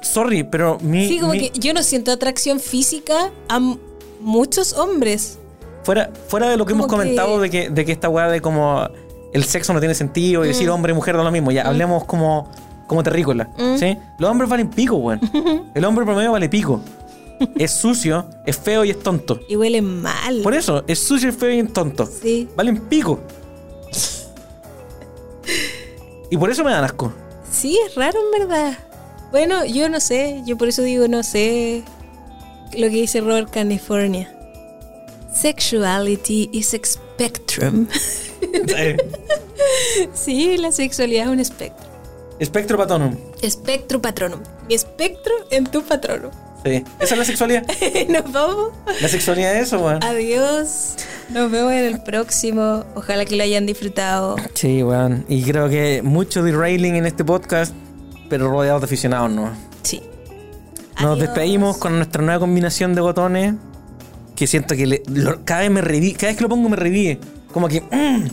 sorry, 0.00 0.42
pero 0.42 0.78
mi, 0.80 1.06
Sí, 1.06 1.18
como 1.20 1.32
mi- 1.32 1.50
que 1.50 1.58
yo 1.60 1.72
no 1.74 1.82
siento 1.82 2.10
atracción 2.10 2.58
física 2.58 3.30
a 3.48 3.60
muchos 4.20 4.72
hombres. 4.72 5.38
fuera, 5.82 6.10
fuera 6.28 6.48
de 6.48 6.56
lo 6.56 6.64
que 6.66 6.72
como 6.72 6.84
hemos 6.84 6.90
comentado 6.96 7.36
que- 7.36 7.40
de 7.42 7.50
que, 7.50 7.70
de 7.70 7.84
que 7.84 7.92
esta 7.92 8.08
weá 8.08 8.28
de 8.28 8.40
como 8.40 8.88
el 9.32 9.44
sexo 9.44 9.72
no 9.72 9.80
tiene 9.80 9.94
sentido 9.94 10.44
y 10.44 10.48
decir 10.48 10.68
Mm. 10.68 10.72
hombre 10.72 10.92
y 10.92 10.94
mujer 10.94 11.16
da 11.16 11.22
lo 11.24 11.30
mismo, 11.30 11.50
ya 11.52 11.62
hablemos 11.62 12.04
como, 12.04 12.50
como 12.86 13.02
terrícola. 13.02 13.48
Mm. 13.58 13.76
¿sí? 13.78 13.96
Los 14.18 14.30
hombres 14.30 14.48
valen 14.50 14.68
pico, 14.70 14.96
weón. 14.96 15.20
El 15.74 15.84
hombre 15.84 16.04
promedio 16.04 16.32
vale 16.32 16.48
pico. 16.48 16.80
Es 17.56 17.70
sucio, 17.70 18.26
es 18.46 18.58
feo 18.58 18.84
y 18.84 18.90
es 18.90 18.98
tonto. 19.02 19.40
Y 19.48 19.56
huelen 19.56 20.02
mal. 20.02 20.40
Por 20.42 20.54
eso, 20.54 20.84
es 20.86 20.98
sucio, 20.98 21.30
es 21.30 21.36
feo 21.36 21.50
y 21.50 21.60
es 21.60 21.72
tonto. 21.72 22.06
Sí. 22.06 22.48
Valen 22.56 22.80
pico. 22.88 23.20
Y 26.30 26.36
por 26.36 26.50
eso 26.50 26.62
me 26.64 26.70
dan 26.70 26.84
asco. 26.84 27.12
Sí, 27.50 27.78
es 27.86 27.94
raro 27.94 28.18
en 28.20 28.40
verdad. 28.40 28.78
Bueno, 29.30 29.64
yo 29.64 29.88
no 29.88 30.00
sé, 30.00 30.42
yo 30.46 30.56
por 30.56 30.68
eso 30.68 30.82
digo 30.82 31.08
no 31.08 31.22
sé 31.22 31.82
lo 32.72 32.88
que 32.88 32.96
dice 32.96 33.20
Robert 33.20 33.50
California. 33.50 34.32
Sexuality 35.32 36.50
is 36.52 36.74
a 36.74 36.78
spectrum. 36.84 37.86
Sí, 40.14 40.56
la 40.58 40.72
sexualidad 40.72 41.26
es 41.26 41.30
un 41.30 41.40
espectro. 41.40 41.88
Espectro 42.38 42.78
patonum. 42.78 43.16
Espectro 43.42 44.00
patronum. 44.00 44.40
Mi 44.68 44.74
espectro 44.74 45.32
en 45.50 45.66
tu 45.66 45.82
patrono. 45.82 46.30
Sí. 46.64 46.84
Esa 47.00 47.14
es 47.14 47.18
la 47.18 47.24
sexualidad. 47.24 47.62
Nos 48.08 48.30
vamos. 48.32 48.68
La 49.00 49.08
sexualidad 49.08 49.54
es 49.56 49.68
eso, 49.68 49.78
weón. 49.80 50.02
Adiós. 50.04 50.94
Nos 51.30 51.50
vemos 51.50 51.72
en 51.72 51.84
el 51.84 52.02
próximo. 52.02 52.84
Ojalá 52.94 53.24
que 53.24 53.36
lo 53.36 53.42
hayan 53.42 53.64
disfrutado. 53.66 54.36
Sí, 54.54 54.82
weón. 54.82 55.24
Y 55.28 55.42
creo 55.44 55.68
que 55.68 56.02
mucho 56.02 56.42
derailing 56.42 56.96
en 56.96 57.06
este 57.06 57.24
podcast, 57.24 57.74
pero 58.28 58.50
rodeados 58.50 58.82
de 58.82 58.84
aficionados, 58.86 59.30
¿no? 59.30 59.50
Sí. 59.82 60.02
Nos 61.00 61.12
Adiós. 61.12 61.18
despedimos 61.20 61.78
con 61.78 61.96
nuestra 61.96 62.22
nueva 62.22 62.40
combinación 62.40 62.94
de 62.94 63.00
botones. 63.00 63.54
Que 64.36 64.46
siento 64.46 64.74
que 64.76 64.86
le- 64.86 65.02
lo- 65.06 65.44
cada 65.44 65.60
vez 65.60 65.70
me 65.70 65.80
revive. 65.80 66.14
Cada 66.16 66.28
vez 66.28 66.36
que 66.36 66.42
lo 66.42 66.48
pongo 66.48 66.68
me 66.68 66.76
revive. 66.76 67.18
Como 67.52 67.68
que. 67.68 67.80
mm. 67.80 68.24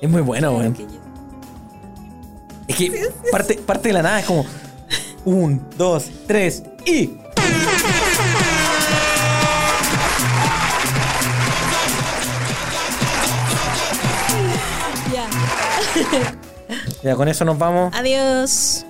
Es 0.00 0.08
muy 0.08 0.22
bueno, 0.22 0.52
weón. 0.52 0.76
Es 2.66 2.76
que 2.76 3.10
parte, 3.32 3.54
parte 3.54 3.88
de 3.88 3.94
la 3.94 4.02
nada 4.02 4.20
es 4.20 4.26
como. 4.26 4.44
Un, 5.24 5.62
dos, 5.76 6.06
tres 6.26 6.62
y. 6.86 7.10
Ya. 15.12 15.28
Ya 17.02 17.14
con 17.14 17.28
eso 17.28 17.44
nos 17.44 17.56
vamos. 17.58 17.94
Adiós. 17.94 18.84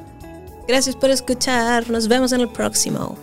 Gracias 0.66 0.97
por 0.97 1.10
escuchar. 1.10 1.90
Nos 1.90 2.09
vemos 2.09 2.32
en 2.32 2.40
el 2.40 2.48
próximo. 2.48 3.16